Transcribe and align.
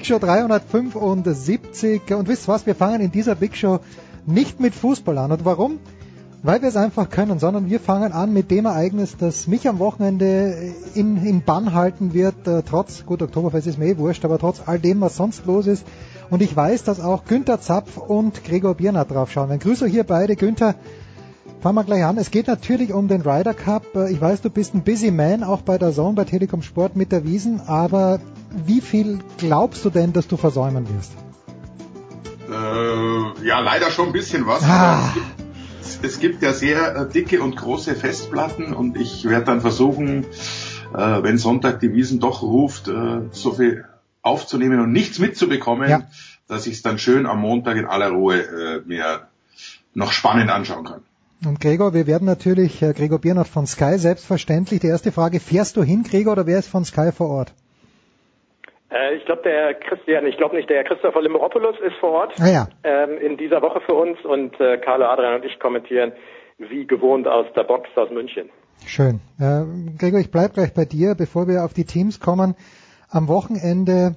Big 0.00 0.06
Show 0.06 0.18
375 0.18 2.14
und 2.14 2.26
wisst 2.26 2.48
was, 2.48 2.64
wir 2.64 2.74
fangen 2.74 3.02
in 3.02 3.12
dieser 3.12 3.34
Big 3.34 3.54
Show 3.54 3.80
nicht 4.24 4.58
mit 4.58 4.74
Fußball 4.74 5.18
an. 5.18 5.30
Und 5.30 5.44
warum? 5.44 5.78
Weil 6.42 6.62
wir 6.62 6.70
es 6.70 6.76
einfach 6.76 7.10
können, 7.10 7.38
sondern 7.38 7.68
wir 7.68 7.80
fangen 7.80 8.12
an 8.12 8.32
mit 8.32 8.50
dem 8.50 8.64
Ereignis, 8.64 9.18
das 9.18 9.46
mich 9.46 9.68
am 9.68 9.78
Wochenende 9.78 10.72
in, 10.94 11.22
in 11.22 11.42
Bann 11.44 11.74
halten 11.74 12.14
wird, 12.14 12.48
äh, 12.48 12.62
trotz, 12.62 13.04
gut, 13.04 13.20
Oktoberfest 13.20 13.66
ist 13.66 13.78
mir 13.78 13.88
eh 13.88 13.98
wurscht, 13.98 14.24
aber 14.24 14.38
trotz 14.38 14.62
all 14.64 14.78
dem, 14.78 15.02
was 15.02 15.18
sonst 15.18 15.44
los 15.44 15.66
ist. 15.66 15.84
Und 16.30 16.40
ich 16.40 16.56
weiß, 16.56 16.82
dass 16.84 16.98
auch 16.98 17.26
Günther 17.26 17.60
Zapf 17.60 17.98
und 17.98 18.42
Gregor 18.42 18.76
Biernat 18.76 19.10
drauf 19.10 19.30
schauen. 19.30 19.50
Wenn 19.50 19.58
Grüße 19.58 19.86
hier 19.86 20.04
beide, 20.04 20.34
Günther, 20.34 20.76
fangen 21.62 21.74
wir 21.76 21.84
gleich 21.84 22.04
an. 22.04 22.16
Es 22.18 22.30
geht 22.30 22.46
natürlich 22.46 22.92
um 22.92 23.08
den 23.08 23.22
Ryder 23.22 23.54
Cup. 23.54 23.84
Äh, 23.94 24.12
Ich 24.12 24.20
weiß, 24.20 24.42
du 24.42 24.50
bist 24.50 24.74
ein 24.74 24.82
busy 24.82 25.10
man, 25.10 25.44
auch 25.44 25.62
bei 25.62 25.78
der 25.78 25.92
Zone, 25.92 26.14
bei 26.14 26.24
Telekom 26.24 26.62
Sport 26.62 26.96
mit 26.96 27.12
der 27.12 27.24
Wiesen, 27.24 27.60
aber 27.66 28.20
wie 28.66 28.80
viel 28.80 29.18
glaubst 29.38 29.84
du 29.84 29.90
denn, 29.90 30.12
dass 30.12 30.26
du 30.28 30.36
versäumen 30.36 30.86
wirst? 30.96 31.12
Äh, 32.50 33.46
ja, 33.46 33.60
leider 33.60 33.90
schon 33.90 34.06
ein 34.08 34.12
bisschen 34.12 34.46
was. 34.46 34.62
Ah. 34.64 35.08
Es, 35.08 35.14
gibt, 35.14 36.04
es 36.04 36.18
gibt 36.20 36.42
ja 36.42 36.52
sehr 36.52 36.96
äh, 36.96 37.08
dicke 37.08 37.40
und 37.42 37.56
große 37.56 37.94
Festplatten 37.94 38.72
und 38.74 38.96
ich 38.96 39.24
werde 39.28 39.44
dann 39.46 39.60
versuchen, 39.60 40.24
äh, 40.94 41.22
wenn 41.22 41.38
Sonntag 41.38 41.80
die 41.80 41.92
Wiesen 41.92 42.18
doch 42.20 42.42
ruft, 42.42 42.88
äh, 42.88 43.20
so 43.30 43.52
viel 43.52 43.84
aufzunehmen 44.22 44.80
und 44.80 44.92
nichts 44.92 45.18
mitzubekommen, 45.18 45.88
Ja. 45.88 46.02
dass 46.48 46.66
ich 46.66 46.74
es 46.74 46.82
dann 46.82 46.98
schön 46.98 47.26
am 47.26 47.40
Montag 47.40 47.76
in 47.76 47.86
aller 47.86 48.10
Ruhe 48.10 48.40
äh, 48.40 48.82
mir 48.84 49.28
noch 49.94 50.12
spannend 50.12 50.50
anschauen 50.50 50.84
kann. 50.84 51.02
Und 51.46 51.58
Gregor, 51.58 51.94
wir 51.94 52.06
werden 52.06 52.26
natürlich, 52.26 52.82
äh, 52.82 52.92
Gregor 52.92 53.18
Biernat 53.18 53.48
von 53.48 53.66
Sky, 53.66 53.96
selbstverständlich. 53.96 54.80
Die 54.80 54.88
erste 54.88 55.10
Frage, 55.10 55.40
fährst 55.40 55.76
du 55.76 55.82
hin, 55.82 56.02
Gregor, 56.02 56.34
oder 56.34 56.46
wer 56.46 56.58
ist 56.58 56.68
von 56.68 56.84
Sky 56.84 57.12
vor 57.12 57.30
Ort? 57.30 57.54
Äh, 58.90 59.14
ich 59.16 59.24
glaube, 59.24 59.42
der 59.42 59.74
Christian, 59.74 60.26
ich 60.26 60.36
glaube 60.36 60.56
nicht, 60.56 60.68
der 60.68 60.84
Christopher 60.84 61.22
Limeropoulos 61.22 61.76
ist 61.80 61.96
vor 62.00 62.10
Ort 62.10 62.34
Ah 62.40 62.48
ja, 62.48 62.68
ähm, 62.84 63.18
in 63.18 63.36
dieser 63.36 63.62
Woche 63.62 63.80
für 63.80 63.94
uns 63.94 64.18
und 64.24 64.60
äh, 64.60 64.78
Carlo 64.78 65.06
Adrian 65.06 65.36
und 65.36 65.44
ich 65.44 65.58
kommentieren 65.58 66.12
wie 66.58 66.86
gewohnt 66.86 67.26
aus 67.26 67.46
der 67.56 67.64
Box 67.64 67.88
aus 67.96 68.10
München. 68.10 68.50
schön. 68.84 69.20
Äh, 69.38 69.64
Gregor, 69.98 70.20
ich 70.20 70.30
bleib 70.30 70.52
gleich 70.54 70.74
bei 70.74 70.84
dir, 70.84 71.14
bevor 71.14 71.48
wir 71.48 71.64
auf 71.64 71.72
die 71.72 71.84
Teams 71.84 72.20
kommen. 72.20 72.54
Am 73.08 73.28
Wochenende, 73.28 74.16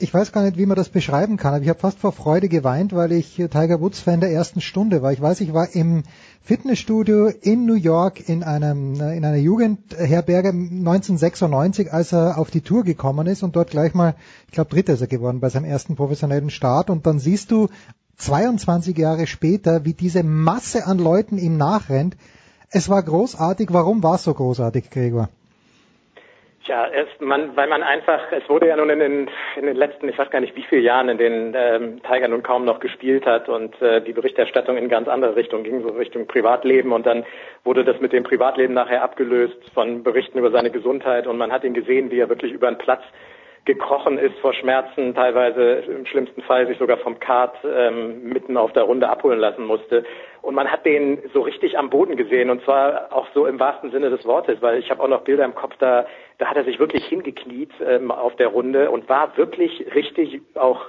ich 0.00 0.12
weiß 0.12 0.32
gar 0.32 0.42
nicht, 0.42 0.56
wie 0.56 0.66
man 0.66 0.76
das 0.76 0.88
beschreiben 0.88 1.36
kann, 1.36 1.54
aber 1.54 1.62
ich 1.62 1.68
habe 1.68 1.78
fast 1.78 1.98
vor 1.98 2.12
Freude 2.12 2.48
geweint, 2.48 2.94
weil 2.94 3.12
ich 3.12 3.38
äh, 3.38 3.48
Tiger 3.48 3.80
Woods 3.80 4.00
Fan 4.00 4.20
der 4.20 4.32
ersten 4.32 4.60
Stunde 4.60 5.02
war. 5.02 5.12
Ich 5.12 5.20
weiß, 5.20 5.40
ich 5.42 5.52
war 5.52 5.74
im 5.74 6.04
Fitnessstudio 6.42 7.26
in 7.28 7.66
New 7.66 7.74
York 7.74 8.28
in 8.28 8.42
einem 8.42 9.00
äh, 9.00 9.16
in 9.16 9.24
einer 9.24 9.36
Jugendherberge 9.36 10.48
1996, 10.48 11.92
als 11.92 12.12
er 12.12 12.38
auf 12.38 12.50
die 12.50 12.62
Tour 12.62 12.82
gekommen 12.82 13.26
ist 13.26 13.42
und 13.42 13.56
dort 13.56 13.70
gleich 13.70 13.92
mal, 13.92 14.14
ich 14.46 14.52
glaube, 14.52 14.70
Dritter 14.70 14.94
ist 14.94 15.02
er 15.02 15.06
geworden 15.06 15.40
bei 15.40 15.50
seinem 15.50 15.66
ersten 15.66 15.96
professionellen 15.96 16.50
Start 16.50 16.88
und 16.88 17.06
dann 17.06 17.18
siehst 17.18 17.50
du 17.50 17.68
22 18.16 18.96
Jahre 18.96 19.26
später, 19.26 19.84
wie 19.84 19.94
diese 19.94 20.22
Masse 20.22 20.86
an 20.86 20.98
Leuten 20.98 21.38
ihm 21.38 21.56
nachrennt. 21.56 22.16
Es 22.70 22.88
war 22.88 23.02
großartig. 23.02 23.68
Warum 23.72 24.02
war 24.02 24.14
es 24.14 24.24
so 24.24 24.32
großartig, 24.32 24.90
Gregor? 24.90 25.28
Tja, 26.66 26.88
erst 26.88 27.22
man, 27.22 27.56
weil 27.56 27.68
man 27.68 27.82
einfach, 27.82 28.20
es 28.32 28.46
wurde 28.50 28.68
ja 28.68 28.76
nun 28.76 28.90
in 28.90 28.98
den, 28.98 29.30
in 29.56 29.64
den 29.64 29.76
letzten, 29.76 30.10
ich 30.10 30.18
weiß 30.18 30.28
gar 30.28 30.40
nicht 30.40 30.54
wie 30.56 30.62
viele 30.62 30.82
Jahren, 30.82 31.08
in 31.08 31.16
denen 31.16 31.54
ähm, 31.56 32.02
Tiger 32.02 32.28
nun 32.28 32.42
kaum 32.42 32.66
noch 32.66 32.80
gespielt 32.80 33.24
hat 33.24 33.48
und 33.48 33.80
äh, 33.80 34.02
die 34.02 34.12
Berichterstattung 34.12 34.76
in 34.76 34.90
ganz 34.90 35.08
andere 35.08 35.36
Richtung 35.36 35.62
ging, 35.62 35.80
so 35.80 35.88
Richtung 35.88 36.26
Privatleben 36.26 36.92
und 36.92 37.06
dann 37.06 37.24
wurde 37.64 37.82
das 37.82 37.98
mit 38.00 38.12
dem 38.12 38.24
Privatleben 38.24 38.74
nachher 38.74 39.02
abgelöst 39.02 39.56
von 39.72 40.02
Berichten 40.02 40.38
über 40.38 40.50
seine 40.50 40.70
Gesundheit 40.70 41.26
und 41.26 41.38
man 41.38 41.50
hat 41.50 41.64
ihn 41.64 41.72
gesehen, 41.72 42.10
wie 42.10 42.20
er 42.20 42.28
wirklich 42.28 42.52
über 42.52 42.70
den 42.70 42.76
Platz 42.76 43.02
gekrochen 43.64 44.18
ist 44.18 44.36
vor 44.38 44.54
Schmerzen, 44.54 45.14
teilweise 45.14 45.84
im 45.86 46.06
schlimmsten 46.06 46.42
Fall 46.42 46.66
sich 46.66 46.78
sogar 46.78 46.96
vom 46.98 47.20
Kart 47.20 47.56
ähm, 47.64 48.24
mitten 48.24 48.56
auf 48.56 48.72
der 48.72 48.84
Runde 48.84 49.08
abholen 49.08 49.38
lassen 49.38 49.66
musste. 49.66 50.04
Und 50.42 50.54
man 50.54 50.70
hat 50.72 50.86
den 50.86 51.18
so 51.34 51.42
richtig 51.42 51.76
am 51.76 51.90
Boden 51.90 52.16
gesehen 52.16 52.48
und 52.48 52.64
zwar 52.64 53.12
auch 53.12 53.26
so 53.34 53.46
im 53.46 53.60
wahrsten 53.60 53.90
Sinne 53.90 54.08
des 54.08 54.24
Wortes, 54.24 54.62
weil 54.62 54.78
ich 54.78 54.90
habe 54.90 55.02
auch 55.02 55.08
noch 55.08 55.22
Bilder 55.22 55.44
im 55.44 55.54
Kopf, 55.54 55.74
da, 55.78 56.06
da 56.40 56.46
hat 56.46 56.56
er 56.56 56.64
sich 56.64 56.78
wirklich 56.78 57.04
hingekniet 57.04 57.70
ähm, 57.86 58.10
auf 58.10 58.34
der 58.36 58.48
Runde 58.48 58.90
und 58.90 59.08
war 59.10 59.36
wirklich 59.36 59.94
richtig 59.94 60.40
auch 60.54 60.86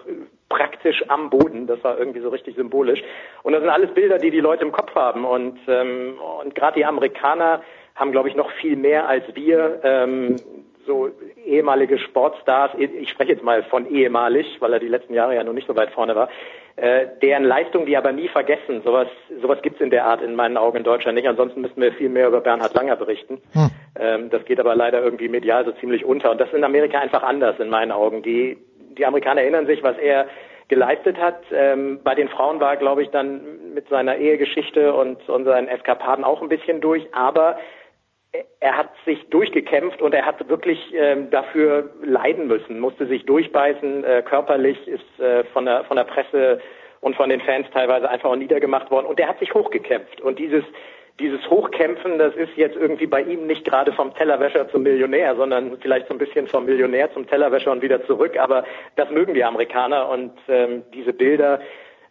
praktisch 0.47 1.03
am 1.09 1.29
Boden. 1.29 1.67
Das 1.67 1.83
war 1.83 1.99
irgendwie 1.99 2.21
so 2.21 2.29
richtig 2.29 2.55
symbolisch. 2.55 3.03
Und 3.43 3.51
das 3.51 3.61
sind 3.61 3.69
alles 3.69 3.93
Bilder, 3.93 4.17
die 4.17 4.31
die 4.31 4.39
Leute 4.39 4.63
im 4.63 4.71
Kopf 4.71 4.95
haben. 4.95 5.25
Und, 5.25 5.59
ähm, 5.67 6.15
und 6.41 6.55
gerade 6.55 6.79
die 6.79 6.85
Amerikaner 6.85 7.61
haben, 7.95 8.13
glaube 8.13 8.29
ich, 8.29 8.35
noch 8.35 8.49
viel 8.53 8.77
mehr 8.77 9.09
als 9.09 9.23
wir 9.35 9.81
ähm, 9.83 10.37
so 10.87 11.09
ehemalige 11.45 11.99
Sportstars, 11.99 12.71
ich 12.77 13.09
spreche 13.09 13.33
jetzt 13.33 13.43
mal 13.43 13.61
von 13.63 13.89
ehemalig, 13.93 14.57
weil 14.61 14.73
er 14.73 14.79
die 14.79 14.87
letzten 14.87 15.13
Jahre 15.13 15.35
ja 15.35 15.43
noch 15.43 15.53
nicht 15.53 15.67
so 15.67 15.75
weit 15.75 15.91
vorne 15.91 16.15
war, 16.15 16.29
äh, 16.81 17.09
deren 17.21 17.43
Leistung 17.43 17.85
die 17.85 17.95
aber 17.95 18.11
nie 18.11 18.27
vergessen. 18.27 18.81
Sowas, 18.83 19.07
sowas 19.39 19.61
gibt's 19.61 19.81
in 19.81 19.91
der 19.91 20.03
Art 20.03 20.19
in 20.23 20.33
meinen 20.33 20.57
Augen 20.57 20.77
in 20.77 20.83
Deutschland 20.83 21.15
nicht. 21.15 21.27
Ansonsten 21.27 21.61
müssten 21.61 21.79
wir 21.79 21.93
viel 21.93 22.09
mehr 22.09 22.27
über 22.27 22.41
Bernhard 22.41 22.73
Langer 22.73 22.95
berichten. 22.95 23.39
Hm. 23.53 23.69
Ähm, 23.99 24.29
das 24.31 24.43
geht 24.45 24.59
aber 24.59 24.75
leider 24.75 24.99
irgendwie 24.99 25.29
medial 25.29 25.63
so 25.63 25.73
ziemlich 25.73 26.03
unter. 26.03 26.31
Und 26.31 26.41
das 26.41 26.47
ist 26.47 26.55
in 26.55 26.63
Amerika 26.63 26.97
einfach 26.97 27.21
anders 27.21 27.59
in 27.59 27.69
meinen 27.69 27.91
Augen. 27.91 28.23
Die, 28.23 28.57
die 28.97 29.05
Amerikaner 29.05 29.41
erinnern 29.41 29.67
sich, 29.67 29.83
was 29.83 29.95
er 29.99 30.25
geleistet 30.69 31.19
hat. 31.19 31.43
Ähm, 31.53 31.99
bei 32.03 32.15
den 32.15 32.29
Frauen 32.29 32.59
war 32.59 32.71
er, 32.71 32.77
glaube 32.77 33.03
ich, 33.03 33.11
dann 33.11 33.73
mit 33.75 33.87
seiner 33.89 34.15
Ehegeschichte 34.15 34.91
und, 34.95 35.29
und 35.29 35.45
seinen 35.45 35.67
Eskapaden 35.67 36.23
auch 36.23 36.41
ein 36.41 36.49
bisschen 36.49 36.81
durch. 36.81 37.05
Aber 37.13 37.59
er 38.59 38.77
hat 38.77 38.89
sich 39.05 39.29
durchgekämpft 39.29 40.01
und 40.01 40.13
er 40.13 40.25
hat 40.25 40.47
wirklich 40.47 40.93
ähm, 40.93 41.29
dafür 41.31 41.89
leiden 42.03 42.47
müssen, 42.47 42.79
musste 42.79 43.05
sich 43.07 43.25
durchbeißen, 43.25 44.03
äh, 44.03 44.23
körperlich 44.23 44.87
ist 44.87 45.19
äh, 45.19 45.43
von 45.45 45.65
der 45.65 45.83
von 45.83 45.97
der 45.97 46.05
Presse 46.05 46.61
und 47.01 47.15
von 47.15 47.29
den 47.29 47.41
Fans 47.41 47.67
teilweise 47.73 48.09
einfach 48.09 48.29
auch 48.29 48.35
niedergemacht 48.35 48.89
worden. 48.91 49.07
Und 49.07 49.19
er 49.19 49.27
hat 49.27 49.39
sich 49.39 49.53
hochgekämpft. 49.53 50.21
Und 50.21 50.39
dieses 50.39 50.63
dieses 51.19 51.47
Hochkämpfen, 51.49 52.17
das 52.17 52.33
ist 52.35 52.55
jetzt 52.55 52.75
irgendwie 52.75 53.05
bei 53.05 53.21
ihm 53.21 53.45
nicht 53.45 53.65
gerade 53.65 53.91
vom 53.91 54.13
Tellerwäscher 54.15 54.69
zum 54.69 54.83
Millionär, 54.83 55.35
sondern 55.35 55.77
vielleicht 55.79 56.07
so 56.07 56.13
ein 56.13 56.17
bisschen 56.17 56.47
vom 56.47 56.65
Millionär 56.65 57.11
zum 57.13 57.27
Tellerwäscher 57.27 57.71
und 57.71 57.81
wieder 57.81 58.03
zurück. 58.07 58.37
Aber 58.37 58.63
das 58.95 59.09
mögen 59.11 59.33
die 59.33 59.43
Amerikaner. 59.43 60.09
Und 60.09 60.31
ähm, 60.47 60.83
diese 60.93 61.13
Bilder, 61.13 61.59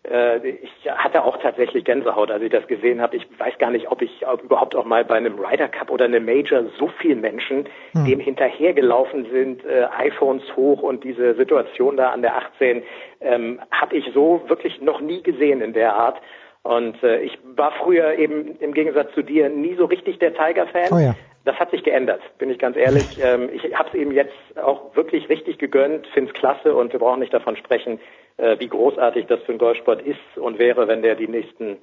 ich 0.02 0.91
hatte 0.91 1.25
auch 1.25 1.37
tatsächlich 1.43 1.85
Gänsehaut, 1.85 2.31
als 2.31 2.43
ich 2.43 2.50
das 2.50 2.67
gesehen 2.67 3.02
habe. 3.02 3.17
Ich 3.17 3.26
weiß 3.38 3.58
gar 3.58 3.70
nicht, 3.70 3.91
ob 3.91 4.00
ich 4.00 4.25
überhaupt 4.43 4.75
auch 4.75 4.87
mal 4.87 5.05
bei 5.05 5.17
einem 5.17 5.38
Ryder 5.38 5.69
Cup 5.69 5.91
oder 5.91 6.06
einem 6.06 6.25
Major 6.25 6.64
so 6.79 6.88
viele 6.99 7.17
Menschen 7.17 7.69
Hm. 7.93 8.05
dem 8.05 8.20
hinterhergelaufen 8.20 9.26
sind, 9.31 9.64
äh, 9.64 9.87
iPhones 9.99 10.44
hoch 10.56 10.82
und 10.82 11.05
diese 11.05 11.35
Situation 11.35 11.97
da 11.97 12.11
an 12.11 12.23
der 12.23 12.37
18 12.37 12.82
ähm, 13.20 13.61
habe 13.70 13.97
ich 13.97 14.11
so 14.14 14.43
wirklich 14.47 14.81
noch 14.81 15.00
nie 15.00 15.23
gesehen 15.23 15.61
in 15.61 15.73
der 15.73 15.94
Art. 15.94 16.19
Und 16.62 17.02
äh, 17.02 17.20
ich 17.20 17.38
war 17.56 17.73
früher 17.73 18.19
eben 18.19 18.56
im 18.61 18.75
Gegensatz 18.75 19.12
zu 19.14 19.23
dir 19.23 19.49
nie 19.49 19.75
so 19.76 19.87
richtig 19.87 20.19
der 20.19 20.35
Tiger-Fan. 20.35 20.93
Oh 20.93 20.99
ja. 20.99 21.14
Das 21.44 21.56
hat 21.56 21.70
sich 21.70 21.82
geändert, 21.82 22.20
bin 22.38 22.50
ich 22.50 22.58
ganz 22.58 22.76
ehrlich. 22.76 23.19
Ähm, 23.22 23.50
ich 23.52 23.75
habe 23.75 23.88
es 23.88 23.94
eben 23.94 24.12
jetzt 24.12 24.34
auch 24.56 24.94
wirklich 24.96 25.28
richtig 25.28 25.58
gegönnt, 25.58 26.06
finde 26.08 26.31
es 26.31 26.38
klasse 26.38 26.75
und 26.75 26.92
wir 26.92 27.00
brauchen 27.00 27.20
nicht 27.20 27.34
davon 27.34 27.56
sprechen, 27.56 28.00
äh, 28.38 28.58
wie 28.58 28.69
großartig 28.69 29.26
das 29.26 29.40
für 29.40 29.52
den 29.52 29.58
Golfsport 29.58 30.02
ist 30.02 30.38
und 30.38 30.58
wäre, 30.58 30.88
wenn 30.88 31.02
der 31.02 31.16
die 31.16 31.28
nächsten, 31.28 31.78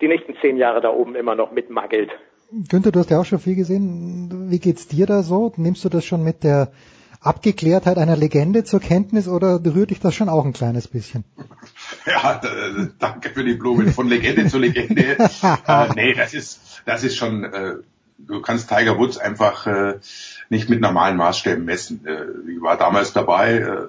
die 0.00 0.08
nächsten 0.08 0.36
zehn 0.40 0.56
Jahre 0.56 0.80
da 0.80 0.90
oben 0.90 1.16
immer 1.16 1.34
noch 1.34 1.50
mitmagelt. 1.50 2.10
Günther, 2.68 2.92
du 2.92 3.00
hast 3.00 3.10
ja 3.10 3.20
auch 3.20 3.24
schon 3.24 3.40
viel 3.40 3.56
gesehen. 3.56 4.48
Wie 4.50 4.60
geht's 4.60 4.86
dir 4.86 5.06
da 5.06 5.22
so? 5.22 5.52
Nimmst 5.56 5.84
du 5.84 5.88
das 5.88 6.04
schon 6.04 6.22
mit 6.22 6.44
der 6.44 6.70
Abgeklärtheit 7.20 7.98
einer 7.98 8.16
Legende 8.16 8.62
zur 8.62 8.80
Kenntnis 8.80 9.26
oder 9.26 9.60
rührt 9.64 9.90
dich 9.90 9.98
das 9.98 10.14
schon 10.14 10.28
auch 10.28 10.44
ein 10.44 10.52
kleines 10.52 10.88
bisschen? 10.88 11.24
Ja, 12.06 12.40
danke 12.98 13.30
für 13.30 13.44
die 13.44 13.54
Blumen. 13.54 13.88
Von 13.88 14.08
Legende 14.08 14.46
zu 14.46 14.58
Legende. 14.58 15.16
äh, 15.66 15.88
nee, 15.94 16.14
das 16.14 16.34
ist, 16.34 16.82
das 16.84 17.04
ist 17.04 17.16
schon, 17.16 17.44
äh, 17.44 17.74
du 18.18 18.40
kannst 18.40 18.68
Tiger 18.68 18.98
Woods 18.98 19.18
einfach 19.18 19.66
äh, 19.66 19.98
nicht 20.48 20.68
mit 20.68 20.80
normalen 20.80 21.16
Maßstäben 21.16 21.64
messen. 21.64 22.06
Äh, 22.06 22.50
ich 22.50 22.60
war 22.60 22.76
damals 22.76 23.12
dabei, 23.12 23.58
äh, 23.58 23.86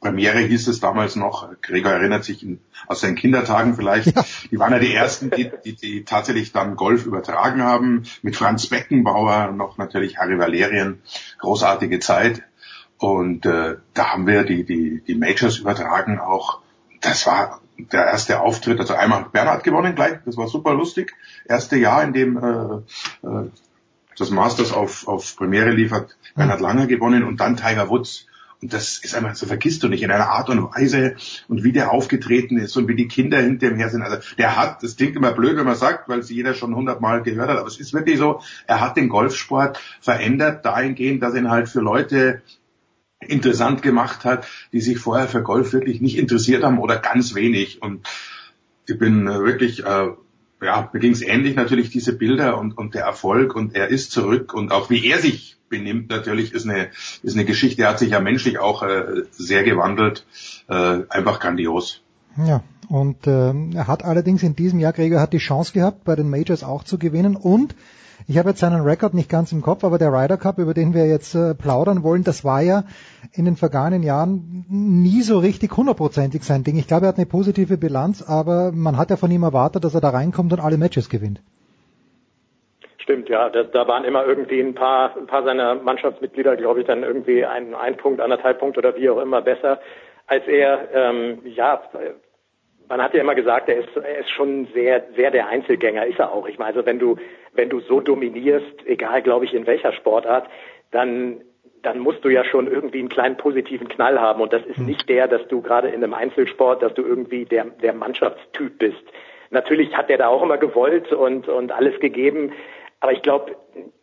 Premiere 0.00 0.38
hieß 0.38 0.68
es 0.68 0.78
damals 0.78 1.16
noch, 1.16 1.48
Gregor 1.62 1.92
erinnert 1.92 2.22
sich 2.22 2.42
in, 2.42 2.60
aus 2.86 3.00
seinen 3.00 3.16
Kindertagen 3.16 3.74
vielleicht, 3.74 4.14
ja. 4.14 4.24
die 4.50 4.58
waren 4.58 4.72
ja 4.72 4.78
die 4.78 4.94
ersten, 4.94 5.30
die, 5.30 5.50
die, 5.64 5.74
die 5.74 6.04
tatsächlich 6.04 6.52
dann 6.52 6.76
Golf 6.76 7.06
übertragen 7.06 7.62
haben, 7.62 8.04
mit 8.22 8.36
Franz 8.36 8.68
Beckenbauer, 8.68 9.52
noch 9.52 9.78
natürlich 9.78 10.18
Harry 10.18 10.38
Valerien, 10.38 11.02
großartige 11.38 11.98
Zeit. 11.98 12.42
Und 12.98 13.46
äh, 13.46 13.76
da 13.94 14.12
haben 14.12 14.26
wir 14.26 14.44
die, 14.44 14.64
die, 14.64 15.02
die 15.06 15.14
Majors 15.16 15.58
übertragen 15.58 16.18
auch. 16.18 16.60
Das 17.00 17.26
war 17.26 17.60
der 17.78 18.06
erste 18.06 18.40
Auftritt, 18.40 18.80
also 18.80 18.94
einmal 18.94 19.26
Bernhard 19.30 19.64
gewonnen 19.64 19.94
gleich, 19.94 20.18
das 20.24 20.36
war 20.36 20.48
super 20.48 20.74
lustig. 20.74 21.14
Erste 21.46 21.76
Jahr, 21.76 22.02
in 22.02 22.12
dem 22.12 22.36
äh, 22.36 23.26
äh, 23.26 23.50
das 24.18 24.30
Masters 24.30 24.72
auf, 24.72 25.06
auf 25.08 25.36
Premiere 25.36 25.70
liefert, 25.70 26.16
Bernhard 26.34 26.60
Langer 26.60 26.86
gewonnen 26.86 27.24
und 27.24 27.40
dann 27.40 27.56
Tiger 27.56 27.88
Woods. 27.90 28.26
Und 28.62 28.72
das 28.72 28.98
ist 29.04 29.14
einfach, 29.14 29.34
so 29.36 29.46
vergisst 29.46 29.82
du 29.82 29.88
nicht, 29.88 30.02
in 30.02 30.10
einer 30.10 30.30
Art 30.30 30.48
und 30.48 30.74
Weise 30.74 31.16
und 31.46 31.62
wie 31.62 31.72
der 31.72 31.92
aufgetreten 31.92 32.56
ist 32.56 32.74
und 32.78 32.88
wie 32.88 32.96
die 32.96 33.08
Kinder 33.08 33.38
hinter 33.38 33.68
ihm 33.68 33.76
her 33.76 33.90
sind. 33.90 34.00
Also 34.00 34.16
der 34.38 34.56
hat, 34.56 34.82
das 34.82 34.96
klingt 34.96 35.14
immer 35.14 35.32
blöd, 35.32 35.58
wenn 35.58 35.66
man 35.66 35.76
sagt, 35.76 36.08
weil 36.08 36.20
es 36.20 36.30
jeder 36.30 36.54
schon 36.54 36.74
hundertmal 36.74 37.22
gehört 37.22 37.50
hat, 37.50 37.58
aber 37.58 37.68
es 37.68 37.78
ist 37.78 37.92
wirklich 37.92 38.18
so, 38.18 38.40
er 38.66 38.80
hat 38.80 38.96
den 38.96 39.10
Golfsport 39.10 39.78
verändert 40.00 40.64
dahingehend, 40.64 41.22
dass 41.22 41.34
ihn 41.34 41.50
halt 41.50 41.68
für 41.68 41.80
Leute 41.80 42.40
interessant 43.26 43.82
gemacht 43.82 44.24
hat, 44.24 44.46
die 44.72 44.80
sich 44.80 44.98
vorher 44.98 45.28
für 45.28 45.42
Golf 45.42 45.72
wirklich 45.72 46.00
nicht 46.00 46.18
interessiert 46.18 46.64
haben 46.64 46.78
oder 46.78 46.96
ganz 46.96 47.34
wenig. 47.34 47.82
Und 47.82 48.06
ich 48.86 48.98
bin 48.98 49.26
äh, 49.26 49.40
wirklich, 49.40 49.84
äh, 49.84 50.08
ja, 50.62 50.90
mir 50.92 51.00
ging 51.00 51.12
es 51.12 51.22
ähnlich 51.22 51.56
natürlich 51.56 51.90
diese 51.90 52.12
Bilder 52.12 52.58
und, 52.58 52.76
und 52.78 52.94
der 52.94 53.04
Erfolg 53.04 53.54
und 53.54 53.74
er 53.74 53.88
ist 53.88 54.12
zurück 54.12 54.54
und 54.54 54.72
auch 54.72 54.90
wie 54.90 55.06
er 55.06 55.18
sich 55.18 55.56
benimmt 55.68 56.10
natürlich 56.10 56.52
ist 56.52 56.68
eine 56.68 56.90
ist 57.22 57.34
eine 57.34 57.44
Geschichte. 57.44 57.82
Er 57.82 57.90
hat 57.90 57.98
sich 57.98 58.10
ja 58.10 58.20
menschlich 58.20 58.58
auch 58.58 58.82
äh, 58.82 59.24
sehr 59.30 59.64
gewandelt, 59.64 60.24
äh, 60.68 61.00
einfach 61.08 61.40
grandios. 61.40 62.02
Ja, 62.36 62.62
und 62.88 63.26
äh, 63.26 63.52
er 63.74 63.86
hat 63.86 64.04
allerdings 64.04 64.42
in 64.42 64.54
diesem 64.54 64.78
Jahr 64.78 64.92
Gregor 64.92 65.20
hat 65.20 65.32
die 65.32 65.38
Chance 65.38 65.72
gehabt, 65.72 66.04
bei 66.04 66.14
den 66.14 66.30
Majors 66.30 66.62
auch 66.62 66.84
zu 66.84 66.98
gewinnen 66.98 67.36
und 67.36 67.74
ich 68.26 68.38
habe 68.38 68.50
jetzt 68.50 68.60
seinen 68.60 68.82
Rekord 68.82 69.14
nicht 69.14 69.30
ganz 69.30 69.52
im 69.52 69.62
Kopf, 69.62 69.84
aber 69.84 69.98
der 69.98 70.12
Ryder 70.12 70.36
Cup, 70.36 70.58
über 70.58 70.74
den 70.74 70.94
wir 70.94 71.06
jetzt 71.06 71.34
äh, 71.34 71.54
plaudern 71.54 72.02
wollen, 72.02 72.24
das 72.24 72.44
war 72.44 72.62
ja 72.62 72.84
in 73.32 73.44
den 73.44 73.56
vergangenen 73.56 74.02
Jahren 74.02 74.64
nie 74.68 75.22
so 75.22 75.38
richtig 75.38 75.76
hundertprozentig 75.76 76.42
sein 76.42 76.64
Ding. 76.64 76.76
Ich 76.78 76.88
glaube, 76.88 77.06
er 77.06 77.08
hat 77.10 77.16
eine 77.16 77.26
positive 77.26 77.76
Bilanz, 77.76 78.22
aber 78.26 78.72
man 78.72 78.96
hat 78.96 79.10
ja 79.10 79.16
von 79.16 79.30
ihm 79.30 79.42
erwartet, 79.42 79.84
dass 79.84 79.94
er 79.94 80.00
da 80.00 80.10
reinkommt 80.10 80.52
und 80.52 80.60
alle 80.60 80.78
Matches 80.78 81.10
gewinnt. 81.10 81.40
Stimmt, 82.98 83.28
ja. 83.28 83.50
Da, 83.50 83.62
da 83.62 83.86
waren 83.86 84.04
immer 84.04 84.26
irgendwie 84.26 84.60
ein 84.60 84.74
paar, 84.74 85.16
ein 85.16 85.28
paar 85.28 85.44
seiner 85.44 85.76
Mannschaftsmitglieder, 85.76 86.56
glaube 86.56 86.80
ich, 86.80 86.86
dann 86.86 87.04
irgendwie 87.04 87.44
ein, 87.44 87.74
ein 87.74 87.96
Punkt, 87.96 88.20
anderthalb 88.20 88.58
Punkt 88.58 88.78
oder 88.78 88.96
wie 88.96 89.08
auch 89.08 89.20
immer 89.20 89.42
besser 89.42 89.78
als 90.26 90.44
er. 90.48 90.88
Ähm, 90.92 91.38
ja, 91.44 91.82
man 92.88 93.02
hat 93.02 93.14
ja 93.14 93.20
immer 93.20 93.34
gesagt, 93.34 93.68
er 93.68 93.78
ist, 93.78 93.96
er 93.96 94.20
ist 94.20 94.30
schon 94.30 94.66
sehr, 94.74 95.04
sehr 95.16 95.30
der 95.30 95.48
Einzelgänger, 95.48 96.06
ist 96.06 96.18
er 96.18 96.32
auch. 96.32 96.46
Ich 96.46 96.58
meine, 96.58 96.74
also 96.74 96.86
wenn 96.86 96.98
du, 96.98 97.16
wenn 97.54 97.68
du 97.68 97.80
so 97.80 98.00
dominierst, 98.00 98.86
egal, 98.86 99.22
glaube 99.22 99.44
ich, 99.44 99.54
in 99.54 99.66
welcher 99.66 99.92
Sportart, 99.92 100.48
dann, 100.90 101.40
dann 101.82 101.98
musst 101.98 102.24
du 102.24 102.28
ja 102.28 102.44
schon 102.44 102.70
irgendwie 102.70 103.00
einen 103.00 103.08
kleinen 103.08 103.36
positiven 103.36 103.88
Knall 103.88 104.20
haben. 104.20 104.40
Und 104.40 104.52
das 104.52 104.64
ist 104.66 104.78
hm. 104.78 104.86
nicht 104.86 105.08
der, 105.08 105.28
dass 105.28 105.46
du 105.48 105.62
gerade 105.62 105.88
in 105.88 106.02
einem 106.02 106.14
Einzelsport, 106.14 106.82
dass 106.82 106.94
du 106.94 107.02
irgendwie 107.02 107.44
der, 107.44 107.64
der 107.64 107.92
Mannschaftstyp 107.92 108.78
bist. 108.78 109.02
Natürlich 109.50 109.96
hat 109.96 110.10
er 110.10 110.18
da 110.18 110.28
auch 110.28 110.42
immer 110.42 110.58
gewollt 110.58 111.12
und, 111.12 111.48
und 111.48 111.72
alles 111.72 111.98
gegeben. 112.00 112.52
Aber 113.00 113.12
ich 113.12 113.22
glaube, 113.22 113.54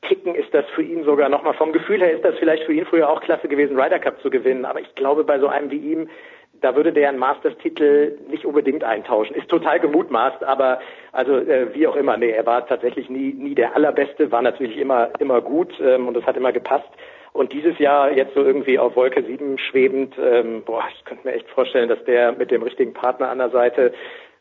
Ticken 0.07 0.35
ist 0.35 0.53
das 0.53 0.65
für 0.75 0.83
ihn 0.83 1.03
sogar 1.03 1.27
nochmal, 1.27 1.53
vom 1.55 1.73
Gefühl 1.73 2.01
her 2.01 2.13
ist 2.13 2.23
das 2.23 2.37
vielleicht 2.37 2.63
für 2.63 2.73
ihn 2.73 2.85
früher 2.85 3.09
auch 3.09 3.21
klasse 3.21 3.47
gewesen, 3.47 3.79
Ryder 3.79 3.99
Cup 3.99 4.21
zu 4.21 4.29
gewinnen. 4.29 4.65
Aber 4.65 4.79
ich 4.79 4.95
glaube, 4.95 5.23
bei 5.23 5.39
so 5.39 5.47
einem 5.47 5.71
wie 5.71 5.77
ihm, 5.77 6.09
da 6.63 6.77
würde 6.77 6.93
der 6.93 7.09
einen 7.09 7.19
Masters-Titel 7.19 8.17
nicht 8.29 8.45
unbedingt 8.45 8.85
eintauschen. 8.85 9.35
Ist 9.35 9.49
total 9.49 9.81
gemutmaßt, 9.81 10.43
aber 10.43 10.79
also 11.11 11.35
äh, 11.37 11.73
wie 11.75 11.87
auch 11.87 11.97
immer, 11.97 12.15
nee, 12.15 12.31
er 12.31 12.45
war 12.45 12.65
tatsächlich 12.65 13.09
nie, 13.09 13.33
nie 13.33 13.53
der 13.53 13.75
allerbeste, 13.75 14.31
war 14.31 14.41
natürlich 14.41 14.77
immer, 14.77 15.09
immer 15.19 15.41
gut 15.41 15.73
ähm, 15.81 16.07
und 16.07 16.15
es 16.15 16.25
hat 16.25 16.37
immer 16.37 16.53
gepasst. 16.53 16.89
Und 17.33 17.51
dieses 17.51 17.77
Jahr 17.79 18.11
jetzt 18.11 18.33
so 18.33 18.43
irgendwie 18.43 18.79
auf 18.79 18.95
Wolke 18.95 19.23
7 19.23 19.57
schwebend, 19.57 20.15
ähm, 20.17 20.63
boah, 20.65 20.85
ich 20.95 21.03
könnte 21.03 21.27
mir 21.27 21.33
echt 21.33 21.49
vorstellen, 21.49 21.89
dass 21.89 22.03
der 22.05 22.31
mit 22.31 22.49
dem 22.49 22.63
richtigen 22.63 22.93
Partner 22.93 23.29
an 23.29 23.39
der 23.39 23.49
Seite, 23.49 23.93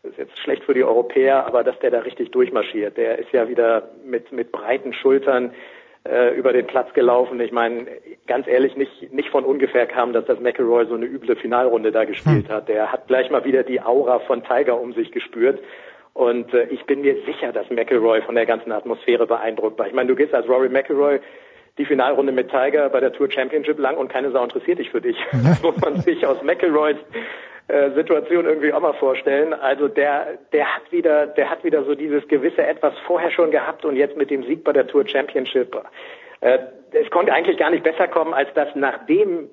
ist 0.04 0.18
jetzt 0.18 0.38
schlecht 0.38 0.62
für 0.64 0.74
die 0.74 0.84
Europäer, 0.84 1.46
aber 1.46 1.64
dass 1.64 1.78
der 1.80 1.90
da 1.90 2.00
richtig 2.00 2.30
durchmarschiert. 2.30 2.96
Der 2.96 3.18
ist 3.18 3.32
ja 3.32 3.48
wieder 3.48 3.90
mit, 4.04 4.30
mit 4.30 4.52
breiten 4.52 4.92
Schultern, 4.92 5.54
äh, 6.04 6.34
über 6.34 6.52
den 6.52 6.66
Platz 6.66 6.92
gelaufen. 6.94 7.40
Ich 7.40 7.52
meine, 7.52 7.86
ganz 8.26 8.46
ehrlich, 8.46 8.76
nicht, 8.76 9.12
nicht 9.12 9.28
von 9.28 9.44
ungefähr 9.44 9.86
kam, 9.86 10.12
dass 10.12 10.24
das 10.24 10.40
McElroy 10.40 10.86
so 10.86 10.94
eine 10.94 11.06
üble 11.06 11.36
Finalrunde 11.36 11.92
da 11.92 12.04
gespielt 12.04 12.48
hm. 12.48 12.54
hat. 12.54 12.68
Der 12.68 12.90
hat 12.90 13.06
gleich 13.06 13.30
mal 13.30 13.44
wieder 13.44 13.62
die 13.62 13.80
Aura 13.80 14.18
von 14.20 14.42
Tiger 14.42 14.80
um 14.80 14.92
sich 14.94 15.12
gespürt. 15.12 15.60
Und 16.14 16.52
äh, 16.52 16.64
ich 16.64 16.84
bin 16.84 17.02
mir 17.02 17.16
sicher, 17.24 17.52
dass 17.52 17.70
McElroy 17.70 18.22
von 18.22 18.34
der 18.34 18.46
ganzen 18.46 18.72
Atmosphäre 18.72 19.26
beeindruckt 19.26 19.78
war. 19.78 19.86
Ich 19.86 19.94
meine, 19.94 20.08
du 20.08 20.16
gehst 20.16 20.34
als 20.34 20.48
Rory 20.48 20.68
McElroy 20.68 21.20
die 21.78 21.86
Finalrunde 21.86 22.32
mit 22.32 22.50
Tiger 22.50 22.90
bei 22.90 23.00
der 23.00 23.12
Tour 23.12 23.30
Championship 23.30 23.78
lang 23.78 23.96
und 23.96 24.08
keine 24.08 24.30
Sau 24.30 24.42
interessiert 24.44 24.78
dich 24.78 24.90
für 24.90 25.00
dich. 25.00 25.16
Das 25.32 25.62
muss 25.62 25.76
man 25.80 25.96
sich 26.00 26.26
aus 26.26 26.42
McElroys 26.42 26.98
äh, 27.68 27.90
Situation 27.92 28.44
irgendwie 28.44 28.72
auch 28.72 28.80
mal 28.80 28.94
vorstellen. 28.94 29.54
Also 29.54 29.88
der, 29.88 30.38
der 30.52 30.74
hat 30.74 30.90
wieder, 30.90 31.26
der 31.26 31.50
hat 31.50 31.64
wieder 31.64 31.84
so 31.84 31.94
dieses 31.94 32.26
gewisse 32.28 32.66
etwas 32.66 32.94
vorher 33.06 33.30
schon 33.30 33.50
gehabt 33.50 33.84
und 33.84 33.96
jetzt 33.96 34.16
mit 34.16 34.30
dem 34.30 34.42
Sieg 34.44 34.64
bei 34.64 34.72
der 34.72 34.86
Tour 34.86 35.06
Championship. 35.06 35.76
Äh, 36.40 36.58
es 36.92 37.10
konnte 37.10 37.32
eigentlich 37.32 37.56
gar 37.56 37.70
nicht 37.70 37.84
besser 37.84 38.08
kommen, 38.08 38.34
als 38.34 38.52
dass 38.54 38.68
nachdem 38.74 39.48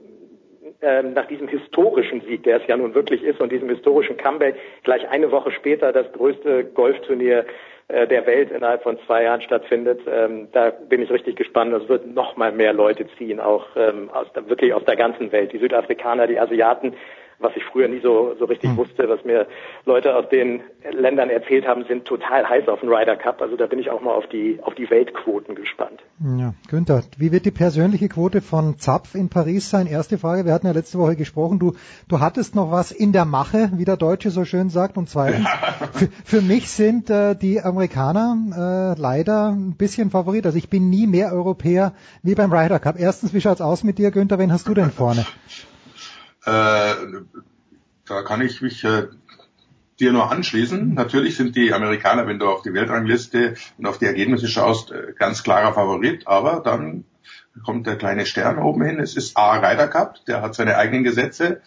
äh, 0.82 1.04
nach 1.04 1.26
diesem 1.28 1.48
historischen 1.48 2.22
Sieg, 2.22 2.44
der 2.44 2.58
es 2.58 2.68
ja 2.68 2.78
nun 2.78 2.94
wirklich 2.94 3.24
ist, 3.24 3.40
und 3.40 3.52
diesem 3.52 3.70
historischen 3.70 4.18
Comeback 4.18 4.56
gleich 4.84 5.08
eine 5.10 5.32
Woche 5.32 5.52
später 5.52 5.92
das 5.92 6.12
größte 6.14 6.66
Golfturnier 6.66 7.46
äh, 7.90 8.08
der 8.08 8.26
Welt 8.26 8.52
innerhalb 8.52 8.84
von 8.84 9.00
zwei 9.06 9.24
Jahren 9.24 9.42
stattfindet. 9.42 10.02
Ähm, 10.08 10.48
da 10.52 10.70
bin 10.70 11.02
ich 11.02 11.10
richtig 11.10 11.36
gespannt. 11.36 11.74
Das 11.74 11.88
wird 11.90 12.08
noch 12.08 12.38
mal 12.38 12.52
mehr 12.52 12.72
Leute 12.74 13.08
ziehen, 13.18 13.40
auch 13.40 13.66
ähm, 13.76 14.10
aus 14.12 14.28
wirklich 14.48 14.74
aus 14.74 14.86
der 14.86 14.96
ganzen 14.96 15.32
Welt. 15.32 15.54
Die 15.54 15.58
Südafrikaner, 15.58 16.28
die 16.28 16.40
Asiaten, 16.40 16.94
was 17.40 17.56
ich 17.56 17.64
früher 17.64 17.88
nie 17.88 18.02
so, 18.02 18.36
so 18.38 18.46
richtig 18.46 18.72
hm. 18.72 18.78
wusste, 18.78 19.08
was 19.08 19.24
mir 19.24 19.48
Leute 19.86 20.16
aus 20.16 20.28
den 20.30 20.62
Ländern 20.92 21.30
erzählt 21.30 21.66
haben, 21.68 21.86
sind 21.86 22.06
total 22.06 22.48
heiß 22.48 22.68
auf 22.68 22.82
den 22.82 22.90
Ryder 22.90 23.16
Cup. 23.16 23.42
Also 23.42 23.56
da 23.56 23.66
bin 23.68 23.80
ich 23.80 23.90
auch 23.90 24.02
mal 24.02 24.14
auf 24.14 24.28
die, 24.28 24.60
auf 24.62 24.76
die 24.76 24.90
Weltquoten 24.90 25.56
gespannt. 25.56 26.02
Ja, 26.38 26.54
Günther, 26.70 27.04
wie 27.18 27.32
wird 27.32 27.46
die 27.46 27.52
persönliche 27.52 28.10
Quote 28.10 28.42
von 28.42 28.78
Zapf 28.78 29.16
in 29.16 29.30
Paris 29.30 29.70
sein? 29.70 29.88
Erste 29.88 30.18
Frage. 30.18 30.46
Wir 30.46 30.54
hatten 30.54 30.68
ja 30.68 30.74
letzte 30.74 30.98
Woche 31.00 31.16
gesprochen. 31.16 31.60
Du, 31.60 31.74
du 32.10 32.20
hattest 32.20 32.56
noch 32.56 32.72
was 32.72 32.92
in 32.92 33.14
der 33.14 33.26
Mache, 33.26 33.72
wie 33.76 33.86
der 33.86 33.98
Deutsche 33.98 34.32
so 34.32 34.44
schön 34.44 34.70
sagt. 34.70 34.98
Und 34.98 35.10
zweitens, 35.10 35.48
für, 35.94 36.08
für 36.26 36.42
mich 36.42 36.70
sind 36.70 37.10
äh, 37.10 37.36
die 37.36 37.62
Amerikaner 37.62 38.96
äh, 38.96 39.02
leider 39.02 39.50
ein 39.50 39.76
bisschen 39.78 40.10
Favorit. 40.10 40.46
Also 40.46 40.58
ich 40.58 40.70
bin 40.70 40.90
nie 40.90 41.08
mehr 41.08 41.32
Europäer 41.32 41.94
wie 42.22 42.36
beim 42.36 42.52
Ryder 42.52 42.80
Cup. 42.80 43.00
Erstens, 43.00 43.34
wie 43.34 43.40
schaut's 43.40 43.62
aus 43.62 43.86
mit 43.86 43.98
dir, 43.98 44.12
Günther? 44.12 44.40
Wen 44.40 44.52
hast 44.52 44.68
du 44.68 44.74
denn 44.74 44.92
vorne? 44.92 45.26
Äh, 46.46 46.94
da 48.06 48.22
kann 48.24 48.42
ich 48.42 48.62
mich 48.62 48.84
äh, 48.84 49.08
dir 50.00 50.14
nur 50.14 50.32
anschließen. 50.32 50.94
Natürlich 50.94 51.36
sind 51.36 51.56
die 51.56 51.74
Amerikaner, 51.74 52.28
wenn 52.28 52.40
du 52.40 52.48
auf 52.48 52.62
die 52.62 52.74
Weltrangliste 52.74 53.56
und 53.78 53.86
auf 53.86 53.98
die 53.98 54.06
Ergebnisse 54.06 54.48
schaust, 54.48 54.92
äh, 54.92 55.14
ganz 55.18 55.44
klarer 55.44 55.74
Favorit, 55.74 56.28
aber 56.28 56.62
dann 56.62 57.06
kommt 57.66 57.88
der 57.88 57.98
kleine 57.98 58.26
Stern 58.26 58.60
oben 58.60 58.84
hin. 58.84 59.00
Es 59.00 59.16
ist 59.16 59.36
A, 59.36 59.58
Ryder 59.58 59.88
Cup, 59.88 60.24
der 60.26 60.42
hat 60.42 60.56
seine 60.56 60.78
eigenen 60.78 61.04
Gesetze, 61.04 61.62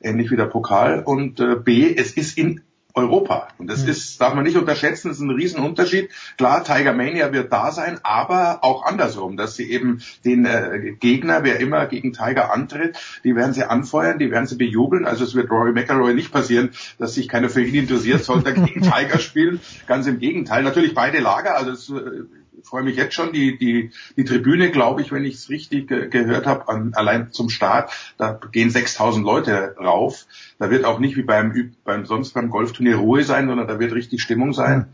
ähnlich 0.00 0.30
wie 0.30 0.36
der 0.36 0.46
Pokal, 0.46 1.02
und 1.02 1.40
äh, 1.40 1.56
B, 1.56 1.94
es 1.94 2.12
ist 2.12 2.36
in 2.36 2.62
Europa. 2.94 3.48
Und 3.58 3.68
das 3.68 3.84
mhm. 3.84 3.90
ist, 3.90 4.20
darf 4.20 4.34
man 4.34 4.44
nicht 4.44 4.56
unterschätzen, 4.56 5.08
das 5.08 5.18
ist 5.18 5.22
ein 5.22 5.30
Riesenunterschied. 5.30 6.10
Klar, 6.36 6.64
Tiger 6.64 6.92
Mania 6.92 7.32
wird 7.32 7.52
da 7.52 7.72
sein, 7.72 8.00
aber 8.02 8.62
auch 8.62 8.84
andersrum, 8.84 9.36
dass 9.36 9.56
sie 9.56 9.70
eben 9.70 10.02
den 10.24 10.44
äh, 10.44 10.92
Gegner, 10.98 11.44
wer 11.44 11.60
immer 11.60 11.86
gegen 11.86 12.12
Tiger 12.12 12.52
antritt, 12.52 12.98
die 13.24 13.34
werden 13.34 13.52
sie 13.52 13.64
anfeuern, 13.64 14.18
die 14.18 14.30
werden 14.30 14.46
sie 14.46 14.56
bejubeln. 14.56 15.06
Also 15.06 15.24
es 15.24 15.34
wird 15.34 15.50
Rory 15.50 15.72
McIlroy 15.72 16.14
nicht 16.14 16.32
passieren, 16.32 16.70
dass 16.98 17.14
sich 17.14 17.28
keiner 17.28 17.48
für 17.48 17.62
ihn 17.62 17.74
interessiert, 17.74 18.24
sollte 18.24 18.50
er 18.50 18.54
gegen 18.54 18.82
Tiger 18.90 19.18
spielen. 19.18 19.60
Ganz 19.86 20.06
im 20.06 20.18
Gegenteil. 20.18 20.62
Natürlich 20.62 20.94
beide 20.94 21.18
Lager, 21.20 21.56
also 21.56 21.70
es, 21.70 21.90
äh, 21.90 22.24
freue 22.64 22.82
mich 22.82 22.96
jetzt 22.96 23.14
schon. 23.14 23.32
Die, 23.32 23.58
die, 23.58 23.90
die 24.16 24.24
Tribüne, 24.24 24.70
glaube 24.70 25.02
ich, 25.02 25.12
wenn 25.12 25.24
ich 25.24 25.34
es 25.34 25.50
richtig 25.50 25.90
äh, 25.90 26.08
gehört 26.08 26.46
habe, 26.46 26.68
allein 26.94 27.32
zum 27.32 27.48
Start, 27.48 27.92
da 28.18 28.38
gehen 28.52 28.70
6000 28.70 29.24
Leute 29.24 29.76
rauf. 29.78 30.26
Da 30.58 30.70
wird 30.70 30.84
auch 30.84 30.98
nicht 30.98 31.16
wie 31.16 31.22
beim, 31.22 31.74
beim 31.84 32.06
sonst 32.06 32.32
beim 32.32 32.50
Golfturnier 32.50 32.96
Ruhe 32.96 33.24
sein, 33.24 33.46
sondern 33.48 33.68
da 33.68 33.78
wird 33.78 33.92
richtig 33.92 34.22
Stimmung 34.22 34.52
sein. 34.52 34.86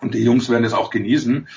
Und 0.00 0.14
die 0.14 0.24
Jungs 0.24 0.48
werden 0.48 0.64
es 0.64 0.72
auch 0.72 0.90
genießen. 0.90 1.48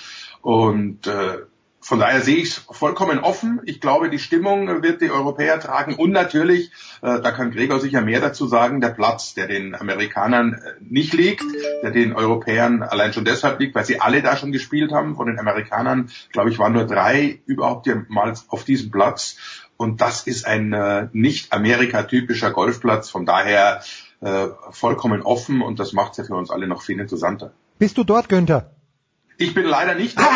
Und 0.41 1.07
äh, 1.07 1.37
von 1.83 1.99
daher 1.99 2.21
sehe 2.21 2.37
ich 2.37 2.49
es 2.49 2.65
vollkommen 2.71 3.19
offen. 3.19 3.59
Ich 3.65 3.81
glaube, 3.81 4.09
die 4.09 4.17
Stimmung 4.17 4.81
wird 4.81 5.01
die 5.01 5.11
Europäer 5.11 5.59
tragen. 5.59 5.95
Und 5.95 6.11
natürlich, 6.11 6.71
äh, 7.01 7.19
da 7.19 7.31
kann 7.31 7.51
Gregor 7.51 7.81
sicher 7.81 8.01
mehr 8.01 8.21
dazu 8.21 8.47
sagen, 8.47 8.79
der 8.79 8.89
Platz, 8.89 9.33
der 9.33 9.47
den 9.47 9.75
Amerikanern 9.75 10.53
äh, 10.53 10.57
nicht 10.79 11.13
liegt, 11.13 11.43
der 11.83 11.91
den 11.91 12.13
Europäern 12.13 12.83
allein 12.83 13.11
schon 13.11 13.25
deshalb 13.25 13.59
liegt, 13.59 13.75
weil 13.75 13.83
sie 13.83 13.99
alle 13.99 14.21
da 14.21 14.37
schon 14.37 14.53
gespielt 14.53 14.93
haben. 14.93 15.17
Von 15.17 15.27
den 15.27 15.37
Amerikanern, 15.37 16.09
glaube 16.31 16.49
ich, 16.49 16.57
waren 16.57 16.71
nur 16.71 16.87
drei 16.87 17.41
überhaupt 17.45 17.89
mal 18.07 18.33
auf 18.47 18.63
diesem 18.63 18.89
Platz. 18.89 19.35
Und 19.75 19.99
das 19.99 20.25
ist 20.25 20.47
ein 20.47 20.71
äh, 20.71 21.09
nicht 21.11 21.51
Amerika-typischer 21.51 22.51
Golfplatz. 22.51 23.09
Von 23.09 23.25
daher 23.25 23.81
äh, 24.21 24.47
vollkommen 24.71 25.21
offen 25.21 25.61
und 25.61 25.79
das 25.79 25.91
macht 25.91 26.13
es 26.13 26.19
ja 26.19 26.23
für 26.23 26.35
uns 26.35 26.49
alle 26.49 26.67
noch 26.67 26.81
viel 26.81 26.97
interessanter. 26.97 27.51
Bist 27.77 27.97
du 27.97 28.05
dort, 28.05 28.29
Günther? 28.29 28.71
Ich 29.37 29.53
bin 29.53 29.65
leider 29.65 29.95
nicht 29.95 30.17
dort. 30.17 30.29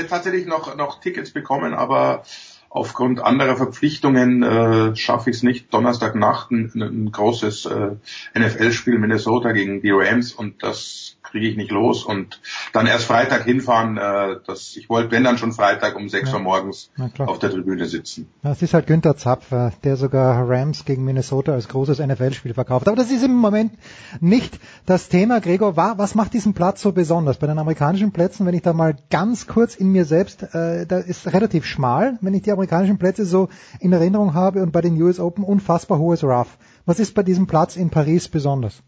Hätte 0.00 0.08
tatsächlich 0.08 0.46
noch, 0.46 0.76
noch 0.76 0.98
Tickets 1.00 1.30
bekommen, 1.30 1.74
aber 1.74 2.22
aufgrund 2.70 3.20
anderer 3.20 3.56
Verpflichtungen 3.56 4.42
äh, 4.42 4.96
schaffe 4.96 5.28
ich 5.28 5.36
es 5.36 5.42
nicht. 5.42 5.74
Donnerstagnacht 5.74 6.50
ein, 6.50 6.72
ein 6.74 7.12
großes 7.12 7.66
äh, 7.66 7.96
NFL-Spiel 8.34 8.98
Minnesota 8.98 9.52
gegen 9.52 9.82
die 9.82 9.90
Rams 9.90 10.32
und 10.32 10.62
das 10.62 11.18
kriege 11.30 11.48
ich 11.48 11.56
nicht 11.56 11.70
los 11.70 12.04
und 12.04 12.40
dann 12.72 12.86
erst 12.86 13.04
Freitag 13.04 13.44
hinfahren. 13.44 13.96
Äh, 13.96 14.36
das, 14.46 14.76
ich 14.76 14.88
wollte, 14.88 15.10
wenn 15.10 15.24
dann 15.24 15.38
schon 15.38 15.52
Freitag 15.52 15.96
um 15.96 16.08
6 16.08 16.28
ja. 16.28 16.34
Uhr 16.36 16.40
morgens 16.42 16.90
auf 17.18 17.38
der 17.38 17.50
Tribüne 17.50 17.86
sitzen. 17.86 18.28
Das 18.42 18.62
ist 18.62 18.74
halt 18.74 18.86
Günther 18.86 19.16
Zapfer, 19.16 19.72
der 19.84 19.96
sogar 19.96 20.48
Rams 20.48 20.84
gegen 20.84 21.04
Minnesota 21.04 21.52
als 21.52 21.68
großes 21.68 21.98
NFL-Spiel 21.98 22.54
verkauft. 22.54 22.88
Aber 22.88 22.96
das 22.96 23.10
ist 23.10 23.24
im 23.24 23.36
Moment 23.36 23.72
nicht 24.20 24.58
das 24.86 25.08
Thema. 25.08 25.40
Gregor, 25.40 25.76
was 25.76 26.14
macht 26.14 26.34
diesen 26.34 26.54
Platz 26.54 26.82
so 26.82 26.92
besonders? 26.92 27.38
Bei 27.38 27.46
den 27.46 27.58
amerikanischen 27.58 28.12
Plätzen, 28.12 28.46
wenn 28.46 28.54
ich 28.54 28.62
da 28.62 28.72
mal 28.72 28.96
ganz 29.10 29.46
kurz 29.46 29.74
in 29.74 29.92
mir 29.92 30.04
selbst, 30.04 30.42
äh, 30.54 30.86
da 30.86 30.98
ist 30.98 31.32
relativ 31.32 31.64
schmal, 31.64 32.18
wenn 32.20 32.34
ich 32.34 32.42
die 32.42 32.52
amerikanischen 32.52 32.98
Plätze 32.98 33.24
so 33.24 33.48
in 33.78 33.92
Erinnerung 33.92 34.34
habe 34.34 34.62
und 34.62 34.72
bei 34.72 34.80
den 34.80 35.00
US 35.00 35.20
Open 35.20 35.44
unfassbar 35.44 35.98
hohes 35.98 36.24
Rough. 36.24 36.58
Was 36.86 36.98
ist 36.98 37.14
bei 37.14 37.22
diesem 37.22 37.46
Platz 37.46 37.76
in 37.76 37.90
Paris 37.90 38.28
besonders? 38.28 38.82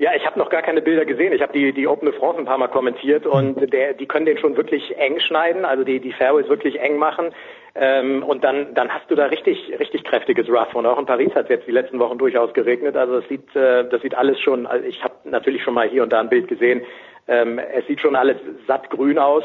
Ja, 0.00 0.14
ich 0.16 0.24
habe 0.24 0.38
noch 0.38 0.48
gar 0.48 0.62
keine 0.62 0.80
Bilder 0.80 1.04
gesehen. 1.04 1.34
Ich 1.34 1.42
habe 1.42 1.52
die, 1.52 1.74
die 1.74 1.86
Open 1.86 2.10
de 2.10 2.18
France 2.18 2.38
ein 2.38 2.46
paar 2.46 2.56
Mal 2.56 2.68
kommentiert 2.68 3.26
und 3.26 3.70
der, 3.70 3.92
die 3.92 4.06
können 4.06 4.24
den 4.24 4.38
schon 4.38 4.56
wirklich 4.56 4.96
eng 4.96 5.20
schneiden, 5.20 5.66
also 5.66 5.84
die, 5.84 6.00
die 6.00 6.14
Fairways 6.14 6.48
wirklich 6.48 6.80
eng 6.80 6.96
machen. 6.96 7.34
Ähm, 7.74 8.22
und 8.22 8.42
dann, 8.42 8.72
dann 8.72 8.88
hast 8.88 9.10
du 9.10 9.14
da 9.14 9.26
richtig, 9.26 9.58
richtig 9.78 10.04
kräftiges 10.04 10.48
Rough. 10.48 10.74
Und 10.74 10.86
auch 10.86 10.98
in 10.98 11.04
Paris 11.04 11.34
hat 11.34 11.44
es 11.44 11.50
jetzt 11.50 11.66
die 11.66 11.72
letzten 11.72 11.98
Wochen 11.98 12.16
durchaus 12.16 12.54
geregnet. 12.54 12.96
Also 12.96 13.18
es 13.18 13.28
sieht, 13.28 13.54
äh, 13.54 13.86
das 13.90 14.00
sieht 14.00 14.14
alles 14.14 14.40
schon, 14.40 14.66
also 14.66 14.86
ich 14.86 15.04
habe 15.04 15.16
natürlich 15.24 15.62
schon 15.62 15.74
mal 15.74 15.86
hier 15.86 16.02
und 16.02 16.10
da 16.14 16.20
ein 16.20 16.30
Bild 16.30 16.48
gesehen. 16.48 16.80
Ähm, 17.28 17.58
es 17.58 17.86
sieht 17.86 18.00
schon 18.00 18.16
alles 18.16 18.38
satt 18.66 18.88
grün 18.88 19.18
aus. 19.18 19.44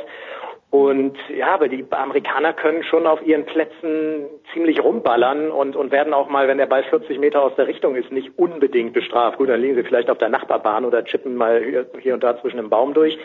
Und 0.75 1.17
ja, 1.29 1.53
aber 1.53 1.69
die 1.69 1.85
Amerikaner 1.89 2.51
können 2.51 2.83
schon 2.83 3.07
auf 3.07 3.25
ihren 3.25 3.45
Plätzen 3.45 4.25
ziemlich 4.51 4.83
rumballern 4.83 5.49
und, 5.49 5.77
und 5.77 5.91
werden 5.91 6.13
auch 6.13 6.27
mal, 6.27 6.49
wenn 6.49 6.57
der 6.57 6.65
Ball 6.65 6.83
40 6.83 7.17
Meter 7.17 7.41
aus 7.41 7.55
der 7.55 7.67
Richtung 7.67 7.95
ist, 7.95 8.11
nicht 8.11 8.37
unbedingt 8.37 8.91
bestraft. 8.91 9.37
Gut, 9.37 9.47
dann 9.47 9.61
liegen 9.61 9.75
sie 9.75 9.83
vielleicht 9.83 10.09
auf 10.09 10.17
der 10.17 10.27
Nachbarbahn 10.27 10.83
oder 10.83 11.05
chippen 11.05 11.35
mal 11.37 11.63
hier, 11.63 11.85
hier 11.99 12.13
und 12.13 12.23
da 12.23 12.39
zwischen 12.41 12.57
dem 12.57 12.69
Baum 12.69 12.93
durch. 12.93 13.17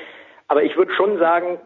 Aber 0.46 0.62
ich 0.62 0.76
würde 0.76 0.92
schon 0.92 1.18
sagen, 1.18 1.58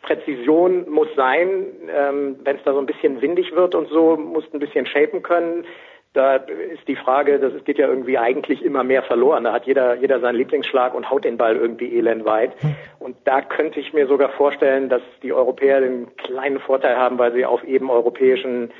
Präzision 0.00 0.88
muss 0.88 1.08
sein. 1.14 1.66
Ähm, 1.94 2.36
wenn 2.44 2.56
es 2.56 2.62
da 2.64 2.72
so 2.72 2.78
ein 2.78 2.86
bisschen 2.86 3.20
windig 3.20 3.54
wird 3.54 3.74
und 3.74 3.88
so, 3.90 4.16
musst 4.16 4.54
ein 4.54 4.60
bisschen 4.60 4.86
shapen 4.86 5.22
können. 5.22 5.66
Da 6.14 6.36
ist 6.36 6.88
die 6.88 6.96
Frage, 6.96 7.38
das 7.38 7.64
geht 7.64 7.78
ja 7.78 7.86
irgendwie 7.86 8.18
eigentlich 8.18 8.64
immer 8.64 8.82
mehr 8.82 9.02
verloren. 9.02 9.44
Da 9.44 9.52
hat 9.52 9.66
jeder, 9.66 9.94
jeder 9.96 10.20
seinen 10.20 10.36
Lieblingsschlag 10.36 10.94
und 10.94 11.10
haut 11.10 11.24
den 11.24 11.36
Ball 11.36 11.56
irgendwie 11.56 11.96
elendweit. 11.96 12.52
Hm. 12.60 12.74
Und 12.98 13.16
da 13.24 13.42
könnte 13.42 13.78
ich 13.78 13.92
mir 13.92 14.06
sogar 14.06 14.30
vorstellen, 14.30 14.88
dass 14.88 15.02
die 15.22 15.32
Europäer 15.32 15.80
den 15.80 16.16
kleinen 16.16 16.60
Vorteil 16.60 16.96
haben, 16.96 17.18
weil 17.18 17.32
sie 17.32 17.44
auf 17.44 17.62
eben 17.64 17.90
europäischen 17.90 18.70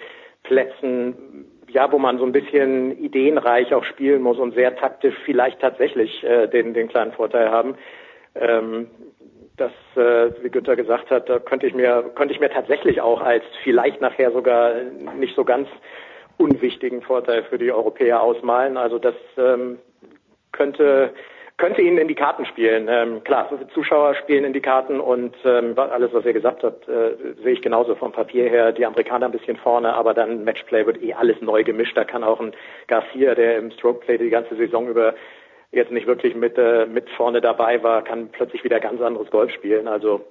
Plätzen, 0.42 1.46
ja, 1.68 1.92
wo 1.92 1.98
man 1.98 2.18
so 2.18 2.24
ein 2.24 2.32
bisschen 2.32 2.98
ideenreich 2.98 3.74
auch 3.74 3.84
spielen 3.84 4.22
muss 4.22 4.38
und 4.38 4.54
sehr 4.54 4.74
taktisch 4.76 5.14
vielleicht 5.24 5.60
tatsächlich 5.60 6.24
äh, 6.24 6.48
den, 6.48 6.72
den 6.72 6.88
kleinen 6.88 7.12
Vorteil 7.12 7.50
haben. 7.50 7.76
Ähm, 8.34 8.88
das, 9.58 9.72
äh, 9.96 10.30
wie 10.42 10.50
Günther 10.50 10.76
gesagt 10.76 11.10
hat, 11.10 11.28
da 11.28 11.38
könnte 11.38 11.66
ich 11.66 11.74
mir, 11.74 12.10
könnte 12.14 12.32
ich 12.32 12.40
mir 12.40 12.50
tatsächlich 12.50 13.00
auch 13.00 13.20
als 13.20 13.44
vielleicht 13.64 14.00
nachher 14.00 14.30
sogar 14.30 14.74
nicht 15.18 15.34
so 15.34 15.44
ganz 15.44 15.68
unwichtigen 16.38 17.02
Vorteil 17.02 17.44
für 17.44 17.58
die 17.58 17.70
Europäer 17.70 18.22
ausmalen. 18.22 18.76
Also 18.76 18.98
das 18.98 19.14
ähm, 19.36 19.78
könnte 20.52 21.12
könnte 21.58 21.82
ihnen 21.82 21.98
in 21.98 22.06
die 22.06 22.14
Karten 22.14 22.46
spielen. 22.46 22.86
Ähm, 22.88 23.24
klar, 23.24 23.50
Zuschauer 23.74 24.14
spielen 24.14 24.44
in 24.44 24.52
die 24.52 24.60
Karten 24.60 25.00
und 25.00 25.34
ähm, 25.44 25.76
alles, 25.76 26.12
was 26.12 26.24
ihr 26.24 26.32
gesagt 26.32 26.62
habt, 26.62 26.88
äh, 26.88 27.16
sehe 27.42 27.52
ich 27.52 27.62
genauso 27.62 27.96
vom 27.96 28.12
Papier 28.12 28.48
her. 28.48 28.70
Die 28.70 28.86
Amerikaner 28.86 29.26
ein 29.26 29.32
bisschen 29.32 29.56
vorne, 29.56 29.92
aber 29.92 30.14
dann 30.14 30.44
Matchplay 30.44 30.86
wird 30.86 31.02
eh 31.02 31.14
alles 31.14 31.40
neu 31.40 31.64
gemischt. 31.64 31.96
Da 31.96 32.04
kann 32.04 32.22
auch 32.22 32.40
ein 32.40 32.52
Garcia, 32.86 33.34
der 33.34 33.58
im 33.58 33.72
Strokeplay 33.72 34.18
die 34.18 34.30
ganze 34.30 34.54
Saison 34.54 34.88
über 34.88 35.14
jetzt 35.72 35.90
nicht 35.90 36.06
wirklich 36.06 36.36
mit, 36.36 36.56
äh, 36.56 36.86
mit 36.86 37.10
vorne 37.10 37.40
dabei 37.40 37.82
war, 37.82 38.02
kann 38.02 38.28
plötzlich 38.28 38.62
wieder 38.62 38.78
ganz 38.78 39.00
anderes 39.02 39.30
Golf 39.30 39.50
spielen. 39.52 39.88
Also 39.88 40.24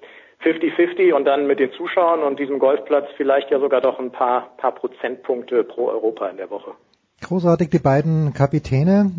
50-50 0.44 1.14
und 1.14 1.26
dann 1.26 1.48
mit 1.48 1.60
den 1.60 1.72
Zuschauern 1.72 2.22
und 2.24 2.40
diesem 2.40 2.60
Golfplatz 2.60 3.08
vielleicht 3.18 3.50
ja 3.50 3.60
sogar 3.60 3.82
doch 3.82 4.00
ein 4.00 4.12
paar, 4.12 4.56
paar 4.58 4.74
Prozentpunkte 4.74 5.64
pro 5.64 5.88
Europa 5.88 6.28
in 6.28 6.38
der 6.38 6.50
Woche. 6.50 6.74
Großartig 7.20 7.70
die 7.72 7.80
beiden 7.80 8.34
Kapitäne, 8.34 9.12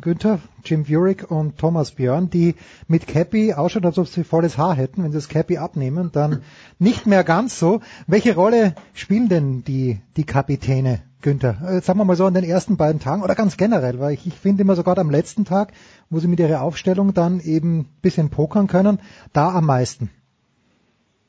Günther, 0.00 0.38
Jim 0.64 0.84
Furyk 0.84 1.28
und 1.28 1.58
Thomas 1.58 1.90
Björn, 1.90 2.30
die 2.30 2.54
mit 2.86 3.08
Cappy 3.08 3.54
ausschauen, 3.54 3.84
als 3.84 3.98
ob 3.98 4.06
sie 4.06 4.22
volles 4.22 4.56
Haar 4.56 4.76
hätten. 4.76 5.02
Wenn 5.02 5.10
sie 5.10 5.18
das 5.18 5.28
Cappy 5.28 5.58
abnehmen, 5.58 6.10
dann 6.12 6.42
nicht 6.78 7.08
mehr 7.08 7.24
ganz 7.24 7.58
so. 7.58 7.80
Welche 8.06 8.36
Rolle 8.36 8.76
spielen 8.94 9.28
denn 9.28 9.64
die, 9.64 9.98
die 10.16 10.24
Kapitäne, 10.24 11.00
Günther? 11.22 11.56
Äh, 11.66 11.80
sagen 11.80 11.98
wir 11.98 12.04
mal 12.04 12.14
so 12.14 12.24
an 12.24 12.34
den 12.34 12.44
ersten 12.44 12.76
beiden 12.76 13.00
Tagen 13.00 13.24
oder 13.24 13.34
ganz 13.34 13.56
generell, 13.56 13.98
weil 13.98 14.14
ich, 14.14 14.28
ich 14.28 14.34
finde 14.34 14.62
immer 14.62 14.76
sogar 14.76 14.96
am 14.96 15.10
letzten 15.10 15.44
Tag, 15.44 15.72
wo 16.08 16.20
sie 16.20 16.28
mit 16.28 16.38
ihrer 16.38 16.62
Aufstellung 16.62 17.14
dann 17.14 17.40
eben 17.40 17.88
bisschen 18.00 18.30
pokern 18.30 18.68
können, 18.68 19.00
da 19.32 19.52
am 19.52 19.66
meisten 19.66 20.08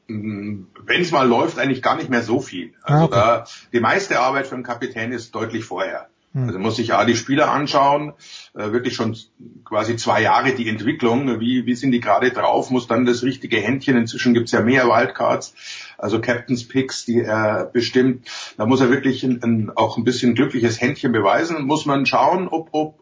wenn 0.07 0.67
es 1.01 1.11
mal 1.11 1.27
läuft, 1.27 1.57
eigentlich 1.57 1.81
gar 1.81 1.95
nicht 1.95 2.09
mehr 2.09 2.23
so 2.23 2.39
viel. 2.39 2.73
Also 2.83 3.05
okay. 3.05 3.15
da 3.15 3.45
die 3.71 3.79
meiste 3.79 4.19
Arbeit 4.19 4.47
für 4.47 4.55
einen 4.55 4.63
Kapitän 4.63 5.11
ist 5.11 5.33
deutlich 5.33 5.63
vorher. 5.63 6.07
Hm. 6.33 6.47
Also 6.47 6.59
muss 6.59 6.77
sich 6.77 6.93
A 6.93 7.03
die 7.03 7.15
Spieler 7.15 7.51
anschauen, 7.51 8.13
äh, 8.53 8.71
wirklich 8.71 8.95
schon 8.95 9.17
quasi 9.65 9.97
zwei 9.97 10.21
Jahre 10.21 10.53
die 10.53 10.69
Entwicklung, 10.69 11.41
wie, 11.41 11.65
wie 11.65 11.75
sind 11.75 11.91
die 11.91 11.99
gerade 11.99 12.31
drauf, 12.31 12.69
muss 12.69 12.87
dann 12.87 13.05
das 13.05 13.23
richtige 13.23 13.57
Händchen, 13.57 13.97
inzwischen 13.97 14.33
gibt's 14.33 14.53
ja 14.53 14.61
mehr 14.61 14.85
Wildcards, 14.87 15.53
also 15.97 16.21
Captain's 16.21 16.67
Picks, 16.67 17.03
die 17.05 17.19
er 17.19 17.65
bestimmt, 17.65 18.27
da 18.57 18.65
muss 18.65 18.79
er 18.79 18.89
wirklich 18.89 19.23
ein, 19.23 19.43
ein, 19.43 19.71
auch 19.75 19.97
ein 19.97 20.05
bisschen 20.05 20.33
glückliches 20.33 20.79
Händchen 20.79 21.11
beweisen, 21.11 21.65
muss 21.65 21.85
man 21.85 22.05
schauen, 22.05 22.47
ob, 22.47 22.69
ob 22.71 23.00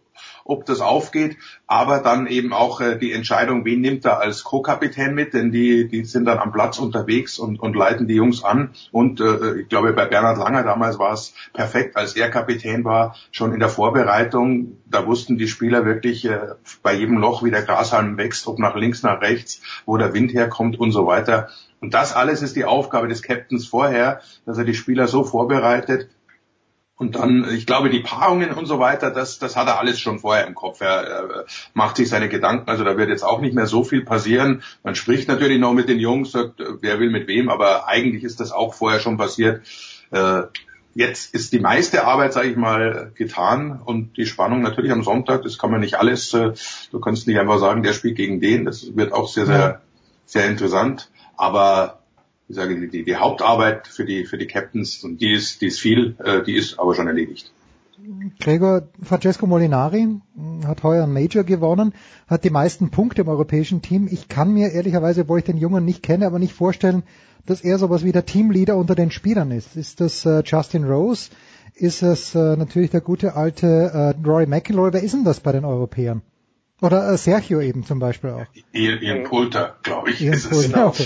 ob 0.49 0.65
das 0.65 0.81
aufgeht, 0.81 1.37
aber 1.67 1.99
dann 1.99 2.27
eben 2.27 2.53
auch 2.53 2.81
äh, 2.81 2.97
die 2.97 3.13
Entscheidung, 3.13 3.65
wen 3.65 3.81
nimmt 3.81 4.03
er 4.05 4.19
als 4.19 4.43
Co-Kapitän 4.43 5.13
mit, 5.13 5.33
denn 5.33 5.51
die, 5.51 5.87
die 5.87 6.03
sind 6.03 6.25
dann 6.25 6.39
am 6.39 6.51
Platz 6.51 6.79
unterwegs 6.79 7.37
und, 7.37 7.59
und 7.59 7.75
leiten 7.75 8.07
die 8.07 8.15
Jungs 8.15 8.43
an. 8.43 8.71
Und 8.91 9.21
äh, 9.21 9.59
ich 9.61 9.69
glaube, 9.69 9.93
bei 9.93 10.05
Bernhard 10.05 10.37
Langer 10.37 10.63
damals 10.63 10.97
war 10.97 11.13
es 11.13 11.33
perfekt, 11.53 11.95
als 11.95 12.15
er 12.15 12.29
Kapitän 12.29 12.83
war, 12.83 13.15
schon 13.31 13.53
in 13.53 13.59
der 13.59 13.69
Vorbereitung, 13.69 14.77
da 14.85 15.05
wussten 15.05 15.37
die 15.37 15.47
Spieler 15.47 15.85
wirklich 15.85 16.25
äh, 16.25 16.39
bei 16.81 16.93
jedem 16.93 17.17
Loch, 17.19 17.43
wie 17.43 17.51
der 17.51 17.63
Grashalm 17.63 18.17
wächst, 18.17 18.47
ob 18.47 18.57
nach 18.57 18.75
links, 18.75 19.03
nach 19.03 19.21
rechts, 19.21 19.61
wo 19.85 19.97
der 19.97 20.13
Wind 20.13 20.33
herkommt 20.33 20.79
und 20.79 20.91
so 20.91 21.05
weiter. 21.05 21.49
Und 21.81 21.93
das 21.93 22.13
alles 22.13 22.41
ist 22.41 22.55
die 22.55 22.65
Aufgabe 22.65 23.07
des 23.07 23.21
Captains 23.21 23.67
vorher, 23.67 24.21
dass 24.45 24.57
er 24.57 24.65
die 24.65 24.73
Spieler 24.73 25.07
so 25.07 25.23
vorbereitet, 25.23 26.09
und 26.99 27.15
dann, 27.15 27.49
ich 27.49 27.65
glaube, 27.65 27.89
die 27.89 28.01
Paarungen 28.01 28.51
und 28.51 28.65
so 28.65 28.77
weiter, 28.77 29.09
das, 29.09 29.39
das 29.39 29.55
hat 29.55 29.67
er 29.67 29.79
alles 29.79 30.01
schon 30.01 30.19
vorher 30.19 30.45
im 30.45 30.53
Kopf. 30.53 30.81
Er, 30.81 31.07
er 31.07 31.45
macht 31.73 31.95
sich 31.95 32.09
seine 32.09 32.27
Gedanken, 32.27 32.69
also 32.69 32.83
da 32.83 32.97
wird 32.97 33.07
jetzt 33.07 33.23
auch 33.23 33.39
nicht 33.39 33.55
mehr 33.55 33.67
so 33.67 33.85
viel 33.85 34.03
passieren. 34.03 34.63
Man 34.83 34.95
spricht 34.95 35.29
natürlich 35.29 35.59
noch 35.59 35.71
mit 35.71 35.87
den 35.87 35.97
Jungs, 35.97 36.33
sagt, 36.33 36.61
wer 36.81 36.99
will 36.99 37.09
mit 37.09 37.29
wem, 37.29 37.47
aber 37.47 37.87
eigentlich 37.87 38.25
ist 38.25 38.41
das 38.41 38.51
auch 38.51 38.73
vorher 38.73 38.99
schon 38.99 39.15
passiert. 39.15 39.65
Äh, 40.11 40.41
jetzt 40.93 41.33
ist 41.33 41.53
die 41.53 41.61
meiste 41.61 42.03
Arbeit, 42.03 42.33
sage 42.33 42.49
ich 42.49 42.57
mal, 42.57 43.13
getan 43.15 43.79
und 43.81 44.17
die 44.17 44.25
Spannung 44.25 44.61
natürlich 44.61 44.91
am 44.91 45.03
Sonntag, 45.03 45.43
das 45.43 45.57
kann 45.57 45.71
man 45.71 45.79
nicht 45.79 45.95
alles, 45.95 46.33
äh, 46.33 46.51
du 46.91 46.99
kannst 46.99 47.27
nicht 47.27 47.39
einfach 47.39 47.59
sagen, 47.59 47.81
der 47.81 47.93
spielt 47.93 48.17
gegen 48.17 48.41
den, 48.41 48.65
das 48.65 48.97
wird 48.97 49.13
auch 49.13 49.29
sehr, 49.29 49.45
sehr, 49.45 49.81
sehr 50.25 50.47
interessant. 50.47 51.09
Aber 51.37 51.98
ich 52.49 52.55
sage, 52.55 52.87
die, 52.87 53.05
die 53.05 53.15
Hauptarbeit 53.15 53.87
für 53.87 54.05
die, 54.05 54.25
für 54.25 54.37
die 54.37 54.47
Captains, 54.47 55.03
und 55.03 55.21
die 55.21 55.33
ist, 55.33 55.61
die 55.61 55.67
ist 55.67 55.79
viel, 55.79 56.15
äh, 56.23 56.41
die 56.43 56.55
ist 56.55 56.79
aber 56.79 56.95
schon 56.95 57.07
erledigt. 57.07 57.53
Gregor 58.39 58.87
Francesco 59.03 59.45
Molinari 59.45 60.07
hat 60.65 60.83
heuer 60.83 61.03
ein 61.03 61.13
Major 61.13 61.43
gewonnen, 61.43 61.93
hat 62.27 62.43
die 62.43 62.49
meisten 62.49 62.89
Punkte 62.89 63.21
im 63.21 63.27
europäischen 63.27 63.81
Team. 63.81 64.07
Ich 64.09 64.29
kann 64.29 64.51
mir 64.51 64.71
ehrlicherweise, 64.71 65.21
obwohl 65.21 65.39
ich 65.39 65.45
den 65.45 65.57
Jungen 65.57 65.85
nicht 65.85 66.01
kenne, 66.01 66.25
aber 66.25 66.39
nicht 66.39 66.53
vorstellen, 66.53 67.03
dass 67.45 67.61
er 67.61 67.77
sowas 67.77 68.03
wie 68.03 68.11
der 68.11 68.25
Teamleader 68.25 68.77
unter 68.77 68.95
den 68.95 69.11
Spielern 69.11 69.51
ist. 69.51 69.75
Ist 69.75 70.01
das 70.01 70.25
äh, 70.25 70.41
Justin 70.43 70.85
Rose? 70.85 71.29
Ist 71.75 72.01
es 72.01 72.33
äh, 72.33 72.57
natürlich 72.57 72.89
der 72.89 73.01
gute 73.01 73.35
alte 73.35 74.15
äh, 74.17 74.27
Rory 74.27 74.47
McIlroy? 74.47 74.91
Wer 74.91 75.03
ist 75.03 75.13
denn 75.13 75.23
das 75.23 75.39
bei 75.39 75.51
den 75.51 75.65
Europäern? 75.65 76.21
Oder 76.81 77.11
äh, 77.11 77.17
Sergio 77.17 77.59
eben 77.61 77.85
zum 77.85 77.99
Beispiel 77.99 78.31
auch. 78.31 78.45
Ian, 78.71 79.23
Poulter, 79.23 79.75
glaube 79.83 80.11
ich, 80.11 80.21
Ian 80.21 80.33
ist 80.33 80.51
es. 80.51 80.71
Poulter, 80.71 80.87
okay. 80.87 81.05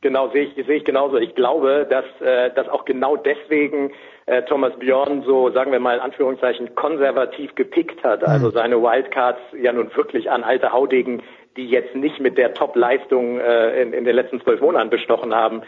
Genau, 0.00 0.28
sehe 0.28 0.44
ich, 0.44 0.66
sehe 0.66 0.76
ich 0.76 0.84
genauso. 0.84 1.16
Ich 1.16 1.34
glaube, 1.34 1.86
dass, 1.90 2.04
äh, 2.20 2.52
dass 2.54 2.68
auch 2.68 2.84
genau 2.84 3.16
deswegen 3.16 3.92
äh, 4.26 4.42
Thomas 4.42 4.72
Björn 4.78 5.22
so, 5.26 5.50
sagen 5.50 5.72
wir 5.72 5.80
mal 5.80 5.96
in 5.96 6.00
Anführungszeichen, 6.00 6.76
konservativ 6.76 7.54
gepickt 7.56 8.04
hat. 8.04 8.22
Also 8.22 8.50
seine 8.50 8.80
Wildcards 8.80 9.40
ja 9.60 9.72
nun 9.72 9.90
wirklich 9.96 10.30
an 10.30 10.44
alte 10.44 10.72
Haudegen, 10.72 11.22
die 11.56 11.66
jetzt 11.66 11.96
nicht 11.96 12.20
mit 12.20 12.38
der 12.38 12.54
Top-Leistung 12.54 13.40
äh, 13.40 13.82
in, 13.82 13.92
in 13.92 14.04
den 14.04 14.14
letzten 14.14 14.40
zwölf 14.40 14.60
Monaten 14.60 14.90
bestochen 14.90 15.34
haben, 15.34 15.62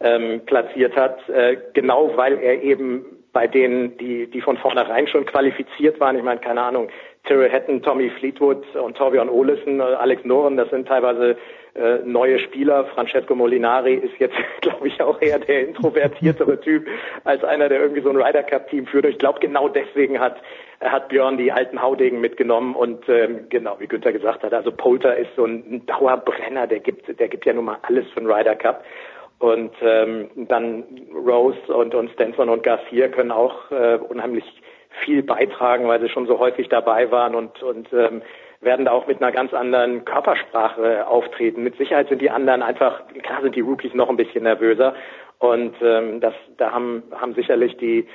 ähm, 0.00 0.42
platziert 0.44 0.94
hat. 0.96 1.26
Äh, 1.30 1.56
genau 1.72 2.16
weil 2.16 2.38
er 2.38 2.62
eben 2.62 3.06
bei 3.32 3.46
denen, 3.46 3.96
die, 3.96 4.26
die 4.26 4.40
von 4.40 4.58
vornherein 4.58 5.06
schon 5.06 5.24
qualifiziert 5.24 6.00
waren, 6.00 6.16
ich 6.16 6.22
meine, 6.22 6.40
keine 6.40 6.62
Ahnung, 6.62 6.88
Tyrrell 7.24 7.52
Hatton, 7.52 7.82
Tommy 7.82 8.10
Fleetwood 8.18 8.64
und 8.76 8.96
Torbjörn 8.96 9.28
Olesen, 9.28 9.80
äh, 9.80 9.82
Alex 9.82 10.24
Noren, 10.24 10.56
das 10.56 10.70
sind 10.70 10.88
teilweise 10.88 11.36
äh, 11.74 11.98
neue 12.04 12.38
Spieler. 12.38 12.86
Francesco 12.86 13.34
Molinari 13.34 13.94
ist 13.94 14.18
jetzt, 14.18 14.34
glaube 14.62 14.88
ich, 14.88 15.00
auch 15.02 15.20
eher 15.20 15.38
der 15.38 15.68
introvertiertere 15.68 16.60
Typ 16.62 16.88
als 17.24 17.44
einer, 17.44 17.68
der 17.68 17.80
irgendwie 17.80 18.02
so 18.02 18.10
ein 18.10 18.16
Ryder 18.16 18.42
Cup 18.42 18.68
Team 18.68 18.86
führt. 18.86 19.04
Ich 19.04 19.18
glaube, 19.18 19.40
genau 19.40 19.68
deswegen 19.68 20.18
hat 20.18 20.36
hat 20.82 21.10
Björn 21.10 21.36
die 21.36 21.52
alten 21.52 21.82
Haudegen 21.82 22.22
mitgenommen 22.22 22.74
und 22.74 23.06
ähm, 23.06 23.50
genau 23.50 23.76
wie 23.80 23.86
Günther 23.86 24.12
gesagt 24.12 24.42
hat, 24.42 24.54
also 24.54 24.72
Polter 24.72 25.14
ist 25.14 25.28
so 25.36 25.44
ein 25.44 25.84
Dauerbrenner, 25.84 26.66
der 26.66 26.80
gibt 26.80 27.20
der 27.20 27.28
gibt 27.28 27.44
ja 27.44 27.52
nun 27.52 27.66
mal 27.66 27.76
alles 27.82 28.08
für 28.14 28.20
den 28.20 28.30
Ryder 28.30 28.56
Cup. 28.56 28.82
Und 29.40 29.72
ähm, 29.80 30.28
dann 30.36 30.84
Rose 31.14 31.58
und, 31.68 31.94
und 31.94 32.10
Stenson 32.12 32.50
und 32.50 32.62
Garcia 32.62 33.08
können 33.08 33.30
auch 33.30 33.70
äh, 33.70 33.96
unheimlich 33.96 34.44
viel 35.04 35.22
beitragen, 35.22 35.88
weil 35.88 36.00
sie 36.00 36.08
schon 36.08 36.26
so 36.26 36.38
häufig 36.38 36.68
dabei 36.68 37.10
waren 37.10 37.34
und, 37.34 37.62
und 37.62 37.92
ähm, 37.92 38.22
werden 38.60 38.84
da 38.84 38.92
auch 38.92 39.06
mit 39.06 39.22
einer 39.22 39.32
ganz 39.32 39.54
anderen 39.54 40.04
Körpersprache 40.04 41.06
auftreten. 41.06 41.62
Mit 41.62 41.76
Sicherheit 41.76 42.08
sind 42.08 42.20
die 42.20 42.30
anderen 42.30 42.62
einfach, 42.62 43.02
klar 43.22 43.40
sind 43.42 43.56
die 43.56 43.60
Rookies 43.60 43.94
noch 43.94 44.10
ein 44.10 44.16
bisschen 44.16 44.44
nervöser 44.44 44.94
und 45.38 45.74
ähm, 45.82 46.20
das, 46.20 46.34
da 46.58 46.72
haben, 46.72 47.02
haben 47.12 47.34
sicherlich 47.34 47.76
die 47.78 48.06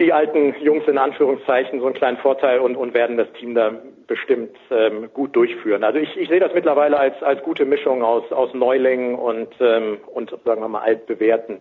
die 0.00 0.14
alten 0.14 0.54
Jungs 0.62 0.88
in 0.88 0.96
Anführungszeichen 0.96 1.78
so 1.78 1.86
einen 1.86 1.94
kleinen 1.94 2.16
Vorteil 2.16 2.60
und, 2.60 2.74
und 2.74 2.94
werden 2.94 3.18
das 3.18 3.30
Team 3.34 3.54
da 3.54 3.72
bestimmt 4.06 4.56
ähm, 4.70 5.10
gut 5.12 5.36
durchführen. 5.36 5.84
Also 5.84 5.98
ich, 5.98 6.16
ich 6.16 6.28
sehe 6.28 6.40
das 6.40 6.54
mittlerweile 6.54 6.98
als, 6.98 7.22
als 7.22 7.42
gute 7.42 7.66
Mischung 7.66 8.02
aus, 8.02 8.32
aus 8.32 8.52
Neulingen 8.54 9.14
und, 9.14 9.54
ähm, 9.60 9.98
und 10.06 10.30
sagen 10.44 10.62
wir 10.62 10.68
mal 10.68 10.80
altbewährten. 10.80 11.60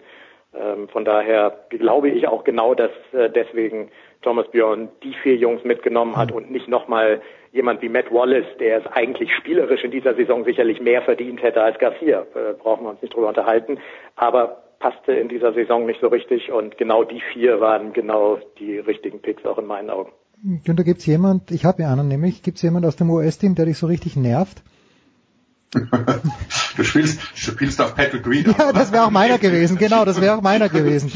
Ähm, 0.55 0.87
von 0.87 1.03
daher 1.03 1.65
glaube 1.69 2.09
ich 2.09 2.27
auch 2.27 2.45
genau, 2.45 2.73
dass 2.73 2.91
äh, 3.11 3.29
deswegen 3.29 3.91
Thomas 4.21 4.47
Björn 4.51 4.89
die 5.03 5.13
vier 5.23 5.35
Jungs 5.35 5.63
mitgenommen 5.63 6.15
hat 6.17 6.31
und 6.31 6.51
nicht 6.51 6.67
nochmal 6.67 7.21
jemand 7.51 7.81
wie 7.81 7.89
Matt 7.89 8.11
Wallace, 8.11 8.45
der 8.59 8.79
es 8.79 8.87
eigentlich 8.87 9.33
spielerisch 9.35 9.83
in 9.83 9.91
dieser 9.91 10.13
Saison 10.15 10.43
sicherlich 10.43 10.81
mehr 10.81 11.01
verdient 11.01 11.41
hätte 11.41 11.61
als 11.61 11.79
Garcia. 11.79 12.21
Äh, 12.35 12.53
brauchen 12.53 12.85
wir 12.85 12.91
uns 12.91 13.01
nicht 13.01 13.13
drüber 13.13 13.29
unterhalten. 13.29 13.79
Aber 14.15 14.63
passte 14.79 15.13
in 15.13 15.29
dieser 15.29 15.53
Saison 15.53 15.85
nicht 15.85 15.99
so 16.01 16.07
richtig 16.07 16.51
und 16.51 16.77
genau 16.77 17.03
die 17.03 17.21
vier 17.33 17.59
waren 17.59 17.93
genau 17.93 18.39
die 18.59 18.77
richtigen 18.77 19.21
Picks 19.21 19.45
auch 19.45 19.57
in 19.57 19.65
meinen 19.65 19.89
Augen. 19.89 20.11
Günther, 20.63 20.85
gibt's 20.85 21.05
jemand, 21.05 21.51
ich 21.51 21.65
habe 21.65 21.81
ja 21.81 21.91
einen 21.91 22.07
nämlich, 22.07 22.43
gibt's 22.43 22.61
jemand 22.61 22.85
aus 22.85 22.95
dem 22.95 23.09
US-Team, 23.09 23.55
der 23.55 23.65
dich 23.65 23.77
so 23.77 23.87
richtig 23.87 24.15
nervt? 24.15 24.63
du 26.77 26.83
spielst, 26.83 27.19
du 27.21 27.51
spielst 27.51 27.81
auf 27.81 27.95
Patrick 27.95 28.25
Reed. 28.25 28.47
Ja, 28.57 28.71
das 28.71 28.91
wäre 28.91 29.05
auch 29.05 29.11
meiner 29.11 29.37
gewesen, 29.37 29.77
genau, 29.77 30.05
das 30.05 30.19
wäre 30.21 30.37
auch 30.37 30.41
meiner 30.41 30.69
gewesen. 30.69 31.11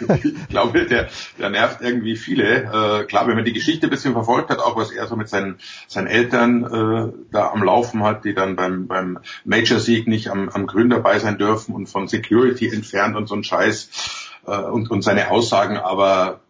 ich 0.24 0.48
glaube, 0.48 0.86
der, 0.86 1.08
der 1.42 1.50
nervt 1.50 1.80
irgendwie 1.82 2.16
viele. 2.16 2.62
Äh, 2.62 3.04
klar, 3.04 3.26
wenn 3.26 3.34
man 3.34 3.44
die 3.44 3.52
Geschichte 3.52 3.86
ein 3.86 3.90
bisschen 3.90 4.14
verfolgt 4.14 4.50
hat, 4.50 4.60
auch 4.60 4.76
was 4.76 4.90
er 4.90 5.06
so 5.06 5.16
mit 5.16 5.28
seinen, 5.28 5.58
seinen 5.88 6.06
Eltern 6.06 6.64
äh, 6.64 7.12
da 7.30 7.50
am 7.50 7.62
Laufen 7.62 8.02
hat, 8.02 8.24
die 8.24 8.32
dann 8.32 8.56
beim, 8.56 8.86
beim 8.86 9.18
Major-Sieg 9.44 10.06
nicht 10.06 10.30
am, 10.30 10.48
am 10.48 10.66
Grün 10.66 10.88
dabei 10.88 11.18
sein 11.18 11.36
dürfen 11.36 11.74
und 11.74 11.88
von 11.88 12.08
Security 12.08 12.68
entfernt 12.68 13.16
und 13.16 13.26
so 13.26 13.34
ein 13.34 13.44
Scheiß 13.44 13.90
äh, 14.46 14.56
und, 14.56 14.90
und 14.90 15.02
seine 15.02 15.30
Aussagen, 15.30 15.76
aber 15.76 16.40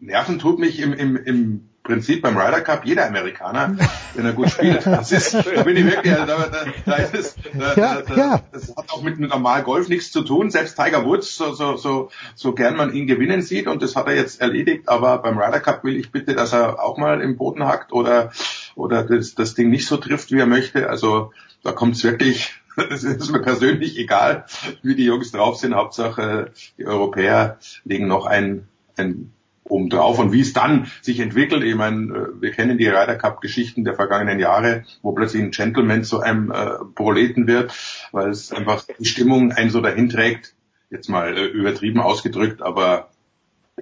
nerven 0.00 0.38
tut 0.38 0.58
mich 0.58 0.80
im, 0.80 0.92
im, 0.92 1.16
im 1.16 1.68
Prinzip 1.86 2.22
beim 2.22 2.36
Ryder 2.36 2.62
Cup 2.62 2.84
jeder 2.84 3.06
Amerikaner, 3.06 3.76
wenn 4.14 4.26
er 4.26 4.32
gut 4.32 4.50
spielt. 4.50 4.84
Das 4.84 5.12
ist, 5.12 5.34
da 5.54 5.62
bin 5.62 5.76
ich 5.76 5.84
wirklich, 5.84 6.12
da, 6.14 6.26
da, 6.26 6.48
da 6.84 6.94
ist 6.96 7.14
es, 7.14 7.36
da, 7.56 7.74
Ja, 7.74 8.02
da, 8.02 8.16
ja. 8.16 8.42
das 8.50 8.74
hat 8.76 8.90
auch 8.90 9.02
mit 9.02 9.20
normal 9.20 9.62
Golf 9.62 9.88
nichts 9.88 10.10
zu 10.10 10.22
tun. 10.22 10.50
Selbst 10.50 10.76
Tiger 10.76 11.04
Woods, 11.04 11.36
so, 11.36 11.54
so, 11.54 11.76
so, 11.76 12.10
so 12.34 12.52
gern 12.54 12.76
man 12.76 12.92
ihn 12.92 13.06
gewinnen 13.06 13.40
sieht, 13.40 13.68
und 13.68 13.82
das 13.82 13.94
hat 13.94 14.08
er 14.08 14.16
jetzt 14.16 14.40
erledigt, 14.40 14.88
aber 14.88 15.18
beim 15.18 15.38
Ryder 15.38 15.60
Cup 15.60 15.84
will 15.84 15.96
ich 15.96 16.10
bitte, 16.10 16.34
dass 16.34 16.52
er 16.52 16.82
auch 16.82 16.98
mal 16.98 17.20
im 17.20 17.36
Boden 17.36 17.64
hackt 17.64 17.92
oder, 17.92 18.32
oder 18.74 19.04
das, 19.04 19.36
das 19.36 19.54
Ding 19.54 19.70
nicht 19.70 19.86
so 19.86 19.96
trifft, 19.96 20.32
wie 20.32 20.40
er 20.40 20.46
möchte. 20.46 20.90
Also 20.90 21.32
da 21.62 21.70
kommt 21.70 21.94
es 21.94 22.02
wirklich, 22.02 22.54
das 22.76 23.04
ist 23.04 23.30
mir 23.30 23.42
persönlich 23.42 23.96
egal, 23.96 24.46
wie 24.82 24.96
die 24.96 25.04
Jungs 25.04 25.30
drauf 25.30 25.56
sind. 25.56 25.74
Hauptsache, 25.74 26.50
die 26.78 26.86
Europäer 26.86 27.58
legen 27.84 28.08
noch 28.08 28.26
ein, 28.26 28.66
ein 28.96 29.32
obendrauf 29.68 30.18
und 30.18 30.32
wie 30.32 30.40
es 30.40 30.52
dann 30.52 30.90
sich 31.02 31.20
entwickelt. 31.20 31.62
Ich 31.64 31.74
meine, 31.74 32.12
äh, 32.12 32.40
wir 32.40 32.50
kennen 32.52 32.78
die 32.78 32.86
Ryder 32.86 33.16
Cup 33.16 33.40
Geschichten 33.40 33.84
der 33.84 33.94
vergangenen 33.94 34.38
Jahre, 34.38 34.84
wo 35.02 35.12
plötzlich 35.12 35.42
ein 35.42 35.50
Gentleman 35.50 36.04
zu 36.04 36.20
einem 36.20 36.50
äh, 36.50 36.84
Proleten 36.94 37.46
wird, 37.46 37.72
weil 38.12 38.30
es 38.30 38.52
einfach 38.52 38.84
die 38.98 39.04
Stimmung 39.04 39.52
einen 39.52 39.70
so 39.70 39.80
dahin 39.80 40.08
trägt. 40.08 40.54
Jetzt 40.90 41.08
mal 41.08 41.36
äh, 41.36 41.44
übertrieben 41.46 42.00
ausgedrückt, 42.00 42.62
aber 42.62 43.08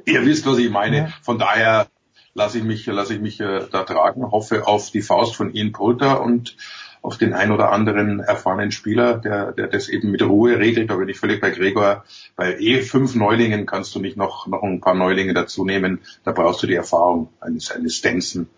ihr 0.05 0.25
wisst, 0.25 0.47
was 0.47 0.59
ich 0.59 0.71
meine. 0.71 0.97
Ja. 0.97 1.09
Von 1.23 1.39
daher 1.39 1.89
lasse 2.35 2.59
ich 2.59 2.65
mich, 2.65 2.87
lasse 2.87 3.15
ich 3.15 3.21
mich 3.21 3.41
äh, 3.41 3.67
da 3.71 3.85
tragen, 3.85 4.31
hoffe 4.31 4.67
auf 4.67 4.91
die 4.91 5.03
Faust 5.03 5.37
von 5.37 5.55
Ian 5.55 5.73
Poulter 5.73 6.23
und 6.23 6.57
auf 7.05 7.19
den 7.19 7.35
ein 7.35 7.53
oder 7.53 7.71
anderen 7.71 8.21
erfahrenen 8.21 8.73
Spieler, 8.73 9.19
der, 9.19 9.53
der 9.53 9.67
das 9.67 9.91
eben 9.91 10.11
mit 10.11 10.23
Ruhe 10.23 10.59
regelt. 10.59 10.89
Da 10.89 10.97
bin 10.97 11.07
ich 11.11 11.19
völlig 11.19 11.39
bei 11.39 11.51
Gregor. 11.51 12.03
Bei 12.35 12.57
eh 12.59 12.81
fünf 12.81 13.15
Neulingen 13.15 13.67
kannst 13.67 13.95
du 13.95 14.01
nicht 14.01 14.17
noch, 14.17 14.47
noch 14.47 14.63
ein 14.63 14.81
paar 14.81 14.95
Neulinge 14.95 15.35
dazu 15.35 15.67
nehmen. 15.67 16.01
Da 16.25 16.33
brauchst 16.33 16.63
du 16.63 16.67
die 16.67 16.75
Erfahrung 16.75 17.29
eines, 17.41 17.71
eines 17.71 17.97
Stenson 17.97 18.49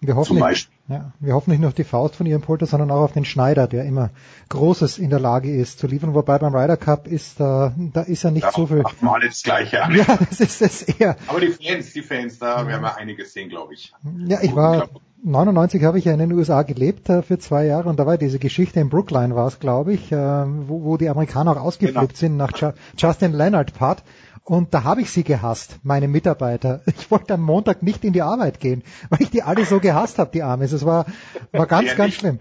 Wir 0.00 0.16
hoffen, 0.16 0.38
nicht. 0.38 0.70
Ja, 0.88 1.12
wir 1.20 1.34
hoffen 1.34 1.50
nicht 1.50 1.60
nur 1.60 1.68
auf 1.68 1.74
die 1.74 1.84
Faust 1.84 2.16
von 2.16 2.26
ihrem 2.26 2.42
Polter, 2.42 2.66
sondern 2.66 2.90
auch 2.90 3.02
auf 3.02 3.12
den 3.12 3.24
Schneider, 3.24 3.66
der 3.66 3.84
immer 3.84 4.10
Großes 4.48 4.98
in 4.98 5.10
der 5.10 5.20
Lage 5.20 5.54
ist 5.54 5.78
zu 5.78 5.86
liefern. 5.86 6.14
Wobei 6.14 6.38
beim 6.38 6.54
Ryder 6.54 6.76
Cup 6.76 7.06
ist 7.06 7.40
da, 7.40 7.72
da 7.92 8.02
ist 8.02 8.24
er 8.24 8.30
nicht 8.32 8.42
Ja, 8.44 8.52
so 8.52 8.66
viel. 8.66 8.82
macht 8.82 9.00
mal 9.02 9.20
das 9.20 9.42
Gleiche 9.42 9.82
an. 9.82 9.94
Ja, 9.94 10.04
das 10.28 10.40
ist 10.40 10.60
es 10.60 10.82
eher. 10.82 11.16
Aber 11.28 11.40
die 11.40 11.48
Fans, 11.48 11.92
die 11.92 12.02
Fans, 12.02 12.38
da 12.38 12.66
werden 12.66 12.82
wir 12.82 12.96
einiges 12.96 13.32
sehen, 13.32 13.48
glaube 13.48 13.74
ich. 13.74 13.92
Ja, 14.26 14.40
ich 14.42 14.54
war 14.56 14.88
99 15.24 15.84
habe 15.84 15.98
ich 16.00 16.04
ja 16.04 16.12
in 16.12 16.18
den 16.18 16.32
USA 16.32 16.62
gelebt 16.62 17.08
äh, 17.08 17.22
für 17.22 17.38
zwei 17.38 17.64
Jahre 17.64 17.88
und 17.88 17.98
da 18.00 18.06
war 18.06 18.18
diese 18.18 18.40
Geschichte 18.40 18.80
in 18.80 18.88
Brookline 18.88 19.36
war 19.36 19.46
es, 19.46 19.60
glaube 19.60 19.92
ich, 19.92 20.10
äh, 20.10 20.16
wo, 20.16 20.82
wo 20.82 20.96
die 20.96 21.08
Amerikaner 21.08 21.52
auch 21.52 21.60
ausgeflippt 21.60 22.08
Genau. 22.08 22.18
sind 22.18 22.36
nach 22.36 22.50
Ju 22.60 22.72
Justin 22.98 23.32
Leonard 23.32 23.72
Part. 23.72 24.02
Und 24.44 24.74
da 24.74 24.82
habe 24.82 25.02
ich 25.02 25.10
sie 25.10 25.22
gehasst, 25.22 25.78
meine 25.82 26.08
Mitarbeiter. 26.08 26.82
Ich 26.98 27.10
wollte 27.10 27.34
am 27.34 27.42
Montag 27.42 27.82
nicht 27.82 28.04
in 28.04 28.12
die 28.12 28.22
Arbeit 28.22 28.60
gehen, 28.60 28.82
weil 29.10 29.22
ich 29.22 29.30
die 29.30 29.42
alle 29.42 29.64
so 29.64 29.78
gehasst 29.80 30.18
habe, 30.18 30.30
die 30.32 30.42
Amis. 30.42 30.72
Es 30.72 30.84
war, 30.84 31.06
war 31.52 31.66
ganz, 31.66 31.88
Wer 31.90 31.96
ganz 31.96 32.08
nicht? 32.08 32.20
schlimm. 32.20 32.38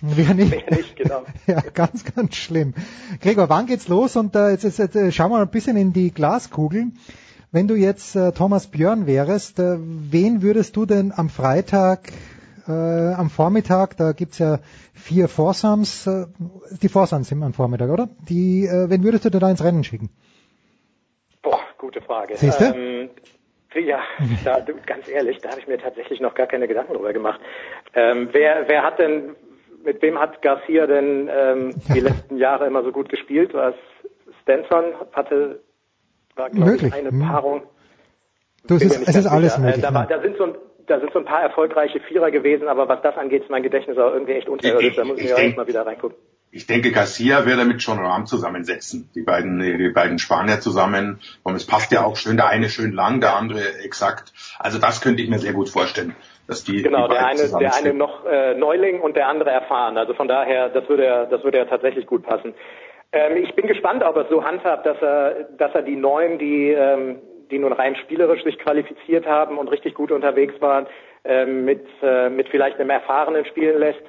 Wer 0.00 0.34
nicht? 0.34 0.52
Wer 0.52 0.76
nicht, 0.76 0.96
genau. 0.96 1.22
Ja, 1.46 1.60
ganz, 1.60 2.04
ganz 2.04 2.34
schlimm. 2.34 2.74
Gregor, 3.20 3.48
wann 3.48 3.66
geht's 3.66 3.88
los? 3.88 4.16
Und 4.16 4.34
äh, 4.34 4.50
jetzt, 4.50 4.64
jetzt, 4.64 4.78
jetzt 4.78 4.96
äh, 4.96 5.12
schauen 5.12 5.30
wir 5.30 5.38
ein 5.38 5.48
bisschen 5.48 5.76
in 5.76 5.92
die 5.92 6.10
Glaskugel. 6.10 6.88
Wenn 7.52 7.68
du 7.68 7.76
jetzt 7.76 8.16
äh, 8.16 8.32
Thomas 8.32 8.66
Björn 8.66 9.06
wärst, 9.06 9.60
äh, 9.60 9.76
wen 9.78 10.42
würdest 10.42 10.76
du 10.76 10.86
denn 10.86 11.12
am 11.12 11.28
Freitag, 11.28 12.12
äh, 12.66 12.72
am 12.72 13.30
Vormittag, 13.30 13.96
da 13.96 14.12
gibt's 14.12 14.38
ja 14.38 14.58
vier 14.92 15.28
Forsams, 15.28 16.06
äh, 16.06 16.26
die 16.82 16.88
Forsams 16.88 17.28
sind 17.28 17.42
am 17.42 17.52
Vormittag, 17.52 17.90
oder? 17.90 18.08
Die, 18.28 18.66
äh, 18.66 18.90
wen 18.90 19.04
würdest 19.04 19.24
du 19.24 19.30
denn 19.30 19.40
da 19.40 19.50
ins 19.50 19.62
Rennen 19.62 19.84
schicken? 19.84 20.10
Gute 21.84 22.00
Frage. 22.00 22.34
Siehste? 22.38 22.74
Ähm, 22.74 23.10
ja, 23.74 24.00
da, 24.44 24.64
ganz 24.86 25.06
ehrlich, 25.06 25.38
da 25.42 25.50
habe 25.50 25.60
ich 25.60 25.66
mir 25.66 25.76
tatsächlich 25.76 26.18
noch 26.18 26.34
gar 26.34 26.46
keine 26.46 26.66
Gedanken 26.66 26.94
drüber 26.94 27.12
gemacht. 27.12 27.40
Ähm, 27.92 28.30
wer, 28.32 28.66
wer 28.68 28.82
hat 28.82 28.98
denn, 28.98 29.36
mit 29.84 30.00
wem 30.00 30.18
hat 30.18 30.40
Garcia 30.40 30.86
denn 30.86 31.28
ähm, 31.30 31.74
die 31.94 32.00
letzten 32.00 32.38
Jahre 32.38 32.66
immer 32.66 32.82
so 32.84 32.90
gut 32.90 33.10
gespielt? 33.10 33.52
Was 33.52 33.74
Stenson 34.40 34.94
hatte, 35.12 35.60
war 36.36 36.48
glaube 36.48 36.76
ich 36.76 36.94
eine 36.94 37.10
hm. 37.10 37.20
Paarung. 37.20 37.62
Du, 38.66 38.76
es 38.76 38.80
Bin 38.80 38.88
mir 38.88 38.94
ist, 38.94 39.08
es 39.08 39.16
ist 39.16 39.26
alles 39.26 39.54
sicher. 39.54 39.64
Äh, 39.64 39.66
möglich. 39.66 39.82
Da, 39.84 39.92
war, 39.92 40.06
da 40.06 40.22
sind 40.22 40.38
so 40.38 40.44
ein 40.44 40.54
da 40.86 41.00
sind 41.00 41.12
so 41.12 41.18
ein 41.18 41.24
paar 41.24 41.42
erfolgreiche 41.42 42.00
Vierer 42.00 42.30
gewesen, 42.30 42.68
aber 42.68 42.88
was 42.88 43.00
das 43.02 43.16
angeht, 43.16 43.42
ist 43.42 43.50
mein 43.50 43.62
Gedächtnis 43.62 43.96
auch 43.98 44.12
irgendwie 44.12 44.32
echt 44.32 44.48
unterirdisch. 44.48 44.96
Da 44.96 45.04
muss 45.04 45.18
ich 45.18 45.24
Ich 45.24 45.30
mir 45.30 45.36
auch 45.36 45.40
denk- 45.40 45.56
mal 45.56 45.66
wieder 45.66 45.86
reingucken. 45.86 46.16
Ich 46.54 46.68
denke, 46.68 46.92
Garcia 46.92 47.46
wird 47.46 47.58
er 47.58 47.64
mit 47.64 47.82
John 47.82 47.98
Rahm 47.98 48.26
zusammensetzen. 48.26 49.10
Die 49.16 49.22
beiden, 49.22 49.58
die 49.58 49.88
beiden 49.88 50.20
Spanier 50.20 50.60
zusammen. 50.60 51.18
Und 51.42 51.56
es 51.56 51.66
passt 51.66 51.90
ja 51.90 52.04
auch 52.04 52.14
schön, 52.14 52.36
der 52.36 52.46
eine 52.46 52.68
schön 52.68 52.92
lang, 52.92 53.20
der 53.20 53.34
andere 53.34 53.60
exakt. 53.82 54.32
Also 54.60 54.78
das 54.78 55.00
könnte 55.00 55.20
ich 55.20 55.28
mir 55.28 55.40
sehr 55.40 55.52
gut 55.52 55.68
vorstellen, 55.68 56.14
dass 56.46 56.62
die, 56.62 56.82
Genau, 56.82 57.08
die 57.08 57.14
der 57.14 57.26
eine, 57.26 57.58
der 57.58 57.74
eine 57.74 57.92
noch 57.92 58.24
äh, 58.24 58.54
Neuling 58.54 59.00
und 59.00 59.16
der 59.16 59.26
andere 59.26 59.50
erfahren. 59.50 59.98
Also 59.98 60.14
von 60.14 60.28
daher, 60.28 60.68
das 60.68 60.88
würde 60.88 61.04
ja, 61.04 61.24
das 61.26 61.42
würde 61.42 61.58
ja 61.58 61.64
tatsächlich 61.64 62.06
gut 62.06 62.22
passen. 62.22 62.54
Ähm, 63.10 63.36
ich 63.36 63.52
bin 63.56 63.66
gespannt, 63.66 64.04
ob 64.04 64.14
er 64.14 64.22
es 64.22 64.30
so 64.30 64.44
handhabt, 64.44 64.86
dass 64.86 65.02
er, 65.02 65.48
dass 65.58 65.74
er 65.74 65.82
die 65.82 65.96
Neuen, 65.96 66.38
die, 66.38 66.70
ähm, 66.70 67.18
die 67.50 67.58
nun 67.58 67.72
rein 67.72 67.96
spielerisch 67.96 68.44
sich 68.44 68.60
qualifiziert 68.60 69.26
haben 69.26 69.58
und 69.58 69.72
richtig 69.72 69.94
gut 69.94 70.12
unterwegs 70.12 70.54
waren, 70.60 70.86
äh, 71.24 71.46
mit, 71.46 71.84
äh, 72.00 72.28
mit 72.28 72.48
vielleicht 72.48 72.78
einem 72.78 72.90
Erfahrenen 72.90 73.44
spielen 73.44 73.80
lässt. 73.80 74.02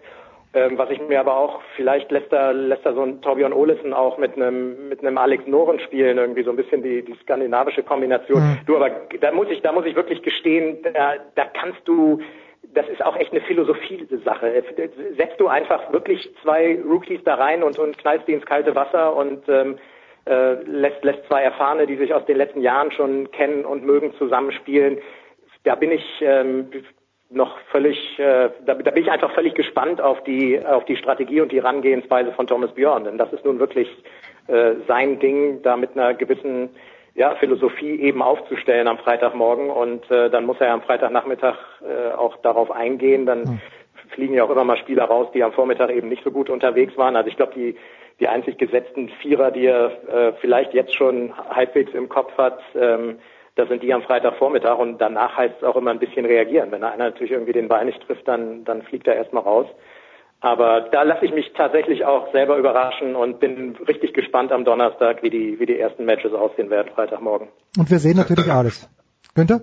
Ähm, 0.55 0.77
was 0.77 0.89
ich 0.89 1.01
mir 1.01 1.19
aber 1.19 1.35
auch, 1.35 1.59
vielleicht 1.75 2.09
lässt 2.11 2.31
er, 2.31 2.53
lässt 2.53 2.85
er 2.85 2.93
so 2.93 3.01
ein 3.01 3.21
Torbjörn 3.21 3.51
Olesen 3.51 3.93
auch 3.93 4.17
mit 4.17 4.37
einem, 4.37 4.87
mit 4.87 5.01
einem 5.01 5.17
Alex 5.17 5.45
Noren 5.47 5.81
spielen, 5.81 6.17
irgendwie 6.17 6.43
so 6.43 6.49
ein 6.49 6.55
bisschen 6.55 6.81
die, 6.81 7.03
die 7.03 7.13
skandinavische 7.23 7.83
Kombination. 7.83 8.41
Mhm. 8.41 8.59
Du, 8.65 8.77
aber 8.77 8.89
da 9.19 9.33
muss 9.33 9.49
ich, 9.49 9.61
da 9.61 9.73
muss 9.73 9.85
ich 9.85 9.97
wirklich 9.97 10.23
gestehen, 10.23 10.77
da, 10.81 11.15
da 11.35 11.45
kannst 11.45 11.85
du, 11.85 12.21
das 12.73 12.87
ist 12.87 13.03
auch 13.03 13.17
echt 13.17 13.33
eine 13.33 13.41
Philosophie-Sache. 13.41 14.63
Setzt 15.17 15.41
du 15.41 15.47
einfach 15.49 15.91
wirklich 15.91 16.33
zwei 16.41 16.79
Rookies 16.89 17.21
da 17.25 17.35
rein 17.35 17.61
und, 17.61 17.77
und 17.77 17.97
knallst 17.97 18.25
die 18.25 18.33
ins 18.33 18.45
kalte 18.45 18.75
Wasser 18.75 19.13
und 19.13 19.49
ähm, 19.49 19.77
äh, 20.25 20.53
lässt, 20.63 21.03
lässt 21.03 21.27
zwei 21.27 21.43
Erfahrene, 21.43 21.85
die 21.85 21.97
sich 21.97 22.13
aus 22.13 22.25
den 22.27 22.37
letzten 22.37 22.61
Jahren 22.61 22.93
schon 22.93 23.29
kennen 23.31 23.65
und 23.65 23.85
mögen, 23.85 24.13
zusammenspielen. 24.13 24.99
Da 25.65 25.75
bin 25.75 25.91
ich 25.91 26.05
ähm, 26.21 26.69
noch 27.29 27.57
völlig, 27.71 27.97
äh, 28.19 28.49
da, 28.65 28.75
da 28.75 28.91
bin 28.91 29.03
ich 29.03 29.11
einfach 29.11 29.33
völlig 29.33 29.55
gespannt 29.55 29.99
auf 29.99 30.23
die, 30.23 30.63
auf 30.63 30.85
die 30.85 30.95
Strategie 30.95 31.41
und 31.41 31.51
die 31.51 31.61
Herangehensweise 31.61 32.31
von 32.33 32.47
Thomas 32.47 32.71
Björn, 32.73 33.03
denn 33.03 33.17
das 33.17 33.31
ist 33.33 33.43
nun 33.45 33.59
wirklich 33.59 33.89
äh, 34.47 34.73
sein 34.87 35.19
Ding, 35.19 35.61
da 35.63 35.75
mit 35.75 35.91
einer 35.93 36.13
gewissen 36.13 36.69
ja, 37.15 37.33
Philosophie 37.35 37.99
eben 38.01 38.21
aufzustellen 38.21 38.87
am 38.87 38.97
Freitagmorgen 38.99 39.69
und 39.69 40.09
äh, 40.11 40.29
dann 40.29 40.45
muss 40.45 40.59
er 40.59 40.73
am 40.73 40.81
Freitagnachmittag 40.81 41.55
äh, 41.81 42.13
auch 42.13 42.37
darauf 42.37 42.71
eingehen, 42.71 43.25
dann 43.25 43.45
hm. 43.45 43.61
fliegen 44.09 44.33
ja 44.35 44.43
auch 44.43 44.49
immer 44.49 44.65
mal 44.65 44.77
Spieler 44.77 45.05
raus, 45.05 45.29
die 45.33 45.41
am 45.41 45.53
Vormittag 45.53 45.89
eben 45.91 46.09
nicht 46.09 46.23
so 46.23 46.31
gut 46.31 46.49
unterwegs 46.49 46.95
waren. 46.97 47.15
Also 47.15 47.29
ich 47.29 47.37
glaube, 47.37 47.53
die, 47.55 47.75
die 48.19 48.27
einzig 48.27 48.57
gesetzten 48.57 49.09
Vierer, 49.21 49.51
die 49.51 49.65
er 49.65 49.91
äh, 50.09 50.33
vielleicht 50.41 50.73
jetzt 50.73 50.93
schon 50.93 51.33
halbwegs 51.49 51.93
im 51.93 52.09
Kopf 52.09 52.37
hat, 52.37 52.59
ähm, 52.75 53.17
das 53.55 53.69
sind 53.69 53.81
die 53.81 53.93
am 53.93 54.03
Freitagvormittag 54.03 54.77
und 54.77 54.99
danach 54.99 55.37
heißt 55.37 55.55
es 55.57 55.63
auch 55.63 55.75
immer 55.75 55.91
ein 55.91 55.99
bisschen 55.99 56.25
reagieren. 56.25 56.71
Wenn 56.71 56.83
einer 56.83 57.05
natürlich 57.05 57.31
irgendwie 57.31 57.53
den 57.53 57.67
Ball 57.67 57.85
nicht 57.85 58.01
trifft, 58.01 58.27
dann, 58.27 58.65
dann 58.65 58.81
fliegt 58.83 59.07
er 59.07 59.15
erstmal 59.15 59.43
raus. 59.43 59.67
Aber 60.41 60.89
da 60.91 61.03
lasse 61.03 61.25
ich 61.25 61.33
mich 61.33 61.51
tatsächlich 61.55 62.05
auch 62.05 62.31
selber 62.31 62.57
überraschen 62.57 63.15
und 63.15 63.39
bin 63.39 63.75
richtig 63.87 64.13
gespannt 64.13 64.51
am 64.51 64.65
Donnerstag, 64.65 65.23
wie 65.23 65.29
die, 65.29 65.59
wie 65.59 65.65
die 65.65 65.79
ersten 65.79 66.05
Matches 66.05 66.33
aussehen 66.33 66.69
werden, 66.69 66.91
Freitagmorgen. 66.93 67.47
Und 67.77 67.89
wir 67.89 67.99
sehen 67.99 68.17
natürlich 68.17 68.51
alles. 68.51 68.89
Günther? 69.33 69.61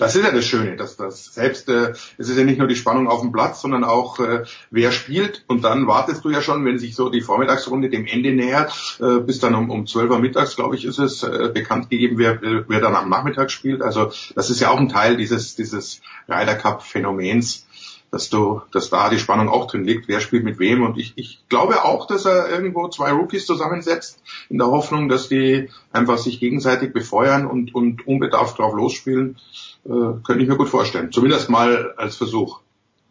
Das 0.00 0.16
ist 0.16 0.24
ja 0.24 0.32
das 0.32 0.46
Schöne, 0.46 0.76
dass 0.76 0.96
das 0.96 1.26
selbst 1.26 1.68
äh, 1.68 1.92
es 2.16 2.30
ist 2.30 2.38
ja 2.38 2.44
nicht 2.44 2.58
nur 2.58 2.66
die 2.66 2.74
Spannung 2.74 3.06
auf 3.06 3.20
dem 3.20 3.32
Platz, 3.32 3.60
sondern 3.60 3.84
auch 3.84 4.18
äh, 4.18 4.44
wer 4.70 4.92
spielt 4.92 5.44
und 5.46 5.62
dann 5.62 5.86
wartest 5.86 6.24
du 6.24 6.30
ja 6.30 6.40
schon, 6.40 6.64
wenn 6.64 6.78
sich 6.78 6.94
so 6.94 7.10
die 7.10 7.20
Vormittagsrunde 7.20 7.90
dem 7.90 8.06
Ende 8.06 8.32
nähert, 8.32 8.98
äh, 9.00 9.20
bis 9.20 9.40
dann 9.40 9.54
um, 9.54 9.68
um 9.68 9.86
12 9.86 10.10
Uhr 10.10 10.18
mittags, 10.18 10.56
glaube 10.56 10.74
ich, 10.74 10.86
ist 10.86 10.98
es 10.98 11.22
äh, 11.22 11.50
bekannt 11.52 11.90
gegeben, 11.90 12.16
wer, 12.16 12.40
wer 12.40 12.80
dann 12.80 12.96
am 12.96 13.10
Nachmittag 13.10 13.50
spielt. 13.50 13.82
Also 13.82 14.10
das 14.34 14.48
ist 14.48 14.60
ja 14.60 14.70
auch 14.70 14.78
ein 14.78 14.88
Teil 14.88 15.18
dieses 15.18 15.54
dieses 15.54 16.00
Ryder 16.28 16.54
Cup 16.54 16.82
Phänomens, 16.82 17.66
dass 18.10 18.28
du, 18.28 18.62
dass 18.72 18.90
da 18.90 19.08
die 19.08 19.18
Spannung 19.18 19.48
auch 19.48 19.66
drin 19.66 19.84
liegt, 19.84 20.08
wer 20.08 20.20
spielt 20.20 20.44
mit 20.44 20.58
wem. 20.58 20.82
Und 20.82 20.98
ich, 20.98 21.12
ich 21.16 21.44
glaube 21.48 21.84
auch, 21.84 22.06
dass 22.06 22.24
er 22.24 22.48
irgendwo 22.48 22.88
zwei 22.88 23.12
Rookies 23.12 23.46
zusammensetzt, 23.46 24.20
in 24.48 24.58
der 24.58 24.66
Hoffnung, 24.68 25.08
dass 25.08 25.28
die 25.28 25.68
einfach 25.92 26.18
sich 26.18 26.40
gegenseitig 26.40 26.92
befeuern 26.92 27.46
und, 27.46 27.74
und 27.74 28.06
unbedarft 28.06 28.58
drauf 28.58 28.74
losspielen 28.74 29.36
äh, 29.84 29.90
könnte 30.24 30.42
ich 30.42 30.48
mir 30.48 30.56
gut 30.56 30.68
vorstellen. 30.68 31.12
Zumindest 31.12 31.48
mal 31.50 31.94
als 31.96 32.16
Versuch. 32.16 32.60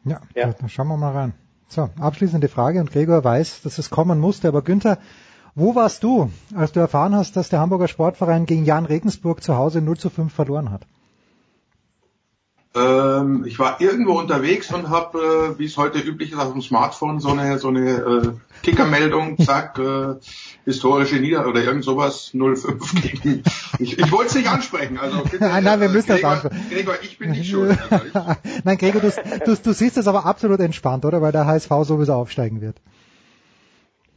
Ja, 0.03 0.21
ja. 0.35 0.53
dann 0.53 0.69
schauen 0.69 0.87
wir 0.87 0.97
mal 0.97 1.13
rein. 1.13 1.33
So, 1.67 1.89
abschließende 1.99 2.47
Frage 2.47 2.79
und 2.79 2.91
Gregor 2.91 3.23
weiß, 3.23 3.61
dass 3.61 3.77
es 3.77 3.89
kommen 3.89 4.19
musste, 4.19 4.47
aber 4.47 4.63
Günther, 4.63 4.97
wo 5.55 5.75
warst 5.75 6.03
du, 6.03 6.31
als 6.55 6.71
du 6.71 6.79
erfahren 6.79 7.15
hast, 7.15 7.35
dass 7.35 7.49
der 7.49 7.59
Hamburger 7.59 7.87
Sportverein 7.87 8.45
gegen 8.45 8.65
Jan 8.65 8.85
Regensburg 8.85 9.43
zu 9.43 9.55
Hause 9.55 9.81
0 9.81 9.97
zu 9.97 10.09
5 10.09 10.33
verloren 10.33 10.71
hat? 10.71 10.81
Ähm, 12.75 13.45
ich 13.47 13.57
war 13.57 13.81
irgendwo 13.81 14.19
unterwegs 14.19 14.71
und 14.71 14.89
habe, 14.89 15.55
äh, 15.55 15.59
wie 15.59 15.65
es 15.65 15.75
heute 15.75 15.97
üblich 15.99 16.33
ist, 16.33 16.37
auf 16.37 16.51
dem 16.51 16.61
Smartphone 16.61 17.19
so 17.19 17.29
eine 17.29 17.57
so 17.57 17.69
eine 17.69 17.89
äh, 17.89 18.61
Kickermeldung, 18.61 19.37
zack, 19.39 19.79
äh, 19.79 20.15
historische 20.65 21.15
Nieder 21.15 21.47
oder 21.47 21.63
irgend 21.63 21.83
sowas 21.83 22.31
05 22.31 23.01
gegen. 23.01 23.43
Ich, 23.79 23.97
ich 23.97 24.11
wollte 24.11 24.27
es 24.27 24.35
nicht 24.35 24.49
ansprechen. 24.49 24.99
Also 24.99 25.23
bitte, 25.23 25.45
nein, 25.45 25.63
nein, 25.63 25.81
wir 25.81 25.89
müssen 25.89 26.13
Gregor, 26.13 26.35
das 26.35 26.45
ansprechen. 26.45 26.69
Gregor, 26.71 26.95
ich 27.01 27.17
bin 27.17 27.31
nicht 27.31 27.49
schuld. 27.49 27.75
Also 27.89 28.05
ich, 28.05 28.13
nein, 28.63 28.77
Gregor, 28.77 29.01
du, 29.01 29.09
du, 29.45 29.55
du 29.55 29.73
siehst 29.73 29.97
es 29.97 30.07
aber 30.07 30.27
absolut 30.27 30.59
entspannt, 30.59 31.05
oder? 31.05 31.23
Weil 31.23 31.31
der 31.31 31.47
HSV 31.47 31.71
sowieso 31.81 32.13
aufsteigen 32.13 32.61
wird. 32.61 32.75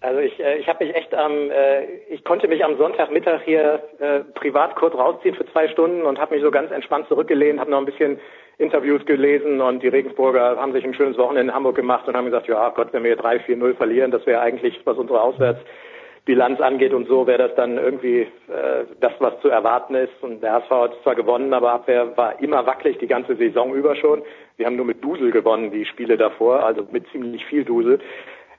Also 0.03 0.19
ich, 0.19 0.39
äh, 0.41 0.59
ich 0.59 0.67
habe 0.67 0.85
mich 0.85 0.95
echt 0.95 1.15
am, 1.15 1.51
äh, 1.51 1.85
ich 2.11 2.25
konnte 2.25 2.49
mich 2.49 2.65
am 2.65 2.77
Sonntagmittag 2.77 3.43
hier 3.45 3.83
äh, 4.01 4.21
privat 4.35 4.75
kurz 4.75 4.95
rausziehen 4.95 5.37
für 5.37 5.47
zwei 5.53 5.69
Stunden 5.69 6.03
und 6.03 6.19
habe 6.19 6.35
mich 6.35 6.43
so 6.43 6.51
ganz 6.51 6.73
entspannt 6.73 7.07
zurückgelehnt, 7.09 7.61
habe 7.61 7.71
noch 7.71 7.79
ein 7.79 7.87
bisschen 7.87 8.19
Interviews 8.63 9.05
gelesen 9.05 9.61
und 9.61 9.83
die 9.83 9.89
Regensburger 9.89 10.57
haben 10.57 10.73
sich 10.73 10.85
ein 10.85 10.95
schönes 10.95 11.19
Wochenende 11.19 11.51
in 11.51 11.55
Hamburg 11.55 11.77
gemacht 11.77 12.07
und 12.09 12.17
haben 12.17 12.27
gesagt, 12.27 12.49
ja 12.49 12.69
Gott, 12.71 12.89
wenn 12.93 13.05
wir 13.05 13.19
3-4-0 13.19 13.75
verlieren, 13.75 14.11
das 14.11 14.25
wäre 14.25 14.41
eigentlich, 14.41 14.81
was 14.85 14.97
unsere 14.97 15.21
Auswärtsbilanz 15.21 16.61
angeht 16.61 16.95
und 16.95 17.09
so, 17.09 17.27
wäre 17.27 17.49
das 17.49 17.55
dann 17.57 17.77
irgendwie 17.77 18.21
äh, 18.21 18.85
das, 19.01 19.13
was 19.19 19.39
zu 19.41 19.49
erwarten 19.49 19.95
ist. 19.95 20.23
Und 20.23 20.43
der 20.43 20.53
HSV 20.55 20.71
hat 20.71 21.03
zwar 21.03 21.15
gewonnen, 21.15 21.53
aber 21.53 21.73
Abwehr 21.73 22.17
war 22.17 22.41
immer 22.41 22.65
wackelig 22.65 22.99
die 22.99 23.09
ganze 23.09 23.37
Saison 23.37 23.75
über 23.75 23.97
schon. 23.97 24.23
Wir 24.57 24.67
haben 24.67 24.77
nur 24.77 24.87
mit 24.87 25.05
Dusel 25.05 25.33
gewonnen, 25.33 25.71
die 25.71 25.85
Spiele 25.85 26.17
davor, 26.17 26.65
also 26.65 26.87
mit 26.91 27.07
ziemlich 27.11 27.45
viel 27.47 27.65
Dusel. 27.65 27.99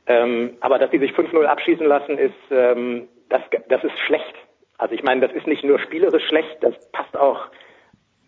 Ähm, 0.05 0.57
aber 0.59 0.79
dass 0.79 0.91
die 0.91 0.99
sich 0.99 1.11
5-0 1.13 1.45
abschießen 1.45 1.87
lassen, 1.87 2.17
ist, 2.17 2.33
ähm, 2.51 3.07
das, 3.29 3.41
das 3.69 3.83
ist 3.83 3.97
schlecht. 4.05 4.35
Also 4.77 4.95
ich 4.95 5.03
meine, 5.03 5.21
das 5.21 5.31
ist 5.31 5.47
nicht 5.47 5.63
nur 5.63 5.79
spielerisch 5.79 6.27
schlecht, 6.27 6.57
das 6.61 6.73
passt 6.91 7.15
auch 7.15 7.47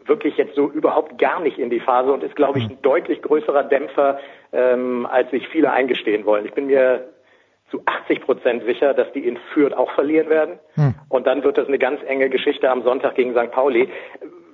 wirklich 0.08 0.38
jetzt 0.38 0.56
so 0.56 0.70
überhaupt 0.70 1.18
gar 1.18 1.40
nicht 1.40 1.58
in 1.58 1.70
die 1.70 1.80
Phase 1.80 2.12
und 2.12 2.24
ist, 2.24 2.36
glaube 2.36 2.60
ich, 2.60 2.66
ein 2.66 2.82
deutlich 2.82 3.22
größerer 3.22 3.64
Dämpfer, 3.64 4.20
ähm, 4.54 5.06
als 5.06 5.30
sich 5.32 5.48
viele 5.48 5.72
eingestehen 5.72 6.26
wollen. 6.26 6.46
Ich 6.46 6.54
bin 6.54 6.68
mir 6.68 7.10
zu 7.72 7.82
80 7.86 8.22
Prozent 8.22 8.64
sicher, 8.66 8.94
dass 8.94 9.12
die 9.14 9.28
in 9.28 9.38
Fürth 9.54 9.74
auch 9.74 9.92
verlieren 9.92 10.30
werden. 10.30 10.60
Hm. 10.76 10.94
Und 11.10 11.26
dann 11.26 11.44
wird 11.44 11.58
das 11.58 11.68
eine 11.68 11.80
ganz 11.80 12.00
enge 12.06 12.30
Geschichte 12.30 12.70
am 12.70 12.84
Sonntag 12.84 13.16
gegen 13.16 13.34
St. 13.34 13.52
Pauli 13.52 13.90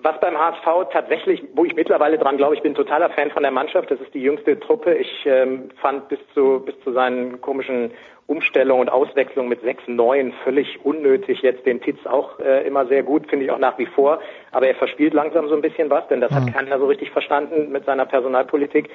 was 0.04 0.20
beim 0.20 0.38
HSV 0.38 0.92
tatsächlich, 0.92 1.44
wo 1.54 1.66
ich 1.66 1.76
mittlerweile 1.76 2.18
dran 2.18 2.38
glaube, 2.38 2.56
ich 2.56 2.62
bin 2.62 2.76
totaler 2.76 3.10
Fan 3.12 3.32
von 3.32 3.44
der 3.44 3.52
Mannschaft. 3.52 3.92
Das 3.92 4.00
ist 4.00 4.14
die 4.14 4.22
jüngste 4.22 4.60
Truppe. 4.60 4.94
Ich 4.96 5.26
ähm, 5.26 5.70
fand 5.82 6.10
bis 6.10 6.20
zu 6.34 6.62
bis 6.66 6.80
zu 6.84 6.92
seinen 6.92 7.42
komischen 7.42 7.92
Umstellungen 8.28 8.82
und 8.82 8.90
Auswechslungen 8.90 9.50
mit 9.50 9.62
sechs 9.62 9.84
Neuen 9.88 10.34
völlig 10.44 10.86
unnötig. 10.86 11.42
Jetzt 11.42 11.66
den 11.66 11.82
Titz 11.82 12.06
auch 12.06 12.40
äh, 12.40 12.66
immer 12.66 12.86
sehr 12.88 13.04
gut, 13.04 13.28
finde 13.30 13.46
ich 13.46 13.52
auch 13.52 13.60
nach 13.60 13.78
wie 13.78 13.88
vor. 13.88 14.22
Aber 14.52 14.68
er 14.68 14.76
verspielt 14.76 15.14
langsam 15.14 15.50
so 15.50 15.56
ein 15.56 15.62
bisschen 15.62 15.90
was, 15.90 16.08
denn 16.08 16.22
das 16.22 16.32
mhm. 16.32 16.36
hat 16.36 16.54
keiner 16.54 16.80
so 16.80 16.88
richtig 16.88 17.12
verstanden 17.12 17.72
mit 17.72 17.86
seiner 17.86 18.06
Personalpolitik. 18.06 18.90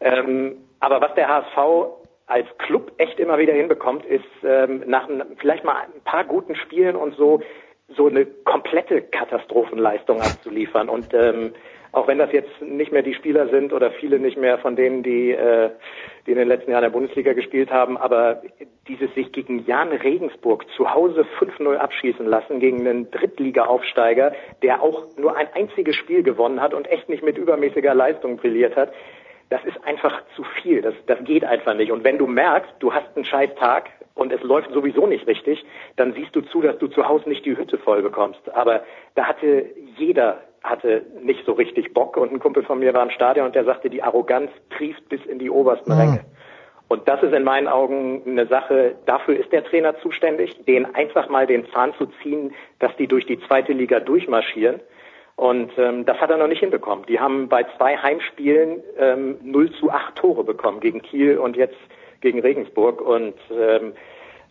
Ähm, 0.00 0.56
aber 0.80 1.00
was 1.00 1.14
der 1.14 1.28
HSV 1.28 1.58
als 2.26 2.46
Club 2.58 2.92
echt 2.98 3.18
immer 3.18 3.38
wieder 3.38 3.52
hinbekommt, 3.54 4.04
ist 4.04 4.24
ähm, 4.44 4.84
nach 4.86 5.08
vielleicht 5.38 5.64
mal 5.64 5.76
ein 5.76 6.02
paar 6.04 6.24
guten 6.24 6.54
Spielen 6.54 6.96
und 6.96 7.14
so 7.16 7.40
so 7.96 8.06
eine 8.06 8.26
komplette 8.26 9.02
Katastrophenleistung 9.02 10.20
abzuliefern. 10.20 10.88
Und 10.88 11.14
ähm, 11.14 11.52
auch 11.92 12.06
wenn 12.06 12.18
das 12.18 12.32
jetzt 12.32 12.60
nicht 12.60 12.92
mehr 12.92 13.02
die 13.02 13.14
Spieler 13.14 13.48
sind 13.48 13.72
oder 13.72 13.90
viele 13.92 14.18
nicht 14.18 14.36
mehr 14.36 14.58
von 14.58 14.76
denen, 14.76 15.02
die, 15.02 15.32
äh, 15.32 15.70
die 16.26 16.32
in 16.32 16.38
den 16.38 16.48
letzten 16.48 16.70
Jahren 16.70 16.82
der 16.82 16.90
Bundesliga 16.90 17.32
gespielt 17.32 17.70
haben, 17.70 17.96
aber 17.96 18.42
dieses 18.86 19.12
sich 19.14 19.32
gegen 19.32 19.64
Jan 19.64 19.88
Regensburg 19.88 20.66
zu 20.76 20.92
Hause 20.92 21.24
5-0 21.38 21.76
abschießen 21.76 22.26
lassen, 22.26 22.60
gegen 22.60 22.86
einen 22.86 23.10
Drittliga-Aufsteiger, 23.10 24.32
der 24.62 24.82
auch 24.82 25.06
nur 25.16 25.36
ein 25.36 25.48
einziges 25.54 25.96
Spiel 25.96 26.22
gewonnen 26.22 26.60
hat 26.60 26.74
und 26.74 26.86
echt 26.88 27.08
nicht 27.08 27.22
mit 27.22 27.38
übermäßiger 27.38 27.94
Leistung 27.94 28.36
brilliert 28.36 28.76
hat, 28.76 28.92
das 29.50 29.64
ist 29.64 29.82
einfach 29.84 30.22
zu 30.36 30.44
viel. 30.62 30.82
Das, 30.82 30.94
das 31.06 31.18
geht 31.24 31.44
einfach 31.44 31.74
nicht. 31.74 31.90
Und 31.90 32.04
wenn 32.04 32.18
du 32.18 32.26
merkst, 32.26 32.72
du 32.80 32.92
hast 32.92 33.08
einen 33.14 33.24
scheiß 33.24 33.54
Tag 33.58 33.90
und 34.14 34.32
es 34.32 34.42
läuft 34.42 34.70
sowieso 34.72 35.06
nicht 35.06 35.26
richtig, 35.26 35.64
dann 35.96 36.12
siehst 36.12 36.34
du 36.36 36.42
zu, 36.42 36.60
dass 36.60 36.78
du 36.78 36.88
zu 36.88 37.08
Hause 37.08 37.28
nicht 37.28 37.44
die 37.44 37.56
Hütte 37.56 37.78
voll 37.78 38.02
bekommst. 38.02 38.40
Aber 38.54 38.82
da 39.14 39.24
hatte 39.24 39.66
jeder 39.96 40.42
hatte 40.62 41.06
nicht 41.22 41.46
so 41.46 41.52
richtig 41.52 41.94
Bock 41.94 42.16
und 42.16 42.32
ein 42.32 42.40
Kumpel 42.40 42.64
von 42.64 42.80
mir 42.80 42.92
war 42.92 43.04
im 43.04 43.10
Stadion 43.10 43.46
und 43.46 43.54
der 43.54 43.64
sagte, 43.64 43.88
die 43.88 44.02
Arroganz 44.02 44.50
trieft 44.76 45.08
bis 45.08 45.24
in 45.24 45.38
die 45.38 45.50
obersten 45.50 45.94
mhm. 45.94 46.00
Ränge. 46.00 46.20
Und 46.88 47.06
das 47.06 47.22
ist 47.22 47.32
in 47.32 47.44
meinen 47.44 47.68
Augen 47.68 48.22
eine 48.26 48.46
Sache, 48.46 48.96
dafür 49.06 49.38
ist 49.38 49.52
der 49.52 49.62
Trainer 49.64 49.98
zuständig, 50.00 50.64
denen 50.64 50.94
einfach 50.94 51.28
mal 51.28 51.46
den 51.46 51.70
Zahn 51.70 51.94
zu 51.96 52.06
ziehen, 52.22 52.54
dass 52.80 52.94
die 52.96 53.06
durch 53.06 53.26
die 53.26 53.38
zweite 53.46 53.72
Liga 53.72 54.00
durchmarschieren 54.00 54.80
und 55.38 55.70
ähm, 55.78 56.04
das 56.04 56.20
hat 56.20 56.30
er 56.30 56.36
noch 56.36 56.48
nicht 56.48 56.58
hinbekommen. 56.58 57.06
Die 57.06 57.20
haben 57.20 57.48
bei 57.48 57.64
zwei 57.76 57.96
Heimspielen 57.96 58.82
ähm, 58.98 59.36
0 59.44 59.70
zu 59.70 59.88
8 59.88 60.16
Tore 60.16 60.42
bekommen 60.42 60.80
gegen 60.80 61.00
Kiel 61.00 61.38
und 61.38 61.56
jetzt 61.56 61.78
gegen 62.20 62.40
Regensburg. 62.40 63.00
Und 63.00 63.36
ähm, 63.48 63.92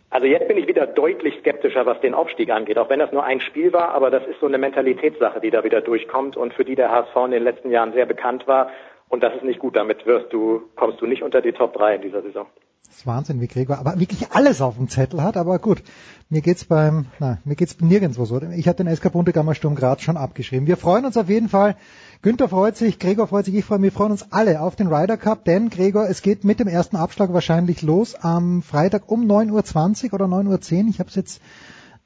also 0.10 0.28
jetzt 0.28 0.47
bin 0.47 0.58
ich 0.58 0.65
wieder 0.65 0.88
deutlich 0.88 1.39
skeptischer, 1.39 1.86
was 1.86 2.00
den 2.00 2.13
Aufstieg 2.13 2.52
angeht, 2.52 2.78
auch 2.78 2.89
wenn 2.89 3.00
das 3.00 3.12
nur 3.12 3.26
ein 3.26 3.41
Spiel 3.41 3.73
war, 3.73 3.89
aber 3.89 4.10
das 4.10 4.26
ist 4.28 4.39
so 4.39 4.45
eine 4.45 4.58
Mentalitätssache, 4.58 5.41
die 5.41 5.52
da 5.52 5.65
wieder 5.65 5.82
durchkommt 5.82 6.38
und 6.38 6.54
für 6.54 6.63
die 6.63 6.76
der 6.76 6.89
HSV 6.89 7.17
in 7.26 7.32
den 7.32 7.43
letzten 7.43 7.69
Jahren 7.69 7.91
sehr 7.91 8.06
bekannt 8.06 8.47
war. 8.47 8.71
Und 9.10 9.23
das 9.23 9.36
ist 9.36 9.43
nicht 9.43 9.60
gut. 9.60 9.76
Damit 9.76 10.06
wirst 10.06 10.32
du, 10.32 10.69
kommst 10.78 11.02
du 11.02 11.06
nicht 11.06 11.21
unter 11.21 11.41
die 11.41 11.52
Top 11.52 11.73
3 11.73 11.95
in 11.95 12.02
dieser 12.04 12.21
Saison. 12.21 12.47
Das 12.88 13.00
ist 13.00 13.08
Wahnsinn, 13.08 13.41
wie 13.41 13.47
Gregor 13.47 13.78
aber 13.78 14.00
wirklich 14.00 14.32
alles 14.32 14.62
auf 14.62 14.78
dem 14.78 14.89
Zettel 14.89 15.21
hat, 15.21 15.38
aber 15.38 15.60
gut. 15.60 15.84
Mir 16.30 16.41
geht's 16.41 16.65
beim, 16.65 17.06
na, 17.19 17.38
mir 17.45 17.56
geht's 17.56 17.80
nirgendwo 17.80 18.26
so. 18.26 18.41
Ich 18.41 18.67
hatte 18.67 18.84
den 18.84 18.95
SK 18.95 19.12
Bundegammer 19.12 19.56
Sturm 19.56 19.76
Graz 19.76 20.02
schon 20.02 20.17
abgeschrieben. 20.17 20.67
Wir 20.67 20.78
freuen 20.78 21.06
uns 21.06 21.15
auf 21.15 21.30
jeden 21.30 21.47
Fall. 21.47 21.76
Günther 22.21 22.50
freut 22.50 22.76
sich, 22.76 22.97
Gregor 22.97 23.28
freut 23.28 23.45
sich, 23.45 23.56
ich 23.56 23.65
freue 23.65 23.80
mich, 23.80 23.93
wir 23.93 23.97
freuen 23.97 24.12
uns 24.12 24.32
alle 24.32 24.62
auf 24.62 24.76
den 24.76 24.88
Ryder 24.88 25.17
Cup, 25.17 25.45
denn 25.45 25.69
Gregor, 25.69 26.10
es 26.10 26.21
geht 26.21 26.43
mit 26.43 26.60
dem 26.60 26.67
ersten 26.67 26.95
Abschlag 26.95 27.32
wahrscheinlich 27.32 27.82
los 27.82 28.15
am 28.15 28.62
Freitag 28.62 29.10
um 29.12 29.26
9.20 29.26 30.06
Uhr 30.08 30.13
oder 30.13 30.26
9.10 30.26 30.84
Uhr. 30.84 30.89
Ich 30.89 31.00
habe 31.00 31.10
es 31.10 31.15
jetzt 31.15 31.41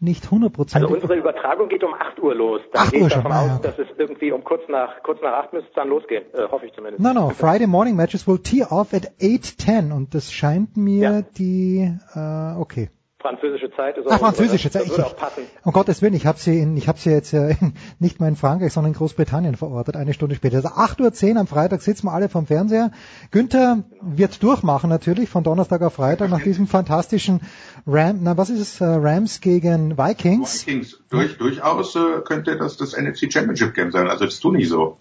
nicht 0.01 0.29
hundertprozentig. 0.31 0.89
Also 0.89 1.01
unsere 1.01 1.19
Übertragung 1.19 1.69
geht 1.69 1.83
um 1.83 1.93
8 1.93 2.19
Uhr 2.19 2.33
los. 2.35 2.61
Dann 2.73 2.83
8 2.83 2.91
gehe 2.91 3.01
Uhr 3.01 3.07
ich 3.07 3.13
davon 3.13 3.31
schon, 3.31 3.39
ah, 3.39 3.41
aus, 3.55 3.61
ja. 3.63 3.71
dass 3.71 3.79
es 3.79 3.87
irgendwie 3.97 4.31
um 4.31 4.43
kurz 4.43 4.61
nach 4.67 5.01
kurz 5.03 5.21
nach 5.21 5.33
8 5.33 5.53
müsste 5.53 5.69
es 5.69 5.75
dann 5.75 5.89
losgehen. 5.89 6.23
Äh, 6.33 6.47
hoffe 6.49 6.65
ich 6.65 6.73
zumindest. 6.73 7.03
No, 7.03 7.13
no, 7.13 7.29
Friday 7.29 7.67
morning 7.67 7.95
matches 7.95 8.27
will 8.27 8.39
tee 8.39 8.63
off 8.63 8.93
at 8.93 9.11
8.10 9.21 9.93
und 9.93 10.13
das 10.15 10.31
scheint 10.31 10.75
mir 10.77 11.09
Ja. 11.11 11.21
die, 11.21 11.93
äh, 12.15 12.59
okay. 12.59 12.89
Französische 13.21 13.71
Zeit 13.71 13.97
ist 13.97 14.07
Ach, 14.09 14.15
auch 14.15 14.19
französische 14.19 14.69
Zeit. 14.71 14.83
Das 14.83 14.91
Ich, 14.91 14.97
würde 14.97 15.05
auch 15.05 15.15
passen. 15.15 15.43
um 15.63 15.71
Gottes 15.71 16.01
Willen, 16.01 16.13
ich 16.13 16.25
habe 16.25 16.39
sie 16.39 16.59
in, 16.59 16.75
ich 16.77 16.87
habe 16.87 16.99
sie 16.99 17.11
jetzt 17.11 17.33
äh, 17.33 17.55
nicht 17.99 18.19
mehr 18.19 18.29
in 18.29 18.35
Frankreich, 18.35 18.73
sondern 18.73 18.93
in 18.93 18.97
Großbritannien 18.97 19.55
verortet, 19.55 19.95
eine 19.95 20.13
Stunde 20.13 20.35
später. 20.35 20.57
Also 20.57 20.69
8.10 20.69 21.33
Uhr 21.33 21.39
am 21.39 21.47
Freitag 21.47 21.81
sitzen 21.81 22.07
wir 22.07 22.13
alle 22.13 22.29
vom 22.29 22.47
Fernseher. 22.47 22.91
Günther 23.31 23.83
wird 24.01 24.41
durchmachen 24.43 24.89
natürlich 24.89 25.29
von 25.29 25.43
Donnerstag 25.43 25.81
auf 25.81 25.93
Freitag 25.93 26.29
nach 26.29 26.41
diesem 26.41 26.67
fantastischen 26.67 27.41
Ram, 27.87 28.19
na 28.21 28.37
was 28.37 28.49
ist 28.49 28.59
es, 28.59 28.81
äh, 28.81 28.85
Rams 28.85 29.41
gegen 29.41 29.97
Vikings. 29.97 30.67
Vikings, 30.67 30.99
durch, 31.09 31.37
durchaus 31.37 31.95
äh, 31.95 32.21
könnte 32.25 32.57
das 32.57 32.77
das 32.77 32.97
NFC 32.97 33.31
Championship 33.31 33.73
Game 33.73 33.91
sein. 33.91 34.07
Also 34.07 34.25
das 34.25 34.39
tu 34.39 34.51
nicht 34.51 34.69
so. 34.69 34.97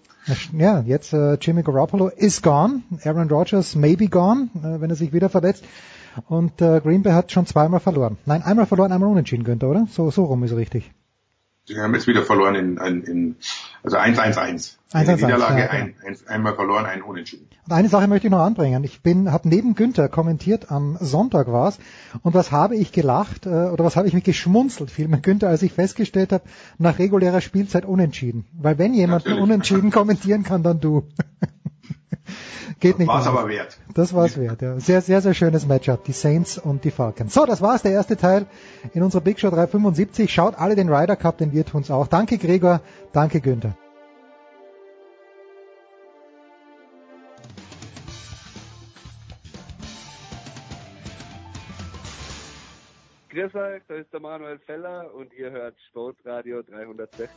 Ja, 0.55 0.81
jetzt 0.81 1.13
äh, 1.13 1.33
Jimmy 1.41 1.63
Garoppolo 1.63 2.09
is 2.09 2.43
gone, 2.43 2.83
Aaron 3.03 3.27
Rodgers 3.29 3.75
may 3.75 3.95
be 3.95 4.07
gone, 4.07 4.49
äh, 4.55 4.79
wenn 4.79 4.91
er 4.91 4.95
sich 4.95 5.13
wieder 5.13 5.29
verletzt. 5.29 5.63
Und 6.27 6.61
äh, 6.61 6.79
Green 6.81 7.03
Bay 7.03 7.13
hat 7.13 7.31
schon 7.31 7.45
zweimal 7.45 7.79
verloren. 7.79 8.17
Nein, 8.25 8.41
einmal 8.43 8.65
verloren, 8.65 8.91
einmal 8.91 9.09
unentschieden, 9.09 9.43
Günther, 9.43 9.69
oder? 9.69 9.87
So, 9.89 10.11
so 10.11 10.25
rum 10.25 10.43
ist 10.43 10.55
richtig. 10.55 10.91
Sie 11.65 11.79
haben 11.79 11.93
jetzt 11.93 12.07
wieder 12.07 12.23
verloren 12.23 12.55
in, 12.55 12.77
in, 12.77 13.03
in 13.03 13.35
also 13.83 13.97
1-1-1. 13.97 14.33
1-1-1, 14.33 14.77
Eine 14.93 15.15
Niederlage, 15.15 15.61
ja, 15.61 15.69
ein, 15.69 15.95
ein, 16.05 16.17
einmal 16.27 16.55
verloren, 16.55 16.85
ein 16.85 17.03
Unentschieden. 17.03 17.47
Und 17.65 17.71
eine 17.71 17.87
Sache 17.87 18.07
möchte 18.07 18.27
ich 18.27 18.31
noch 18.31 18.41
anbringen. 18.41 18.83
Ich 18.83 19.01
bin, 19.01 19.31
habe 19.31 19.47
neben 19.47 19.75
Günther 19.75 20.09
kommentiert, 20.09 20.71
am 20.71 20.97
Sonntag 20.99 21.51
war's. 21.51 21.77
Und 22.23 22.33
was 22.33 22.51
habe 22.51 22.75
ich 22.75 22.91
gelacht, 22.91 23.45
äh, 23.45 23.69
oder 23.69 23.85
was 23.85 23.95
habe 23.95 24.07
ich 24.07 24.13
mich 24.13 24.23
geschmunzelt, 24.23 24.89
vielmehr 24.89 25.19
Günther, 25.19 25.49
als 25.49 25.61
ich 25.61 25.71
festgestellt 25.71 26.31
habe, 26.33 26.43
nach 26.79 26.97
regulärer 26.97 27.41
Spielzeit 27.41 27.85
unentschieden. 27.85 28.45
Weil 28.53 28.79
wenn 28.79 28.93
jemand 28.93 29.25
Natürlich. 29.25 29.43
unentschieden 29.43 29.91
kommentieren 29.91 30.43
kann, 30.43 30.63
dann 30.63 30.79
du. 30.79 31.03
Geht 32.81 32.97
nicht. 32.97 33.07
War's 33.07 33.27
anders. 33.27 33.43
aber 33.43 33.49
wert. 33.49 33.77
Das 33.93 34.13
war's 34.15 34.37
wert, 34.37 34.63
ja. 34.63 34.79
Sehr, 34.79 35.01
sehr, 35.01 35.21
sehr 35.21 35.35
schönes 35.35 35.67
Matchup, 35.67 36.03
die 36.03 36.13
Saints 36.13 36.57
und 36.57 36.83
die 36.83 36.89
Falcons. 36.89 37.31
So, 37.31 37.45
das 37.45 37.61
war's, 37.61 37.83
der 37.83 37.91
erste 37.91 38.17
Teil 38.17 38.47
in 38.95 39.03
unserer 39.03 39.21
Big 39.21 39.39
Show 39.39 39.51
375. 39.51 40.33
Schaut 40.33 40.55
alle 40.55 40.75
den 40.75 40.89
Ryder 40.89 41.15
Cup, 41.15 41.37
denn 41.37 41.53
wir 41.53 41.63
tun's 41.63 41.91
auch. 41.91 42.07
Danke 42.07 42.39
Gregor, 42.39 42.81
danke 43.13 43.39
Günther. 43.39 43.77
Grüß 53.29 53.55
euch, 53.55 53.83
da 53.87 53.95
ist 53.95 54.11
der 54.11 54.19
Manuel 54.19 54.57
Feller 54.65 55.13
und 55.13 55.31
ihr 55.33 55.51
hört 55.51 55.75
Sportradio 55.89 56.63
360. 56.63 57.29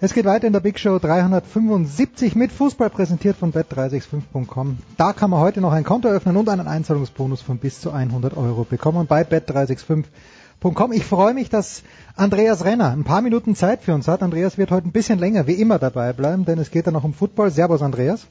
Es 0.00 0.14
geht 0.14 0.26
weiter 0.26 0.46
in 0.46 0.52
der 0.52 0.60
Big 0.60 0.78
Show 0.78 1.00
375 1.00 2.36
mit 2.36 2.52
Fußball 2.52 2.88
präsentiert 2.88 3.36
von 3.36 3.52
bet365.com. 3.52 4.78
Da 4.96 5.12
kann 5.12 5.28
man 5.28 5.40
heute 5.40 5.60
noch 5.60 5.72
ein 5.72 5.82
Konto 5.82 6.06
öffnen 6.06 6.36
und 6.36 6.48
einen 6.48 6.68
Einzahlungsbonus 6.68 7.42
von 7.42 7.58
bis 7.58 7.80
zu 7.80 7.90
100 7.90 8.36
Euro 8.36 8.62
bekommen 8.62 9.08
bei 9.08 9.22
bet365.com. 9.22 10.92
Ich 10.92 11.04
freue 11.04 11.34
mich, 11.34 11.50
dass 11.50 11.82
Andreas 12.14 12.64
Renner 12.64 12.92
ein 12.92 13.02
paar 13.02 13.22
Minuten 13.22 13.56
Zeit 13.56 13.82
für 13.82 13.92
uns 13.92 14.06
hat. 14.06 14.22
Andreas 14.22 14.56
wird 14.56 14.70
heute 14.70 14.86
ein 14.86 14.92
bisschen 14.92 15.18
länger 15.18 15.48
wie 15.48 15.54
immer 15.54 15.80
dabei 15.80 16.12
bleiben, 16.12 16.44
denn 16.44 16.60
es 16.60 16.70
geht 16.70 16.86
dann 16.86 16.94
noch 16.94 17.02
um 17.02 17.12
Football. 17.12 17.50
Servus 17.50 17.82
Andreas. 17.82 18.28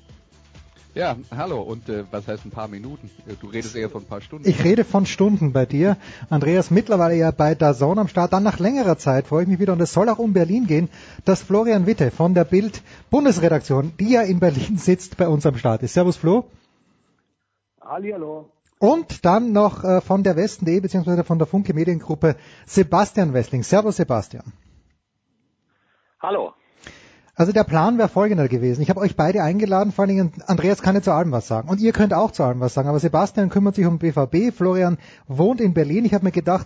Ja, 0.98 1.16
hallo. 1.30 1.62
Und 1.62 1.90
äh, 1.90 2.06
was 2.10 2.28
heißt 2.28 2.44
ein 2.46 2.50
paar 2.50 2.68
Minuten? 2.68 3.12
Äh, 3.28 3.36
Du 3.40 3.50
redest 3.50 3.76
eher 3.76 3.88
von 3.88 4.02
ein 4.02 4.08
paar 4.08 4.20
Stunden. 4.20 4.50
Ich 4.50 4.64
rede 4.64 4.84
von 4.84 5.06
Stunden 5.06 5.54
bei 5.54 5.68
dir. 5.68 5.96
Andreas 6.32 6.72
mittlerweile 6.72 7.14
ja 7.14 7.30
bei 7.30 7.54
DAZN 7.54 8.00
am 8.00 8.08
Start. 8.08 8.34
Dann 8.34 8.42
nach 8.42 8.58
längerer 8.58 8.98
Zeit 8.98 9.28
freue 9.28 9.44
ich 9.44 9.48
mich 9.48 9.60
wieder 9.60 9.74
und 9.74 9.82
es 9.82 9.94
soll 9.94 10.10
auch 10.10 10.18
um 10.18 10.34
Berlin 10.34 10.66
gehen, 10.66 10.90
dass 11.24 11.44
Florian 11.44 11.86
Witte 11.86 12.10
von 12.10 12.34
der 12.34 12.46
Bild 12.46 12.82
Bundesredaktion, 13.12 13.92
die 14.00 14.10
ja 14.10 14.24
in 14.24 14.40
Berlin 14.40 14.78
sitzt, 14.88 15.18
bei 15.18 15.28
uns 15.28 15.46
am 15.46 15.56
Start 15.56 15.84
ist. 15.84 15.94
Servus 15.94 16.18
Flo. 16.18 16.46
Hallihallo. 17.80 18.50
Und 18.80 19.24
dann 19.24 19.52
noch 19.52 19.84
äh, 19.84 20.02
von 20.02 20.24
der 20.24 20.36
Westen.de 20.36 20.80
beziehungsweise 20.80 21.24
von 21.24 21.38
der 21.38 21.46
Funke 21.46 21.76
Mediengruppe 21.76 22.38
Sebastian 22.66 23.36
Wessling. 23.36 23.62
Servus 23.62 23.98
Sebastian. 23.98 24.52
Hallo. 26.20 26.54
Also 27.38 27.52
der 27.52 27.64
Plan 27.64 28.00
wäre 28.00 28.10
folgender 28.10 28.48
gewesen. 28.48 28.82
Ich 28.82 28.90
habe 28.90 29.00
euch 29.00 29.16
beide 29.16 29.44
eingeladen, 29.44 29.92
vor 29.92 30.04
allen 30.04 30.10
Dingen 30.10 30.32
Andreas 30.48 30.82
kann 30.82 30.96
ja 30.96 31.04
zu 31.04 31.12
allem 31.12 31.32
was 31.32 31.48
sagen. 31.48 31.70
Und 31.70 31.80
ihr 31.80 31.94
könnt 31.94 32.12
auch 32.12 32.32
zu 32.32 32.44
allem 32.44 32.60
was 32.60 32.74
sagen. 32.74 32.90
Aber 32.90 33.00
Sebastian 33.00 33.50
kümmert 33.50 33.76
sich 33.76 33.86
um 33.86 34.00
BVB, 34.00 34.52
Florian 34.52 34.98
wohnt 35.28 35.62
in 35.62 35.76
Berlin. 35.76 36.04
Ich 36.04 36.16
habe 36.16 36.26
mir 36.26 36.32
gedacht, 36.32 36.66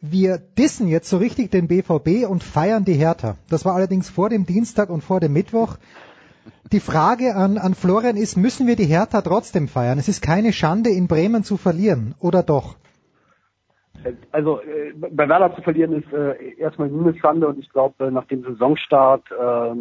wir 0.00 0.38
dissen 0.38 0.88
jetzt 0.88 1.10
so 1.10 1.18
richtig 1.18 1.50
den 1.50 1.68
BVB 1.68 2.26
und 2.26 2.42
feiern 2.42 2.86
die 2.86 2.94
Hertha. 2.94 3.36
Das 3.50 3.66
war 3.66 3.74
allerdings 3.74 4.08
vor 4.08 4.30
dem 4.30 4.46
Dienstag 4.46 4.88
und 4.88 5.04
vor 5.04 5.20
dem 5.20 5.34
Mittwoch. 5.34 5.76
Die 6.72 6.80
Frage 6.80 7.36
an, 7.36 7.58
an 7.58 7.74
Florian 7.74 8.16
ist, 8.16 8.38
müssen 8.38 8.66
wir 8.66 8.76
die 8.76 8.86
Hertha 8.86 9.20
trotzdem 9.20 9.68
feiern? 9.68 9.98
Es 9.98 10.08
ist 10.08 10.22
keine 10.22 10.54
Schande, 10.54 10.88
in 10.88 11.08
Bremen 11.08 11.44
zu 11.44 11.58
verlieren, 11.58 12.14
oder 12.20 12.42
doch? 12.42 12.76
Also 14.32 14.60
äh, 14.60 14.92
bei 14.94 15.28
Werder 15.28 15.54
zu 15.54 15.62
verlieren 15.62 15.92
ist 16.02 16.12
äh, 16.12 16.54
erstmal 16.58 16.88
nur 16.88 17.08
eine 17.08 17.18
Schande 17.18 17.46
und 17.48 17.58
ich 17.58 17.70
glaube, 17.70 18.06
äh, 18.06 18.10
nach 18.10 18.26
dem 18.26 18.42
Saisonstart 18.42 19.24
äh, 19.30 19.74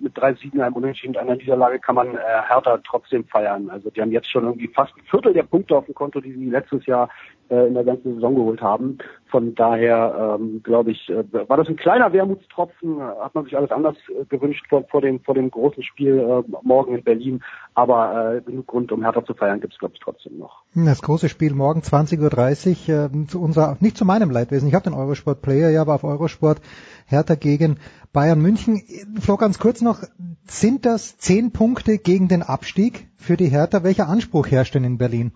mit, 0.00 0.16
drei 0.16 0.34
Siegen, 0.34 0.60
einem 0.60 0.74
Unentschieden 0.74 1.16
und 1.16 1.22
einer 1.22 1.36
Niederlage 1.36 1.78
kann 1.78 1.94
man 1.94 2.08
äh, 2.14 2.20
Hertha 2.48 2.78
trotzdem 2.86 3.24
feiern. 3.24 3.70
Also 3.70 3.90
die 3.90 4.00
haben 4.00 4.12
jetzt 4.12 4.30
schon 4.30 4.44
irgendwie 4.44 4.68
fast 4.68 4.96
ein 4.96 5.04
Viertel 5.10 5.32
der 5.32 5.44
Punkte 5.44 5.76
auf 5.76 5.86
dem 5.86 5.94
Konto, 5.94 6.20
die 6.20 6.32
sie 6.32 6.50
letztes 6.50 6.84
Jahr 6.86 7.08
äh, 7.52 7.66
in 7.66 7.74
der 7.74 7.84
ganzen 7.84 8.14
Saison 8.14 8.34
geholt 8.34 8.62
haben. 8.62 8.98
Von 9.30 9.54
daher 9.54 10.38
ähm, 10.40 10.62
glaube 10.62 10.92
ich, 10.92 11.10
äh, 11.10 11.24
war 11.48 11.58
das 11.58 11.68
ein 11.68 11.76
kleiner 11.76 12.12
Wermutstropfen, 12.12 12.98
äh, 12.98 13.02
hat 13.02 13.34
man 13.34 13.44
sich 13.44 13.56
alles 13.56 13.70
anders 13.70 13.96
äh, 14.08 14.24
gewünscht 14.24 14.64
vor, 14.68 14.84
vor, 14.90 15.02
dem, 15.02 15.20
vor 15.20 15.34
dem 15.34 15.50
großen 15.50 15.82
Spiel 15.82 16.18
äh, 16.18 16.50
morgen 16.62 16.96
in 16.96 17.04
Berlin. 17.04 17.42
Aber 17.74 18.36
äh, 18.36 18.40
genug 18.40 18.66
Grund, 18.66 18.90
um 18.90 19.02
Hertha 19.02 19.24
zu 19.24 19.34
feiern, 19.34 19.60
gibt 19.60 19.74
es 19.74 19.78
glaube 19.78 19.94
ich 19.94 20.00
trotzdem 20.00 20.38
noch. 20.38 20.62
Das 20.74 21.02
große 21.02 21.28
Spiel 21.28 21.54
morgen 21.54 21.80
20.30 21.80 22.88
Uhr, 22.88 23.10
äh, 23.22 23.26
zu 23.26 23.42
unserer, 23.42 23.76
nicht 23.80 23.98
zu 23.98 24.06
meinem 24.06 24.30
Leidwesen. 24.30 24.68
Ich 24.68 24.74
habe 24.74 24.84
den 24.84 24.94
Eurosport 24.94 25.42
Player, 25.42 25.68
ja, 25.68 25.82
aber 25.82 25.94
auf 25.94 26.04
Eurosport 26.04 26.62
Hertha 27.06 27.34
gegen 27.34 27.76
Bayern 28.14 28.40
München. 28.40 28.82
Flo, 29.20 29.36
ganz 29.36 29.58
kurz 29.58 29.82
noch, 29.82 29.98
sind 30.46 30.86
das 30.86 31.18
zehn 31.18 31.52
Punkte 31.52 31.98
gegen 31.98 32.28
den 32.28 32.42
Abstieg 32.42 33.08
für 33.16 33.36
die 33.36 33.48
Hertha? 33.48 33.84
Welcher 33.84 34.08
Anspruch 34.08 34.46
herrscht 34.50 34.74
denn 34.74 34.84
in 34.84 34.96
Berlin? 34.96 35.32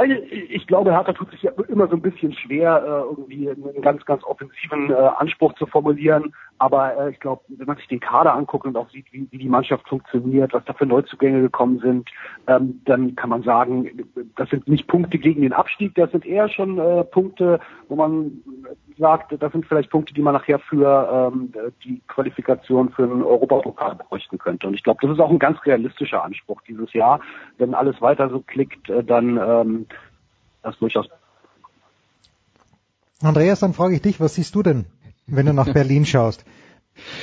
Also 0.00 0.14
ich 0.48 0.66
glaube, 0.66 0.92
Hertha 0.92 1.12
tut 1.12 1.30
sich 1.30 1.42
ja 1.42 1.52
immer 1.68 1.86
so 1.86 1.94
ein 1.94 2.00
bisschen 2.00 2.32
schwer, 2.32 2.82
äh, 2.82 3.10
irgendwie 3.10 3.50
einen 3.50 3.82
ganz, 3.82 4.02
ganz 4.06 4.24
offensiven 4.24 4.90
äh, 4.90 4.94
Anspruch 4.94 5.52
zu 5.56 5.66
formulieren. 5.66 6.32
Aber 6.60 6.94
äh, 6.94 7.10
ich 7.10 7.20
glaube, 7.20 7.40
wenn 7.48 7.66
man 7.66 7.78
sich 7.78 7.88
den 7.88 8.00
Kader 8.00 8.34
anguckt 8.34 8.66
und 8.66 8.76
auch 8.76 8.90
sieht, 8.90 9.10
wie, 9.12 9.26
wie 9.30 9.38
die 9.38 9.48
Mannschaft 9.48 9.88
funktioniert, 9.88 10.52
was 10.52 10.62
da 10.66 10.74
für 10.74 10.84
Neuzugänge 10.84 11.40
gekommen 11.40 11.78
sind, 11.78 12.10
ähm, 12.46 12.82
dann 12.84 13.16
kann 13.16 13.30
man 13.30 13.42
sagen, 13.42 13.88
das 14.36 14.50
sind 14.50 14.68
nicht 14.68 14.86
Punkte 14.86 15.16
gegen 15.16 15.40
den 15.40 15.54
Abstieg, 15.54 15.94
das 15.94 16.10
sind 16.10 16.26
eher 16.26 16.50
schon 16.50 16.78
äh, 16.78 17.02
Punkte, 17.04 17.60
wo 17.88 17.96
man 17.96 18.42
sagt, 18.98 19.32
das 19.40 19.52
sind 19.52 19.64
vielleicht 19.64 19.88
Punkte, 19.88 20.12
die 20.12 20.20
man 20.20 20.34
nachher 20.34 20.58
für 20.58 21.32
ähm, 21.32 21.50
die 21.82 22.02
Qualifikation 22.08 22.90
für 22.90 23.04
einen 23.04 23.22
Europapokal 23.22 23.96
bräuchten 23.96 24.36
könnte. 24.36 24.66
Und 24.66 24.74
ich 24.74 24.82
glaube, 24.82 24.98
das 25.00 25.12
ist 25.12 25.20
auch 25.20 25.30
ein 25.30 25.38
ganz 25.38 25.64
realistischer 25.64 26.22
Anspruch 26.22 26.60
dieses 26.68 26.92
Jahr. 26.92 27.20
Wenn 27.56 27.72
alles 27.72 28.02
weiter 28.02 28.28
so 28.28 28.40
klickt, 28.40 28.90
äh, 28.90 29.02
dann 29.02 29.38
ähm, 29.38 29.86
das 30.62 30.78
durchaus. 30.78 31.08
Andreas, 33.22 33.60
dann 33.60 33.72
frage 33.72 33.94
ich 33.94 34.02
dich, 34.02 34.20
was 34.20 34.34
siehst 34.34 34.54
du 34.54 34.62
denn, 34.62 34.84
wenn 35.30 35.46
du 35.46 35.52
nach 35.52 35.72
Berlin 35.72 36.04
schaust? 36.06 36.44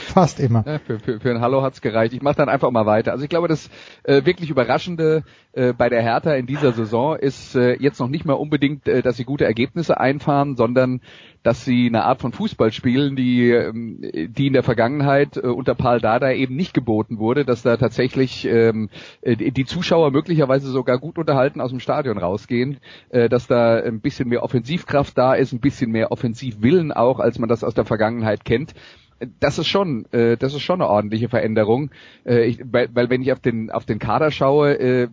Fast 0.08 0.40
immer. 0.40 0.63
Für, 0.86 1.00
für, 1.00 1.20
für 1.20 1.32
ein 1.32 1.42
Hallo 1.42 1.62
hat's 1.62 1.82
gereicht. 1.82 2.13
Ich 2.13 2.22
mache 2.22 2.36
dann 2.36 2.50
einfach 2.50 2.72
mal 2.72 2.86
weiter. 2.86 3.12
Also 3.12 3.24
ich 3.24 3.30
glaube, 3.30 3.48
das 3.48 3.70
äh, 4.04 4.26
wirklich 4.26 4.50
Überraschende 4.50 5.24
äh, 5.54 5.74
bei 5.74 5.90
der 5.90 6.02
Hertha 6.02 6.34
in 6.36 6.46
dieser 6.46 6.72
Saison 6.72 7.16
ist 7.16 7.56
äh, 7.56 7.74
jetzt 7.82 8.00
noch 8.00 8.10
nicht 8.10 8.26
mal 8.26 8.34
unbedingt, 8.34 8.88
äh, 8.88 9.02
dass 9.02 9.18
sie 9.18 9.26
gute 9.26 9.46
Ergebnisse 9.46 10.00
einfahren, 10.00 10.56
sondern 10.56 11.02
dass 11.44 11.63
sie 11.63 11.88
eine 11.88 12.04
Art 12.04 12.22
von 12.22 12.34
Fußball 12.34 12.72
spielen, 12.72 13.16
die, 13.16 13.52
ähm, 13.52 14.02
die 14.02 14.48
in 14.48 14.54
der 14.54 14.63
Vergangenheit 14.63 15.38
äh, 15.38 15.48
unter 15.48 15.76
Paul 15.76 16.02
Dada 16.02 16.32
eben 16.32 16.56
nicht 16.56 16.74
geboten 16.74 17.20
wurde, 17.20 17.46
dass 17.46 17.63
da 17.63 17.78
tatsächlich 17.78 18.46
ähm, 18.46 18.90
äh, 19.22 19.36
die 19.36 19.66
Zuschauer 19.66 20.12
möglicherweise 20.12 20.70
sogar 20.70 21.00
gut 21.00 21.18
unterhalten 21.18 21.62
aus 21.62 21.72
dem 21.72 21.80
Stadion 21.80 22.18
rausgehen, 22.18 22.80
äh, 23.10 23.30
dass 23.30 23.48
da 23.48 23.78
ein 23.78 24.02
bisschen 24.02 24.30
mehr 24.30 24.44
Offensivkraft 24.44 25.18
da 25.18 25.34
ist, 25.34 25.54
ein 25.54 25.60
bisschen 25.60 25.90
mehr 25.92 26.12
Offensivwillen 26.12 26.92
auch, 26.92 27.20
als 27.20 27.40
man 27.40 27.50
das 27.50 27.63
aus 27.63 27.74
der 27.74 27.86
Vergangenheit 27.86 28.44
kennt. 28.46 28.74
Das 29.39 29.58
ist 29.58 29.67
schon, 29.67 30.06
äh, 30.12 30.38
das 30.38 30.53
ist 30.53 30.62
schon 30.62 30.82
eine 30.82 30.89
ordentliche 30.89 31.30
Veränderung, 31.30 31.91
äh, 32.25 32.45
ich, 32.45 32.60
weil, 32.63 32.89
weil 32.93 33.10
wenn 33.10 33.21
ich 33.21 33.32
auf 33.32 33.39
den 33.39 33.71
auf 33.71 33.86
den 33.86 33.99
Kader 33.99 34.32
schaue, 34.32 34.80
äh, 34.80 35.08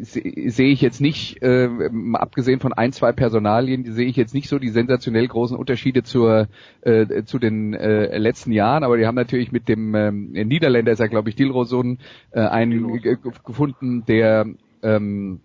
sehe 0.00 0.50
seh 0.50 0.72
ich 0.72 0.80
jetzt 0.80 1.00
nicht, 1.00 1.42
äh, 1.42 1.68
abgesehen 2.14 2.60
von 2.60 2.72
ein 2.72 2.92
zwei 2.92 3.12
Personalien, 3.12 3.84
sehe 3.92 4.06
ich 4.06 4.16
jetzt 4.16 4.34
nicht 4.34 4.48
so 4.48 4.58
die 4.58 4.68
sensationell 4.68 5.26
großen 5.26 5.56
Unterschiede 5.56 6.02
zur 6.02 6.48
äh, 6.82 7.24
zu 7.24 7.38
den 7.38 7.74
äh, 7.74 8.16
letzten 8.18 8.52
Jahren, 8.52 8.84
aber 8.84 8.96
die 8.96 9.06
haben 9.06 9.16
natürlich 9.16 9.52
mit 9.52 9.68
dem 9.68 9.94
ähm, 9.94 10.30
Niederländer 10.32 10.92
ist 10.92 11.00
ja 11.00 11.06
glaube 11.06 11.30
ich 11.30 11.36
Dilrosun 11.36 11.98
äh, 12.30 12.40
einen 12.40 13.00
gefunden, 13.44 14.04
der 14.06 14.46
ähm, 14.82 15.40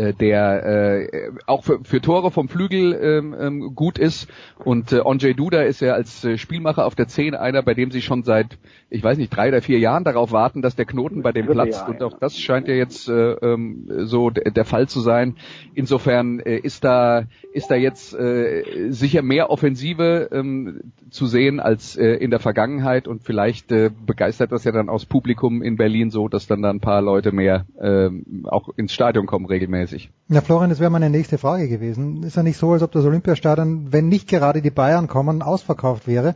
äh, 0.00 0.14
der 0.14 0.64
äh, 0.64 1.30
auch 1.46 1.64
für, 1.64 1.80
für 1.84 2.00
Tore 2.00 2.30
vom 2.30 2.48
Flügel 2.48 2.98
ähm, 3.00 3.36
ähm, 3.38 3.74
gut 3.74 3.98
ist. 3.98 4.28
Und 4.64 4.92
äh, 4.92 5.00
Onjay 5.00 5.34
Duda 5.34 5.62
ist 5.62 5.80
ja 5.80 5.92
als 5.92 6.24
äh, 6.24 6.38
Spielmacher 6.38 6.86
auf 6.86 6.94
der 6.94 7.06
10 7.06 7.34
einer, 7.34 7.62
bei 7.62 7.74
dem 7.74 7.90
sie 7.90 8.00
schon 8.00 8.22
seit, 8.22 8.58
ich 8.88 9.02
weiß 9.02 9.18
nicht, 9.18 9.28
drei 9.28 9.48
oder 9.48 9.60
vier 9.60 9.78
Jahren 9.78 10.04
darauf 10.04 10.32
warten, 10.32 10.62
dass 10.62 10.74
der 10.74 10.86
Knoten 10.86 11.22
bei 11.22 11.32
dem 11.32 11.46
platzt. 11.46 11.86
Und 11.86 12.02
auch 12.02 12.18
das 12.18 12.38
scheint 12.38 12.68
ja 12.68 12.74
jetzt 12.74 13.08
äh, 13.08 13.32
ähm, 13.32 13.86
so 14.04 14.30
der 14.30 14.64
Fall 14.64 14.88
zu 14.88 15.00
sein. 15.00 15.36
Insofern 15.74 16.40
äh, 16.40 16.56
ist 16.56 16.82
da 16.84 17.24
ist 17.52 17.70
da 17.70 17.74
jetzt 17.74 18.14
äh, 18.14 18.90
sicher 18.90 19.22
mehr 19.22 19.50
Offensive 19.50 20.30
ähm, 20.32 20.92
zu 21.10 21.26
sehen 21.26 21.60
als 21.60 21.96
äh, 21.96 22.14
in 22.14 22.30
der 22.30 22.40
Vergangenheit 22.40 23.08
und 23.08 23.22
vielleicht 23.22 23.70
äh, 23.72 23.90
begeistert 24.06 24.52
das 24.52 24.64
ja 24.64 24.72
dann 24.72 24.88
aus 24.88 25.04
Publikum 25.04 25.62
in 25.62 25.76
Berlin 25.76 26.10
so, 26.10 26.28
dass 26.28 26.46
dann 26.46 26.62
da 26.62 26.70
ein 26.70 26.80
paar 26.80 27.02
Leute 27.02 27.32
mehr 27.32 27.66
äh, 27.78 28.08
auch 28.44 28.70
ins 28.76 28.92
Stadion 28.92 29.26
kommen 29.26 29.46
regelmäßig 29.46 29.89
regelmäßig. 29.90 30.10
Ja, 30.28 30.40
Florian, 30.40 30.70
das 30.70 30.80
wäre 30.80 30.90
meine 30.90 31.10
nächste 31.10 31.38
Frage 31.38 31.68
gewesen. 31.68 32.22
Ist 32.22 32.36
ja 32.36 32.42
nicht 32.42 32.58
so, 32.58 32.72
als 32.72 32.82
ob 32.82 32.92
das 32.92 33.04
Olympiastadion, 33.04 33.92
wenn 33.92 34.08
nicht 34.08 34.28
gerade 34.28 34.62
die 34.62 34.70
Bayern 34.70 35.08
kommen, 35.08 35.42
ausverkauft 35.42 36.06
wäre. 36.06 36.30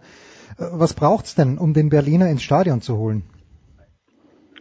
Äh, 0.58 0.66
was 0.72 0.94
braucht's 0.94 1.34
denn, 1.34 1.58
um 1.58 1.74
den 1.74 1.88
Berliner 1.88 2.28
ins 2.28 2.42
Stadion 2.42 2.80
zu 2.80 2.96
holen? 2.96 3.22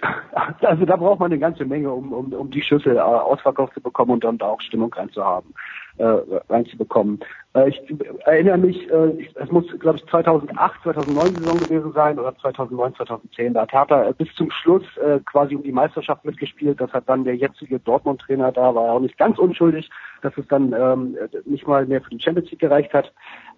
Also 0.61 0.85
da 0.85 0.95
braucht 0.95 1.19
man 1.19 1.31
eine 1.31 1.39
ganze 1.39 1.65
Menge, 1.65 1.91
um, 1.91 2.11
um, 2.11 2.33
um 2.33 2.49
die 2.49 2.61
Schüssel 2.61 2.97
äh, 2.97 2.99
ausverkauft 2.99 3.73
zu 3.73 3.81
bekommen 3.81 4.11
und 4.11 4.23
dann 4.23 4.37
da 4.37 4.47
auch 4.47 4.61
Stimmung 4.61 4.93
reinzuhaben 4.93 5.53
äh, 5.97 6.03
reinzubekommen. 6.49 7.19
Äh, 7.53 7.69
ich 7.69 7.81
erinnere 8.25 8.57
mich, 8.57 8.89
äh, 8.89 9.27
es 9.35 9.51
muss, 9.51 9.65
glaube 9.79 9.97
ich, 9.97 10.05
2008, 10.07 10.81
2009 10.83 11.35
Saison 11.35 11.59
gewesen 11.59 11.91
sein 11.93 12.19
oder 12.19 12.35
2009, 12.37 12.95
2010. 12.95 13.53
Da 13.53 13.61
hat 13.61 13.71
Hertha 13.71 14.03
äh, 14.09 14.13
bis 14.13 14.33
zum 14.35 14.49
Schluss 14.49 14.83
äh, 14.97 15.19
quasi 15.25 15.55
um 15.55 15.63
die 15.63 15.71
Meisterschaft 15.71 16.25
mitgespielt. 16.25 16.81
Das 16.81 16.91
hat 16.93 17.07
dann 17.07 17.23
der 17.23 17.35
jetzige 17.35 17.79
Dortmund-Trainer 17.79 18.51
da, 18.51 18.73
war 18.73 18.93
auch 18.93 18.99
nicht 18.99 19.17
ganz 19.17 19.37
unschuldig, 19.37 19.89
dass 20.21 20.35
es 20.37 20.47
dann 20.47 20.73
ähm, 20.73 21.15
nicht 21.45 21.67
mal 21.67 21.85
mehr 21.85 22.01
für 22.01 22.09
die 22.09 22.21
Champions 22.21 22.49
League 22.49 22.61
gereicht 22.61 22.93
hat. 22.93 23.13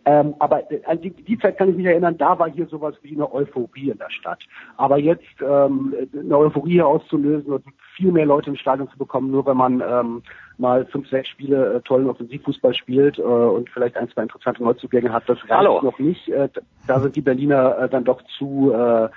Ähm, 0.05 0.35
aber 0.39 0.63
an 0.85 1.01
die, 1.01 1.09
die 1.09 1.37
Zeit 1.39 1.57
kann 1.57 1.69
ich 1.69 1.75
mich 1.75 1.85
erinnern, 1.87 2.17
da 2.17 2.37
war 2.37 2.49
hier 2.49 2.67
sowas 2.67 2.95
wie 3.01 3.15
eine 3.15 3.31
Euphorie 3.33 3.89
in 3.89 3.97
der 3.97 4.11
Stadt. 4.11 4.43
Aber 4.77 4.97
jetzt 4.97 5.23
ähm, 5.41 5.95
eine 6.13 6.37
Euphorie 6.37 6.81
auszulösen 6.81 7.53
und 7.53 7.65
viel 7.95 8.11
mehr 8.11 8.25
Leute 8.25 8.51
im 8.51 8.55
Stadion 8.55 8.89
zu 8.89 8.97
bekommen, 8.97 9.31
nur 9.31 9.45
wenn 9.45 9.57
man 9.57 9.81
ähm, 9.81 10.21
mal 10.57 10.85
fünf, 10.85 11.09
sechs 11.09 11.29
Spiele 11.29 11.75
äh, 11.75 11.81
tollen 11.81 12.07
Offensivfußball 12.07 12.75
spielt 12.75 13.17
äh, 13.17 13.21
und 13.21 13.69
vielleicht 13.69 13.97
ein, 13.97 14.09
zwei 14.09 14.23
interessante 14.23 14.63
Neuzugänge 14.63 15.11
hat, 15.11 15.23
das 15.27 15.39
reicht 15.39 15.51
Hallo. 15.51 15.81
noch 15.81 15.97
nicht. 15.97 16.29
Äh, 16.29 16.49
da 16.87 16.99
sind 16.99 17.15
die 17.15 17.21
Berliner 17.21 17.77
äh, 17.79 17.89
dann 17.89 18.03
doch 18.03 18.21
zu 18.37 18.73
äh, 18.73 19.09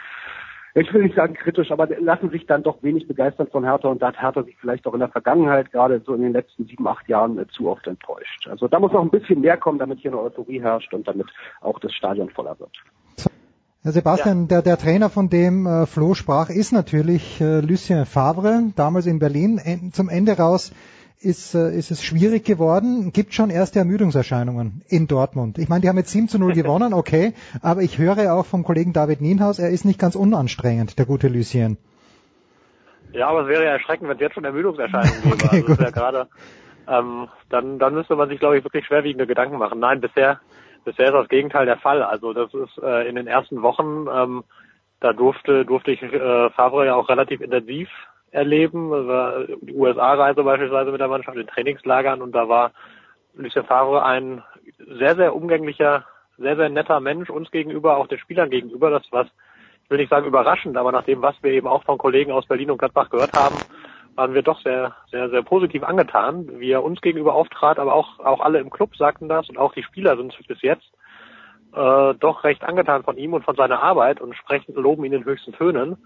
ich 0.75 0.93
will 0.93 1.03
nicht 1.03 1.17
sagen 1.17 1.35
kritisch, 1.35 1.71
aber 1.71 1.89
lassen 2.01 2.31
sich 2.31 2.47
dann 2.47 2.63
doch 2.63 2.83
wenig 2.83 3.09
begeistern 3.09 3.49
von 3.49 3.65
Hertha 3.65 3.89
und 3.89 4.03
da 4.03 4.09
hat 4.09 4.21
Hertha 4.21 4.43
sich 4.43 4.57
vielleicht 4.59 4.87
auch 4.87 4.95
in 4.95 5.01
der 5.01 5.09
Vergangenheit, 5.09 5.73
gerade 5.73 6.01
so 6.05 6.15
in 6.15 6.23
den 6.23 6.33
letzten 6.33 6.67
sieben, 6.67 6.87
acht 6.87 7.09
Jahren, 7.09 7.39
äh, 7.39 7.47
zu 7.49 7.69
oft 7.69 7.87
enttäuscht. 7.87 8.47
Also 8.49 8.69
da 8.69 8.79
muss 8.79 8.93
noch 8.93 9.03
ein 9.03 9.11
bisschen 9.11 9.41
mehr 9.41 9.57
kommen, 9.57 9.79
damit 9.79 10.01
hier 10.01 10.13
eine 10.13 10.21
Euphorie 10.21 10.61
herrscht 10.61 10.93
und 10.93 11.07
damit 11.09 11.27
auch 11.61 11.79
das 11.81 11.93
Stadion 11.93 12.31
voller 12.31 12.59
wird. 12.59 12.77
Herr 13.83 13.93
Sebastian, 13.93 14.43
ja. 14.43 14.47
der, 14.47 14.63
der 14.63 14.77
Trainer, 14.77 15.09
von 15.09 15.29
dem 15.29 15.67
äh, 15.67 15.87
Flo 15.87 16.15
sprach, 16.15 16.51
ist 16.51 16.73
natürlich 16.73 17.41
äh, 17.41 17.61
Lucien 17.61 18.07
Favre, 18.07 18.73
damals 18.75 19.07
in 19.07 19.19
Berlin. 19.19 19.59
En, 19.59 19.93
zum 19.93 20.09
Ende 20.09 20.37
raus 20.37 20.73
ist, 21.21 21.55
äh, 21.55 21.71
ist 21.77 21.91
es 21.91 22.03
schwierig 22.03 22.45
geworden. 22.45 23.13
Gibt 23.13 23.35
schon 23.35 23.51
erste 23.51 23.79
Ermüdungserscheinungen 23.79 24.83
in 24.89 25.07
Dortmund. 25.07 25.59
Ich 25.59 25.69
meine, 25.69 25.83
die 25.83 25.89
haben 25.89 25.99
jetzt 25.99 26.11
7 26.11 26.29
zu 26.29 26.39
0 26.39 26.53
gewonnen, 26.55 26.95
okay, 26.95 27.35
aber 27.63 27.83
ich 27.83 27.99
höre 27.99 28.33
auch 28.33 28.47
vom 28.47 28.65
Kollegen 28.65 28.93
David 28.93 29.21
Nienhaus, 29.21 29.59
er 29.59 29.71
ist 29.71 29.85
nicht 29.85 29.99
ganz 29.99 30.15
unanstrengend, 30.15 30.99
der 30.99 31.07
gute 31.07 31.29
Lucien. 31.29 31.79
Ja, 33.13 33.29
aber 33.29 33.43
es 33.43 33.49
wäre 33.49 33.65
ja 33.65 33.71
erschreckend, 33.71 34.09
wenn 34.09 34.17
es 34.17 34.21
jetzt 34.21 34.35
schon 34.35 34.45
Ermüdungserscheinungen 34.45 35.39
gäbe. 35.39 35.49
Okay, 35.49 35.65
also 35.67 35.83
ja 35.83 35.91
gerade, 35.91 36.29
ähm, 36.89 37.29
dann, 37.49 37.79
dann 37.79 37.95
müsste 37.95 38.17
man 38.17 38.29
sich, 38.29 38.39
glaube 38.39 38.59
ich, 38.59 38.65
wirklich 38.65 38.87
schwerwiegende 38.87 39.27
Gedanken 39.27 39.59
machen. 39.59 39.81
Nein, 39.81 40.01
bisher 40.01 40.41
Bisher 40.89 41.09
ist 41.09 41.15
das 41.15 41.29
Gegenteil 41.29 41.67
der 41.67 41.77
Fall. 41.77 42.03
Also 42.03 42.33
das 42.33 42.53
ist 42.55 42.79
äh, 42.83 43.07
in 43.09 43.17
den 43.17 43.27
ersten 43.27 43.61
Wochen, 43.61 44.07
ähm, 44.11 44.45
da 45.01 45.13
durfte 45.13 45.67
durfte 45.67 45.91
ich 45.91 46.03
äh, 46.03 46.51
Favre 46.51 46.87
ja 46.87 46.95
auch 46.95 47.11
relativ 47.11 47.43
intensiv 47.43 47.91
erleben. 48.31 48.93
Also 48.93 49.57
die 49.61 49.75
USA-Reise 49.75 50.43
beispielsweise 50.43 50.91
mit 50.91 51.01
der 51.01 51.09
Mannschaft 51.09 51.37
in 51.37 51.47
Trainingslagern 51.47 52.23
und 52.23 52.33
da 52.33 52.49
war 52.49 52.73
Lucien 53.35 53.65
Favre 53.65 54.05
ein 54.05 54.43
sehr, 54.99 55.17
sehr 55.17 55.35
umgänglicher, 55.35 56.05
sehr, 56.37 56.57
sehr 56.57 56.69
netter 56.69 57.01
Mensch 57.01 57.31
uns 57.31 57.51
gegenüber, 57.51 57.97
auch 57.97 58.09
den 58.09 58.19
Spielern 58.19 58.51
gegenüber. 58.51 58.91
Das 58.91 59.03
was, 59.11 59.27
ich 59.85 59.91
will 59.91 59.99
nicht 59.99 60.11
sagen 60.11 60.27
überraschend, 60.27 60.77
aber 60.77 60.93
nach 60.93 61.05
dem, 61.05 61.23
was 61.23 61.37
wir 61.43 61.53
eben 61.53 61.67
auch 61.67 61.85
von 61.85 61.99
Kollegen 61.99 62.33
aus 62.33 62.47
Berlin 62.47 62.71
und 62.71 62.79
Gladbach 62.79 63.11
gehört 63.11 63.33
haben, 63.35 63.57
waren 64.15 64.35
wir 64.35 64.43
doch 64.43 64.61
sehr, 64.63 64.97
sehr, 65.11 65.31
sehr 65.31 65.43
positiv 65.43 65.85
angetan, 65.85 66.59
wie 66.59 66.73
er 66.73 66.83
uns 66.83 67.01
gegenüber 67.01 67.35
auftrat, 67.35 67.79
aber 67.79 67.95
auch, 67.95 68.19
auch 68.19 68.41
alle 68.41 68.59
im 68.59 68.71
Club 68.71 68.97
sagten 68.97 69.29
das 69.29 69.49
und 69.49 69.59
auch 69.59 69.73
die 69.73 69.85
Spieler 69.85 70.17
sind 70.17 70.37
bis 70.49 70.61
jetzt 70.63 70.91
äh, 71.75 72.15
doch 72.15 72.45
recht 72.45 72.65
angetan 72.65 73.05
von 73.05 73.17
ihm 73.17 73.35
und 73.35 73.45
von 73.45 73.57
seiner 73.57 73.83
Arbeit 73.83 74.21
und 74.21 74.35
sprechen, 74.35 74.75
loben 74.75 75.05
ihn 75.05 75.13
in 75.13 75.25
höchsten 75.25 75.53
Tönen. 75.53 75.97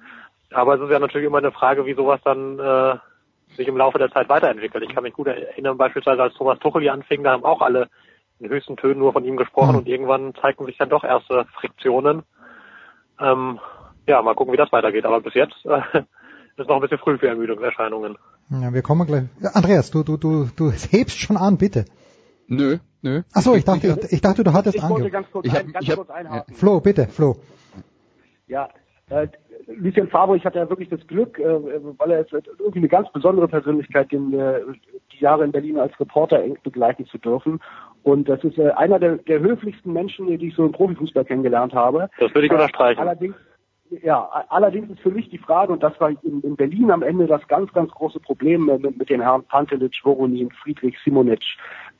Aber 0.54 0.74
es 0.74 0.80
ist 0.80 0.90
ja 0.90 0.98
natürlich 0.98 1.26
immer 1.26 1.38
eine 1.38 1.52
Frage, 1.52 1.86
wie 1.86 1.94
sowas 1.94 2.20
dann 2.24 2.58
äh, 2.58 2.96
sich 3.56 3.68
im 3.68 3.76
Laufe 3.76 3.98
der 3.98 4.10
Zeit 4.10 4.28
weiterentwickelt. 4.28 4.84
Ich 4.84 4.94
kann 4.94 5.02
mich 5.02 5.14
gut 5.14 5.26
erinnern, 5.26 5.76
beispielsweise 5.76 6.22
als 6.22 6.34
Thomas 6.34 6.58
Tuchel 6.58 6.82
hier 6.82 6.92
anfing, 6.92 7.22
da 7.22 7.32
haben 7.32 7.44
auch 7.44 7.60
alle 7.60 7.88
in 8.38 8.48
höchsten 8.48 8.76
Tönen 8.76 8.98
nur 8.98 9.12
von 9.12 9.24
ihm 9.24 9.36
gesprochen 9.36 9.72
mhm. 9.72 9.78
und 9.78 9.88
irgendwann 9.88 10.34
zeigten 10.40 10.66
sich 10.66 10.76
dann 10.76 10.90
doch 10.90 11.04
erste 11.04 11.46
Friktionen. 11.54 12.22
Ähm, 13.20 13.60
ja, 14.06 14.20
mal 14.22 14.34
gucken, 14.34 14.52
wie 14.52 14.56
das 14.56 14.72
weitergeht. 14.72 15.04
Aber 15.04 15.20
bis 15.20 15.34
jetzt 15.34 15.64
äh, 15.64 15.80
ist 16.56 16.68
noch 16.68 16.76
ein 16.76 16.80
bisschen 16.80 16.98
früh 16.98 17.18
für 17.18 17.28
Ermüdungserscheinungen. 17.28 18.18
Ja, 18.50 18.72
wir 18.72 18.82
kommen 18.82 19.06
gleich. 19.06 19.24
Ja, 19.40 19.50
Andreas, 19.50 19.90
du, 19.90 20.02
du, 20.02 20.16
du, 20.16 20.48
du 20.56 20.72
hebst 20.72 21.18
schon 21.18 21.36
an, 21.36 21.56
bitte. 21.56 21.84
Nö, 22.48 22.78
nö. 23.00 23.22
Ach 23.32 23.42
so, 23.42 23.54
ich 23.54 23.64
dachte, 23.64 24.08
ich 24.10 24.20
dachte, 24.20 24.44
du 24.44 24.52
hattest 24.52 24.76
Ich 24.76 24.82
wollte 24.82 25.10
ganz 25.10 25.30
kurz, 25.30 25.46
ich 25.46 25.52
hab, 25.52 25.60
ein, 25.60 25.72
ganz 25.72 25.88
ich 25.88 25.94
kurz 25.94 26.10
einhaken. 26.10 26.54
Flo, 26.54 26.80
bitte, 26.80 27.06
Flo. 27.06 27.36
Ja, 28.46 28.68
Lucien 29.66 30.08
Favre, 30.08 30.36
ich 30.36 30.44
hatte 30.44 30.58
ja 30.58 30.68
wirklich 30.68 30.88
das 30.88 31.06
Glück, 31.06 31.38
äh, 31.38 31.44
weil 31.98 32.10
er 32.10 32.20
ist 32.20 32.32
irgendwie 32.32 32.80
eine 32.80 32.88
ganz 32.88 33.10
besondere 33.12 33.48
Persönlichkeit, 33.48 34.10
den, 34.12 34.32
äh, 34.32 34.60
die 35.12 35.18
Jahre 35.18 35.44
in 35.44 35.52
Berlin 35.52 35.78
als 35.78 35.98
Reporter 36.00 36.42
eng 36.42 36.58
begleiten 36.62 37.06
zu 37.06 37.18
dürfen. 37.18 37.60
Und 38.02 38.28
das 38.28 38.42
ist 38.44 38.58
äh, 38.58 38.70
einer 38.70 38.98
der, 38.98 39.18
der 39.18 39.40
höflichsten 39.40 39.92
Menschen, 39.92 40.26
die 40.26 40.48
ich 40.48 40.54
so 40.54 40.64
im 40.64 40.72
Profifußball 40.72 41.24
kennengelernt 41.24 41.74
habe. 41.74 42.08
Das 42.18 42.34
würde 42.34 42.46
ich 42.46 42.52
unterstreichen. 42.52 43.00
Allerdings 43.00 43.36
ja, 44.02 44.22
allerdings 44.48 44.90
ist 44.90 45.00
für 45.00 45.10
mich 45.10 45.28
die 45.28 45.38
Frage, 45.38 45.72
und 45.72 45.82
das 45.82 45.98
war 46.00 46.10
in, 46.10 46.40
in 46.40 46.56
Berlin 46.56 46.90
am 46.90 47.02
Ende 47.02 47.26
das 47.26 47.46
ganz, 47.48 47.70
ganz 47.72 47.90
große 47.90 48.20
Problem 48.20 48.64
mit, 48.64 48.96
mit 48.98 49.10
den 49.10 49.20
Herren 49.20 49.44
Pantelic, 49.44 50.00
Voronin, 50.02 50.50
Friedrich, 50.50 50.96
Simonic. 51.04 51.42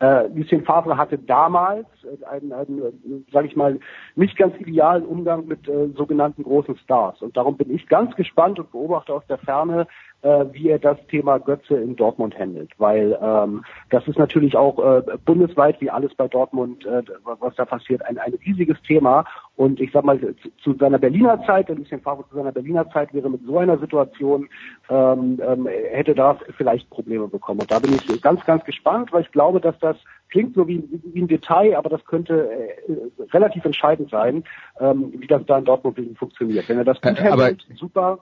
Äh, 0.00 0.28
Lucien 0.28 0.64
Favre 0.64 0.96
hatte 0.96 1.18
damals 1.18 1.87
einen, 2.31 2.52
einen 2.52 3.26
sage 3.33 3.46
ich 3.46 3.57
mal, 3.57 3.78
nicht 4.16 4.37
ganz 4.37 4.55
idealen 4.59 5.05
Umgang 5.05 5.46
mit 5.46 5.68
äh, 5.68 5.88
sogenannten 5.96 6.42
großen 6.42 6.76
Stars. 6.78 7.22
Und 7.22 7.37
darum 7.37 7.57
bin 7.57 7.74
ich 7.74 7.87
ganz 7.88 8.14
gespannt 8.16 8.59
und 8.59 8.70
beobachte 8.72 9.14
aus 9.14 9.26
der 9.28 9.38
Ferne, 9.38 9.87
äh, 10.22 10.44
wie 10.52 10.68
er 10.68 10.78
das 10.78 10.98
Thema 11.09 11.38
Götze 11.38 11.74
in 11.74 11.96
Dortmund 11.96 12.38
handelt, 12.38 12.70
weil 12.78 13.18
ähm, 13.20 13.64
das 13.90 14.07
ist 14.07 14.18
natürlich 14.18 14.57
auch 14.57 14.78
äh, 14.78 15.02
bundesweit, 15.24 15.81
wie 15.81 15.90
alles 15.90 16.14
bei 16.14 16.28
Dortmund, 16.28 16.87
äh, 16.87 17.02
was 17.24 17.55
da 17.57 17.64
passiert, 17.64 18.05
ein, 18.07 18.18
ein 18.18 18.35
riesiges 18.46 18.81
Thema. 18.83 19.24
Und 19.57 19.81
ich 19.81 19.90
sag 19.92 20.05
mal, 20.05 20.18
zu, 20.20 20.35
zu 20.62 20.74
seiner 20.74 20.98
Berliner 20.98 21.42
Zeit, 21.44 21.70
ein 21.70 21.83
bisschen 21.83 22.00
Favre 22.00 22.24
zu 22.28 22.37
seiner 22.37 22.52
Berliner 22.52 22.88
Zeit 22.90 23.12
wäre 23.12 23.28
mit 23.28 23.44
so 23.44 23.59
einer 23.59 23.78
Situation, 23.78 24.48
ähm, 24.88 25.40
ähm, 25.44 25.66
hätte 25.90 26.14
da 26.14 26.38
vielleicht 26.57 26.88
Probleme 26.90 27.28
bekommen. 27.28 27.61
Und 27.61 27.70
da 27.70 27.78
bin 27.78 27.94
ich 27.94 28.22
ganz, 28.22 28.44
ganz 28.44 28.64
gespannt, 28.64 29.12
weil 29.12 29.22
ich 29.22 29.33
glaube, 29.33 29.61
dass 29.61 29.78
das 29.83 29.97
klingt 30.31 30.55
so 30.55 30.66
wie, 30.66 30.83
wie 31.12 31.21
ein 31.21 31.29
Detail, 31.29 31.77
aber 31.77 31.90
das 31.90 32.05
könnte 32.05 32.51
äh, 32.51 33.33
relativ 33.33 33.64
entscheidend 33.64 34.11
sein, 34.11 34.45
ähm, 34.81 35.12
wie 35.16 35.27
das 35.27 35.45
da 35.47 35.59
in 35.59 35.64
Dortmund 35.64 35.99
funktioniert. 36.18 36.68
Wenn 36.68 36.78
er 36.78 36.85
das 36.85 37.01
gut 37.01 37.20
handelt, 37.20 37.66
super. 37.74 38.20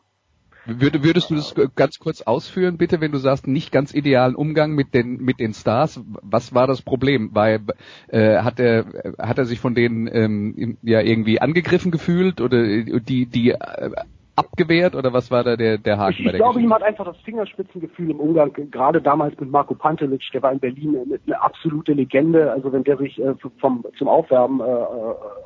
Würde, 0.66 1.02
würdest 1.02 1.30
du 1.30 1.36
das 1.36 1.54
ganz 1.74 1.98
kurz 1.98 2.20
ausführen, 2.20 2.76
bitte, 2.76 3.00
wenn 3.00 3.12
du 3.12 3.18
sagst, 3.18 3.46
nicht 3.46 3.72
ganz 3.72 3.94
idealen 3.94 4.34
Umgang 4.34 4.74
mit 4.74 4.92
den 4.92 5.16
mit 5.16 5.40
den 5.40 5.54
Stars? 5.54 6.02
Was 6.04 6.54
war 6.54 6.66
das 6.66 6.82
Problem? 6.82 7.30
Weil 7.32 7.60
äh, 8.08 8.38
hat 8.38 8.60
er 8.60 8.84
hat 9.18 9.38
er 9.38 9.46
sich 9.46 9.58
von 9.58 9.74
denen 9.74 10.06
ähm, 10.12 10.76
ja 10.82 11.00
irgendwie 11.00 11.40
angegriffen 11.40 11.90
gefühlt 11.90 12.42
oder 12.42 12.62
die 12.62 13.26
die 13.26 13.50
äh, 13.52 13.90
abgewehrt 14.36 14.94
oder 14.94 15.12
was 15.12 15.30
war 15.30 15.44
da 15.44 15.56
der, 15.56 15.78
der 15.78 15.98
Haken 15.98 16.12
ich, 16.12 16.18
bei 16.18 16.24
der 16.24 16.34
Ich 16.34 16.38
glaube, 16.38 16.54
Geschichte? 16.54 16.68
ihm 16.68 16.74
hat 16.74 16.82
einfach 16.82 17.04
das 17.04 17.16
Fingerspitzengefühl 17.18 18.10
im 18.10 18.20
Umgang, 18.20 18.52
gerade 18.70 19.00
damals 19.02 19.38
mit 19.38 19.50
Marco 19.50 19.74
Pantelic, 19.74 20.22
der 20.32 20.42
war 20.42 20.52
in 20.52 20.60
Berlin 20.60 20.96
eine, 20.96 21.42
absolute 21.42 21.92
Legende. 21.92 22.50
Also 22.52 22.72
wenn 22.72 22.84
der 22.84 22.96
sich 22.96 23.20
äh, 23.20 23.34
vom, 23.60 23.84
zum 23.98 24.08
Aufwärmen 24.08 24.60
äh, 24.60 24.72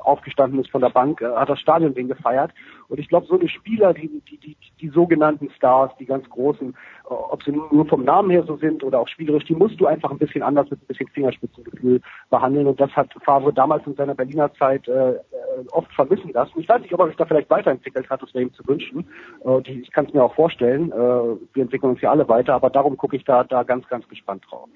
aufgestanden 0.03 0.59
ist 0.59 0.69
von 0.69 0.81
der 0.81 0.89
Bank, 0.89 1.21
äh, 1.21 1.25
hat 1.25 1.49
das 1.49 1.59
Stadion 1.59 1.93
den 1.93 2.07
gefeiert. 2.07 2.51
Und 2.87 2.99
ich 2.99 3.07
glaube, 3.07 3.27
so 3.27 3.37
eine 3.39 3.49
Spieler, 3.49 3.93
die, 3.93 4.21
die, 4.29 4.37
die, 4.37 4.57
die 4.79 4.89
sogenannten 4.89 5.49
Stars, 5.51 5.91
die 5.99 6.05
ganz 6.05 6.29
großen, 6.29 6.69
äh, 6.69 7.07
ob 7.07 7.43
sie 7.43 7.51
nur 7.51 7.85
vom 7.87 8.03
Namen 8.03 8.29
her 8.29 8.43
so 8.43 8.57
sind 8.57 8.83
oder 8.83 8.99
auch 8.99 9.07
spielerisch, 9.07 9.45
die 9.45 9.55
musst 9.55 9.79
du 9.79 9.87
einfach 9.87 10.11
ein 10.11 10.17
bisschen 10.17 10.43
anders 10.43 10.69
mit 10.69 10.81
ein 10.81 10.87
bisschen 10.87 11.07
Fingerspitzengefühl 11.09 12.01
behandeln. 12.29 12.67
Und 12.67 12.79
das 12.79 12.91
hat 12.95 13.13
Favre 13.23 13.53
damals 13.53 13.85
in 13.87 13.95
seiner 13.95 14.15
Berliner 14.15 14.53
Zeit 14.53 14.87
äh, 14.87 15.15
oft 15.71 15.91
vermissen 15.93 16.31
lassen. 16.33 16.59
Ich 16.59 16.69
weiß 16.69 16.81
nicht, 16.81 16.93
ob 16.93 16.99
er 16.99 17.07
sich 17.07 17.17
da 17.17 17.25
vielleicht 17.25 17.49
weiterentwickelt 17.49 18.09
hat, 18.09 18.21
das 18.21 18.33
wäre 18.33 18.43
ihm 18.43 18.53
zu 18.53 18.65
wünschen. 18.67 19.07
Äh, 19.43 19.61
die, 19.61 19.81
ich 19.81 19.91
kann 19.91 20.05
es 20.05 20.13
mir 20.13 20.23
auch 20.23 20.35
vorstellen. 20.35 20.91
Äh, 20.91 20.95
wir 20.95 21.63
entwickeln 21.63 21.91
uns 21.91 22.01
ja 22.01 22.11
alle 22.11 22.27
weiter, 22.27 22.53
aber 22.53 22.69
darum 22.69 22.97
gucke 22.97 23.15
ich 23.15 23.23
da, 23.23 23.43
da 23.43 23.63
ganz, 23.63 23.87
ganz 23.87 24.07
gespannt 24.07 24.43
drauf. 24.49 24.69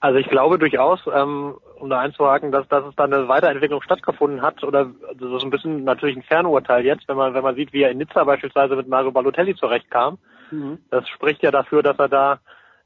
Also 0.00 0.18
ich 0.18 0.28
glaube 0.28 0.58
durchaus, 0.58 1.00
ähm, 1.12 1.54
um 1.78 1.88
da 1.88 2.00
einzuhaken, 2.00 2.52
dass, 2.52 2.68
dass 2.68 2.84
es 2.84 2.94
da 2.96 3.04
eine 3.04 3.28
Weiterentwicklung 3.28 3.82
stattgefunden 3.82 4.42
hat 4.42 4.62
oder 4.62 4.90
das 5.14 5.32
ist 5.32 5.42
ein 5.42 5.50
bisschen 5.50 5.84
natürlich 5.84 6.16
ein 6.16 6.22
Fernurteil 6.22 6.84
jetzt, 6.84 7.08
wenn 7.08 7.16
man 7.16 7.34
wenn 7.34 7.42
man 7.42 7.54
sieht, 7.54 7.72
wie 7.72 7.82
er 7.82 7.90
in 7.90 7.98
Nizza 7.98 8.24
beispielsweise 8.24 8.76
mit 8.76 8.88
Mario 8.88 9.10
Balotelli 9.10 9.54
zurechtkam. 9.54 10.18
Mhm. 10.50 10.78
Das 10.90 11.08
spricht 11.08 11.42
ja 11.42 11.50
dafür, 11.50 11.82
dass 11.82 11.98
er 11.98 12.08
da 12.08 12.38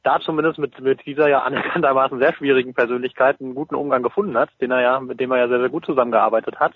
da 0.03 0.19
zumindest 0.21 0.59
mit, 0.59 0.81
mit 0.81 1.05
dieser 1.05 1.29
ja 1.29 1.41
anerkanntermaßen 1.45 2.19
sehr 2.19 2.35
schwierigen 2.35 2.75
Persönlichkeit 2.75 3.41
einen 3.41 3.55
guten 3.55 3.75
Umgang 3.75 4.03
gefunden 4.03 4.37
hat, 4.37 4.51
den 4.61 4.71
er 4.71 4.81
ja, 4.81 5.01
mit 5.01 5.21
dem 5.21 5.31
er 5.33 5.39
ja 5.39 5.49
sehr, 5.49 5.61
sehr 5.61 5.69
gut 5.69 5.85
zusammengearbeitet 5.85 6.59
hat. 6.59 6.73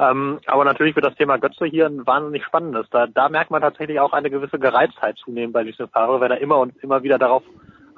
Ähm, 0.00 0.38
aber 0.46 0.64
natürlich 0.64 0.94
wird 0.94 1.06
das 1.06 1.16
Thema 1.16 1.38
Götze 1.38 1.64
hier 1.66 1.86
ein 1.86 2.06
wahnsinnig 2.06 2.44
spannendes. 2.44 2.86
Da, 2.90 3.08
da 3.08 3.28
merkt 3.28 3.50
man 3.50 3.62
tatsächlich 3.62 3.98
auch 3.98 4.12
eine 4.12 4.30
gewisse 4.30 4.58
Gereiztheit 4.58 5.16
zunehmen 5.16 5.52
bei 5.52 5.62
Lucien 5.62 5.88
Favre, 5.88 6.20
wenn 6.20 6.30
er 6.30 6.40
immer 6.40 6.58
und 6.58 6.76
immer 6.84 7.02
wieder 7.02 7.18
darauf 7.18 7.42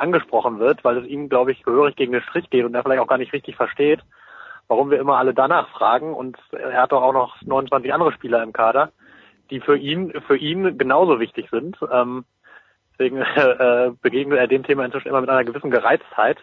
angesprochen 0.00 0.58
wird, 0.58 0.84
weil 0.84 0.98
es 0.98 1.06
ihm, 1.06 1.28
glaube 1.28 1.52
ich, 1.52 1.62
gehörig 1.62 1.96
gegen 1.96 2.12
den 2.12 2.22
Strich 2.22 2.48
geht 2.50 2.64
und 2.64 2.74
er 2.74 2.82
vielleicht 2.82 3.00
auch 3.00 3.06
gar 3.06 3.18
nicht 3.18 3.32
richtig 3.32 3.56
versteht, 3.56 4.00
warum 4.68 4.90
wir 4.90 4.98
immer 5.00 5.18
alle 5.18 5.34
danach 5.34 5.68
fragen. 5.70 6.14
Und 6.14 6.38
er 6.52 6.82
hat 6.82 6.92
doch 6.92 7.02
auch 7.02 7.12
noch 7.12 7.40
29 7.42 7.92
andere 7.92 8.12
Spieler 8.12 8.42
im 8.42 8.52
Kader, 8.52 8.92
die 9.50 9.60
für 9.60 9.76
ihn, 9.76 10.12
für 10.26 10.36
ihn 10.36 10.78
genauso 10.78 11.20
wichtig 11.20 11.48
sind. 11.50 11.76
Ähm, 11.92 12.24
deswegen 12.92 13.18
äh, 13.36 13.90
begegnet 14.00 14.38
er 14.38 14.46
dem 14.46 14.62
Thema 14.62 14.84
inzwischen 14.84 15.08
immer 15.08 15.20
mit 15.20 15.30
einer 15.30 15.44
gewissen 15.44 15.70
Gereiztheit. 15.70 16.38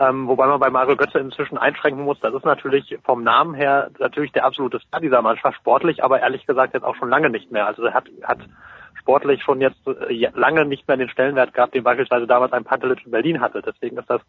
Ähm, 0.00 0.26
wobei 0.26 0.48
man 0.48 0.58
bei 0.58 0.70
Mario 0.70 0.96
Götze 0.96 1.20
inzwischen 1.20 1.56
einschränken 1.56 2.02
muss, 2.02 2.18
das 2.18 2.34
ist 2.34 2.44
natürlich 2.44 2.98
vom 3.04 3.22
Namen 3.22 3.54
her 3.54 3.90
natürlich 4.00 4.32
der 4.32 4.44
absolute 4.44 4.80
Star 4.80 5.00
dieser 5.00 5.22
Mannschaft, 5.22 5.56
sportlich, 5.58 6.02
aber 6.02 6.20
ehrlich 6.20 6.46
gesagt 6.46 6.74
jetzt 6.74 6.82
auch 6.82 6.96
schon 6.96 7.10
lange 7.10 7.30
nicht 7.30 7.52
mehr. 7.52 7.68
Also 7.68 7.84
er 7.84 7.94
hat, 7.94 8.06
hat 8.24 8.40
sportlich 9.04 9.42
schon 9.42 9.60
jetzt 9.60 9.86
äh, 9.86 10.30
lange 10.34 10.64
nicht 10.64 10.88
mehr 10.88 10.96
den 10.96 11.10
Stellenwert 11.10 11.52
gehabt, 11.52 11.74
den 11.74 11.84
beispielsweise 11.84 12.26
damals 12.26 12.52
ein 12.52 12.64
Pantelic 12.64 13.04
in 13.04 13.10
Berlin 13.10 13.40
hatte. 13.40 13.62
Deswegen 13.64 13.98
ist 13.98 14.08
das 14.08 14.22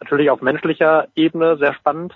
natürlich 0.00 0.30
auf 0.30 0.40
menschlicher 0.40 1.08
Ebene 1.14 1.58
sehr 1.58 1.74
spannend, 1.74 2.14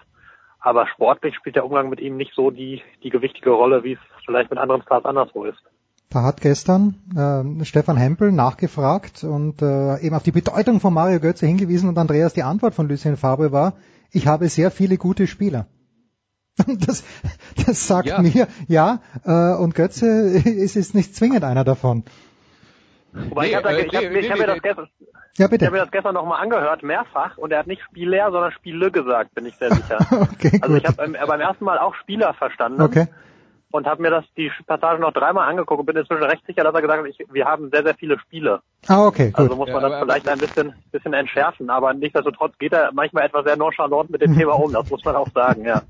aber 0.58 0.86
sportlich 0.88 1.34
spielt 1.36 1.56
der 1.56 1.66
Umgang 1.66 1.90
mit 1.90 2.00
ihm 2.00 2.16
nicht 2.16 2.32
so 2.34 2.50
die, 2.50 2.82
die 3.02 3.10
gewichtige 3.10 3.50
Rolle, 3.50 3.84
wie 3.84 3.92
es 3.92 3.98
vielleicht 4.24 4.50
mit 4.50 4.58
anderen 4.58 4.82
Stars 4.82 5.04
anderswo 5.04 5.44
ist. 5.44 5.62
Da 6.10 6.22
hat 6.22 6.40
gestern 6.40 6.94
äh, 7.14 7.64
Stefan 7.66 7.98
Hempel 7.98 8.32
nachgefragt 8.32 9.24
und 9.24 9.60
äh, 9.60 10.00
eben 10.00 10.14
auf 10.14 10.22
die 10.22 10.32
Bedeutung 10.32 10.80
von 10.80 10.94
Mario 10.94 11.20
Götze 11.20 11.46
hingewiesen 11.46 11.90
und 11.90 11.98
Andreas 11.98 12.32
die 12.32 12.42
Antwort 12.42 12.74
von 12.74 12.88
Lucien 12.88 13.18
Fabre 13.18 13.52
war, 13.52 13.74
ich 14.10 14.26
habe 14.26 14.48
sehr 14.48 14.70
viele 14.70 14.96
gute 14.96 15.26
Spieler. 15.26 15.66
Das, 16.86 17.04
das 17.66 17.86
sagt 17.86 18.08
Ja. 18.08 18.20
mir, 18.20 18.46
ja, 18.68 19.00
äh, 19.24 19.54
und 19.62 19.74
Götze 19.74 20.06
ist, 20.44 20.76
ist 20.76 20.94
nicht 20.94 21.14
zwingend 21.14 21.44
einer 21.44 21.64
davon. 21.64 22.04
Wobei 23.12 23.44
Nee, 23.44 23.48
ich 23.50 23.56
habe 23.56 23.68
äh, 23.70 23.86
ich 23.86 23.94
hab, 23.94 24.02
nee, 24.02 24.18
ich 24.18 24.30
hab 24.30 24.36
nee, 24.38 24.46
mir 24.46 24.46
das 24.54 24.62
gestern, 24.62 24.88
Ja, 25.38 25.46
ich 25.46 25.50
bitte. 25.50 25.66
habe 25.66 25.76
mir 25.76 25.82
das 25.82 25.90
gestern 25.90 26.14
nochmal 26.14 26.42
angehört, 26.42 26.82
mehrfach, 26.82 27.38
und 27.38 27.52
er 27.52 27.60
hat 27.60 27.66
nicht 27.66 27.82
Spieler, 27.82 28.30
sondern 28.30 28.52
Spiele 28.52 28.90
gesagt, 28.90 29.34
bin 29.34 29.46
ich 29.46 29.56
sehr 29.58 29.70
sicher. 29.74 29.98
Okay, 30.10 30.58
Also 30.60 30.74
gut. 30.74 30.82
ich 30.82 30.86
habe 30.86 30.96
beim, 30.96 31.16
beim 31.26 31.40
ersten 31.40 31.64
Mal 31.64 31.78
auch 31.78 31.94
Spieler 31.94 32.34
verstanden 32.34 32.82
Okay. 32.82 33.06
und 33.72 33.86
habe 33.86 34.02
mir 34.02 34.10
das 34.10 34.24
die 34.36 34.50
Passage 34.66 35.00
noch 35.00 35.12
dreimal 35.12 35.48
angeguckt 35.48 35.80
und 35.80 35.86
bin 35.86 35.96
inzwischen 35.96 36.22
recht 36.22 36.44
sicher, 36.46 36.64
dass 36.64 36.74
er 36.74 36.82
gesagt 36.82 37.00
hat, 37.02 37.08
ich, 37.08 37.18
wir 37.32 37.44
haben 37.46 37.70
sehr, 37.70 37.82
sehr 37.82 37.94
viele 37.94 38.18
Spiele. 38.20 38.60
Ah, 38.86 39.06
okay, 39.06 39.30
gut. 39.30 39.38
Also 39.38 39.56
muss 39.56 39.68
Ja, 39.68 39.74
man 39.74 39.82
das 39.84 39.92
aber- 39.94 40.02
vielleicht 40.12 40.28
ein 40.28 40.38
bisschen, 40.38 40.74
bisschen 40.92 41.12
entschärfen, 41.14 41.70
aber 41.70 41.94
nichtsdestotrotz 41.94 42.56
geht 42.58 42.72
er 42.74 42.90
manchmal 42.92 43.24
etwas 43.24 43.44
sehr 43.44 43.56
nonchalant 43.56 44.10
mit 44.10 44.20
dem 44.20 44.36
Thema 44.36 44.52
um, 44.52 44.72
das 44.72 44.88
muss 44.90 45.04
man 45.04 45.16
auch 45.16 45.28
sagen, 45.34 45.64
ja. 45.64 45.82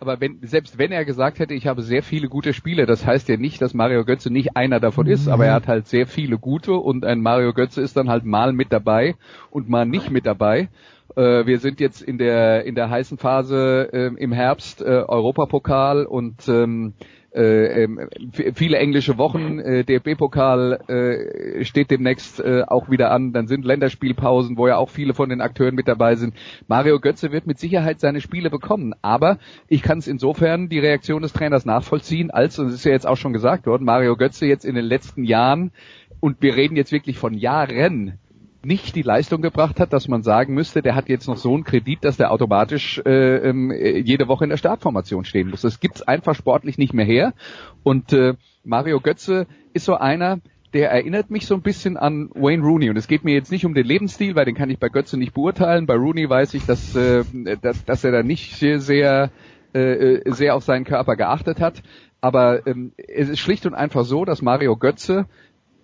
Aber 0.00 0.20
wenn, 0.20 0.38
selbst 0.42 0.78
wenn 0.78 0.92
er 0.92 1.04
gesagt 1.04 1.38
hätte, 1.38 1.54
ich 1.54 1.66
habe 1.66 1.82
sehr 1.82 2.02
viele 2.02 2.28
gute 2.28 2.52
Spiele, 2.52 2.86
das 2.86 3.06
heißt 3.06 3.28
ja 3.28 3.36
nicht, 3.36 3.62
dass 3.62 3.74
Mario 3.74 4.04
Götze 4.04 4.30
nicht 4.30 4.56
einer 4.56 4.80
davon 4.80 5.06
ist, 5.06 5.28
aber 5.28 5.46
er 5.46 5.54
hat 5.54 5.68
halt 5.68 5.86
sehr 5.86 6.06
viele 6.06 6.38
gute 6.38 6.74
und 6.74 7.04
ein 7.04 7.20
Mario 7.20 7.52
Götze 7.52 7.80
ist 7.80 7.96
dann 7.96 8.10
halt 8.10 8.24
mal 8.24 8.52
mit 8.52 8.72
dabei 8.72 9.14
und 9.50 9.68
mal 9.68 9.86
nicht 9.86 10.10
mit 10.10 10.26
dabei. 10.26 10.68
Äh, 11.16 11.46
wir 11.46 11.58
sind 11.58 11.80
jetzt 11.80 12.02
in 12.02 12.18
der 12.18 12.64
in 12.64 12.74
der 12.74 12.90
heißen 12.90 13.18
Phase 13.18 13.88
ähm, 13.92 14.16
im 14.16 14.32
Herbst 14.32 14.82
äh, 14.82 14.84
Europapokal 14.84 16.06
und 16.06 16.48
ähm, 16.48 16.94
äh, 17.34 17.84
ähm, 17.84 18.08
viele 18.54 18.78
englische 18.78 19.18
Wochen. 19.18 19.58
Äh, 19.58 19.84
DFB-Pokal 19.84 20.80
äh, 20.88 21.64
steht 21.64 21.90
demnächst 21.90 22.40
äh, 22.40 22.62
auch 22.66 22.90
wieder 22.90 23.10
an. 23.10 23.32
Dann 23.32 23.46
sind 23.46 23.64
Länderspielpausen, 23.64 24.56
wo 24.56 24.68
ja 24.68 24.76
auch 24.76 24.90
viele 24.90 25.14
von 25.14 25.28
den 25.28 25.40
Akteuren 25.40 25.74
mit 25.74 25.88
dabei 25.88 26.14
sind. 26.14 26.34
Mario 26.68 27.00
Götze 27.00 27.32
wird 27.32 27.46
mit 27.46 27.58
Sicherheit 27.58 28.00
seine 28.00 28.20
Spiele 28.20 28.50
bekommen. 28.50 28.94
Aber 29.02 29.38
ich 29.68 29.82
kann 29.82 29.98
es 29.98 30.06
insofern 30.06 30.68
die 30.68 30.78
Reaktion 30.78 31.22
des 31.22 31.32
Trainers 31.32 31.64
nachvollziehen, 31.64 32.30
als, 32.30 32.58
und 32.58 32.68
es 32.68 32.74
ist 32.74 32.84
ja 32.84 32.92
jetzt 32.92 33.06
auch 33.06 33.16
schon 33.16 33.32
gesagt 33.32 33.66
worden, 33.66 33.84
Mario 33.84 34.16
Götze 34.16 34.46
jetzt 34.46 34.64
in 34.64 34.74
den 34.74 34.84
letzten 34.84 35.24
Jahren, 35.24 35.72
und 36.20 36.40
wir 36.40 36.56
reden 36.56 36.76
jetzt 36.76 36.92
wirklich 36.92 37.18
von 37.18 37.34
Jahren, 37.34 38.18
nicht 38.64 38.96
die 38.96 39.02
Leistung 39.02 39.42
gebracht 39.42 39.80
hat, 39.80 39.92
dass 39.92 40.08
man 40.08 40.22
sagen 40.22 40.54
müsste, 40.54 40.82
der 40.82 40.94
hat 40.94 41.08
jetzt 41.08 41.28
noch 41.28 41.36
so 41.36 41.54
einen 41.54 41.64
Kredit, 41.64 42.04
dass 42.04 42.16
der 42.16 42.30
automatisch 42.30 43.00
äh, 43.04 43.36
ähm, 43.36 43.70
äh, 43.70 43.98
jede 43.98 44.28
Woche 44.28 44.44
in 44.44 44.50
der 44.50 44.56
Startformation 44.56 45.24
stehen 45.24 45.50
muss. 45.50 45.62
Das 45.62 45.80
gibt's 45.80 46.02
einfach 46.02 46.34
sportlich 46.34 46.78
nicht 46.78 46.94
mehr 46.94 47.04
her. 47.04 47.34
Und 47.82 48.12
äh, 48.12 48.34
Mario 48.64 49.00
Götze 49.00 49.46
ist 49.72 49.84
so 49.84 49.96
einer, 49.96 50.38
der 50.72 50.90
erinnert 50.90 51.30
mich 51.30 51.46
so 51.46 51.54
ein 51.54 51.62
bisschen 51.62 51.96
an 51.96 52.30
Wayne 52.34 52.62
Rooney. 52.62 52.90
Und 52.90 52.96
es 52.96 53.06
geht 53.06 53.24
mir 53.24 53.34
jetzt 53.34 53.52
nicht 53.52 53.64
um 53.64 53.74
den 53.74 53.86
Lebensstil, 53.86 54.34
weil 54.34 54.44
den 54.44 54.56
kann 54.56 54.70
ich 54.70 54.78
bei 54.78 54.88
Götze 54.88 55.16
nicht 55.16 55.34
beurteilen. 55.34 55.86
Bei 55.86 55.94
Rooney 55.94 56.28
weiß 56.28 56.54
ich, 56.54 56.66
dass, 56.66 56.96
äh, 56.96 57.24
dass, 57.62 57.84
dass 57.84 58.04
er 58.04 58.12
da 58.12 58.22
nicht 58.22 58.56
sehr, 58.56 58.80
sehr, 58.80 59.30
äh, 59.72 60.20
sehr 60.32 60.54
auf 60.56 60.64
seinen 60.64 60.84
Körper 60.84 61.16
geachtet 61.16 61.60
hat. 61.60 61.82
Aber 62.20 62.66
ähm, 62.66 62.92
es 62.96 63.28
ist 63.28 63.38
schlicht 63.38 63.66
und 63.66 63.74
einfach 63.74 64.04
so, 64.04 64.24
dass 64.24 64.42
Mario 64.42 64.76
Götze 64.76 65.26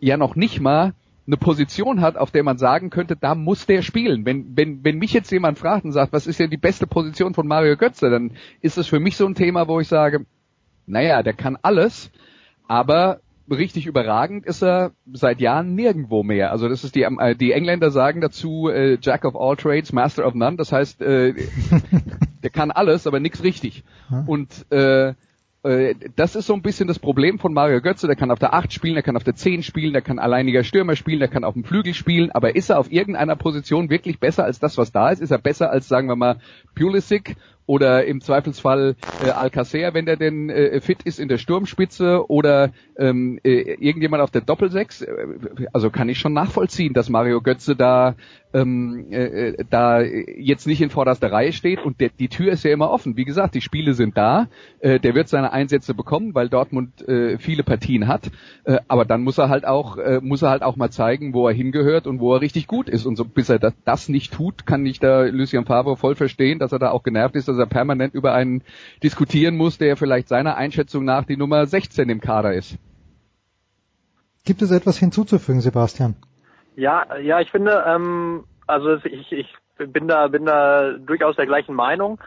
ja 0.00 0.16
noch 0.16 0.34
nicht 0.34 0.60
mal 0.60 0.94
eine 1.30 1.36
Position 1.36 2.00
hat, 2.00 2.16
auf 2.16 2.30
der 2.30 2.42
man 2.42 2.58
sagen 2.58 2.90
könnte, 2.90 3.16
da 3.16 3.34
muss 3.34 3.66
der 3.66 3.82
spielen. 3.82 4.26
Wenn, 4.26 4.56
wenn, 4.56 4.84
wenn 4.84 4.98
mich 4.98 5.12
jetzt 5.12 5.30
jemand 5.30 5.58
fragt 5.58 5.84
und 5.84 5.92
sagt, 5.92 6.12
was 6.12 6.26
ist 6.26 6.40
denn 6.40 6.50
die 6.50 6.56
beste 6.56 6.86
Position 6.86 7.34
von 7.34 7.46
Mario 7.46 7.76
Götze, 7.76 8.10
dann 8.10 8.32
ist 8.60 8.78
es 8.78 8.88
für 8.88 9.00
mich 9.00 9.16
so 9.16 9.26
ein 9.26 9.34
Thema, 9.34 9.68
wo 9.68 9.78
ich 9.80 9.88
sage, 9.88 10.26
naja, 10.86 11.22
der 11.22 11.34
kann 11.34 11.56
alles, 11.62 12.10
aber 12.66 13.20
richtig 13.48 13.86
überragend 13.86 14.44
ist 14.44 14.62
er 14.62 14.92
seit 15.12 15.40
Jahren 15.40 15.74
nirgendwo 15.74 16.22
mehr. 16.22 16.50
Also 16.50 16.68
das 16.68 16.84
ist 16.84 16.94
die, 16.94 17.02
äh, 17.02 17.34
die 17.36 17.52
Engländer 17.52 17.90
sagen 17.90 18.20
dazu 18.20 18.68
äh, 18.68 18.98
Jack 19.00 19.24
of 19.24 19.36
all 19.36 19.56
trades, 19.56 19.92
Master 19.92 20.26
of 20.26 20.34
none. 20.34 20.56
Das 20.56 20.72
heißt, 20.72 21.00
äh, 21.00 21.34
der 22.42 22.50
kann 22.50 22.70
alles, 22.70 23.06
aber 23.06 23.20
nichts 23.20 23.42
richtig. 23.42 23.84
Und 24.26 24.66
äh, 24.70 25.10
äh, 25.10 25.14
das 25.62 26.36
ist 26.36 26.46
so 26.46 26.54
ein 26.54 26.62
bisschen 26.62 26.88
das 26.88 26.98
Problem 26.98 27.38
von 27.38 27.52
Mario 27.52 27.82
Götze. 27.82 28.06
Der 28.06 28.16
kann 28.16 28.30
auf 28.30 28.38
der 28.38 28.54
8 28.54 28.72
spielen, 28.72 28.94
der 28.94 29.02
kann 29.02 29.16
auf 29.16 29.24
der 29.24 29.34
10 29.34 29.62
spielen, 29.62 29.92
der 29.92 30.00
kann 30.00 30.18
alleiniger 30.18 30.64
Stürmer 30.64 30.96
spielen, 30.96 31.18
der 31.18 31.28
kann 31.28 31.44
auf 31.44 31.54
dem 31.54 31.64
Flügel 31.64 31.92
spielen, 31.92 32.30
aber 32.30 32.56
ist 32.56 32.70
er 32.70 32.78
auf 32.78 32.90
irgendeiner 32.90 33.36
Position 33.36 33.90
wirklich 33.90 34.20
besser 34.20 34.44
als 34.44 34.58
das, 34.58 34.78
was 34.78 34.90
da 34.90 35.10
ist? 35.10 35.20
Ist 35.20 35.30
er 35.32 35.38
besser 35.38 35.70
als, 35.70 35.86
sagen 35.86 36.08
wir 36.08 36.16
mal, 36.16 36.38
Pulisic 36.74 37.36
oder 37.66 38.04
im 38.04 38.20
Zweifelsfall 38.20 38.96
äh, 39.24 39.30
Alcacer, 39.30 39.94
wenn 39.94 40.04
der 40.04 40.16
denn 40.16 40.50
äh, 40.50 40.80
fit 40.80 41.04
ist 41.04 41.20
in 41.20 41.28
der 41.28 41.38
Sturmspitze 41.38 42.28
oder 42.28 42.72
ähm, 42.96 43.38
äh, 43.44 43.74
irgendjemand 43.74 44.22
auf 44.22 44.32
der 44.32 44.40
Doppelsechs? 44.40 45.02
Äh, 45.02 45.26
Also 45.72 45.90
kann 45.90 46.08
ich 46.08 46.18
schon 46.18 46.32
nachvollziehen, 46.32 46.94
dass 46.94 47.10
Mario 47.10 47.40
Götze 47.40 47.76
da 47.76 48.16
ähm, 48.52 49.06
äh, 49.10 49.48
äh, 49.48 49.64
da 49.68 50.00
jetzt 50.00 50.66
nicht 50.66 50.80
in 50.80 50.90
vorderster 50.90 51.30
Reihe 51.30 51.52
steht 51.52 51.84
und 51.84 52.00
der, 52.00 52.10
die 52.10 52.28
Tür 52.28 52.52
ist 52.52 52.64
ja 52.64 52.72
immer 52.72 52.90
offen. 52.90 53.16
Wie 53.16 53.24
gesagt, 53.24 53.54
die 53.54 53.60
Spiele 53.60 53.94
sind 53.94 54.16
da, 54.16 54.48
äh, 54.80 54.98
der 54.98 55.14
wird 55.14 55.28
seine 55.28 55.52
Einsätze 55.52 55.94
bekommen, 55.94 56.34
weil 56.34 56.48
Dortmund 56.48 57.06
äh, 57.08 57.38
viele 57.38 57.62
Partien 57.62 58.08
hat, 58.08 58.30
äh, 58.64 58.78
aber 58.88 59.04
dann 59.04 59.22
muss 59.22 59.38
er 59.38 59.48
halt 59.48 59.64
auch 59.64 59.98
äh, 59.98 60.20
muss 60.22 60.42
er 60.42 60.50
halt 60.50 60.62
auch 60.62 60.76
mal 60.76 60.90
zeigen, 60.90 61.34
wo 61.34 61.46
er 61.46 61.54
hingehört 61.54 62.06
und 62.06 62.20
wo 62.20 62.34
er 62.34 62.40
richtig 62.40 62.66
gut 62.66 62.88
ist 62.88 63.06
und 63.06 63.16
so 63.16 63.24
bis 63.24 63.48
er 63.48 63.58
das, 63.58 63.74
das 63.84 64.08
nicht 64.08 64.32
tut, 64.32 64.66
kann 64.66 64.84
ich 64.86 64.98
da 64.98 65.22
Lucien 65.22 65.64
Favre 65.64 65.96
voll 65.96 66.14
verstehen, 66.14 66.58
dass 66.58 66.72
er 66.72 66.78
da 66.78 66.90
auch 66.90 67.02
genervt 67.02 67.36
ist, 67.36 67.48
dass 67.48 67.58
er 67.58 67.66
permanent 67.66 68.14
über 68.14 68.34
einen 68.34 68.62
diskutieren 69.02 69.56
muss, 69.56 69.78
der 69.78 69.96
vielleicht 69.96 70.28
seiner 70.28 70.56
Einschätzung 70.56 71.04
nach 71.04 71.24
die 71.24 71.36
Nummer 71.36 71.66
16 71.66 72.08
im 72.08 72.20
Kader 72.20 72.54
ist. 72.54 72.76
Gibt 74.44 74.62
es 74.62 74.70
etwas 74.70 74.98
hinzuzufügen, 74.98 75.60
Sebastian? 75.60 76.16
Ja, 76.76 77.16
ja, 77.16 77.40
ich 77.40 77.50
finde, 77.50 77.84
ähm, 77.86 78.44
also 78.66 78.96
ich, 79.04 79.32
ich 79.32 79.54
bin 79.76 80.08
da, 80.08 80.28
bin 80.28 80.46
da 80.46 80.92
durchaus 80.92 81.36
der 81.36 81.46
gleichen 81.46 81.74
Meinung. 81.74 82.20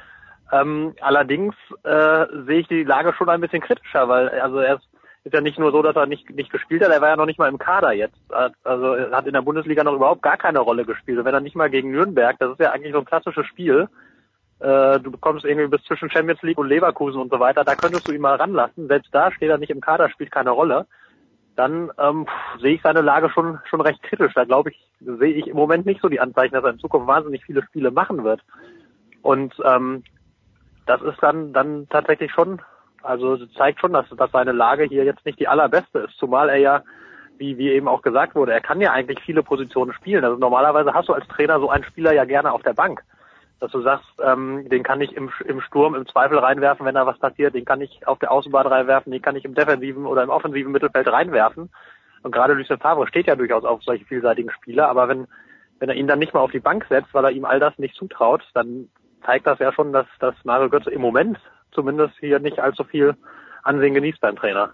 Ähm, 0.52 0.94
allerdings 1.02 1.56
äh, 1.84 2.26
sehe 2.46 2.60
ich 2.60 2.68
die 2.68 2.84
Lage 2.84 3.14
schon 3.14 3.30
ein 3.30 3.42
bisschen 3.42 3.62
kritischer, 3.62 4.08
weil 4.08 4.30
also 4.30 4.60
er 4.60 4.76
ist 4.76 4.88
ist 5.24 5.34
ja 5.34 5.42
nicht 5.42 5.58
nur 5.58 5.72
so, 5.72 5.82
dass 5.82 5.96
er 5.96 6.06
nicht, 6.06 6.30
nicht 6.32 6.52
gespielt 6.52 6.84
hat, 6.84 6.92
er 6.92 7.02
war 7.02 7.10
ja 7.10 7.16
noch 7.16 7.26
nicht 7.26 7.40
mal 7.40 7.48
im 7.48 7.58
Kader 7.58 7.94
jetzt. 7.94 8.18
Also 8.64 8.94
er 8.94 9.12
hat 9.12 9.26
in 9.26 9.34
der 9.34 9.42
Bundesliga 9.42 9.84
noch 9.84 9.94
überhaupt 9.94 10.22
gar 10.22 10.38
keine 10.38 10.60
Rolle 10.60 10.86
gespielt. 10.86 11.18
Und 11.18 11.26
wenn 11.26 11.34
er 11.34 11.40
nicht 11.40 11.56
mal 11.56 11.70
gegen 11.70 11.92
Nürnberg, 11.92 12.38
das 12.40 12.52
ist 12.52 12.60
ja 12.60 12.72
eigentlich 12.72 12.92
so 12.92 13.00
ein 13.00 13.06
klassisches 13.06 13.46
Spiel, 13.46 13.88
äh, 14.60 15.00
du 15.00 15.12
bekommst 15.12 15.46
irgendwie 15.46 15.68
bis 15.68 15.84
zwischen 15.84 16.10
Champions 16.10 16.42
League 16.42 16.58
und 16.58 16.68
Leverkusen 16.68 17.22
und 17.22 17.32
so 17.32 17.40
weiter, 17.40 17.64
da 17.64 17.76
könntest 17.76 18.08
du 18.08 18.12
ihn 18.12 18.22
mal 18.22 18.36
ranlassen. 18.36 18.88
Selbst 18.88 19.16
da 19.16 19.32
steht 19.32 19.50
er 19.50 19.58
nicht 19.58 19.70
im 19.70 19.82
Kader, 19.82 20.10
spielt 20.10 20.32
keine 20.32 20.52
Rolle. 20.52 20.88
Dann 21.56 21.92
ähm, 22.00 22.26
sehe 22.60 22.76
ich 22.76 22.82
seine 22.82 23.02
Lage 23.02 23.30
schon 23.30 23.60
schon 23.70 23.82
recht 23.82 24.02
kritisch. 24.04 24.34
Da 24.34 24.44
glaube 24.44 24.72
ich, 24.72 24.88
sehe 25.00 25.34
ich 25.34 25.48
im 25.48 25.56
Moment 25.56 25.86
nicht 25.86 26.02
so 26.02 26.10
die 26.10 26.20
Anzeichen, 26.20 26.54
dass 26.54 26.64
er 26.64 26.72
in 26.72 26.80
Zukunft 26.80 27.08
wahnsinnig 27.08 27.44
viele 27.46 27.64
Spiele 27.64 27.92
machen 27.92 28.24
wird. 28.24 28.42
Und 29.22 29.54
ähm, 29.64 30.04
das 30.86 31.02
ist 31.02 31.22
dann 31.22 31.54
dann 31.54 31.88
tatsächlich 31.90 32.32
schon 32.32 32.62
also 33.04 33.38
zeigt 33.58 33.82
schon, 33.82 33.94
dass, 33.94 34.06
dass 34.18 34.32
seine 34.32 34.54
Lage 34.54 34.86
hier 34.86 35.04
jetzt 35.04 35.26
nicht 35.26 35.40
die 35.40 35.48
allerbeste 35.48 36.00
ist, 36.00 36.18
zumal 36.18 36.50
er 36.50 36.58
ja, 36.58 36.84
wie, 37.38 37.58
wie 37.58 37.70
eben 37.70 37.88
auch 37.88 38.02
gesagt 38.02 38.34
wurde, 38.34 38.54
er 38.54 38.62
kann 38.62 38.80
ja 38.80 38.92
eigentlich 38.92 39.20
viele 39.20 39.44
Positionen 39.44 39.94
spielen. 39.94 40.24
Also 40.24 40.38
normalerweise 40.38 40.94
hast 40.94 41.10
du 41.10 41.14
als 41.14 41.28
Trainer 41.28 41.60
so 41.60 41.70
einen 41.70 41.84
Spieler 41.84 42.14
ja 42.14 42.24
gerne 42.26 42.52
auf 42.52 42.64
der 42.64 42.74
Bank. 42.74 43.04
Dass 43.64 43.72
du 43.72 43.82
sagst, 43.82 44.10
ähm, 44.22 44.68
den 44.68 44.84
kann 44.84 45.00
ich 45.00 45.16
im, 45.16 45.32
im 45.46 45.62
Sturm 45.62 45.96
im 45.96 46.06
Zweifel 46.06 46.38
reinwerfen, 46.38 46.86
wenn 46.86 46.96
da 46.96 47.06
was 47.06 47.18
passiert, 47.18 47.56
den 47.56 47.64
kann 47.64 47.80
ich 47.80 48.06
auf 48.06 48.20
der 48.20 48.30
Außenbahn 48.30 48.68
reinwerfen, 48.68 49.14
den 49.14 49.22
kann 49.22 49.38
ich 49.38 49.46
im 49.46 49.56
defensiven 49.56 50.06
oder 50.06 50.22
im 50.22 50.30
offensiven 50.30 50.74
Mittelfeld 50.74 51.08
reinwerfen. 51.08 51.70
Und 52.24 52.32
gerade 52.34 52.56
Lucien 52.56 52.78
Favre 52.80 53.08
steht 53.08 53.26
ja 53.26 53.38
durchaus 53.38 53.64
auf 53.64 53.82
solche 53.82 54.04
vielseitigen 54.04 54.52
Spieler, 54.52 54.90
aber 54.90 55.08
wenn, 55.08 55.28
wenn 55.80 55.88
er 55.88 55.96
ihn 55.96 56.08
dann 56.08 56.20
nicht 56.20 56.34
mal 56.34 56.42
auf 56.42 56.52
die 56.52 56.60
Bank 56.60 56.86
setzt, 56.90 57.14
weil 57.14 57.24
er 57.24 57.32
ihm 57.32 57.46
all 57.46 57.62
das 57.62 57.80
nicht 57.80 57.96
zutraut, 57.96 58.44
dann 58.54 58.90
zeigt 59.26 59.48
das 59.48 59.60
ja 59.60 59.72
schon, 59.72 59.94
dass, 59.94 60.08
dass 60.20 60.36
Mario 60.44 60.70
Götze 60.70 60.92
im 60.92 61.00
Moment 61.00 61.40
zumindest 61.72 62.18
hier 62.20 62.40
nicht 62.40 62.60
allzu 62.60 62.84
viel 62.84 63.16
Ansehen 63.64 63.94
genießt 63.94 64.20
beim 64.20 64.36
Trainer. 64.36 64.74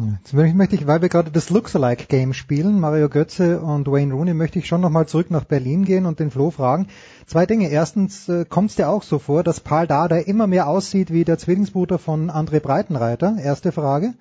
Jetzt 0.00 0.32
möchte 0.32 0.76
ich, 0.76 0.86
weil 0.86 1.02
wir 1.02 1.08
gerade 1.08 1.32
das 1.32 1.50
Lookalike-Game 1.50 2.32
spielen, 2.32 2.78
Mario 2.78 3.08
Götze 3.08 3.60
und 3.60 3.88
Wayne 3.88 4.14
Rooney, 4.14 4.32
möchte 4.32 4.60
ich 4.60 4.68
schon 4.68 4.80
nochmal 4.80 5.08
zurück 5.08 5.28
nach 5.32 5.42
Berlin 5.42 5.84
gehen 5.84 6.06
und 6.06 6.20
den 6.20 6.30
Flo 6.30 6.52
fragen. 6.52 6.86
Zwei 7.26 7.46
Dinge. 7.46 7.68
Erstens 7.68 8.28
äh, 8.28 8.44
kommt 8.44 8.70
es 8.70 8.76
dir 8.76 8.90
auch 8.90 9.02
so 9.02 9.18
vor, 9.18 9.42
dass 9.42 9.58
Paul 9.58 9.88
Dada 9.88 10.18
immer 10.18 10.46
mehr 10.46 10.68
aussieht 10.68 11.12
wie 11.12 11.24
der 11.24 11.36
Zwillingsbruder 11.36 11.98
von 11.98 12.30
André 12.30 12.60
Breitenreiter? 12.60 13.38
Erste 13.42 13.72
Frage. 13.72 14.14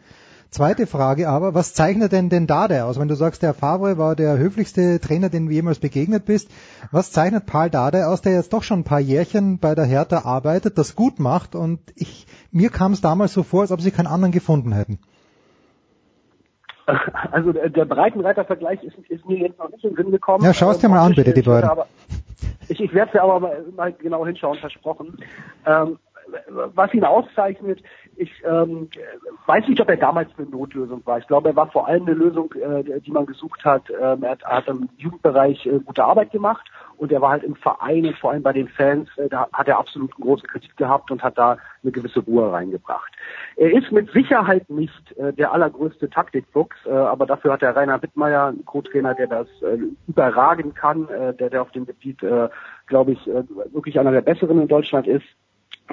Zweite 0.49 0.87
Frage 0.87 1.29
aber, 1.29 1.53
was 1.53 1.75
zeichnet 1.75 2.11
denn 2.11 2.29
den 2.29 2.47
Dade 2.47 2.85
aus? 2.85 2.97
Wenn 2.99 3.07
du 3.07 3.15
sagst, 3.15 3.43
der 3.43 3.53
Favre 3.53 3.99
war 3.99 4.15
der 4.15 4.39
höflichste 4.39 4.99
Trainer, 4.99 5.29
den 5.29 5.45
du 5.45 5.51
jemals 5.51 5.77
begegnet 5.77 6.25
bist, 6.25 6.49
was 6.89 7.11
zeichnet 7.11 7.45
Paul 7.45 7.69
Dade 7.69 8.07
aus, 8.07 8.21
der 8.21 8.33
jetzt 8.33 8.51
doch 8.51 8.63
schon 8.63 8.79
ein 8.79 8.83
paar 8.83 8.99
Jährchen 8.99 9.59
bei 9.59 9.75
der 9.75 9.85
Hertha 9.85 10.25
arbeitet, 10.25 10.79
das 10.79 10.95
gut 10.95 11.19
macht 11.19 11.53
und 11.53 11.81
ich, 11.93 12.25
mir 12.51 12.71
kam 12.71 12.93
es 12.93 13.01
damals 13.01 13.33
so 13.33 13.43
vor, 13.43 13.61
als 13.61 13.71
ob 13.71 13.81
sie 13.81 13.91
keinen 13.91 14.07
anderen 14.07 14.31
gefunden 14.31 14.71
hätten. 14.71 14.97
Also 17.31 17.51
der 17.51 17.85
Breitenreiter-Vergleich 17.85 18.83
ist, 18.83 18.97
ist, 19.09 19.25
mir 19.27 19.37
jetzt 19.39 19.59
noch 19.59 19.69
nicht 19.69 19.83
in 19.83 19.91
den 19.91 19.97
Sinn 19.97 20.11
gekommen. 20.11 20.43
Ja, 20.43 20.53
schau 20.53 20.71
es 20.71 20.79
dir 20.79 20.89
mal 20.89 21.05
an, 21.05 21.13
bitte, 21.13 21.33
die 21.33 21.41
beiden. 21.41 21.69
ich, 22.69 22.79
ich 22.79 22.93
werde 22.93 23.09
es 23.09 23.13
ja 23.15 23.23
aber 23.23 23.39
mal, 23.39 23.65
mal, 23.75 23.93
genau 23.93 24.25
hinschauen, 24.25 24.57
versprochen. 24.59 25.17
Ähm, 25.65 25.99
was 26.75 26.93
ihn 26.93 27.03
auszeichnet, 27.03 27.81
ich 28.17 28.31
ähm, 28.43 28.89
weiß 29.45 29.67
nicht, 29.67 29.79
ob 29.79 29.89
er 29.89 29.97
damals 29.97 30.29
eine 30.37 30.47
Notlösung 30.47 31.01
war. 31.05 31.19
Ich 31.19 31.27
glaube, 31.27 31.49
er 31.49 31.55
war 31.55 31.71
vor 31.71 31.87
allem 31.87 32.03
eine 32.03 32.15
Lösung, 32.15 32.51
äh, 32.53 32.99
die 32.99 33.11
man 33.11 33.25
gesucht 33.25 33.63
hat. 33.63 33.83
Ähm, 33.89 34.23
er 34.23 34.31
hat, 34.31 34.43
hat 34.43 34.67
im 34.67 34.89
Jugendbereich 34.97 35.65
äh, 35.65 35.79
gute 35.79 36.03
Arbeit 36.03 36.31
gemacht 36.31 36.67
und 36.97 37.11
er 37.11 37.21
war 37.21 37.29
halt 37.29 37.43
im 37.43 37.55
Verein 37.55 38.05
und 38.05 38.17
vor 38.17 38.31
allem 38.31 38.43
bei 38.43 38.53
den 38.53 38.67
Fans, 38.67 39.07
äh, 39.17 39.29
da 39.29 39.47
hat 39.53 39.67
er 39.67 39.77
absolut 39.77 40.13
große 40.15 40.47
Kritik 40.47 40.75
gehabt 40.77 41.11
und 41.11 41.21
hat 41.21 41.37
da 41.37 41.57
eine 41.83 41.91
gewisse 41.91 42.21
Ruhe 42.21 42.51
reingebracht. 42.51 43.13
Er 43.55 43.71
ist 43.71 43.91
mit 43.91 44.11
Sicherheit 44.11 44.69
nicht 44.69 45.15
äh, 45.17 45.31
der 45.33 45.53
allergrößte 45.53 46.09
Taktikfuchs, 46.09 46.77
äh, 46.85 46.89
aber 46.89 47.25
dafür 47.25 47.53
hat 47.53 47.61
der 47.61 47.75
Rainer 47.75 48.01
Wittmeier 48.01 48.47
einen 48.47 48.65
Co-Trainer, 48.65 49.13
der 49.13 49.27
das 49.27 49.47
äh, 49.61 49.77
überragen 50.07 50.73
kann, 50.73 51.07
äh, 51.09 51.33
der, 51.35 51.51
der 51.51 51.61
auf 51.61 51.71
dem 51.71 51.85
Gebiet, 51.85 52.23
äh, 52.23 52.49
glaube 52.87 53.11
ich, 53.11 53.27
äh, 53.27 53.43
wirklich 53.71 53.99
einer 53.99 54.11
der 54.11 54.21
besseren 54.21 54.61
in 54.61 54.67
Deutschland 54.67 55.07
ist. 55.07 55.25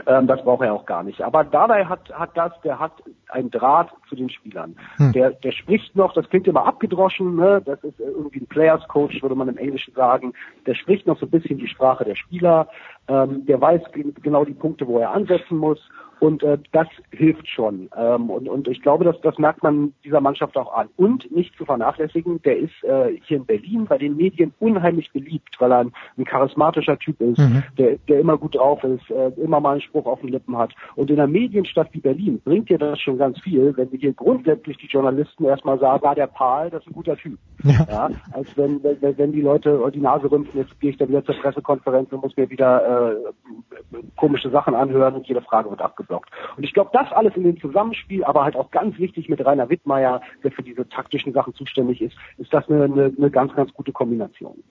Ähm, 0.06 0.26
das 0.26 0.42
braucht 0.42 0.62
er 0.62 0.74
auch 0.74 0.86
gar 0.86 1.02
nicht. 1.02 1.22
Aber 1.22 1.44
dabei 1.44 1.86
hat, 1.86 2.10
hat 2.12 2.36
das, 2.36 2.52
der 2.62 2.78
hat 2.78 2.92
einen 3.28 3.50
Draht 3.50 3.90
zu 4.08 4.16
den 4.16 4.28
Spielern. 4.28 4.76
Hm. 4.96 5.12
Der, 5.12 5.30
der 5.30 5.52
spricht 5.52 5.94
noch, 5.94 6.12
das 6.14 6.28
klingt 6.28 6.48
immer 6.48 6.66
abgedroschen, 6.66 7.36
ne? 7.36 7.62
das 7.64 7.82
ist 7.84 8.00
irgendwie 8.00 8.40
ein 8.40 8.46
Players 8.46 8.86
Coach, 8.88 9.22
würde 9.22 9.34
man 9.34 9.48
im 9.48 9.56
Englischen 9.56 9.94
sagen. 9.94 10.32
Der 10.66 10.74
spricht 10.74 11.06
noch 11.06 11.18
so 11.18 11.26
ein 11.26 11.30
bisschen 11.30 11.58
die 11.58 11.68
Sprache 11.68 12.04
der 12.04 12.16
Spieler. 12.16 12.68
Ähm, 13.08 13.46
der 13.46 13.60
weiß 13.60 13.82
genau 14.22 14.44
die 14.44 14.54
Punkte, 14.54 14.86
wo 14.86 14.98
er 14.98 15.12
ansetzen 15.12 15.58
muss. 15.58 15.80
Und 16.20 16.42
äh, 16.42 16.58
das 16.72 16.88
hilft 17.10 17.48
schon. 17.48 17.90
Ähm, 17.96 18.30
und, 18.30 18.48
und 18.48 18.68
ich 18.68 18.82
glaube, 18.82 19.04
dass, 19.04 19.20
das 19.20 19.38
merkt 19.38 19.62
man 19.62 19.92
dieser 20.04 20.20
Mannschaft 20.20 20.56
auch 20.56 20.72
an. 20.72 20.88
Und 20.96 21.30
nicht 21.30 21.56
zu 21.56 21.64
vernachlässigen, 21.64 22.40
der 22.42 22.58
ist 22.58 22.84
äh, 22.84 23.18
hier 23.24 23.38
in 23.38 23.46
Berlin 23.46 23.86
bei 23.86 23.98
den 23.98 24.16
Medien 24.16 24.54
unheimlich 24.60 25.12
beliebt, 25.12 25.56
weil 25.58 25.72
er 25.72 25.78
ein, 25.80 25.92
ein 26.16 26.24
charismatischer 26.24 26.98
Typ 26.98 27.20
ist, 27.20 27.38
mhm. 27.38 27.62
der, 27.78 27.96
der 28.08 28.20
immer 28.20 28.38
gut 28.38 28.54
drauf 28.54 28.82
ist, 28.84 29.10
äh, 29.10 29.28
immer 29.40 29.60
mal 29.60 29.72
einen 29.72 29.80
Spruch 29.80 30.06
auf 30.06 30.20
den 30.20 30.30
Lippen 30.30 30.56
hat. 30.56 30.72
Und 30.94 31.10
in 31.10 31.18
einer 31.18 31.28
Medienstadt 31.28 31.88
wie 31.92 32.00
Berlin 32.00 32.40
bringt 32.44 32.70
dir 32.70 32.78
das 32.78 33.00
schon 33.00 33.18
ganz 33.18 33.40
viel, 33.40 33.76
wenn 33.76 33.90
wir 33.90 33.98
hier 33.98 34.12
grundsätzlich 34.12 34.76
die 34.78 34.86
Journalisten 34.86 35.44
erstmal 35.44 35.78
sagen, 35.78 36.06
ah, 36.06 36.14
der 36.14 36.26
Paul, 36.26 36.70
das 36.70 36.82
ist 36.82 36.88
ein 36.88 36.94
guter 36.94 37.16
Typ. 37.16 37.38
Ja. 37.64 37.86
ja 37.88 38.10
als 38.32 38.56
wenn, 38.56 38.82
wenn, 38.82 39.18
wenn 39.18 39.32
die 39.32 39.40
Leute 39.40 39.80
die 39.92 40.00
Nase 40.00 40.30
rümpfen, 40.30 40.60
jetzt 40.60 40.78
gehe 40.80 40.90
ich 40.90 40.96
dann 40.96 41.08
wieder 41.08 41.24
zur 41.24 41.34
Pressekonferenz 41.36 42.12
und 42.12 42.22
muss 42.22 42.36
mir 42.36 42.48
wieder 42.50 43.12
äh, 43.12 43.98
komische 44.16 44.50
Sachen 44.50 44.74
anhören 44.74 45.14
und 45.14 45.26
jede 45.26 45.42
Frage 45.42 45.70
wird 45.70 45.80
abgeblockt 45.80 46.03
aufgeploppt. 46.04 46.30
Und 46.56 46.64
ich 46.64 46.72
glaube, 46.72 46.90
das 46.92 47.10
alles 47.12 47.34
in 47.36 47.44
dem 47.44 47.60
Zusammenspiel, 47.60 48.24
aber 48.24 48.44
halt 48.44 48.56
auch 48.56 48.70
ganz 48.70 48.98
wichtig 48.98 49.28
mit 49.28 49.44
Rainer 49.44 49.68
Wittmeier, 49.68 50.20
der 50.42 50.52
für 50.52 50.62
diese 50.62 50.88
taktischen 50.88 51.32
Sachen 51.32 51.54
zuständig 51.54 52.00
ist, 52.00 52.16
ist 52.38 52.52
das 52.52 52.68
eine, 52.68 52.84
eine, 52.84 53.12
eine 53.16 53.30
ganz, 53.30 53.54
ganz 53.54 53.72
gute 53.72 53.92
Kombination. 53.92 54.62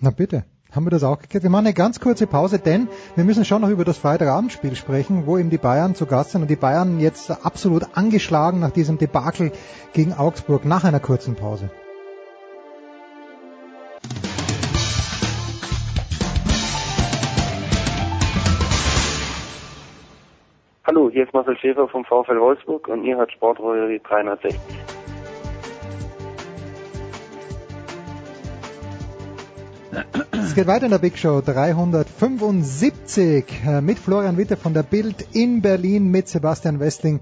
Na 0.00 0.10
bitte. 0.10 0.44
Haben 0.72 0.86
wir 0.86 0.90
das 0.90 1.02
auch 1.02 1.18
geklärt? 1.18 1.42
Wir 1.42 1.50
machen 1.50 1.66
eine 1.66 1.74
ganz 1.74 1.98
kurze 1.98 2.28
Pause, 2.28 2.60
denn 2.60 2.86
wir 3.16 3.24
müssen 3.24 3.44
schon 3.44 3.62
noch 3.62 3.70
über 3.70 3.84
das 3.84 3.98
Freitagabendspiel 3.98 4.76
sprechen, 4.76 5.26
wo 5.26 5.36
eben 5.36 5.50
die 5.50 5.58
Bayern 5.58 5.96
zu 5.96 6.06
Gast 6.06 6.30
sind 6.30 6.42
und 6.42 6.48
die 6.48 6.54
Bayern 6.54 7.00
jetzt 7.00 7.44
absolut 7.44 7.96
angeschlagen 7.96 8.60
nach 8.60 8.70
diesem 8.70 8.96
Debakel 8.96 9.50
gegen 9.94 10.12
Augsburg 10.12 10.64
nach 10.64 10.84
einer 10.84 11.00
kurzen 11.00 11.34
Pause. 11.34 11.70
Hallo, 20.92 21.08
hier 21.08 21.22
ist 21.22 21.32
Marcel 21.32 21.56
Schäfer 21.56 21.86
vom 21.86 22.04
VfL 22.04 22.40
Wolfsburg 22.40 22.88
und 22.88 23.04
ihr 23.04 23.16
hört 23.16 23.30
Sportrolle 23.30 24.00
360. 24.00 24.58
Es 30.32 30.56
geht 30.56 30.66
weiter 30.66 30.86
in 30.86 30.90
der 30.90 30.98
Big 30.98 31.16
Show 31.16 31.42
375 31.42 33.44
äh, 33.64 33.80
mit 33.80 34.00
Florian 34.00 34.36
Witte 34.36 34.56
von 34.56 34.74
der 34.74 34.82
Bild 34.82 35.24
in 35.32 35.62
Berlin, 35.62 36.10
mit 36.10 36.26
Sebastian 36.26 36.80
Westling 36.80 37.20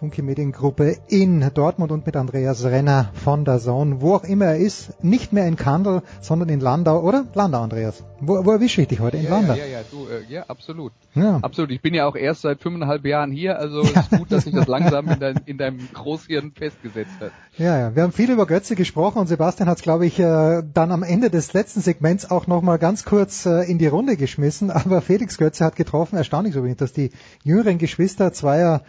Funke 0.00 0.22
Mediengruppe 0.22 0.96
in 1.08 1.50
Dortmund 1.52 1.92
und 1.92 2.06
mit 2.06 2.16
Andreas 2.16 2.64
Renner 2.64 3.10
von 3.22 3.44
der 3.44 3.58
Zone, 3.58 4.00
wo 4.00 4.14
auch 4.14 4.24
immer 4.24 4.46
er 4.46 4.56
ist, 4.56 5.04
nicht 5.04 5.34
mehr 5.34 5.46
in 5.46 5.56
Kandel, 5.56 6.00
sondern 6.22 6.48
in 6.48 6.58
Landau, 6.60 7.02
oder? 7.02 7.26
Landau, 7.34 7.60
Andreas. 7.60 8.02
Wo, 8.18 8.42
wo 8.46 8.50
erwische 8.52 8.80
ich 8.80 8.88
dich 8.88 9.00
heute? 9.00 9.18
In 9.18 9.24
ja, 9.24 9.30
Landau? 9.30 9.52
Ja, 9.52 9.66
ja, 9.66 9.80
ja, 9.80 9.80
du, 9.90 10.06
äh, 10.08 10.24
ja, 10.32 10.44
absolut. 10.48 10.92
Ja. 11.14 11.40
Absolut. 11.42 11.70
Ich 11.70 11.82
bin 11.82 11.92
ja 11.92 12.06
auch 12.06 12.16
erst 12.16 12.40
seit 12.40 12.62
fünfeinhalb 12.62 13.04
Jahren 13.04 13.30
hier, 13.30 13.58
also 13.58 13.82
ja. 13.94 14.00
ist 14.00 14.10
gut, 14.10 14.32
dass 14.32 14.44
sich 14.44 14.54
das 14.54 14.66
langsam 14.68 15.06
in, 15.06 15.20
dein, 15.20 15.40
in 15.44 15.58
deinem 15.58 15.86
Großhirn 15.92 16.52
festgesetzt 16.52 17.20
hat. 17.20 17.32
Ja, 17.58 17.78
ja. 17.78 17.94
Wir 17.94 18.02
haben 18.02 18.12
viel 18.12 18.30
über 18.30 18.46
Götze 18.46 18.76
gesprochen 18.76 19.18
und 19.18 19.26
Sebastian 19.26 19.68
hat 19.68 19.76
es, 19.76 19.82
glaube 19.82 20.06
ich, 20.06 20.18
äh, 20.18 20.62
dann 20.72 20.92
am 20.92 21.02
Ende 21.02 21.28
des 21.28 21.52
letzten 21.52 21.82
Segments 21.82 22.30
auch 22.30 22.46
nochmal 22.46 22.78
ganz 22.78 23.04
kurz 23.04 23.44
äh, 23.44 23.70
in 23.70 23.76
die 23.76 23.88
Runde 23.88 24.16
geschmissen. 24.16 24.70
Aber 24.70 25.02
Felix 25.02 25.36
Götze 25.36 25.62
hat 25.62 25.76
getroffen, 25.76 26.16
erstaunlich 26.16 26.54
so 26.54 26.64
wenig, 26.64 26.78
dass 26.78 26.94
die 26.94 27.10
jüngeren 27.42 27.76
Geschwister 27.76 28.32
zweier 28.32 28.80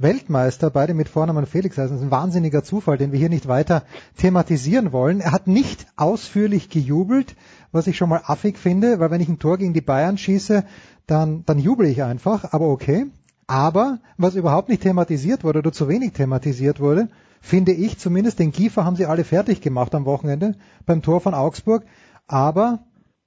Weltmeister, 0.00 0.70
beide 0.70 0.94
mit 0.94 1.10
Vornamen 1.10 1.44
Felix 1.44 1.76
heißen. 1.76 1.90
Das 1.90 2.00
ist 2.00 2.06
ein 2.06 2.10
wahnsinniger 2.10 2.64
Zufall, 2.64 2.96
den 2.96 3.12
wir 3.12 3.18
hier 3.18 3.28
nicht 3.28 3.48
weiter 3.48 3.84
thematisieren 4.16 4.92
wollen. 4.92 5.20
Er 5.20 5.32
hat 5.32 5.46
nicht 5.46 5.86
ausführlich 5.96 6.70
gejubelt, 6.70 7.36
was 7.70 7.86
ich 7.86 7.98
schon 7.98 8.08
mal 8.08 8.22
affig 8.24 8.56
finde, 8.56 8.98
weil 8.98 9.10
wenn 9.10 9.20
ich 9.20 9.28
ein 9.28 9.38
Tor 9.38 9.58
gegen 9.58 9.74
die 9.74 9.82
Bayern 9.82 10.16
schieße, 10.16 10.64
dann, 11.06 11.44
dann 11.44 11.58
jubel 11.58 11.86
ich 11.86 12.02
einfach, 12.02 12.52
aber 12.52 12.68
okay. 12.68 13.06
Aber 13.46 13.98
was 14.16 14.36
überhaupt 14.36 14.70
nicht 14.70 14.82
thematisiert 14.82 15.44
wurde 15.44 15.58
oder 15.58 15.72
zu 15.72 15.86
wenig 15.86 16.12
thematisiert 16.12 16.80
wurde, 16.80 17.08
finde 17.42 17.72
ich 17.72 17.98
zumindest, 17.98 18.38
den 18.38 18.52
Kiefer 18.52 18.84
haben 18.84 18.96
sie 18.96 19.06
alle 19.06 19.24
fertig 19.24 19.60
gemacht 19.60 19.94
am 19.94 20.06
Wochenende 20.06 20.54
beim 20.86 21.02
Tor 21.02 21.20
von 21.20 21.34
Augsburg. 21.34 21.84
Aber 22.26 22.78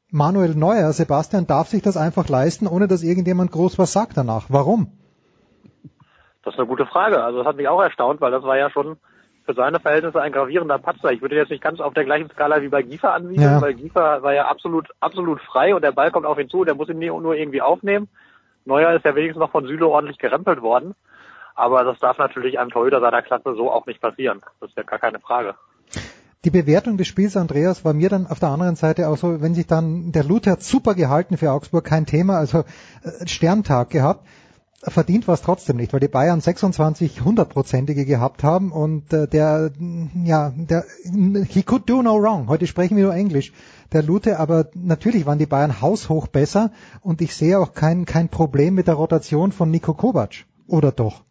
Manuel 0.09 0.55
Neuer, 0.55 0.91
Sebastian, 0.93 1.45
darf 1.45 1.69
sich 1.69 1.83
das 1.83 1.97
einfach 1.97 2.29
leisten, 2.29 2.65
ohne 2.65 2.87
dass 2.87 3.03
irgendjemand 3.03 3.51
groß 3.51 3.77
was 3.77 3.91
sagt 3.91 4.17
danach. 4.17 4.45
Warum? 4.49 4.87
Das 6.43 6.53
ist 6.53 6.59
eine 6.59 6.67
gute 6.67 6.85
Frage. 6.85 7.23
Also 7.23 7.39
das 7.39 7.47
hat 7.47 7.55
mich 7.55 7.67
auch 7.67 7.81
erstaunt, 7.81 8.21
weil 8.21 8.31
das 8.31 8.43
war 8.43 8.57
ja 8.57 8.69
schon 8.69 8.97
für 9.45 9.53
seine 9.53 9.79
Verhältnisse 9.79 10.21
ein 10.21 10.31
gravierender 10.31 10.77
Patzer. 10.77 11.11
Ich 11.11 11.21
würde 11.21 11.35
jetzt 11.35 11.49
nicht 11.49 11.63
ganz 11.63 11.79
auf 11.79 11.93
der 11.93 12.05
gleichen 12.05 12.29
Skala 12.29 12.61
wie 12.61 12.69
bei 12.69 12.81
Giefer 12.81 13.13
ansiedeln, 13.13 13.55
ja. 13.55 13.61
weil 13.61 13.73
Giefer 13.73 14.23
war 14.23 14.33
ja 14.33 14.47
absolut, 14.47 14.89
absolut 14.99 15.41
frei 15.41 15.75
und 15.75 15.83
der 15.83 15.91
Ball 15.91 16.11
kommt 16.11 16.25
auf 16.25 16.39
ihn 16.39 16.49
zu, 16.49 16.63
der 16.63 16.75
muss 16.75 16.89
ihn 16.89 16.99
nur 16.99 17.35
irgendwie 17.35 17.61
aufnehmen. 17.61 18.07
Neuer 18.65 18.93
ist 18.93 19.03
ja 19.03 19.15
wenigstens 19.15 19.39
noch 19.39 19.51
von 19.51 19.65
Süle 19.65 19.87
ordentlich 19.87 20.17
gerempelt 20.17 20.61
worden. 20.61 20.95
Aber 21.55 21.83
das 21.83 21.99
darf 21.99 22.17
natürlich 22.17 22.57
einem 22.57 22.71
Torhüter 22.71 22.99
seiner 22.99 23.21
Klasse 23.21 23.53
so 23.55 23.71
auch 23.71 23.85
nicht 23.85 24.01
passieren. 24.01 24.41
Das 24.59 24.69
ist 24.69 24.77
ja 24.77 24.83
gar 24.83 24.99
keine 24.99 25.19
Frage. 25.19 25.55
Die 26.45 26.49
Bewertung 26.49 26.97
des 26.97 27.07
Spiels, 27.07 27.37
Andreas, 27.37 27.85
war 27.85 27.93
mir 27.93 28.09
dann 28.09 28.27
auf 28.27 28.39
der 28.39 28.49
anderen 28.49 28.75
Seite 28.75 29.07
auch 29.07 29.15
so, 29.15 29.41
wenn 29.41 29.53
sich 29.53 29.67
dann, 29.67 30.11
der 30.11 30.25
Luther 30.25 30.51
hat 30.51 30.63
super 30.63 30.93
gehalten 30.93 31.37
für 31.37 31.51
Augsburg, 31.51 31.85
kein 31.85 32.05
Thema, 32.05 32.37
also 32.37 32.65
äh, 33.03 33.27
Sterntag 33.27 33.91
gehabt. 33.91 34.25
Verdient 34.85 35.27
war 35.27 35.35
es 35.35 35.41
trotzdem 35.41 35.77
nicht, 35.77 35.93
weil 35.93 36.01
die 36.01 36.09
Bayern 36.09 36.41
26 36.41 37.21
hundertprozentige 37.23 38.05
gehabt 38.05 38.43
haben 38.43 38.71
und 38.71 39.13
äh, 39.13 39.27
der, 39.27 39.71
ja, 40.23 40.53
der, 40.55 40.83
he 41.47 41.63
could 41.63 41.89
do 41.89 42.01
no 42.01 42.21
wrong. 42.21 42.47
Heute 42.47 42.67
sprechen 42.67 42.97
wir 42.97 43.05
nur 43.05 43.15
Englisch. 43.15 43.53
Der 43.93 44.03
Lute, 44.03 44.39
aber 44.39 44.67
natürlich 44.73 45.25
waren 45.25 45.39
die 45.39 45.45
Bayern 45.45 45.81
haushoch 45.81 46.27
besser 46.27 46.71
und 47.01 47.21
ich 47.21 47.35
sehe 47.35 47.59
auch 47.59 47.73
kein, 47.73 48.05
kein 48.05 48.27
Problem 48.27 48.75
mit 48.75 48.87
der 48.87 48.95
Rotation 48.95 49.51
von 49.51 49.71
Nico 49.71 49.93
Kovac. 49.93 50.45
Oder 50.67 50.91
doch? 50.91 51.23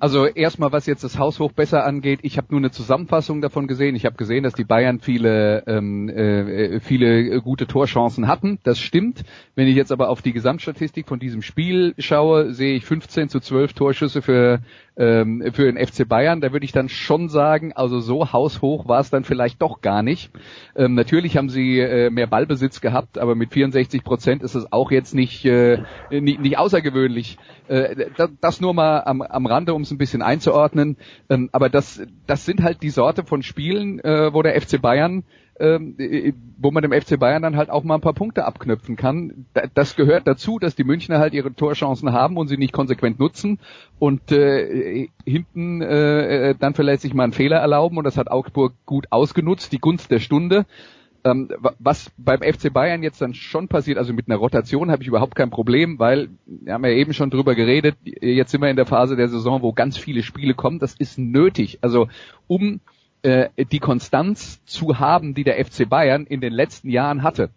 Also 0.00 0.26
erstmal, 0.26 0.72
was 0.72 0.86
jetzt 0.86 1.04
das 1.04 1.18
Haushoch 1.18 1.52
besser 1.52 1.84
angeht, 1.84 2.20
ich 2.22 2.36
habe 2.36 2.48
nur 2.50 2.60
eine 2.60 2.70
Zusammenfassung 2.70 3.40
davon 3.40 3.66
gesehen. 3.66 3.94
Ich 3.94 4.04
habe 4.04 4.16
gesehen, 4.16 4.42
dass 4.42 4.54
die 4.54 4.64
Bayern 4.64 5.00
viele 5.00 5.64
ähm, 5.66 6.08
äh, 6.08 6.80
viele 6.80 7.40
gute 7.40 7.66
Torchancen 7.66 8.26
hatten. 8.28 8.58
Das 8.64 8.78
stimmt. 8.78 9.24
Wenn 9.54 9.68
ich 9.68 9.76
jetzt 9.76 9.92
aber 9.92 10.08
auf 10.08 10.22
die 10.22 10.32
Gesamtstatistik 10.32 11.06
von 11.06 11.18
diesem 11.18 11.42
Spiel 11.42 11.94
schaue, 11.98 12.52
sehe 12.52 12.74
ich 12.74 12.84
15 12.84 13.28
zu 13.28 13.40
12 13.40 13.72
Torschüsse 13.74 14.22
für 14.22 14.60
ähm, 14.96 15.42
für 15.52 15.70
den 15.70 15.84
FC 15.84 16.08
Bayern. 16.08 16.40
Da 16.40 16.52
würde 16.52 16.64
ich 16.64 16.72
dann 16.72 16.88
schon 16.88 17.28
sagen, 17.28 17.72
also 17.72 18.00
so 18.00 18.32
haushoch 18.32 18.86
war 18.86 19.00
es 19.00 19.10
dann 19.10 19.24
vielleicht 19.24 19.60
doch 19.60 19.80
gar 19.80 20.02
nicht. 20.02 20.30
Ähm, 20.76 20.94
natürlich 20.94 21.36
haben 21.36 21.48
sie 21.48 21.80
äh, 21.80 22.10
mehr 22.10 22.26
Ballbesitz 22.26 22.80
gehabt, 22.80 23.18
aber 23.18 23.34
mit 23.34 23.52
64 23.52 24.04
Prozent 24.04 24.42
ist 24.42 24.54
es 24.54 24.72
auch 24.72 24.90
jetzt 24.90 25.14
nicht 25.14 25.44
äh, 25.44 25.82
nicht, 26.10 26.40
nicht 26.40 26.58
außergewöhnlich. 26.58 27.38
Äh, 27.68 28.10
das 28.40 28.60
nur 28.60 28.74
mal 28.74 29.00
am, 29.00 29.22
am 29.22 29.46
Rande, 29.46 29.74
um 29.74 29.82
es 29.82 29.90
ein 29.90 29.98
bisschen 29.98 30.22
einzuordnen. 30.22 30.96
Ähm, 31.28 31.48
aber 31.52 31.68
das, 31.68 32.02
das 32.26 32.44
sind 32.44 32.62
halt 32.62 32.82
die 32.82 32.90
Sorte 32.90 33.24
von 33.24 33.42
Spielen, 33.42 34.00
äh, 34.00 34.32
wo 34.32 34.42
der 34.42 34.60
FC 34.60 34.80
Bayern 34.80 35.24
wo 35.56 36.70
man 36.72 36.82
dem 36.82 36.92
FC 36.92 37.18
Bayern 37.18 37.42
dann 37.42 37.56
halt 37.56 37.70
auch 37.70 37.84
mal 37.84 37.94
ein 37.94 38.00
paar 38.00 38.12
Punkte 38.12 38.44
abknüpfen 38.44 38.96
kann. 38.96 39.46
Das 39.74 39.94
gehört 39.94 40.26
dazu, 40.26 40.58
dass 40.58 40.74
die 40.74 40.82
Münchner 40.82 41.20
halt 41.20 41.32
ihre 41.32 41.54
Torchancen 41.54 42.12
haben 42.12 42.36
und 42.36 42.48
sie 42.48 42.56
nicht 42.56 42.72
konsequent 42.72 43.20
nutzen 43.20 43.60
und 44.00 44.32
äh, 44.32 45.08
hinten 45.24 45.80
äh, 45.80 46.56
dann 46.58 46.74
vielleicht 46.74 47.02
sich 47.02 47.14
mal 47.14 47.24
einen 47.24 47.32
Fehler 47.32 47.58
erlauben 47.58 47.98
und 47.98 48.04
das 48.04 48.16
hat 48.16 48.30
Augsburg 48.30 48.74
gut 48.84 49.06
ausgenutzt, 49.10 49.72
die 49.72 49.78
Gunst 49.78 50.10
der 50.10 50.18
Stunde. 50.18 50.66
Ähm, 51.26 51.48
was 51.78 52.10
beim 52.18 52.42
FC 52.42 52.70
Bayern 52.72 53.02
jetzt 53.02 53.22
dann 53.22 53.32
schon 53.32 53.68
passiert, 53.68 53.96
also 53.96 54.12
mit 54.12 54.28
einer 54.28 54.36
Rotation 54.36 54.90
habe 54.90 55.02
ich 55.02 55.08
überhaupt 55.08 55.34
kein 55.36 55.48
Problem, 55.50 55.98
weil 55.98 56.28
wir 56.44 56.74
haben 56.74 56.84
ja 56.84 56.90
eben 56.90 57.14
schon 57.14 57.30
drüber 57.30 57.54
geredet, 57.54 57.96
jetzt 58.04 58.50
sind 58.50 58.60
wir 58.60 58.68
in 58.68 58.76
der 58.76 58.84
Phase 58.84 59.16
der 59.16 59.28
Saison, 59.28 59.62
wo 59.62 59.72
ganz 59.72 59.96
viele 59.96 60.22
Spiele 60.22 60.52
kommen, 60.52 60.80
das 60.80 60.94
ist 60.94 61.18
nötig. 61.18 61.78
Also 61.80 62.08
um 62.46 62.80
äh, 63.24 63.48
die 63.72 63.80
Konstanz 63.80 64.64
zu 64.64 64.98
haben, 64.98 65.34
die 65.34 65.44
der 65.44 65.64
FC 65.64 65.88
Bayern 65.88 66.26
in 66.26 66.40
den 66.40 66.52
letzten 66.52 66.90
Jahren 66.90 67.22
hatte, 67.22 67.50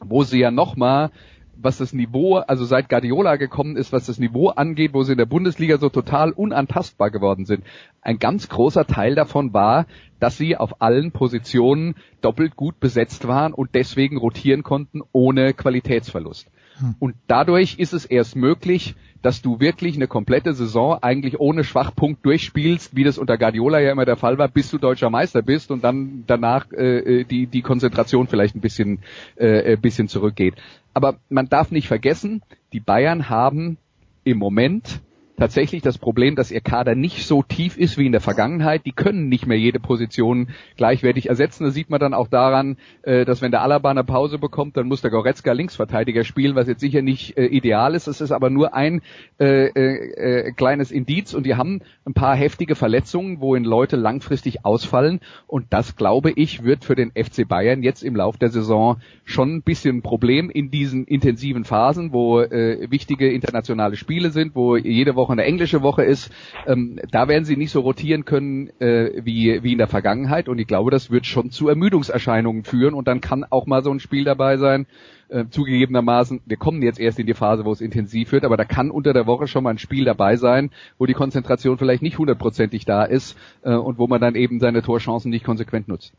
wo 0.00 0.22
sie 0.22 0.38
ja 0.38 0.50
nochmal 0.50 1.10
was 1.56 1.78
das 1.78 1.92
Niveau, 1.92 2.36
also 2.36 2.64
seit 2.64 2.88
Guardiola 2.88 3.36
gekommen 3.36 3.76
ist, 3.76 3.92
was 3.92 4.06
das 4.06 4.18
Niveau 4.18 4.48
angeht, 4.48 4.92
wo 4.92 5.02
sie 5.02 5.12
in 5.12 5.18
der 5.18 5.26
Bundesliga 5.26 5.78
so 5.78 5.88
total 5.88 6.32
unantastbar 6.32 7.10
geworden 7.10 7.44
sind. 7.44 7.64
Ein 8.02 8.18
ganz 8.18 8.48
großer 8.48 8.86
Teil 8.86 9.14
davon 9.14 9.52
war, 9.52 9.86
dass 10.20 10.36
sie 10.36 10.56
auf 10.56 10.80
allen 10.82 11.12
Positionen 11.12 11.94
doppelt 12.20 12.56
gut 12.56 12.80
besetzt 12.80 13.26
waren 13.28 13.52
und 13.52 13.74
deswegen 13.74 14.16
rotieren 14.16 14.62
konnten 14.62 15.02
ohne 15.12 15.54
Qualitätsverlust. 15.54 16.50
Hm. 16.78 16.94
Und 16.98 17.14
dadurch 17.26 17.78
ist 17.78 17.92
es 17.92 18.04
erst 18.04 18.36
möglich, 18.36 18.94
dass 19.22 19.40
du 19.40 19.58
wirklich 19.58 19.96
eine 19.96 20.06
komplette 20.06 20.52
Saison 20.52 20.98
eigentlich 21.00 21.40
ohne 21.40 21.64
Schwachpunkt 21.64 22.24
durchspielst, 22.26 22.94
wie 22.94 23.04
das 23.04 23.16
unter 23.16 23.38
Guardiola 23.38 23.80
ja 23.80 23.90
immer 23.90 24.04
der 24.04 24.16
Fall 24.16 24.36
war, 24.36 24.48
bis 24.48 24.70
du 24.70 24.76
deutscher 24.76 25.08
Meister 25.08 25.40
bist 25.40 25.70
und 25.70 25.82
dann 25.82 26.24
danach 26.26 26.70
äh, 26.72 27.20
äh 27.20 27.24
die 27.24 27.46
die 27.46 27.62
Konzentration 27.62 28.26
vielleicht 28.26 28.54
ein 28.54 28.60
bisschen 28.60 28.98
äh, 29.36 29.72
ein 29.72 29.80
bisschen 29.80 30.08
zurückgeht. 30.08 30.54
Aber 30.92 31.16
man 31.30 31.48
darf 31.48 31.70
nicht 31.70 31.88
vergessen, 31.88 32.42
die 32.72 32.80
Bayern 32.80 33.30
haben 33.30 33.78
im 34.24 34.38
Moment 34.38 35.00
tatsächlich 35.36 35.82
das 35.82 35.98
Problem, 35.98 36.36
dass 36.36 36.50
ihr 36.50 36.60
Kader 36.60 36.94
nicht 36.94 37.26
so 37.26 37.42
tief 37.42 37.76
ist 37.76 37.98
wie 37.98 38.06
in 38.06 38.12
der 38.12 38.20
Vergangenheit. 38.20 38.86
Die 38.86 38.92
können 38.92 39.28
nicht 39.28 39.46
mehr 39.46 39.58
jede 39.58 39.80
Position 39.80 40.48
gleichwertig 40.76 41.28
ersetzen. 41.28 41.64
Das 41.64 41.74
sieht 41.74 41.90
man 41.90 42.00
dann 42.00 42.14
auch 42.14 42.28
daran, 42.28 42.76
äh, 43.02 43.24
dass 43.24 43.42
wenn 43.42 43.50
der 43.50 43.62
Alaba 43.62 43.90
eine 43.90 44.04
Pause 44.04 44.38
bekommt, 44.38 44.76
dann 44.76 44.86
muss 44.86 45.02
der 45.02 45.10
Goretzka 45.10 45.52
Linksverteidiger 45.52 46.24
spielen, 46.24 46.54
was 46.54 46.68
jetzt 46.68 46.80
sicher 46.80 47.02
nicht 47.02 47.36
äh, 47.36 47.46
ideal 47.46 47.94
ist. 47.94 48.06
Es 48.06 48.20
ist 48.20 48.32
aber 48.32 48.50
nur 48.50 48.74
ein 48.74 49.02
äh, 49.40 49.66
äh, 49.66 50.52
kleines 50.52 50.90
Indiz 50.90 51.34
und 51.34 51.46
die 51.46 51.56
haben 51.56 51.80
ein 52.04 52.14
paar 52.14 52.36
heftige 52.36 52.74
Verletzungen, 52.74 53.40
wohin 53.40 53.64
Leute 53.64 53.96
langfristig 53.96 54.64
ausfallen 54.64 55.20
und 55.46 55.66
das, 55.70 55.96
glaube 55.96 56.30
ich, 56.30 56.64
wird 56.64 56.84
für 56.84 56.94
den 56.94 57.10
FC 57.10 57.46
Bayern 57.48 57.82
jetzt 57.82 58.02
im 58.02 58.16
Lauf 58.16 58.36
der 58.36 58.50
Saison 58.50 58.98
schon 59.24 59.56
ein 59.56 59.62
bisschen 59.62 59.98
ein 59.98 60.02
Problem 60.02 60.50
in 60.50 60.70
diesen 60.70 61.04
intensiven 61.06 61.64
Phasen, 61.64 62.12
wo 62.12 62.40
äh, 62.40 62.90
wichtige 62.90 63.32
internationale 63.32 63.96
Spiele 63.96 64.30
sind, 64.30 64.54
wo 64.54 64.76
jede 64.76 65.16
Woche 65.16 65.23
Woche 65.24 65.32
eine 65.32 65.44
englische 65.44 65.80
Woche 65.80 66.04
ist, 66.04 66.30
ähm, 66.66 67.00
da 67.10 67.28
werden 67.28 67.46
sie 67.46 67.56
nicht 67.56 67.70
so 67.70 67.80
rotieren 67.80 68.26
können 68.26 68.68
äh, 68.78 69.24
wie, 69.24 69.62
wie 69.62 69.72
in 69.72 69.78
der 69.78 69.88
Vergangenheit. 69.88 70.50
Und 70.50 70.58
ich 70.58 70.66
glaube, 70.66 70.90
das 70.90 71.10
wird 71.10 71.24
schon 71.24 71.50
zu 71.50 71.68
Ermüdungserscheinungen 71.68 72.64
führen. 72.64 72.92
Und 72.92 73.08
dann 73.08 73.22
kann 73.22 73.44
auch 73.48 73.66
mal 73.66 73.82
so 73.82 73.90
ein 73.90 74.00
Spiel 74.00 74.24
dabei 74.24 74.58
sein, 74.58 74.86
äh, 75.28 75.46
zugegebenermaßen, 75.48 76.42
wir 76.44 76.56
kommen 76.56 76.82
jetzt 76.82 77.00
erst 77.00 77.18
in 77.18 77.26
die 77.26 77.34
Phase, 77.34 77.64
wo 77.64 77.72
es 77.72 77.80
intensiv 77.80 78.32
wird, 78.32 78.44
aber 78.44 78.56
da 78.56 78.64
kann 78.64 78.90
unter 78.90 79.14
der 79.14 79.26
Woche 79.26 79.46
schon 79.46 79.64
mal 79.64 79.70
ein 79.70 79.78
Spiel 79.78 80.04
dabei 80.04 80.36
sein, 80.36 80.70
wo 80.98 81.06
die 81.06 81.14
Konzentration 81.14 81.78
vielleicht 81.78 82.02
nicht 82.02 82.18
hundertprozentig 82.18 82.84
da 82.84 83.04
ist 83.04 83.36
äh, 83.62 83.74
und 83.74 83.98
wo 83.98 84.06
man 84.06 84.20
dann 84.20 84.34
eben 84.34 84.60
seine 84.60 84.82
Torchancen 84.82 85.30
nicht 85.30 85.44
konsequent 85.44 85.88
nutzt. 85.88 86.12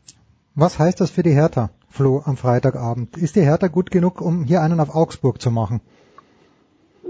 Was 0.54 0.78
heißt 0.78 1.00
das 1.00 1.10
für 1.10 1.22
die 1.22 1.34
Hertha, 1.34 1.70
Flo, 1.88 2.22
am 2.24 2.36
Freitagabend? 2.36 3.16
Ist 3.16 3.36
die 3.36 3.42
Hertha 3.42 3.68
gut 3.68 3.90
genug, 3.90 4.20
um 4.20 4.44
hier 4.44 4.62
einen 4.62 4.80
auf 4.80 4.94
Augsburg 4.94 5.40
zu 5.40 5.50
machen? 5.50 5.80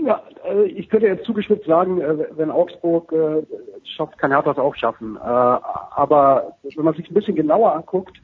Ja, 0.04 0.20
ich 0.66 0.88
könnte 0.88 1.06
jetzt 1.06 1.24
zugeschnitten 1.24 1.66
sagen, 1.66 2.00
äh, 2.00 2.26
wenn 2.36 2.50
Augsburg 2.50 3.12
äh, 3.12 3.42
schafft, 3.84 4.18
kann 4.18 4.30
Hertha 4.30 4.50
das 4.50 4.58
auch 4.58 4.74
schaffen. 4.74 5.16
aber 5.18 6.56
wenn 6.62 6.84
man 6.84 6.94
sich 6.94 7.10
ein 7.10 7.14
bisschen 7.14 7.36
genauer 7.36 7.72
anguckt, 7.74 8.20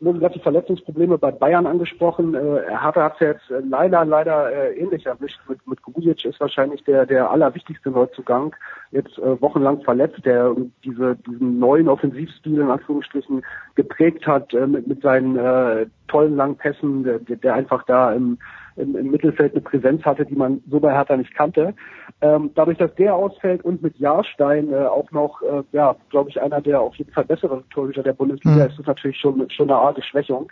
nur 0.00 0.14
gesagt, 0.14 0.36
die 0.36 0.40
Verletzungsprobleme 0.40 1.18
bei 1.18 1.32
Bayern 1.32 1.66
angesprochen. 1.66 2.34
Äh, 2.34 2.62
Hertha 2.68 3.02
hat 3.02 3.14
es 3.14 3.20
ja 3.20 3.26
jetzt 3.28 3.68
leider, 3.68 4.04
leider 4.04 4.52
äh, 4.52 4.78
ähnlich 4.78 5.06
erwischt. 5.06 5.40
Mit, 5.48 5.66
mit 5.66 5.82
Grujic 5.82 6.24
ist 6.24 6.40
wahrscheinlich 6.40 6.84
der, 6.84 7.04
der 7.04 7.30
allerwichtigste 7.30 7.90
Neuzugang. 7.90 8.54
Jetzt 8.92 9.18
äh, 9.18 9.40
wochenlang 9.40 9.82
verletzt, 9.82 10.24
der 10.24 10.54
diese, 10.84 11.16
diesen 11.16 11.58
neuen 11.58 11.88
Offensivstil 11.88 12.60
in 12.60 12.70
Anführungsstrichen 12.70 13.44
geprägt 13.74 14.26
hat 14.26 14.54
äh, 14.54 14.66
mit, 14.66 14.86
mit 14.86 15.02
seinen 15.02 15.36
äh, 15.36 15.86
tollen 16.06 16.36
langen 16.36 16.56
Pässen, 16.56 17.02
der, 17.02 17.18
der 17.18 17.54
einfach 17.54 17.84
da 17.84 18.12
im, 18.12 18.38
im, 18.78 18.96
im 18.96 19.10
Mittelfeld 19.10 19.52
eine 19.52 19.62
Präsenz 19.62 20.04
hatte, 20.04 20.24
die 20.24 20.34
man 20.34 20.62
so 20.70 20.80
bei 20.80 20.92
Hertha 20.92 21.16
nicht 21.16 21.34
kannte. 21.34 21.74
Ähm, 22.20 22.50
dadurch, 22.54 22.78
dass 22.78 22.94
der 22.94 23.14
ausfällt 23.14 23.64
und 23.64 23.82
mit 23.82 23.96
Jahrstein 23.98 24.72
äh, 24.72 24.76
auch 24.76 25.10
noch, 25.10 25.42
äh, 25.42 25.62
ja, 25.72 25.96
glaube 26.10 26.30
ich, 26.30 26.40
einer 26.40 26.60
der 26.60 26.80
auf 26.80 26.94
jeden 26.96 27.12
Fall 27.12 27.24
besseren 27.24 27.68
Torhüter 27.70 28.02
der 28.02 28.12
Bundesliga 28.12 28.64
mhm. 28.64 28.70
ist, 28.70 28.78
das 28.78 28.86
natürlich 28.86 29.18
schon, 29.18 29.48
schon 29.50 29.70
eine 29.70 29.78
arge 29.78 30.02
Schwächung. 30.02 30.50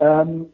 Ähm, 0.00 0.46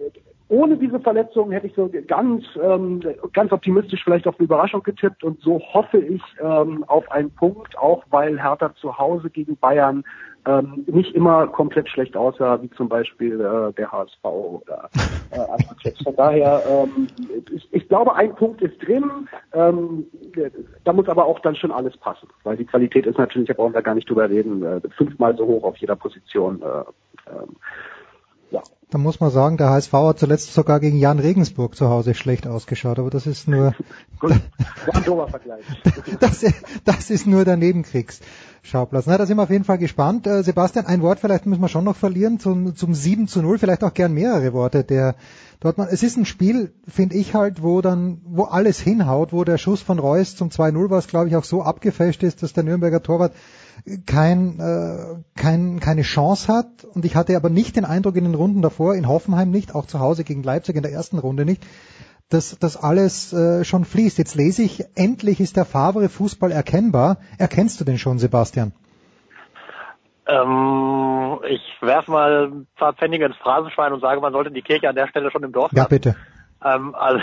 ohne 0.48 0.76
diese 0.76 0.98
Verletzung 1.00 1.50
hätte 1.50 1.66
ich 1.66 1.74
so 1.74 1.90
ganz, 2.06 2.44
ähm, 2.62 3.00
ganz 3.32 3.52
optimistisch 3.52 4.02
vielleicht 4.02 4.26
auf 4.26 4.38
eine 4.38 4.44
Überraschung 4.44 4.82
getippt 4.82 5.22
und 5.22 5.40
so 5.40 5.60
hoffe 5.60 5.98
ich 5.98 6.22
ähm, 6.40 6.84
auf 6.86 7.10
einen 7.10 7.30
Punkt, 7.30 7.76
auch 7.76 8.02
weil 8.10 8.40
Hertha 8.40 8.74
zu 8.76 8.96
Hause 8.98 9.28
gegen 9.28 9.56
Bayern 9.56 10.04
ähm, 10.46 10.84
nicht 10.86 11.14
immer 11.14 11.46
komplett 11.48 11.88
schlecht 11.88 12.16
aussah, 12.16 12.62
wie 12.62 12.70
zum 12.70 12.88
Beispiel 12.88 13.40
äh, 13.40 13.72
der 13.74 13.92
HSV 13.92 14.24
oder 14.24 14.88
äh, 15.30 15.36
andere 15.38 15.74
Clubs. 15.80 16.02
Von 16.02 16.16
daher, 16.16 16.62
ähm, 16.66 17.08
ich, 17.54 17.68
ich 17.72 17.88
glaube, 17.88 18.14
ein 18.14 18.34
Punkt 18.34 18.62
ist 18.62 18.78
drin. 18.86 19.28
Ähm, 19.52 20.06
da 20.84 20.92
muss 20.92 21.08
aber 21.08 21.26
auch 21.26 21.40
dann 21.40 21.56
schon 21.56 21.72
alles 21.72 21.96
passen, 21.98 22.28
weil 22.44 22.56
die 22.56 22.64
Qualität 22.64 23.04
ist 23.06 23.18
natürlich, 23.18 23.48
da 23.48 23.54
brauchen 23.54 23.74
wir 23.74 23.82
gar 23.82 23.94
nicht 23.94 24.08
drüber 24.08 24.30
reden, 24.30 24.62
äh, 24.62 24.80
fünfmal 24.96 25.36
so 25.36 25.46
hoch 25.46 25.64
auf 25.64 25.76
jeder 25.76 25.96
Position. 25.96 26.62
Äh, 26.62 27.30
ähm, 27.30 27.56
ja. 28.50 28.62
Da 28.90 28.96
muss 28.96 29.20
man 29.20 29.30
sagen, 29.30 29.58
der 29.58 29.68
HSV 29.68 29.92
hat 29.92 30.18
zuletzt 30.18 30.54
sogar 30.54 30.80
gegen 30.80 30.96
Jan 30.96 31.18
Regensburg 31.18 31.76
zu 31.76 31.90
Hause 31.90 32.14
schlecht 32.14 32.46
ausgeschaut, 32.46 32.98
aber 32.98 33.10
das 33.10 33.26
ist 33.26 33.46
nur 33.46 33.74
das, 36.20 36.44
das 36.84 37.10
ist 37.10 37.26
nur 37.26 37.44
der 37.44 37.58
Nebenkriegsschauplatz. 37.58 39.04
Na, 39.06 39.18
da 39.18 39.26
sind 39.26 39.36
wir 39.36 39.42
auf 39.42 39.50
jeden 39.50 39.64
Fall 39.64 39.76
gespannt. 39.76 40.26
Äh, 40.26 40.42
Sebastian, 40.42 40.86
ein 40.86 41.02
Wort 41.02 41.20
vielleicht 41.20 41.44
müssen 41.44 41.60
wir 41.60 41.68
schon 41.68 41.84
noch 41.84 41.96
verlieren 41.96 42.40
zum, 42.40 42.76
zum 42.76 42.94
7 42.94 43.28
zu 43.28 43.42
0, 43.42 43.58
vielleicht 43.58 43.84
auch 43.84 43.92
gern 43.92 44.14
mehrere 44.14 44.54
Worte. 44.54 44.84
Der 44.84 45.16
Dortmund, 45.60 45.90
es 45.92 46.02
ist 46.02 46.16
ein 46.16 46.24
Spiel, 46.24 46.72
finde 46.86 47.16
ich 47.16 47.34
halt, 47.34 47.62
wo 47.62 47.82
dann, 47.82 48.22
wo 48.24 48.44
alles 48.44 48.80
hinhaut, 48.80 49.34
wo 49.34 49.44
der 49.44 49.58
Schuss 49.58 49.82
von 49.82 49.98
Reus 49.98 50.34
zum 50.34 50.48
2-0 50.48 50.88
was, 50.88 51.08
glaube 51.08 51.28
ich, 51.28 51.36
auch 51.36 51.44
so 51.44 51.62
abgefälscht 51.62 52.22
ist, 52.22 52.42
dass 52.42 52.54
der 52.54 52.64
Nürnberger 52.64 53.02
Torwart 53.02 53.34
kein, 54.06 54.58
äh, 54.60 55.40
kein, 55.40 55.80
keine 55.80 56.02
Chance 56.02 56.52
hat. 56.52 56.84
Und 56.84 57.04
ich 57.04 57.16
hatte 57.16 57.36
aber 57.36 57.50
nicht 57.50 57.76
den 57.76 57.84
Eindruck 57.84 58.16
in 58.16 58.24
den 58.24 58.34
Runden 58.34 58.62
davor, 58.62 58.94
in 58.94 59.08
Hoffenheim 59.08 59.50
nicht, 59.50 59.74
auch 59.74 59.86
zu 59.86 60.00
Hause 60.00 60.24
gegen 60.24 60.42
Leipzig 60.42 60.76
in 60.76 60.82
der 60.82 60.92
ersten 60.92 61.18
Runde 61.18 61.44
nicht, 61.44 61.66
dass 62.30 62.58
das 62.58 62.76
alles 62.76 63.32
äh, 63.32 63.64
schon 63.64 63.84
fließt. 63.84 64.18
Jetzt 64.18 64.34
lese 64.34 64.62
ich, 64.62 64.84
endlich 64.94 65.40
ist 65.40 65.56
der 65.56 65.64
Favre 65.64 66.08
Fußball 66.08 66.52
erkennbar. 66.52 67.18
Erkennst 67.38 67.80
du 67.80 67.84
den 67.84 67.98
schon, 67.98 68.18
Sebastian? 68.18 68.72
Ähm, 70.26 71.38
ich 71.48 71.62
werfe 71.80 72.10
mal 72.10 72.48
ein 72.48 72.66
paar 72.76 72.92
Pfennige 72.92 73.24
ins 73.24 73.36
Phrasenschwein 73.36 73.94
und 73.94 74.00
sage, 74.00 74.20
man 74.20 74.32
sollte 74.32 74.50
die 74.50 74.60
Kirche 74.60 74.88
an 74.88 74.94
der 74.94 75.08
Stelle 75.08 75.30
schon 75.30 75.42
im 75.42 75.52
Dorf 75.52 75.72
Ja, 75.72 75.84
lassen. 75.84 75.88
bitte. 75.90 76.16
Ähm, 76.62 76.94
also, 76.94 77.20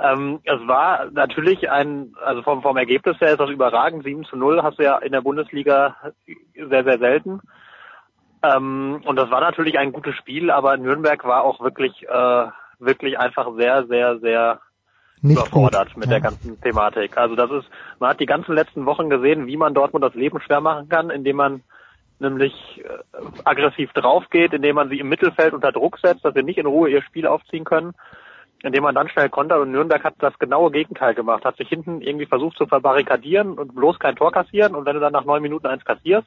ähm, 0.00 0.40
es 0.44 0.66
war 0.66 1.06
natürlich 1.10 1.70
ein, 1.70 2.14
also 2.24 2.42
vom, 2.42 2.62
vom 2.62 2.76
Ergebnis 2.76 3.20
her 3.20 3.32
ist 3.32 3.40
das 3.40 3.50
überragend. 3.50 4.04
7 4.04 4.24
zu 4.24 4.36
0 4.36 4.62
hast 4.62 4.78
du 4.78 4.84
ja 4.84 4.98
in 4.98 5.12
der 5.12 5.22
Bundesliga 5.22 5.96
sehr, 6.54 6.84
sehr 6.84 6.98
selten. 6.98 7.40
Ähm, 8.42 9.00
und 9.04 9.16
das 9.16 9.30
war 9.30 9.40
natürlich 9.40 9.78
ein 9.78 9.92
gutes 9.92 10.14
Spiel, 10.14 10.50
aber 10.50 10.76
Nürnberg 10.76 11.24
war 11.24 11.42
auch 11.42 11.60
wirklich, 11.60 12.06
äh, 12.08 12.46
wirklich 12.78 13.18
einfach 13.18 13.48
sehr, 13.56 13.86
sehr, 13.86 14.20
sehr 14.20 14.60
Nicht 15.20 15.36
überfordert 15.38 15.88
gut. 15.88 15.96
mit 15.96 16.06
Ja. 16.06 16.12
der 16.12 16.20
ganzen 16.20 16.60
Thematik. 16.60 17.16
Also 17.16 17.34
das 17.34 17.50
ist, 17.50 17.68
man 17.98 18.10
hat 18.10 18.20
die 18.20 18.26
ganzen 18.26 18.54
letzten 18.54 18.86
Wochen 18.86 19.10
gesehen, 19.10 19.48
wie 19.48 19.56
man 19.56 19.74
Dortmund 19.74 20.04
das 20.04 20.14
Leben 20.14 20.40
schwer 20.40 20.60
machen 20.60 20.88
kann, 20.88 21.10
indem 21.10 21.36
man 21.36 21.62
nämlich 22.20 22.52
äh, 22.84 23.18
aggressiv 23.44 23.92
draufgeht, 23.94 24.52
indem 24.52 24.76
man 24.76 24.88
sie 24.88 25.00
im 25.00 25.08
Mittelfeld 25.08 25.54
unter 25.54 25.72
Druck 25.72 25.98
setzt, 25.98 26.24
dass 26.24 26.34
sie 26.34 26.42
nicht 26.44 26.58
in 26.58 26.66
Ruhe 26.66 26.88
ihr 26.90 27.02
Spiel 27.02 27.26
aufziehen 27.26 27.64
können, 27.64 27.94
indem 28.62 28.82
man 28.82 28.94
dann 28.94 29.08
schnell 29.08 29.28
kontert 29.28 29.60
und 29.60 29.70
Nürnberg 29.70 30.02
hat 30.02 30.14
das 30.18 30.38
genaue 30.38 30.70
Gegenteil 30.70 31.14
gemacht, 31.14 31.44
hat 31.44 31.56
sich 31.56 31.68
hinten 31.68 32.00
irgendwie 32.00 32.26
versucht 32.26 32.56
zu 32.56 32.66
verbarrikadieren 32.66 33.58
und 33.58 33.74
bloß 33.74 33.98
kein 33.98 34.16
Tor 34.16 34.32
kassieren 34.32 34.74
und 34.74 34.84
wenn 34.84 34.94
du 34.94 35.00
dann 35.00 35.12
nach 35.12 35.24
neun 35.24 35.42
Minuten 35.42 35.66
eins 35.66 35.84
kassierst, 35.84 36.26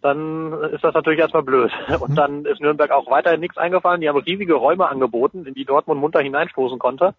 dann 0.00 0.52
ist 0.72 0.84
das 0.84 0.94
natürlich 0.94 1.18
erstmal 1.18 1.42
blöd. 1.42 1.72
Und 2.00 2.14
dann 2.14 2.44
ist 2.44 2.60
Nürnberg 2.60 2.92
auch 2.92 3.10
weiterhin 3.10 3.40
nichts 3.40 3.58
eingefallen. 3.58 4.00
Die 4.00 4.08
haben 4.08 4.16
riesige 4.20 4.54
Räume 4.54 4.88
angeboten, 4.88 5.44
in 5.44 5.54
die 5.54 5.64
Dortmund 5.64 6.00
munter 6.00 6.20
hineinstoßen 6.20 6.78
konnte 6.78 7.14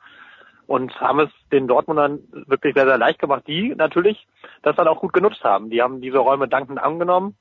und 0.70 1.02
haben 1.02 1.20
es 1.20 1.30
den 1.52 1.68
Dortmundern 1.68 2.20
wirklich 2.32 2.76
sehr, 2.76 2.86
sehr 2.86 3.00
leicht 3.00 3.18
gemacht, 3.18 3.44
die 3.48 3.74
natürlich 3.76 4.28
das 4.62 4.76
dann 4.76 4.88
auch 4.88 5.02
gut 5.02 5.14
genutzt 5.14 5.44
haben. 5.44 5.72
Die 5.72 5.82
haben 5.82 6.00
diese 6.00 6.20
Räume 6.20 6.48
dankend 6.48 6.80
angenommen, 6.80 7.36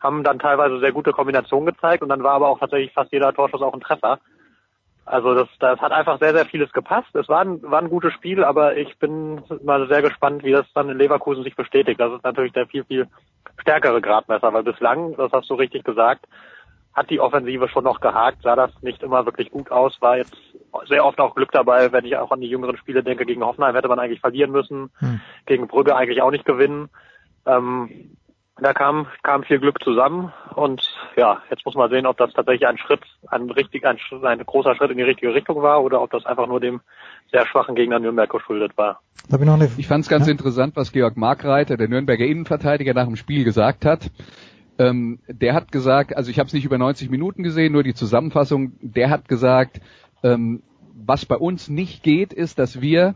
haben 0.00 0.24
dann 0.24 0.38
teilweise 0.38 0.80
sehr 0.80 0.92
gute 0.92 1.12
Kombinationen 1.12 1.66
gezeigt 1.66 2.02
und 2.02 2.08
dann 2.08 2.22
war 2.22 2.32
aber 2.32 2.48
auch 2.48 2.58
tatsächlich 2.58 2.94
fast 2.94 3.12
jeder 3.12 3.34
Torschuss 3.34 3.60
auch 3.60 3.74
ein 3.74 3.82
Treffer. 3.82 4.20
Also 5.04 5.34
das, 5.34 5.48
das 5.58 5.80
hat 5.80 5.90
einfach 5.90 6.18
sehr, 6.20 6.32
sehr 6.32 6.46
vieles 6.46 6.72
gepasst. 6.72 7.14
Es 7.14 7.28
war 7.28 7.40
ein, 7.40 7.60
war 7.62 7.80
ein 7.80 7.90
gutes 7.90 8.12
Spiel, 8.12 8.44
aber 8.44 8.76
ich 8.76 8.96
bin 8.98 9.42
mal 9.64 9.88
sehr 9.88 10.00
gespannt, 10.00 10.44
wie 10.44 10.52
das 10.52 10.66
dann 10.74 10.88
in 10.88 10.98
Leverkusen 10.98 11.42
sich 11.42 11.56
bestätigt. 11.56 11.98
Das 11.98 12.12
ist 12.12 12.22
natürlich 12.22 12.52
der 12.52 12.66
viel, 12.66 12.84
viel 12.84 13.08
stärkere 13.60 14.00
Gradmesser, 14.00 14.52
weil 14.52 14.62
bislang, 14.62 15.16
das 15.16 15.32
hast 15.32 15.50
du 15.50 15.54
richtig 15.54 15.84
gesagt, 15.84 16.26
hat 16.94 17.10
die 17.10 17.20
Offensive 17.20 17.68
schon 17.68 17.84
noch 17.84 18.00
gehakt, 18.00 18.42
sah 18.42 18.54
das 18.54 18.70
nicht 18.82 19.02
immer 19.02 19.24
wirklich 19.24 19.50
gut 19.50 19.70
aus, 19.70 19.96
war 20.00 20.18
jetzt 20.18 20.36
sehr 20.86 21.04
oft 21.04 21.18
auch 21.20 21.34
Glück 21.34 21.50
dabei, 21.50 21.90
wenn 21.90 22.04
ich 22.04 22.16
auch 22.16 22.30
an 22.30 22.40
die 22.40 22.48
jüngeren 22.48 22.76
Spiele 22.76 23.02
denke, 23.02 23.24
gegen 23.24 23.44
Hoffenheim 23.44 23.74
hätte 23.74 23.88
man 23.88 23.98
eigentlich 23.98 24.20
verlieren 24.20 24.52
müssen, 24.52 24.90
Hm. 24.98 25.20
gegen 25.46 25.68
Brügge 25.68 25.96
eigentlich 25.96 26.22
auch 26.22 26.30
nicht 26.30 26.44
gewinnen. 26.44 26.90
Ähm, 27.46 28.14
da 28.60 28.74
kam, 28.74 29.06
kam 29.22 29.44
viel 29.44 29.58
Glück 29.58 29.82
zusammen 29.82 30.32
und 30.54 30.82
ja, 31.16 31.42
jetzt 31.50 31.64
muss 31.64 31.74
man 31.74 31.90
sehen, 31.90 32.06
ob 32.06 32.16
das 32.18 32.32
tatsächlich 32.32 32.66
ein 32.68 32.78
Schritt, 32.78 33.00
ein 33.28 33.50
richtig, 33.50 33.84
ein, 33.86 33.98
ein 34.22 34.38
großer 34.44 34.74
Schritt 34.76 34.90
in 34.90 34.98
die 34.98 35.02
richtige 35.02 35.32
Richtung 35.32 35.62
war 35.62 35.82
oder 35.82 36.02
ob 36.02 36.10
das 36.10 36.26
einfach 36.26 36.46
nur 36.46 36.60
dem 36.60 36.80
sehr 37.30 37.46
schwachen 37.46 37.74
Gegner 37.74 37.98
Nürnberg 37.98 38.30
geschuldet 38.30 38.76
war. 38.76 39.00
Ich 39.24 39.30
Ich 39.78 39.88
fand 39.88 40.04
es 40.04 40.10
ganz 40.10 40.28
interessant, 40.28 40.76
was 40.76 40.92
Georg 40.92 41.16
Markreiter, 41.16 41.76
der 41.76 41.88
Nürnberger 41.88 42.26
Innenverteidiger, 42.26 42.92
nach 42.92 43.06
dem 43.06 43.16
Spiel 43.16 43.44
gesagt 43.44 43.84
hat. 43.84 44.10
Ähm, 44.78 45.20
der 45.28 45.54
hat 45.54 45.72
gesagt, 45.72 46.16
also 46.16 46.30
ich 46.30 46.38
habe 46.38 46.46
es 46.46 46.52
nicht 46.52 46.64
über 46.64 46.78
90 46.78 47.10
Minuten 47.10 47.42
gesehen, 47.42 47.72
nur 47.72 47.82
die 47.82 47.94
Zusammenfassung. 47.94 48.72
Der 48.80 49.10
hat 49.10 49.28
gesagt, 49.28 49.80
ähm, 50.22 50.62
was 50.94 51.24
bei 51.24 51.36
uns 51.36 51.68
nicht 51.68 52.02
geht, 52.02 52.32
ist, 52.32 52.58
dass 52.58 52.80
wir 52.80 53.14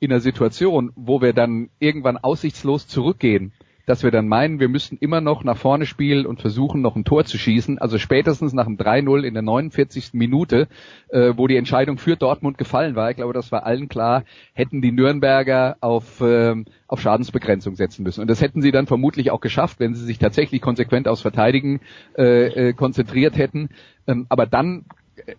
in 0.00 0.12
einer 0.12 0.20
Situation, 0.20 0.92
wo 0.94 1.20
wir 1.20 1.32
dann 1.32 1.70
irgendwann 1.80 2.16
aussichtslos 2.16 2.86
zurückgehen, 2.86 3.52
dass 3.88 4.02
wir 4.02 4.10
dann 4.10 4.28
meinen, 4.28 4.60
wir 4.60 4.68
müssten 4.68 4.98
immer 4.98 5.22
noch 5.22 5.44
nach 5.44 5.56
vorne 5.56 5.86
spielen 5.86 6.26
und 6.26 6.42
versuchen, 6.42 6.82
noch 6.82 6.94
ein 6.94 7.04
Tor 7.04 7.24
zu 7.24 7.38
schießen. 7.38 7.78
Also 7.78 7.96
spätestens 7.96 8.52
nach 8.52 8.66
dem 8.66 8.76
3-0 8.76 9.22
in 9.22 9.32
der 9.32 9.42
49. 9.42 10.10
Minute, 10.12 10.68
äh, 11.08 11.32
wo 11.36 11.46
die 11.46 11.56
Entscheidung 11.56 11.96
für 11.96 12.14
Dortmund 12.14 12.58
gefallen 12.58 12.96
war, 12.96 13.10
ich 13.10 13.16
glaube, 13.16 13.32
das 13.32 13.50
war 13.50 13.64
allen 13.64 13.88
klar, 13.88 14.24
hätten 14.52 14.82
die 14.82 14.92
Nürnberger 14.92 15.78
auf, 15.80 16.20
ähm, 16.20 16.66
auf 16.86 17.00
Schadensbegrenzung 17.00 17.76
setzen 17.76 18.02
müssen. 18.02 18.20
Und 18.20 18.28
das 18.28 18.42
hätten 18.42 18.60
sie 18.60 18.72
dann 18.72 18.86
vermutlich 18.86 19.30
auch 19.30 19.40
geschafft, 19.40 19.80
wenn 19.80 19.94
sie 19.94 20.04
sich 20.04 20.18
tatsächlich 20.18 20.60
konsequent 20.60 21.08
aufs 21.08 21.22
Verteidigen 21.22 21.80
äh, 22.18 22.68
äh, 22.68 22.72
konzentriert 22.74 23.38
hätten. 23.38 23.70
Ähm, 24.06 24.26
aber 24.28 24.44
dann 24.44 24.84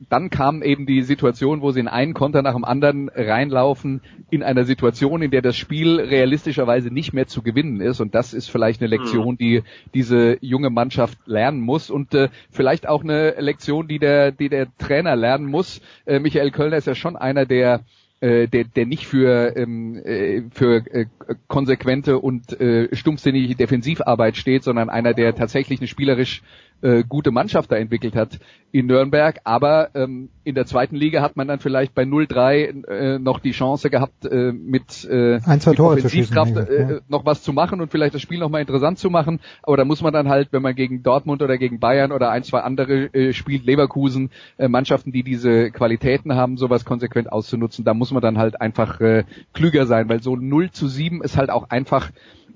dann 0.09 0.29
kam 0.29 0.61
eben 0.61 0.85
die 0.85 1.01
Situation, 1.01 1.61
wo 1.61 1.71
sie 1.71 1.79
in 1.79 1.87
einen 1.87 2.13
Konter 2.13 2.41
nach 2.41 2.53
dem 2.53 2.65
anderen 2.65 3.09
reinlaufen, 3.09 4.01
in 4.29 4.43
einer 4.43 4.63
Situation, 4.63 5.21
in 5.21 5.31
der 5.31 5.41
das 5.41 5.55
Spiel 5.55 5.99
realistischerweise 5.99 6.89
nicht 6.89 7.13
mehr 7.13 7.27
zu 7.27 7.41
gewinnen 7.41 7.81
ist. 7.81 7.99
Und 7.99 8.15
das 8.15 8.33
ist 8.33 8.49
vielleicht 8.49 8.81
eine 8.81 8.89
Lektion, 8.89 9.37
die 9.37 9.63
diese 9.93 10.37
junge 10.41 10.69
Mannschaft 10.69 11.17
lernen 11.25 11.61
muss 11.61 11.89
und 11.89 12.13
äh, 12.13 12.29
vielleicht 12.51 12.87
auch 12.87 13.03
eine 13.03 13.35
Lektion, 13.39 13.87
die 13.87 13.99
der, 13.99 14.31
die 14.31 14.49
der 14.49 14.67
Trainer 14.77 15.15
lernen 15.15 15.47
muss. 15.47 15.81
Äh, 16.05 16.19
Michael 16.19 16.51
Kölner 16.51 16.77
ist 16.77 16.87
ja 16.87 16.95
schon 16.95 17.15
einer, 17.15 17.45
der 17.45 17.81
äh, 18.21 18.47
der, 18.47 18.65
der 18.65 18.85
nicht 18.85 19.05
für, 19.05 19.55
ähm, 19.55 19.95
äh, 20.03 20.43
für 20.51 20.85
äh, 20.93 21.05
konsequente 21.47 22.19
und 22.19 22.59
äh, 22.59 22.93
stumpfsinnige 22.93 23.55
Defensivarbeit 23.55 24.35
steht, 24.35 24.63
sondern 24.63 24.89
einer, 24.89 25.13
der 25.13 25.35
tatsächlich 25.35 25.79
eine 25.79 25.87
spielerisch 25.87 26.41
äh, 26.81 27.03
gute 27.07 27.31
Mannschaft 27.31 27.71
da 27.71 27.75
entwickelt 27.75 28.15
hat 28.15 28.39
in 28.71 28.85
Nürnberg. 28.85 29.39
Aber 29.43 29.89
ähm, 29.95 30.29
in 30.43 30.55
der 30.55 30.65
zweiten 30.65 30.95
Liga 30.95 31.21
hat 31.21 31.35
man 31.35 31.47
dann 31.47 31.59
vielleicht 31.59 31.93
bei 31.95 32.03
0-3 32.03 32.87
äh, 32.87 33.19
noch 33.19 33.39
die 33.39 33.51
Chance 33.51 33.89
gehabt, 33.89 34.25
äh, 34.25 34.51
mit, 34.51 35.05
äh, 35.05 35.39
Ein, 35.43 35.55
mit 35.55 35.63
schießen, 35.63 35.79
Offensivkraft 35.79 36.55
ja. 36.55 36.61
äh, 36.61 37.01
noch 37.07 37.25
was 37.25 37.43
zu 37.43 37.53
machen 37.53 37.81
und 37.81 37.91
vielleicht 37.91 38.13
das 38.13 38.21
Spiel 38.21 38.39
noch 38.39 38.49
mal 38.49 38.61
interessant 38.61 38.99
zu 38.99 39.09
machen. 39.09 39.39
Aber 39.63 39.77
da 39.77 39.85
muss 39.85 40.01
man 40.01 40.13
dann 40.13 40.29
halt, 40.29 40.49
wenn 40.51 40.61
man 40.61 40.75
gegen 40.75 41.03
Dortmund 41.03 41.41
oder 41.41 41.57
gegen 41.57 41.79
Bayern 41.79 42.11
oder 42.11 42.29
ein, 42.31 42.43
zwei 42.43 42.61
andere 42.61 43.13
äh, 43.13 43.33
spielt, 43.33 43.65
Leverkusen, 43.65 44.31
äh, 44.57 44.67
Mannschaften, 44.67 45.11
die 45.11 45.23
diese 45.23 45.71
Qualitäten 45.71 46.35
haben, 46.35 46.57
sowas 46.57 46.85
konsequent 46.85 47.31
auszunutzen, 47.31 47.85
da 47.85 47.93
muss 47.93 48.11
man 48.11 48.21
dann 48.21 48.37
halt 48.37 48.61
einfach 48.61 48.99
äh, 49.01 49.23
klüger 49.53 49.85
sein, 49.85 50.09
weil 50.09 50.21
so 50.21 50.35
0 50.35 50.71
zu 50.71 50.87
7 50.87 51.21
ist 51.23 51.37
halt 51.37 51.49
auch 51.49 51.69
einfach 51.69 52.11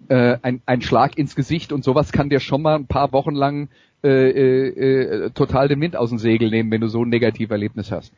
äh, 0.10 0.38
ein, 0.42 0.62
ein 0.66 0.82
Schlag 0.82 1.18
ins 1.18 1.36
Gesicht 1.36 1.72
und 1.72 1.84
sowas 1.84 2.12
kann 2.12 2.30
dir 2.30 2.40
schon 2.40 2.62
mal 2.62 2.76
ein 2.76 2.88
paar 2.88 3.12
Wochen 3.12 3.34
lang 3.34 3.70
äh, 4.04 4.30
äh, 4.30 5.26
äh, 5.26 5.30
total 5.32 5.68
den 5.68 5.80
Wind 5.80 5.96
aus 5.96 6.10
dem 6.10 6.18
Segel 6.18 6.50
nehmen, 6.50 6.72
wenn 6.72 6.82
du 6.82 6.88
so 6.88 7.04
ein 7.04 7.10
Negativerlebnis 7.10 7.92
hast. 7.92 8.14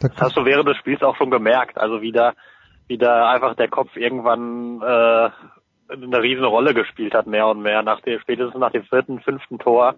Das 0.00 0.10
hast 0.18 0.36
du 0.36 0.44
während 0.44 0.68
des 0.68 0.76
Spiels 0.78 1.02
auch 1.02 1.16
schon 1.16 1.30
gemerkt. 1.30 1.78
Also 1.78 2.02
wie 2.02 2.10
da, 2.10 2.32
wie 2.88 2.98
da 2.98 3.30
einfach 3.30 3.54
der 3.54 3.68
Kopf 3.68 3.96
irgendwann 3.96 4.82
äh, 4.82 5.30
eine 5.92 6.22
riesen 6.22 6.44
Rolle 6.44 6.74
gespielt 6.74 7.14
hat, 7.14 7.26
mehr 7.26 7.46
und 7.46 7.62
mehr. 7.62 7.82
Nach 7.82 8.00
dem, 8.00 8.18
spätestens 8.20 8.58
nach 8.58 8.72
dem 8.72 8.84
vierten, 8.84 9.20
fünften 9.20 9.58
Tor. 9.58 9.94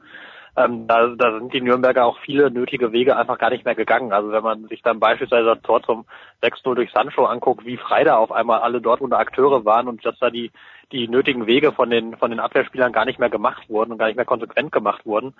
Ähm, 0.56 0.86
da, 0.86 1.08
da 1.16 1.38
sind 1.38 1.52
die 1.52 1.60
Nürnberger 1.60 2.04
auch 2.04 2.18
viele 2.20 2.50
nötige 2.50 2.92
Wege 2.92 3.16
einfach 3.16 3.38
gar 3.38 3.50
nicht 3.50 3.64
mehr 3.64 3.74
gegangen. 3.74 4.12
Also 4.12 4.30
wenn 4.30 4.42
man 4.42 4.68
sich 4.68 4.82
dann 4.82 5.00
beispielsweise 5.00 5.54
das 5.54 5.62
Tor 5.62 5.82
zum 5.82 6.04
6-0 6.42 6.74
durch 6.74 6.92
Sancho 6.92 7.24
anguckt, 7.24 7.64
wie 7.64 7.76
frei 7.76 8.04
da 8.04 8.18
auf 8.18 8.30
einmal 8.30 8.60
alle 8.60 8.80
Dortmunder 8.80 9.18
Akteure 9.18 9.64
waren 9.64 9.88
und 9.88 10.04
dass 10.04 10.18
da 10.18 10.30
die, 10.30 10.52
die 10.92 11.08
nötigen 11.08 11.46
Wege 11.46 11.72
von 11.72 11.90
den, 11.90 12.16
von 12.16 12.30
den 12.30 12.40
Abwehrspielern 12.40 12.92
gar 12.92 13.04
nicht 13.04 13.18
mehr 13.18 13.30
gemacht 13.30 13.68
wurden 13.68 13.92
und 13.92 13.98
gar 13.98 14.06
nicht 14.06 14.16
mehr 14.16 14.24
konsequent 14.24 14.72
gemacht 14.72 15.04
wurden. 15.06 15.34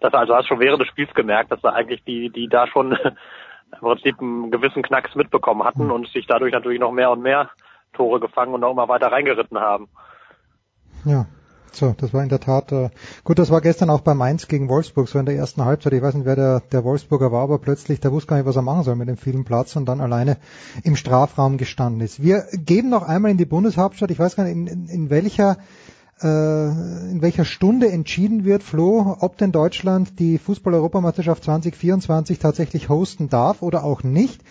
Das 0.00 0.12
also 0.14 0.34
hast 0.34 0.44
du 0.44 0.48
schon 0.48 0.60
während 0.60 0.80
des 0.80 0.88
Spiels 0.88 1.12
gemerkt, 1.14 1.50
dass 1.52 1.60
da 1.60 1.70
eigentlich 1.70 2.04
die, 2.04 2.30
die 2.30 2.48
da 2.48 2.66
schon 2.66 2.92
im 3.72 3.78
Prinzip 3.80 4.20
einen 4.20 4.50
gewissen 4.50 4.82
Knacks 4.82 5.14
mitbekommen 5.14 5.64
hatten 5.64 5.90
und 5.90 6.08
sich 6.08 6.26
dadurch 6.26 6.52
natürlich 6.52 6.80
noch 6.80 6.92
mehr 6.92 7.10
und 7.10 7.22
mehr 7.22 7.50
Tore 7.92 8.20
gefangen 8.20 8.54
und 8.54 8.64
auch 8.64 8.72
immer 8.72 8.88
weiter 8.88 9.10
reingeritten 9.10 9.58
haben. 9.58 9.88
Ja, 11.04 11.26
so, 11.72 11.94
das 11.96 12.12
war 12.12 12.22
in 12.22 12.28
der 12.28 12.40
Tat 12.40 12.72
äh, 12.72 12.90
gut. 13.24 13.38
Das 13.38 13.50
war 13.50 13.60
gestern 13.60 13.90
auch 13.90 14.00
bei 14.00 14.14
Mainz 14.14 14.48
gegen 14.48 14.68
Wolfsburg, 14.68 15.08
so 15.08 15.18
in 15.18 15.26
der 15.26 15.36
ersten 15.36 15.64
Halbzeit. 15.64 15.92
Ich 15.92 16.02
weiß 16.02 16.14
nicht, 16.14 16.26
wer 16.26 16.36
der, 16.36 16.60
der 16.72 16.84
Wolfsburger 16.84 17.32
war, 17.32 17.42
aber 17.42 17.58
plötzlich, 17.58 18.00
der 18.00 18.12
wusste 18.12 18.28
gar 18.28 18.36
nicht, 18.36 18.46
was 18.46 18.56
er 18.56 18.62
machen 18.62 18.84
soll 18.84 18.96
mit 18.96 19.08
dem 19.08 19.16
vielen 19.16 19.44
Platz 19.44 19.76
und 19.76 19.86
dann 19.86 20.00
alleine 20.00 20.38
im 20.82 20.96
Strafraum 20.96 21.58
gestanden 21.58 22.00
ist. 22.00 22.22
Wir 22.22 22.44
gehen 22.52 22.88
noch 22.90 23.02
einmal 23.02 23.30
in 23.30 23.38
die 23.38 23.44
Bundeshauptstadt. 23.44 24.10
Ich 24.10 24.18
weiß 24.18 24.36
gar 24.36 24.44
nicht, 24.44 24.54
in, 24.54 24.66
in, 24.66 24.88
in 24.88 25.10
welcher 25.10 25.58
äh, 26.20 26.68
in 27.10 27.22
welcher 27.22 27.44
Stunde 27.44 27.90
entschieden 27.90 28.44
wird, 28.44 28.62
Flo, 28.62 29.16
ob 29.20 29.36
denn 29.38 29.52
Deutschland 29.52 30.18
die 30.18 30.38
Fußball-Europameisterschaft 30.38 31.44
2024 31.44 32.38
tatsächlich 32.38 32.88
hosten 32.88 33.28
darf 33.28 33.62
oder 33.62 33.84
auch 33.84 34.02
nicht. 34.02 34.42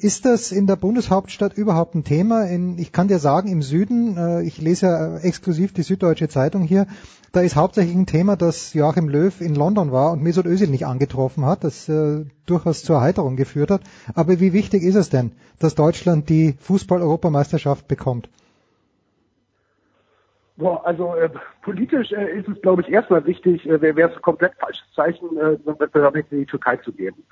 Ist 0.00 0.26
das 0.26 0.52
in 0.52 0.68
der 0.68 0.76
Bundeshauptstadt 0.76 1.58
überhaupt 1.58 1.96
ein 1.96 2.04
Thema? 2.04 2.44
In, 2.44 2.78
ich 2.78 2.92
kann 2.92 3.08
dir 3.08 3.18
sagen, 3.18 3.48
im 3.48 3.62
Süden, 3.62 4.16
äh, 4.16 4.42
ich 4.42 4.58
lese 4.58 4.86
ja 4.86 5.18
exklusiv 5.18 5.72
die 5.72 5.82
Süddeutsche 5.82 6.28
Zeitung 6.28 6.62
hier, 6.62 6.86
da 7.32 7.40
ist 7.40 7.56
hauptsächlich 7.56 7.96
ein 7.96 8.06
Thema, 8.06 8.36
dass 8.36 8.74
Joachim 8.74 9.08
Löw 9.08 9.40
in 9.40 9.56
London 9.56 9.90
war 9.90 10.12
und 10.12 10.22
Mesut 10.22 10.46
Özil 10.46 10.70
nicht 10.70 10.86
angetroffen 10.86 11.44
hat, 11.44 11.64
das 11.64 11.88
äh, 11.88 12.24
durchaus 12.46 12.84
zur 12.84 12.98
Erheiterung 12.98 13.34
geführt 13.34 13.72
hat. 13.72 13.80
Aber 14.14 14.38
wie 14.38 14.52
wichtig 14.52 14.84
ist 14.84 14.94
es 14.94 15.10
denn, 15.10 15.32
dass 15.58 15.74
Deutschland 15.74 16.28
die 16.28 16.54
Fußball-Europameisterschaft 16.60 17.88
bekommt? 17.88 18.30
Boah, 20.56 20.86
also 20.86 21.16
äh, 21.16 21.28
politisch 21.62 22.12
äh, 22.12 22.38
ist 22.38 22.46
es, 22.46 22.62
glaube 22.62 22.82
ich, 22.82 22.88
erstmal 22.88 23.26
wichtig, 23.26 23.68
äh, 23.68 23.80
wäre 23.82 24.10
es 24.10 24.16
ein 24.16 24.22
komplett 24.22 24.54
falsches 24.60 24.86
Zeichen, 24.94 25.36
äh, 25.38 25.58
Wettbewerb 25.64 26.14
in 26.14 26.24
die 26.30 26.46
Türkei 26.46 26.76
zu 26.76 26.92
geben. 26.92 27.24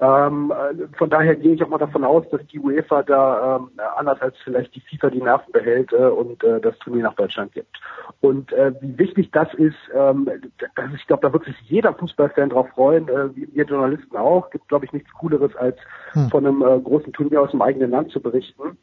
Ähm, 0.00 0.52
äh, 0.52 0.96
von 0.98 1.08
daher 1.08 1.36
gehe 1.36 1.54
ich 1.54 1.62
auch 1.62 1.68
mal 1.68 1.78
davon 1.78 2.02
aus, 2.02 2.28
dass 2.30 2.44
die 2.48 2.58
UEFA 2.58 3.02
da 3.04 3.56
ähm, 3.56 3.70
anders 3.96 4.20
als 4.20 4.36
vielleicht 4.42 4.74
die 4.74 4.80
FIFA 4.80 5.10
die 5.10 5.22
Nerven 5.22 5.52
behält 5.52 5.92
äh, 5.92 5.96
und 5.96 6.42
äh, 6.42 6.60
das 6.60 6.76
Turnier 6.78 7.04
nach 7.04 7.14
Deutschland 7.14 7.52
gibt. 7.52 7.80
Und 8.20 8.52
äh, 8.52 8.72
wie 8.80 8.98
wichtig 8.98 9.30
das 9.30 9.54
ist, 9.54 9.76
ähm, 9.94 10.28
das, 10.58 10.86
ich 10.96 11.06
glaube, 11.06 11.22
da 11.22 11.32
wird 11.32 11.44
sich 11.44 11.54
jeder 11.62 11.94
Fußballfan 11.94 12.50
drauf 12.50 12.68
freuen, 12.70 13.08
äh, 13.08 13.28
wir 13.34 13.64
Journalisten 13.64 14.16
auch. 14.16 14.50
Gibt, 14.50 14.68
glaube 14.68 14.84
ich, 14.84 14.92
nichts 14.92 15.12
Cooleres, 15.12 15.54
als 15.56 15.76
hm. 16.12 16.28
von 16.28 16.44
einem 16.44 16.62
äh, 16.62 16.80
großen 16.80 17.12
Turnier 17.12 17.42
aus 17.42 17.52
dem 17.52 17.62
eigenen 17.62 17.90
Land 17.90 18.10
zu 18.10 18.20
berichten. 18.20 18.76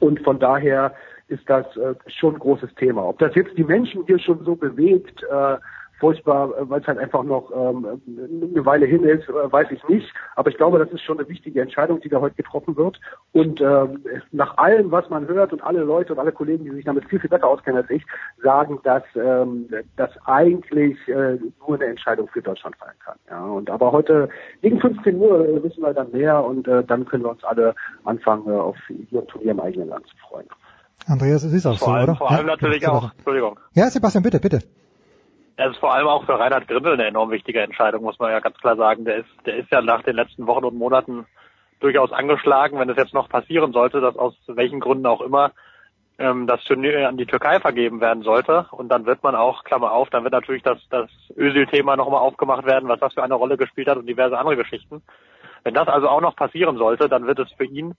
Und 0.00 0.20
von 0.20 0.38
daher 0.38 0.92
ist 1.28 1.48
das 1.48 1.64
äh, 1.76 1.94
schon 2.06 2.34
ein 2.34 2.40
großes 2.40 2.74
Thema. 2.74 3.08
Ob 3.08 3.18
das 3.18 3.34
jetzt 3.34 3.56
die 3.56 3.64
Menschen 3.64 4.04
hier 4.06 4.18
schon 4.18 4.44
so 4.44 4.56
bewegt, 4.56 5.22
äh, 5.22 5.56
furchtbar, 6.00 6.56
äh, 6.56 6.68
weil 6.68 6.80
es 6.80 6.86
halt 6.86 6.98
einfach 6.98 7.22
noch 7.22 7.50
ähm, 7.54 7.86
eine 8.06 8.66
Weile 8.66 8.86
hin 8.86 9.04
ist, 9.04 9.28
äh, 9.28 9.52
weiß 9.52 9.70
ich 9.70 9.86
nicht. 9.88 10.12
Aber 10.34 10.50
ich 10.50 10.56
glaube, 10.56 10.78
das 10.78 10.90
ist 10.90 11.02
schon 11.02 11.18
eine 11.18 11.28
wichtige 11.28 11.60
Entscheidung, 11.60 12.00
die 12.00 12.08
da 12.08 12.20
heute 12.20 12.34
getroffen 12.34 12.76
wird. 12.76 12.98
Und 13.32 13.60
ähm, 13.60 14.02
nach 14.32 14.56
allem, 14.58 14.90
was 14.90 15.08
man 15.10 15.28
hört 15.28 15.52
und 15.52 15.62
alle 15.62 15.82
Leute 15.82 16.12
und 16.12 16.18
alle 16.18 16.32
Kollegen, 16.32 16.64
die 16.64 16.70
sich 16.70 16.84
damit 16.84 17.04
viel, 17.04 17.20
viel 17.20 17.30
besser 17.30 17.46
auskennen 17.46 17.82
als 17.82 17.90
ich, 17.90 18.04
sagen, 18.42 18.80
dass 18.82 19.04
ähm, 19.14 19.68
das 19.96 20.10
eigentlich 20.24 20.96
äh, 21.08 21.38
nur 21.66 21.76
eine 21.76 21.86
Entscheidung 21.86 22.28
für 22.28 22.42
Deutschland 22.42 22.76
fallen 22.76 22.98
kann. 23.04 23.16
Ja, 23.28 23.44
und 23.44 23.70
aber 23.70 23.92
heute 23.92 24.28
gegen 24.62 24.80
15 24.80 25.16
Uhr 25.16 25.46
äh, 25.46 25.62
wissen 25.62 25.82
wir 25.82 25.94
dann 25.94 26.10
mehr 26.10 26.42
und 26.42 26.66
äh, 26.66 26.82
dann 26.82 27.04
können 27.04 27.24
wir 27.24 27.30
uns 27.30 27.44
alle 27.44 27.74
anfangen, 28.04 28.48
äh, 28.48 28.56
auf 28.56 28.76
ihr 28.88 29.26
Turnier 29.26 29.52
im 29.52 29.60
eigenen 29.60 29.88
Land 29.88 30.06
zu 30.06 30.16
freuen. 30.28 30.46
Andreas, 31.06 31.42
es 31.42 31.52
ist 31.52 31.66
auch 31.66 31.78
vor 31.78 31.88
so, 31.88 31.94
allem, 31.94 32.04
oder? 32.04 32.16
Vor 32.16 32.30
allem 32.30 32.46
ja, 32.46 32.52
natürlich 32.54 32.86
auch. 32.86 33.12
Entschuldigung. 33.12 33.58
Ja, 33.74 33.90
Sebastian, 33.90 34.22
bitte, 34.22 34.38
bitte. 34.38 34.60
Es 35.56 35.72
ist 35.72 35.78
vor 35.78 35.92
allem 35.92 36.06
auch 36.06 36.24
für 36.24 36.38
Reinhard 36.38 36.68
Grimmel 36.68 36.94
eine 36.94 37.06
enorm 37.06 37.30
wichtige 37.30 37.60
Entscheidung, 37.60 38.02
muss 38.02 38.18
man 38.18 38.30
ja 38.30 38.40
ganz 38.40 38.56
klar 38.58 38.76
sagen. 38.76 39.04
Der 39.04 39.16
ist, 39.16 39.28
der 39.46 39.56
ist 39.56 39.70
ja 39.70 39.82
nach 39.82 40.02
den 40.02 40.16
letzten 40.16 40.46
Wochen 40.46 40.64
und 40.64 40.76
Monaten 40.76 41.26
durchaus 41.80 42.12
angeschlagen, 42.12 42.78
wenn 42.78 42.90
es 42.90 42.96
jetzt 42.96 43.14
noch 43.14 43.28
passieren 43.28 43.72
sollte, 43.72 44.00
dass 44.00 44.16
aus 44.16 44.34
welchen 44.46 44.80
Gründen 44.80 45.06
auch 45.06 45.20
immer 45.20 45.52
ähm, 46.18 46.46
das 46.46 46.62
Turnier 46.64 47.08
an 47.08 47.16
die 47.16 47.26
Türkei 47.26 47.58
vergeben 47.60 48.00
werden 48.00 48.22
sollte. 48.22 48.66
Und 48.70 48.88
dann 48.88 49.06
wird 49.06 49.22
man 49.22 49.34
auch, 49.34 49.64
Klammer 49.64 49.92
auf, 49.92 50.10
dann 50.10 50.22
wird 50.22 50.34
natürlich 50.34 50.62
das, 50.62 50.78
das 50.90 51.10
Özil-Thema 51.36 51.96
nochmal 51.96 52.20
aufgemacht 52.20 52.66
werden, 52.66 52.88
was 52.88 53.00
das 53.00 53.14
für 53.14 53.22
eine 53.22 53.34
Rolle 53.34 53.56
gespielt 53.56 53.88
hat 53.88 53.96
und 53.96 54.06
diverse 54.06 54.38
andere 54.38 54.56
Geschichten. 54.56 55.02
Wenn 55.64 55.74
das 55.74 55.88
also 55.88 56.08
auch 56.08 56.20
noch 56.20 56.36
passieren 56.36 56.76
sollte, 56.76 57.08
dann 57.08 57.26
wird 57.26 57.38
es 57.38 57.50
für 57.52 57.64
ihn 57.64 57.94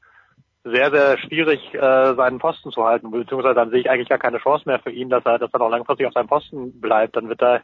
sehr, 0.64 0.92
sehr 0.92 1.18
schwierig, 1.18 1.74
äh, 1.74 2.14
seinen 2.16 2.40
Posten 2.40 2.72
zu 2.72 2.84
halten, 2.84 3.12
beziehungsweise 3.12 3.56
dann 3.56 3.72
sehe 3.72 3.80
ich 3.80 3.90
eigentlich 3.90 4.10
gar 4.10 4.20
keine 4.20 4.38
Chance 4.38 4.64
mehr 4.66 4.80
für 4.80 4.92
ihn, 4.92 5.10
dass 5.10 5.26
er, 5.26 5.40
dass 5.40 5.54
er 5.54 5.60
noch 5.60 5.70
langfristig 5.70 6.06
auf 6.08 6.14
seinem 6.14 6.28
Posten 6.28 6.80
bleibt. 6.80 7.16
Dann 7.16 7.30
wird 7.30 7.42
er, 7.42 7.62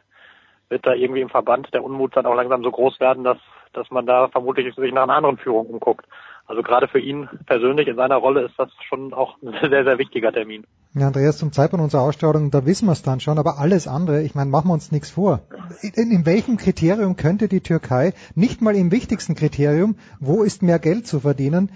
wird 0.68 0.86
da 0.86 0.94
irgendwie 0.94 1.20
im 1.20 1.30
Verband 1.30 1.72
der 1.72 1.84
Unmut 1.84 2.16
dann 2.16 2.26
auch 2.26 2.34
langsam 2.34 2.62
so 2.62 2.70
groß 2.70 2.98
werden, 2.98 3.24
dass, 3.24 3.38
dass 3.72 3.90
man 3.90 4.06
da 4.06 4.28
vermutlich 4.28 4.74
sich 4.74 4.92
nach 4.92 5.04
einer 5.04 5.14
anderen 5.14 5.38
Führung 5.38 5.66
umguckt. 5.66 6.06
Also 6.46 6.62
gerade 6.62 6.88
für 6.88 6.98
ihn 6.98 7.28
persönlich 7.46 7.88
in 7.88 7.96
seiner 7.96 8.16
Rolle 8.16 8.46
ist 8.46 8.58
das 8.58 8.70
schon 8.88 9.12
auch 9.12 9.36
ein 9.42 9.54
sehr, 9.70 9.84
sehr 9.84 9.98
wichtiger 9.98 10.32
Termin. 10.32 10.64
Ja, 10.94 11.06
Andreas, 11.06 11.38
zum 11.38 11.52
Zeitpunkt 11.52 11.84
unserer 11.84 12.02
Ausstrahlung, 12.02 12.50
da 12.50 12.66
wissen 12.66 12.86
wir 12.86 12.92
es 12.92 13.02
dann 13.02 13.20
schon, 13.20 13.38
aber 13.38 13.58
alles 13.58 13.86
andere, 13.86 14.22
ich 14.22 14.34
meine, 14.34 14.50
machen 14.50 14.68
wir 14.68 14.72
uns 14.72 14.90
nichts 14.90 15.10
vor. 15.10 15.42
In, 15.82 16.10
in 16.10 16.26
welchem 16.26 16.56
Kriterium 16.56 17.16
könnte 17.16 17.48
die 17.48 17.60
Türkei, 17.60 18.14
nicht 18.34 18.62
mal 18.62 18.74
im 18.74 18.90
wichtigsten 18.90 19.34
Kriterium, 19.34 19.96
wo 20.18 20.42
ist 20.42 20.62
mehr 20.62 20.78
Geld 20.78 21.06
zu 21.06 21.20
verdienen, 21.20 21.70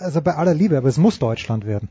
also 0.00 0.20
bei 0.22 0.34
aller 0.34 0.54
Liebe, 0.54 0.76
aber 0.76 0.88
es 0.88 0.98
muss 0.98 1.18
Deutschland 1.18 1.66
werden. 1.66 1.88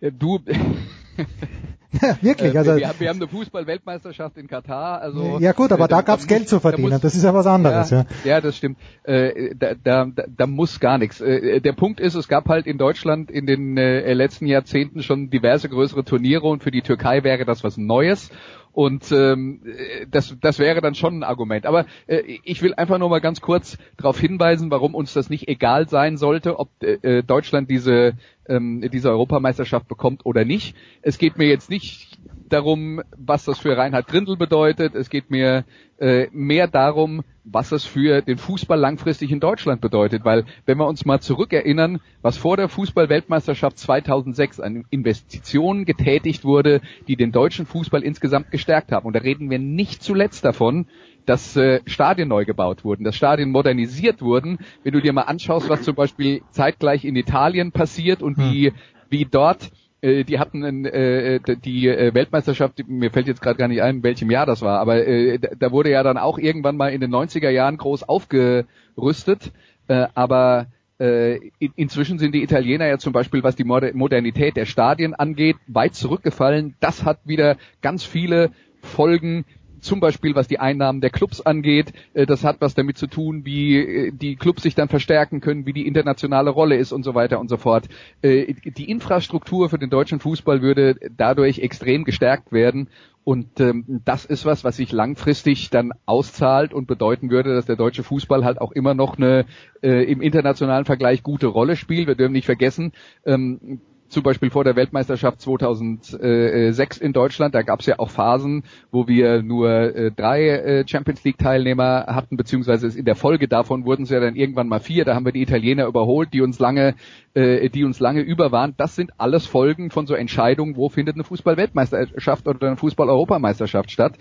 Ja, 0.00 0.10
du. 0.10 0.40
ja, 2.02 2.18
wirklich. 2.20 2.56
Also 2.56 2.76
wir, 2.76 2.92
wir 2.98 3.08
haben 3.08 3.16
eine 3.16 3.28
Fußball-Weltmeisterschaft 3.28 4.36
in 4.36 4.46
Katar. 4.46 5.00
Also 5.00 5.38
ja 5.40 5.52
gut, 5.52 5.72
aber 5.72 5.88
da, 5.88 5.96
da 5.96 6.02
gab's 6.02 6.26
Geld 6.26 6.48
zu 6.48 6.60
verdienen. 6.60 6.90
Muss, 6.90 7.00
das 7.00 7.14
ist 7.14 7.24
ja 7.24 7.32
was 7.32 7.46
anderes. 7.46 7.90
Ja, 7.90 7.98
ja. 7.98 8.06
ja 8.24 8.40
das 8.40 8.56
stimmt. 8.56 8.78
Äh, 9.04 9.54
da, 9.54 9.74
da, 9.74 10.06
da 10.28 10.46
muss 10.46 10.80
gar 10.80 10.98
nichts. 10.98 11.20
Äh, 11.20 11.60
der 11.60 11.72
Punkt 11.72 12.00
ist, 12.00 12.14
es 12.14 12.28
gab 12.28 12.48
halt 12.48 12.66
in 12.66 12.76
Deutschland 12.76 13.30
in 13.30 13.46
den 13.46 13.78
äh, 13.78 14.12
letzten 14.12 14.46
Jahrzehnten 14.46 15.02
schon 15.02 15.30
diverse 15.30 15.68
größere 15.68 16.04
Turniere 16.04 16.46
und 16.46 16.62
für 16.62 16.70
die 16.70 16.82
Türkei 16.82 17.24
wäre 17.24 17.44
das 17.44 17.64
was 17.64 17.78
Neues. 17.78 18.30
Und 18.76 19.10
ähm, 19.10 19.62
das, 20.10 20.36
das 20.42 20.58
wäre 20.58 20.82
dann 20.82 20.94
schon 20.94 21.20
ein 21.20 21.22
Argument. 21.22 21.64
Aber 21.64 21.86
äh, 22.06 22.20
ich 22.44 22.60
will 22.60 22.74
einfach 22.74 22.98
nur 22.98 23.08
mal 23.08 23.22
ganz 23.22 23.40
kurz 23.40 23.78
darauf 23.96 24.20
hinweisen, 24.20 24.70
warum 24.70 24.94
uns 24.94 25.14
das 25.14 25.30
nicht 25.30 25.48
egal 25.48 25.88
sein 25.88 26.18
sollte, 26.18 26.58
ob 26.58 26.68
äh, 26.82 27.22
Deutschland 27.22 27.70
diese, 27.70 28.12
ähm, 28.46 28.86
diese 28.92 29.08
Europameisterschaft 29.08 29.88
bekommt 29.88 30.26
oder 30.26 30.44
nicht. 30.44 30.76
Es 31.00 31.16
geht 31.16 31.38
mir 31.38 31.48
jetzt 31.48 31.70
nicht 31.70 32.18
darum, 32.48 33.02
was 33.16 33.44
das 33.44 33.58
für 33.58 33.76
Reinhard 33.76 34.06
Grindel 34.06 34.36
bedeutet. 34.36 34.94
Es 34.94 35.10
geht 35.10 35.30
mir 35.30 35.64
äh, 35.98 36.28
mehr 36.32 36.68
darum, 36.68 37.22
was 37.44 37.72
es 37.72 37.84
für 37.84 38.22
den 38.22 38.38
Fußball 38.38 38.78
langfristig 38.78 39.30
in 39.30 39.40
Deutschland 39.40 39.80
bedeutet. 39.80 40.24
Weil 40.24 40.44
wenn 40.64 40.78
wir 40.78 40.86
uns 40.86 41.04
mal 41.04 41.20
zurückerinnern, 41.20 42.00
was 42.22 42.36
vor 42.36 42.56
der 42.56 42.68
Fußball-Weltmeisterschaft 42.68 43.78
2006 43.78 44.60
an 44.60 44.84
Investitionen 44.90 45.84
getätigt 45.84 46.44
wurde, 46.44 46.80
die 47.08 47.16
den 47.16 47.32
deutschen 47.32 47.66
Fußball 47.66 48.02
insgesamt 48.02 48.50
gestärkt 48.50 48.92
haben. 48.92 49.06
Und 49.06 49.14
da 49.14 49.20
reden 49.20 49.50
wir 49.50 49.58
nicht 49.58 50.02
zuletzt 50.02 50.44
davon, 50.44 50.86
dass 51.24 51.56
äh, 51.56 51.80
Stadien 51.86 52.28
neu 52.28 52.44
gebaut 52.44 52.84
wurden, 52.84 53.04
dass 53.04 53.16
Stadien 53.16 53.50
modernisiert 53.50 54.22
wurden. 54.22 54.58
Wenn 54.82 54.92
du 54.92 55.00
dir 55.00 55.12
mal 55.12 55.22
anschaust, 55.22 55.68
was 55.68 55.82
zum 55.82 55.94
Beispiel 55.94 56.42
zeitgleich 56.50 57.04
in 57.04 57.16
Italien 57.16 57.72
passiert 57.72 58.22
und 58.22 58.38
wie, 58.38 58.72
wie 59.08 59.24
dort 59.24 59.70
äh, 60.06 60.24
die 60.24 60.38
hatten 60.38 60.84
äh, 60.84 61.40
die 61.64 61.88
äh, 61.88 62.14
Weltmeisterschaft, 62.14 62.86
mir 62.86 63.10
fällt 63.10 63.26
jetzt 63.26 63.42
gerade 63.42 63.58
gar 63.58 63.68
nicht 63.68 63.82
ein, 63.82 63.96
in 63.96 64.02
welchem 64.02 64.30
Jahr 64.30 64.46
das 64.46 64.62
war, 64.62 64.78
aber 64.78 65.06
äh, 65.06 65.38
da 65.58 65.72
wurde 65.72 65.90
ja 65.90 66.02
dann 66.02 66.16
auch 66.16 66.38
irgendwann 66.38 66.76
mal 66.76 66.92
in 66.92 67.00
den 67.00 67.12
90er 67.12 67.50
Jahren 67.50 67.76
groß 67.76 68.04
aufgerüstet, 68.04 69.52
äh, 69.88 70.06
aber 70.14 70.66
äh, 71.00 71.36
in, 71.58 71.72
inzwischen 71.76 72.18
sind 72.18 72.34
die 72.34 72.42
Italiener 72.42 72.86
ja 72.86 72.98
zum 72.98 73.12
Beispiel, 73.12 73.42
was 73.42 73.56
die 73.56 73.64
Modernität 73.64 74.56
der 74.56 74.66
Stadien 74.66 75.14
angeht, 75.14 75.56
weit 75.66 75.94
zurückgefallen. 75.94 76.74
Das 76.80 77.04
hat 77.04 77.18
wieder 77.24 77.56
ganz 77.82 78.04
viele 78.04 78.50
Folgen 78.80 79.44
zum 79.86 80.00
Beispiel 80.00 80.34
was 80.34 80.48
die 80.48 80.58
Einnahmen 80.58 81.00
der 81.00 81.10
Clubs 81.10 81.40
angeht. 81.40 81.92
Äh, 82.12 82.26
das 82.26 82.44
hat 82.44 82.60
was 82.60 82.74
damit 82.74 82.98
zu 82.98 83.06
tun, 83.06 83.44
wie 83.44 83.76
äh, 83.78 84.12
die 84.12 84.36
Clubs 84.36 84.62
sich 84.62 84.74
dann 84.74 84.88
verstärken 84.88 85.40
können, 85.40 85.64
wie 85.64 85.72
die 85.72 85.86
internationale 85.86 86.50
Rolle 86.50 86.76
ist 86.76 86.92
und 86.92 87.04
so 87.04 87.14
weiter 87.14 87.40
und 87.40 87.48
so 87.48 87.56
fort. 87.56 87.88
Äh, 88.22 88.54
die 88.54 88.90
Infrastruktur 88.90 89.70
für 89.70 89.78
den 89.78 89.90
deutschen 89.90 90.20
Fußball 90.20 90.60
würde 90.60 90.96
dadurch 91.16 91.60
extrem 91.60 92.04
gestärkt 92.04 92.52
werden. 92.52 92.88
Und 93.24 93.58
ähm, 93.58 94.02
das 94.04 94.24
ist 94.24 94.46
was, 94.46 94.62
was 94.62 94.76
sich 94.76 94.92
langfristig 94.92 95.70
dann 95.70 95.92
auszahlt 96.04 96.72
und 96.72 96.86
bedeuten 96.86 97.28
würde, 97.28 97.54
dass 97.54 97.66
der 97.66 97.74
deutsche 97.74 98.04
Fußball 98.04 98.44
halt 98.44 98.60
auch 98.60 98.70
immer 98.70 98.94
noch 98.94 99.16
eine 99.16 99.46
äh, 99.82 100.04
im 100.04 100.20
internationalen 100.20 100.84
Vergleich 100.84 101.24
gute 101.24 101.48
Rolle 101.48 101.74
spielt. 101.74 102.06
Wir 102.06 102.14
dürfen 102.14 102.34
nicht 102.34 102.46
vergessen, 102.46 102.92
ähm, 103.24 103.80
zum 104.16 104.22
Beispiel 104.22 104.48
vor 104.48 104.64
der 104.64 104.76
Weltmeisterschaft 104.76 105.42
2006 105.42 106.96
in 106.96 107.12
Deutschland, 107.12 107.54
da 107.54 107.60
gab 107.60 107.80
es 107.80 107.86
ja 107.86 107.98
auch 107.98 108.08
Phasen, 108.08 108.64
wo 108.90 109.06
wir 109.08 109.42
nur 109.42 109.68
äh, 109.70 110.10
drei 110.10 110.48
äh, 110.48 110.88
Champions 110.88 111.22
League 111.22 111.36
Teilnehmer 111.36 112.06
hatten, 112.08 112.38
beziehungsweise 112.38 112.98
in 112.98 113.04
der 113.04 113.14
Folge 113.14 113.46
davon 113.46 113.84
wurden 113.84 114.04
es 114.04 114.08
ja 114.08 114.18
dann 114.18 114.34
irgendwann 114.34 114.68
mal 114.68 114.80
vier. 114.80 115.04
Da 115.04 115.14
haben 115.14 115.26
wir 115.26 115.32
die 115.32 115.42
Italiener 115.42 115.84
überholt, 115.86 116.32
die 116.32 116.40
uns 116.40 116.58
lange, 116.58 116.94
äh, 117.34 117.68
die 117.68 117.84
uns 117.84 118.00
lange 118.00 118.22
über 118.22 118.52
waren. 118.52 118.72
Das 118.78 118.96
sind 118.96 119.10
alles 119.18 119.44
Folgen 119.44 119.90
von 119.90 120.06
so 120.06 120.14
Entscheidungen, 120.14 120.76
wo 120.76 120.88
findet 120.88 121.16
eine 121.16 121.24
Fußball-Weltmeisterschaft 121.24 122.48
oder 122.48 122.68
eine 122.68 122.78
Fußball-Europameisterschaft 122.78 123.90
statt. 123.90 124.14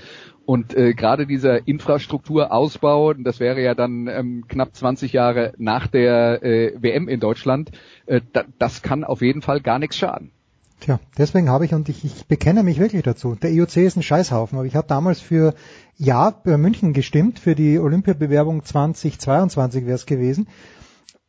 Und 0.45 0.75
äh, 0.75 0.93
gerade 0.93 1.25
dieser 1.25 1.67
Infrastrukturausbau, 1.67 3.13
das 3.13 3.39
wäre 3.39 3.61
ja 3.61 3.73
dann 3.73 4.07
ähm, 4.07 4.45
knapp 4.47 4.75
20 4.75 5.11
Jahre 5.11 5.53
nach 5.57 5.87
der 5.87 6.43
äh, 6.43 6.73
WM 6.79 7.07
in 7.07 7.19
Deutschland, 7.19 7.71
äh, 8.05 8.21
da, 8.31 8.43
das 8.59 8.81
kann 8.81 9.03
auf 9.03 9.21
jeden 9.21 9.41
Fall 9.41 9.61
gar 9.61 9.79
nichts 9.79 9.97
schaden. 9.97 10.31
Tja, 10.81 10.99
deswegen 11.17 11.49
habe 11.49 11.65
ich, 11.65 11.73
und 11.73 11.89
ich, 11.89 12.03
ich 12.03 12.27
bekenne 12.27 12.61
mich 12.61 12.79
wirklich 12.79 13.01
dazu, 13.01 13.35
der 13.35 13.51
IOC 13.51 13.77
ist 13.77 13.95
ein 13.95 14.03
Scheißhaufen, 14.03 14.57
aber 14.57 14.67
ich 14.67 14.75
habe 14.75 14.87
damals 14.87 15.19
für 15.19 15.55
Ja 15.97 16.29
bei 16.29 16.57
München 16.57 16.93
gestimmt, 16.93 17.39
für 17.39 17.55
die 17.55 17.79
Olympiabewerbung 17.79 18.63
2022 18.63 19.85
wäre 19.85 19.95
es 19.95 20.05
gewesen. 20.05 20.47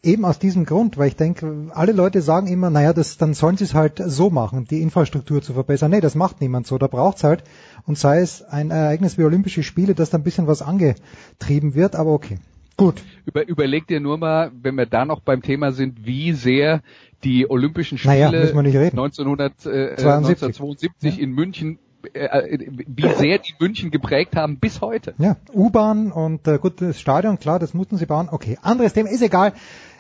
Eben 0.06 0.24
aus 0.24 0.38
diesem 0.38 0.64
Grund, 0.64 0.96
weil 0.98 1.08
ich 1.08 1.16
denke, 1.16 1.70
alle 1.74 1.92
Leute 1.92 2.22
sagen 2.22 2.46
immer, 2.46 2.70
naja, 2.70 2.92
das, 2.92 3.18
dann 3.18 3.34
sollen 3.34 3.56
sie 3.56 3.64
es 3.64 3.74
halt 3.74 4.00
so 4.04 4.30
machen, 4.30 4.64
die 4.64 4.80
Infrastruktur 4.80 5.42
zu 5.42 5.52
verbessern. 5.52 5.90
Nee, 5.90 6.00
das 6.00 6.14
macht 6.14 6.40
niemand 6.40 6.66
so. 6.66 6.78
Da 6.78 6.86
braucht's 6.86 7.24
halt, 7.24 7.42
und 7.86 7.98
sei 7.98 8.20
es 8.20 8.42
ein 8.42 8.70
Ereignis 8.70 9.18
wie 9.18 9.24
Olympische 9.24 9.62
Spiele, 9.62 9.94
dass 9.94 10.10
da 10.10 10.18
ein 10.18 10.24
bisschen 10.24 10.46
was 10.46 10.62
angetrieben 10.62 11.74
wird, 11.74 11.96
aber 11.96 12.12
okay. 12.12 12.38
Gut. 12.76 13.02
Über, 13.24 13.48
überleg 13.48 13.86
dir 13.86 14.00
nur 14.00 14.16
mal, 14.16 14.52
wenn 14.62 14.76
wir 14.76 14.86
da 14.86 15.04
noch 15.04 15.20
beim 15.20 15.42
Thema 15.42 15.72
sind, 15.72 16.06
wie 16.06 16.32
sehr 16.32 16.82
die 17.24 17.50
Olympischen 17.50 17.98
Spiele 17.98 18.30
naja, 18.30 18.90
1900, 18.90 19.66
äh, 19.66 19.90
1972 19.96 21.16
ja. 21.16 21.22
in 21.22 21.32
München 21.32 21.78
äh, 22.14 22.26
äh, 22.26 22.70
wie 22.86 23.08
sehr 23.14 23.38
die 23.38 23.54
München 23.58 23.90
geprägt 23.90 24.36
haben 24.36 24.58
bis 24.58 24.80
heute. 24.80 25.14
Ja, 25.18 25.36
U-Bahn 25.52 26.12
und 26.12 26.46
äh, 26.46 26.58
gut, 26.58 26.80
das 26.80 27.00
Stadion, 27.00 27.38
klar, 27.38 27.58
das 27.58 27.74
mussten 27.74 27.96
sie 27.96 28.06
bauen. 28.06 28.28
Okay, 28.30 28.58
anderes 28.62 28.92
Thema, 28.92 29.10
ist 29.10 29.22
egal. 29.22 29.52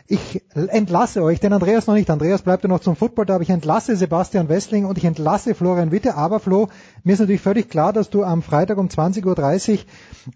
Ich 0.08 0.42
entlasse 0.54 1.22
euch, 1.22 1.40
den 1.40 1.52
Andreas 1.52 1.88
noch 1.88 1.94
nicht. 1.94 2.10
Andreas 2.10 2.42
bleibt 2.42 2.62
ja 2.62 2.68
noch 2.68 2.80
zum 2.80 2.94
Football, 2.94 3.26
da 3.26 3.40
ich 3.40 3.50
entlasse 3.50 3.96
Sebastian 3.96 4.48
Wessling 4.48 4.84
und 4.84 4.98
ich 4.98 5.04
entlasse 5.04 5.54
Florian 5.54 5.90
Witte. 5.90 6.14
Aber 6.14 6.38
Flo, 6.38 6.68
mir 7.02 7.14
ist 7.14 7.20
natürlich 7.20 7.40
völlig 7.40 7.68
klar, 7.68 7.92
dass 7.92 8.08
du 8.08 8.22
am 8.22 8.42
Freitag 8.42 8.78
um 8.78 8.86
20.30 8.86 9.84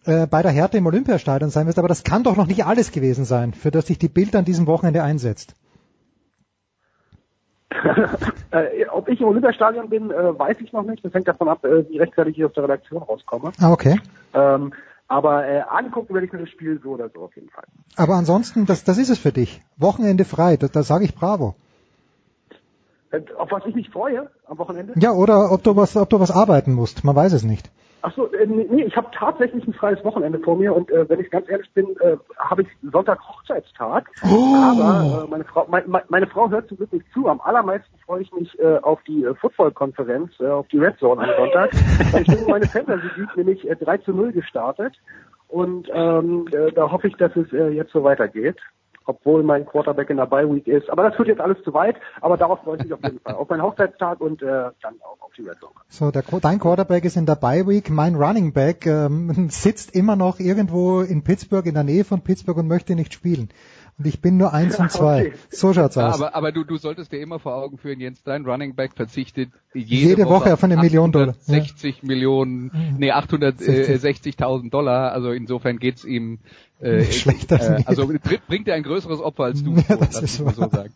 Uhr 0.07 0.13
äh, 0.13 0.27
bei 0.27 0.43
der 0.43 0.51
Hertha 0.51 0.77
im 0.77 0.87
Olympiastadion 0.87 1.51
sein 1.51 1.67
wirst. 1.67 1.79
Aber 1.79 1.89
das 1.89 2.03
kann 2.03 2.25
doch 2.25 2.37
noch 2.37 2.49
nicht 2.49 2.65
alles 2.65 2.91
gewesen 2.91 3.25
sein, 3.25 3.53
für 3.53 3.71
das 3.71 3.87
sich 3.87 3.99
die 3.99 4.09
Bild 4.09 4.35
an 4.35 4.45
diesem 4.45 4.67
Wochenende 4.67 5.05
einsetzt. 5.05 5.55
äh, 8.51 8.87
ob 8.91 9.09
ich 9.09 9.21
im 9.21 9.29
Olympiastadion 9.29 9.89
bin, 9.89 10.11
äh, 10.11 10.37
weiß 10.37 10.57
ich 10.61 10.73
noch 10.73 10.83
nicht. 10.83 11.05
Das 11.05 11.15
hängt 11.15 11.29
davon 11.29 11.49
ab, 11.49 11.63
wie 11.63 11.99
rechtzeitig 11.99 12.37
ich 12.37 12.45
aus 12.45 12.53
der 12.55 12.65
Redaktion 12.65 13.03
rauskomme. 13.03 13.53
Ah, 13.61 13.71
okay. 13.71 14.01
Ähm, 14.35 14.73
aber 15.11 15.45
äh, 15.45 15.63
angucken 15.63 16.15
werde 16.15 16.27
ich 16.27 16.33
mir 16.33 16.39
das 16.39 16.51
Spiel 16.51 16.81
so 16.81 16.91
oder 16.91 17.11
so 17.11 17.23
auf 17.23 17.35
jeden 17.35 17.51
Fall. 17.51 17.65
Aber 17.97 18.15
ansonsten, 18.15 18.65
das, 18.65 18.85
das 18.85 18.97
ist 18.97 19.11
es 19.11 19.19
für 19.19 19.33
dich. 19.33 19.61
Wochenende 19.77 20.25
frei, 20.25 20.57
da, 20.57 20.69
da 20.69 20.85
sage 20.85 21.05
ich 21.05 21.17
Bravo. 21.17 21.57
Äh, 23.11 23.23
auf 23.37 23.51
was 23.51 23.67
ich 23.67 23.75
mich 23.75 23.91
freue 23.91 24.31
am 24.47 24.59
Wochenende? 24.59 24.93
Ja, 24.97 25.11
oder 25.11 25.51
ob 25.51 25.65
du 25.65 25.75
was, 25.75 25.97
ob 25.97 26.09
du 26.11 26.21
was 26.21 26.31
arbeiten 26.31 26.75
musst. 26.75 27.03
Man 27.03 27.17
weiß 27.17 27.33
es 27.33 27.43
nicht. 27.43 27.73
Ach 28.03 28.13
so, 28.15 28.33
äh, 28.33 28.47
nee, 28.47 28.85
ich 28.85 28.97
habe 28.97 29.09
tatsächlich 29.13 29.67
ein 29.67 29.75
freies 29.75 30.03
Wochenende 30.05 30.39
vor 30.39 30.57
mir 30.57 30.75
und 30.75 30.91
äh, 30.91 31.09
wenn 31.09 31.21
ich 31.21 31.31
ganz 31.31 31.49
ehrlich 31.49 31.71
bin, 31.73 31.87
äh, 32.01 32.17
habe 32.39 32.63
ich 32.63 32.69
Sonntag 32.91 33.21
Hochzeitstag. 33.21 34.09
Oh. 34.25 34.55
Aber 34.57 35.25
äh, 35.25 35.31
meine 35.31 35.45
Frau, 35.45 35.67
mein, 35.69 35.85
meine 36.09 36.27
Frau 36.27 36.49
hört 36.51 36.69
zum 36.69 36.79
Glück 36.79 36.93
nicht 36.93 37.07
zu. 37.13 37.29
Am 37.29 37.41
allermeisten 37.41 37.95
freue 38.05 38.23
ich 38.23 38.33
mich 38.33 38.59
äh, 38.59 38.79
auf 38.79 39.03
die 39.05 39.25
äh, 39.25 39.35
Football-Konferenz, 39.35 40.33
äh, 40.41 40.47
auf 40.47 40.69
die 40.69 40.79
Red 40.79 40.99
Zone 40.99 41.23
am 41.23 41.37
Sonntag. 41.37 41.71
Ich 42.21 42.27
bin 42.27 42.47
meine 42.49 42.67
Fantasy 42.67 43.07
League 43.17 43.37
nämlich 43.37 43.69
äh, 43.69 43.77
3 43.77 43.99
zu 43.99 44.13
0 44.13 44.33
gestartet 44.33 44.95
und 45.49 45.89
ähm, 45.93 46.47
äh, 46.53 46.73
da 46.73 46.91
hoffe 46.91 47.09
ich, 47.09 47.17
dass 47.17 47.35
es 47.37 47.53
äh, 47.53 47.69
jetzt 47.69 47.93
so 47.93 48.03
weitergeht 48.03 48.57
obwohl 49.11 49.43
mein 49.43 49.67
Quarterback 49.67 50.11
in 50.11 50.17
der 50.17 50.27
Bye 50.27 50.53
Week 50.53 50.67
ist. 50.67 50.89
Aber 50.91 51.03
das 51.03 51.15
führt 51.17 51.29
jetzt 51.29 51.41
alles 51.41 51.63
zu 51.65 51.75
weit. 51.75 51.97
Aber 52.21 52.37
darauf 52.37 52.61
freue 52.61 52.77
ich 52.77 52.85
mich 52.85 52.93
auf 52.93 53.03
jeden 53.03 53.21
Fall. 53.21 53.35
Auf 53.35 53.49
meinen 53.49 53.63
Hochzeitstag 53.63 54.21
und 54.21 54.43
äh, 54.43 54.47
dann 54.47 54.95
auch 55.03 55.21
auf 55.21 55.33
die 55.37 55.43
Red 55.43 55.59
Zone. 55.61 55.73
So, 55.89 56.11
der, 56.11 56.23
dein 56.41 56.59
Quarterback 56.59 57.05
ist 57.05 57.17
in 57.17 57.27
der 57.27 57.37
Bye 57.37 57.67
Week. 57.67 57.91
Mein 57.91 58.15
Running 58.15 58.53
Back 58.53 58.87
ähm, 58.87 59.49
sitzt 59.51 59.95
immer 59.95 60.17
noch 60.17 60.41
irgendwo 60.41 61.01
in 61.01 61.23
Pittsburgh, 61.23 61.67
in 61.67 61.75
der 61.75 61.85
Nähe 61.85 62.05
von 62.05 62.23
Pittsburgh 62.23 62.59
und 62.59 62.69
möchte 62.69 62.95
nicht 62.95 63.13
spielen. 63.13 63.51
Und 63.99 64.07
ich 64.07 64.21
bin 64.21 64.37
nur 64.37 64.53
eins 64.53 64.79
und 64.79 64.91
zwei. 64.91 65.29
Okay. 65.29 65.33
So 65.51 65.73
schaut's 65.73 65.97
aus. 65.99 66.15
Aber, 66.15 66.35
aber 66.35 66.53
du, 66.53 66.65
du 66.65 66.77
solltest 66.77 67.13
dir 67.13 67.21
immer 67.21 67.39
vor 67.39 67.55
Augen 67.55 67.79
führen, 67.79 68.01
Jens, 68.01 68.23
dein 68.23 68.45
Running 68.45 68.75
Back 68.75 68.93
verzichtet 68.95 69.51
jede, 69.75 69.87
jede 69.89 70.27
Woche, 70.27 70.53
auf 70.53 70.65
eine 70.65 70.77
Million 70.77 71.13
Dollar. 71.13 71.35
60 71.41 71.97
ja. 71.97 72.07
Millionen, 72.07 72.71
nee, 72.99 73.13
860.000 73.13 74.71
Dollar. 74.71 75.13
Also 75.13 75.31
insofern 75.31 75.79
geht's 75.79 76.05
ihm 76.05 76.39
äh, 76.81 77.05
schlechter. 77.13 77.79
Äh, 77.79 77.83
also 77.87 78.11
bringt 78.49 78.69
er 78.69 78.75
ein 78.75 78.83
größeres 78.83 79.21
Opfer 79.21 79.45
als 79.45 79.63
du. 79.65 79.77
Ja, 79.89 79.97
das 79.97 80.23
ist 80.23 80.37
so 80.37 80.49
sagen. 80.49 80.93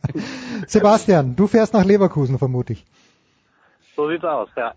Sebastian, 0.66 1.36
du 1.36 1.46
fährst 1.46 1.74
nach 1.74 1.84
Leverkusen 1.84 2.38
vermutlich. 2.38 2.84
So 3.96 4.08
sieht's 4.08 4.24
aus, 4.24 4.48
ja. 4.56 4.74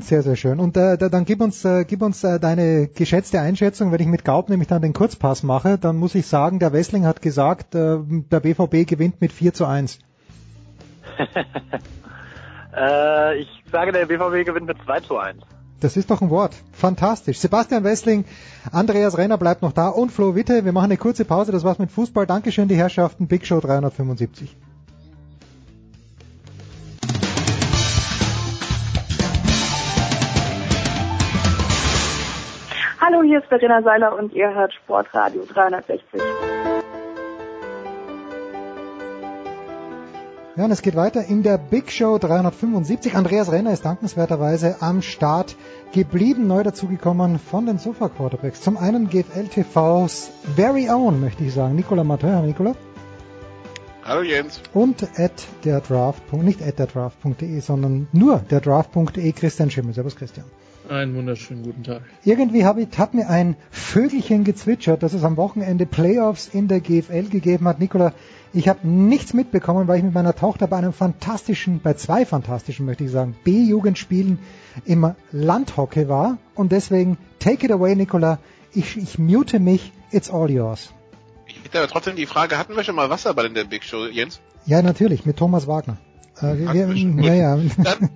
Sehr, 0.00 0.22
sehr 0.22 0.34
schön. 0.34 0.58
Und 0.58 0.76
äh, 0.76 0.96
dann 0.98 1.24
gib 1.24 1.40
uns, 1.40 1.64
äh, 1.64 1.84
gib 1.84 2.02
uns 2.02 2.24
äh, 2.24 2.40
deine 2.40 2.88
geschätzte 2.88 3.40
Einschätzung. 3.40 3.92
Wenn 3.92 4.00
ich 4.00 4.08
mit 4.08 4.24
Gaub 4.24 4.48
nämlich 4.48 4.68
dann 4.68 4.82
den 4.82 4.92
Kurzpass 4.92 5.44
mache, 5.44 5.78
dann 5.78 5.96
muss 5.96 6.14
ich 6.16 6.26
sagen, 6.26 6.58
der 6.58 6.72
Wessling 6.72 7.06
hat 7.06 7.22
gesagt, 7.22 7.74
äh, 7.76 7.98
der 8.00 8.40
BVB 8.40 8.88
gewinnt 8.88 9.20
mit 9.20 9.32
4 9.32 9.54
zu 9.54 9.66
1. 9.66 10.00
äh, 12.76 13.38
ich 13.38 13.48
sage, 13.70 13.92
der 13.92 14.06
BVB 14.06 14.44
gewinnt 14.44 14.66
mit 14.66 14.78
2 14.84 15.00
zu 15.00 15.16
1. 15.16 15.42
Das 15.78 15.96
ist 15.96 16.10
doch 16.10 16.20
ein 16.20 16.30
Wort. 16.30 16.54
Fantastisch. 16.72 17.38
Sebastian 17.38 17.84
Wessling, 17.84 18.24
Andreas 18.72 19.16
Renner 19.16 19.38
bleibt 19.38 19.62
noch 19.62 19.72
da 19.72 19.88
und 19.88 20.10
Flo 20.10 20.34
Witte. 20.34 20.64
Wir 20.64 20.72
machen 20.72 20.86
eine 20.86 20.96
kurze 20.96 21.24
Pause. 21.24 21.52
Das 21.52 21.64
war's 21.64 21.78
mit 21.78 21.90
Fußball. 21.92 22.26
Dankeschön, 22.26 22.66
die 22.66 22.76
Herrschaften. 22.76 23.28
Big 23.28 23.46
Show 23.46 23.60
375. 23.60 24.56
Hallo, 33.08 33.22
hier 33.22 33.38
ist 33.38 33.46
Verena 33.46 33.82
Seiler 33.82 34.18
und 34.18 34.32
ihr 34.32 34.52
hört 34.52 34.74
Sportradio 34.74 35.44
360. 35.44 36.20
Ja, 40.56 40.64
und 40.64 40.72
es 40.72 40.82
geht 40.82 40.96
weiter 40.96 41.22
in 41.24 41.44
der 41.44 41.56
Big 41.56 41.92
Show 41.92 42.18
375. 42.18 43.14
Andreas 43.14 43.52
Renner 43.52 43.72
ist 43.72 43.84
dankenswerterweise 43.84 44.78
am 44.80 45.02
Start 45.02 45.54
geblieben, 45.92 46.48
neu 46.48 46.64
dazugekommen 46.64 47.38
von 47.38 47.66
den 47.66 47.78
Sofa 47.78 48.08
Quarterbacks. 48.08 48.60
Zum 48.60 48.76
einen 48.76 49.08
GFL 49.08 49.46
TVs 49.46 50.32
Very 50.56 50.90
Own, 50.90 51.20
möchte 51.20 51.44
ich 51.44 51.54
sagen. 51.54 51.76
Nicola 51.76 52.02
Mattheu, 52.02 52.32
Hallo 52.32 52.46
Nicola. 52.46 52.74
Hallo 54.04 54.22
Jens. 54.22 54.60
Und 54.74 55.04
at 55.16 55.46
der 55.62 55.80
Draft, 55.80 56.32
nicht 56.32 56.60
at 56.60 56.80
der 56.80 56.88
Draft.de, 56.88 57.60
sondern 57.60 58.08
nur 58.12 58.38
der 58.50 58.60
Draft.de 58.60 59.30
Christian 59.30 59.70
Schimmel. 59.70 59.94
Servus 59.94 60.16
Christian. 60.16 60.46
Einen 60.88 61.16
wunderschönen 61.16 61.64
guten 61.64 61.82
Tag. 61.82 62.02
Irgendwie 62.24 62.64
hab 62.64 62.78
ich, 62.78 62.86
hat 62.96 63.14
mir 63.14 63.28
ein 63.28 63.56
Vögelchen 63.70 64.44
gezwitschert, 64.44 65.02
dass 65.02 65.14
es 65.14 65.24
am 65.24 65.36
Wochenende 65.36 65.84
Playoffs 65.86 66.48
in 66.48 66.68
der 66.68 66.80
GFL 66.80 67.28
gegeben 67.28 67.66
hat. 67.66 67.80
Nikola, 67.80 68.12
ich 68.52 68.68
habe 68.68 68.86
nichts 68.86 69.34
mitbekommen, 69.34 69.88
weil 69.88 69.98
ich 69.98 70.04
mit 70.04 70.14
meiner 70.14 70.34
Tochter 70.34 70.66
bei 70.66 70.76
einem 70.76 70.92
fantastischen, 70.92 71.80
bei 71.80 71.94
zwei 71.94 72.24
fantastischen, 72.24 72.86
möchte 72.86 73.04
ich 73.04 73.10
sagen, 73.10 73.36
B-Jugendspielen 73.42 74.38
im 74.84 75.14
Landhockey 75.32 76.08
war. 76.08 76.38
Und 76.54 76.72
deswegen, 76.72 77.18
take 77.40 77.66
it 77.66 77.72
away, 77.72 77.96
Nikola. 77.96 78.38
Ich, 78.72 78.96
ich 78.96 79.18
mute 79.18 79.58
mich. 79.58 79.92
It's 80.12 80.30
all 80.30 80.50
yours. 80.50 80.92
Ich 81.46 81.62
hätte 81.64 81.78
aber 81.78 81.88
trotzdem 81.88 82.16
die 82.16 82.26
Frage, 82.26 82.58
hatten 82.58 82.76
wir 82.76 82.84
schon 82.84 82.94
mal 82.94 83.10
Wasserball 83.10 83.46
in 83.46 83.54
der 83.54 83.64
Big 83.64 83.82
Show, 83.82 84.06
Jens? 84.06 84.40
Ja, 84.66 84.82
natürlich, 84.82 85.26
mit 85.26 85.36
Thomas 85.36 85.66
Wagner. 85.66 85.96
Äh, 86.40 86.56
wir, 86.58 86.88
wir, 86.90 87.24
ja, 87.24 87.34
ja. 87.34 87.56
Dann, 87.78 88.10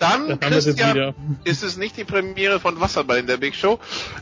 dann, 0.00 0.40
Christian, 0.40 1.14
ist 1.44 1.62
es 1.62 1.76
nicht 1.76 1.96
die 1.96 2.04
Premiere 2.04 2.60
von 2.60 2.80
Wasserball 2.80 3.18
in 3.18 3.26
der 3.26 3.36
Big 3.36 3.54
Show. 3.54 3.78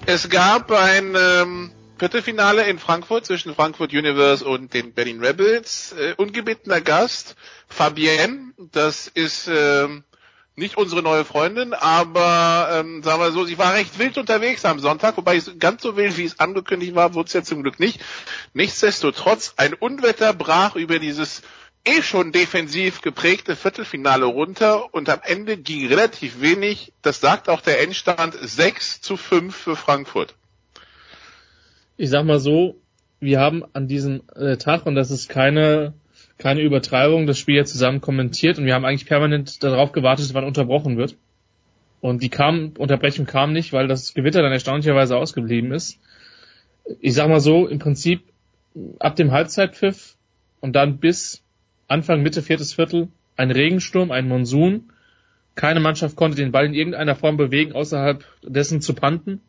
Es 0.06 0.28
gab 0.28 0.70
ein 0.72 1.16
ähm, 1.18 1.70
Viertelfinale 1.98 2.68
in 2.68 2.78
Frankfurt 2.78 3.26
zwischen 3.26 3.54
Frankfurt 3.54 3.92
Universe 3.92 4.44
und 4.44 4.74
den 4.74 4.92
Berlin 4.92 5.20
Rebels. 5.24 5.92
Äh, 5.92 6.14
ungebettener 6.16 6.80
Gast, 6.80 7.36
Fabienne, 7.68 8.52
das 8.56 9.08
ist 9.08 9.48
ähm, 9.52 10.04
nicht 10.58 10.76
unsere 10.76 11.02
neue 11.02 11.24
Freundin, 11.24 11.72
aber 11.72 12.68
ähm, 12.72 13.02
sagen 13.02 13.20
wir 13.20 13.30
so, 13.30 13.44
sie 13.44 13.58
war 13.58 13.74
recht 13.74 13.98
wild 13.98 14.18
unterwegs 14.18 14.64
am 14.64 14.80
Sonntag, 14.80 15.16
wobei 15.16 15.40
ganz 15.58 15.82
so 15.82 15.96
wild, 15.96 16.16
wie 16.16 16.24
es 16.24 16.40
angekündigt 16.40 16.94
war, 16.94 17.14
wurde 17.14 17.28
es 17.28 17.32
ja 17.32 17.42
zum 17.42 17.62
Glück 17.62 17.78
nicht. 17.80 18.00
Nichtsdestotrotz, 18.54 19.54
ein 19.56 19.74
Unwetter 19.74 20.34
brach 20.34 20.74
über 20.74 20.98
dieses 20.98 21.42
eh 21.84 22.02
schon 22.02 22.32
defensiv 22.32 23.02
geprägte 23.02 23.56
Viertelfinale 23.56 24.26
runter 24.26 24.92
und 24.94 25.08
am 25.08 25.20
Ende 25.22 25.56
ging 25.56 25.86
relativ 25.86 26.40
wenig. 26.40 26.92
Das 27.02 27.20
sagt 27.20 27.48
auch 27.48 27.60
der 27.60 27.82
Endstand 27.82 28.34
6 28.34 29.00
zu 29.00 29.16
5 29.16 29.54
für 29.54 29.76
Frankfurt. 29.76 30.34
Ich 31.96 32.10
sag 32.10 32.24
mal 32.24 32.40
so, 32.40 32.76
wir 33.20 33.40
haben 33.40 33.64
an 33.72 33.88
diesem 33.88 34.22
äh, 34.34 34.56
Tag, 34.56 34.86
und 34.86 34.94
das 34.94 35.10
ist 35.10 35.28
keine, 35.28 35.94
keine 36.36 36.60
Übertreibung, 36.60 37.26
das 37.26 37.38
Spiel 37.38 37.56
jetzt 37.56 37.72
zusammen 37.72 38.00
kommentiert 38.00 38.58
und 38.58 38.66
wir 38.66 38.74
haben 38.74 38.84
eigentlich 38.84 39.08
permanent 39.08 39.62
darauf 39.62 39.92
gewartet, 39.92 40.32
wann 40.34 40.44
unterbrochen 40.44 40.96
wird. 40.96 41.16
Und 42.00 42.22
die 42.22 42.28
kam, 42.28 42.74
Unterbrechung 42.78 43.26
kam 43.26 43.52
nicht, 43.52 43.72
weil 43.72 43.88
das 43.88 44.14
Gewitter 44.14 44.42
dann 44.42 44.52
erstaunlicherweise 44.52 45.16
ausgeblieben 45.16 45.72
ist. 45.72 45.98
Ich 47.00 47.14
sag 47.14 47.28
mal 47.28 47.40
so, 47.40 47.66
im 47.66 47.80
Prinzip 47.80 48.22
ab 49.00 49.16
dem 49.16 49.32
Halbzeitpfiff 49.32 50.14
und 50.60 50.74
dann 50.74 50.98
bis 50.98 51.42
Anfang, 51.88 52.22
Mitte, 52.22 52.42
viertes 52.42 52.74
Viertel, 52.74 53.08
ein 53.36 53.50
Regensturm, 53.50 54.10
ein 54.10 54.28
Monsun. 54.28 54.92
Keine 55.54 55.80
Mannschaft 55.80 56.16
konnte 56.16 56.36
den 56.36 56.52
Ball 56.52 56.66
in 56.66 56.74
irgendeiner 56.74 57.16
Form 57.16 57.36
bewegen, 57.36 57.72
außerhalb 57.72 58.24
dessen 58.42 58.80
zu 58.80 58.94
panten. 58.94 59.40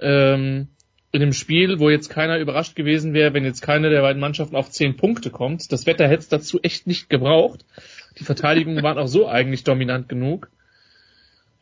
Ähm, 0.00 0.68
in 1.12 1.22
einem 1.22 1.32
Spiel, 1.32 1.78
wo 1.78 1.88
jetzt 1.88 2.08
keiner 2.08 2.38
überrascht 2.38 2.74
gewesen 2.74 3.14
wäre, 3.14 3.32
wenn 3.32 3.44
jetzt 3.44 3.62
keine 3.62 3.90
der 3.90 4.02
beiden 4.02 4.20
Mannschaften 4.20 4.56
auf 4.56 4.70
zehn 4.70 4.96
Punkte 4.96 5.30
kommt. 5.30 5.70
Das 5.72 5.86
Wetter 5.86 6.08
hätte 6.08 6.20
es 6.20 6.28
dazu 6.28 6.60
echt 6.62 6.86
nicht 6.86 7.08
gebraucht. 7.08 7.64
Die 8.18 8.24
Verteidigungen 8.24 8.82
waren 8.82 8.98
auch 8.98 9.06
so 9.06 9.28
eigentlich 9.28 9.64
dominant 9.64 10.08
genug. 10.08 10.50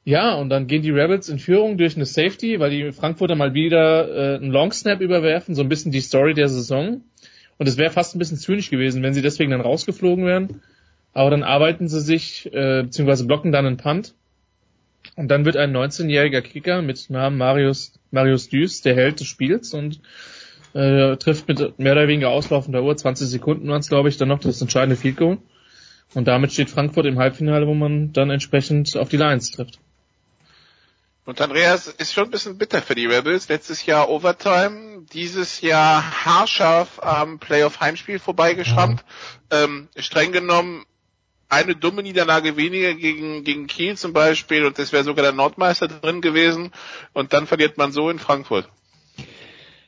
Ja, 0.04 0.34
und 0.34 0.50
dann 0.50 0.66
gehen 0.66 0.82
die 0.82 0.90
Rebels 0.90 1.28
in 1.28 1.38
Führung 1.38 1.78
durch 1.78 1.96
eine 1.96 2.04
Safety, 2.04 2.60
weil 2.60 2.70
die 2.70 2.92
Frankfurter 2.92 3.36
mal 3.36 3.54
wieder 3.54 4.34
äh, 4.34 4.36
einen 4.36 4.50
Long 4.50 4.70
Snap 4.72 5.00
überwerfen, 5.00 5.54
so 5.54 5.62
ein 5.62 5.68
bisschen 5.68 5.92
die 5.92 6.00
Story 6.00 6.34
der 6.34 6.48
Saison. 6.48 7.02
Und 7.58 7.68
es 7.68 7.76
wäre 7.76 7.90
fast 7.90 8.14
ein 8.14 8.18
bisschen 8.18 8.38
zynisch 8.38 8.70
gewesen, 8.70 9.02
wenn 9.02 9.14
sie 9.14 9.22
deswegen 9.22 9.50
dann 9.50 9.60
rausgeflogen 9.60 10.24
wären. 10.24 10.62
Aber 11.12 11.30
dann 11.30 11.44
arbeiten 11.44 11.88
sie 11.88 12.00
sich, 12.00 12.46
äh, 12.52 12.82
beziehungsweise 12.82 13.26
blocken 13.26 13.52
dann 13.52 13.66
einen 13.66 13.76
Punt. 13.76 14.14
Und 15.16 15.28
dann 15.28 15.44
wird 15.44 15.56
ein 15.56 15.74
19-jähriger 15.76 16.40
Kicker 16.40 16.82
mit 16.82 17.08
Namen 17.10 17.38
Marius, 17.38 17.92
Marius 18.10 18.48
Düs 18.48 18.82
der 18.82 18.96
Held 18.96 19.20
des 19.20 19.28
Spiels 19.28 19.72
und 19.74 20.00
äh, 20.72 21.16
trifft 21.16 21.46
mit 21.46 21.78
mehr 21.78 21.92
oder 21.92 22.08
weniger 22.08 22.30
auslaufender 22.30 22.82
Uhr, 22.82 22.96
20 22.96 23.28
Sekunden 23.28 23.68
waren 23.68 23.80
es, 23.80 23.88
glaube 23.88 24.08
ich, 24.08 24.16
dann 24.16 24.28
noch 24.28 24.40
das 24.40 24.60
entscheidende 24.60 24.96
Field 24.96 25.16
Goal. 25.16 25.38
Und 26.14 26.26
damit 26.26 26.52
steht 26.52 26.70
Frankfurt 26.70 27.06
im 27.06 27.18
Halbfinale, 27.18 27.66
wo 27.66 27.74
man 27.74 28.12
dann 28.12 28.30
entsprechend 28.30 28.96
auf 28.96 29.08
die 29.08 29.16
Lions 29.16 29.50
trifft. 29.52 29.78
Und 31.24 31.40
Andreas 31.40 31.88
ist 31.88 32.12
schon 32.12 32.24
ein 32.24 32.30
bisschen 32.30 32.58
bitter 32.58 32.82
für 32.82 32.94
die 32.94 33.06
Rebels. 33.06 33.48
Letztes 33.48 33.86
Jahr 33.86 34.10
Overtime, 34.10 35.06
dieses 35.12 35.62
Jahr 35.62 36.24
haarscharf 36.24 37.02
am 37.02 37.38
Playoff-Heimspiel 37.38 38.18
vorbeigeschrammt. 38.18 39.02
Mhm. 39.50 39.56
Ähm, 39.56 39.88
streng 39.96 40.32
genommen 40.32 40.84
eine 41.48 41.76
dumme 41.76 42.02
Niederlage 42.02 42.56
weniger 42.56 42.94
gegen, 42.94 43.44
gegen 43.44 43.66
Kiel 43.66 43.96
zum 43.96 44.12
Beispiel 44.12 44.64
und 44.64 44.78
es 44.78 44.92
wäre 44.92 45.04
sogar 45.04 45.22
der 45.22 45.32
Nordmeister 45.32 45.88
drin 45.88 46.20
gewesen 46.20 46.72
und 47.12 47.32
dann 47.32 47.46
verliert 47.46 47.78
man 47.78 47.92
so 47.92 48.10
in 48.10 48.18
Frankfurt. 48.18 48.68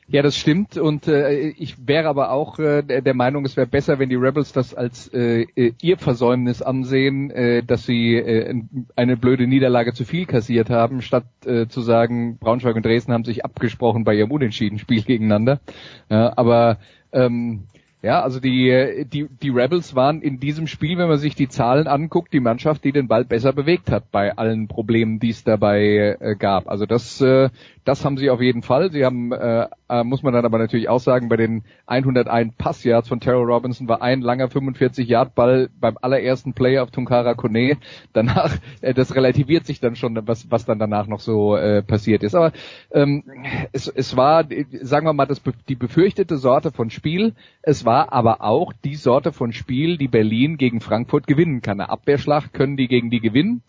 Ja, 0.09 0.21
das 0.21 0.37
stimmt 0.37 0.77
und 0.77 1.09
äh, 1.09 1.49
ich 1.49 1.85
wäre 1.85 2.07
aber 2.07 2.31
auch 2.31 2.59
äh, 2.59 2.81
der 2.81 3.13
Meinung, 3.13 3.43
es 3.43 3.57
wäre 3.57 3.67
besser, 3.67 3.99
wenn 3.99 4.07
die 4.07 4.15
Rebels 4.15 4.53
das 4.53 4.73
als 4.73 5.13
äh, 5.13 5.41
äh, 5.55 5.73
ihr 5.81 5.97
Versäumnis 5.97 6.61
ansehen, 6.61 7.29
äh, 7.29 7.61
dass 7.61 7.85
sie 7.85 8.15
äh, 8.15 8.63
eine 8.95 9.17
blöde 9.17 9.47
Niederlage 9.47 9.91
zu 9.93 10.05
viel 10.05 10.25
kassiert 10.25 10.69
haben, 10.69 11.01
statt 11.01 11.25
äh, 11.45 11.67
zu 11.67 11.81
sagen, 11.81 12.37
Braunschweig 12.37 12.77
und 12.77 12.85
Dresden 12.85 13.11
haben 13.11 13.25
sich 13.25 13.43
abgesprochen 13.43 14.05
bei 14.05 14.15
ihrem 14.15 14.31
Unentschieden-Spiel 14.31 15.01
gegeneinander. 15.03 15.59
Ja, 16.09 16.31
aber 16.37 16.77
ähm, 17.11 17.63
ja, 18.03 18.21
also 18.21 18.39
die, 18.39 19.05
die, 19.11 19.27
die 19.41 19.49
Rebels 19.49 19.95
waren 19.95 20.21
in 20.21 20.39
diesem 20.39 20.67
Spiel, 20.67 20.99
wenn 20.99 21.09
man 21.09 21.17
sich 21.17 21.33
die 21.33 21.49
Zahlen 21.49 21.87
anguckt, 21.87 22.31
die 22.31 22.39
Mannschaft, 22.39 22.83
die 22.83 22.91
den 22.91 23.07
Ball 23.07 23.25
besser 23.25 23.53
bewegt 23.53 23.91
hat 23.91 24.11
bei 24.11 24.37
allen 24.37 24.67
Problemen, 24.67 25.19
die 25.19 25.31
es 25.31 25.43
dabei 25.43 26.15
äh, 26.19 26.35
gab. 26.37 26.69
Also 26.69 26.85
das, 26.85 27.19
äh, 27.21 27.49
das 27.87 28.03
haben 28.03 28.17
sie 28.17 28.29
auf 28.29 28.41
jeden 28.41 28.63
Fall. 28.63 28.91
Sie 28.91 29.05
haben, 29.05 29.31
äh, 29.31 29.67
äh 29.87 30.03
muss 30.03 30.21
man 30.21 30.33
dann 30.33 30.43
aber 30.43 30.57
natürlich 30.57 30.89
auch 30.89 30.99
sagen, 30.99 31.29
bei 31.29 31.37
den 31.37 31.63
101 31.85 32.55
Passyards 32.57 33.07
von 33.07 33.21
Terrell 33.21 33.45
Robinson 33.45 33.87
war 33.87 34.01
ein 34.01 34.19
langer 34.19 34.47
45-Yard-Ball 34.47 35.69
beim 35.79 35.97
allerersten 36.01 36.53
Play 36.53 36.79
auf 36.79 36.91
Tunkara 36.91 37.33
Kone. 37.33 37.77
Danach, 38.11 38.57
äh, 38.81 38.93
das 38.93 39.15
relativiert 39.15 39.65
sich 39.65 39.79
dann 39.79 39.95
schon, 39.95 40.19
was, 40.27 40.51
was 40.51 40.65
dann 40.65 40.79
danach 40.79 41.07
noch 41.07 41.21
so 41.21 41.55
äh, 41.55 41.81
passiert 41.81 42.23
ist. 42.23 42.35
Aber 42.35 42.51
ähm, 42.91 43.23
es, 43.71 43.87
es 43.87 44.17
war, 44.17 44.43
sagen 44.81 45.07
wir 45.07 45.13
mal, 45.13 45.25
das, 45.25 45.41
die 45.69 45.75
befürchtete 45.75 46.37
Sorte 46.37 46.71
von 46.71 46.89
Spiel. 46.89 47.35
Es 47.61 47.85
war 47.85 48.11
aber 48.11 48.41
auch 48.41 48.73
die 48.83 48.95
Sorte 48.95 49.31
von 49.31 49.53
Spiel, 49.53 49.97
die 49.97 50.09
Berlin 50.09 50.57
gegen 50.57 50.81
Frankfurt 50.81 51.25
gewinnen 51.25 51.61
kann. 51.61 51.79
Eine 51.79 51.89
Abwehrschlacht 51.89 52.53
können 52.53 52.75
die 52.75 52.89
gegen 52.89 53.09
die 53.09 53.21
gewinnen. 53.21 53.61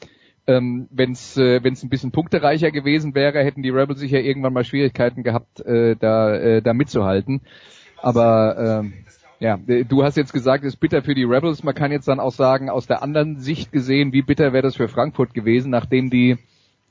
Ähm, 0.48 0.88
Wenn 0.90 1.12
es 1.12 1.36
äh, 1.36 1.62
wenn's 1.62 1.82
ein 1.84 1.90
bisschen 1.90 2.10
punktereicher 2.10 2.70
gewesen 2.70 3.14
wäre, 3.14 3.44
hätten 3.44 3.62
die 3.62 3.68
Rebels 3.68 4.00
sicher 4.00 4.20
irgendwann 4.20 4.54
mal 4.54 4.64
Schwierigkeiten 4.64 5.22
gehabt, 5.22 5.60
äh, 5.60 5.94
da, 5.94 6.34
äh, 6.34 6.62
da 6.62 6.72
mitzuhalten. 6.72 7.42
Aber 7.98 8.82
äh, 8.82 9.44
ja, 9.44 9.56
du 9.56 10.02
hast 10.02 10.16
jetzt 10.16 10.32
gesagt, 10.32 10.64
es 10.64 10.74
ist 10.74 10.80
bitter 10.80 11.02
für 11.02 11.14
die 11.14 11.24
Rebels. 11.24 11.62
Man 11.62 11.74
kann 11.74 11.92
jetzt 11.92 12.08
dann 12.08 12.18
auch 12.18 12.32
sagen, 12.32 12.70
aus 12.70 12.86
der 12.86 13.02
anderen 13.02 13.36
Sicht 13.36 13.70
gesehen, 13.72 14.12
wie 14.12 14.22
bitter 14.22 14.52
wäre 14.52 14.62
das 14.62 14.76
für 14.76 14.88
Frankfurt 14.88 15.34
gewesen, 15.34 15.70
nachdem 15.70 16.10
die, 16.10 16.38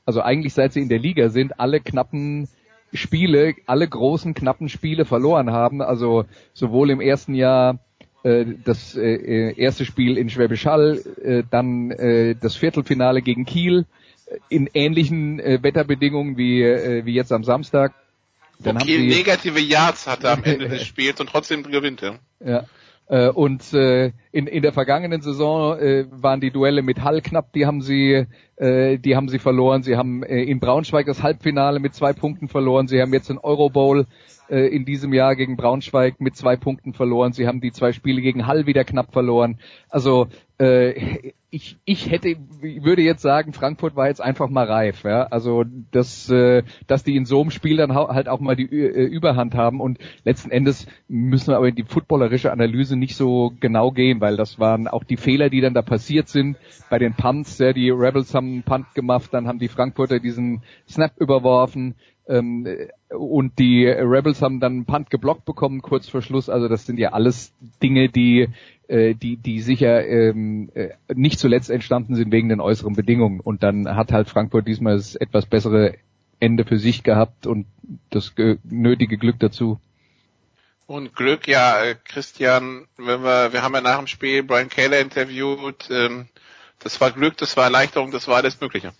also 0.06 0.22
eigentlich 0.22 0.54
seit 0.54 0.72
sie 0.72 0.80
in 0.80 0.88
der 0.88 1.00
Liga 1.00 1.28
sind, 1.28 1.60
alle 1.60 1.80
knappen 1.80 2.48
Spiele, 2.92 3.54
alle 3.66 3.86
großen 3.86 4.34
knappen 4.34 4.68
Spiele 4.68 5.04
verloren 5.04 5.50
haben. 5.50 5.82
Also 5.82 6.24
sowohl 6.54 6.90
im 6.90 7.00
ersten 7.00 7.34
Jahr 7.34 7.80
das 8.22 8.96
äh, 8.96 9.14
äh, 9.14 9.54
erste 9.56 9.84
Spiel 9.84 10.18
in 10.18 10.28
Schwäbisch 10.28 10.66
Hall, 10.66 11.00
äh, 11.22 11.42
dann 11.48 11.90
äh, 11.90 12.34
das 12.34 12.56
Viertelfinale 12.56 13.22
gegen 13.22 13.44
Kiel 13.44 13.86
äh, 14.26 14.38
in 14.48 14.68
ähnlichen 14.74 15.38
äh, 15.38 15.62
Wetterbedingungen 15.62 16.36
wie, 16.36 16.62
äh, 16.62 17.04
wie 17.04 17.14
jetzt 17.14 17.32
am 17.32 17.44
Samstag. 17.44 17.94
Dann 18.58 18.74
Wo 18.74 18.80
haben 18.80 18.86
Kiel 18.86 19.10
sie, 19.10 19.18
negative 19.18 19.60
Yards 19.60 20.06
hatte 20.06 20.30
am 20.30 20.42
Ende 20.42 20.68
des 20.68 20.82
Spiels 20.86 21.20
und 21.20 21.28
trotzdem 21.28 21.62
gewinnt 21.62 22.02
er. 22.02 22.18
Ja. 22.44 22.64
Äh, 23.08 23.30
und 23.30 23.72
äh, 23.72 24.12
in, 24.32 24.46
in 24.46 24.62
der 24.62 24.72
vergangenen 24.72 25.22
Saison 25.22 25.78
äh, 25.78 26.04
waren 26.10 26.40
die 26.40 26.50
Duelle 26.50 26.82
mit 26.82 27.02
Hall 27.02 27.22
knapp, 27.22 27.52
die 27.52 27.64
haben 27.64 27.80
sie, 27.80 28.26
äh, 28.56 28.98
die 28.98 29.16
haben 29.16 29.28
sie 29.28 29.38
verloren. 29.38 29.82
Sie 29.82 29.96
haben 29.96 30.22
äh, 30.22 30.42
in 30.42 30.60
Braunschweig 30.60 31.06
das 31.06 31.22
Halbfinale 31.22 31.78
mit 31.78 31.94
zwei 31.94 32.12
Punkten 32.12 32.48
verloren. 32.48 32.86
Sie 32.88 33.00
haben 33.00 33.12
jetzt 33.12 33.30
den 33.30 33.38
Euro 33.38 33.70
Bowl 33.70 34.06
äh, 34.48 34.66
in 34.68 34.84
diesem 34.84 35.12
Jahr 35.12 35.36
gegen 35.36 35.56
Braunschweig 35.56 36.20
mit 36.20 36.36
zwei 36.36 36.56
Punkten 36.56 36.92
verloren. 36.92 37.32
Sie 37.32 37.46
haben 37.46 37.60
die 37.60 37.72
zwei 37.72 37.92
Spiele 37.92 38.20
gegen 38.20 38.46
Hall 38.46 38.66
wieder 38.66 38.84
knapp 38.84 39.12
verloren. 39.12 39.58
Also 39.88 40.28
äh, 40.58 41.32
ich, 41.50 41.78
ich 41.84 42.10
hätte, 42.10 42.36
würde 42.60 43.02
jetzt 43.02 43.22
sagen, 43.22 43.54
Frankfurt 43.54 43.96
war 43.96 44.08
jetzt 44.08 44.20
einfach 44.20 44.50
mal 44.50 44.66
reif. 44.66 45.04
Ja? 45.04 45.24
Also 45.24 45.64
dass, 45.90 46.28
äh, 46.28 46.62
dass 46.86 47.04
die 47.04 47.16
in 47.16 47.24
so 47.24 47.40
einem 47.40 47.50
Spiel 47.50 47.78
dann 47.78 47.94
halt 47.94 48.28
auch 48.28 48.40
mal 48.40 48.56
die 48.56 48.64
äh, 48.64 49.04
Überhand 49.06 49.54
haben 49.54 49.80
und 49.80 49.98
letzten 50.24 50.50
Endes 50.50 50.86
müssen 51.08 51.48
wir 51.48 51.56
aber 51.56 51.68
in 51.68 51.74
die 51.74 51.84
footballerische 51.84 52.52
Analyse 52.52 52.96
nicht 52.96 53.16
so 53.16 53.52
genau 53.60 53.92
gehen, 53.92 54.20
weil 54.20 54.36
das 54.36 54.58
waren 54.58 54.88
auch 54.88 55.04
die 55.04 55.16
Fehler, 55.16 55.48
die 55.48 55.60
dann 55.60 55.74
da 55.74 55.82
passiert 55.82 56.28
sind 56.28 56.56
bei 56.90 56.98
den 56.98 57.14
Punts. 57.14 57.58
Ja, 57.58 57.72
die 57.72 57.90
Rebels 57.90 58.34
haben 58.34 58.48
einen 58.48 58.62
Punt 58.62 58.94
gemacht, 58.94 59.32
dann 59.32 59.48
haben 59.48 59.58
die 59.58 59.68
Frankfurter 59.68 60.18
diesen 60.18 60.62
Snap 60.86 61.12
überworfen. 61.18 61.94
Ähm, 62.28 62.66
und 63.08 63.58
die 63.58 63.86
Rebels 63.86 64.42
haben 64.42 64.60
dann 64.60 64.72
einen 64.72 64.84
Punt 64.84 65.10
geblockt 65.10 65.44
bekommen 65.44 65.80
kurz 65.80 66.08
vor 66.08 66.22
Schluss. 66.22 66.48
Also 66.50 66.68
das 66.68 66.84
sind 66.84 66.98
ja 66.98 67.12
alles 67.12 67.52
Dinge, 67.82 68.10
die 68.10 68.48
äh, 68.88 69.14
die 69.14 69.36
die 69.36 69.60
sicher 69.60 70.06
ähm, 70.06 70.70
äh, 70.74 70.90
nicht 71.14 71.38
zuletzt 71.38 71.70
entstanden 71.70 72.14
sind 72.14 72.30
wegen 72.32 72.48
den 72.48 72.60
äußeren 72.60 72.94
Bedingungen. 72.94 73.40
Und 73.40 73.62
dann 73.62 73.96
hat 73.96 74.12
halt 74.12 74.28
Frankfurt 74.28 74.68
diesmal 74.68 74.96
das 74.96 75.14
etwas 75.14 75.46
bessere 75.46 75.94
Ende 76.40 76.64
für 76.64 76.78
sich 76.78 77.02
gehabt 77.02 77.46
und 77.46 77.66
das 78.10 78.34
nötige 78.64 79.18
Glück 79.18 79.38
dazu. 79.38 79.80
Und 80.86 81.14
Glück, 81.14 81.46
ja, 81.46 81.82
äh, 81.82 81.96
Christian, 82.02 82.86
wenn 82.96 83.22
wir, 83.22 83.52
wir 83.52 83.62
haben 83.62 83.74
ja 83.74 83.82
nach 83.82 83.98
dem 83.98 84.06
Spiel 84.06 84.42
Brian 84.42 84.70
Taylor 84.70 84.98
interviewt, 84.98 85.90
ähm, 85.90 86.28
das 86.78 86.98
war 87.00 87.10
Glück, 87.10 87.36
das 87.36 87.56
war 87.58 87.64
Erleichterung, 87.64 88.10
das 88.10 88.26
war 88.26 88.36
alles 88.36 88.60
Mögliche. 88.60 88.92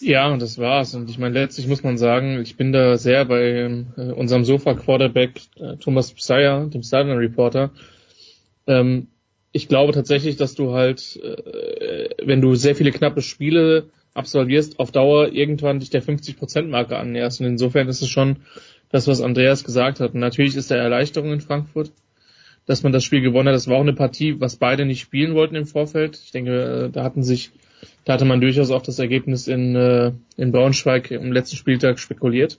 Ja, 0.00 0.36
das 0.36 0.58
war's. 0.58 0.94
Und 0.94 1.10
ich 1.10 1.18
meine, 1.18 1.34
letztlich 1.40 1.66
muss 1.66 1.82
man 1.82 1.98
sagen, 1.98 2.40
ich 2.40 2.56
bin 2.56 2.72
da 2.72 2.96
sehr 2.96 3.24
bei 3.24 3.84
äh, 3.96 4.12
unserem 4.12 4.44
Sofa-Quarterback 4.44 5.40
äh, 5.56 5.76
Thomas 5.76 6.12
Psire, 6.12 6.68
dem 6.72 6.82
Southern 6.82 7.18
Reporter. 7.18 7.70
Ähm, 8.66 9.08
ich 9.50 9.66
glaube 9.66 9.92
tatsächlich, 9.92 10.36
dass 10.36 10.54
du 10.54 10.72
halt, 10.72 11.16
äh, 11.22 12.10
wenn 12.24 12.40
du 12.40 12.54
sehr 12.54 12.76
viele 12.76 12.92
knappe 12.92 13.22
Spiele 13.22 13.90
absolvierst, 14.14 14.78
auf 14.78 14.92
Dauer 14.92 15.32
irgendwann 15.32 15.80
dich 15.80 15.90
der 15.90 16.02
50%-Marke 16.02 16.96
annäherst. 16.96 17.40
Und 17.40 17.46
insofern 17.46 17.88
ist 17.88 18.02
es 18.02 18.08
schon 18.08 18.36
das, 18.90 19.08
was 19.08 19.20
Andreas 19.20 19.64
gesagt 19.64 20.00
hat. 20.00 20.14
Und 20.14 20.20
natürlich 20.20 20.56
ist 20.56 20.70
der 20.70 20.78
Erleichterung 20.78 21.32
in 21.32 21.40
Frankfurt, 21.40 21.92
dass 22.66 22.82
man 22.82 22.92
das 22.92 23.04
Spiel 23.04 23.20
gewonnen 23.20 23.48
hat. 23.48 23.54
Das 23.54 23.68
war 23.68 23.76
auch 23.76 23.82
eine 23.82 23.94
Partie, 23.94 24.40
was 24.40 24.56
beide 24.56 24.84
nicht 24.84 25.00
spielen 25.00 25.34
wollten 25.34 25.56
im 25.56 25.66
Vorfeld. 25.66 26.20
Ich 26.22 26.30
denke, 26.30 26.86
äh, 26.86 26.90
da 26.90 27.02
hatten 27.02 27.22
sich 27.22 27.50
da 28.04 28.14
hatte 28.14 28.24
man 28.24 28.40
durchaus 28.40 28.70
auch 28.70 28.82
das 28.82 28.98
Ergebnis 28.98 29.48
in, 29.48 29.76
äh, 29.76 30.12
in 30.36 30.52
Braunschweig 30.52 31.10
im 31.10 31.32
letzten 31.32 31.56
Spieltag 31.56 31.98
spekuliert. 31.98 32.58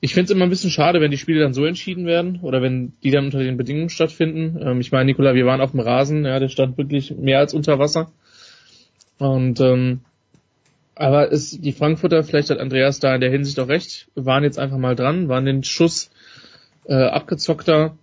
Ich 0.00 0.14
finde 0.14 0.26
es 0.26 0.30
immer 0.30 0.44
ein 0.44 0.50
bisschen 0.50 0.70
schade, 0.70 1.00
wenn 1.00 1.10
die 1.10 1.18
Spiele 1.18 1.40
dann 1.40 1.54
so 1.54 1.64
entschieden 1.64 2.06
werden 2.06 2.40
oder 2.42 2.62
wenn 2.62 2.92
die 3.02 3.10
dann 3.10 3.26
unter 3.26 3.40
den 3.40 3.56
Bedingungen 3.56 3.88
stattfinden. 3.88 4.58
Ähm, 4.60 4.80
ich 4.80 4.92
meine, 4.92 5.06
Nikola, 5.06 5.34
wir 5.34 5.46
waren 5.46 5.60
auf 5.60 5.72
dem 5.72 5.80
Rasen, 5.80 6.24
ja, 6.24 6.38
der 6.38 6.48
stand 6.48 6.78
wirklich 6.78 7.16
mehr 7.16 7.38
als 7.38 7.54
unter 7.54 7.78
Wasser. 7.78 8.12
Und 9.18 9.60
ähm, 9.60 10.00
aber 10.94 11.30
ist 11.30 11.64
die 11.64 11.72
Frankfurter, 11.72 12.24
vielleicht 12.24 12.50
hat 12.50 12.58
Andreas 12.58 12.98
da 12.98 13.14
in 13.14 13.20
der 13.20 13.30
Hinsicht 13.30 13.58
auch 13.60 13.68
recht, 13.68 14.08
waren 14.16 14.42
jetzt 14.42 14.58
einfach 14.58 14.78
mal 14.78 14.96
dran, 14.96 15.28
waren 15.28 15.44
den 15.44 15.62
Schuss 15.62 16.10
äh, 16.86 16.94
abgezockter. 16.94 17.96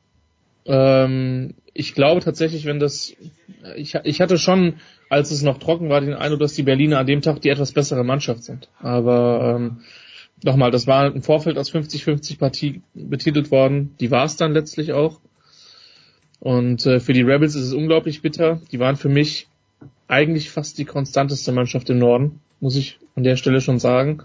Ähm, 0.66 1.56
ich 1.74 1.94
glaube 1.94 2.22
tatsächlich, 2.22 2.66
wenn 2.66 2.80
das, 2.80 3.14
ich, 3.76 3.96
ich 4.04 4.22
hatte 4.22 4.38
schon 4.38 4.76
als 5.10 5.32
es 5.32 5.42
noch 5.42 5.58
trocken 5.58 5.90
war, 5.90 6.02
den 6.02 6.14
Eindruck, 6.14 6.40
dass 6.40 6.54
die 6.54 6.64
Berliner 6.64 7.00
an 7.00 7.08
dem 7.08 7.22
Tag 7.22 7.42
die 7.42 7.50
etwas 7.50 7.72
bessere 7.72 8.04
Mannschaft 8.04 8.44
sind. 8.44 8.70
Aber 8.80 9.56
ähm, 9.56 9.78
nochmal, 10.44 10.72
das 10.72 10.88
war 10.88 11.08
im 11.08 11.22
Vorfeld 11.22 11.58
als 11.58 11.74
50-50 11.74 12.40
Partie 12.40 12.82
betitelt 12.94 13.52
worden. 13.52 13.96
Die 14.00 14.12
war 14.12 14.26
es 14.26 14.38
dann 14.38 14.54
letztlich 14.54 14.94
auch. 14.94 15.20
Und 16.40 16.86
äh, 16.86 17.00
für 17.00 17.14
die 17.14 17.22
Rebels 17.22 17.56
ist 17.56 17.66
es 17.66 17.74
unglaublich 17.74 18.22
bitter. 18.22 18.62
Die 18.72 18.80
waren 18.80 18.98
für 18.98 19.10
mich 19.10 19.48
eigentlich 20.08 20.52
fast 20.52 20.78
die 20.78 20.86
konstanteste 20.86 21.52
Mannschaft 21.52 21.90
im 21.90 22.00
Norden, 22.00 22.40
muss 22.60 22.76
ich 22.76 23.00
an 23.16 23.24
der 23.24 23.38
Stelle 23.38 23.62
schon 23.62 23.80
sagen. 23.80 24.22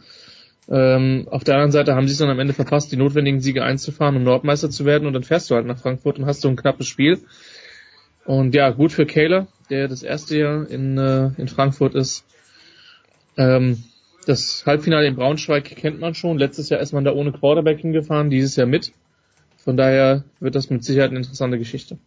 Ähm, 0.69 1.27
auf 1.31 1.45
der 1.45 1.55
anderen 1.55 1.73
Seite 1.73 1.95
haben 1.95 2.07
sie 2.07 2.13
es 2.13 2.19
dann 2.19 2.29
am 2.29 2.39
Ende 2.39 2.53
verpasst, 2.53 2.93
die 2.93 2.97
notwendigen 2.97 3.41
Siege 3.41 3.65
einzufahren, 3.65 4.17
um 4.17 4.23
Nordmeister 4.23 4.71
zu 4.71 4.85
werden. 4.85 5.07
Und 5.07 5.15
dann 5.15 5.25
fährst 5.25 5.51
du 5.51 5.55
halt 5.55 5.67
nach 5.67 5.79
Frankfurt 5.79 6.19
und 6.19 6.27
hast 6.27 6.43
so 6.43 6.49
ein 6.49 6.57
knappes 6.57 6.87
Spiel. 6.87 7.19
Und 8.25 8.55
ja, 8.55 8.71
gut 8.71 8.93
für 8.93 9.07
Kayla, 9.07 9.49
der 9.71 9.89
das 9.89 10.03
erste 10.03 10.37
Jahr 10.37 10.69
in, 10.69 10.99
äh, 10.99 11.31
in 11.39 11.49
Frankfurt 11.49 11.95
ist. 11.95 12.25
Ähm, 13.37 13.85
das 14.27 14.65
Halbfinale 14.67 15.07
in 15.07 15.17
Braunschweig 15.17 15.65
kennt 15.65 16.01
man 16.01 16.15
schon. 16.15 16.39
Letztes 16.39 16.69
Jahr 16.69 16.81
ist 16.81 16.93
man 16.93 17.05
da 17.05 17.13
ohne 17.13 17.33
Quarterback 17.33 17.81
hingefahren, 17.81 18.31
dieses 18.31 18.57
Jahr 18.57 18.67
mit. 18.67 18.93
Von 19.57 19.77
daher 19.77 20.25
wird 20.41 20.55
das 20.55 20.71
mit 20.71 20.85
Sicherheit 20.85 21.11
eine 21.11 21.21
interessante 21.21 21.59
Geschichte. 21.59 21.99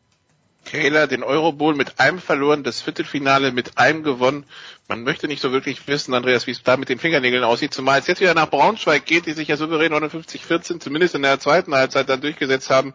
Kayla 0.65 1.07
den 1.07 1.23
Eurobowl 1.23 1.75
mit 1.75 1.99
einem 1.99 2.19
verloren, 2.19 2.63
das 2.63 2.81
Viertelfinale 2.81 3.51
mit 3.51 3.77
einem 3.77 4.03
gewonnen. 4.03 4.45
Man 4.87 5.03
möchte 5.03 5.27
nicht 5.27 5.41
so 5.41 5.51
wirklich 5.51 5.87
wissen, 5.87 6.13
Andreas, 6.13 6.47
wie 6.47 6.51
es 6.51 6.63
da 6.63 6.77
mit 6.77 6.89
den 6.89 6.99
Fingernägeln 6.99 7.43
aussieht, 7.43 7.73
zumal 7.73 7.99
es 7.99 8.07
jetzt 8.07 8.21
wieder 8.21 8.33
nach 8.33 8.49
Braunschweig 8.49 9.05
geht, 9.05 9.25
die 9.25 9.33
sich 9.33 9.49
ja 9.49 9.57
souverän 9.57 9.93
59-14 9.93 10.79
zumindest 10.79 11.15
in 11.15 11.23
der 11.23 11.39
zweiten 11.39 11.73
Halbzeit 11.73 12.07
dann 12.09 12.21
durchgesetzt 12.21 12.69
haben 12.69 12.93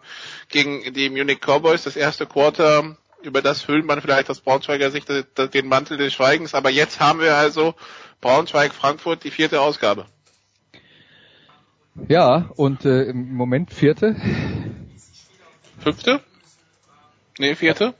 gegen 0.49 0.93
die 0.93 1.09
Munich 1.09 1.39
Cowboys. 1.41 1.83
Das 1.83 1.95
erste 1.95 2.25
Quarter 2.25 2.97
über 3.21 3.41
das 3.41 3.67
hüllt 3.67 3.85
man 3.85 4.01
vielleicht 4.01 4.29
aus 4.29 4.41
Braunschweiger 4.41 4.91
Sicht 4.91 5.07
den 5.09 5.67
Mantel 5.67 5.97
des 5.97 6.13
Schweigens. 6.13 6.53
Aber 6.53 6.69
jetzt 6.69 6.99
haben 6.99 7.19
wir 7.19 7.35
also 7.35 7.75
Braunschweig-Frankfurt, 8.21 9.23
die 9.23 9.31
vierte 9.31 9.61
Ausgabe. 9.61 10.05
Ja, 12.07 12.49
und 12.55 12.85
äh, 12.85 13.03
im 13.03 13.33
Moment 13.33 13.73
vierte. 13.73 14.15
Fünfte? 15.79 16.21
Nee, 17.37 17.55
vierte? 17.55 17.93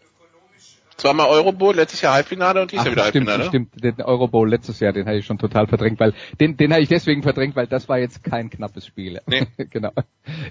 Zweimal 0.95 1.27
Eurobowl, 1.29 1.75
letztes 1.75 2.01
Jahr 2.01 2.13
Halbfinale 2.13 2.61
und 2.61 2.71
dieses 2.71 2.83
Jahr 2.83 2.93
wieder 2.93 3.05
stimmt, 3.05 3.29
Halbfinale. 3.29 3.49
Stimmt, 3.49 3.83
den 3.83 4.01
Eurobowl 4.01 4.49
letztes 4.49 4.81
Jahr, 4.81 4.91
den 4.91 5.05
hatte 5.05 5.17
ich 5.17 5.25
schon 5.25 5.37
total 5.37 5.65
verdrängt, 5.67 5.97
weil 5.99 6.13
den, 6.41 6.57
den 6.57 6.73
habe 6.73 6.81
ich 6.81 6.89
deswegen 6.89 7.23
verdrängt, 7.23 7.55
weil 7.55 7.67
das 7.67 7.87
war 7.87 7.99
jetzt 7.99 8.21
kein 8.23 8.49
knappes 8.49 8.85
Spiel. 8.85 9.21
Nee. 9.25 9.47
genau. 9.69 9.91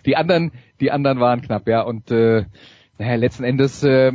Die 0.06 0.16
anderen, 0.16 0.52
die 0.80 0.90
anderen 0.90 1.20
waren 1.20 1.42
knapp, 1.42 1.68
ja. 1.68 1.82
Und 1.82 2.10
äh, 2.10 2.46
naja, 2.96 3.14
letzten 3.16 3.44
Endes 3.44 3.82
äh, 3.82 4.10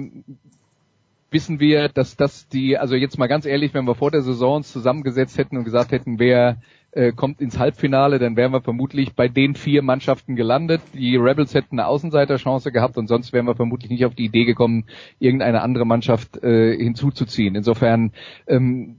wissen 1.33 1.59
wir, 1.59 1.89
dass 1.89 2.15
das 2.15 2.47
die, 2.47 2.77
also 2.77 2.95
jetzt 2.95 3.17
mal 3.17 3.27
ganz 3.27 3.45
ehrlich, 3.45 3.73
wenn 3.73 3.85
wir 3.85 3.95
vor 3.95 4.11
der 4.11 4.21
Saison 4.21 4.57
uns 4.57 4.71
zusammengesetzt 4.71 5.37
hätten 5.37 5.57
und 5.57 5.63
gesagt 5.63 5.91
hätten, 5.91 6.19
wer 6.19 6.57
äh, 6.91 7.11
kommt 7.11 7.41
ins 7.41 7.59
Halbfinale, 7.59 8.19
dann 8.19 8.37
wären 8.37 8.51
wir 8.51 8.61
vermutlich 8.61 9.15
bei 9.15 9.27
den 9.27 9.55
vier 9.55 9.81
Mannschaften 9.81 10.35
gelandet. 10.35 10.81
Die 10.93 11.15
Rebels 11.15 11.53
hätten 11.53 11.79
eine 11.79 11.87
Außenseiterchance 11.87 12.71
gehabt 12.71 12.97
und 12.97 13.07
sonst 13.07 13.33
wären 13.33 13.45
wir 13.45 13.55
vermutlich 13.55 13.89
nicht 13.89 14.05
auf 14.05 14.15
die 14.15 14.25
Idee 14.25 14.45
gekommen, 14.45 14.85
irgendeine 15.19 15.61
andere 15.61 15.85
Mannschaft 15.85 16.41
äh, 16.43 16.77
hinzuzuziehen. 16.77 17.55
Insofern 17.55 18.11
ähm, 18.47 18.97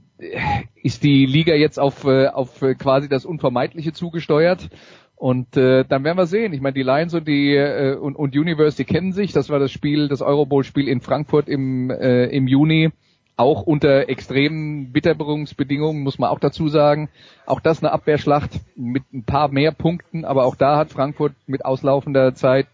ist 0.81 1.03
die 1.03 1.25
Liga 1.25 1.55
jetzt 1.55 1.79
auf, 1.79 2.03
äh, 2.05 2.27
auf 2.27 2.59
quasi 2.77 3.09
das 3.09 3.25
Unvermeidliche 3.25 3.93
zugesteuert. 3.93 4.69
Und 5.15 5.55
äh, 5.55 5.85
dann 5.85 6.03
werden 6.03 6.17
wir 6.17 6.25
sehen. 6.25 6.53
Ich 6.53 6.61
meine, 6.61 6.73
die 6.73 6.83
Lions 6.83 7.13
und 7.13 7.27
die 7.27 7.55
äh, 7.55 7.95
und, 7.95 8.15
und 8.15 8.35
Universe, 8.35 8.75
die 8.75 8.83
kennen 8.83 9.13
sich. 9.13 9.31
Das 9.31 9.49
war 9.49 9.59
das 9.59 9.71
Spiel, 9.71 10.09
das 10.09 10.21
Eurobowl-Spiel 10.21 10.87
in 10.87 11.01
Frankfurt 11.01 11.47
im, 11.47 11.89
äh, 11.89 12.25
im 12.25 12.47
Juni 12.47 12.91
auch 13.37 13.63
unter 13.63 14.07
extremen 14.09 14.91
Bitterberungsbedingungen, 14.91 16.03
muss 16.03 16.19
man 16.19 16.29
auch 16.29 16.39
dazu 16.39 16.69
sagen. 16.69 17.09
Auch 17.45 17.59
das 17.59 17.83
eine 17.83 17.91
Abwehrschlacht 17.91 18.61
mit 18.75 19.03
ein 19.13 19.23
paar 19.23 19.49
mehr 19.49 19.71
Punkten, 19.71 20.25
aber 20.25 20.45
auch 20.45 20.55
da 20.55 20.77
hat 20.77 20.91
Frankfurt 20.91 21.33
mit 21.45 21.65
auslaufender 21.65 22.33
Zeit 22.33 22.67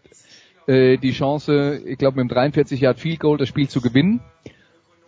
äh, 0.66 0.98
die 0.98 1.12
Chance, 1.12 1.80
ich 1.84 1.98
glaube 1.98 2.16
mit 2.16 2.30
dem 2.30 2.34
43 2.34 2.80
Yard 2.80 3.00
Field 3.00 3.20
Goal 3.20 3.38
das 3.38 3.48
Spiel 3.48 3.68
zu 3.68 3.80
gewinnen. 3.80 4.20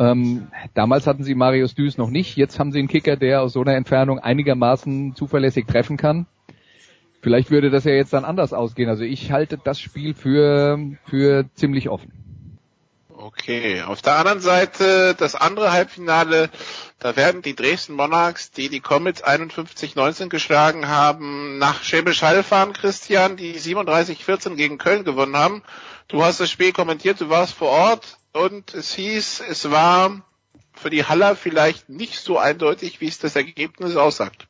Ähm, 0.00 0.48
damals 0.74 1.06
hatten 1.06 1.22
sie 1.22 1.36
Marius 1.36 1.76
Düs 1.76 1.98
noch 1.98 2.10
nicht, 2.10 2.36
jetzt 2.36 2.58
haben 2.58 2.72
sie 2.72 2.80
einen 2.80 2.88
Kicker, 2.88 3.16
der 3.16 3.42
aus 3.42 3.52
so 3.52 3.60
einer 3.60 3.74
Entfernung 3.74 4.18
einigermaßen 4.18 5.14
zuverlässig 5.14 5.66
treffen 5.66 5.96
kann. 5.96 6.26
Vielleicht 7.24 7.50
würde 7.50 7.70
das 7.70 7.84
ja 7.84 7.92
jetzt 7.92 8.12
dann 8.12 8.26
anders 8.26 8.52
ausgehen. 8.52 8.90
Also 8.90 9.02
ich 9.02 9.32
halte 9.32 9.56
das 9.56 9.80
Spiel 9.80 10.12
für, 10.12 10.78
für 11.08 11.46
ziemlich 11.54 11.88
offen. 11.88 12.12
Okay, 13.08 13.80
auf 13.80 14.02
der 14.02 14.16
anderen 14.16 14.40
Seite 14.40 15.14
das 15.14 15.34
andere 15.34 15.72
Halbfinale, 15.72 16.50
da 16.98 17.16
werden 17.16 17.40
die 17.40 17.56
Dresden 17.56 17.94
Monarchs, 17.94 18.50
die 18.50 18.68
die 18.68 18.80
Comets 18.80 19.24
51-19 19.24 20.28
geschlagen 20.28 20.86
haben, 20.88 21.56
nach 21.56 21.82
Schäbisch 21.82 22.20
Hall 22.20 22.42
fahren, 22.42 22.74
Christian, 22.74 23.38
die 23.38 23.54
37-14 23.58 24.56
gegen 24.56 24.76
Köln 24.76 25.04
gewonnen 25.04 25.38
haben. 25.38 25.62
Du 26.08 26.22
hast 26.22 26.40
das 26.40 26.50
Spiel 26.50 26.72
kommentiert, 26.72 27.22
du 27.22 27.30
warst 27.30 27.54
vor 27.54 27.70
Ort 27.70 28.18
und 28.34 28.74
es 28.74 28.92
hieß, 28.92 29.44
es 29.48 29.70
war 29.70 30.20
für 30.74 30.90
die 30.90 31.06
Haller 31.06 31.36
vielleicht 31.36 31.88
nicht 31.88 32.20
so 32.20 32.36
eindeutig, 32.36 33.00
wie 33.00 33.08
es 33.08 33.18
das 33.18 33.34
Ergebnis 33.34 33.96
aussagt. 33.96 34.46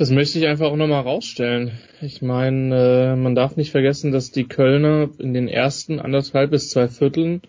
Das 0.00 0.08
möchte 0.10 0.38
ich 0.38 0.46
einfach 0.46 0.68
auch 0.68 0.76
nochmal 0.76 1.02
rausstellen. 1.02 1.72
Ich 2.00 2.22
meine, 2.22 3.12
äh, 3.12 3.16
man 3.16 3.34
darf 3.34 3.58
nicht 3.58 3.70
vergessen, 3.70 4.12
dass 4.12 4.30
die 4.30 4.44
Kölner 4.44 5.10
in 5.18 5.34
den 5.34 5.46
ersten 5.46 6.00
anderthalb 6.00 6.52
bis 6.52 6.70
zwei 6.70 6.88
Vierteln 6.88 7.42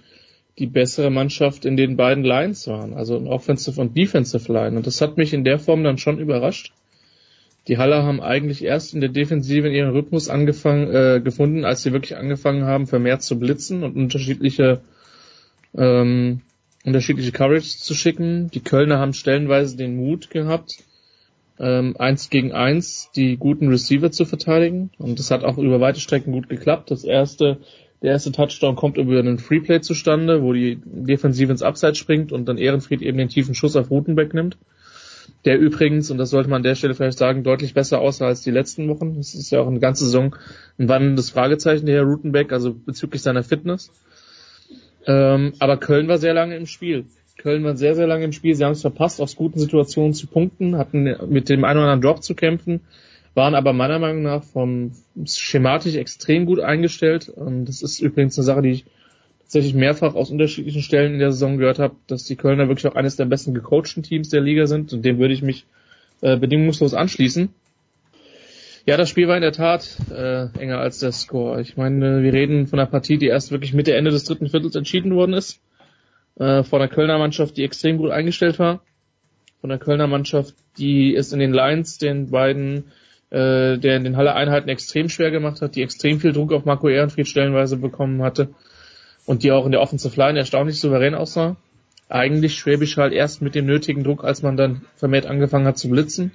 die 0.60 0.68
bessere 0.68 1.11
Mannschaft 1.11 1.64
in 1.64 1.78
den 1.78 1.95
beiden 1.95 2.26
Lines 2.26 2.68
waren, 2.68 2.94
also 2.94 3.15
in 3.15 3.28
Offensive 3.28 3.80
und 3.80 3.95
Defensive 3.95 4.52
Line. 4.52 4.76
Und 4.76 4.86
das 4.86 4.99
hat 4.99 5.15
mich 5.15 5.34
in 5.34 5.45
der 5.45 5.60
Form 5.60 5.86
dann 5.86 5.98
schon 5.98 6.19
überrascht. 6.19 6.73
Die 7.69 7.78
Haller 7.78 8.03
haben 8.03 8.19
eigentlich 8.19 8.65
erst 8.65 8.94
in 8.94 8.99
der 8.99 9.11
Defensive 9.11 9.69
in 9.69 9.73
ihren 9.73 9.91
Rhythmus 9.91 10.28
angefangen, 10.28 10.94
äh, 10.94 11.22
gefunden, 11.23 11.64
als 11.64 11.84
sie 11.84 11.94
wirklich 11.94 12.18
angefangen 12.18 12.65
haben, 12.65 12.86
vermehrt 12.86 13.22
zu 13.22 13.40
blitzen 13.40 13.82
und 13.82 13.95
unterschiedliche 13.95 14.82
ähm, 15.78 16.41
unterschiedliche 16.84 17.32
Coverage 17.32 17.78
zu 17.78 17.94
schicken. 17.94 18.52
Die 18.52 18.60
Kölner 18.60 18.99
haben 18.99 19.14
stellenweise 19.14 19.78
den 19.78 19.95
Mut 19.95 20.32
gehabt, 20.32 20.84
ähm, 21.60 21.95
eins 21.98 22.30
gegen 22.30 22.52
eins 22.52 23.10
die 23.15 23.38
guten 23.38 23.68
Receiver 23.68 24.11
zu 24.11 24.26
verteidigen. 24.26 24.91
Und 24.98 25.19
das 25.19 25.32
hat 25.32 25.44
auch 25.44 25.57
über 25.57 25.80
weite 25.80 25.99
Strecken 25.99 26.32
gut 26.32 26.49
geklappt. 26.49 26.91
Das 26.91 27.03
erste, 27.03 27.60
der 28.02 28.11
erste 28.11 28.32
Touchdown 28.32 28.76
kommt 28.76 28.98
über 28.98 29.19
einen 29.19 29.40
Freeplay 29.40 29.82
zustande, 29.82 30.41
wo 30.41 30.53
die 30.53 30.80
Defensive 30.84 31.52
ins 31.52 31.61
Abseits 31.61 31.98
springt 31.98 32.32
und 32.32 32.45
dann 32.45 32.57
Ehrenfried 32.57 33.02
eben 33.02 33.18
den 33.18 33.30
tiefen 33.30 33.56
Schuss 33.56 33.76
auf 33.76 33.91
Rutenbeck 33.91 34.34
nimmt. 34.34 34.57
Der 35.45 35.60
übrigens, 35.60 36.11
und 36.11 36.18
das 36.18 36.30
sollte 36.30 36.49
man 36.49 36.57
an 36.57 36.64
der 36.64 36.76
Stelle 36.76 36.94
vielleicht 36.94 37.18
sagen, 37.18 37.44
deutlich 37.44 37.73
besser 37.73 37.99
aussah 37.99 38.28
als 38.28 38.41
die 38.41 38.52
letzten 38.52 38.88
Wochen. 38.88 39.18
Das 39.18 39.34
ist 39.34 39.52
ja 39.52 39.61
auch 39.61 39.68
eine 39.68 39.80
ganze 39.80 40.06
Saison 40.06 40.36
ein 40.78 40.88
wandelndes 40.88 41.32
Fragezeichen, 41.32 41.86
der 41.86 41.95
Herr 41.95 42.03
Rutenbeck, 42.03 42.52
also 42.52 42.73
bezüglich 42.73 43.22
seiner 43.22 43.44
Fitness. 43.44 43.91
Ähm, 45.07 45.53
aber 45.60 45.78
Köln 45.78 46.07
war 46.07 46.18
sehr 46.18 46.34
lange 46.34 46.56
im 46.56 46.68
Spiel. 46.68 47.06
Köln 47.37 47.63
war 47.63 47.75
sehr, 47.75 47.95
sehr 47.95 48.07
lange 48.07 48.25
im 48.25 48.31
Spiel. 48.31 48.55
Sie 48.55 48.63
haben 48.63 48.73
es 48.73 48.81
verpasst, 48.81 49.19
aus 49.21 49.35
guten 49.35 49.59
Situationen 49.59 50.13
zu 50.13 50.27
punkten, 50.27 50.77
hatten 50.77 51.15
mit 51.27 51.49
dem 51.49 51.63
einen 51.63 51.79
oder 51.79 51.91
anderen 51.91 52.01
Drop 52.01 52.23
zu 52.23 52.35
kämpfen, 52.35 52.81
waren 53.33 53.55
aber 53.55 53.73
meiner 53.73 53.99
Meinung 53.99 54.23
nach 54.23 54.43
vom 54.43 54.91
schematisch 55.25 55.95
extrem 55.95 56.45
gut 56.45 56.59
eingestellt. 56.59 57.29
Und 57.29 57.65
das 57.65 57.81
ist 57.81 57.99
übrigens 57.99 58.37
eine 58.37 58.45
Sache, 58.45 58.61
die 58.61 58.71
ich 58.71 58.85
tatsächlich 59.43 59.73
mehrfach 59.73 60.15
aus 60.15 60.29
unterschiedlichen 60.29 60.81
Stellen 60.81 61.13
in 61.13 61.19
der 61.19 61.31
Saison 61.31 61.57
gehört 61.57 61.79
habe, 61.79 61.95
dass 62.07 62.25
die 62.25 62.35
Kölner 62.35 62.67
wirklich 62.67 62.87
auch 62.87 62.95
eines 62.95 63.15
der 63.15 63.25
besten 63.25 63.53
gecoachten 63.53 64.03
Teams 64.03 64.29
der 64.29 64.41
Liga 64.41 64.67
sind. 64.67 64.93
Und 64.93 65.03
dem 65.03 65.17
würde 65.17 65.33
ich 65.33 65.41
mich 65.41 65.65
äh, 66.21 66.37
bedingungslos 66.37 66.93
anschließen. 66.93 67.49
Ja, 68.85 68.97
das 68.97 69.09
Spiel 69.09 69.27
war 69.27 69.35
in 69.35 69.43
der 69.43 69.51
Tat 69.51 69.97
äh, 70.09 70.47
enger 70.57 70.79
als 70.79 70.99
der 70.99 71.11
Score. 71.11 71.61
Ich 71.61 71.77
meine, 71.77 72.23
wir 72.23 72.33
reden 72.33 72.67
von 72.67 72.79
einer 72.79 72.89
Partie, 72.89 73.17
die 73.17 73.27
erst 73.27 73.51
wirklich 73.51 73.73
Mitte, 73.73 73.93
Ende 73.93 74.11
des 74.11 74.23
dritten 74.23 74.49
Viertels 74.49 74.75
entschieden 74.75 75.13
worden 75.13 75.33
ist 75.33 75.61
äh, 76.35 76.63
von 76.63 76.79
der 76.79 76.89
Kölner 76.89 77.17
Mannschaft, 77.17 77.57
die 77.57 77.63
extrem 77.63 77.97
gut 77.97 78.11
eingestellt 78.11 78.59
war. 78.59 78.81
Von 79.59 79.69
der 79.69 79.79
Kölner 79.79 80.07
Mannschaft, 80.07 80.55
die 80.77 81.15
es 81.15 81.33
in 81.33 81.39
den 81.39 81.53
Lines 81.53 81.97
den 81.97 82.31
beiden, 82.31 82.85
äh, 83.29 83.77
der 83.77 83.97
in 83.97 84.03
den 84.03 84.17
Halle-Einheiten 84.17 84.69
extrem 84.69 85.09
schwer 85.09 85.31
gemacht 85.31 85.61
hat, 85.61 85.75
die 85.75 85.83
extrem 85.83 86.19
viel 86.19 86.33
Druck 86.33 86.51
auf 86.51 86.65
Marco 86.65 86.89
Ehrenfried 86.89 87.27
stellenweise 87.27 87.77
bekommen 87.77 88.21
hatte 88.23 88.49
und 89.25 89.43
die 89.43 89.51
auch 89.51 89.65
in 89.65 89.71
der 89.71 89.81
Offensive 89.81 90.19
Line 90.19 90.39
erstaunlich 90.39 90.79
souverän 90.79 91.15
aussah. 91.15 91.55
Eigentlich 92.09 92.55
Schwäbisch 92.55 92.97
halt 92.97 93.13
erst 93.13 93.41
mit 93.41 93.55
dem 93.55 93.65
nötigen 93.65 94.03
Druck, 94.03 94.25
als 94.25 94.41
man 94.41 94.57
dann 94.57 94.81
vermehrt 94.95 95.25
angefangen 95.25 95.65
hat 95.65 95.77
zu 95.77 95.89
blitzen. 95.89 96.31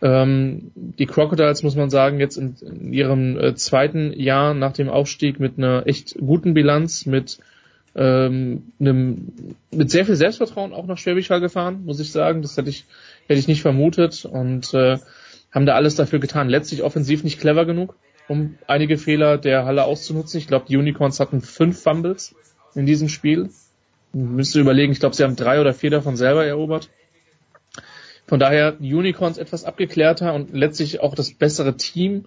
Ähm, 0.00 0.72
die 0.74 1.06
Crocodiles, 1.06 1.62
muss 1.62 1.76
man 1.76 1.90
sagen, 1.90 2.18
jetzt 2.18 2.36
in, 2.36 2.56
in 2.60 2.92
ihrem 2.92 3.38
äh, 3.38 3.54
zweiten 3.54 4.12
Jahr 4.18 4.54
nach 4.54 4.72
dem 4.72 4.88
Aufstieg 4.88 5.38
mit 5.38 5.58
einer 5.58 5.86
echt 5.86 6.16
guten 6.18 6.54
Bilanz, 6.54 7.06
mit 7.06 7.38
ähm, 7.94 8.72
mit 9.70 9.90
sehr 9.90 10.06
viel 10.06 10.16
Selbstvertrauen 10.16 10.72
auch 10.72 10.86
nach 10.86 10.98
Schwäbisch 10.98 11.30
Hall 11.30 11.40
gefahren, 11.40 11.84
muss 11.84 12.00
ich 12.00 12.12
sagen. 12.12 12.42
Das 12.42 12.56
hätte 12.56 12.70
ich, 12.70 12.86
hätte 13.26 13.38
ich 13.38 13.48
nicht 13.48 13.62
vermutet 13.62 14.24
und 14.24 14.72
äh, 14.74 14.98
haben 15.50 15.66
da 15.66 15.74
alles 15.74 15.94
dafür 15.94 16.18
getan. 16.18 16.48
Letztlich 16.48 16.82
offensiv 16.82 17.24
nicht 17.24 17.40
clever 17.40 17.66
genug, 17.66 17.96
um 18.28 18.56
einige 18.66 18.96
Fehler 18.96 19.36
der 19.36 19.64
Halle 19.66 19.84
auszunutzen. 19.84 20.38
Ich 20.38 20.46
glaube, 20.46 20.66
die 20.68 20.76
Unicorns 20.76 21.20
hatten 21.20 21.42
fünf 21.42 21.82
Fumbles 21.82 22.34
in 22.74 22.86
diesem 22.86 23.08
Spiel. 23.08 23.50
Müsste 24.14 24.60
überlegen, 24.60 24.92
ich 24.92 25.00
glaube, 25.00 25.14
sie 25.14 25.24
haben 25.24 25.36
drei 25.36 25.60
oder 25.60 25.74
vier 25.74 25.90
davon 25.90 26.16
selber 26.16 26.44
erobert. 26.44 26.88
Von 28.26 28.38
daher 28.38 28.76
Unicorns 28.80 29.36
etwas 29.36 29.64
abgeklärter 29.64 30.32
und 30.32 30.54
letztlich 30.54 31.00
auch 31.00 31.14
das 31.14 31.34
bessere 31.34 31.76
Team 31.76 32.26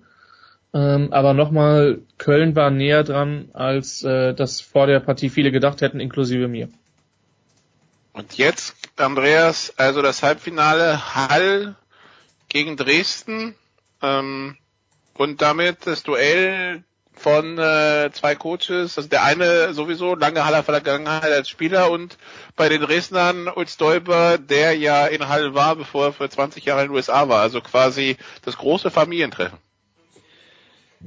ähm, 0.73 1.13
aber 1.13 1.33
nochmal, 1.33 1.99
Köln 2.17 2.55
war 2.55 2.69
näher 2.69 3.03
dran, 3.03 3.49
als 3.53 4.03
äh, 4.03 4.33
das 4.33 4.61
vor 4.61 4.87
der 4.87 4.99
Partie 4.99 5.29
viele 5.29 5.51
gedacht 5.51 5.81
hätten, 5.81 5.99
inklusive 5.99 6.47
mir. 6.47 6.69
Und 8.13 8.37
jetzt, 8.37 8.75
Andreas, 8.97 9.73
also 9.77 10.01
das 10.01 10.23
Halbfinale 10.23 11.15
Hall 11.15 11.75
gegen 12.47 12.77
Dresden 12.77 13.55
ähm, 14.01 14.57
und 15.13 15.41
damit 15.41 15.85
das 15.85 16.03
Duell 16.03 16.83
von 17.13 17.57
äh, 17.57 18.09
zwei 18.13 18.35
Coaches, 18.35 18.97
also 18.97 19.09
der 19.09 19.23
eine 19.23 19.73
sowieso 19.73 20.15
lange 20.15 20.45
Haller 20.45 20.63
Vergangenheit 20.63 21.31
als 21.31 21.49
Spieler 21.49 21.89
und 21.89 22.17
bei 22.55 22.69
den 22.69 22.81
Dresdnern 22.81 23.47
Ulz 23.47 23.77
Däuber, 23.77 24.37
der 24.37 24.77
ja 24.77 25.07
in 25.07 25.27
Hall 25.27 25.53
war, 25.53 25.75
bevor 25.75 26.07
er 26.07 26.13
für 26.13 26.29
20 26.29 26.65
Jahre 26.65 26.83
in 26.83 26.87
den 26.89 26.95
USA 26.95 27.27
war, 27.27 27.41
also 27.41 27.61
quasi 27.61 28.17
das 28.43 28.57
große 28.57 28.91
Familientreffen. 28.91 29.57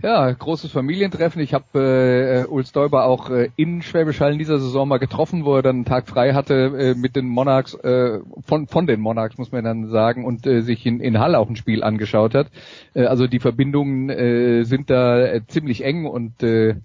Ja, 0.00 0.30
großes 0.30 0.70
Familientreffen. 0.70 1.42
Ich 1.42 1.54
habe 1.54 2.46
äh, 2.46 2.48
Ulf 2.48 2.70
Däuber 2.70 3.06
auch 3.06 3.30
äh, 3.30 3.48
in 3.56 3.82
Schwäbisch 3.82 4.20
Hall 4.20 4.32
in 4.32 4.38
dieser 4.38 4.60
Saison 4.60 4.86
mal 4.86 4.98
getroffen, 4.98 5.44
wo 5.44 5.56
er 5.56 5.62
dann 5.62 5.76
einen 5.76 5.84
Tag 5.86 6.06
frei 6.06 6.34
hatte 6.34 6.54
äh, 6.54 6.94
mit 6.94 7.16
den 7.16 7.26
Monarchs, 7.26 7.74
äh, 7.74 8.20
von, 8.46 8.68
von 8.68 8.86
den 8.86 9.00
Monarchs 9.00 9.38
muss 9.38 9.50
man 9.50 9.64
dann 9.64 9.88
sagen, 9.88 10.24
und 10.24 10.46
äh, 10.46 10.60
sich 10.60 10.86
in, 10.86 11.00
in 11.00 11.18
Hall 11.18 11.34
auch 11.34 11.48
ein 11.48 11.56
Spiel 11.56 11.82
angeschaut 11.82 12.36
hat. 12.36 12.46
Äh, 12.94 13.06
also 13.06 13.26
die 13.26 13.40
Verbindungen 13.40 14.08
äh, 14.08 14.62
sind 14.62 14.88
da 14.88 15.18
äh, 15.18 15.40
ziemlich 15.48 15.82
eng 15.82 16.06
und 16.06 16.44
äh, 16.44 16.76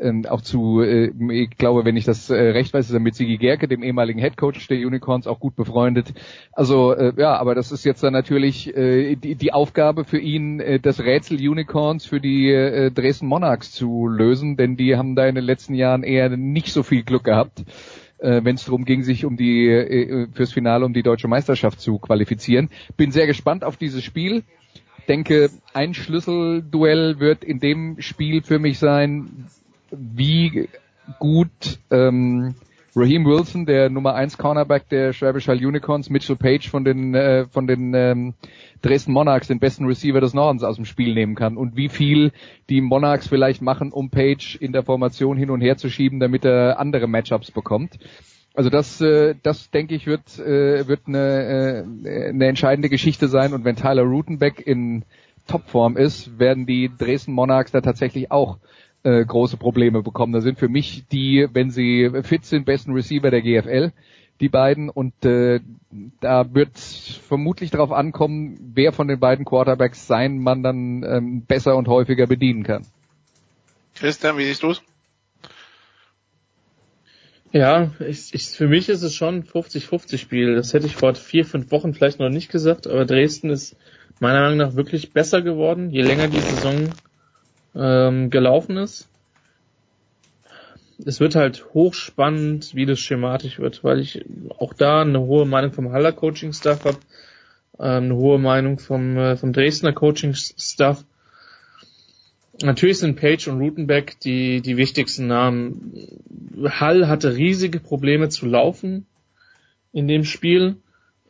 ähm, 0.00 0.26
auch 0.26 0.40
zu, 0.40 0.80
äh, 0.80 1.12
ich 1.30 1.56
glaube, 1.56 1.84
wenn 1.84 1.96
ich 1.96 2.04
das 2.04 2.30
äh, 2.30 2.34
recht 2.34 2.72
weiß, 2.72 2.86
ist 2.86 2.94
er 2.94 3.00
mit 3.00 3.14
Sigi 3.14 3.36
Gerke, 3.36 3.68
dem 3.68 3.82
ehemaligen 3.82 4.18
Headcoach 4.18 4.66
der 4.68 4.78
Unicorns, 4.78 5.26
auch 5.26 5.40
gut 5.40 5.56
befreundet. 5.56 6.12
Also 6.52 6.92
äh, 6.92 7.12
ja, 7.16 7.36
aber 7.36 7.54
das 7.54 7.72
ist 7.72 7.84
jetzt 7.84 8.02
dann 8.02 8.12
natürlich 8.12 8.74
äh, 8.76 9.16
die, 9.16 9.34
die 9.34 9.52
Aufgabe 9.52 10.04
für 10.04 10.18
ihn, 10.18 10.60
äh, 10.60 10.80
das 10.80 11.00
Rätsel 11.00 11.36
Unicorns 11.36 12.06
für 12.06 12.20
die 12.20 12.50
äh, 12.50 12.90
Dresden 12.90 13.26
Monarchs 13.26 13.72
zu 13.72 14.06
lösen, 14.06 14.56
denn 14.56 14.76
die 14.76 14.96
haben 14.96 15.14
da 15.14 15.26
in 15.26 15.34
den 15.34 15.44
letzten 15.44 15.74
Jahren 15.74 16.02
eher 16.02 16.28
nicht 16.36 16.72
so 16.72 16.82
viel 16.82 17.02
Glück 17.02 17.24
gehabt 17.24 17.64
äh, 18.18 18.44
wenn 18.44 18.56
es 18.56 18.64
darum 18.64 18.84
ging, 18.84 19.02
sich 19.02 19.24
um 19.24 19.36
die 19.36 19.66
äh, 19.68 20.28
fürs 20.32 20.52
Finale 20.52 20.84
um 20.84 20.92
die 20.92 21.02
deutsche 21.02 21.28
Meisterschaft 21.28 21.80
zu 21.80 21.98
qualifizieren. 21.98 22.68
Bin 22.96 23.12
sehr 23.12 23.26
gespannt 23.26 23.64
auf 23.64 23.76
dieses 23.76 24.04
Spiel. 24.04 24.42
Denke, 25.08 25.50
ein 25.72 25.94
Schlüsselduell 25.94 27.18
wird 27.18 27.42
in 27.44 27.58
dem 27.58 28.00
Spiel 28.00 28.42
für 28.42 28.58
mich 28.58 28.78
sein, 28.78 29.46
wie 29.90 30.68
gut 31.18 31.78
ähm, 31.90 32.54
Raheem 32.96 33.24
Wilson, 33.24 33.66
der 33.66 33.88
Nummer 33.88 34.14
1 34.14 34.36
Cornerback 34.36 34.88
der 34.88 35.12
Schwäbisch 35.12 35.46
Hall 35.46 35.64
Unicorns, 35.64 36.10
Mitchell 36.10 36.36
Page 36.36 36.68
von 36.68 36.84
den 36.84 37.14
äh, 37.14 37.46
von 37.46 37.66
den 37.66 37.94
ähm, 37.94 38.34
Dresden 38.82 39.12
Monarchs, 39.12 39.46
den 39.46 39.60
besten 39.60 39.86
Receiver 39.86 40.20
des 40.20 40.34
Nordens 40.34 40.64
aus 40.64 40.76
dem 40.76 40.84
Spiel 40.84 41.14
nehmen 41.14 41.36
kann 41.36 41.56
und 41.56 41.76
wie 41.76 41.88
viel 41.88 42.32
die 42.68 42.80
Monarchs 42.80 43.28
vielleicht 43.28 43.62
machen, 43.62 43.92
um 43.92 44.10
Page 44.10 44.56
in 44.56 44.72
der 44.72 44.82
Formation 44.82 45.36
hin 45.36 45.50
und 45.50 45.60
her 45.60 45.76
zu 45.76 45.88
schieben, 45.88 46.18
damit 46.18 46.44
er 46.44 46.80
andere 46.80 47.06
Matchups 47.06 47.52
bekommt. 47.52 47.98
Also 48.54 48.70
das, 48.70 49.00
äh, 49.00 49.36
das 49.40 49.70
denke 49.70 49.94
ich 49.94 50.06
wird 50.06 50.38
äh, 50.40 50.88
wird 50.88 51.02
eine, 51.06 51.84
äh, 52.04 52.28
eine 52.30 52.46
entscheidende 52.46 52.88
Geschichte 52.88 53.28
sein 53.28 53.52
und 53.52 53.64
wenn 53.64 53.76
Tyler 53.76 54.02
Rutenbeck 54.02 54.66
in 54.66 55.04
Topform 55.46 55.96
ist, 55.96 56.38
werden 56.38 56.66
die 56.66 56.90
Dresden 56.96 57.32
Monarchs 57.32 57.70
da 57.70 57.80
tatsächlich 57.80 58.30
auch 58.32 58.58
äh, 59.02 59.24
große 59.24 59.56
Probleme 59.56 60.02
bekommen. 60.02 60.32
Da 60.32 60.40
sind 60.40 60.58
für 60.58 60.68
mich 60.68 61.04
die, 61.10 61.46
wenn 61.52 61.70
sie 61.70 62.10
fit 62.22 62.44
sind, 62.44 62.66
besten 62.66 62.92
Receiver 62.92 63.30
der 63.30 63.42
GFL, 63.42 63.92
die 64.40 64.48
beiden. 64.48 64.88
Und 64.90 65.24
äh, 65.24 65.60
da 66.20 66.54
wird 66.54 66.78
vermutlich 66.78 67.70
darauf 67.70 67.92
ankommen, 67.92 68.72
wer 68.74 68.92
von 68.92 69.08
den 69.08 69.20
beiden 69.20 69.44
Quarterbacks 69.44 70.06
sein 70.06 70.38
man 70.38 70.62
dann 70.62 71.02
ähm, 71.02 71.44
besser 71.46 71.76
und 71.76 71.88
häufiger 71.88 72.26
bedienen 72.26 72.62
kann. 72.62 72.86
Christian, 73.94 74.38
wie 74.38 74.44
siehst 74.44 74.62
du's? 74.62 74.82
Ja, 77.52 77.90
ich, 77.98 78.32
ich, 78.32 78.46
für 78.46 78.68
mich 78.68 78.88
ist 78.88 79.02
es 79.02 79.14
schon 79.14 79.36
ein 79.36 79.44
50-50 79.44 80.18
Spiel. 80.18 80.54
Das 80.54 80.72
hätte 80.72 80.86
ich 80.86 80.94
vor 80.94 81.14
vier, 81.14 81.44
fünf 81.44 81.72
Wochen 81.72 81.94
vielleicht 81.94 82.20
noch 82.20 82.28
nicht 82.28 82.50
gesagt, 82.50 82.86
aber 82.86 83.04
Dresden 83.04 83.50
ist 83.50 83.76
meiner 84.20 84.40
Meinung 84.40 84.58
nach 84.58 84.76
wirklich 84.76 85.12
besser 85.12 85.42
geworden, 85.42 85.90
je 85.90 86.02
länger 86.02 86.28
die 86.28 86.38
Saison 86.38 86.90
ähm, 87.74 88.30
gelaufen 88.30 88.76
ist. 88.76 89.08
Es 91.04 91.20
wird 91.20 91.34
halt 91.34 91.66
hochspannend, 91.72 92.74
wie 92.74 92.86
das 92.86 93.00
schematisch 93.00 93.58
wird, 93.58 93.82
weil 93.84 94.00
ich 94.00 94.24
auch 94.58 94.74
da 94.74 95.00
eine 95.02 95.20
hohe 95.20 95.46
Meinung 95.46 95.72
vom 95.72 95.92
Haller 95.92 96.12
Coaching 96.12 96.52
Staff 96.52 96.84
habe, 96.84 96.98
ähm, 97.78 98.04
eine 98.04 98.16
hohe 98.16 98.38
Meinung 98.38 98.78
vom, 98.78 99.16
äh, 99.16 99.36
vom 99.36 99.52
Dresdner 99.52 99.92
Coaching 99.92 100.34
Staff. 100.34 101.04
Natürlich 102.62 102.98
sind 102.98 103.16
Page 103.16 103.48
und 103.48 103.60
Rutenbeck 103.60 104.20
die, 104.20 104.60
die 104.60 104.76
wichtigsten 104.76 105.26
Namen. 105.26 105.94
Hall 106.64 107.08
hatte 107.08 107.34
riesige 107.34 107.80
Probleme 107.80 108.28
zu 108.28 108.44
laufen 108.44 109.06
in 109.92 110.06
dem 110.06 110.24
Spiel. 110.24 110.76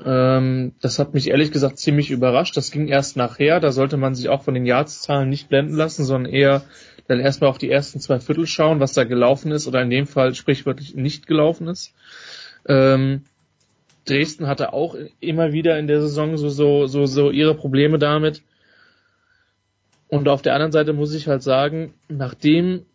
Ähm, 0.04 0.72
das 0.80 0.98
hat 0.98 1.14
mich 1.14 1.28
ehrlich 1.28 1.52
gesagt 1.52 1.78
ziemlich 1.78 2.10
überrascht. 2.10 2.56
Das 2.56 2.70
ging 2.70 2.88
erst 2.88 3.16
nachher. 3.16 3.60
Da 3.60 3.72
sollte 3.72 3.96
man 3.96 4.14
sich 4.14 4.28
auch 4.28 4.42
von 4.42 4.54
den 4.54 4.66
Yardszahlen 4.66 5.28
nicht 5.28 5.48
blenden 5.48 5.74
lassen, 5.74 6.04
sondern 6.04 6.32
eher 6.32 6.62
dann 7.08 7.20
erstmal 7.20 7.50
auf 7.50 7.58
die 7.58 7.70
ersten 7.70 8.00
zwei 8.00 8.20
Viertel 8.20 8.46
schauen, 8.46 8.80
was 8.80 8.92
da 8.92 9.04
gelaufen 9.04 9.50
ist 9.50 9.66
oder 9.66 9.82
in 9.82 9.90
dem 9.90 10.06
Fall 10.06 10.34
sprichwörtlich 10.34 10.94
nicht 10.94 11.26
gelaufen 11.26 11.66
ist. 11.68 11.92
Ähm, 12.66 13.24
Dresden 14.04 14.46
hatte 14.46 14.72
auch 14.72 14.96
immer 15.20 15.52
wieder 15.52 15.78
in 15.78 15.86
der 15.86 16.00
Saison 16.00 16.36
so, 16.36 16.48
so, 16.48 16.86
so, 16.86 17.06
so 17.06 17.30
ihre 17.30 17.54
Probleme 17.54 17.98
damit. 17.98 18.42
Und 20.08 20.28
auf 20.28 20.42
der 20.42 20.54
anderen 20.54 20.72
Seite 20.72 20.92
muss 20.92 21.14
ich 21.14 21.28
halt 21.28 21.42
sagen, 21.42 21.94
nachdem 22.08 22.86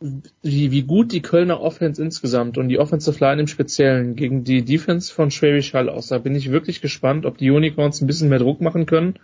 wie, 0.00 0.70
wie 0.70 0.82
gut 0.82 1.12
die 1.12 1.20
Kölner 1.20 1.60
Offense 1.60 2.02
insgesamt 2.02 2.56
und 2.56 2.68
die 2.68 2.78
Offensive 2.78 3.22
Line 3.22 3.42
im 3.42 3.46
Speziellen 3.46 4.16
gegen 4.16 4.44
die 4.44 4.64
Defense 4.64 5.12
von 5.12 5.30
Schwäbisch 5.30 5.74
Hall 5.74 5.90
aussah, 5.90 6.18
bin 6.18 6.34
ich 6.34 6.50
wirklich 6.50 6.80
gespannt, 6.80 7.26
ob 7.26 7.36
die 7.36 7.50
Unicorns 7.50 8.00
ein 8.00 8.06
bisschen 8.06 8.30
mehr 8.30 8.38
Druck 8.38 8.62
machen 8.62 8.86
können. 8.86 9.18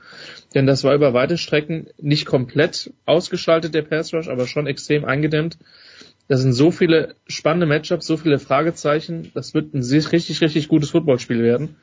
Denn 0.55 0.67
das 0.67 0.85
war 0.85 0.95
über 0.95 1.15
weite 1.15 1.39
Strecken 1.39 1.87
nicht 1.99 2.27
komplett 2.27 2.93
ausgeschaltet, 3.07 3.75
der 3.75 3.83
Pass 3.83 4.13
Rush, 4.13 4.29
aber 4.29 4.47
schon 4.47 4.67
extrem 4.67 5.07
eingedämmt. 5.07 5.57
Da 6.29 6.37
sind 6.37 6.53
so 6.53 6.71
viele 6.71 7.15
spannende 7.27 7.67
Matchups, 7.67 8.07
so 8.07 8.19
viele 8.19 8.39
Fragezeichen. 8.39 9.31
Das 9.33 9.55
wird 9.55 9.73
ein 9.73 9.83
richtig, 9.83 10.43
richtig 10.43 10.69
gutes 10.69 10.91
Footballspiel 10.91 11.43
werden. 11.43 11.77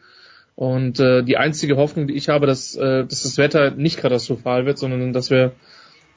Und 0.55 0.99
äh, 0.99 1.23
die 1.23 1.37
einzige 1.37 1.77
Hoffnung, 1.77 2.05
die 2.07 2.13
ich 2.13 2.29
habe, 2.29 2.45
dass, 2.45 2.75
äh, 2.75 3.05
dass 3.05 3.23
das 3.23 3.39
Wetter 3.39 3.71
nicht 3.71 3.97
katastrophal 3.97 4.67
wird, 4.67 4.77
sondern 4.77 5.13
dass 5.13 5.31
wir, 5.31 5.53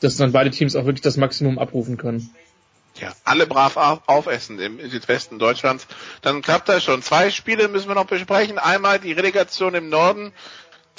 dass 0.00 0.18
dann 0.18 0.32
beide 0.32 0.50
Teams 0.50 0.76
auch 0.76 0.84
wirklich 0.84 1.00
das 1.00 1.16
Maximum 1.16 1.58
abrufen 1.58 1.96
können 1.96 2.28
ja, 3.00 3.12
alle 3.24 3.46
brav 3.46 3.76
aufessen 4.06 4.58
im 4.58 4.90
Südwesten 4.90 5.38
Deutschlands, 5.38 5.86
dann 6.22 6.42
klappt 6.42 6.68
das 6.68 6.84
schon. 6.84 7.02
Zwei 7.02 7.30
Spiele 7.30 7.68
müssen 7.68 7.88
wir 7.88 7.94
noch 7.94 8.06
besprechen. 8.06 8.58
Einmal 8.58 8.98
die 8.98 9.12
Relegation 9.12 9.74
im 9.74 9.88
Norden. 9.88 10.32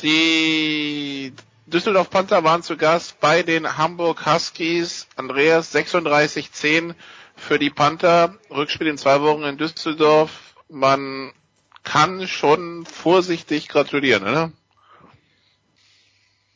Die 0.02 1.34
Düsseldorf 1.66 2.10
Panther 2.10 2.44
waren 2.44 2.64
zu 2.64 2.78
Gast 2.78 3.20
bei 3.20 3.44
den 3.44 3.78
Hamburg 3.78 4.26
Huskies. 4.26 5.08
Andreas 5.16 5.74
36-10 5.74 6.94
für 7.36 7.60
die 7.60 7.70
Panther. 7.70 8.36
Rückspiel 8.50 8.88
in 8.88 8.98
zwei 8.98 9.22
Wochen 9.22 9.44
in 9.44 9.58
Düsseldorf. 9.58 10.32
Man 10.70 11.34
kann 11.84 12.28
schon 12.28 12.86
vorsichtig 12.86 13.70
gratulieren, 13.70 14.24
oder? 14.24 14.52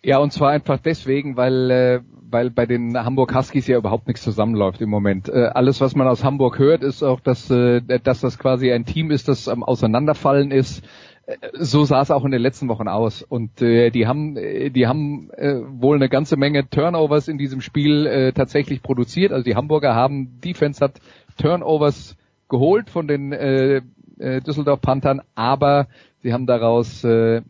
Ja, 0.03 0.18
und 0.18 0.34
zwar 0.34 0.49
einfach 0.49 0.80
deswegen, 0.80 1.38
weil, 1.38 1.69
äh, 1.69 1.99
weil 2.30 2.49
bei 2.49 2.65
den 2.65 2.98
Hamburg 2.98 3.36
Huskies 3.36 3.68
ja 3.68 3.78
überhaupt 3.78 4.07
nichts 4.07 4.23
zusammenläuft 4.23 4.82
im 4.82 4.90
Moment. 4.90 5.30
Äh, 5.30 5.52
alles, 5.53 5.80
was 5.80 5.95
man 5.95 6.07
aus 6.07 6.23
Hamburg 6.23 6.57
hört, 6.57 6.82
ist 6.82 7.03
auch, 7.03 7.19
dass, 7.19 7.52
äh, 7.52 7.82
dass 7.82 8.22
das 8.22 8.40
quasi 8.40 8.72
ein 8.72 8.86
Team 8.86 9.11
ist, 9.11 9.28
das 9.28 9.48
am 9.48 9.64
Auseinanderfallen 9.64 10.49
ist. 10.49 10.84
Äh, 11.28 11.36
so 11.53 11.84
sah 11.84 12.02
es 12.02 12.10
auch 12.10 12.26
in 12.26 12.32
den 12.32 12.41
letzten 12.41 12.68
Wochen 12.68 12.88
aus. 12.88 13.22
Und 13.22 13.61
äh, 13.61 13.91
die 13.91 14.07
haben, 14.07 14.38
äh, 14.38 14.72
die 14.72 14.88
haben 14.88 15.30
äh, 15.34 15.60
wohl 15.68 15.98
eine 15.98 16.10
ganze 16.10 16.36
Menge 16.36 16.68
Turnovers 16.68 17.28
in 17.28 17.38
diesem 17.38 17.61
Spiel 17.61 18.07
äh, 18.07 18.34
tatsächlich 18.34 18.82
produziert. 18.82 19.32
Also 19.32 19.44
die 19.44 19.56
Hamburger 19.56 19.94
haben, 19.94 20.40
Defense 20.44 20.84
hat 20.84 20.94
Turnovers 21.38 22.18
geholt 22.49 22.90
von 22.90 23.07
den 23.07 23.34
äh, 23.34 23.82
äh 24.18 24.41
Düsseldorf 24.41 24.82
Panthern, 24.82 25.22
aber 25.36 25.88
sie 26.23 26.34
haben 26.34 26.48
daraus 26.48 27.03
äh, 27.03 27.41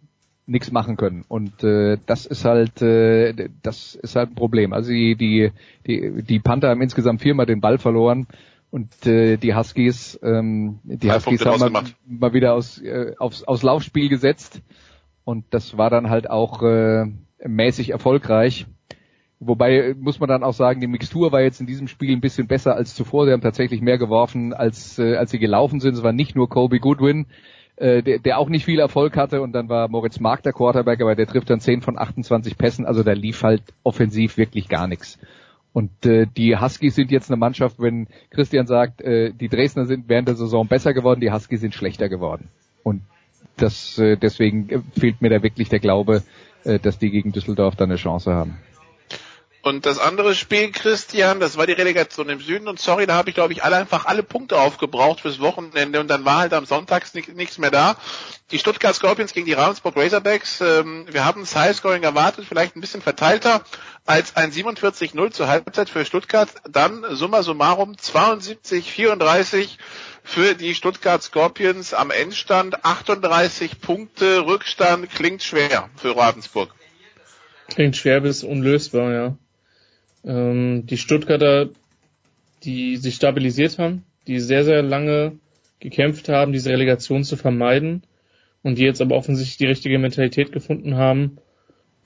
nichts 0.52 0.72
machen 0.72 0.98
können. 0.98 1.23
Und 1.28 1.64
äh, 1.64 1.98
das 2.06 2.26
ist 2.26 2.45
halt 2.45 2.82
äh, 2.82 3.49
das 3.64 3.95
ist 3.95 4.15
halt 4.15 4.32
ein 4.32 4.36
Problem. 4.36 4.73
Also 4.73 4.91
die 4.91 5.15
die 5.15 5.52
die, 5.88 6.23
die 6.23 6.40
Panther 6.40 6.69
haben 6.69 6.82
insgesamt 6.82 7.22
viermal 7.22 7.45
den 7.45 7.61
Ball 7.61 7.78
verloren 7.78 8.28
und 8.69 9.06
äh, 9.07 9.38
die 9.38 9.56
Huskies 9.56 10.19
ähm, 10.22 10.80
die 10.84 11.07
Drei 11.07 11.15
Huskies 11.15 11.45
haben 11.45 11.72
mal, 11.72 11.84
mal, 12.06 12.34
wieder 12.34 12.53
aus 12.53 12.82
äh, 12.82 13.15
aufs, 13.18 13.44
aufs 13.44 13.64
Laufspiel 13.64 14.10
gesetzt 14.10 14.61
und 15.23 15.45
das 15.52 15.78
war 15.78 15.90
dann 15.90 16.10
halt 16.10 16.30
auch 16.30 16.61
äh, 16.61 17.06
mäßig 17.45 17.91
erfolgreich. 17.91 18.68
Wobei 19.44 19.95
muss 19.99 20.19
man 20.19 20.30
dann 20.30 20.44
auch 20.44 20.53
sagen, 20.53 20.82
die 20.82 20.88
Mixtur 20.88 21.32
war 21.32 21.41
jetzt 21.41 21.60
in 21.60 21.65
diesem 21.65 21.88
Spiel 21.88 22.11
ein 22.15 22.22
bisschen 22.22 22.45
besser 22.45 22.76
als 22.76 22.94
zuvor. 22.94 23.26
Sie 23.26 23.32
haben 23.32 23.41
tatsächlich 23.41 23.82
mehr 23.82 23.98
geworfen, 23.98 24.53
als, 24.53 24.99
äh, 24.99 25.15
als 25.15 25.32
sie 25.32 25.40
gelaufen 25.40 25.80
sind. 25.80 25.95
Es 25.95 26.03
war 26.03 26.14
nicht 26.14 26.36
nur 26.36 26.48
Kobe 26.48 26.80
Goodwin, 26.80 27.26
äh, 27.82 28.03
der, 28.03 28.20
der 28.20 28.38
auch 28.38 28.48
nicht 28.48 28.66
viel 28.66 28.80
Erfolg 28.80 29.18
hatte 29.18 29.41
und 29.41 29.53
dann 29.53 29.68
war 29.68 29.88
Moritz 29.88 30.20
Mark 30.20 30.44
der 30.44 30.53
Quarterback, 30.53 31.02
aber 31.02 31.16
der 31.16 31.26
trifft 31.26 31.49
dann 31.49 31.60
10 31.60 31.82
von 31.82 31.98
28 31.98 32.58
Pässen, 32.58 32.86
also 32.86 33.02
da 33.02 33.14
lief 33.14 33.41
halt 33.41 33.64
offensiv 33.84 34.38
wirklich 34.38 34.70
gar 34.70 34.88
nichts. 34.88 35.18
Und 35.74 36.06
äh, 36.06 36.28
die 36.28 36.58
Huskies 36.58 36.95
sind 36.95 37.12
jetzt 37.12 37.32
eine 37.32 37.38
Mannschaft, 37.38 37.78
wenn 37.80 38.08
Christian 38.30 38.68
sagt, 38.68 39.02
äh, 39.02 39.32
die 39.34 39.49
Dresdner 39.49 39.86
sind 39.86 40.10
während 40.10 40.28
der 40.28 40.36
Saison 40.36 40.68
besser 40.68 40.94
geworden, 40.94 41.22
die 41.22 41.32
Huskies 41.32 41.62
sind 41.62 41.74
schlechter 41.74 42.08
geworden. 42.08 42.49
Und 42.84 43.02
das 43.58 43.98
äh, 43.98 44.16
deswegen 44.16 44.84
fehlt 44.99 45.22
mir 45.22 45.30
da 45.30 45.41
wirklich 45.41 45.70
der 45.70 45.80
Glaube, 45.80 46.24
äh, 46.64 46.78
dass 46.78 46.99
die 46.99 47.10
gegen 47.10 47.32
Düsseldorf 47.32 47.76
da 47.78 47.86
eine 47.86 47.95
Chance 47.95 48.34
haben. 48.34 48.58
Und 49.63 49.85
das 49.85 49.99
andere 49.99 50.33
Spiel, 50.33 50.71
Christian, 50.71 51.39
das 51.39 51.55
war 51.55 51.67
die 51.67 51.73
Relegation 51.73 52.29
im 52.29 52.39
Süden. 52.39 52.67
Und 52.67 52.79
sorry, 52.79 53.05
da 53.05 53.13
habe 53.13 53.29
ich, 53.29 53.35
glaube 53.35 53.53
ich, 53.53 53.63
alle 53.63 53.75
einfach 53.75 54.05
alle 54.05 54.23
Punkte 54.23 54.59
aufgebraucht 54.59 55.21
fürs 55.21 55.39
Wochenende. 55.39 55.99
Und 55.99 56.07
dann 56.07 56.25
war 56.25 56.39
halt 56.39 56.53
am 56.53 56.65
Sonntag 56.65 57.05
nichts 57.13 57.59
mehr 57.59 57.69
da. 57.69 57.95
Die 58.49 58.57
Stuttgart 58.57 58.95
Scorpions 58.95 59.33
gegen 59.33 59.45
die 59.45 59.53
Ravensburg 59.53 59.95
Razorbacks. 59.95 60.61
Ähm, 60.61 61.05
wir 61.11 61.25
haben 61.25 61.41
das 61.41 61.55
Highscoring 61.55 62.01
erwartet, 62.01 62.45
vielleicht 62.47 62.75
ein 62.75 62.81
bisschen 62.81 63.03
verteilter 63.03 63.61
als 64.07 64.35
ein 64.35 64.51
47-0 64.51 65.31
zur 65.31 65.47
Halbzeit 65.47 65.89
für 65.89 66.05
Stuttgart. 66.05 66.49
Dann 66.67 67.05
summa 67.11 67.43
summarum 67.43 67.93
72-34 67.93 69.77
für 70.23 70.55
die 70.55 70.73
Stuttgart 70.73 71.21
Scorpions 71.21 71.93
am 71.93 72.09
Endstand. 72.09 72.83
38 72.83 73.79
Punkte 73.79 74.45
Rückstand 74.45 75.11
klingt 75.11 75.43
schwer 75.43 75.89
für 75.97 76.17
Ravensburg. 76.17 76.73
Klingt 77.67 77.95
schwer 77.95 78.21
bis 78.21 78.43
unlösbar, 78.43 79.11
ja. 79.13 79.38
Ähm, 80.23 80.85
die 80.85 80.98
Stuttgarter 80.98 81.69
die 82.64 82.98
sich 82.98 83.15
stabilisiert 83.15 83.80
haben, 83.80 84.03
die 84.27 84.39
sehr, 84.39 84.64
sehr 84.64 84.81
lange 84.81 85.34
gekämpft 85.80 86.30
haben, 86.30 86.53
diese 86.53 86.69
Relegation 86.69 87.23
zu 87.23 87.35
vermeiden 87.35 88.03
und 88.61 88.77
die 88.77 88.84
jetzt 88.84 89.02
aber 89.02 89.15
offensichtlich 89.15 89.57
die 89.57 89.65
richtige 89.65 89.98
Mentalität 89.98 90.52
gefunden 90.52 90.95
haben, 90.95 91.38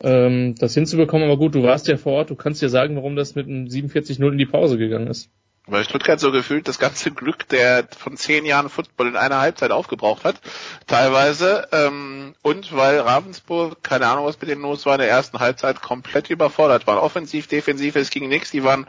ähm, 0.02 0.56
das 0.58 0.74
hinzubekommen. 0.74 1.28
Aber 1.28 1.38
gut, 1.38 1.56
du 1.56 1.64
warst 1.64 1.88
ja 1.88 1.98
vor 1.98 2.14
Ort, 2.14 2.30
du 2.30 2.36
kannst 2.36 2.62
dir 2.62 2.70
sagen, 2.70 2.96
warum 2.96 3.16
das 3.16 3.36
mit 3.36 3.48
einem 3.48 3.68
47-0 3.68 4.32
in 4.32 4.38
die 4.38 4.46
Pause 4.46 4.78
gegangen 4.78 5.08
ist. 5.08 5.30
Weil 5.68 5.84
Stuttgart 5.84 6.20
so 6.20 6.32
gefühlt 6.32 6.68
das 6.68 6.78
ganze 6.78 7.12
Glück 7.12 7.50
der 7.50 7.88
von 7.98 8.18
zehn 8.18 8.46
Jahren 8.46 8.70
Football 8.70 9.08
in 9.08 9.16
einer 9.16 9.40
Halbzeit 9.40 9.72
aufgebraucht 9.72 10.24
hat, 10.24 10.36
teilweise. 10.86 11.68
Ähm, 11.72 12.36
und 12.44 12.76
weil 12.76 13.00
Ravensburg, 13.00 13.82
keine 13.84 14.08
Ahnung, 14.08 14.26
was 14.26 14.40
mit 14.40 14.50
denen 14.50 14.62
los 14.62 14.86
war, 14.86 14.94
in 14.94 15.02
der 15.02 15.10
ersten 15.10 15.40
Halbzeit 15.40 15.82
komplett 15.82 16.30
überfordert 16.30 16.86
waren. 16.86 17.00
Offensiv, 17.00 17.48
defensiv, 17.48 17.96
es 17.96 18.12
ging 18.12 18.28
nichts. 18.28 18.52
Die 18.52 18.64
waren 18.64 18.86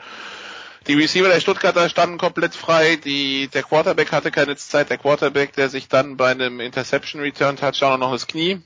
die 0.87 0.95
Receiver 0.95 1.29
der 1.29 1.41
Stuttgarter 1.41 1.89
standen 1.89 2.17
komplett 2.17 2.55
frei, 2.55 2.95
die, 2.95 3.49
der 3.49 3.65
Quarterback 3.65 4.13
hatte 4.13 4.31
keine 4.31 4.55
Zeit, 4.55 4.89
der 4.89 4.99
Quarterback, 4.99 5.53
der 5.55 5.69
sich 5.69 5.89
dann 5.89 6.17
bei 6.17 6.31
einem 6.31 6.61
Interception 6.61 7.21
Return 7.21 7.57
Touchdown 7.57 7.99
noch 7.99 8.13
das 8.13 8.29
Knie 8.29 8.61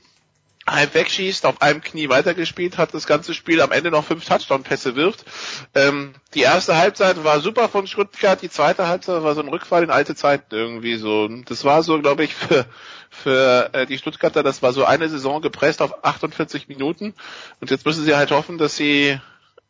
halb 0.67 0.93
wegschießt, 0.93 1.45
auf 1.45 1.61
einem 1.61 1.81
Knie 1.81 2.09
weitergespielt 2.09 2.77
hat, 2.77 2.93
das 2.93 3.07
ganze 3.07 3.33
Spiel 3.33 3.61
am 3.61 3.71
Ende 3.71 3.89
noch 3.89 4.05
fünf 4.05 4.25
Touchdown-Pässe 4.25 4.95
wirft. 4.95 5.25
Ähm, 5.73 6.13
die 6.33 6.41
erste 6.41 6.77
Halbzeit 6.77 7.23
war 7.23 7.39
super 7.39 7.67
von 7.67 7.87
Stuttgart, 7.87 8.41
die 8.41 8.49
zweite 8.49 8.87
Halbzeit 8.87 9.23
war 9.23 9.33
so 9.33 9.41
ein 9.41 9.47
Rückfall 9.47 9.83
in 9.83 9.89
alte 9.89 10.15
Zeiten 10.15 10.53
irgendwie 10.53 10.97
so. 10.97 11.27
Das 11.27 11.65
war 11.65 11.81
so, 11.81 11.99
glaube 11.99 12.23
ich, 12.23 12.35
für, 12.35 12.65
für 13.09 13.69
äh, 13.73 13.85
die 13.87 13.97
Stuttgarter, 13.97 14.43
das 14.43 14.61
war 14.61 14.71
so 14.71 14.85
eine 14.85 15.09
Saison 15.09 15.41
gepresst 15.41 15.81
auf 15.81 16.03
48 16.05 16.67
Minuten 16.67 17.15
und 17.59 17.71
jetzt 17.71 17.85
müssen 17.85 18.03
sie 18.03 18.15
halt 18.15 18.31
hoffen, 18.31 18.57
dass 18.57 18.75
sie 18.75 19.19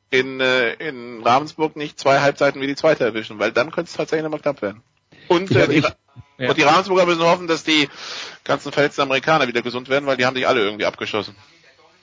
in, 0.09 0.41
äh, 0.41 0.73
in 0.73 1.23
Ravensburg 1.23 1.77
nicht 1.77 1.99
zwei 1.99 2.19
Halbzeiten 2.19 2.61
wie 2.61 2.67
die 2.67 2.75
zweite 2.75 3.05
erwischen, 3.05 3.39
weil 3.39 3.53
dann 3.53 3.71
könnte 3.71 3.89
es 3.89 3.95
tatsächlich 3.95 4.23
nochmal 4.23 4.41
knapp 4.41 4.61
werden. 4.61 4.83
Und, 5.29 5.51
äh, 5.55 5.69
die, 5.69 5.83
ja. 6.41 6.49
und 6.49 6.57
die 6.57 6.63
Ravensburger 6.63 7.05
müssen 7.05 7.23
hoffen, 7.23 7.47
dass 7.47 7.63
die 7.63 7.89
ganzen 8.43 8.71
verletzten 8.71 9.01
Amerikaner 9.01 9.47
wieder 9.47 9.61
gesund 9.61 9.89
werden, 9.89 10.05
weil 10.05 10.17
die 10.17 10.25
haben 10.25 10.35
sich 10.35 10.47
alle 10.47 10.61
irgendwie 10.61 10.85
abgeschossen. 10.85 11.35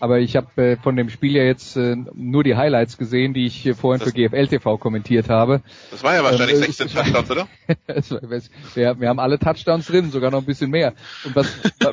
Aber 0.01 0.21
ich 0.21 0.37
habe 0.37 0.63
äh, 0.63 0.77
von 0.77 0.95
dem 0.95 1.11
Spiel 1.11 1.35
ja 1.35 1.43
jetzt 1.43 1.77
äh, 1.77 1.97
nur 2.15 2.45
die 2.45 2.55
Highlights 2.55 2.99
gesehen, 2.99 3.35
die 3.35 3.47
ich 3.47 3.67
äh, 3.67 3.75
vorhin 3.75 3.99
das, 3.99 4.11
für 4.11 4.15
GFL 4.15 4.47
TV 4.47 4.79
kommentiert 4.79 5.29
habe. 5.29 5.61
Das 5.91 6.05
war 6.05 6.15
ja 6.15 6.23
wahrscheinlich 6.23 6.57
ähm, 6.57 6.73
16 6.73 6.89
Touchdowns, 6.89 7.31
oder? 7.33 7.49
wir, 8.75 9.01
wir 9.01 9.09
haben 9.09 9.19
alle 9.19 9.41
Touchdowns 9.41 9.87
drin, 9.87 10.13
sogar 10.13 10.31
noch 10.31 10.39
ein 10.39 10.47
bisschen 10.47 10.71
mehr. 10.71 10.95
Und 11.25 11.35
was, 11.35 11.49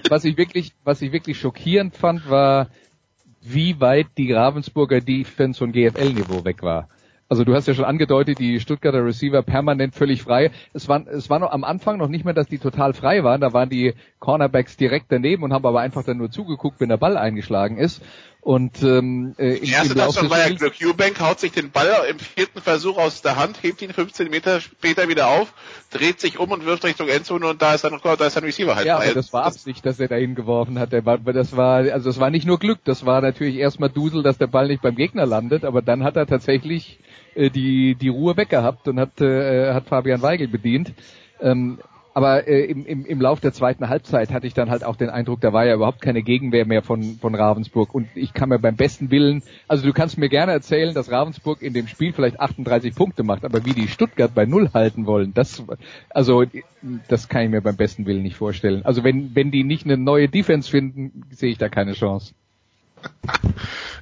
was 0.10 0.24
ich 0.24 0.38
wirklich, 0.38 0.74
was 0.84 1.02
ich 1.02 1.12
wirklich 1.12 1.40
schockierend 1.40 1.96
fand, 1.96 2.30
war, 2.30 2.68
wie 3.42 3.80
weit 3.80 4.08
die 4.18 4.32
Ravensburger 4.32 5.02
Defense 5.02 5.58
von 5.58 5.72
GFL-Niveau 5.72 6.46
weg 6.46 6.62
war. 6.62 6.90
Also 7.28 7.44
du 7.44 7.56
hast 7.56 7.68
ja 7.68 7.74
schon 7.74 7.86
angedeutet, 7.86 8.38
die 8.38 8.60
Stuttgarter 8.60 9.04
Receiver 9.04 9.42
permanent 9.42 9.96
völlig 9.96 10.22
frei. 10.22 10.52
Es 10.74 10.88
war, 10.88 11.08
es 11.08 11.28
war 11.30 11.40
noch 11.40 11.52
am 11.52 11.64
Anfang 11.64 11.98
noch 11.98 12.08
nicht 12.08 12.24
mehr, 12.24 12.36
dass 12.36 12.48
die 12.48 12.60
total 12.60 12.94
frei 12.94 13.24
waren. 13.24 13.42
Da 13.42 13.52
waren 13.52 13.70
die 13.70 13.94
Cornerbacks 14.20 14.78
direkt 14.78 15.08
daneben 15.10 15.42
und 15.42 15.52
haben 15.52 15.66
aber 15.66 15.80
einfach 15.80 16.04
dann 16.04 16.18
nur 16.18 16.30
zugeguckt, 16.30 16.80
wenn 16.80 16.90
der 16.90 16.98
Ball 16.98 17.18
eingeschlagen 17.18 17.78
ist. 17.78 18.04
Und 18.46 18.84
ähm, 18.84 19.34
äh, 19.40 19.58
im, 19.58 19.72
erste 19.72 19.96
Touchdown 19.96 20.30
war 20.30 20.38
ja 20.38 20.54
Glück. 20.54 20.76
Eubank 20.80 21.20
haut 21.20 21.40
sich 21.40 21.52
den 21.52 21.72
Ball 21.72 21.90
im 22.08 22.20
vierten 22.20 22.62
Versuch 22.62 23.00
aus 23.00 23.24
der 23.24 23.38
Hand, 23.38 23.64
hebt 23.64 23.82
ihn 23.82 23.92
15 23.92 24.30
Meter 24.30 24.62
später 24.62 25.10
wieder 25.10 25.30
auf, 25.30 25.52
dreht 25.90 26.20
sich 26.20 26.38
um 26.38 26.52
und 26.52 26.64
wirft 26.64 26.86
Richtung 26.86 27.08
Endzone 27.08 27.48
und 27.48 27.64
da 27.64 27.74
ist 27.74 27.86
dann 27.86 28.00
da 28.04 28.14
ist 28.24 28.38
ein 28.38 28.44
Receiver 28.44 28.76
halt. 28.76 28.86
Ja, 28.86 28.98
aber 28.98 29.16
das 29.16 29.34
war 29.34 29.46
Absicht, 29.46 29.84
dass 29.84 30.00
er 30.00 30.10
dahin 30.10 30.36
geworfen 30.36 30.78
hat. 30.78 30.92
Der 30.92 31.02
Ball, 31.02 31.18
das 31.34 31.58
war 31.58 31.78
also 31.78 32.08
das 32.08 32.20
war 32.20 32.30
nicht 32.30 32.46
nur 32.46 32.60
Glück, 32.60 32.78
das 32.84 33.04
war 33.04 33.20
natürlich 33.20 33.56
erstmal 33.56 33.90
Dusel, 33.90 34.22
dass 34.22 34.38
der 34.38 34.46
Ball 34.46 34.68
nicht 34.68 34.84
beim 34.84 34.96
Gegner 34.96 35.26
landet, 35.26 35.66
aber 35.66 35.82
dann 35.82 36.04
hat 36.04 36.16
er 36.16 36.28
tatsächlich 36.28 37.00
äh, 37.34 37.50
die 37.50 37.96
die 37.96 38.10
Ruhe 38.10 38.38
weggehabt 38.38 38.88
und 38.88 39.00
hat 39.00 39.22
äh, 39.22 39.74
hat 39.74 39.88
Fabian 39.88 40.22
Weigel 40.22 40.50
bedient. 40.50 40.94
Ähm, 41.42 41.80
aber 42.16 42.48
äh, 42.48 42.64
im, 42.64 42.86
im, 42.86 43.06
im 43.06 43.20
Lauf 43.20 43.42
der 43.42 43.52
zweiten 43.52 43.90
Halbzeit 43.90 44.32
hatte 44.32 44.48
ich 44.48 44.54
dann 44.54 44.70
halt 44.70 44.86
auch 44.86 44.96
den 44.96 45.10
Eindruck, 45.10 45.42
da 45.42 45.52
war 45.52 45.66
ja 45.66 45.76
überhaupt 45.76 46.02
keine 46.02 46.24
Gegenwehr 46.24 46.66
mehr 46.66 46.82
von, 46.82 47.18
von 47.20 47.36
Ravensburg. 47.36 47.94
Und 47.94 48.08
ich 48.16 48.34
kann 48.34 48.48
mir 48.48 48.58
beim 48.58 48.78
besten 48.78 49.12
Willen, 49.12 49.44
also 49.68 49.86
du 49.86 49.92
kannst 49.92 50.18
mir 50.18 50.30
gerne 50.30 50.54
erzählen, 50.54 50.96
dass 50.96 51.12
Ravensburg 51.12 51.62
in 51.62 51.74
dem 51.74 51.88
Spiel 51.88 52.14
vielleicht 52.14 52.40
38 52.40 52.96
Punkte 52.96 53.24
macht, 53.24 53.44
aber 53.44 53.66
wie 53.66 53.74
die 53.74 53.90
Stuttgart 53.90 54.34
bei 54.34 54.46
Null 54.46 54.70
halten 54.74 55.06
wollen, 55.06 55.34
das, 55.34 55.62
also, 56.10 56.46
das 57.10 57.28
kann 57.28 57.44
ich 57.44 57.50
mir 57.50 57.62
beim 57.62 57.76
besten 57.76 58.06
Willen 58.06 58.24
nicht 58.24 58.38
vorstellen. 58.38 58.86
Also 58.86 59.04
wenn, 59.04 59.36
wenn 59.36 59.52
die 59.52 59.66
nicht 59.66 59.84
eine 59.84 59.98
neue 59.98 60.30
Defense 60.30 60.72
finden, 60.72 61.24
sehe 61.32 61.52
ich 61.52 61.58
da 61.58 61.68
keine 61.68 61.96
Chance. 61.96 62.34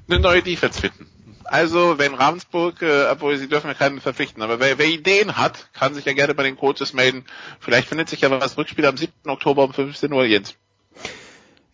eine 0.07 0.19
neue 0.19 0.43
Defense 0.43 0.81
finden. 0.81 1.07
Also, 1.45 1.97
wenn 1.97 2.13
Ravensburg, 2.13 2.81
äh, 2.81 3.05
obwohl 3.11 3.37
sie 3.37 3.47
dürfen 3.47 3.67
ja 3.67 3.73
keinen 3.73 4.01
verpflichten, 4.01 4.41
aber 4.41 4.59
wer, 4.59 4.77
wer 4.77 4.87
Ideen 4.87 5.37
hat, 5.37 5.69
kann 5.73 5.93
sich 5.93 6.05
ja 6.05 6.13
gerne 6.13 6.33
bei 6.33 6.43
den 6.43 6.57
Coaches 6.57 6.93
melden. 6.93 7.25
Vielleicht 7.59 7.87
findet 7.87 8.09
sich 8.09 8.21
ja 8.21 8.31
was 8.31 8.57
Rückspiel 8.57 8.85
am 8.85 8.97
7. 8.97 9.11
Oktober 9.27 9.63
um 9.63 9.73
15 9.73 10.11
Uhr, 10.11 10.25
Jens. 10.25 10.55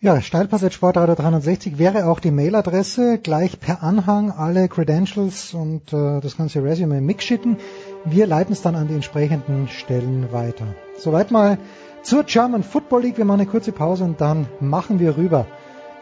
Ja, 0.02 0.22
Steilpass.sportradio 0.22 1.14
360 1.14 1.78
wäre 1.78 2.06
auch 2.06 2.20
die 2.20 2.30
Mailadresse, 2.30 3.18
gleich 3.18 3.60
per 3.60 3.82
Anhang 3.82 4.30
alle 4.30 4.66
Credentials 4.66 5.52
und 5.52 5.92
äh, 5.92 6.20
das 6.22 6.38
ganze 6.38 6.64
Resume 6.64 7.02
mitschicken. 7.02 7.58
Wir 8.06 8.26
leiten 8.26 8.54
es 8.54 8.62
dann 8.62 8.76
an 8.76 8.88
die 8.88 8.94
entsprechenden 8.94 9.68
Stellen 9.68 10.32
weiter. 10.32 10.74
Soweit 10.96 11.30
mal 11.30 11.58
zur 12.02 12.24
German 12.24 12.62
Football 12.62 13.02
League. 13.02 13.18
Wir 13.18 13.26
machen 13.26 13.42
eine 13.42 13.50
kurze 13.50 13.72
Pause 13.72 14.04
und 14.04 14.22
dann 14.22 14.46
machen 14.58 15.00
wir 15.00 15.18
rüber 15.18 15.46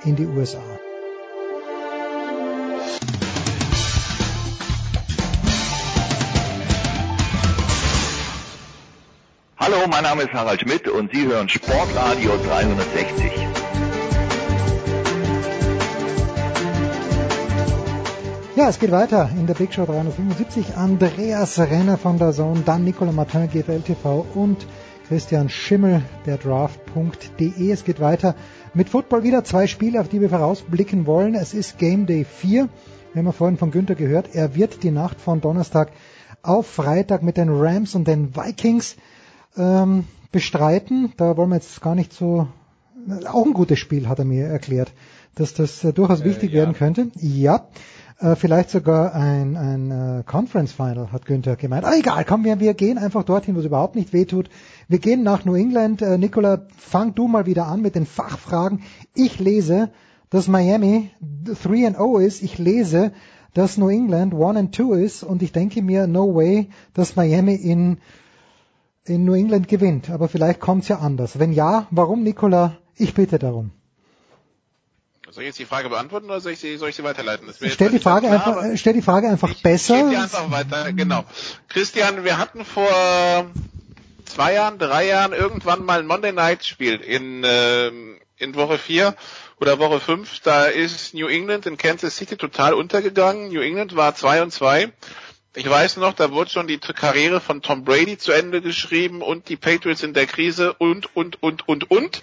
in 0.04 0.14
die 0.14 0.26
USA. 0.26 0.77
Hallo, 9.70 9.86
mein 9.86 10.02
Name 10.02 10.22
ist 10.22 10.32
Harald 10.32 10.62
Schmidt 10.62 10.88
und 10.88 11.12
Sie 11.12 11.26
hören 11.26 11.46
Sportradio 11.46 12.30
360. 12.42 13.32
Ja, 18.56 18.70
es 18.70 18.78
geht 18.78 18.90
weiter 18.92 19.28
in 19.38 19.46
der 19.46 19.52
Big 19.52 19.74
Show 19.74 19.84
375. 19.84 20.74
Andreas 20.74 21.58
Renner 21.58 21.98
von 21.98 22.18
der 22.18 22.32
Zone, 22.32 22.62
dann 22.64 22.84
Nicola 22.84 23.12
Martin, 23.12 23.50
GFL 23.50 23.82
TV 23.82 24.24
und 24.34 24.66
Christian 25.06 25.50
Schimmel, 25.50 26.00
der 26.24 26.38
Draft.de. 26.38 27.70
Es 27.70 27.84
geht 27.84 28.00
weiter 28.00 28.36
mit 28.72 28.88
Football 28.88 29.22
wieder. 29.22 29.44
Zwei 29.44 29.66
Spiele, 29.66 30.00
auf 30.00 30.08
die 30.08 30.22
wir 30.22 30.30
vorausblicken 30.30 31.04
wollen. 31.04 31.34
Es 31.34 31.52
ist 31.52 31.76
Game 31.76 32.06
Day 32.06 32.24
4. 32.24 32.70
Wir 33.12 33.18
haben 33.18 33.26
ja 33.26 33.32
vorhin 33.32 33.58
von 33.58 33.70
Günther 33.70 33.96
gehört. 33.96 34.34
Er 34.34 34.54
wird 34.54 34.82
die 34.82 34.92
Nacht 34.92 35.20
von 35.20 35.42
Donnerstag 35.42 35.92
auf 36.42 36.66
Freitag 36.66 37.22
mit 37.22 37.36
den 37.36 37.50
Rams 37.50 37.94
und 37.94 38.08
den 38.08 38.34
Vikings 38.34 38.96
ähm, 39.56 40.04
bestreiten. 40.32 41.12
Da 41.16 41.36
wollen 41.36 41.50
wir 41.50 41.56
jetzt 41.56 41.80
gar 41.80 41.94
nicht 41.94 42.12
so. 42.12 42.48
Auch 43.26 43.46
ein 43.46 43.54
gutes 43.54 43.78
Spiel, 43.78 44.08
hat 44.08 44.18
er 44.18 44.26
mir 44.26 44.46
erklärt, 44.46 44.92
dass 45.34 45.54
das 45.54 45.82
äh, 45.82 45.92
durchaus 45.92 46.24
wichtig 46.24 46.52
äh, 46.52 46.56
ja. 46.56 46.58
werden 46.60 46.74
könnte. 46.74 47.10
Ja. 47.16 47.68
Äh, 48.20 48.34
vielleicht 48.34 48.70
sogar 48.70 49.14
ein, 49.14 49.56
ein 49.56 49.90
äh, 49.90 50.22
Conference 50.24 50.72
Final, 50.72 51.12
hat 51.12 51.24
Günther 51.24 51.54
gemeint. 51.54 51.84
Aber 51.84 51.96
egal, 51.96 52.24
komm, 52.24 52.44
wir, 52.44 52.58
wir 52.58 52.74
gehen 52.74 52.98
einfach 52.98 53.22
dorthin, 53.22 53.54
wo 53.54 53.60
es 53.60 53.66
überhaupt 53.66 53.94
nicht 53.94 54.12
wehtut. 54.12 54.50
Wir 54.88 54.98
gehen 54.98 55.22
nach 55.22 55.44
New 55.44 55.54
England. 55.54 56.02
Äh, 56.02 56.18
Nicola, 56.18 56.66
fang 56.76 57.14
du 57.14 57.28
mal 57.28 57.46
wieder 57.46 57.66
an 57.66 57.80
mit 57.80 57.94
den 57.94 58.06
Fachfragen. 58.06 58.82
Ich 59.14 59.38
lese, 59.38 59.90
dass 60.30 60.48
Miami 60.48 61.10
3 61.20 61.90
0 61.90 62.22
ist. 62.22 62.42
Ich 62.42 62.58
lese, 62.58 63.12
dass 63.54 63.78
New 63.78 63.88
England 63.88 64.34
1 64.34 64.76
2 64.76 64.98
ist. 64.98 65.22
Und 65.22 65.42
ich 65.42 65.52
denke 65.52 65.80
mir, 65.80 66.08
no 66.08 66.34
way, 66.34 66.70
dass 66.94 67.14
Miami 67.14 67.54
in 67.54 67.98
in 69.08 69.24
New 69.24 69.34
England 69.34 69.68
gewinnt. 69.68 70.10
Aber 70.10 70.28
vielleicht 70.28 70.60
kommt 70.60 70.82
es 70.82 70.88
ja 70.88 70.98
anders. 70.98 71.38
Wenn 71.38 71.52
ja, 71.52 71.86
warum, 71.90 72.22
Nicola? 72.22 72.76
Ich 72.96 73.14
bitte 73.14 73.38
darum. 73.38 73.70
Soll 75.30 75.42
ich 75.42 75.48
jetzt 75.48 75.58
die 75.58 75.66
Frage 75.66 75.88
beantworten 75.90 76.26
oder 76.26 76.40
soll 76.40 76.52
ich 76.52 76.58
sie, 76.58 76.76
soll 76.78 76.88
ich 76.88 76.96
sie 76.96 77.04
weiterleiten? 77.04 77.48
Stell 77.52 77.90
die, 77.90 77.98
Frage 77.98 78.28
klar, 78.28 78.46
einfach, 78.46 78.76
stell 78.76 78.94
die 78.94 79.02
Frage 79.02 79.28
einfach 79.28 79.50
ich 79.50 79.62
besser. 79.62 80.08
Die 80.08 80.16
einfach 80.16 80.50
weiter, 80.50 80.92
genau. 80.92 81.24
Christian, 81.68 82.24
wir 82.24 82.38
hatten 82.38 82.64
vor 82.64 83.46
zwei 84.24 84.54
Jahren, 84.54 84.78
drei 84.78 85.06
Jahren 85.06 85.32
irgendwann 85.32 85.84
mal 85.84 86.00
ein 86.00 86.06
Monday 86.06 86.32
Night 86.32 86.64
Spiel 86.64 86.96
in, 86.96 87.44
äh, 87.44 87.88
in 88.38 88.54
Woche 88.54 88.78
4 88.78 89.14
oder 89.60 89.78
Woche 89.78 90.00
5. 90.00 90.40
Da 90.40 90.64
ist 90.64 91.14
New 91.14 91.28
England 91.28 91.66
in 91.66 91.76
Kansas 91.76 92.16
City 92.16 92.36
total 92.36 92.72
untergegangen. 92.72 93.48
New 93.48 93.60
England 93.60 93.96
war 93.96 94.14
2 94.14 94.42
und 94.42 94.52
2 94.52 94.92
ich 95.54 95.68
weiß 95.68 95.96
noch, 95.96 96.12
da 96.12 96.30
wurde 96.30 96.50
schon 96.50 96.66
die 96.66 96.78
Karriere 96.78 97.40
von 97.40 97.62
Tom 97.62 97.84
Brady 97.84 98.18
zu 98.18 98.32
Ende 98.32 98.60
geschrieben 98.60 99.22
und 99.22 99.48
die 99.48 99.56
Patriots 99.56 100.02
in 100.02 100.14
der 100.14 100.26
Krise 100.26 100.74
und, 100.74 101.14
und, 101.16 101.42
und, 101.42 101.68
und, 101.68 101.90
und. 101.90 102.22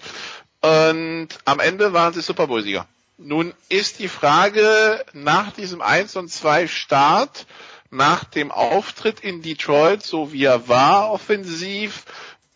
Und 0.60 1.28
am 1.44 1.60
Ende 1.60 1.92
waren 1.92 2.14
sie 2.14 2.22
Super 2.22 2.46
Bowl-Sieger. 2.46 2.86
Nun 3.18 3.54
ist 3.68 3.98
die 3.98 4.08
Frage 4.08 5.04
nach 5.12 5.52
diesem 5.52 5.80
1 5.80 6.16
und 6.16 6.28
2 6.28 6.66
Start, 6.66 7.46
nach 7.90 8.24
dem 8.24 8.50
Auftritt 8.50 9.20
in 9.20 9.42
Detroit, 9.42 10.02
so 10.02 10.32
wie 10.32 10.44
er 10.44 10.68
war, 10.68 11.10
offensiv, 11.10 12.04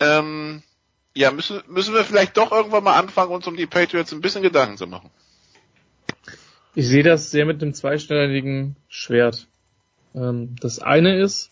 ähm, 0.00 0.62
ja, 1.14 1.30
müssen, 1.30 1.62
müssen 1.68 1.94
wir 1.94 2.04
vielleicht 2.04 2.36
doch 2.36 2.52
irgendwann 2.52 2.84
mal 2.84 2.98
anfangen, 2.98 3.32
uns 3.32 3.46
um 3.46 3.56
die 3.56 3.66
Patriots 3.66 4.12
ein 4.12 4.20
bisschen 4.20 4.42
Gedanken 4.42 4.76
zu 4.76 4.86
machen. 4.86 5.10
Ich 6.74 6.86
sehe 6.86 7.02
das 7.02 7.30
sehr 7.30 7.46
mit 7.46 7.62
dem 7.62 7.74
zweistelligen 7.74 8.76
Schwert. 8.88 9.48
Ähm, 10.14 10.56
das 10.60 10.78
eine 10.80 11.18
ist, 11.20 11.50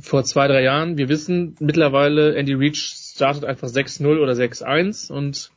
vor 0.00 0.24
zwei, 0.24 0.48
drei 0.48 0.62
Jahren. 0.62 0.96
Wir 0.96 1.08
wissen 1.08 1.56
mittlerweile, 1.60 2.34
Andy 2.36 2.54
Reach 2.54 2.78
startet 2.78 3.44
einfach 3.44 3.68
6-0 3.68 4.20
oder 4.20 4.32
6-1 4.32 5.12
und 5.12 5.50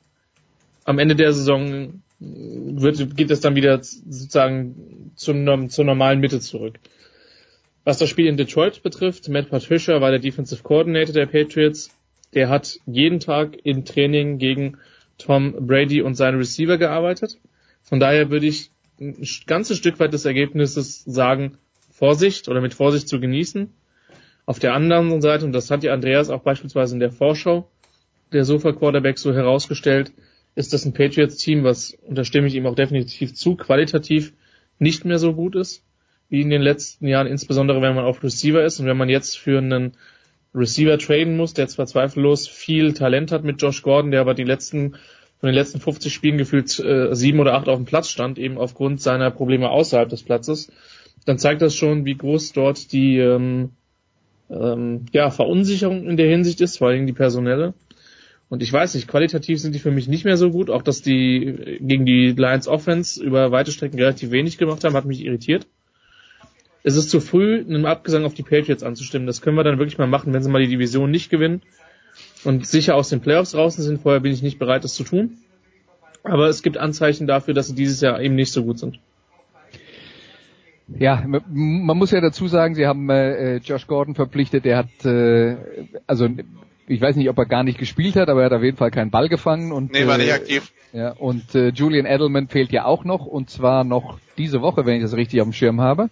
am 0.84 1.00
Ende 1.00 1.16
der 1.16 1.32
Saison 1.34 2.02
wird, 2.20 3.16
geht 3.16 3.32
es 3.32 3.42
dann 3.42 3.56
wieder 3.56 3.84
sozusagen 3.84 5.12
zum, 5.16 5.70
zur 5.70 5.86
normalen 5.86 6.20
Mitte 6.20 6.40
zurück. 6.40 6.80
Was 7.84 7.98
das 7.98 8.10
Spiel 8.10 8.28
in 8.28 8.38
Detroit 8.38 8.84
betrifft, 8.84 9.28
Matt 9.30 9.50
Patricia 9.50 10.02
war 10.02 10.12
der 10.12 10.20
Defensive 10.20 10.62
Coordinator 10.62 11.14
der 11.14 11.26
Patriots. 11.26 11.90
Der 12.34 12.48
hat 12.48 12.80
jeden 12.86 13.20
Tag 13.20 13.58
im 13.64 13.86
Training 13.86 14.38
gegen 14.38 14.78
Tom 15.18 15.68
Brady 15.68 16.02
und 16.02 16.16
seine 16.16 16.38
Receiver 16.38 16.78
gearbeitet. 16.78 17.40
Von 17.82 18.00
daher 18.00 18.30
würde 18.30 18.46
ich 18.46 18.70
ein 19.02 19.28
ganzes 19.48 19.78
Stück 19.78 20.00
weit 20.00 20.14
des 20.14 20.26
Ergebnisses 20.26 21.04
sagen, 21.04 21.58
Vorsicht 21.90 22.48
oder 22.48 22.62
mit 22.62 22.74
Vorsicht 22.74 23.10
zu 23.10 23.20
genießen. 23.20 23.70
Auf 24.46 24.60
der 24.60 24.74
anderen 24.74 25.22
Seite, 25.22 25.46
und 25.46 25.54
das 25.54 25.72
hat 25.72 25.84
ja 25.84 25.94
Andreas 25.94 26.30
auch 26.30 26.42
beispielsweise 26.42 26.96
in 26.96 27.00
der 27.00 27.12
Vorschau 27.12 27.70
der 28.32 28.46
Sofa 28.46 28.72
Quarterback 28.72 29.18
so 29.18 29.34
herausgestellt, 29.34 30.14
ist 30.56 30.74
das 30.74 30.86
ein 30.86 30.94
Patriots-Team, 30.94 31.64
was, 31.64 31.98
und 32.02 32.18
da 32.18 32.24
stimme 32.24 32.48
ich 32.48 32.56
ihm 32.56 32.66
auch 32.66 32.76
definitiv 32.76 33.34
zu, 33.34 33.56
qualitativ 33.56 34.34
nicht 34.80 35.06
mehr 35.06 35.20
so 35.20 35.34
gut 35.34 35.56
ist, 35.56 35.84
wie 36.30 36.42
in 36.42 36.50
den 36.50 36.62
letzten 36.62 37.08
Jahren, 37.08 37.28
insbesondere 37.28 37.82
wenn 37.82 37.96
man 37.96 38.06
auf 38.06 38.24
Receiver 38.24 38.64
ist 38.64 38.80
und 38.80 38.86
wenn 38.86 38.98
man 38.98 39.10
jetzt 39.10 39.38
für 39.38 39.58
einen 39.58 39.94
Receiver 40.54 40.98
traden 40.98 41.38
muss, 41.38 41.54
der 41.54 41.68
zwar 41.68 41.88
zweifellos 41.88 42.48
viel 42.48 42.94
Talent 42.94 43.32
hat 43.32 43.44
mit 43.44 43.62
Josh 43.62 43.82
Gordon, 43.82 44.12
der 44.12 44.22
aber 44.22 44.34
die 44.34 44.44
letzten 44.44 44.96
von 45.42 45.48
den 45.48 45.56
letzten 45.56 45.80
50 45.80 46.14
Spielen 46.14 46.38
gefühlt 46.38 46.80
äh, 46.80 47.16
sieben 47.16 47.40
oder 47.40 47.56
acht 47.56 47.68
auf 47.68 47.78
dem 47.78 47.86
Platz 47.86 48.10
stand, 48.10 48.38
eben 48.38 48.60
aufgrund 48.60 49.02
seiner 49.02 49.32
Probleme 49.32 49.72
außerhalb 49.72 50.08
des 50.08 50.22
Platzes, 50.22 50.72
dann 51.26 51.40
zeigt 51.40 51.64
das 51.64 51.76
schon, 51.76 52.06
wie 52.06 52.16
groß 52.16 52.54
dort 52.54 52.92
die 52.92 53.18
ähm, 53.18 53.72
ähm, 54.52 55.08
ja, 55.12 55.32
Verunsicherung 55.32 56.08
in 56.08 56.16
der 56.16 56.30
Hinsicht 56.30 56.62
ist, 56.62 56.78
vor 56.78 56.90
allem 56.90 57.08
die 57.08 57.14
personelle. 57.14 57.74
Und 58.50 58.62
ich 58.62 58.72
weiß 58.72 58.94
nicht, 58.94 59.08
qualitativ 59.08 59.60
sind 59.60 59.74
die 59.74 59.80
für 59.80 59.90
mich 59.90 60.08
nicht 60.08 60.26
mehr 60.26 60.38
so 60.38 60.52
gut. 60.52 60.70
Auch 60.70 60.84
dass 60.84 61.02
die 61.02 61.80
gegen 61.80 62.06
die 62.06 62.34
Lions 62.38 62.68
Offense 62.68 63.24
über 63.24 63.52
weite 63.52 63.72
Strecken 63.72 63.98
relativ 63.98 64.30
wenig 64.30 64.60
gemacht 64.60 64.84
haben, 64.84 64.94
hat 64.94 65.06
mich 65.06 65.26
irritiert. 65.26 65.66
Es 66.84 66.96
ist 66.96 67.10
zu 67.10 67.20
früh, 67.20 67.62
einen 67.62 67.86
Abgesang 67.86 68.26
auf 68.26 68.36
die 68.36 68.44
Patriots 68.44 68.84
anzustimmen. 68.84 69.26
Das 69.26 69.42
können 69.42 69.58
wir 69.58 69.64
dann 69.64 69.80
wirklich 69.80 69.98
mal 69.98 70.08
machen, 70.08 70.34
wenn 70.34 70.44
sie 70.44 70.50
mal 70.52 70.62
die 70.62 70.68
Division 70.68 71.10
nicht 71.10 71.32
gewinnen 71.32 71.64
und 72.44 72.66
sicher 72.66 72.96
aus 72.96 73.10
den 73.10 73.22
Playoffs 73.22 73.52
draußen 73.52 73.84
sind. 73.84 74.02
Vorher 74.02 74.22
bin 74.22 74.32
ich 74.32 74.42
nicht 74.42 74.60
bereit, 74.60 74.84
das 74.84 74.96
zu 74.96 75.04
tun. 75.04 75.38
Aber 76.24 76.48
es 76.48 76.62
gibt 76.62 76.78
Anzeichen 76.78 77.28
dafür, 77.28 77.54
dass 77.54 77.68
sie 77.68 77.76
dieses 77.76 78.02
Jahr 78.02 78.22
eben 78.22 78.36
nicht 78.36 78.52
so 78.52 78.64
gut 78.64 78.80
sind. 78.80 79.00
Ja, 80.88 81.24
man 81.26 81.98
muss 81.98 82.12
ja 82.12 82.20
dazu 82.20 82.48
sagen, 82.48 82.76
sie 82.76 82.86
haben 82.86 83.10
äh, 83.10 83.58
Josh 83.58 83.88
Gordon 83.88 84.14
verpflichtet. 84.14 84.66
Der 84.66 84.78
hat, 84.78 85.06
äh, 85.06 85.56
also 86.06 86.28
ich 86.88 87.00
weiß 87.02 87.16
nicht, 87.16 87.30
ob 87.30 87.38
er 87.38 87.46
gar 87.46 87.64
nicht 87.64 87.78
gespielt 87.78 88.16
hat, 88.16 88.30
aber 88.30 88.42
er 88.42 88.46
hat 88.48 88.54
auf 88.54 88.64
jeden 88.64 88.78
Fall 88.78 88.92
keinen 88.92 89.10
Ball 89.12 89.30
gefangen 89.30 89.72
und 89.72 89.94
nee, 89.94 90.06
war 90.06 90.18
nicht 90.18 90.30
äh, 90.30 90.34
aktiv. 90.34 90.72
Ja, 90.92 91.12
und 91.14 91.56
äh, 91.56 91.70
Julian 91.70 92.06
Edelman 92.06 92.50
fehlt 92.50 92.72
ja 92.72 92.86
auch 92.86 93.06
noch 93.06 93.26
und 93.26 93.50
zwar 93.50 93.86
noch 93.86 94.20
diese 94.38 94.62
Woche, 94.62 94.86
wenn 94.86 94.96
ich 94.98 95.02
das 95.02 95.16
richtig 95.16 95.40
auf 95.42 95.48
dem 95.48 95.54
Schirm 95.54 95.80
habe. 95.80 96.10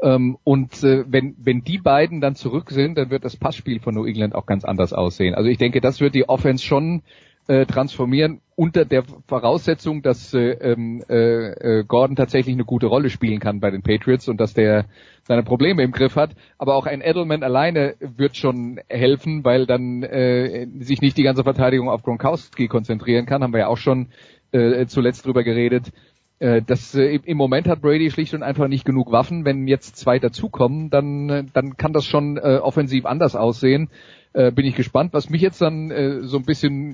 Ähm, 0.00 0.38
und 0.44 0.82
äh, 0.84 1.04
wenn 1.08 1.34
wenn 1.38 1.62
die 1.62 1.78
beiden 1.78 2.20
dann 2.20 2.34
zurück 2.34 2.70
sind, 2.70 2.96
dann 2.96 3.10
wird 3.10 3.24
das 3.24 3.36
Passspiel 3.36 3.80
von 3.80 3.94
New 3.94 4.04
England 4.04 4.34
auch 4.34 4.46
ganz 4.46 4.64
anders 4.64 4.92
aussehen. 4.92 5.34
Also 5.34 5.48
ich 5.48 5.58
denke, 5.58 5.80
das 5.80 6.00
wird 6.00 6.14
die 6.14 6.28
Offense 6.28 6.64
schon 6.64 7.02
äh, 7.48 7.66
transformieren 7.66 8.40
unter 8.56 8.84
der 8.84 9.04
Voraussetzung, 9.26 10.02
dass 10.02 10.34
äh, 10.34 10.50
ähm, 10.50 11.02
äh, 11.08 11.78
äh, 11.78 11.84
Gordon 11.84 12.14
tatsächlich 12.14 12.54
eine 12.54 12.64
gute 12.64 12.86
Rolle 12.86 13.08
spielen 13.08 13.40
kann 13.40 13.60
bei 13.60 13.70
den 13.70 13.82
Patriots 13.82 14.28
und 14.28 14.38
dass 14.38 14.52
der 14.52 14.84
seine 15.22 15.42
Probleme 15.42 15.82
im 15.82 15.92
Griff 15.92 16.14
hat. 16.14 16.32
Aber 16.58 16.74
auch 16.74 16.86
ein 16.86 17.00
Edelman 17.00 17.42
alleine 17.42 17.94
wird 18.00 18.36
schon 18.36 18.80
helfen, 18.88 19.44
weil 19.44 19.64
dann 19.64 20.02
äh, 20.02 20.66
sich 20.80 21.00
nicht 21.00 21.16
die 21.16 21.22
ganze 21.22 21.42
Verteidigung 21.42 21.88
auf 21.88 22.02
Gronkowski 22.02 22.68
konzentrieren 22.68 23.26
kann. 23.26 23.42
Haben 23.42 23.54
wir 23.54 23.60
ja 23.60 23.68
auch 23.68 23.78
schon 23.78 24.08
äh, 24.52 24.86
zuletzt 24.86 25.24
drüber 25.24 25.42
geredet. 25.42 25.92
Äh, 26.40 26.62
das, 26.62 26.94
äh, 26.94 27.18
Im 27.24 27.36
Moment 27.36 27.66
hat 27.66 27.80
Brady 27.80 28.10
schlicht 28.10 28.34
und 28.34 28.42
einfach 28.42 28.68
nicht 28.68 28.84
genug 28.84 29.10
Waffen. 29.10 29.44
Wenn 29.44 29.66
jetzt 29.66 29.96
zwei 29.96 30.18
dazukommen, 30.18 30.90
dann, 30.90 31.30
äh, 31.30 31.44
dann 31.52 31.76
kann 31.76 31.92
das 31.92 32.04
schon 32.04 32.36
äh, 32.36 32.58
offensiv 32.62 33.06
anders 33.06 33.34
aussehen 33.34 33.90
äh, 34.34 34.52
bin 34.52 34.66
ich 34.66 34.76
gespannt. 34.76 35.14
Was 35.14 35.30
mich 35.30 35.40
jetzt 35.40 35.60
dann 35.62 35.90
äh, 35.90 36.20
so 36.20 36.36
ein 36.36 36.44
bisschen 36.44 36.92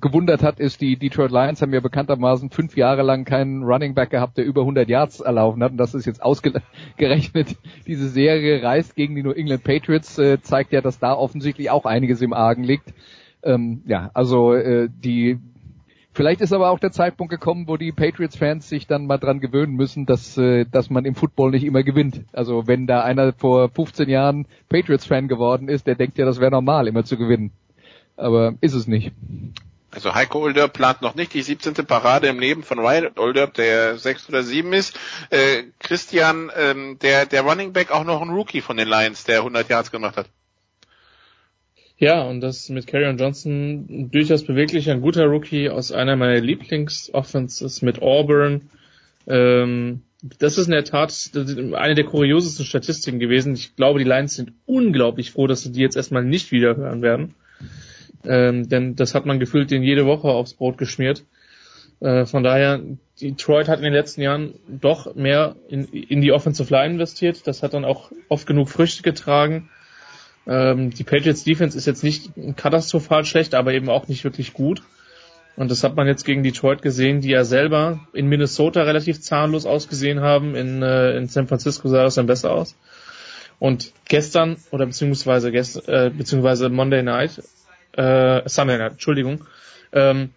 gewundert 0.00 0.42
hat, 0.42 0.58
ist, 0.58 0.80
die 0.80 0.96
Detroit 0.96 1.30
Lions 1.30 1.62
haben 1.62 1.72
ja 1.72 1.80
bekanntermaßen 1.80 2.50
fünf 2.50 2.76
Jahre 2.76 3.02
lang 3.02 3.24
keinen 3.24 3.62
Running 3.62 3.94
Back 3.94 4.10
gehabt, 4.10 4.36
der 4.36 4.44
über 4.44 4.62
100 4.62 4.88
Yards 4.88 5.20
erlaufen 5.20 5.62
hat. 5.62 5.70
Und 5.70 5.78
das 5.78 5.94
ist 5.94 6.06
jetzt 6.06 6.20
ausgerechnet. 6.20 7.56
Diese 7.86 8.08
Serie 8.08 8.62
reist 8.62 8.96
gegen 8.96 9.14
die 9.14 9.22
New 9.22 9.30
England 9.30 9.62
Patriots, 9.62 10.20
zeigt 10.42 10.72
ja, 10.72 10.80
dass 10.80 10.98
da 10.98 11.14
offensichtlich 11.14 11.70
auch 11.70 11.86
einiges 11.86 12.20
im 12.20 12.32
Argen 12.32 12.64
liegt. 12.64 12.92
Ähm, 13.44 13.82
ja, 13.86 14.10
also 14.12 14.54
die 14.54 15.38
Vielleicht 16.14 16.42
ist 16.42 16.52
aber 16.52 16.70
auch 16.70 16.78
der 16.78 16.92
Zeitpunkt 16.92 17.30
gekommen, 17.30 17.68
wo 17.68 17.78
die 17.78 17.90
Patriots-Fans 17.90 18.68
sich 18.68 18.86
dann 18.86 19.06
mal 19.06 19.16
dran 19.16 19.40
gewöhnen 19.40 19.74
müssen, 19.74 20.04
dass, 20.04 20.36
äh, 20.36 20.66
dass 20.70 20.90
man 20.90 21.06
im 21.06 21.14
Football 21.14 21.52
nicht 21.52 21.64
immer 21.64 21.82
gewinnt. 21.82 22.24
Also 22.32 22.66
wenn 22.66 22.86
da 22.86 23.02
einer 23.02 23.32
vor 23.32 23.70
15 23.70 24.10
Jahren 24.10 24.46
Patriots-Fan 24.68 25.28
geworden 25.28 25.68
ist, 25.68 25.86
der 25.86 25.94
denkt 25.94 26.18
ja, 26.18 26.26
das 26.26 26.38
wäre 26.38 26.50
normal, 26.50 26.86
immer 26.86 27.04
zu 27.04 27.16
gewinnen. 27.16 27.52
Aber 28.16 28.54
ist 28.60 28.74
es 28.74 28.86
nicht. 28.86 29.12
Also 29.90 30.14
Heiko 30.14 30.40
Olderb 30.40 30.74
plant 30.74 31.00
noch 31.00 31.14
nicht 31.14 31.32
die 31.32 31.42
17. 31.42 31.74
Parade 31.86 32.26
im 32.28 32.38
Leben 32.38 32.62
von 32.62 32.78
Ryan 32.78 33.10
Olderb, 33.16 33.54
der 33.54 33.96
6 33.98 34.28
oder 34.28 34.42
7 34.42 34.72
ist. 34.72 34.98
Äh, 35.30 35.64
Christian, 35.78 36.50
ähm, 36.56 36.98
der, 37.00 37.24
der 37.24 37.42
Running 37.42 37.72
Back 37.72 37.90
auch 37.90 38.04
noch 38.04 38.20
ein 38.20 38.30
Rookie 38.30 38.60
von 38.60 38.76
den 38.76 38.88
Lions, 38.88 39.24
der 39.24 39.38
100 39.38 39.68
Yards 39.68 39.90
gemacht 39.90 40.16
hat. 40.16 40.26
Ja, 42.02 42.22
und 42.22 42.40
das 42.40 42.68
mit 42.68 42.88
Carrion 42.88 43.16
Johnson 43.16 44.10
durchaus 44.10 44.42
beweglich, 44.42 44.90
ein 44.90 45.02
guter 45.02 45.26
Rookie 45.26 45.68
aus 45.68 45.92
einer 45.92 46.16
meiner 46.16 46.40
Lieblingsoffenses 46.40 47.80
mit 47.80 48.02
Auburn. 48.02 48.70
Ähm, 49.28 50.02
das 50.40 50.58
ist 50.58 50.66
in 50.66 50.72
der 50.72 50.82
Tat 50.82 51.30
eine 51.36 51.94
der 51.94 52.04
kuriosesten 52.04 52.64
Statistiken 52.66 53.20
gewesen. 53.20 53.54
Ich 53.54 53.76
glaube, 53.76 54.00
die 54.00 54.04
Lions 54.04 54.34
sind 54.34 54.50
unglaublich 54.66 55.30
froh, 55.30 55.46
dass 55.46 55.62
sie 55.62 55.70
die 55.70 55.80
jetzt 55.80 55.94
erstmal 55.94 56.24
nicht 56.24 56.50
wieder 56.50 56.74
hören 56.74 57.02
werden. 57.02 57.36
Ähm, 58.24 58.68
denn 58.68 58.96
das 58.96 59.14
hat 59.14 59.24
man 59.24 59.38
gefühlt 59.38 59.70
in 59.70 59.84
jede 59.84 60.04
Woche 60.04 60.26
aufs 60.26 60.54
Brot 60.54 60.78
geschmiert. 60.78 61.24
Äh, 62.00 62.26
von 62.26 62.42
daher, 62.42 62.80
Detroit 63.20 63.68
hat 63.68 63.78
in 63.78 63.84
den 63.84 63.92
letzten 63.92 64.22
Jahren 64.22 64.54
doch 64.66 65.14
mehr 65.14 65.54
in, 65.68 65.84
in 65.84 66.20
die 66.20 66.32
Offensive 66.32 66.74
Line 66.74 66.94
investiert. 66.94 67.46
Das 67.46 67.62
hat 67.62 67.74
dann 67.74 67.84
auch 67.84 68.10
oft 68.28 68.48
genug 68.48 68.70
Früchte 68.70 69.04
getragen. 69.04 69.70
Ähm, 70.46 70.90
die 70.90 71.04
Patriots 71.04 71.44
Defense 71.44 71.76
ist 71.76 71.86
jetzt 71.86 72.02
nicht 72.02 72.32
katastrophal 72.56 73.24
schlecht, 73.24 73.54
aber 73.54 73.72
eben 73.72 73.88
auch 73.88 74.08
nicht 74.08 74.24
wirklich 74.24 74.52
gut. 74.52 74.82
Und 75.54 75.70
das 75.70 75.84
hat 75.84 75.96
man 75.96 76.06
jetzt 76.06 76.24
gegen 76.24 76.42
Detroit 76.42 76.82
gesehen, 76.82 77.20
die 77.20 77.28
ja 77.28 77.44
selber 77.44 78.00
in 78.14 78.26
Minnesota 78.26 78.82
relativ 78.82 79.20
zahnlos 79.20 79.66
ausgesehen 79.66 80.20
haben. 80.20 80.54
In, 80.54 80.82
äh, 80.82 81.16
in 81.16 81.28
San 81.28 81.46
Francisco 81.46 81.88
sah 81.88 82.04
das 82.04 82.14
dann 82.14 82.26
besser 82.26 82.52
aus. 82.52 82.74
Und 83.58 83.92
gestern, 84.08 84.56
oder 84.70 84.86
beziehungsweise 84.86 85.52
gest, 85.52 85.88
äh, 85.88 86.10
beziehungsweise 86.10 86.68
Monday 86.68 87.02
Night, 87.02 87.42
äh, 87.92 88.48
Sunday 88.48 88.78
Night, 88.78 88.92
Entschuldigung, 88.92 89.44
ähm, 89.92 90.30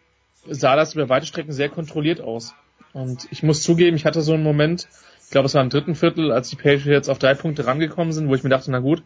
sah 0.48 0.76
das 0.76 0.94
über 0.94 1.10
weite 1.10 1.26
Strecken 1.26 1.53
sehr 1.53 1.69
kontrolliert 1.69 2.22
aus. 2.22 2.53
Und 2.94 3.27
ich 3.32 3.41
muss 3.41 3.64
zugeben, 3.64 3.95
ich 3.95 4.06
hatte 4.06 4.22
so 4.22 4.34
einen 4.34 4.44
Moment, 4.44 4.88
ich 5.23 5.32
glaube, 5.32 5.48
es 5.48 5.53
war 5.53 5.64
im 5.64 5.69
dritten 5.69 5.95
Viertel, 5.95 6.32
als 6.32 6.49
die 6.49 6.56
Patriots 6.56 7.10
auf 7.10 7.18
drei 7.18 7.34
Punkte 7.34 7.65
rangekommen 7.65 8.14
sind, 8.14 8.27
wo 8.27 8.36
ich 8.36 8.44
mir 8.44 8.49
dachte, 8.49 8.69
na 8.69 8.80
gut, 8.80 9.02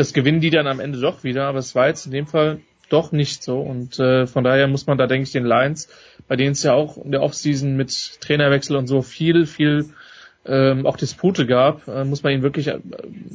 das 0.00 0.14
gewinnen 0.14 0.40
die 0.40 0.48
dann 0.48 0.66
am 0.66 0.80
Ende 0.80 0.98
doch 0.98 1.24
wieder, 1.24 1.44
aber 1.44 1.58
es 1.58 1.74
war 1.74 1.88
jetzt 1.88 2.06
in 2.06 2.12
dem 2.12 2.26
Fall 2.26 2.60
doch 2.88 3.12
nicht 3.12 3.42
so 3.42 3.60
und 3.60 3.98
äh, 3.98 4.26
von 4.26 4.44
daher 4.44 4.66
muss 4.66 4.86
man 4.86 4.96
da 4.96 5.06
denke 5.06 5.24
ich 5.24 5.32
den 5.32 5.44
Lions, 5.44 5.88
bei 6.26 6.36
denen 6.36 6.52
es 6.52 6.62
ja 6.62 6.72
auch 6.72 6.96
in 6.96 7.12
der 7.12 7.22
Offseason 7.22 7.76
mit 7.76 8.20
Trainerwechsel 8.22 8.76
und 8.76 8.86
so 8.86 9.02
viel, 9.02 9.44
viel 9.44 9.90
ähm, 10.46 10.86
auch 10.86 10.96
Dispute 10.96 11.46
gab, 11.46 11.86
äh, 11.86 12.04
muss 12.04 12.22
man 12.22 12.32
ihnen 12.32 12.42
wirklich 12.42 12.68
äh, 12.68 12.80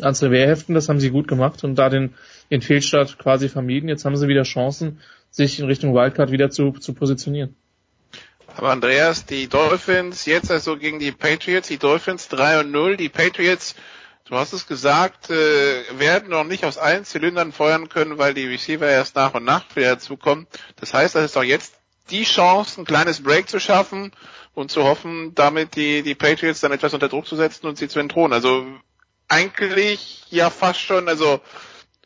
ans 0.02 0.24
Revier 0.24 0.48
heften, 0.48 0.74
das 0.74 0.90
haben 0.90 1.00
sie 1.00 1.12
gut 1.12 1.28
gemacht 1.28 1.64
und 1.64 1.76
da 1.76 1.90
den, 1.90 2.16
den 2.50 2.64
Fehlstart 2.64 3.20
quasi 3.20 3.48
vermieden. 3.48 3.88
Jetzt 3.88 4.04
haben 4.04 4.18
sie 4.18 4.28
wieder 4.28 4.42
Chancen, 4.42 5.00
sich 5.30 5.60
in 5.60 5.68
Richtung 5.68 5.94
Wildcard 5.94 6.32
wieder 6.32 6.50
zu, 6.50 6.72
zu 6.72 6.94
positionieren. 6.94 7.56
Aber 8.58 8.72
Andreas, 8.72 9.26
die 9.26 9.48
Dolphins 9.48 10.26
jetzt 10.26 10.50
also 10.50 10.78
gegen 10.78 10.98
die 10.98 11.12
Patriots, 11.12 11.68
die 11.68 11.78
Dolphins 11.78 12.28
3 12.30 12.62
und 12.62 12.72
0, 12.72 12.98
die 12.98 13.10
Patriots 13.10 13.76
Du 14.28 14.36
hast 14.36 14.54
es 14.54 14.66
gesagt, 14.66 15.30
äh, 15.30 16.00
werden 16.00 16.30
noch 16.30 16.46
nicht 16.46 16.66
aus 16.66 16.80
allen 16.80 17.06
Zylindern 17.06 17.52
feuern 17.52 17.90
können, 17.90 18.18
weil 18.18 18.34
die 18.34 18.48
Receiver 18.48 18.88
erst 18.88 19.16
nach 19.16 19.36
und 19.36 19.46
nach 19.46 19.64
wieder 19.76 19.92
dazukommen. 19.92 20.48
Das 20.78 20.96
heißt, 20.96 21.14
das 21.14 21.26
ist 21.26 21.38
auch 21.38 21.44
jetzt 21.44 21.76
die 22.10 22.24
Chance, 22.24 22.82
ein 22.82 22.86
kleines 22.86 23.22
Break 23.22 23.48
zu 23.48 23.60
schaffen 23.60 24.12
und 24.56 24.72
zu 24.72 24.84
hoffen, 24.84 25.36
damit 25.36 25.76
die, 25.76 26.02
die 26.02 26.16
Patriots 26.16 26.60
dann 26.60 26.72
etwas 26.72 26.96
unter 26.96 27.08
Druck 27.08 27.28
zu 27.28 27.36
setzen 27.36 27.68
und 27.68 27.78
sie 27.78 27.88
zu 27.88 28.00
entthronen. 28.00 28.34
Also 28.34 28.66
eigentlich 29.28 30.24
ja 30.32 30.50
fast 30.50 30.80
schon, 30.80 31.08
also 31.08 31.40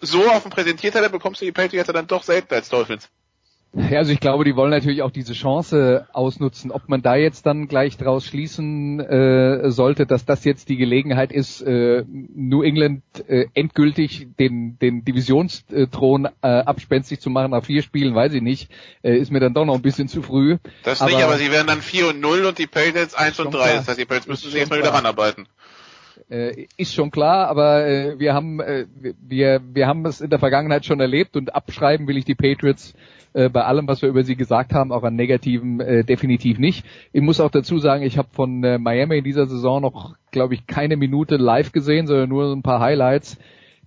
so 0.01 0.29
auf 0.29 0.43
dem 0.43 0.51
Präsentierteller 0.51 1.09
bekommst 1.09 1.39
du 1.39 1.45
die 1.45 1.53
Patriots 1.53 1.91
dann 1.91 2.07
doch 2.07 2.23
selten 2.23 2.53
als 2.53 2.67
Dolphins. 2.67 3.09
Ja, 3.73 3.99
also 3.99 4.11
ich 4.11 4.19
glaube, 4.19 4.45
die 4.45 4.55
wollen 4.55 4.71
natürlich 4.71 5.03
auch 5.03 5.11
diese 5.11 5.33
Chance 5.33 6.07
ausnutzen. 6.11 6.71
Ob 6.71 6.89
man 6.89 7.03
da 7.03 7.15
jetzt 7.15 7.45
dann 7.45 7.67
gleich 7.67 7.97
draus 7.97 8.25
schließen 8.25 8.99
äh, 8.99 9.69
sollte, 9.69 10.07
dass 10.07 10.25
das 10.25 10.43
jetzt 10.43 10.69
die 10.69 10.77
Gelegenheit 10.77 11.31
ist, 11.31 11.61
äh, 11.61 12.03
New 12.07 12.63
England 12.63 13.03
äh, 13.27 13.45
endgültig 13.53 14.27
den, 14.39 14.79
den 14.79 15.05
Divisionsthron 15.05 16.25
äh, 16.41 16.47
abspenstig 16.47 17.19
zu 17.19 17.29
machen 17.29 17.51
nach 17.51 17.63
vier 17.63 17.83
Spielen, 17.83 18.15
weiß 18.15 18.33
ich 18.33 18.41
nicht. 18.41 18.71
Äh, 19.03 19.17
ist 19.17 19.31
mir 19.31 19.39
dann 19.39 19.53
doch 19.53 19.65
noch 19.65 19.75
ein 19.75 19.83
bisschen 19.83 20.07
zu 20.07 20.23
früh. 20.23 20.57
Das 20.83 21.01
aber, 21.01 21.11
nicht, 21.11 21.23
aber 21.23 21.37
sie 21.37 21.51
werden 21.51 21.67
dann 21.67 21.81
4 21.81 22.09
und 22.09 22.21
0 22.21 22.45
und 22.45 22.57
die 22.57 22.67
Patriots 22.67 23.13
1 23.13 23.39
und 23.39 23.53
3. 23.53 23.59
Klar. 23.59 23.75
Das 23.75 23.87
heißt, 23.87 23.99
die 23.99 24.05
Patriots 24.05 24.27
müssen 24.27 24.49
sich 24.49 24.59
erstmal 24.59 24.79
wieder 24.79 24.93
ranarbeiten. 24.93 25.47
Äh, 26.29 26.67
ist 26.75 26.93
schon 26.93 27.11
klar, 27.11 27.47
aber 27.47 27.87
äh, 27.87 28.19
wir 28.19 28.33
haben 28.33 28.59
äh, 28.59 28.85
wir 29.21 29.61
wir 29.73 29.87
haben 29.87 30.05
es 30.05 30.21
in 30.21 30.29
der 30.29 30.37
Vergangenheit 30.37 30.85
schon 30.85 30.99
erlebt 30.99 31.35
und 31.35 31.55
abschreiben 31.55 32.07
will 32.07 32.17
ich 32.17 32.25
die 32.25 32.35
Patriots 32.35 32.93
äh, 33.33 33.49
bei 33.49 33.63
allem, 33.63 33.87
was 33.87 34.01
wir 34.01 34.09
über 34.09 34.23
sie 34.23 34.35
gesagt 34.35 34.73
haben, 34.73 34.91
auch 34.91 35.03
an 35.03 35.15
Negativen 35.15 35.79
äh, 35.79 36.03
definitiv 36.03 36.59
nicht. 36.59 36.85
Ich 37.13 37.21
muss 37.21 37.39
auch 37.39 37.51
dazu 37.51 37.77
sagen, 37.77 38.03
ich 38.03 38.17
habe 38.17 38.29
von 38.31 38.63
äh, 38.63 38.77
Miami 38.77 39.19
in 39.19 39.23
dieser 39.23 39.45
Saison 39.45 39.81
noch, 39.81 40.15
glaube 40.31 40.53
ich, 40.53 40.67
keine 40.67 40.97
Minute 40.97 41.37
live 41.37 41.71
gesehen, 41.71 42.07
sondern 42.07 42.29
nur 42.29 42.51
ein 42.51 42.63
paar 42.63 42.79
Highlights. 42.79 43.37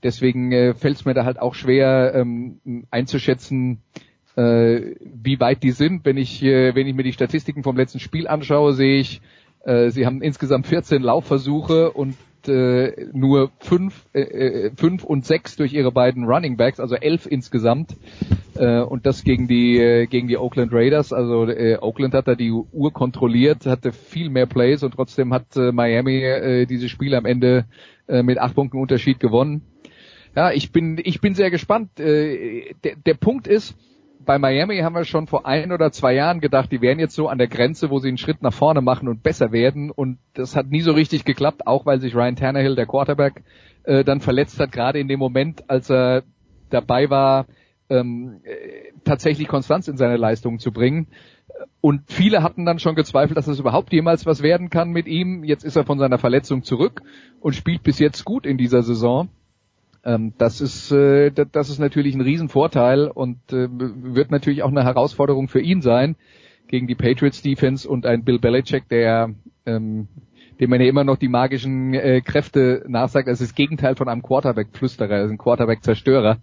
Deswegen 0.03 0.53
äh, 0.53 0.75
fällt 0.75 0.97
es 0.97 1.05
mir 1.05 1.15
da 1.15 1.25
halt 1.25 1.41
auch 1.41 1.55
schwer 1.55 2.15
ähm, 2.15 2.87
einzuschätzen, 2.91 3.83
äh, 4.37 4.97
wie 5.03 5.39
weit 5.41 5.63
die 5.63 5.71
sind. 5.71 6.05
Wenn 6.05 6.17
ich, 6.17 6.43
äh, 6.43 6.75
wenn 6.75 6.87
ich 6.87 6.95
mir 6.95 7.05
die 7.05 7.13
Statistiken 7.13 7.63
vom 7.63 7.77
letzten 7.77 8.01
Spiel 8.01 8.27
anschaue, 8.27 8.73
sehe 8.73 8.99
ich, 8.99 9.21
äh, 9.65 9.91
sie 9.91 10.07
haben 10.07 10.23
insgesamt 10.23 10.67
14 10.67 11.03
Laufversuche 11.03 11.93
und 11.93 12.17
äh, 12.49 13.09
nur 13.13 13.51
fünf, 13.59 14.07
äh, 14.13 14.21
äh, 14.21 14.71
fünf 14.77 15.05
und 15.05 15.25
sechs 15.25 15.57
durch 15.57 15.73
ihre 15.73 15.93
beiden 15.93 16.25
Running 16.25 16.57
Backs, 16.57 16.81
also 16.81 16.95
elf 16.95 17.27
insgesamt. 17.27 17.97
Äh, 18.55 18.81
und 18.81 19.07
das 19.07 19.25
gegen 19.25 19.49
die 19.49 19.79
äh, 19.79 20.07
gegen 20.07 20.29
die 20.29 20.37
Oakland 20.37 20.73
Raiders. 20.73 21.13
Also 21.13 21.47
äh, 21.47 21.79
Oakland 21.81 22.15
hat 22.15 22.29
da 22.29 22.35
die 22.35 22.51
Uhr 22.51 22.93
kontrolliert, 22.93 23.67
hatte 23.67 23.93
viel 23.93 24.31
mehr 24.31 24.47
Plays 24.47 24.83
und 24.83 24.95
trotzdem 24.95 25.33
hat 25.33 25.57
äh, 25.57 25.73
Miami 25.73 26.23
äh, 26.23 26.67
diese 26.67 26.89
Spiele 26.89 27.17
am 27.17 27.25
Ende 27.25 27.67
äh, 28.09 28.23
mit 28.23 28.39
acht 28.39 28.55
Punkten 28.55 28.79
Unterschied 28.79 29.21
gewonnen. 29.21 29.63
Ja, 30.35 30.51
ich 30.53 30.73
bin 30.73 31.01
ich 31.03 31.21
bin 31.21 31.35
sehr 31.35 31.51
gespannt. 31.51 32.01
Äh, 32.01 32.75
der, 32.85 32.97
der 32.97 33.15
Punkt 33.15 33.47
ist, 33.47 33.77
bei 34.25 34.39
Miami 34.39 34.79
haben 34.79 34.95
wir 34.95 35.05
schon 35.05 35.27
vor 35.27 35.47
ein 35.47 35.73
oder 35.73 35.93
zwei 35.93 36.15
Jahren 36.15 36.41
gedacht, 36.41 36.71
die 36.73 36.81
wären 36.81 36.99
jetzt 36.99 37.15
so 37.15 37.29
an 37.29 37.39
der 37.39 37.49
Grenze, 37.49 37.91
wo 37.91 37.99
sie 37.99 38.09
einen 38.09 38.19
Schritt 38.19 38.43
nach 38.43 38.53
vorne 38.53 38.81
machen 38.81 39.09
und 39.09 39.23
besser 39.23 39.53
werden. 39.53 39.91
Und 39.91 40.19
das 40.35 40.57
hat 40.57 40.67
nie 40.67 40.81
so 40.81 40.93
richtig 40.93 41.25
geklappt, 41.25 41.67
auch 41.67 41.87
weil 41.87 42.01
sich 42.01 42.15
Ryan 42.15 42.37
Tannehill, 42.37 42.77
der 42.77 42.87
Quarterback, 42.87 43.43
äh, 43.85 44.05
dann 44.05 44.21
verletzt 44.21 44.59
hat, 44.61 44.73
gerade 44.73 44.99
in 44.99 45.09
dem 45.09 45.19
Moment, 45.19 45.69
als 45.69 45.91
er 45.91 46.23
dabei 46.71 47.11
war, 47.11 47.47
ähm, 47.89 48.41
äh, 48.45 48.93
tatsächlich 49.05 49.49
Konstanz 49.49 49.89
in 49.89 49.97
seine 49.97 50.17
Leistungen 50.17 50.59
zu 50.59 50.73
bringen. 50.73 51.09
Und 51.81 52.03
viele 52.07 52.43
hatten 52.43 52.65
dann 52.65 52.79
schon 52.79 52.95
gezweifelt, 52.95 53.37
dass 53.37 53.49
es 53.49 53.61
überhaupt 53.61 53.93
jemals 53.93 54.25
was 54.25 54.43
werden 54.43 54.71
kann 54.71 54.91
mit 54.91 55.07
ihm. 55.07 55.45
Jetzt 55.45 55.65
ist 55.65 55.77
er 55.77 55.85
von 55.85 55.99
seiner 55.99 56.19
Verletzung 56.19 56.63
zurück 56.63 57.03
und 57.41 57.55
spielt 57.55 57.83
bis 57.83 57.99
jetzt 57.99 58.25
gut 58.25 58.47
in 58.47 58.57
dieser 58.57 58.83
Saison. 58.83 59.29
Ähm, 60.05 60.35
das 60.39 60.61
ist 60.61 60.91
äh, 60.91 61.31
das 61.31 61.71
ist 61.71 61.79
natürlich 61.79 62.15
ein 62.15 62.21
Riesenvorteil 62.21 63.09
und 63.09 63.39
äh, 63.53 63.69
wird 63.71 64.31
natürlich 64.31 64.63
auch 64.63 64.71
eine 64.71 64.85
Herausforderung 64.85 65.49
für 65.49 65.61
ihn 65.61 65.81
sein 65.81 66.17
gegen 66.67 66.87
die 66.87 66.95
Patriots 66.95 67.43
Defense 67.43 67.89
und 67.89 68.07
ein 68.07 68.25
Bill 68.25 68.39
Belichick, 68.39 68.89
der 68.89 69.35
ähm, 69.67 70.09
dem 70.61 70.71
man 70.71 70.81
ja 70.81 70.89
immer 70.89 71.05
noch 71.05 71.17
die 71.17 71.29
magischen 71.29 71.95
äh, 71.95 72.21
Kräfte 72.21 72.85
nachsagt. 72.87 73.29
Das 73.29 73.41
ist 73.41 73.51
das 73.51 73.55
Gegenteil 73.55 73.97
von 73.97 74.09
einem 74.09 74.23
Quarterback-Flüsterer, 74.23 75.11
er 75.11 75.25
ist 75.25 75.31
ein 75.31 75.39
Quarterback-Zerstörer 75.39 76.39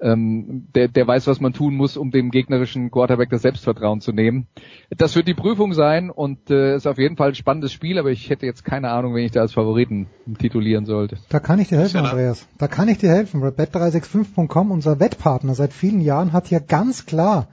ähm, 0.00 0.68
der, 0.74 0.88
der 0.88 1.06
weiß, 1.06 1.26
was 1.26 1.40
man 1.40 1.52
tun 1.52 1.74
muss, 1.74 1.96
um 1.96 2.10
dem 2.10 2.30
gegnerischen 2.30 2.90
Quarterback 2.90 3.30
das 3.30 3.42
Selbstvertrauen 3.42 4.00
zu 4.00 4.12
nehmen. 4.12 4.46
Das 4.90 5.16
wird 5.16 5.28
die 5.28 5.34
Prüfung 5.34 5.74
sein 5.74 6.10
und 6.10 6.50
äh, 6.50 6.76
ist 6.76 6.86
auf 6.86 6.98
jeden 6.98 7.16
Fall 7.16 7.30
ein 7.30 7.34
spannendes 7.34 7.72
Spiel, 7.72 7.98
aber 7.98 8.10
ich 8.10 8.30
hätte 8.30 8.46
jetzt 8.46 8.64
keine 8.64 8.90
Ahnung, 8.90 9.14
wen 9.14 9.24
ich 9.24 9.32
da 9.32 9.40
als 9.40 9.52
Favoriten 9.52 10.06
titulieren 10.38 10.84
sollte. 10.84 11.18
Da 11.28 11.40
kann 11.40 11.58
ich 11.58 11.68
dir 11.68 11.78
helfen, 11.78 11.98
Andreas. 11.98 12.46
Da 12.58 12.68
kann 12.68 12.88
ich 12.88 12.98
dir 12.98 13.10
helfen. 13.10 13.42
Bet365.com, 13.42 14.70
unser 14.70 15.00
Wettpartner 15.00 15.54
seit 15.54 15.72
vielen 15.72 16.00
Jahren, 16.00 16.32
hat 16.32 16.48
hier 16.48 16.60
ganz 16.60 17.06
klar 17.06 17.48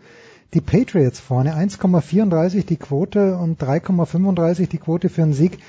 die 0.53 0.61
Patriots 0.61 1.19
vorne. 1.19 1.55
1,34 1.55 2.65
die 2.65 2.77
Quote 2.77 3.37
und 3.37 3.61
3,35 3.61 4.69
die 4.69 4.77
Quote 4.77 5.09
für 5.09 5.23
einen 5.23 5.33
Sieg 5.33 5.59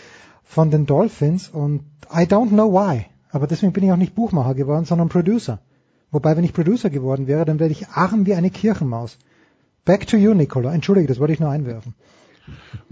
von 0.45 0.71
den 0.71 0.87
Dolphins 0.87 1.49
und 1.49 1.81
I 2.13 2.23
don't 2.23 2.51
know 2.51 2.73
why. 2.73 3.07
Aber 3.31 3.47
deswegen 3.47 3.73
bin 3.73 3.85
ich 3.85 3.93
auch 3.93 3.97
nicht 3.97 4.15
Buchmacher 4.15 4.55
geworden, 4.55 4.85
sondern 4.85 5.09
Producer. 5.09 5.59
Wobei, 6.11 6.37
wenn 6.37 6.45
ich 6.45 6.53
Producer 6.53 6.91
geworden 6.91 7.27
wäre, 7.27 7.45
dann 7.45 7.59
wäre 7.59 7.71
ich 7.71 7.89
arm 7.89 8.27
wie 8.27 8.35
eine 8.35 8.51
Kirchenmaus. 8.51 9.19
Back 9.85 10.07
to 10.07 10.17
you, 10.17 10.35
Nicola. 10.35 10.73
Entschuldige, 10.73 11.09
das 11.09 11.19
wollte 11.19 11.33
ich 11.33 11.41
nur 11.41 11.51
einwerfen. 11.51 11.95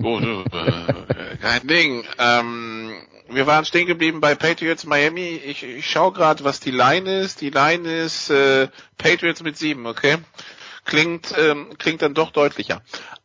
Oh, 0.03 0.19
äh, 0.19 1.36
kein 1.41 1.66
Ding. 1.66 2.05
Ähm, 2.19 2.93
wir 3.28 3.47
waren 3.47 3.65
stehen 3.65 3.86
geblieben 3.86 4.20
bei 4.20 4.35
Patriots 4.35 4.85
Miami. 4.85 5.41
Ich, 5.47 5.62
ich 5.62 5.89
schaue 5.89 6.12
gerade, 6.12 6.45
was 6.45 6.61
die 6.61 6.70
Line 6.70 7.20
ist. 7.20 7.41
Die 7.41 7.51
Line 7.51 7.89
ist 7.89 8.31
äh, 8.31 8.69
Patriots 8.99 9.43
mit 9.43 9.57
sieben, 9.57 9.86
okay? 9.86 10.16
Klingt, 10.85 11.35
ähm, 11.39 11.69
klingt 11.78 12.03
dann 12.03 12.15
doch 12.15 12.31
deutlicher. 12.31 12.82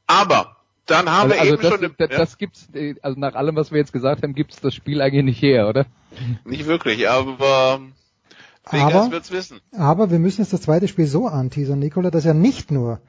Aber 0.07 0.57
dann 0.85 1.09
haben 1.09 1.31
also, 1.31 1.33
wir 1.33 1.41
also 1.41 1.53
eben 1.53 1.61
das, 1.61 1.71
schon... 1.71 1.95
Das, 1.97 2.09
das 2.09 2.37
gibt's, 2.37 2.69
äh, 2.73 2.95
also 3.01 3.19
nach 3.19 3.35
allem, 3.35 3.55
was 3.55 3.71
wir 3.71 3.79
jetzt 3.79 3.93
gesagt 3.93 4.23
haben, 4.23 4.33
gibt's 4.33 4.61
das 4.61 4.73
Spiel 4.73 5.01
eigentlich 5.01 5.25
nicht 5.25 5.41
her, 5.41 5.67
oder? 5.67 5.85
Nicht 6.45 6.65
wirklich, 6.65 7.09
aber 7.09 7.81
aber, 8.63 9.11
wird's 9.11 9.31
wissen. 9.31 9.61
Aber 9.71 10.11
wir 10.11 10.19
müssen 10.19 10.41
jetzt 10.41 10.53
das 10.53 10.61
zweite 10.61 10.87
Spiel 10.87 11.07
so 11.07 11.27
anteasern, 11.27 11.79
Nicola, 11.79 12.11
dass 12.11 12.23
ja 12.23 12.33
nicht 12.33 12.71
nur 12.71 12.99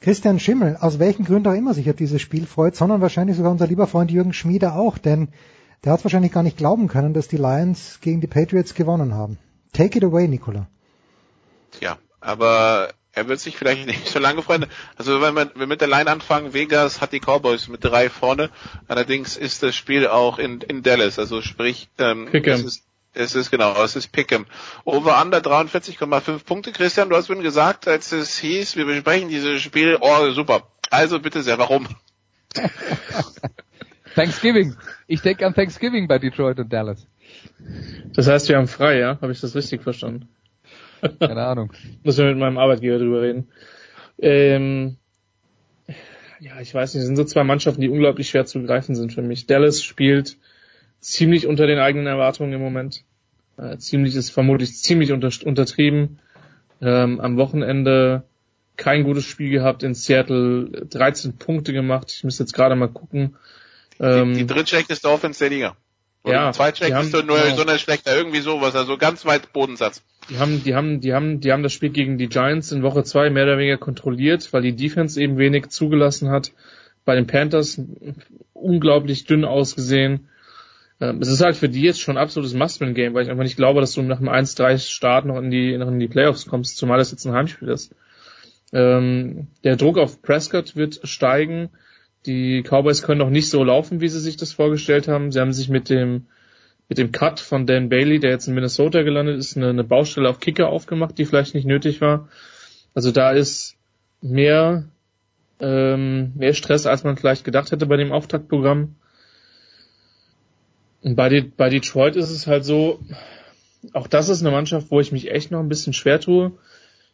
Christian 0.00 0.38
Schimmel, 0.38 0.76
aus 0.76 0.98
welchen 0.98 1.24
Gründen 1.24 1.48
auch 1.48 1.56
immer 1.56 1.74
sich 1.74 1.90
auf 1.90 1.96
dieses 1.96 2.22
Spiel 2.22 2.46
freut, 2.46 2.76
sondern 2.76 3.00
wahrscheinlich 3.00 3.36
sogar 3.36 3.52
unser 3.52 3.66
lieber 3.66 3.86
Freund 3.86 4.10
Jürgen 4.10 4.32
Schmieder 4.32 4.76
auch, 4.76 4.98
denn 4.98 5.28
der 5.84 5.92
hat 5.92 6.04
wahrscheinlich 6.04 6.32
gar 6.32 6.42
nicht 6.42 6.56
glauben 6.56 6.88
können, 6.88 7.14
dass 7.14 7.28
die 7.28 7.36
Lions 7.36 7.98
gegen 8.00 8.20
die 8.20 8.26
Patriots 8.26 8.74
gewonnen 8.74 9.14
haben. 9.14 9.38
Take 9.72 9.98
it 9.98 10.04
away, 10.04 10.28
Nicola. 10.28 10.68
Ja, 11.80 11.98
aber 12.20 12.90
er 13.12 13.28
wird 13.28 13.40
sich 13.40 13.56
vielleicht 13.56 13.86
nicht 13.86 14.06
so 14.08 14.18
lange 14.18 14.42
freuen. 14.42 14.66
Also 14.96 15.20
wenn 15.20 15.34
wir, 15.34 15.50
wenn 15.52 15.60
wir 15.60 15.66
mit 15.66 15.80
der 15.80 15.88
Line 15.88 16.10
anfangen, 16.10 16.54
Vegas 16.54 17.00
hat 17.00 17.12
die 17.12 17.20
Cowboys 17.20 17.68
mit 17.68 17.84
drei 17.84 18.08
vorne. 18.08 18.50
Allerdings 18.86 19.36
ist 19.36 19.62
das 19.62 19.74
Spiel 19.74 20.06
auch 20.06 20.38
in, 20.38 20.60
in 20.60 20.82
Dallas, 20.82 21.18
also 21.18 21.42
sprich, 21.42 21.88
ähm, 21.98 22.28
es 22.32 22.62
ist 22.62 22.87
es 23.14 23.34
ist 23.34 23.50
genau, 23.50 23.82
es 23.82 23.96
ist 23.96 24.14
Pick'em. 24.14 24.46
Over 24.84 25.20
under 25.20 25.38
43,5 25.38 26.44
Punkte. 26.44 26.72
Christian, 26.72 27.08
du 27.08 27.16
hast 27.16 27.26
vorhin 27.26 27.42
gesagt, 27.42 27.88
als 27.88 28.12
es 28.12 28.38
hieß, 28.38 28.76
wir 28.76 28.84
besprechen 28.84 29.28
dieses 29.28 29.60
Spiel, 29.60 29.98
oh 30.00 30.30
super. 30.30 30.68
Also 30.90 31.20
bitte 31.20 31.42
sehr, 31.42 31.58
warum? 31.58 31.88
Thanksgiving. 34.14 34.76
Ich 35.06 35.20
denke 35.22 35.46
an 35.46 35.54
Thanksgiving 35.54 36.08
bei 36.08 36.18
Detroit 36.18 36.58
und 36.58 36.72
Dallas. 36.72 37.06
Das 38.14 38.26
heißt, 38.26 38.48
wir 38.48 38.56
haben 38.56 38.68
frei, 38.68 38.98
ja? 38.98 39.18
Habe 39.20 39.32
ich 39.32 39.40
das 39.40 39.54
richtig 39.54 39.82
verstanden? 39.82 40.28
Keine 41.20 41.44
Ahnung. 41.44 41.72
Muss 42.02 42.18
wir 42.18 42.26
mit 42.26 42.38
meinem 42.38 42.58
Arbeitgeber 42.58 42.98
drüber 42.98 43.22
reden. 43.22 43.48
Ähm, 44.18 44.96
ja, 46.40 46.60
ich 46.60 46.74
weiß 46.74 46.94
nicht, 46.94 47.02
es 47.02 47.06
sind 47.06 47.16
so 47.16 47.24
zwei 47.24 47.44
Mannschaften, 47.44 47.80
die 47.80 47.88
unglaublich 47.88 48.28
schwer 48.28 48.46
zu 48.46 48.62
greifen 48.62 48.94
sind 48.94 49.12
für 49.12 49.22
mich. 49.22 49.46
Dallas 49.46 49.82
spielt 49.82 50.36
ziemlich 51.00 51.46
unter 51.46 51.66
den 51.66 51.78
eigenen 51.78 52.06
Erwartungen 52.06 52.52
im 52.52 52.60
Moment. 52.60 53.04
Äh, 53.56 53.78
ziemlich 53.78 54.14
ist 54.14 54.30
vermutlich 54.30 54.76
ziemlich 54.76 55.12
unter, 55.12 55.30
untertrieben. 55.44 56.18
Ähm, 56.80 57.20
am 57.20 57.36
Wochenende 57.36 58.24
kein 58.76 59.02
gutes 59.02 59.24
Spiel 59.24 59.50
gehabt 59.50 59.82
in 59.82 59.94
Seattle, 59.94 60.86
13 60.88 61.36
Punkte 61.36 61.72
gemacht. 61.72 62.12
Ich 62.14 62.24
muss 62.24 62.38
jetzt 62.38 62.52
gerade 62.52 62.76
mal 62.76 62.88
gucken. 62.88 63.36
Ähm, 64.00 64.34
die, 64.34 64.40
die 64.40 64.46
drittschlechteste 64.46 65.10
Offense 65.10 65.40
der 65.40 65.50
Liga. 65.50 65.76
Oder 66.22 66.34
ja, 66.34 66.52
zweitschlechteste, 66.52 67.22
nur 67.24 67.40
genau, 67.40 67.56
so 67.56 67.62
eine 67.62 67.78
schlechter, 67.78 68.16
irgendwie 68.16 68.40
sowas, 68.40 68.74
also 68.74 68.96
ganz 68.98 69.24
weit 69.24 69.52
Bodensatz. 69.52 70.02
Die 70.28 70.38
haben, 70.38 70.62
die 70.62 70.74
haben, 70.74 71.00
die 71.00 71.14
haben, 71.14 71.40
die 71.40 71.52
haben 71.52 71.62
das 71.62 71.72
Spiel 71.72 71.90
gegen 71.90 72.18
die 72.18 72.28
Giants 72.28 72.72
in 72.72 72.82
Woche 72.82 73.04
zwei 73.04 73.30
mehr 73.30 73.44
oder 73.44 73.56
weniger 73.56 73.78
kontrolliert, 73.78 74.52
weil 74.52 74.62
die 74.62 74.76
Defense 74.76 75.20
eben 75.20 75.38
wenig 75.38 75.68
zugelassen 75.68 76.30
hat. 76.30 76.52
Bei 77.04 77.14
den 77.14 77.26
Panthers 77.26 77.80
unglaublich 78.52 79.24
dünn 79.24 79.44
ausgesehen. 79.44 80.28
Ähm, 81.00 81.20
es 81.20 81.28
ist 81.28 81.40
halt 81.40 81.56
für 81.56 81.68
die 81.68 81.82
jetzt 81.82 82.00
schon 82.00 82.16
ein 82.16 82.22
absolutes 82.22 82.54
Must-Win-Game, 82.54 83.14
weil 83.14 83.24
ich 83.24 83.30
einfach 83.30 83.44
nicht 83.44 83.56
glaube, 83.56 83.80
dass 83.80 83.92
du 83.92 84.02
nach 84.02 84.18
dem 84.18 84.28
1-3-Start 84.28 85.26
noch 85.26 85.38
in 85.38 85.50
die, 85.50 85.76
noch 85.76 85.88
in 85.88 85.98
die 85.98 86.08
Playoffs 86.08 86.46
kommst, 86.46 86.76
zumal 86.76 86.98
das 86.98 87.10
jetzt 87.10 87.26
ein 87.26 87.32
Heimspiel 87.32 87.68
ist. 87.68 87.94
Ähm, 88.72 89.48
der 89.64 89.76
Druck 89.76 89.98
auf 89.98 90.22
Prescott 90.22 90.76
wird 90.76 91.00
steigen. 91.04 91.70
Die 92.26 92.62
Cowboys 92.62 93.02
können 93.02 93.20
noch 93.20 93.30
nicht 93.30 93.48
so 93.48 93.62
laufen, 93.64 94.00
wie 94.00 94.08
sie 94.08 94.20
sich 94.20 94.36
das 94.36 94.52
vorgestellt 94.52 95.08
haben. 95.08 95.30
Sie 95.30 95.40
haben 95.40 95.52
sich 95.52 95.68
mit 95.68 95.88
dem, 95.88 96.26
mit 96.88 96.98
dem 96.98 97.12
Cut 97.12 97.40
von 97.40 97.66
Dan 97.66 97.88
Bailey, 97.88 98.18
der 98.18 98.30
jetzt 98.30 98.48
in 98.48 98.54
Minnesota 98.54 99.02
gelandet 99.02 99.38
ist, 99.38 99.56
eine, 99.56 99.70
eine 99.70 99.84
Baustelle 99.84 100.28
auf 100.28 100.40
Kicker 100.40 100.68
aufgemacht, 100.68 101.16
die 101.16 101.24
vielleicht 101.24 101.54
nicht 101.54 101.66
nötig 101.66 102.00
war. 102.00 102.28
Also 102.92 103.12
da 103.12 103.30
ist 103.30 103.76
mehr, 104.20 104.84
ähm, 105.60 106.32
mehr 106.34 106.54
Stress, 106.54 106.86
als 106.86 107.04
man 107.04 107.16
vielleicht 107.16 107.44
gedacht 107.44 107.70
hätte 107.70 107.86
bei 107.86 107.96
dem 107.96 108.12
Auftaktprogramm. 108.12 108.96
Und 111.02 111.14
bei, 111.16 111.28
die, 111.28 111.40
bei 111.42 111.68
Detroit 111.68 112.16
ist 112.16 112.30
es 112.30 112.46
halt 112.46 112.64
so, 112.64 113.00
auch 113.92 114.06
das 114.06 114.28
ist 114.28 114.40
eine 114.42 114.50
Mannschaft, 114.50 114.90
wo 114.90 115.00
ich 115.00 115.12
mich 115.12 115.30
echt 115.30 115.50
noch 115.50 115.60
ein 115.60 115.68
bisschen 115.68 115.92
schwer 115.92 116.20
tue. 116.20 116.52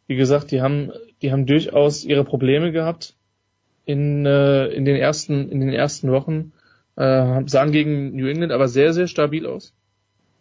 Wie 0.06 0.16
gesagt, 0.16 0.50
die 0.50 0.62
haben, 0.62 0.92
die 1.22 1.32
haben 1.32 1.46
durchaus 1.46 2.04
ihre 2.04 2.24
Probleme 2.24 2.72
gehabt 2.72 3.14
in, 3.84 4.26
äh, 4.26 4.66
in 4.68 4.84
den 4.84 4.96
ersten, 4.96 5.50
in 5.50 5.60
den 5.60 5.72
ersten 5.72 6.10
Wochen. 6.10 6.52
Äh, 6.96 7.42
sahen 7.46 7.72
gegen 7.72 8.14
New 8.14 8.26
England 8.26 8.52
aber 8.52 8.68
sehr, 8.68 8.92
sehr 8.92 9.08
stabil 9.08 9.46
aus. 9.46 9.74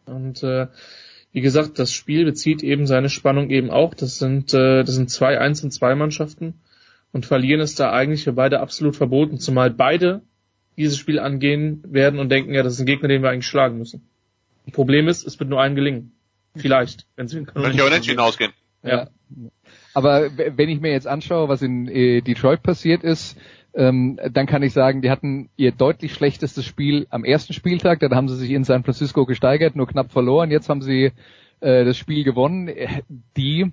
Und 0.05 0.43
äh, 0.43 0.67
wie 1.31 1.41
gesagt, 1.41 1.79
das 1.79 1.91
Spiel 1.91 2.25
bezieht 2.25 2.61
eben 2.63 2.85
seine 2.85 3.09
Spannung 3.09 3.49
eben 3.49 3.71
auch. 3.71 3.93
Das 3.93 4.19
sind, 4.19 4.53
äh, 4.53 4.83
das 4.83 4.95
sind 4.95 5.09
zwei 5.09 5.39
Eins- 5.39 5.63
und 5.63 5.71
zwei 5.71 5.95
Mannschaften. 5.95 6.53
Und 7.11 7.25
verlieren 7.25 7.61
ist 7.61 7.79
da 7.79 7.91
eigentlich 7.91 8.23
für 8.23 8.33
beide 8.33 8.59
absolut 8.59 8.95
verboten, 8.95 9.39
zumal 9.39 9.69
beide 9.71 10.21
dieses 10.77 10.97
Spiel 10.97 11.19
angehen 11.19 11.83
werden 11.87 12.19
und 12.19 12.29
denken, 12.29 12.53
ja, 12.53 12.63
das 12.63 12.73
ist 12.73 12.79
ein 12.79 12.85
Gegner, 12.85 13.07
den 13.07 13.21
wir 13.21 13.29
eigentlich 13.29 13.47
schlagen 13.47 13.77
müssen. 13.77 14.07
Problem 14.71 15.07
ist, 15.07 15.25
es 15.25 15.39
wird 15.39 15.49
nur 15.49 15.61
einen 15.61 15.75
gelingen. 15.75 16.13
Vielleicht, 16.55 17.07
wenn 17.15 17.27
sie 17.27 17.45
Wenn 17.53 17.73
ich 17.73 17.81
auch 17.81 17.89
nicht 17.89 18.05
hinausgehen. 18.05 18.53
Ja. 18.83 19.09
Aber 19.93 20.29
wenn 20.35 20.69
ich 20.69 20.79
mir 20.79 20.91
jetzt 20.91 21.07
anschaue, 21.07 21.49
was 21.49 21.61
in 21.61 21.87
äh, 21.87 22.21
Detroit 22.21 22.63
passiert 22.63 23.03
ist, 23.03 23.37
ähm, 23.73 24.19
dann 24.31 24.45
kann 24.45 24.61
ich 24.61 24.73
sagen, 24.73 25.01
die 25.01 25.09
hatten 25.09 25.49
ihr 25.55 25.71
deutlich 25.71 26.13
schlechtestes 26.13 26.65
Spiel 26.65 27.07
am 27.09 27.25
ersten 27.25 27.53
Spieltag. 27.53 27.99
Dann 27.99 28.13
haben 28.13 28.29
sie 28.29 28.35
sich 28.35 28.51
in 28.51 28.63
San 28.63 28.83
Francisco 28.83 29.25
gesteigert, 29.25 29.75
nur 29.75 29.87
knapp 29.87 30.11
verloren. 30.11 30.51
Jetzt 30.51 30.69
haben 30.69 30.81
sie 30.81 31.11
äh, 31.59 31.85
das 31.85 31.97
Spiel 31.97 32.23
gewonnen. 32.23 32.69
Die 33.35 33.71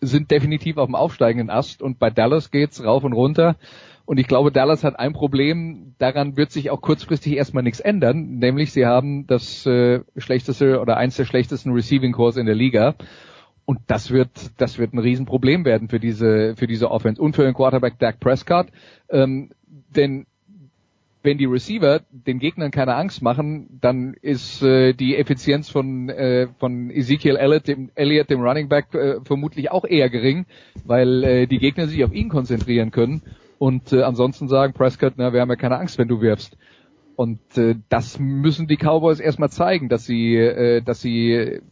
sind 0.00 0.30
definitiv 0.30 0.76
auf 0.76 0.86
dem 0.86 0.94
aufsteigenden 0.94 1.48
Ast 1.48 1.80
und 1.80 1.98
bei 1.98 2.10
Dallas 2.10 2.50
geht's 2.50 2.84
rauf 2.84 3.04
und 3.04 3.14
runter. 3.14 3.56
Und 4.06 4.18
ich 4.18 4.26
glaube, 4.26 4.52
Dallas 4.52 4.84
hat 4.84 4.98
ein 4.98 5.14
Problem, 5.14 5.94
daran 5.98 6.36
wird 6.36 6.50
sich 6.50 6.70
auch 6.70 6.82
kurzfristig 6.82 7.36
erstmal 7.36 7.62
nichts 7.62 7.80
ändern, 7.80 8.36
nämlich 8.36 8.72
sie 8.72 8.84
haben 8.84 9.26
das 9.26 9.64
äh, 9.64 10.00
schlechteste 10.16 10.80
oder 10.80 10.98
eins 10.98 11.16
der 11.16 11.24
schlechtesten 11.24 11.72
Receiving 11.72 12.12
Cores 12.12 12.36
in 12.36 12.46
der 12.46 12.54
Liga. 12.54 12.94
Und 13.64 13.78
das 13.86 14.10
wird, 14.10 14.28
das 14.58 14.78
wird 14.78 14.92
ein 14.92 14.98
Riesenproblem 14.98 15.64
werden 15.64 15.88
für 15.88 15.98
diese, 15.98 16.54
für 16.56 16.66
diese 16.66 16.90
Offense 16.90 17.20
und 17.20 17.34
für 17.34 17.44
den 17.44 17.54
Quarterback 17.54 17.98
Dak 17.98 18.20
Prescott. 18.20 18.66
Ähm, 19.08 19.50
denn 19.96 20.26
wenn 21.22 21.38
die 21.38 21.46
Receiver 21.46 22.02
den 22.10 22.38
Gegnern 22.38 22.70
keine 22.70 22.96
Angst 22.96 23.22
machen, 23.22 23.78
dann 23.80 24.12
ist 24.20 24.62
äh, 24.62 24.92
die 24.92 25.16
Effizienz 25.16 25.70
von, 25.70 26.10
äh, 26.10 26.48
von 26.58 26.90
Ezekiel 26.90 27.36
Elliott, 27.36 27.66
dem, 27.66 27.90
Elliott, 27.94 28.28
dem 28.28 28.42
Running 28.42 28.68
Back, 28.68 28.92
äh, 28.92 29.20
vermutlich 29.24 29.70
auch 29.70 29.86
eher 29.86 30.10
gering, 30.10 30.44
weil 30.84 31.24
äh, 31.24 31.46
die 31.46 31.58
Gegner 31.58 31.86
sich 31.86 32.04
auf 32.04 32.12
ihn 32.12 32.28
konzentrieren 32.28 32.90
können 32.90 33.22
und 33.64 33.94
äh, 33.94 34.02
ansonsten 34.02 34.46
sagen, 34.46 34.74
Prescott, 34.74 35.14
na, 35.16 35.32
wir 35.32 35.40
haben 35.40 35.48
ja 35.48 35.56
keine 35.56 35.78
Angst, 35.78 35.96
wenn 35.96 36.06
du 36.06 36.20
wirfst. 36.20 36.58
Und 37.16 37.40
äh, 37.56 37.76
das 37.88 38.18
müssen 38.18 38.66
die 38.66 38.76
Cowboys 38.76 39.20
erstmal 39.20 39.48
zeigen, 39.48 39.88
dass 39.88 40.04
sie, 40.04 40.36
äh, 40.36 40.82
dass 40.82 41.00
sie 41.00 41.62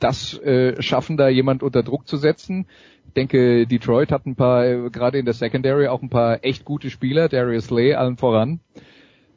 das 0.00 0.36
äh, 0.40 0.82
schaffen, 0.82 1.16
da 1.16 1.28
jemand 1.28 1.62
unter 1.62 1.84
Druck 1.84 2.08
zu 2.08 2.16
setzen. 2.16 2.66
Ich 3.06 3.12
denke, 3.12 3.64
Detroit 3.68 4.10
hat 4.10 4.26
ein 4.26 4.34
paar, 4.34 4.66
äh, 4.66 4.90
gerade 4.90 5.20
in 5.20 5.24
der 5.24 5.34
Secondary, 5.34 5.86
auch 5.86 6.02
ein 6.02 6.10
paar 6.10 6.44
echt 6.44 6.64
gute 6.64 6.90
Spieler, 6.90 7.28
Darius 7.28 7.70
Lay 7.70 7.94
allen 7.94 8.16
voran. 8.16 8.58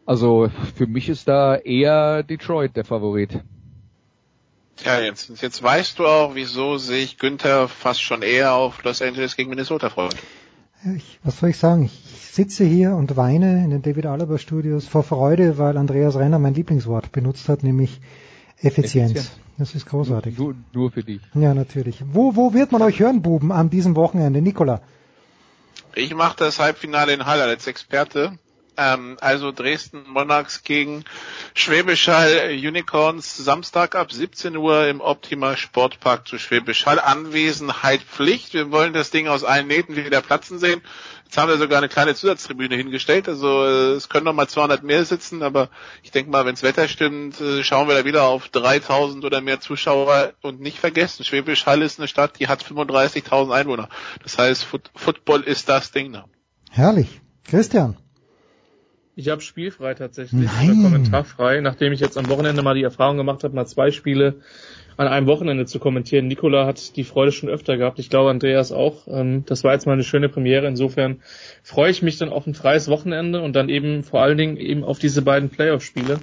Also 0.08 0.50
für 0.74 0.88
mich 0.88 1.10
ist 1.10 1.28
da 1.28 1.58
eher 1.58 2.24
Detroit 2.24 2.76
der 2.76 2.86
Favorit. 2.86 3.40
Ja, 4.84 5.00
jetzt, 5.00 5.44
jetzt 5.44 5.62
weißt 5.62 6.00
du 6.00 6.08
auch, 6.08 6.34
wieso 6.34 6.80
sich 6.80 7.20
Günther 7.20 7.68
fast 7.68 8.02
schon 8.02 8.24
eher 8.24 8.56
auf 8.56 8.84
Los 8.84 9.00
Angeles 9.04 9.36
gegen 9.36 9.52
Minnesota 9.52 9.92
freut. 9.92 10.16
Ich, 10.96 11.20
was 11.24 11.40
soll 11.40 11.50
ich 11.50 11.58
sagen? 11.58 11.84
Ich 11.84 12.02
sitze 12.32 12.64
hier 12.64 12.96
und 12.96 13.18
weine 13.18 13.64
in 13.66 13.70
den 13.70 13.82
David 13.82 14.06
Alaba 14.06 14.38
Studios 14.38 14.88
vor 14.88 15.04
Freude, 15.04 15.58
weil 15.58 15.78
Andreas 15.78 16.16
Renner 16.16 16.40
mein 16.40 16.54
Lieblingswort 16.54 17.12
benutzt 17.12 17.50
hat, 17.50 17.64
nämlich 17.64 18.00
Effizienz. 18.62 19.12
Effizient. 19.12 19.40
Das 19.58 19.76
ist 19.76 19.88
großartig. 19.88 20.38
Nur, 20.38 20.56
nur 20.72 20.90
für 20.90 21.04
dich. 21.04 21.22
Ja, 21.34 21.54
natürlich. 21.54 22.02
Wo, 22.14 22.38
wo 22.38 22.54
wird 22.54 22.72
man 22.72 22.82
euch 22.82 23.02
hören, 23.02 23.22
Buben, 23.22 23.52
an 23.52 23.70
diesem 23.70 23.98
Wochenende? 23.98 24.42
Nikola? 24.42 24.82
Ich 25.96 26.16
mache 26.16 26.38
das 26.38 26.60
Halbfinale 26.60 27.14
in 27.14 27.26
Halle 27.26 27.44
als 27.44 27.68
Experte. 27.68 28.40
Ähm, 28.80 29.18
also 29.20 29.52
Dresden 29.52 30.06
Monarchs 30.08 30.64
gegen 30.64 31.04
Schwäbisch 31.54 32.08
Hall 32.08 32.52
Unicorns 32.52 33.36
Samstag 33.36 33.96
ab 33.96 34.12
17 34.12 34.56
Uhr 34.56 34.88
im 34.88 35.02
Optima 35.02 35.58
Sportpark 35.58 36.28
zu 36.28 36.38
Schwäbisch 36.38 36.86
Hall. 36.86 36.98
Anwesenheit 37.00 38.02
Pflicht. 38.02 38.54
Wir 38.54 38.72
wollen 38.72 38.94
das 38.94 39.12
Ding 39.12 39.28
aus 39.28 39.44
allen 39.44 39.68
Nähten 39.68 39.98
wieder 39.98 40.22
platzen 40.22 40.60
sehen. 40.60 40.82
Jetzt 41.26 41.38
haben 41.38 41.50
wir 41.50 41.58
sogar 41.58 41.80
eine 41.80 41.90
kleine 41.90 42.16
Zusatztribüne 42.16 42.76
hingestellt. 42.76 43.28
Also 43.28 43.66
äh, 43.66 43.92
es 43.92 44.08
können 44.08 44.26
noch 44.26 44.34
mal 44.34 44.48
200 44.48 44.82
mehr 44.82 45.04
sitzen, 45.04 45.44
aber 45.44 45.70
ich 46.02 46.12
denke 46.12 46.32
mal, 46.32 46.46
wenns 46.46 46.64
Wetter 46.64 46.88
stimmt, 46.88 47.40
äh, 47.42 47.64
schauen 47.66 47.90
wir 47.90 47.96
da 47.96 48.06
wieder 48.06 48.24
auf 48.24 48.48
3000 48.48 49.26
oder 49.26 49.42
mehr 49.42 49.60
Zuschauer. 49.60 50.34
Und 50.42 50.62
nicht 50.62 50.80
vergessen, 50.80 51.26
Schwäbisch 51.26 51.66
Hall 51.66 51.82
ist 51.82 52.00
eine 52.00 52.08
Stadt, 52.08 52.40
die 52.40 52.48
hat 52.48 52.64
35.000 52.64 53.54
Einwohner. 53.54 53.90
Das 54.24 54.38
heißt, 54.38 54.66
Football 54.96 55.42
ist 55.42 55.68
das 55.68 55.92
Ding 55.92 56.14
da. 56.14 56.26
Herrlich. 56.72 57.20
Christian. 57.44 57.98
Ich 59.20 59.28
habe 59.28 59.42
spielfrei 59.42 59.96
tatsächlich, 59.96 60.50
Nein. 60.50 60.80
oder 60.80 60.82
kommentarfrei, 60.82 61.60
nachdem 61.60 61.92
ich 61.92 62.00
jetzt 62.00 62.18
am 62.18 62.30
Wochenende 62.30 62.64
mal 62.64 62.74
die 62.74 62.84
Erfahrung 62.84 63.18
gemacht 63.18 63.44
habe, 63.44 63.54
mal 63.54 63.66
zwei 63.66 63.92
Spiele 63.92 64.36
an 64.96 65.10
einem 65.10 65.28
Wochenende 65.28 65.66
zu 65.66 65.78
kommentieren. 65.78 66.28
Nikola 66.28 66.66
hat 66.66 66.96
die 66.96 67.04
Freude 67.04 67.34
schon 67.34 67.50
öfter 67.50 67.76
gehabt, 67.76 68.00
ich 68.00 68.10
glaube 68.10 68.30
Andreas 68.30 68.72
auch. 68.72 69.10
Ähm, 69.10 69.44
das 69.46 69.66
war 69.66 69.74
jetzt 69.74 69.86
mal 69.86 69.92
eine 69.92 70.06
schöne 70.06 70.30
Premiere, 70.30 70.68
insofern 70.68 71.20
freue 71.64 71.92
ich 71.92 72.02
mich 72.02 72.18
dann 72.18 72.30
auf 72.30 72.48
ein 72.48 72.54
freies 72.54 72.88
Wochenende 72.88 73.42
und 73.42 73.58
dann 73.58 73.68
eben 73.68 74.04
vor 74.04 74.22
allen 74.22 74.38
Dingen 74.38 74.56
eben 74.56 74.86
auf 74.86 75.00
diese 75.00 75.22
beiden 75.22 75.50
Playoff-Spiele. 75.50 76.22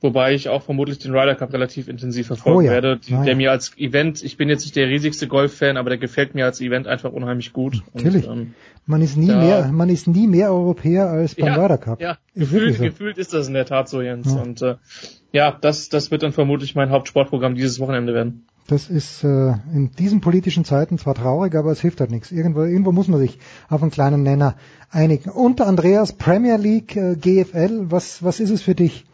Wobei 0.00 0.32
ich 0.32 0.48
auch 0.48 0.62
vermutlich 0.62 0.98
den 0.98 1.12
Ryder 1.12 1.34
Cup 1.34 1.52
relativ 1.52 1.88
intensiv 1.88 2.28
verfolgen 2.28 2.58
oh 2.58 2.60
ja. 2.60 2.70
werde, 2.70 3.00
der 3.08 3.24
ja. 3.24 3.34
mir 3.34 3.50
als 3.50 3.76
Event, 3.76 4.22
ich 4.22 4.36
bin 4.36 4.48
jetzt 4.48 4.62
nicht 4.62 4.76
der 4.76 4.86
riesigste 4.86 5.26
Golf-Fan, 5.26 5.76
aber 5.76 5.90
der 5.90 5.98
gefällt 5.98 6.36
mir 6.36 6.44
als 6.44 6.60
Event 6.60 6.86
einfach 6.86 7.12
unheimlich 7.12 7.52
gut. 7.52 7.82
Natürlich. 7.94 8.28
Und, 8.28 8.38
ähm, 8.38 8.54
man 8.86 9.02
ist 9.02 9.16
nie 9.16 9.26
mehr, 9.26 9.70
man 9.72 9.88
ist 9.88 10.06
nie 10.06 10.28
mehr 10.28 10.52
Europäer 10.52 11.08
als 11.08 11.34
beim 11.34 11.46
ja, 11.46 11.56
Ryder 11.56 11.78
Cup. 11.78 12.00
Ja, 12.00 12.16
gefühlt, 12.34 12.76
so. 12.76 12.84
gefühlt 12.84 13.18
ist 13.18 13.34
das 13.34 13.48
in 13.48 13.54
der 13.54 13.66
Tat 13.66 13.88
so, 13.88 14.00
Jens. 14.00 14.32
Ja. 14.32 14.40
Und 14.40 14.62
äh, 14.62 14.76
ja, 15.32 15.56
das, 15.60 15.88
das 15.88 16.12
wird 16.12 16.22
dann 16.22 16.32
vermutlich 16.32 16.76
mein 16.76 16.90
Hauptsportprogramm 16.90 17.56
dieses 17.56 17.80
Wochenende 17.80 18.14
werden. 18.14 18.46
Das 18.68 18.88
ist 18.90 19.24
äh, 19.24 19.54
in 19.74 19.90
diesen 19.98 20.20
politischen 20.20 20.64
Zeiten 20.64 20.98
zwar 20.98 21.14
traurig, 21.14 21.54
aber 21.54 21.72
es 21.72 21.80
hilft 21.80 22.00
halt 22.00 22.10
nichts. 22.10 22.30
Irgendwo, 22.30 22.62
irgendwo 22.62 22.92
muss 22.92 23.08
man 23.08 23.18
sich 23.18 23.38
auf 23.68 23.82
einen 23.82 23.90
kleinen 23.90 24.22
Nenner 24.22 24.54
einigen. 24.90 25.30
Unter 25.30 25.66
Andreas 25.66 26.12
Premier 26.12 26.56
League, 26.56 26.94
äh, 26.94 27.16
GFL, 27.16 27.90
was, 27.90 28.22
was 28.22 28.40
ist 28.40 28.50
es 28.50 28.62
für 28.62 28.74
dich? 28.74 29.06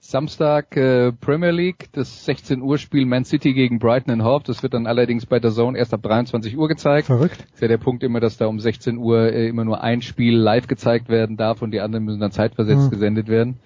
Samstag 0.00 0.76
äh, 0.76 1.12
Premier 1.12 1.50
League, 1.50 1.88
das 1.92 2.24
16 2.24 2.62
Uhr 2.62 2.78
Spiel 2.78 3.04
Man 3.04 3.24
City 3.24 3.52
gegen 3.52 3.78
Brighton 3.78 4.12
and 4.12 4.22
Hove. 4.22 4.42
Das 4.46 4.62
wird 4.62 4.74
dann 4.74 4.86
allerdings 4.86 5.26
bei 5.26 5.40
der 5.40 5.50
Zone 5.50 5.76
erst 5.76 5.92
ab 5.92 6.02
23 6.02 6.56
Uhr 6.56 6.68
gezeigt. 6.68 7.06
Verrückt. 7.06 7.46
Ist 7.52 7.60
ja 7.60 7.68
der 7.68 7.78
Punkt 7.78 8.02
immer, 8.02 8.20
dass 8.20 8.36
da 8.36 8.46
um 8.46 8.60
16 8.60 8.96
Uhr 8.96 9.32
äh, 9.32 9.48
immer 9.48 9.64
nur 9.64 9.82
ein 9.82 10.00
Spiel 10.00 10.36
live 10.36 10.68
gezeigt 10.68 11.08
werden 11.08 11.36
darf 11.36 11.62
und 11.62 11.72
die 11.72 11.80
anderen 11.80 12.04
müssen 12.04 12.20
dann 12.20 12.30
zeitversetzt 12.30 12.84
hm. 12.84 12.90
gesendet 12.90 13.28
werden. 13.28 13.58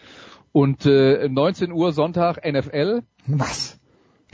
Und 0.52 0.86
äh, 0.86 1.28
19 1.28 1.70
Uhr 1.72 1.92
Sonntag 1.92 2.40
NFL. 2.44 3.02
Was? 3.26 3.78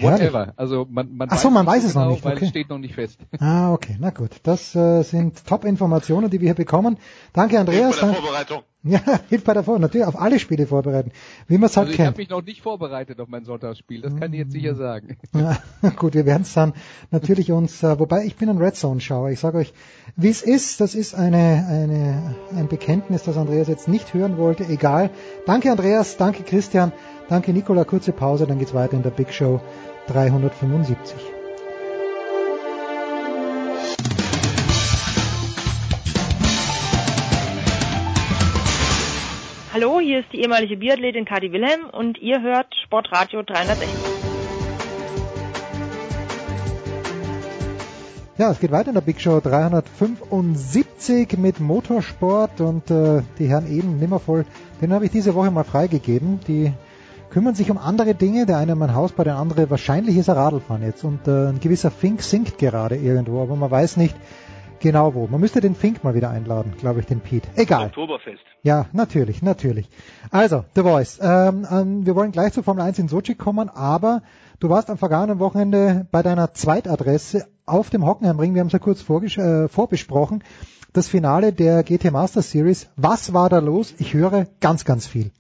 Whatever. 0.01 0.53
Also 0.57 0.87
man, 0.89 1.15
man, 1.15 1.29
Ach 1.31 1.39
so, 1.39 1.51
man 1.51 1.67
weiß 1.67 1.85
es 1.85 1.93
genau, 1.93 2.07
noch 2.07 2.13
nicht, 2.13 2.25
weil 2.25 2.37
okay. 2.37 2.45
es 2.45 2.51
steht 2.51 2.69
noch 2.69 2.79
nicht 2.79 2.95
fest. 2.95 3.19
Ah, 3.41 3.73
okay, 3.73 3.97
na 4.01 4.11
gut. 4.11 4.31
Das 4.43 4.75
äh, 4.75 5.03
sind 5.03 5.47
Top-Informationen, 5.47 6.29
die 6.29 6.41
wir 6.41 6.49
hier 6.49 6.55
bekommen. 6.55 6.99
Danke, 7.33 7.59
Andreas. 7.59 7.99
Hilf 7.99 8.01
bei 8.01 8.07
der 8.07 8.23
Vorbereitung. 8.23 8.63
Ja, 8.85 9.01
hilft 9.29 9.45
bei 9.45 9.55
der 9.55 9.65
Vorbereitung. 9.65 9.83
Natürlich 9.83 10.07
auf 10.07 10.21
alle 10.21 10.39
Spiele 10.39 10.67
vorbereiten, 10.67 11.11
wie 11.49 11.59
man 11.59 11.67
es 11.67 11.77
halt 11.77 11.89
also 11.89 11.97
kennt. 11.97 12.07
Ich 12.07 12.13
habe 12.13 12.19
mich 12.19 12.31
noch 12.31 12.43
nicht 12.43 12.63
vorbereitet 12.63 13.21
auf 13.21 13.29
mein 13.29 13.45
Sonntagsspiel, 13.45 14.03
das 14.03 14.15
kann 14.17 14.33
ich 14.33 14.39
jetzt 14.39 14.53
sicher 14.53 14.77
sagen. 14.77 15.17
Ja, 15.35 15.91
gut, 15.91 16.15
wir 16.15 16.27
werden 16.27 16.43
es 16.43 16.55
dann 16.55 16.75
natürlich 17.11 17.51
uns, 17.51 17.83
äh, 17.83 17.99
wobei 17.99 18.25
ich 18.25 18.37
bin 18.37 18.49
ein 18.49 18.59
Red 18.59 18.77
Zone-Schauer. 18.77 19.31
Ich 19.31 19.41
sage 19.41 19.59
euch, 19.59 19.73
wie 20.17 20.29
es 20.29 20.43
ist, 20.43 20.81
das 20.81 20.95
ist 20.95 21.15
eine, 21.15 21.67
eine, 21.69 22.37
ein 22.57 22.69
Bekenntnis, 22.69 23.25
das 23.25 23.37
Andreas 23.37 23.69
jetzt 23.69 23.89
nicht 23.89 24.15
hören 24.15 24.39
wollte. 24.39 24.65
Egal. 24.65 25.11
Danke, 25.45 25.71
Andreas. 25.71 26.17
Danke, 26.17 26.45
Christian. 26.45 26.93
Danke, 27.29 27.53
Nicola. 27.53 27.85
Kurze 27.85 28.13
Pause, 28.13 28.47
dann 28.47 28.59
geht's 28.59 28.75
weiter 28.75 28.95
in 28.95 29.03
der 29.03 29.11
Big 29.11 29.33
Show 29.33 29.61
375. 30.09 31.17
Hallo, 39.73 40.01
hier 40.01 40.21
ist 40.21 40.33
die 40.33 40.41
ehemalige 40.41 40.77
Biathletin 40.79 41.25
Kati 41.25 41.53
Wilhelm 41.53 41.91
und 41.93 42.19
ihr 42.19 42.43
hört 42.43 42.75
Sportradio 42.85 43.43
360. 43.43 43.89
Ja, 48.39 48.51
es 48.51 48.61
geht 48.61 48.71
weiter 48.71 48.89
in 48.89 48.95
der 48.95 49.03
Big 49.03 49.21
Show 49.21 49.41
375 49.41 51.37
mit 51.39 51.61
Motorsport 51.61 52.61
und 52.61 52.91
äh, 52.91 53.23
die 53.39 53.49
Herren 53.49 53.67
Eden 53.67 53.99
Nimmervoll, 53.99 54.47
den 54.81 54.93
habe 54.93 55.05
ich 55.05 55.11
diese 55.11 55.35
Woche 55.35 55.51
mal 55.51 55.65
freigegeben. 55.65 56.41
Die 56.47 56.73
kümmern 57.31 57.55
sich 57.55 57.71
um 57.71 57.79
andere 57.79 58.15
Dinge. 58.15 58.47
Der 58.47 58.59
eine 58.59 58.75
mein 58.75 58.95
Haus, 58.95 59.13
bei 59.13 59.25
der 59.25 59.37
andere 59.37 59.71
wahrscheinlich 59.71 60.17
ist 60.17 60.29
er 60.29 60.37
Radlfahren 60.37 60.83
jetzt. 60.83 61.05
Und 61.05 61.27
äh, 61.29 61.49
ein 61.49 61.61
gewisser 61.61 61.91
Fink 61.91 62.23
singt 62.23 62.59
gerade 62.59 62.97
irgendwo, 62.97 63.43
aber 63.43 63.57
man 63.57 63.71
weiß 63.71 63.97
nicht 63.97 64.17
genau 64.81 65.15
wo. 65.15 65.27
Man 65.27 65.41
müsste 65.41 65.61
den 65.61 65.75
Fink 65.75 66.05
mal 66.05 66.15
wieder 66.15 66.31
einladen, 66.31 66.73
glaube 66.79 67.01
ich, 67.01 67.07
den 67.07 67.21
Pete. 67.21 67.49
Egal. 67.57 67.87
Oktoberfest. 67.87 68.43
Ja, 68.63 68.87
natürlich, 68.93 69.43
natürlich. 69.43 69.89
Also, 70.31 70.65
The 70.75 70.83
Voice. 70.83 71.19
Ähm, 71.23 71.67
ähm, 71.71 72.07
wir 72.07 72.15
wollen 72.15 72.33
gleich 72.33 72.53
zur 72.53 72.63
Formel 72.63 72.85
1 72.85 72.99
in 72.99 73.09
Sochi 73.09 73.35
kommen, 73.35 73.69
aber 73.69 74.23
du 74.61 74.69
warst 74.69 74.91
am 74.91 74.99
vergangenen 74.99 75.39
Wochenende 75.39 76.07
bei 76.11 76.23
deiner 76.23 76.55
Zweitadresse 76.55 77.47
auf 77.67 77.91
dem 77.91 78.07
Hockenheimring, 78.07 78.55
wir 78.55 78.61
haben 78.61 78.69
es 78.69 78.73
ja 78.73 78.79
kurz 78.79 79.09
äh, 79.09 79.69
vorbesprochen, 79.69 80.43
das 80.93 81.09
Finale 81.09 81.53
der 81.53 81.83
GT 81.83 82.11
Master 82.11 82.43
Series. 82.43 82.89
Was 82.97 83.35
war 83.35 83.49
da 83.51 83.59
los? 83.59 83.95
Ich 83.99 84.15
höre 84.15 84.47
ganz, 84.61 84.85
ganz 84.85 85.07
viel. 85.07 85.31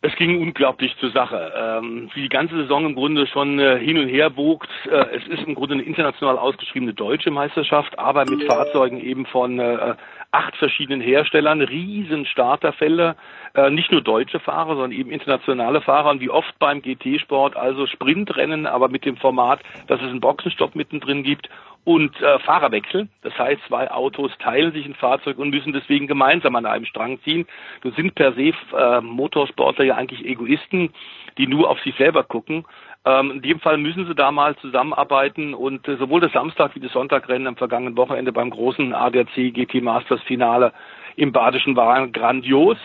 Es 0.00 0.14
ging 0.14 0.40
unglaublich 0.40 0.96
zur 1.00 1.10
Sache. 1.10 1.52
Ähm, 1.56 2.08
die 2.14 2.28
ganze 2.28 2.54
Saison 2.54 2.86
im 2.86 2.94
Grunde 2.94 3.26
schon 3.26 3.58
äh, 3.58 3.80
hin 3.80 3.98
und 3.98 4.06
her 4.06 4.36
wogt. 4.36 4.68
Äh, 4.88 5.16
es 5.16 5.26
ist 5.26 5.42
im 5.44 5.56
Grunde 5.56 5.74
eine 5.74 5.82
international 5.82 6.38
ausgeschriebene 6.38 6.94
deutsche 6.94 7.32
Meisterschaft, 7.32 7.98
aber 7.98 8.24
mit 8.24 8.44
Fahrzeugen 8.44 9.00
eben 9.00 9.26
von 9.26 9.58
äh, 9.58 9.96
acht 10.30 10.54
verschiedenen 10.56 11.00
Herstellern, 11.00 11.62
riesen 11.62 12.26
Starterfelder, 12.26 13.16
äh, 13.54 13.70
nicht 13.70 13.90
nur 13.90 14.00
deutsche 14.00 14.38
Fahrer, 14.38 14.74
sondern 14.74 14.92
eben 14.92 15.10
internationale 15.10 15.80
Fahrer 15.80 16.10
und 16.10 16.20
wie 16.20 16.30
oft 16.30 16.56
beim 16.60 16.80
GT-Sport, 16.80 17.56
also 17.56 17.88
Sprintrennen, 17.88 18.66
aber 18.66 18.88
mit 18.88 19.04
dem 19.04 19.16
Format, 19.16 19.58
dass 19.88 20.00
es 20.00 20.06
einen 20.06 20.20
Boxenstopp 20.20 20.76
mittendrin 20.76 21.24
gibt 21.24 21.48
und 21.84 22.20
äh, 22.20 22.38
Fahrerwechsel. 22.40 23.08
Das 23.22 23.36
heißt, 23.38 23.62
zwei 23.66 23.90
Autos 23.90 24.30
teilen 24.38 24.72
sich 24.72 24.84
ein 24.84 24.94
Fahrzeug 24.94 25.38
und 25.38 25.50
müssen 25.50 25.72
deswegen 25.72 26.06
gemeinsam 26.06 26.54
an 26.56 26.66
einem 26.66 26.84
Strang 26.84 27.20
ziehen. 27.22 27.46
Das 27.82 27.94
sind 27.94 28.14
per 28.14 28.32
se 28.34 28.52
äh, 28.76 29.00
Motorsportler 29.00 29.84
ja 29.84 29.96
eigentlich 29.96 30.24
Egoisten, 30.24 30.92
die 31.38 31.46
nur 31.46 31.70
auf 31.70 31.80
sich 31.80 31.94
selber 31.96 32.24
gucken. 32.24 32.66
Ähm, 33.04 33.30
in 33.30 33.42
dem 33.42 33.60
Fall 33.60 33.78
müssen 33.78 34.06
sie 34.06 34.14
da 34.14 34.30
mal 34.30 34.56
zusammenarbeiten 34.56 35.54
und 35.54 35.88
äh, 35.88 35.96
sowohl 35.96 36.20
das 36.20 36.32
Samstag 36.32 36.74
wie 36.74 36.80
das 36.80 36.92
Sonntagrennen 36.92 37.46
am 37.46 37.56
vergangenen 37.56 37.96
Wochenende 37.96 38.32
beim 38.32 38.50
großen 38.50 38.92
ADAC 38.92 39.54
GT 39.54 39.82
Masters 39.82 40.22
Finale 40.22 40.72
im 41.16 41.32
Badischen 41.32 41.76
waren 41.76 42.12
grandios. 42.12 42.78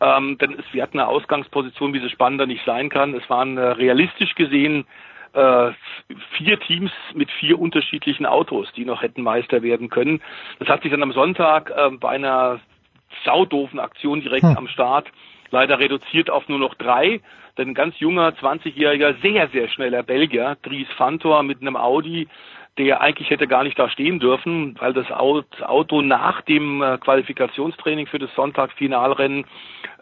Ähm, 0.00 0.38
denn 0.38 0.54
es, 0.58 0.64
wir 0.72 0.82
hatten 0.82 0.98
eine 0.98 1.08
Ausgangsposition, 1.08 1.92
wie 1.92 1.98
sie 1.98 2.08
spannender 2.08 2.46
nicht 2.46 2.64
sein 2.64 2.88
kann. 2.88 3.12
Es 3.14 3.28
waren 3.28 3.58
äh, 3.58 3.60
realistisch 3.60 4.34
gesehen 4.34 4.86
äh, 5.32 5.70
vier 6.36 6.58
Teams 6.60 6.90
mit 7.14 7.30
vier 7.30 7.58
unterschiedlichen 7.58 8.26
Autos, 8.26 8.72
die 8.76 8.84
noch 8.84 9.02
hätten 9.02 9.22
Meister 9.22 9.62
werden 9.62 9.88
können. 9.88 10.20
Das 10.58 10.68
hat 10.68 10.82
sich 10.82 10.90
dann 10.90 11.02
am 11.02 11.12
Sonntag 11.12 11.70
äh, 11.70 11.90
bei 11.90 12.10
einer 12.10 12.60
saudoofen 13.24 13.80
Aktion 13.80 14.20
direkt 14.20 14.44
hm. 14.44 14.56
am 14.56 14.68
Start 14.68 15.08
leider 15.50 15.78
reduziert 15.78 16.30
auf 16.30 16.48
nur 16.48 16.58
noch 16.58 16.74
drei. 16.74 17.20
Denn 17.58 17.70
ein 17.70 17.74
ganz 17.74 17.98
junger, 17.98 18.30
20-jähriger, 18.30 19.20
sehr, 19.22 19.48
sehr 19.48 19.68
schneller 19.68 20.02
Belgier, 20.02 20.56
Dries 20.62 20.88
Fantor 20.96 21.42
mit 21.42 21.60
einem 21.60 21.76
Audi, 21.76 22.28
der 22.78 23.00
eigentlich 23.00 23.28
hätte 23.28 23.46
gar 23.46 23.64
nicht 23.64 23.78
da 23.78 23.90
stehen 23.90 24.20
dürfen, 24.20 24.76
weil 24.78 24.92
das 24.92 25.10
Auto 25.10 26.00
nach 26.00 26.40
dem 26.42 26.80
äh, 26.80 26.98
Qualifikationstraining 26.98 28.06
für 28.06 28.18
das 28.18 28.32
Sonntag-Finalrennen 28.34 29.44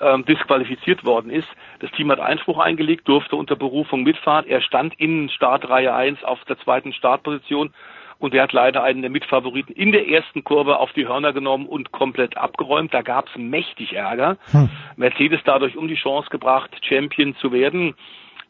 ähm, 0.00 0.24
disqualifiziert 0.26 1.05
worden 1.05 1.30
ist. 1.30 1.48
Das 1.80 1.90
Team 1.92 2.10
hat 2.10 2.20
Einspruch 2.20 2.59
eingelegt, 2.59 3.09
durfte 3.09 3.36
unter 3.36 3.56
Berufung 3.56 4.02
mitfahren. 4.02 4.46
Er 4.46 4.60
stand 4.60 4.94
in 4.98 5.28
Startreihe 5.28 5.94
1 5.94 6.24
auf 6.24 6.44
der 6.44 6.59
zweiten 6.59 6.92
Startposition 6.92 7.72
und 8.18 8.34
er 8.34 8.42
hat 8.42 8.52
leider 8.52 8.82
einen 8.82 9.02
der 9.02 9.10
Mitfavoriten 9.10 9.74
in 9.74 9.92
der 9.92 10.09
ersten 10.09 10.42
Kurve 10.42 10.78
auf 10.78 10.92
die 10.92 11.06
Hörner 11.06 11.32
genommen 11.32 11.66
und 11.66 11.92
komplett 11.92 12.36
abgeräumt. 12.36 12.92
Da 12.92 13.02
gab 13.02 13.28
es 13.28 13.36
mächtig 13.36 13.94
Ärger. 13.94 14.36
Hm. 14.50 14.68
Mercedes 14.96 15.40
dadurch 15.44 15.76
um 15.76 15.86
die 15.86 15.94
Chance 15.94 16.28
gebracht, 16.30 16.70
Champion 16.82 17.36
zu 17.36 17.52
werden. 17.52 17.94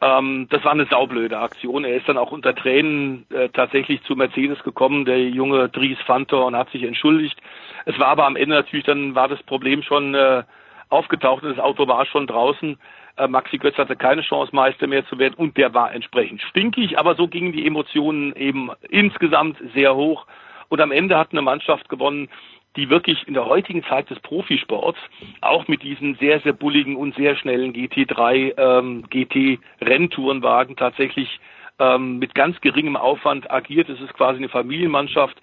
Ähm, 0.01 0.47
das 0.49 0.63
war 0.63 0.71
eine 0.71 0.85
saublöde 0.85 1.37
Aktion. 1.37 1.83
Er 1.83 1.95
ist 1.95 2.07
dann 2.07 2.17
auch 2.17 2.31
unter 2.31 2.55
Tränen 2.55 3.25
äh, 3.29 3.49
tatsächlich 3.49 4.01
zu 4.03 4.15
Mercedes 4.15 4.63
gekommen, 4.63 5.05
der 5.05 5.21
junge 5.29 5.69
Dries 5.69 5.99
Fantor, 6.05 6.45
und 6.45 6.55
hat 6.55 6.71
sich 6.71 6.83
entschuldigt. 6.83 7.39
Es 7.85 7.99
war 7.99 8.07
aber 8.07 8.25
am 8.25 8.35
Ende 8.35 8.55
natürlich 8.55 8.85
dann 8.85 9.13
war 9.13 9.27
das 9.27 9.43
Problem 9.43 9.83
schon 9.83 10.15
äh, 10.15 10.43
aufgetaucht 10.89 11.43
und 11.43 11.49
das 11.49 11.63
Auto 11.63 11.87
war 11.87 12.05
schon 12.05 12.27
draußen. 12.27 12.77
Äh, 13.19 13.27
Maxi 13.27 13.57
Götz 13.57 13.77
hatte 13.77 13.95
keine 13.95 14.21
Chance, 14.21 14.55
Meister 14.55 14.87
mehr 14.87 15.05
zu 15.05 15.19
werden 15.19 15.35
und 15.35 15.57
der 15.57 15.73
war 15.73 15.93
entsprechend 15.93 16.41
stinkig, 16.41 16.97
aber 16.97 17.15
so 17.15 17.27
gingen 17.27 17.51
die 17.51 17.67
Emotionen 17.67 18.33
eben 18.35 18.71
insgesamt 18.89 19.57
sehr 19.75 19.95
hoch. 19.95 20.25
Und 20.69 20.79
am 20.81 20.91
Ende 20.91 21.17
hat 21.17 21.31
eine 21.31 21.41
Mannschaft 21.41 21.89
gewonnen, 21.89 22.29
die 22.75 22.89
wirklich 22.89 23.27
in 23.27 23.33
der 23.33 23.45
heutigen 23.45 23.83
Zeit 23.83 24.09
des 24.09 24.19
Profisports 24.19 24.99
auch 25.41 25.67
mit 25.67 25.83
diesen 25.83 26.15
sehr, 26.15 26.39
sehr 26.41 26.53
bulligen 26.53 26.95
und 26.95 27.15
sehr 27.15 27.35
schnellen 27.35 27.73
GT3, 27.73 28.53
ähm, 28.57 29.03
GT-Renntourenwagen 29.09 30.75
tatsächlich 30.75 31.39
ähm, 31.79 32.19
mit 32.19 32.35
ganz 32.35 32.61
geringem 32.61 32.95
Aufwand 32.95 33.51
agiert. 33.51 33.89
Es 33.89 33.99
ist 33.99 34.13
quasi 34.13 34.37
eine 34.37 34.49
Familienmannschaft. 34.49 35.35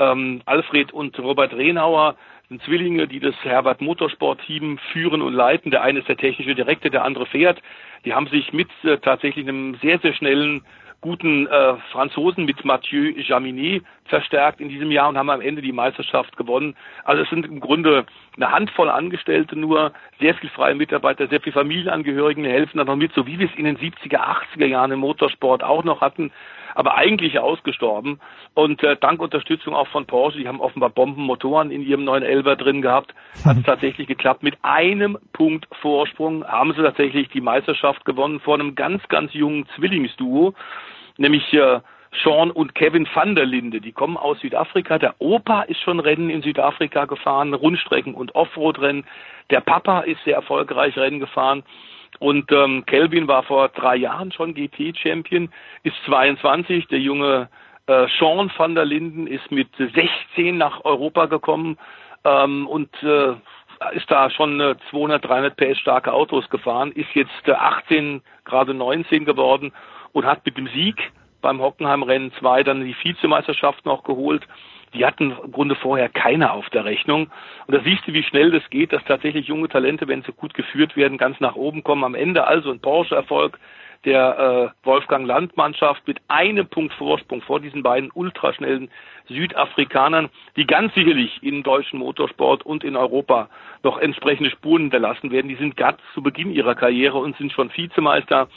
Ähm, 0.00 0.40
Alfred 0.46 0.92
und 0.92 1.16
Robert 1.18 1.52
Rehnauer 1.52 2.16
sind 2.48 2.62
Zwillinge, 2.62 3.06
die 3.06 3.20
das 3.20 3.34
Herbert 3.42 3.80
Motorsport 3.80 4.40
Team 4.46 4.78
führen 4.92 5.22
und 5.22 5.34
leiten. 5.34 5.70
Der 5.70 5.82
eine 5.82 6.00
ist 6.00 6.08
der 6.08 6.16
technische 6.16 6.54
Direktor, 6.54 6.90
der 6.90 7.04
andere 7.04 7.26
fährt. 7.26 7.62
Die 8.04 8.14
haben 8.14 8.26
sich 8.26 8.52
mit 8.52 8.70
äh, 8.82 8.98
tatsächlich 8.98 9.46
einem 9.46 9.76
sehr, 9.76 9.98
sehr 10.00 10.14
schnellen 10.14 10.62
guten 11.02 11.46
äh, 11.46 11.76
Franzosen 11.92 12.44
mit 12.44 12.64
Mathieu 12.64 13.12
Jaminet 13.16 13.84
verstärkt 14.04 14.60
in 14.60 14.68
diesem 14.68 14.90
Jahr 14.90 15.08
und 15.08 15.16
haben 15.16 15.30
am 15.30 15.40
Ende 15.40 15.62
die 15.62 15.72
Meisterschaft 15.72 16.36
gewonnen. 16.36 16.76
Also 17.04 17.22
es 17.22 17.30
sind 17.30 17.46
im 17.46 17.60
Grunde 17.60 18.04
eine 18.36 18.50
Handvoll 18.50 18.90
Angestellte 18.90 19.56
nur, 19.56 19.92
sehr 20.18 20.34
viel 20.34 20.50
freie 20.50 20.74
Mitarbeiter, 20.74 21.28
sehr 21.28 21.40
viele 21.40 21.54
Familienangehörigen 21.54 22.44
helfen 22.44 22.78
da 22.78 22.84
noch 22.84 22.96
mit, 22.96 23.12
so 23.14 23.26
wie 23.26 23.38
wir 23.38 23.46
es 23.46 23.58
in 23.58 23.64
den 23.64 23.78
70er, 23.78 24.18
80er 24.56 24.66
Jahren 24.66 24.92
im 24.92 25.00
Motorsport 25.00 25.62
auch 25.62 25.84
noch 25.84 26.00
hatten 26.00 26.32
aber 26.74 26.96
eigentlich 26.96 27.38
ausgestorben. 27.38 28.20
Und 28.54 28.82
äh, 28.82 28.96
dank 28.96 29.20
Unterstützung 29.20 29.74
auch 29.74 29.88
von 29.88 30.06
Porsche, 30.06 30.38
die 30.38 30.48
haben 30.48 30.60
offenbar 30.60 30.90
Bombenmotoren 30.90 31.70
in 31.70 31.82
ihrem 31.82 32.08
911er 32.08 32.56
drin 32.56 32.82
gehabt, 32.82 33.14
hat 33.44 33.58
es 33.58 33.62
tatsächlich 33.66 34.08
geklappt. 34.08 34.42
Mit 34.42 34.58
einem 34.62 35.18
Punkt 35.32 35.66
Vorsprung 35.80 36.44
haben 36.46 36.72
sie 36.72 36.82
tatsächlich 36.82 37.28
die 37.28 37.40
Meisterschaft 37.40 38.04
gewonnen 38.04 38.40
vor 38.40 38.54
einem 38.54 38.74
ganz, 38.74 39.06
ganz 39.08 39.32
jungen 39.32 39.66
Zwillingsduo, 39.76 40.54
nämlich 41.16 41.52
äh, 41.52 41.80
Sean 42.24 42.50
und 42.50 42.74
Kevin 42.74 43.08
van 43.12 43.34
der 43.34 43.46
Linde. 43.46 43.80
Die 43.80 43.92
kommen 43.92 44.16
aus 44.16 44.40
Südafrika. 44.40 44.98
Der 44.98 45.14
Opa 45.18 45.62
ist 45.62 45.80
schon 45.80 46.00
Rennen 46.00 46.28
in 46.28 46.42
Südafrika 46.42 47.04
gefahren, 47.04 47.54
Rundstrecken 47.54 48.14
und 48.14 48.34
Offroad-Rennen. 48.34 49.04
Der 49.50 49.60
Papa 49.60 50.00
ist 50.00 50.22
sehr 50.24 50.34
erfolgreich 50.34 50.96
Rennen 50.96 51.20
gefahren. 51.20 51.62
Und 52.20 52.52
ähm, 52.52 52.84
Kelvin 52.84 53.26
war 53.28 53.42
vor 53.42 53.68
drei 53.70 53.96
Jahren 53.96 54.30
schon 54.30 54.52
GT-Champion, 54.54 55.48
ist 55.84 55.96
22. 56.04 56.86
Der 56.88 57.00
junge 57.00 57.48
äh, 57.86 58.06
Sean 58.18 58.52
van 58.56 58.74
der 58.74 58.84
Linden 58.84 59.26
ist 59.26 59.50
mit 59.50 59.68
16 59.76 60.56
nach 60.56 60.84
Europa 60.84 61.26
gekommen 61.26 61.78
ähm, 62.24 62.66
und 62.66 62.90
äh, 63.02 63.32
ist 63.92 64.10
da 64.10 64.28
schon 64.28 64.60
äh, 64.60 64.76
200, 64.90 65.24
300 65.24 65.56
PS 65.56 65.78
starke 65.78 66.12
Autos 66.12 66.48
gefahren, 66.50 66.92
ist 66.92 67.08
jetzt 67.14 67.48
äh, 67.48 67.52
18, 67.52 68.20
gerade 68.44 68.74
19 68.74 69.24
geworden 69.24 69.72
und 70.12 70.26
hat 70.26 70.44
mit 70.44 70.58
dem 70.58 70.68
Sieg 70.68 71.12
beim 71.40 71.62
Hockenheim-Rennen 71.62 72.32
2 72.38 72.64
dann 72.64 72.84
die 72.84 72.94
Vizemeisterschaft 73.02 73.86
noch 73.86 74.04
geholt 74.04 74.46
die 74.94 75.04
hatten 75.04 75.36
im 75.42 75.52
Grunde 75.52 75.74
vorher 75.74 76.08
keine 76.08 76.52
auf 76.52 76.68
der 76.70 76.84
Rechnung. 76.84 77.30
Und 77.66 77.74
da 77.74 77.80
siehst 77.82 78.06
du, 78.06 78.12
wie 78.12 78.22
schnell 78.22 78.50
das 78.50 78.68
geht, 78.70 78.92
dass 78.92 79.04
tatsächlich 79.04 79.46
junge 79.46 79.68
Talente, 79.68 80.08
wenn 80.08 80.22
sie 80.22 80.32
gut 80.32 80.54
geführt 80.54 80.96
werden, 80.96 81.18
ganz 81.18 81.38
nach 81.40 81.54
oben 81.54 81.82
kommen. 81.84 82.04
Am 82.04 82.14
Ende 82.14 82.46
also 82.46 82.70
ein 82.70 82.80
Porsche-Erfolg 82.80 83.58
der 84.04 84.72
äh, 84.82 84.86
Wolfgang 84.86 85.26
Land-Mannschaft 85.26 86.06
mit 86.06 86.18
einem 86.28 86.66
Punkt 86.66 86.94
Vorsprung 86.94 87.42
vor 87.42 87.60
diesen 87.60 87.82
beiden 87.82 88.10
ultraschnellen 88.12 88.90
Südafrikanern, 89.28 90.30
die 90.56 90.66
ganz 90.66 90.94
sicherlich 90.94 91.42
im 91.42 91.62
deutschen 91.62 91.98
Motorsport 91.98 92.64
und 92.64 92.82
in 92.82 92.96
Europa 92.96 93.50
noch 93.82 93.98
entsprechende 93.98 94.50
Spuren 94.50 94.82
hinterlassen 94.82 95.30
werden. 95.30 95.48
Die 95.48 95.56
sind 95.56 95.76
gerade 95.76 95.98
zu 96.14 96.22
Beginn 96.22 96.50
ihrer 96.50 96.74
Karriere 96.74 97.18
und 97.18 97.36
sind 97.36 97.52
schon 97.52 97.70
Vizemeister. 97.74 98.48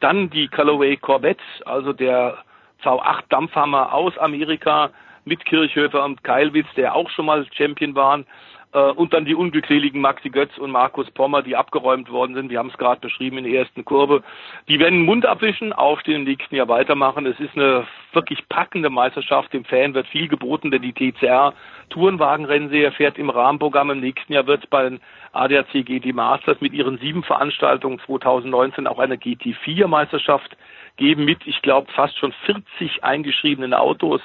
Dann 0.00 0.30
die 0.30 0.48
Callaway 0.48 0.96
Corvette, 0.96 1.44
also 1.66 1.92
der 1.92 2.38
V8 2.82 3.24
Dampfhammer 3.28 3.92
aus 3.92 4.16
Amerika, 4.18 4.90
mit 5.26 5.44
Kirchhöfer 5.44 6.04
und 6.04 6.24
Keilwitz, 6.24 6.68
der 6.76 6.94
auch 6.94 7.10
schon 7.10 7.26
mal 7.26 7.46
Champion 7.52 7.94
waren. 7.94 8.24
Äh, 8.72 8.90
und 8.92 9.12
dann 9.12 9.24
die 9.24 9.34
unglückseligen 9.34 10.00
Maxi 10.00 10.28
Götz 10.30 10.56
und 10.58 10.70
Markus 10.70 11.10
Pommer, 11.10 11.42
die 11.42 11.56
abgeräumt 11.56 12.10
worden 12.10 12.34
sind. 12.34 12.50
Wir 12.50 12.58
haben 12.58 12.68
es 12.68 12.78
gerade 12.78 13.00
beschrieben 13.00 13.38
in 13.38 13.44
der 13.44 13.60
ersten 13.60 13.84
Kurve. 13.84 14.22
Die 14.68 14.78
werden 14.78 15.00
den 15.00 15.06
Mund 15.06 15.24
abwischen, 15.24 15.72
aufstehen 15.72 16.16
im 16.16 16.24
nächsten 16.24 16.54
Jahr 16.54 16.68
weitermachen. 16.68 17.26
Es 17.26 17.40
ist 17.40 17.56
eine 17.56 17.86
wirklich 18.12 18.46
packende 18.48 18.90
Meisterschaft. 18.90 19.52
Dem 19.52 19.64
Fan 19.64 19.94
wird 19.94 20.06
viel 20.08 20.28
geboten, 20.28 20.70
denn 20.70 20.82
die 20.82 20.92
TCR 20.92 21.54
Tourenwagenrennserie 21.90 22.92
fährt 22.92 23.18
im 23.18 23.30
Rahmenprogramm. 23.30 23.90
Im 23.90 24.00
nächsten 24.00 24.32
Jahr 24.32 24.46
wird 24.46 24.64
es 24.64 24.70
bei 24.70 24.82
den 24.84 25.00
ADAC 25.32 25.84
GT 25.84 26.14
Masters 26.14 26.60
mit 26.60 26.72
ihren 26.72 26.98
sieben 26.98 27.22
Veranstaltungen 27.22 28.00
2019 28.04 28.86
auch 28.86 28.98
eine 28.98 29.16
GT4 29.16 29.86
Meisterschaft 29.86 30.56
geben 30.96 31.24
mit, 31.24 31.46
ich 31.46 31.62
glaube, 31.62 31.90
fast 31.92 32.18
schon 32.18 32.32
40 32.44 33.04
eingeschriebenen 33.04 33.74
Autos. 33.74 34.20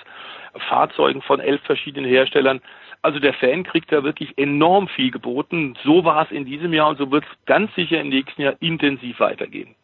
Fahrzeugen 0.69 1.21
von 1.21 1.39
elf 1.39 1.61
verschiedenen 1.63 2.09
Herstellern. 2.09 2.61
Also 3.01 3.19
der 3.19 3.33
Fan 3.33 3.63
kriegt 3.63 3.91
da 3.91 4.03
wirklich 4.03 4.37
enorm 4.37 4.87
viel 4.87 5.11
geboten. 5.11 5.75
So 5.83 6.03
war 6.05 6.25
es 6.25 6.31
in 6.31 6.45
diesem 6.45 6.73
Jahr 6.73 6.89
und 6.89 6.97
so 6.97 7.09
wird 7.11 7.23
es 7.23 7.45
ganz 7.45 7.73
sicher 7.75 7.99
im 7.99 8.09
nächsten 8.09 8.41
Jahr 8.41 8.55
intensiv 8.59 9.19
weitergehen. 9.19 9.75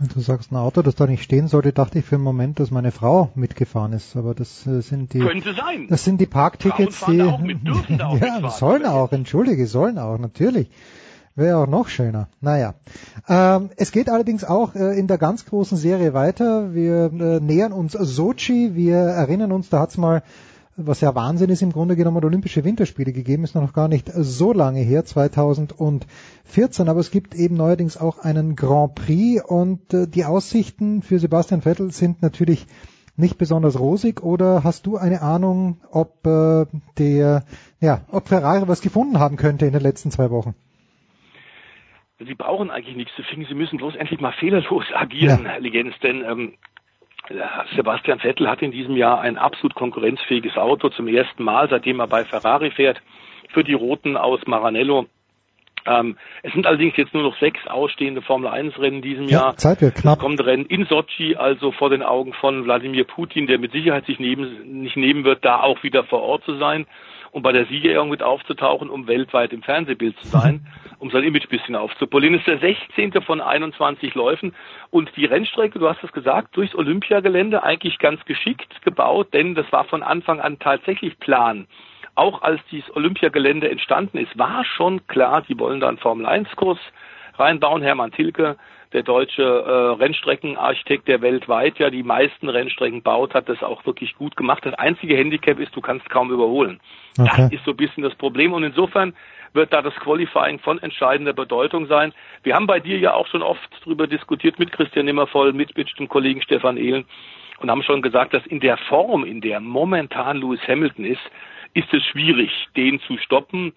Wenn 0.00 0.08
du 0.08 0.20
sagst, 0.20 0.52
ein 0.52 0.56
Auto, 0.56 0.82
das 0.82 0.94
da 0.94 1.06
nicht 1.06 1.24
stehen 1.24 1.48
sollte, 1.48 1.72
dachte 1.72 1.98
ich 1.98 2.04
für 2.04 2.14
einen 2.14 2.24
Moment, 2.24 2.60
dass 2.60 2.70
meine 2.70 2.92
Frau 2.92 3.32
mitgefahren 3.34 3.92
ist. 3.92 4.14
Aber 4.16 4.32
das 4.32 4.64
äh, 4.64 4.80
sind 4.80 5.12
die. 5.12 5.18
Könnte 5.18 5.54
sein. 5.54 5.88
Das 5.88 6.04
sind 6.04 6.20
die 6.20 6.26
Parktickets, 6.26 7.04
die. 7.06 7.20
Auch 7.22 7.40
mit, 7.40 7.58
ja, 7.88 8.48
sollen 8.48 8.86
auch. 8.86 9.10
Entschuldige, 9.10 9.66
sollen 9.66 9.98
auch 9.98 10.18
natürlich. 10.18 10.68
Wäre 11.38 11.58
auch 11.58 11.68
noch 11.68 11.86
schöner. 11.86 12.26
Naja. 12.40 12.74
Ähm, 13.28 13.70
es 13.76 13.92
geht 13.92 14.10
allerdings 14.10 14.42
auch 14.42 14.74
äh, 14.74 14.98
in 14.98 15.06
der 15.06 15.18
ganz 15.18 15.46
großen 15.46 15.78
Serie 15.78 16.12
weiter. 16.12 16.74
Wir 16.74 17.12
äh, 17.12 17.38
nähern 17.38 17.72
uns 17.72 17.92
Sochi. 17.92 18.74
Wir 18.74 18.96
erinnern 18.96 19.52
uns, 19.52 19.68
da 19.68 19.78
hat's 19.78 19.96
mal, 19.96 20.24
was 20.76 21.00
ja 21.00 21.14
Wahnsinn 21.14 21.48
ist, 21.50 21.62
im 21.62 21.72
Grunde 21.72 21.94
genommen 21.94 22.24
Olympische 22.24 22.64
Winterspiele 22.64 23.12
gegeben. 23.12 23.44
Ist 23.44 23.54
noch 23.54 23.72
gar 23.72 23.86
nicht 23.86 24.10
so 24.16 24.52
lange 24.52 24.80
her, 24.80 25.04
2014. 25.04 26.88
Aber 26.88 26.98
es 26.98 27.12
gibt 27.12 27.36
eben 27.36 27.56
neuerdings 27.56 27.96
auch 27.96 28.18
einen 28.18 28.56
Grand 28.56 28.96
Prix 28.96 29.40
und 29.46 29.94
äh, 29.94 30.08
die 30.08 30.24
Aussichten 30.24 31.02
für 31.02 31.20
Sebastian 31.20 31.62
Vettel 31.62 31.92
sind 31.92 32.20
natürlich 32.20 32.66
nicht 33.16 33.38
besonders 33.38 33.78
rosig 33.78 34.24
oder 34.24 34.64
hast 34.64 34.86
du 34.86 34.96
eine 34.96 35.22
Ahnung, 35.22 35.76
ob 35.92 36.26
äh, 36.26 36.66
der, 36.98 37.44
ja, 37.80 38.00
ob 38.10 38.26
Ferrari 38.26 38.66
was 38.66 38.80
gefunden 38.80 39.20
haben 39.20 39.36
könnte 39.36 39.66
in 39.66 39.72
den 39.72 39.82
letzten 39.82 40.10
zwei 40.10 40.32
Wochen? 40.32 40.56
Sie 42.18 42.34
brauchen 42.34 42.70
eigentlich 42.70 42.96
nichts 42.96 43.14
zu 43.14 43.22
finden, 43.22 43.46
Sie 43.46 43.54
müssen 43.54 43.76
bloß 43.76 43.94
endlich 43.96 44.20
mal 44.20 44.32
fehlerlos 44.32 44.84
agieren, 44.94 45.44
ja. 45.44 45.50
Herr 45.50 45.60
Ligenz, 45.60 45.98
denn 46.00 46.24
ähm, 46.24 46.54
Sebastian 47.76 48.20
Vettel 48.20 48.48
hat 48.48 48.62
in 48.62 48.72
diesem 48.72 48.96
Jahr 48.96 49.20
ein 49.20 49.36
absolut 49.36 49.74
konkurrenzfähiges 49.74 50.56
Auto 50.56 50.88
zum 50.88 51.08
ersten 51.08 51.44
Mal, 51.44 51.68
seitdem 51.68 52.00
er 52.00 52.06
bei 52.06 52.24
Ferrari 52.24 52.70
fährt, 52.70 53.00
für 53.52 53.64
die 53.64 53.74
Roten 53.74 54.16
aus 54.16 54.40
Maranello 54.46 55.06
ähm, 55.88 56.16
es 56.42 56.52
sind 56.52 56.66
allerdings 56.66 56.96
jetzt 56.96 57.14
nur 57.14 57.22
noch 57.22 57.38
sechs 57.38 57.66
ausstehende 57.66 58.20
Formel 58.20 58.48
1 58.48 58.78
Rennen 58.78 58.96
in 58.96 59.02
diesem 59.02 59.24
ja, 59.24 59.40
Jahr. 59.40 59.56
Zeit 59.56 59.80
wird 59.80 59.94
knapp. 59.94 60.18
Es 60.18 60.20
kommt 60.20 60.44
Rennen 60.44 60.66
in 60.66 60.84
Sochi, 60.86 61.36
also 61.36 61.72
vor 61.72 61.88
den 61.90 62.02
Augen 62.02 62.32
von 62.34 62.64
Wladimir 62.64 63.04
Putin, 63.04 63.46
der 63.46 63.58
mit 63.58 63.72
Sicherheit 63.72 64.04
sich 64.06 64.18
neben, 64.18 64.80
nicht 64.82 64.96
nehmen 64.96 65.24
wird, 65.24 65.44
da 65.44 65.60
auch 65.60 65.82
wieder 65.82 66.04
vor 66.04 66.20
Ort 66.20 66.44
zu 66.44 66.56
sein 66.56 66.86
und 67.30 67.42
bei 67.42 67.52
der 67.52 67.66
Siegerehrung 67.66 68.10
mit 68.10 68.22
aufzutauchen, 68.22 68.90
um 68.90 69.06
weltweit 69.06 69.52
im 69.52 69.62
Fernsehbild 69.62 70.18
zu 70.18 70.28
sein, 70.28 70.66
um 70.98 71.10
sein 71.10 71.24
Image 71.24 71.48
bisschen 71.48 71.76
aufzupolieren. 71.76 72.34
Ist 72.34 72.46
der 72.46 72.58
16. 72.58 73.12
von 73.22 73.40
21 73.40 74.14
Läufen 74.14 74.54
und 74.90 75.10
die 75.16 75.24
Rennstrecke, 75.24 75.78
du 75.78 75.88
hast 75.88 76.02
es 76.02 76.12
gesagt, 76.12 76.56
durchs 76.56 76.74
Olympiagelände 76.74 77.62
eigentlich 77.62 77.98
ganz 77.98 78.24
geschickt 78.24 78.82
gebaut, 78.84 79.32
denn 79.32 79.54
das 79.54 79.70
war 79.72 79.84
von 79.84 80.02
Anfang 80.02 80.40
an 80.40 80.58
tatsächlich 80.58 81.18
Plan 81.18 81.66
auch 82.18 82.42
als 82.42 82.60
dieses 82.72 82.94
Olympiagelände 82.96 83.70
entstanden 83.70 84.18
ist, 84.18 84.36
war 84.36 84.64
schon 84.64 85.06
klar, 85.06 85.44
sie 85.46 85.56
wollen 85.58 85.78
da 85.78 85.88
einen 85.88 85.98
Formel-1-Kurs 85.98 86.78
reinbauen. 87.38 87.82
Hermann 87.82 88.10
Tilke, 88.10 88.56
der 88.92 89.02
deutsche 89.02 89.42
äh, 89.42 90.02
Rennstreckenarchitekt, 90.02 91.08
der 91.08 91.20
weltweit 91.20 91.78
ja 91.78 91.90
die 91.90 92.02
meisten 92.02 92.48
Rennstrecken 92.48 93.02
baut, 93.02 93.34
hat 93.34 93.48
das 93.48 93.62
auch 93.62 93.84
wirklich 93.84 94.14
gut 94.14 94.36
gemacht. 94.36 94.64
Das 94.64 94.74
einzige 94.74 95.16
Handicap 95.16 95.58
ist, 95.58 95.74
du 95.76 95.80
kannst 95.80 96.08
kaum 96.08 96.30
überholen. 96.30 96.80
Okay. 97.18 97.30
Das 97.36 97.52
ist 97.52 97.64
so 97.64 97.72
ein 97.72 97.76
bisschen 97.76 98.02
das 98.02 98.14
Problem. 98.14 98.52
Und 98.52 98.64
insofern 98.64 99.14
wird 99.52 99.72
da 99.72 99.82
das 99.82 99.94
Qualifying 99.96 100.58
von 100.58 100.78
entscheidender 100.78 101.32
Bedeutung 101.32 101.86
sein. 101.86 102.12
Wir 102.42 102.54
haben 102.54 102.66
bei 102.66 102.80
dir 102.80 102.98
ja 102.98 103.14
auch 103.14 103.26
schon 103.26 103.42
oft 103.42 103.68
darüber 103.84 104.06
diskutiert 104.06 104.58
mit 104.58 104.72
Christian 104.72 105.06
Nimmervoll, 105.06 105.52
mit, 105.52 105.76
mit 105.76 105.90
dem 105.98 106.08
Kollegen 106.08 106.42
Stefan 106.42 106.76
Ehlen 106.76 107.04
und 107.60 107.70
haben 107.70 107.82
schon 107.82 108.02
gesagt, 108.02 108.34
dass 108.34 108.46
in 108.46 108.60
der 108.60 108.76
Form, 108.76 109.24
in 109.24 109.40
der 109.40 109.60
momentan 109.60 110.38
Lewis 110.38 110.60
Hamilton 110.66 111.04
ist, 111.04 111.20
ist 111.74 111.92
es 111.92 112.02
schwierig, 112.04 112.50
den 112.76 113.00
zu 113.00 113.18
stoppen. 113.18 113.72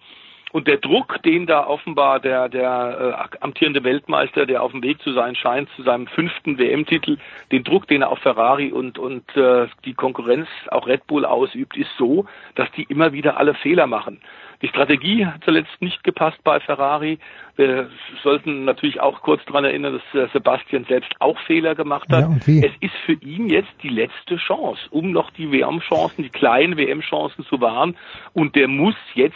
Und 0.52 0.68
der 0.68 0.76
Druck, 0.76 1.22
den 1.22 1.46
da 1.46 1.66
offenbar 1.66 2.20
der, 2.20 2.48
der 2.48 3.28
äh, 3.32 3.36
amtierende 3.40 3.82
Weltmeister, 3.84 4.46
der 4.46 4.62
auf 4.62 4.72
dem 4.72 4.82
Weg 4.82 5.00
zu 5.00 5.12
sein 5.12 5.34
scheint, 5.34 5.68
zu 5.76 5.82
seinem 5.82 6.06
fünften 6.06 6.58
WM-Titel, 6.58 7.16
den 7.50 7.64
Druck, 7.64 7.88
den 7.88 8.02
er 8.02 8.10
auf 8.10 8.18
Ferrari 8.18 8.70
und, 8.70 8.98
und 8.98 9.24
äh, 9.36 9.66
die 9.84 9.94
Konkurrenz, 9.94 10.48
auch 10.68 10.86
Red 10.86 11.06
Bull 11.06 11.24
ausübt, 11.24 11.76
ist 11.76 11.90
so, 11.98 12.26
dass 12.54 12.70
die 12.72 12.84
immer 12.84 13.12
wieder 13.12 13.38
alle 13.38 13.54
Fehler 13.54 13.86
machen. 13.86 14.20
Die 14.60 14.68
Strategie 14.68 15.26
hat 15.26 15.42
zuletzt 15.44 15.80
nicht 15.80 16.04
gepasst 16.04 16.38
bei 16.44 16.60
Ferrari. 16.60 17.18
Wir 17.56 17.90
sollten 18.22 18.64
natürlich 18.64 19.00
auch 19.00 19.20
kurz 19.20 19.44
daran 19.46 19.64
erinnern, 19.64 20.00
dass 20.12 20.32
Sebastian 20.32 20.84
selbst 20.84 21.12
auch 21.18 21.36
Fehler 21.40 21.74
gemacht 21.74 22.08
hat. 22.12 22.28
Ja, 22.46 22.68
es 22.68 22.72
ist 22.80 22.94
für 23.04 23.14
ihn 23.14 23.48
jetzt 23.48 23.72
die 23.82 23.88
letzte 23.88 24.36
Chance, 24.36 24.80
um 24.90 25.10
noch 25.10 25.30
die 25.30 25.50
WM-Chancen, 25.50 26.22
die 26.22 26.30
kleinen 26.30 26.76
WM-Chancen 26.76 27.44
zu 27.46 27.60
wahren. 27.60 27.96
Und 28.34 28.54
der 28.54 28.68
muss 28.68 28.94
jetzt 29.14 29.34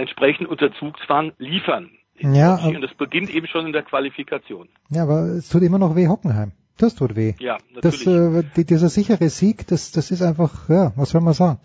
entsprechend 0.00 0.48
unter 0.48 0.72
Zugzwang 0.74 1.32
liefern. 1.38 1.90
Ja, 2.18 2.56
und 2.56 2.82
das 2.82 2.92
beginnt 2.94 3.30
eben 3.30 3.46
schon 3.46 3.66
in 3.66 3.72
der 3.72 3.82
Qualifikation. 3.82 4.68
Ja, 4.90 5.04
aber 5.04 5.22
es 5.38 5.48
tut 5.48 5.62
immer 5.62 5.78
noch 5.78 5.96
weh 5.96 6.06
Hockenheim. 6.06 6.52
Das 6.76 6.94
tut 6.94 7.16
weh. 7.16 7.34
Ja, 7.38 7.58
natürlich. 7.74 8.04
Das, 8.04 8.56
äh, 8.58 8.64
dieser 8.64 8.88
sichere 8.88 9.28
Sieg, 9.28 9.66
das, 9.68 9.90
das 9.92 10.10
ist 10.10 10.22
einfach, 10.22 10.68
ja, 10.68 10.92
was 10.96 11.10
soll 11.10 11.22
man 11.22 11.32
sagen? 11.32 11.60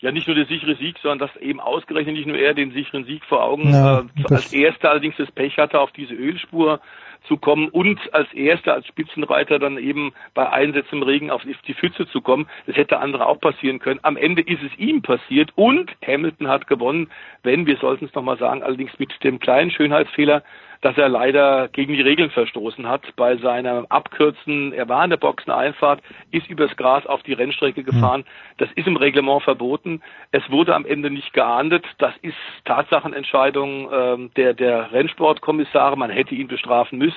ja 0.00 0.12
nicht 0.12 0.26
nur 0.26 0.36
der 0.36 0.46
sichere 0.46 0.76
Sieg, 0.76 0.96
sondern 1.02 1.28
dass 1.28 1.36
eben 1.40 1.60
ausgerechnet 1.60 2.14
nicht 2.14 2.26
nur 2.26 2.36
er 2.36 2.54
den 2.54 2.72
sicheren 2.72 3.04
Sieg 3.04 3.24
vor 3.24 3.42
Augen 3.42 3.72
ja, 3.72 4.00
äh, 4.00 4.34
als 4.34 4.52
erster 4.52 4.90
allerdings 4.90 5.16
das 5.18 5.30
Pech 5.32 5.56
hatte, 5.56 5.80
auf 5.80 5.90
diese 5.92 6.14
Ölspur 6.14 6.80
zu 7.26 7.36
kommen 7.36 7.68
und 7.68 7.98
als 8.12 8.32
erster, 8.32 8.74
als 8.74 8.86
Spitzenreiter 8.86 9.58
dann 9.58 9.78
eben 9.78 10.12
bei 10.34 10.50
Einsätzen 10.50 10.96
im 10.96 11.02
Regen 11.02 11.30
auf 11.30 11.42
die 11.66 11.74
Pfütze 11.74 12.06
zu 12.08 12.20
kommen. 12.20 12.48
Das 12.66 12.76
hätte 12.76 12.98
andere 12.98 13.26
auch 13.26 13.40
passieren 13.40 13.78
können. 13.78 14.00
Am 14.02 14.16
Ende 14.16 14.42
ist 14.42 14.62
es 14.62 14.78
ihm 14.78 15.02
passiert 15.02 15.52
und 15.56 15.90
Hamilton 16.06 16.48
hat 16.48 16.66
gewonnen, 16.66 17.10
wenn, 17.42 17.66
wir 17.66 17.76
sollten 17.76 18.06
es 18.06 18.14
nochmal 18.14 18.38
sagen, 18.38 18.62
allerdings 18.62 18.98
mit 18.98 19.12
dem 19.24 19.38
kleinen 19.38 19.70
Schönheitsfehler, 19.70 20.42
dass 20.80 20.96
er 20.96 21.08
leider 21.08 21.68
gegen 21.68 21.94
die 21.94 22.00
Regeln 22.00 22.30
verstoßen 22.30 22.88
hat. 22.88 23.02
Bei 23.16 23.36
seiner 23.36 23.86
Abkürzen, 23.88 24.72
er 24.72 24.88
war 24.88 25.02
in 25.02 25.10
der 25.10 25.16
Boxeneinfahrt, 25.16 26.00
ist 26.30 26.48
übers 26.48 26.76
Gras 26.76 27.06
auf 27.06 27.22
die 27.24 27.32
Rennstrecke 27.32 27.82
gefahren. 27.82 28.24
Das 28.58 28.68
ist 28.74 28.86
im 28.86 28.96
Reglement 28.96 29.42
verboten. 29.42 30.02
Es 30.30 30.48
wurde 30.50 30.74
am 30.74 30.86
Ende 30.86 31.10
nicht 31.10 31.32
geahndet. 31.32 31.84
Das 31.98 32.14
ist 32.22 32.36
Tatsachenentscheidung 32.64 33.88
ähm, 33.92 34.30
der, 34.36 34.54
der 34.54 34.92
Rennsportkommissare. 34.92 35.96
Man 35.96 36.10
hätte 36.10 36.34
ihn 36.34 36.48
bestrafen 36.48 36.98
müssen. 36.98 37.07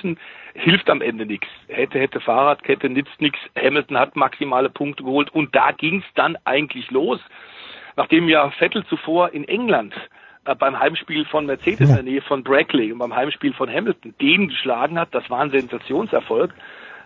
Hilft 0.54 0.90
am 0.90 1.00
Ende 1.00 1.26
nichts. 1.26 1.48
Hätte, 1.68 1.98
hätte 1.98 2.20
Fahrradkette, 2.20 2.88
nützt 2.88 3.20
nichts. 3.20 3.38
Hamilton 3.56 3.98
hat 3.98 4.16
maximale 4.16 4.68
Punkte 4.68 5.04
geholt 5.04 5.30
und 5.30 5.54
da 5.54 5.72
ging 5.72 5.98
es 5.98 6.14
dann 6.14 6.36
eigentlich 6.44 6.90
los. 6.90 7.20
Nachdem 7.96 8.28
ja 8.28 8.50
Vettel 8.50 8.84
zuvor 8.86 9.32
in 9.32 9.44
England 9.44 9.94
äh, 10.44 10.54
beim 10.54 10.78
Heimspiel 10.78 11.24
von 11.24 11.46
Mercedes 11.46 11.88
in 11.88 11.94
der 11.94 12.02
Nähe 12.02 12.22
von 12.22 12.42
Brackley 12.42 12.92
und 12.92 12.98
beim 12.98 13.14
Heimspiel 13.14 13.52
von 13.52 13.68
Hamilton 13.68 14.14
den 14.20 14.48
geschlagen 14.48 14.98
hat, 14.98 15.14
das 15.14 15.28
war 15.30 15.40
ein 15.40 15.50
Sensationserfolg, 15.50 16.52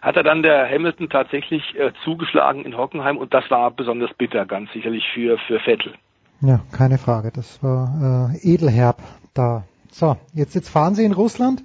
hat 0.00 0.16
er 0.16 0.22
dann 0.22 0.42
der 0.42 0.68
Hamilton 0.70 1.08
tatsächlich 1.08 1.62
äh, 1.76 1.92
zugeschlagen 2.04 2.64
in 2.64 2.76
Hockenheim 2.76 3.16
und 3.16 3.34
das 3.34 3.50
war 3.50 3.70
besonders 3.70 4.12
bitter, 4.14 4.46
ganz 4.46 4.72
sicherlich 4.72 5.04
für, 5.12 5.38
für 5.38 5.60
Vettel. 5.60 5.94
Ja, 6.40 6.60
keine 6.72 6.98
Frage, 6.98 7.30
das 7.34 7.62
war 7.62 8.30
äh, 8.34 8.52
edelherb 8.54 8.98
da. 9.34 9.64
So, 9.90 10.16
jetzt, 10.34 10.54
jetzt 10.54 10.68
fahren 10.68 10.94
sie 10.94 11.04
in 11.04 11.12
Russland 11.12 11.62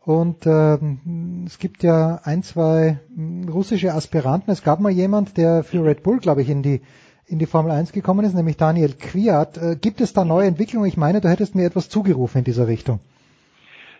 und 0.00 0.46
ähm, 0.46 1.44
es 1.46 1.58
gibt 1.58 1.82
ja 1.82 2.20
ein, 2.24 2.42
zwei 2.42 3.00
hm, 3.14 3.48
russische 3.48 3.92
Aspiranten. 3.92 4.50
Es 4.52 4.62
gab 4.62 4.80
mal 4.80 4.90
jemand, 4.90 5.36
der 5.36 5.62
für 5.62 5.84
Red 5.84 6.02
Bull, 6.02 6.18
glaube 6.18 6.42
ich, 6.42 6.48
in 6.48 6.62
die 6.62 6.80
in 7.26 7.38
die 7.38 7.46
Formel 7.46 7.70
1 7.70 7.92
gekommen 7.92 8.24
ist, 8.24 8.34
nämlich 8.34 8.56
Daniel 8.56 8.94
Kwiat. 8.98 9.56
Äh, 9.56 9.76
gibt 9.80 10.00
es 10.00 10.12
da 10.12 10.24
neue 10.24 10.48
Entwicklungen? 10.48 10.88
Ich 10.88 10.96
meine, 10.96 11.20
du 11.20 11.28
hättest 11.28 11.54
mir 11.54 11.64
etwas 11.64 11.88
zugerufen 11.88 12.38
in 12.38 12.44
dieser 12.44 12.66
Richtung. 12.66 12.98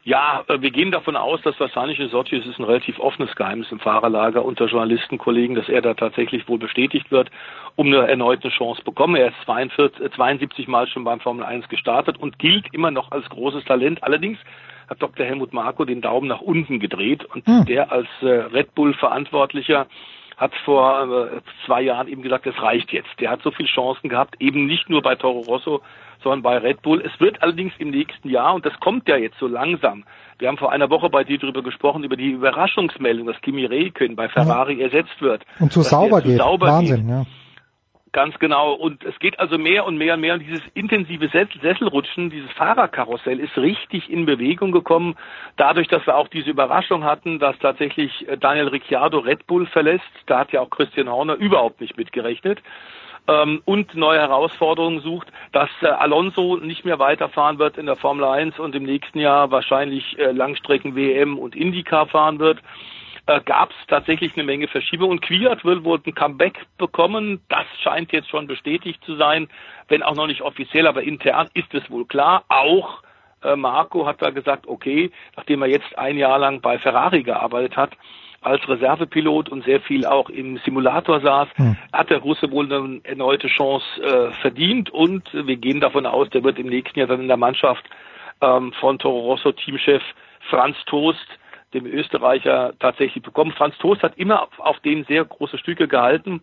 Ja, 0.02 0.42
äh, 0.48 0.60
wir 0.60 0.70
gehen 0.70 0.90
davon 0.90 1.14
aus, 1.14 1.40
dass 1.42 1.60
wahrscheinlich 1.60 2.00
in 2.00 2.08
Sochi, 2.08 2.36
es 2.36 2.46
ist 2.46 2.58
ein 2.58 2.64
relativ 2.64 2.98
offenes 2.98 3.34
Geheimnis 3.36 3.70
im 3.70 3.78
Fahrerlager 3.78 4.44
unter 4.44 4.66
Journalistenkollegen, 4.66 5.54
dass 5.54 5.68
er 5.68 5.82
da 5.82 5.94
tatsächlich 5.94 6.48
wohl 6.48 6.58
bestätigt 6.58 7.12
wird, 7.12 7.30
um 7.76 7.86
eine 7.86 8.08
erneute 8.08 8.48
Chance 8.48 8.82
bekommen. 8.82 9.14
Er 9.14 9.28
ist 9.28 9.36
42, 9.44 10.12
72 10.16 10.66
Mal 10.68 10.88
schon 10.88 11.04
beim 11.04 11.20
Formel 11.20 11.44
1 11.44 11.68
gestartet 11.68 12.18
und 12.18 12.38
gilt 12.38 12.72
immer 12.72 12.90
noch 12.90 13.12
als 13.12 13.28
großes 13.28 13.64
Talent. 13.64 14.02
Allerdings 14.02 14.38
hat 14.90 15.00
Dr. 15.00 15.24
Helmut 15.24 15.52
Marko 15.52 15.84
den 15.84 16.02
Daumen 16.02 16.26
nach 16.28 16.40
unten 16.40 16.80
gedreht 16.80 17.24
und 17.24 17.46
hm. 17.46 17.64
der 17.64 17.92
als 17.92 18.08
äh, 18.20 18.26
Red 18.26 18.74
Bull 18.74 18.92
Verantwortlicher 18.94 19.86
hat 20.36 20.52
vor 20.64 21.30
äh, 21.32 21.40
zwei 21.66 21.82
Jahren 21.82 22.08
eben 22.08 22.22
gesagt, 22.22 22.46
es 22.46 22.60
reicht 22.60 22.92
jetzt. 22.92 23.08
Der 23.20 23.30
hat 23.30 23.42
so 23.42 23.50
viele 23.50 23.68
Chancen 23.68 24.08
gehabt, 24.08 24.36
eben 24.40 24.66
nicht 24.66 24.88
nur 24.88 25.02
bei 25.02 25.14
Toro 25.14 25.40
Rosso, 25.40 25.82
sondern 26.22 26.42
bei 26.42 26.56
Red 26.58 26.82
Bull. 26.82 27.02
Es 27.02 27.20
wird 27.20 27.42
allerdings 27.42 27.72
im 27.78 27.90
nächsten 27.90 28.28
Jahr, 28.28 28.54
und 28.54 28.66
das 28.66 28.72
kommt 28.80 29.06
ja 29.08 29.16
jetzt 29.16 29.38
so 29.38 29.46
langsam, 29.46 30.04
wir 30.38 30.48
haben 30.48 30.56
vor 30.56 30.72
einer 30.72 30.88
Woche 30.88 31.10
bei 31.10 31.22
dir 31.22 31.38
darüber 31.38 31.62
gesprochen, 31.62 32.02
über 32.02 32.16
die 32.16 32.30
Überraschungsmeldung, 32.30 33.26
dass 33.26 33.40
Kimi 33.42 33.66
Räikkönen 33.66 34.16
bei 34.16 34.28
Ferrari 34.28 34.78
ja. 34.78 34.86
ersetzt 34.86 35.20
wird. 35.20 35.44
Und 35.58 35.72
zu 35.72 35.82
sauber 35.82 36.22
geht. 36.22 36.38
Sauber 36.38 36.66
Wahnsinn, 36.66 37.06
geht. 37.06 37.10
ja. 37.10 37.26
Ganz 38.12 38.36
genau. 38.40 38.72
Und 38.72 39.04
es 39.04 39.16
geht 39.20 39.38
also 39.38 39.56
mehr 39.56 39.86
und 39.86 39.96
mehr 39.96 40.14
und 40.14 40.20
mehr. 40.20 40.34
Und 40.34 40.40
dieses 40.40 40.62
intensive 40.74 41.28
Sesselrutschen, 41.28 42.28
dieses 42.30 42.50
Fahrerkarussell 42.52 43.38
ist 43.38 43.56
richtig 43.56 44.10
in 44.10 44.26
Bewegung 44.26 44.72
gekommen. 44.72 45.14
Dadurch, 45.56 45.86
dass 45.86 46.04
wir 46.06 46.16
auch 46.16 46.26
diese 46.26 46.50
Überraschung 46.50 47.04
hatten, 47.04 47.38
dass 47.38 47.56
tatsächlich 47.60 48.28
äh, 48.28 48.36
Daniel 48.36 48.68
Ricciardo 48.68 49.18
Red 49.18 49.46
Bull 49.46 49.66
verlässt. 49.66 50.10
Da 50.26 50.40
hat 50.40 50.52
ja 50.52 50.60
auch 50.60 50.70
Christian 50.70 51.08
Horner 51.08 51.34
überhaupt 51.34 51.80
nicht 51.80 51.96
mitgerechnet. 51.96 52.60
Ähm, 53.28 53.62
und 53.64 53.94
neue 53.94 54.18
Herausforderungen 54.18 55.00
sucht, 55.00 55.28
dass 55.52 55.70
äh, 55.82 55.86
Alonso 55.86 56.56
nicht 56.56 56.84
mehr 56.84 56.98
weiterfahren 56.98 57.60
wird 57.60 57.78
in 57.78 57.86
der 57.86 57.96
Formel 57.96 58.24
1 58.24 58.58
und 58.58 58.74
im 58.74 58.82
nächsten 58.82 59.20
Jahr 59.20 59.52
wahrscheinlich 59.52 60.18
äh, 60.18 60.32
Langstrecken 60.32 60.96
WM 60.96 61.38
und 61.38 61.54
IndyCar 61.54 62.06
fahren 62.06 62.40
wird 62.40 62.60
äh, 63.26 63.40
gab 63.40 63.70
es 63.70 63.86
tatsächlich 63.86 64.34
eine 64.34 64.44
Menge 64.44 64.68
Verschiebungen. 64.68 65.12
Und 65.12 65.22
Kwiat 65.22 65.64
will 65.64 65.84
wohl 65.84 66.00
ein 66.04 66.14
Comeback 66.14 66.66
bekommen. 66.78 67.40
Das 67.48 67.66
scheint 67.82 68.12
jetzt 68.12 68.28
schon 68.28 68.46
bestätigt 68.46 69.02
zu 69.04 69.16
sein, 69.16 69.48
wenn 69.88 70.02
auch 70.02 70.14
noch 70.14 70.26
nicht 70.26 70.42
offiziell, 70.42 70.86
aber 70.86 71.02
intern 71.02 71.48
ist 71.54 71.72
es 71.74 71.90
wohl 71.90 72.06
klar. 72.06 72.44
Auch 72.48 73.02
Äh, 73.42 73.56
Marco 73.56 74.06
hat 74.06 74.20
da 74.20 74.30
gesagt, 74.30 74.66
okay, 74.66 75.10
nachdem 75.36 75.62
er 75.62 75.68
jetzt 75.68 75.98
ein 75.98 76.18
Jahr 76.18 76.38
lang 76.38 76.60
bei 76.60 76.78
Ferrari 76.78 77.22
gearbeitet 77.22 77.76
hat, 77.76 77.92
als 78.42 78.66
Reservepilot 78.68 79.50
und 79.50 79.64
sehr 79.64 79.80
viel 79.80 80.06
auch 80.06 80.30
im 80.30 80.58
Simulator 80.64 81.20
saß, 81.20 81.48
hm. 81.56 81.76
hat 81.92 82.08
der 82.08 82.18
Russe 82.18 82.50
wohl 82.50 82.72
eine 82.72 83.00
erneute 83.04 83.48
Chance 83.48 83.84
äh, 84.02 84.32
verdient 84.40 84.90
und 84.90 85.28
wir 85.32 85.56
gehen 85.56 85.80
davon 85.80 86.06
aus, 86.06 86.30
der 86.30 86.42
wird 86.42 86.58
im 86.58 86.68
nächsten 86.68 86.98
Jahr 86.98 87.08
dann 87.08 87.20
in 87.20 87.28
der 87.28 87.36
Mannschaft 87.36 87.84
ähm, 88.40 88.72
von 88.80 88.98
Toro 88.98 89.20
Rosso 89.20 89.52
Teamchef 89.52 90.02
Franz 90.48 90.76
Toast, 90.86 91.26
dem 91.74 91.86
Österreicher, 91.86 92.74
tatsächlich 92.80 93.22
bekommen. 93.22 93.52
Franz 93.52 93.76
Toast 93.78 94.02
hat 94.02 94.16
immer 94.16 94.42
auf, 94.42 94.58
auf 94.58 94.80
den 94.80 95.04
sehr 95.04 95.24
große 95.24 95.58
Stücke 95.58 95.88
gehalten 95.88 96.42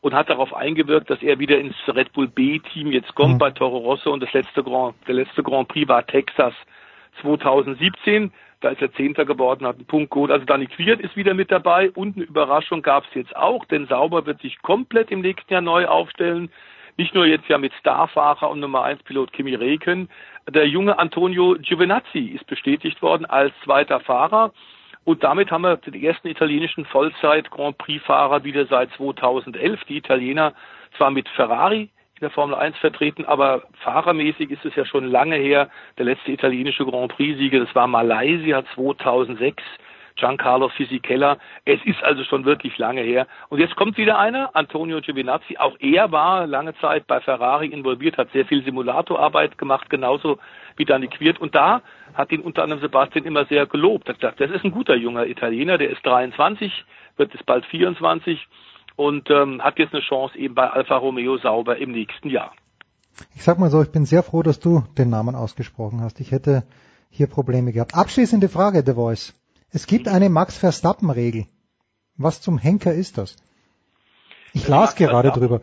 und 0.00 0.14
hat 0.14 0.30
darauf 0.30 0.54
eingewirkt, 0.54 1.10
dass 1.10 1.22
er 1.22 1.38
wieder 1.38 1.58
ins 1.58 1.76
Red 1.88 2.12
Bull 2.12 2.28
B-Team 2.28 2.92
jetzt 2.92 3.14
kommt 3.14 3.34
mhm. 3.34 3.38
bei 3.38 3.50
Toro 3.50 3.78
Rosso 3.78 4.12
und 4.12 4.22
das 4.22 4.32
letzte 4.32 4.62
Grand, 4.62 4.94
der 5.06 5.16
letzte 5.16 5.42
Grand 5.42 5.68
Prix 5.68 5.88
war 5.88 6.06
Texas 6.06 6.54
2017. 7.22 8.32
Da 8.60 8.70
ist 8.70 8.82
er 8.82 8.92
Zehnter 8.92 9.24
geworden, 9.24 9.66
hat 9.66 9.76
einen 9.76 9.86
Punkt 9.86 10.10
geholt. 10.10 10.32
Also 10.32 10.44
Dani 10.44 10.66
Quiert 10.66 11.00
ist 11.00 11.16
wieder 11.16 11.34
mit 11.34 11.50
dabei 11.50 11.90
und 11.90 12.16
eine 12.16 12.24
Überraschung 12.24 12.82
gab 12.82 13.04
es 13.04 13.14
jetzt 13.14 13.36
auch, 13.36 13.64
denn 13.66 13.86
Sauber 13.86 14.26
wird 14.26 14.40
sich 14.40 14.60
komplett 14.62 15.10
im 15.10 15.20
nächsten 15.20 15.52
Jahr 15.52 15.62
neu 15.62 15.86
aufstellen. 15.86 16.50
Nicht 16.98 17.14
nur 17.14 17.26
jetzt 17.26 17.48
ja 17.48 17.58
mit 17.58 17.72
Starfahrer 17.74 18.50
und 18.50 18.58
Nummer 18.58 18.82
1 18.82 19.04
Pilot 19.04 19.32
Kimi 19.32 19.54
Räikkönen. 19.54 20.08
Der 20.50 20.66
junge 20.66 20.98
Antonio 20.98 21.54
Giovinazzi 21.54 22.32
ist 22.34 22.44
bestätigt 22.48 23.00
worden 23.02 23.24
als 23.24 23.54
zweiter 23.62 24.00
Fahrer. 24.00 24.52
Und 25.04 25.22
damit 25.22 25.52
haben 25.52 25.62
wir 25.62 25.76
den 25.76 25.94
ersten 25.94 26.26
italienischen 26.26 26.84
Vollzeit-Grand 26.86 27.78
Prix-Fahrer 27.78 28.42
wieder 28.42 28.66
seit 28.66 28.90
2011. 28.94 29.84
Die 29.84 29.98
Italiener 29.98 30.54
zwar 30.96 31.12
mit 31.12 31.28
Ferrari 31.28 31.82
in 31.82 32.20
der 32.20 32.30
Formel 32.30 32.56
1 32.56 32.76
vertreten, 32.78 33.24
aber 33.24 33.62
fahrermäßig 33.84 34.50
ist 34.50 34.64
es 34.64 34.74
ja 34.74 34.84
schon 34.84 35.06
lange 35.06 35.36
her. 35.36 35.70
Der 35.98 36.04
letzte 36.04 36.32
italienische 36.32 36.84
Grand 36.84 37.12
Prix-Sieger, 37.12 37.60
das 37.60 37.72
war 37.76 37.86
Malaysia 37.86 38.64
2006. 38.74 39.62
Giancarlo 40.18 40.68
Fisichella. 40.68 41.38
Es 41.64 41.80
ist 41.84 42.02
also 42.02 42.24
schon 42.24 42.44
wirklich 42.44 42.76
lange 42.78 43.00
her. 43.00 43.26
Und 43.48 43.60
jetzt 43.60 43.76
kommt 43.76 43.96
wieder 43.96 44.18
einer, 44.18 44.54
Antonio 44.54 45.00
Giovinazzi. 45.00 45.56
Auch 45.58 45.76
er 45.80 46.12
war 46.12 46.46
lange 46.46 46.74
Zeit 46.78 47.06
bei 47.06 47.20
Ferrari 47.20 47.68
involviert, 47.68 48.18
hat 48.18 48.30
sehr 48.32 48.44
viel 48.44 48.64
Simulatorarbeit 48.64 49.56
gemacht, 49.58 49.88
genauso 49.88 50.38
wie 50.76 50.84
Dani 50.84 51.08
Quirt. 51.08 51.40
Und 51.40 51.54
da 51.54 51.82
hat 52.14 52.32
ihn 52.32 52.40
unter 52.40 52.62
anderem 52.62 52.82
Sebastian 52.82 53.24
immer 53.24 53.46
sehr 53.46 53.66
gelobt. 53.66 54.08
Er 54.08 54.14
hat 54.14 54.20
gesagt, 54.20 54.40
das 54.40 54.50
ist 54.50 54.64
ein 54.64 54.72
guter 54.72 54.96
junger 54.96 55.26
Italiener, 55.26 55.78
der 55.78 55.90
ist 55.90 56.04
23, 56.04 56.72
wird 57.16 57.34
es 57.34 57.42
bald 57.44 57.64
24 57.66 58.46
und 58.96 59.30
ähm, 59.30 59.62
hat 59.62 59.78
jetzt 59.78 59.94
eine 59.94 60.02
Chance 60.02 60.36
eben 60.36 60.54
bei 60.54 60.68
Alfa 60.68 60.96
Romeo 60.96 61.38
sauber 61.38 61.76
im 61.76 61.92
nächsten 61.92 62.30
Jahr. 62.30 62.52
Ich 63.34 63.42
sag 63.42 63.58
mal 63.58 63.70
so, 63.70 63.82
ich 63.82 63.90
bin 63.90 64.04
sehr 64.04 64.22
froh, 64.22 64.42
dass 64.42 64.60
du 64.60 64.82
den 64.96 65.10
Namen 65.10 65.34
ausgesprochen 65.34 66.00
hast. 66.00 66.20
Ich 66.20 66.32
hätte 66.32 66.64
hier 67.10 67.26
Probleme 67.26 67.72
gehabt. 67.72 67.94
Abschließende 67.94 68.48
Frage, 68.48 68.82
The 68.84 68.94
Voice. 68.94 69.34
Es 69.72 69.86
gibt 69.86 70.06
mhm. 70.06 70.12
eine 70.12 70.28
Max 70.28 70.56
Verstappen-Regel. 70.56 71.46
Was 72.16 72.40
zum 72.40 72.58
Henker 72.58 72.92
ist 72.92 73.18
das? 73.18 73.36
Ich 74.52 74.66
las 74.66 74.96
gerade 74.96 75.30
drüber. 75.30 75.60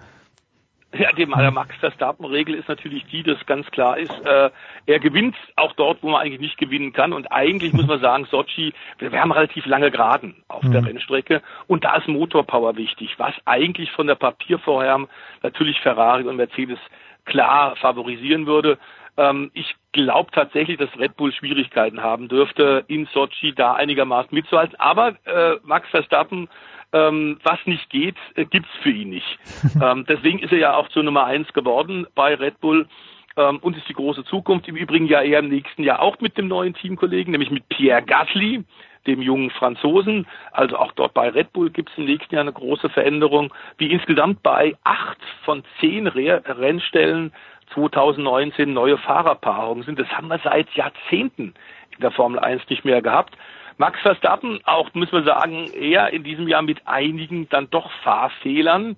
Ja, 0.97 1.11
die 1.11 1.25
Max 1.25 1.75
Verstappen-Regel 1.77 2.55
ist 2.55 2.69
natürlich 2.69 3.05
die, 3.11 3.21
dass 3.23 3.45
ganz 3.45 3.69
klar 3.71 3.97
ist, 3.97 4.13
äh, 4.23 4.49
er 4.85 4.99
gewinnt 4.99 5.35
auch 5.57 5.73
dort, 5.73 6.01
wo 6.01 6.09
man 6.09 6.21
eigentlich 6.21 6.39
nicht 6.39 6.57
gewinnen 6.57 6.93
kann. 6.93 7.11
Und 7.11 7.31
eigentlich 7.31 7.73
muss 7.73 7.87
man 7.87 7.99
sagen, 8.01 8.25
Sochi, 8.31 8.73
wir, 8.99 9.11
wir 9.11 9.19
haben 9.19 9.33
relativ 9.33 9.65
lange 9.65 9.91
Geraden 9.91 10.43
auf 10.47 10.63
mhm. 10.63 10.71
der 10.71 10.85
Rennstrecke 10.85 11.41
und 11.67 11.83
da 11.83 11.97
ist 11.97 12.07
Motorpower 12.07 12.77
wichtig, 12.77 13.15
was 13.17 13.33
eigentlich 13.43 13.91
von 13.91 14.07
der 14.07 14.15
Papiervorher 14.15 15.05
natürlich 15.43 15.81
Ferrari 15.81 16.23
und 16.23 16.37
Mercedes 16.37 16.79
klar 17.25 17.75
favorisieren 17.75 18.45
würde. 18.45 18.77
Ähm, 19.17 19.51
ich 19.53 19.75
glaube 19.91 20.31
tatsächlich, 20.31 20.77
dass 20.77 20.97
Red 20.97 21.15
Bull 21.15 21.31
Schwierigkeiten 21.31 22.01
haben 22.01 22.27
dürfte, 22.27 22.83
in 22.87 23.07
Sochi 23.13 23.53
da 23.53 23.73
einigermaßen 23.73 24.33
mitzuhalten. 24.33 24.79
Aber 24.79 25.15
äh, 25.25 25.57
Max 25.63 25.89
Verstappen 25.89 26.49
ähm, 26.95 27.39
was 27.43 27.59
nicht 27.65 27.89
geht, 27.89 28.15
äh, 28.35 28.45
gibt's 28.45 28.69
für 28.81 28.89
ihn 28.89 29.09
nicht. 29.09 29.39
ähm, 29.81 30.05
deswegen 30.07 30.39
ist 30.39 30.51
er 30.51 30.59
ja 30.59 30.75
auch 30.75 30.87
zur 30.89 31.03
Nummer 31.03 31.25
eins 31.25 31.51
geworden 31.53 32.07
bei 32.15 32.35
Red 32.35 32.59
Bull 32.61 32.87
ähm, 33.35 33.59
und 33.61 33.75
ist 33.75 33.89
die 33.89 33.93
große 33.93 34.23
Zukunft. 34.25 34.67
Im 34.67 34.77
Übrigen 34.77 35.07
ja 35.07 35.21
eher 35.21 35.39
im 35.39 35.49
nächsten 35.49 35.83
Jahr 35.83 36.01
auch 36.01 36.19
mit 36.21 36.37
dem 36.37 36.47
neuen 36.47 36.73
Teamkollegen, 36.73 37.31
nämlich 37.31 37.51
mit 37.51 37.67
Pierre 37.69 38.01
Gasly, 38.01 38.63
dem 39.07 39.21
jungen 39.21 39.49
Franzosen. 39.51 40.25
Also 40.51 40.77
auch 40.77 40.93
dort 40.93 41.13
bei 41.13 41.29
Red 41.29 41.51
Bull 41.53 41.69
gibt 41.69 41.89
es 41.91 41.97
im 41.97 42.05
nächsten 42.05 42.33
Jahr 42.33 42.43
eine 42.43 42.53
große 42.53 42.89
Veränderung, 42.89 43.53
wie 43.77 43.91
insgesamt 43.91 44.41
bei 44.41 44.75
acht 44.83 45.17
von 45.43 45.63
zehn 45.79 46.07
Re 46.07 46.41
Rennstellen 46.45 47.33
2019 47.73 48.73
neue 48.73 48.97
Fahrerpaarungen 48.97 49.83
sind. 49.83 49.99
Das 49.99 50.09
haben 50.09 50.27
wir 50.27 50.39
seit 50.43 50.69
Jahrzehnten 50.73 51.53
in 51.91 52.01
der 52.01 52.11
Formel 52.11 52.39
1 52.39 52.69
nicht 52.69 52.85
mehr 52.85 53.01
gehabt. 53.01 53.35
Max 53.77 53.99
Verstappen 54.01 54.59
auch, 54.63 54.93
müssen 54.93 55.13
wir 55.13 55.23
sagen, 55.23 55.67
eher 55.73 56.13
in 56.13 56.23
diesem 56.23 56.47
Jahr 56.47 56.61
mit 56.61 56.87
einigen 56.87 57.49
dann 57.49 57.69
doch 57.69 57.91
Fahrfehlern, 58.03 58.95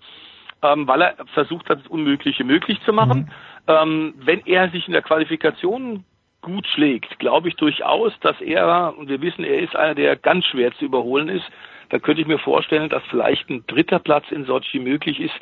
ähm, 0.61 0.87
weil 0.87 1.01
er 1.01 1.15
versucht 1.33 1.69
hat, 1.69 1.79
das 1.79 1.87
Unmögliche 1.87 2.43
möglich 2.43 2.79
zu 2.85 2.93
machen. 2.93 3.31
Mhm. 3.67 3.73
Ähm, 3.73 4.13
wenn 4.17 4.45
er 4.45 4.69
sich 4.69 4.87
in 4.87 4.93
der 4.93 5.01
Qualifikation 5.01 6.05
gut 6.41 6.67
schlägt, 6.67 7.19
glaube 7.19 7.49
ich 7.49 7.55
durchaus, 7.55 8.13
dass 8.21 8.39
er, 8.39 8.93
und 8.97 9.09
wir 9.09 9.21
wissen, 9.21 9.43
er 9.43 9.59
ist 9.59 9.75
einer, 9.75 9.95
der 9.95 10.15
ganz 10.15 10.45
schwer 10.45 10.71
zu 10.73 10.85
überholen 10.85 11.29
ist, 11.29 11.45
da 11.89 11.99
könnte 11.99 12.21
ich 12.21 12.27
mir 12.27 12.39
vorstellen, 12.39 12.89
dass 12.89 13.03
vielleicht 13.09 13.49
ein 13.49 13.65
dritter 13.67 13.99
Platz 13.99 14.25
in 14.29 14.45
Sochi 14.45 14.79
möglich 14.79 15.19
ist. 15.19 15.35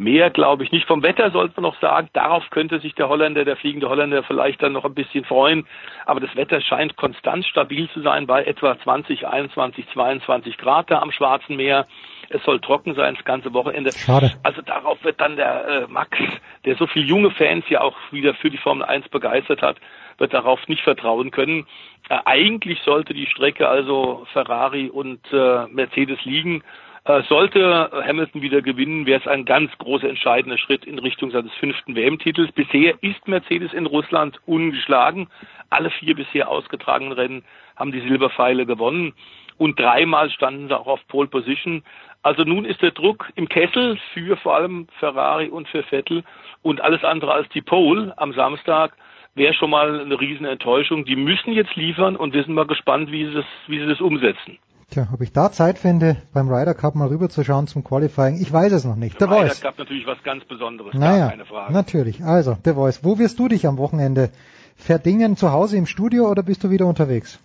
Mehr 0.00 0.30
glaube 0.30 0.62
ich 0.62 0.70
nicht. 0.70 0.86
Vom 0.86 1.02
Wetter 1.02 1.32
sollte 1.32 1.60
man 1.60 1.72
noch 1.72 1.80
sagen, 1.80 2.08
darauf 2.12 2.48
könnte 2.50 2.78
sich 2.78 2.94
der 2.94 3.08
Holländer, 3.08 3.44
der 3.44 3.56
fliegende 3.56 3.88
Holländer 3.88 4.22
vielleicht 4.22 4.62
dann 4.62 4.72
noch 4.72 4.84
ein 4.84 4.94
bisschen 4.94 5.24
freuen. 5.24 5.66
Aber 6.06 6.20
das 6.20 6.34
Wetter 6.36 6.60
scheint 6.60 6.96
konstant 6.96 7.44
stabil 7.44 7.90
zu 7.90 8.00
sein 8.00 8.28
bei 8.28 8.44
etwa 8.44 8.78
20, 8.78 9.26
21, 9.26 9.88
22 9.92 10.56
Grad 10.56 10.88
da 10.92 11.00
am 11.00 11.10
Schwarzen 11.10 11.56
Meer. 11.56 11.84
Es 12.28 12.40
soll 12.44 12.60
trocken 12.60 12.94
sein 12.94 13.16
das 13.16 13.24
ganze 13.24 13.52
Wochenende. 13.54 13.90
Schade. 13.90 14.30
Also 14.44 14.62
darauf 14.62 15.02
wird 15.02 15.20
dann 15.20 15.34
der 15.34 15.66
äh, 15.66 15.86
Max, 15.88 16.16
der 16.64 16.76
so 16.76 16.86
viele 16.86 17.04
junge 17.04 17.32
Fans 17.32 17.64
ja 17.68 17.80
auch 17.80 17.96
wieder 18.12 18.34
für 18.34 18.50
die 18.50 18.58
Formel 18.58 18.84
1 18.84 19.08
begeistert 19.08 19.62
hat, 19.62 19.78
wird 20.18 20.32
darauf 20.32 20.68
nicht 20.68 20.82
vertrauen 20.82 21.32
können. 21.32 21.66
Äh, 22.08 22.18
eigentlich 22.24 22.80
sollte 22.84 23.14
die 23.14 23.26
Strecke 23.26 23.68
also 23.68 24.26
Ferrari 24.32 24.90
und 24.90 25.20
äh, 25.32 25.66
Mercedes 25.66 26.24
liegen. 26.24 26.62
Äh, 27.08 27.22
sollte 27.22 27.90
Hamilton 28.06 28.42
wieder 28.42 28.60
gewinnen, 28.60 29.06
wäre 29.06 29.18
es 29.18 29.26
ein 29.26 29.46
ganz 29.46 29.72
großer 29.78 30.10
entscheidender 30.10 30.58
Schritt 30.58 30.84
in 30.84 30.98
Richtung 30.98 31.30
seines 31.30 31.54
fünften 31.54 31.96
WM-Titels. 31.96 32.52
Bisher 32.52 33.02
ist 33.02 33.26
Mercedes 33.26 33.72
in 33.72 33.86
Russland 33.86 34.38
ungeschlagen. 34.44 35.28
Alle 35.70 35.88
vier 35.88 36.14
bisher 36.14 36.50
ausgetragenen 36.50 37.12
Rennen 37.12 37.44
haben 37.76 37.92
die 37.92 38.02
Silberpfeile 38.02 38.66
gewonnen 38.66 39.14
und 39.56 39.80
dreimal 39.80 40.28
standen 40.28 40.68
sie 40.68 40.78
auch 40.78 40.86
auf 40.86 41.00
Pole 41.08 41.28
Position. 41.28 41.82
Also 42.22 42.44
nun 42.44 42.66
ist 42.66 42.82
der 42.82 42.90
Druck 42.90 43.32
im 43.36 43.48
Kessel 43.48 43.98
für 44.12 44.36
vor 44.36 44.56
allem 44.56 44.86
Ferrari 44.98 45.48
und 45.48 45.66
für 45.66 45.84
Vettel 45.84 46.24
und 46.60 46.82
alles 46.82 47.04
andere 47.04 47.32
als 47.32 47.48
die 47.48 47.62
Pole 47.62 48.12
am 48.18 48.34
Samstag 48.34 48.94
wäre 49.34 49.54
schon 49.54 49.70
mal 49.70 49.98
eine 50.00 50.20
riesen 50.20 50.44
Enttäuschung. 50.44 51.06
Die 51.06 51.16
müssen 51.16 51.54
jetzt 51.54 51.74
liefern 51.74 52.16
und 52.16 52.34
wir 52.34 52.44
sind 52.44 52.52
mal 52.52 52.66
gespannt, 52.66 53.10
wie 53.10 53.24
sie 53.24 53.32
das, 53.32 53.46
wie 53.66 53.78
sie 53.78 53.86
das 53.86 54.02
umsetzen. 54.02 54.58
Tja, 54.90 55.06
ob 55.12 55.20
ich 55.20 55.32
da 55.32 55.52
Zeit 55.52 55.78
finde, 55.78 56.16
beim 56.32 56.48
Ryder 56.48 56.72
Cup 56.72 56.94
mal 56.94 57.08
rüberzuschauen 57.08 57.66
zum 57.66 57.84
Qualifying, 57.84 58.40
ich 58.40 58.50
weiß 58.50 58.72
es 58.72 58.86
noch 58.86 58.96
nicht. 58.96 59.20
Der 59.20 59.30
Ryder 59.30 59.54
Cup 59.54 59.78
natürlich 59.78 60.06
was 60.06 60.22
ganz 60.22 60.44
Besonderes, 60.46 60.94
naja, 60.94 61.28
keine 61.28 61.44
Frage. 61.44 61.74
Natürlich. 61.74 62.24
Also, 62.24 62.56
The 62.64 62.72
Voice, 62.72 63.04
wo 63.04 63.18
wirst 63.18 63.38
du 63.38 63.48
dich 63.48 63.66
am 63.66 63.76
Wochenende 63.76 64.30
verdingen? 64.76 65.36
Zu 65.36 65.52
Hause 65.52 65.76
im 65.76 65.84
Studio 65.84 66.30
oder 66.30 66.42
bist 66.42 66.64
du 66.64 66.70
wieder 66.70 66.86
unterwegs? 66.86 67.38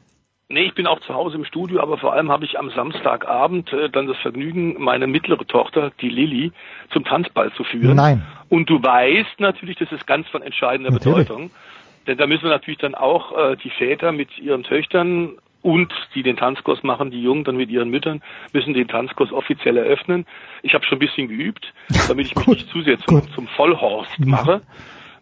Nee, 0.48 0.66
ich 0.66 0.76
bin 0.76 0.88
auch 0.88 1.02
zu 1.02 1.14
Hause 1.14 1.36
im 1.36 1.46
Studio, 1.46 1.82
aber 1.82 1.98
vor 1.98 2.14
allem 2.14 2.32
habe 2.32 2.46
ich 2.46 2.58
am 2.60 2.70
Samstagabend 2.70 3.74
äh, 3.74 3.90
dann 3.90 4.08
das 4.08 4.18
Vergnügen, 4.20 4.82
meine 4.82 5.08
mittlere 5.08 5.46
Tochter, 5.46 5.92
die 6.00 6.10
Lilly, 6.10 6.54
zum 6.92 7.04
Tanzball 7.04 7.52
zu 7.54 7.66
führen. 7.66 7.96
Nein. 7.96 8.26
Und 8.50 8.70
du 8.70 8.82
weißt 8.82 9.40
natürlich, 9.40 9.78
das 9.80 9.92
ist 9.92 10.08
ganz 10.08 10.28
von 10.30 10.42
entscheidender 10.42 10.92
natürlich. 10.92 11.28
Bedeutung. 11.28 11.52
Denn 12.08 12.18
da 12.18 12.28
müssen 12.28 12.44
wir 12.44 12.52
natürlich 12.52 12.80
dann 12.80 12.96
auch 12.96 13.38
äh, 13.38 13.58
die 13.58 13.70
Väter 13.70 14.12
mit 14.12 14.38
ihren 14.38 14.64
Töchtern 14.64 15.38
und 15.64 15.92
die 16.14 16.22
den 16.22 16.38
Tanzkurs 16.38 16.84
machen, 16.84 17.10
die 17.10 17.24
Jungen 17.24 17.44
dann 17.44 17.58
mit 17.58 17.72
ihren 17.72 17.90
Müttern, 17.90 18.22
müssen 18.52 18.74
den 18.74 18.88
Tanzkurs 18.88 19.32
offiziell 19.32 19.78
eröffnen. 19.78 20.26
Ich 20.62 20.76
habe 20.76 20.86
schon 20.86 20.98
ein 20.98 21.00
bisschen 21.00 21.28
geübt, 21.28 21.74
damit 22.08 22.28
ich 22.28 22.36
mich 22.36 22.48
nicht 22.48 22.70
zu 22.70 22.82
sehr 22.84 23.00
zum, 23.00 23.28
zum 23.34 23.48
Vollhorst 23.48 24.20
mache. 24.20 24.62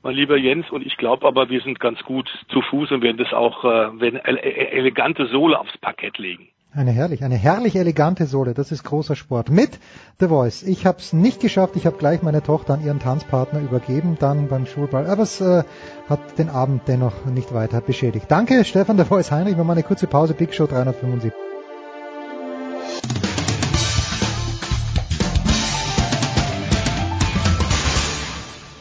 Mein 0.03 0.15
lieber 0.15 0.35
Jens 0.35 0.69
und 0.71 0.85
ich 0.85 0.97
glaube 0.97 1.27
aber, 1.27 1.49
wir 1.49 1.61
sind 1.61 1.79
ganz 1.79 2.01
gut 2.03 2.27
zu 2.49 2.61
Fuß 2.61 2.91
und 2.91 3.03
werden 3.03 3.17
das 3.17 3.31
auch, 3.33 3.63
äh, 3.63 3.99
werden 4.01 4.19
ele 4.23 4.41
elegante 4.41 5.27
Sohle 5.27 5.59
aufs 5.59 5.77
Parkett 5.77 6.17
legen. 6.17 6.49
Eine 6.73 6.91
herrlich, 6.91 7.21
eine 7.25 7.35
herrlich 7.35 7.75
elegante 7.75 8.25
Sohle, 8.25 8.53
das 8.53 8.71
ist 8.71 8.85
großer 8.85 9.17
Sport. 9.17 9.49
Mit 9.49 9.77
The 10.21 10.29
Voice. 10.29 10.63
Ich 10.63 10.85
habe 10.85 10.99
es 10.99 11.11
nicht 11.11 11.41
geschafft, 11.41 11.75
ich 11.75 11.85
habe 11.85 11.97
gleich 11.97 12.21
meine 12.21 12.41
Tochter 12.41 12.75
an 12.75 12.85
ihren 12.85 12.99
Tanzpartner 12.99 13.59
übergeben, 13.59 14.15
dann 14.17 14.47
beim 14.47 14.65
Schulball, 14.65 15.05
aber 15.05 15.23
es 15.23 15.41
äh, 15.41 15.65
hat 16.07 16.37
den 16.37 16.47
Abend 16.47 16.83
dennoch 16.87 17.25
nicht 17.25 17.53
weiter 17.53 17.81
beschädigt. 17.81 18.27
Danke, 18.29 18.63
Stefan 18.63 18.97
The 18.97 19.03
Voice 19.03 19.31
Heinrich, 19.31 19.57
wir 19.57 19.65
machen 19.65 19.79
eine 19.79 19.83
kurze 19.83 20.07
Pause, 20.07 20.33
Big 20.33 20.53
Show 20.53 20.65
375. 20.65 21.33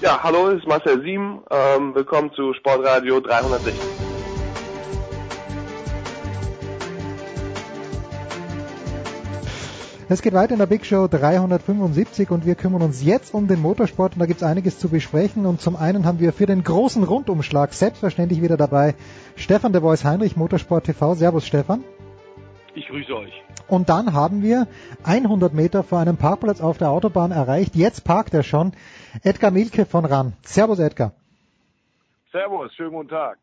Ja, 0.00 0.22
hallo, 0.22 0.50
es 0.50 0.60
ist 0.60 0.68
Marcel 0.68 1.02
Sieben, 1.02 1.40
ähm, 1.50 1.92
willkommen 1.96 2.30
zu 2.34 2.54
Sportradio 2.54 3.18
360. 3.18 4.09
Es 10.12 10.22
geht 10.22 10.34
weiter 10.34 10.54
in 10.54 10.58
der 10.58 10.66
Big 10.66 10.84
Show 10.84 11.06
375 11.06 12.32
und 12.32 12.44
wir 12.44 12.56
kümmern 12.56 12.82
uns 12.82 13.04
jetzt 13.04 13.32
um 13.32 13.46
den 13.46 13.60
Motorsport 13.60 14.14
und 14.14 14.18
da 14.18 14.26
gibt 14.26 14.40
es 14.40 14.42
einiges 14.42 14.76
zu 14.76 14.88
besprechen. 14.88 15.46
Und 15.46 15.60
zum 15.60 15.76
einen 15.76 16.04
haben 16.04 16.18
wir 16.18 16.32
für 16.32 16.46
den 16.46 16.64
großen 16.64 17.04
Rundumschlag 17.04 17.72
selbstverständlich 17.72 18.42
wieder 18.42 18.56
dabei 18.56 18.96
Stefan 19.36 19.72
de 19.72 19.82
Voice 19.82 20.04
Heinrich, 20.04 20.36
Motorsport 20.36 20.86
TV. 20.86 21.14
Servus 21.14 21.46
Stefan. 21.46 21.84
Ich 22.74 22.88
grüße 22.88 23.16
euch. 23.16 23.32
Und 23.68 23.88
dann 23.88 24.12
haben 24.12 24.42
wir 24.42 24.66
100 25.04 25.54
Meter 25.54 25.84
vor 25.84 26.00
einem 26.00 26.16
Parkplatz 26.16 26.60
auf 26.60 26.76
der 26.76 26.90
Autobahn 26.90 27.30
erreicht. 27.30 27.76
Jetzt 27.76 28.02
parkt 28.02 28.34
er 28.34 28.42
schon. 28.42 28.72
Edgar 29.22 29.52
Milke 29.52 29.86
von 29.86 30.04
RAN. 30.04 30.32
Servus 30.42 30.80
Edgar. 30.80 31.12
Servus, 32.32 32.74
schönen 32.74 32.90
guten 32.90 33.10
Tag. 33.10 33.38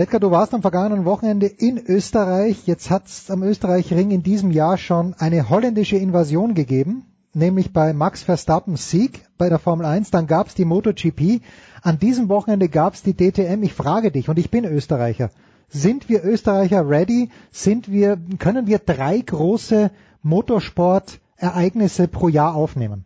Edgar, 0.00 0.18
du 0.18 0.30
warst 0.30 0.54
am 0.54 0.62
vergangenen 0.62 1.04
Wochenende 1.04 1.46
in 1.46 1.76
Österreich. 1.76 2.66
Jetzt 2.66 2.88
hat 2.88 3.06
es 3.06 3.30
am 3.30 3.42
Österreich-Ring 3.42 4.10
in 4.12 4.22
diesem 4.22 4.50
Jahr 4.50 4.78
schon 4.78 5.12
eine 5.18 5.50
holländische 5.50 5.98
Invasion 5.98 6.54
gegeben, 6.54 7.04
nämlich 7.34 7.74
bei 7.74 7.92
Max 7.92 8.22
Verstappens 8.22 8.88
Sieg 8.88 9.26
bei 9.36 9.50
der 9.50 9.58
Formel 9.58 9.84
1. 9.84 10.10
Dann 10.10 10.26
gab 10.26 10.46
es 10.46 10.54
die 10.54 10.64
MotoGP. 10.64 11.42
An 11.82 11.98
diesem 11.98 12.30
Wochenende 12.30 12.70
gab 12.70 12.94
es 12.94 13.02
die 13.02 13.12
DTM. 13.12 13.62
Ich 13.62 13.74
frage 13.74 14.10
dich, 14.10 14.30
und 14.30 14.38
ich 14.38 14.50
bin 14.50 14.64
Österreicher, 14.64 15.28
sind 15.68 16.08
wir 16.08 16.24
Österreicher 16.24 16.88
ready? 16.88 17.28
Sind 17.52 17.92
wir, 17.92 18.16
können 18.38 18.66
wir 18.66 18.78
drei 18.78 19.18
große 19.18 19.90
Motorsportereignisse 20.22 22.08
pro 22.08 22.28
Jahr 22.28 22.54
aufnehmen? 22.54 23.04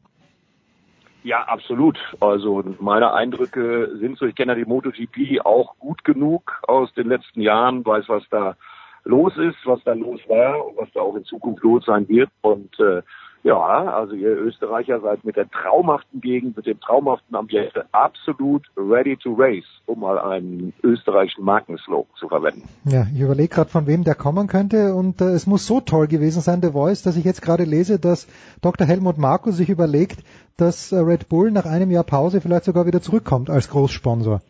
Ja, 1.25 1.43
absolut. 1.45 1.99
Also 2.21 2.63
meine 2.81 3.15
Eindrücke 3.15 3.97
sind 3.97 4.19
so, 4.19 4.27
ich 4.27 4.35
kenne 4.35 4.53
ja 4.53 4.57
die 4.57 4.67
MotoGP 4.67 5.41
auch 5.43 5.75
gut 5.79 6.05
genug 6.05 6.61
aus 6.69 6.93
den 6.93 7.09
letzten 7.09 7.41
Jahren, 7.41 7.85
weiß, 7.85 8.05
was 8.09 8.29
da 8.29 8.57
los 9.05 9.35
ist, 9.39 9.57
was 9.65 9.83
da 9.85 9.95
los 9.95 10.21
war 10.29 10.67
und 10.67 10.77
was 10.77 10.93
da 10.93 11.01
auch 11.01 11.17
in 11.17 11.25
Zukunft 11.25 11.63
los 11.63 11.87
sein 11.87 12.07
wird. 12.11 12.29
Und 12.43 12.79
äh, 12.79 13.01
ja, 13.45 13.59
also 13.59 14.15
ihr 14.15 14.31
Österreicher 14.39 15.01
seid 15.01 15.23
mit 15.23 15.37
der 15.37 15.49
traumhaften 15.51 16.23
Gegend, 16.23 16.57
mit 16.57 16.65
dem 16.65 16.81
traumhaften 16.81 17.37
Ambiente 17.37 17.85
absolut 17.93 18.63
ready 18.75 19.19
to 19.19 19.35
race, 19.35 19.67
um 19.85 20.01
mal 20.01 20.19
einen 20.19 20.73
österreichischen 20.83 21.45
Markenslogan 21.45 22.11
zu 22.19 22.29
verwenden. 22.29 22.67
Ja, 22.85 23.07
ich 23.15 23.21
überlege 23.21 23.55
gerade, 23.55 23.69
von 23.69 23.87
wem 23.87 24.03
der 24.03 24.15
kommen 24.15 24.47
könnte 24.47 24.95
und 24.95 25.21
äh, 25.21 25.27
es 25.27 25.47
muss 25.47 25.67
so 25.67 25.83
toll 25.83 26.07
gewesen 26.07 26.41
sein, 26.41 26.63
The 26.63 26.71
Voice, 26.71 27.03
dass 27.03 27.19
ich 27.19 27.25
jetzt 27.25 27.43
gerade 27.43 27.65
lese, 27.65 27.99
dass 27.99 28.27
Dr. 28.63 28.87
Helmut 28.87 29.19
Marko 29.19 29.51
sich 29.51 29.69
überlegt, 29.69 30.25
dass 30.57 30.91
äh, 30.91 30.97
Red 30.97 31.29
Bull 31.29 31.51
nach 31.51 31.67
einem 31.67 31.91
Jahr 31.91 32.05
Pause 32.05 32.41
vielleicht 32.41 32.65
sogar 32.65 32.87
wieder 32.87 33.03
zurückkommt 33.03 33.51
als 33.51 33.69
Großsponsor. 33.69 34.41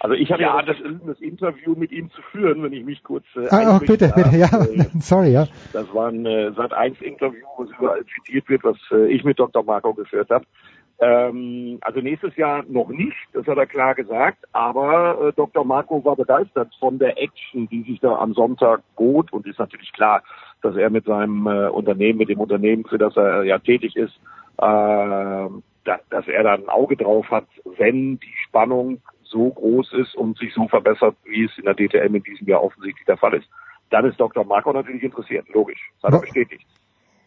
Also 0.00 0.14
ich 0.14 0.30
habe 0.30 0.42
ja, 0.42 0.56
ja 0.56 0.62
das, 0.62 0.76
das, 1.06 1.20
Interview 1.20 1.74
mit 1.74 1.90
ihm 1.90 2.10
zu 2.10 2.22
führen, 2.30 2.62
wenn 2.62 2.72
ich 2.72 2.84
mich 2.84 3.02
kurz 3.02 3.24
äh, 3.36 3.48
ah, 3.50 3.76
oh, 3.76 3.78
bitte, 3.80 4.12
bitte, 4.14 4.36
ja, 4.36 4.46
äh, 4.46 4.86
sorry, 5.00 5.32
ja. 5.32 5.46
Das 5.72 5.92
war 5.92 6.08
ein 6.08 6.24
äh, 6.24 6.52
Sat 6.52 6.72
1 6.72 7.00
Interview, 7.00 7.44
was 7.56 7.68
überall 7.78 8.04
zitiert 8.04 8.48
wird, 8.48 8.64
was 8.64 8.76
äh, 8.92 9.06
ich 9.12 9.24
mit 9.24 9.38
Dr. 9.38 9.64
Marco 9.64 9.92
geführt 9.94 10.30
habe. 10.30 10.44
Ähm, 11.00 11.78
also 11.80 12.00
nächstes 12.00 12.34
Jahr 12.36 12.64
noch 12.68 12.88
nicht, 12.88 13.16
das 13.32 13.46
hat 13.46 13.56
er 13.56 13.66
klar 13.66 13.94
gesagt, 13.94 14.44
aber 14.52 15.28
äh, 15.28 15.32
Dr. 15.32 15.64
Marco 15.64 16.04
war 16.04 16.16
begeistert 16.16 16.74
von 16.80 16.98
der 16.98 17.20
Action, 17.22 17.68
die 17.68 17.82
sich 17.82 18.00
da 18.00 18.16
am 18.16 18.34
Sonntag 18.34 18.82
bot 18.96 19.32
und 19.32 19.46
ist 19.46 19.60
natürlich 19.60 19.92
klar, 19.92 20.22
dass 20.60 20.74
er 20.76 20.90
mit 20.90 21.04
seinem 21.04 21.46
äh, 21.46 21.68
Unternehmen, 21.68 22.18
mit 22.18 22.28
dem 22.28 22.40
Unternehmen, 22.40 22.84
für 22.84 22.98
das 22.98 23.16
er 23.16 23.44
ja 23.44 23.58
tätig 23.58 23.94
ist, 23.94 24.14
äh, 24.58 25.48
dass, 25.84 26.00
dass 26.10 26.26
er 26.26 26.42
da 26.42 26.54
ein 26.54 26.68
Auge 26.68 26.96
drauf 26.96 27.30
hat, 27.30 27.46
wenn 27.76 28.18
die 28.18 28.34
Spannung 28.46 29.00
so 29.28 29.50
groß 29.50 29.92
ist 29.94 30.14
und 30.14 30.38
sich 30.38 30.52
so 30.54 30.68
verbessert, 30.68 31.16
wie 31.24 31.44
es 31.44 31.58
in 31.58 31.64
der 31.64 31.74
DTM 31.74 32.14
in 32.14 32.22
diesem 32.22 32.46
Jahr 32.48 32.62
offensichtlich 32.62 33.06
der 33.06 33.16
Fall 33.16 33.34
ist. 33.34 33.48
Dann 33.90 34.04
ist 34.04 34.20
Dr. 34.20 34.44
Marco 34.44 34.72
natürlich 34.72 35.02
interessiert, 35.02 35.48
logisch. 35.52 35.80
Das 36.02 36.12
hat 36.12 36.18
er 36.18 36.20
bestätigt. 36.20 36.66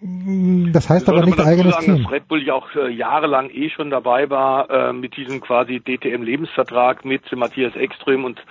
Das 0.02 0.90
heißt 0.90 1.08
aber 1.10 1.24
nicht 1.24 1.40
eigenes 1.40 1.76
sagen, 1.76 1.86
Team. 1.86 2.04
Dass 2.04 2.12
Red 2.12 2.28
Bull 2.28 2.44
ja 2.44 2.56
auch 2.56 2.76
äh, 2.76 2.90
jahrelang 2.90 3.52
eh 3.52 3.70
schon 3.70 3.92
dabei 3.92 4.30
war 4.32 4.70
äh, 4.70 4.94
mit 4.94 5.16
diesem 5.16 5.42
quasi 5.42 5.80
DTM-Lebensvertrag 5.80 7.06
mit 7.06 7.32
Matthias 7.36 7.76
Ekström 7.76 8.26
und 8.26 8.44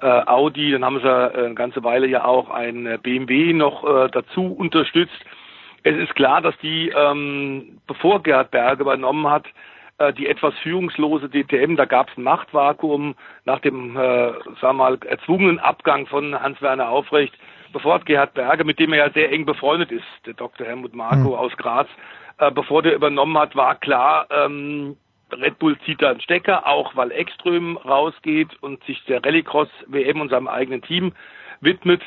äh, 0.00 0.06
Audi. 0.06 0.72
Dann 0.72 0.84
haben 0.84 0.98
sie 0.98 1.06
äh, 1.06 1.44
eine 1.46 1.54
ganze 1.54 1.84
Weile 1.84 2.08
ja 2.08 2.24
auch 2.24 2.50
ein 2.50 2.86
äh, 2.86 2.98
BMW 3.00 3.52
noch 3.52 3.84
äh, 3.84 4.08
dazu 4.10 4.46
unterstützt. 4.46 5.24
Es 5.84 5.96
ist 5.96 6.16
klar, 6.16 6.40
dass 6.40 6.58
die, 6.58 6.88
ähm, 6.88 7.78
bevor 7.86 8.20
Gerhard 8.24 8.50
Berge 8.50 8.82
übernommen 8.82 9.30
hat, 9.30 9.46
äh, 9.98 10.12
die 10.12 10.26
etwas 10.26 10.54
führungslose 10.62 11.28
DTM, 11.28 11.76
da 11.76 11.84
gab 11.84 12.10
es 12.10 12.16
ein 12.16 12.22
Machtvakuum 12.22 13.14
nach 13.44 13.60
dem, 13.60 13.96
äh, 13.96 14.32
sagen 14.60 14.60
wir 14.60 14.72
mal, 14.72 14.98
erzwungenen 15.06 15.58
Abgang 15.58 16.06
von 16.06 16.40
Hans-Werner 16.40 16.88
Aufrecht, 16.88 17.34
bevor 17.72 18.00
Gerhard 18.00 18.34
Berge, 18.34 18.64
mit 18.64 18.78
dem 18.78 18.92
er 18.92 19.06
ja 19.06 19.12
sehr 19.12 19.32
eng 19.32 19.46
befreundet 19.46 19.92
ist, 19.92 20.04
der 20.26 20.34
Dr. 20.34 20.66
Helmut 20.66 20.94
Marko 20.94 21.30
mhm. 21.30 21.34
aus 21.34 21.56
Graz, 21.56 21.88
äh, 22.38 22.50
bevor 22.50 22.82
der 22.82 22.94
übernommen 22.94 23.38
hat, 23.38 23.56
war 23.56 23.74
klar, 23.76 24.26
ähm, 24.30 24.96
Red 25.32 25.58
Bull 25.58 25.76
zieht 25.80 26.02
da 26.02 26.10
einen 26.10 26.20
Stecker, 26.20 26.66
auch 26.66 26.94
weil 26.94 27.10
Ekström 27.10 27.76
rausgeht 27.76 28.50
und 28.60 28.82
sich 28.84 29.02
der 29.06 29.24
Rallycross 29.24 29.68
WM 29.86 30.20
und 30.20 30.30
seinem 30.30 30.46
eigenen 30.46 30.82
Team 30.82 31.12
widmet. 31.60 32.02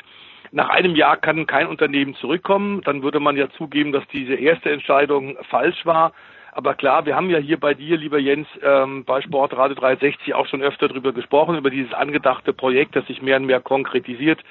Nach 0.52 0.70
einem 0.70 0.96
Jahr 0.96 1.18
kann 1.18 1.46
kein 1.46 1.68
Unternehmen 1.68 2.16
zurückkommen. 2.16 2.82
Dann 2.82 3.04
würde 3.04 3.20
man 3.20 3.36
ja 3.36 3.50
zugeben, 3.52 3.92
dass 3.92 4.08
diese 4.08 4.36
erste 4.36 4.72
Entscheidung 4.72 5.38
falsch 5.50 5.86
war. 5.86 6.14
Aber 6.60 6.74
klar, 6.74 7.06
wir 7.06 7.16
haben 7.16 7.30
ja 7.30 7.38
hier 7.38 7.58
bei 7.58 7.74
dir, 7.74 7.96
lieber 7.96 8.20
Jens, 8.20 8.46
ähm, 8.62 9.06
bei 9.06 9.22
Sportradio 9.22 9.76
360 9.76 10.34
auch 10.34 10.46
schon 10.46 10.62
öfter 10.62 10.90
darüber 10.90 11.14
gesprochen, 11.14 11.56
über 11.56 11.70
dieses 11.70 11.94
angedachte 11.94 12.52
Projekt, 12.52 12.98
das 12.98 13.08
sich 13.08 13.22
mehr 13.22 13.38
und 13.38 13.46
mehr 13.46 13.62
konkretisiert. 13.62 14.42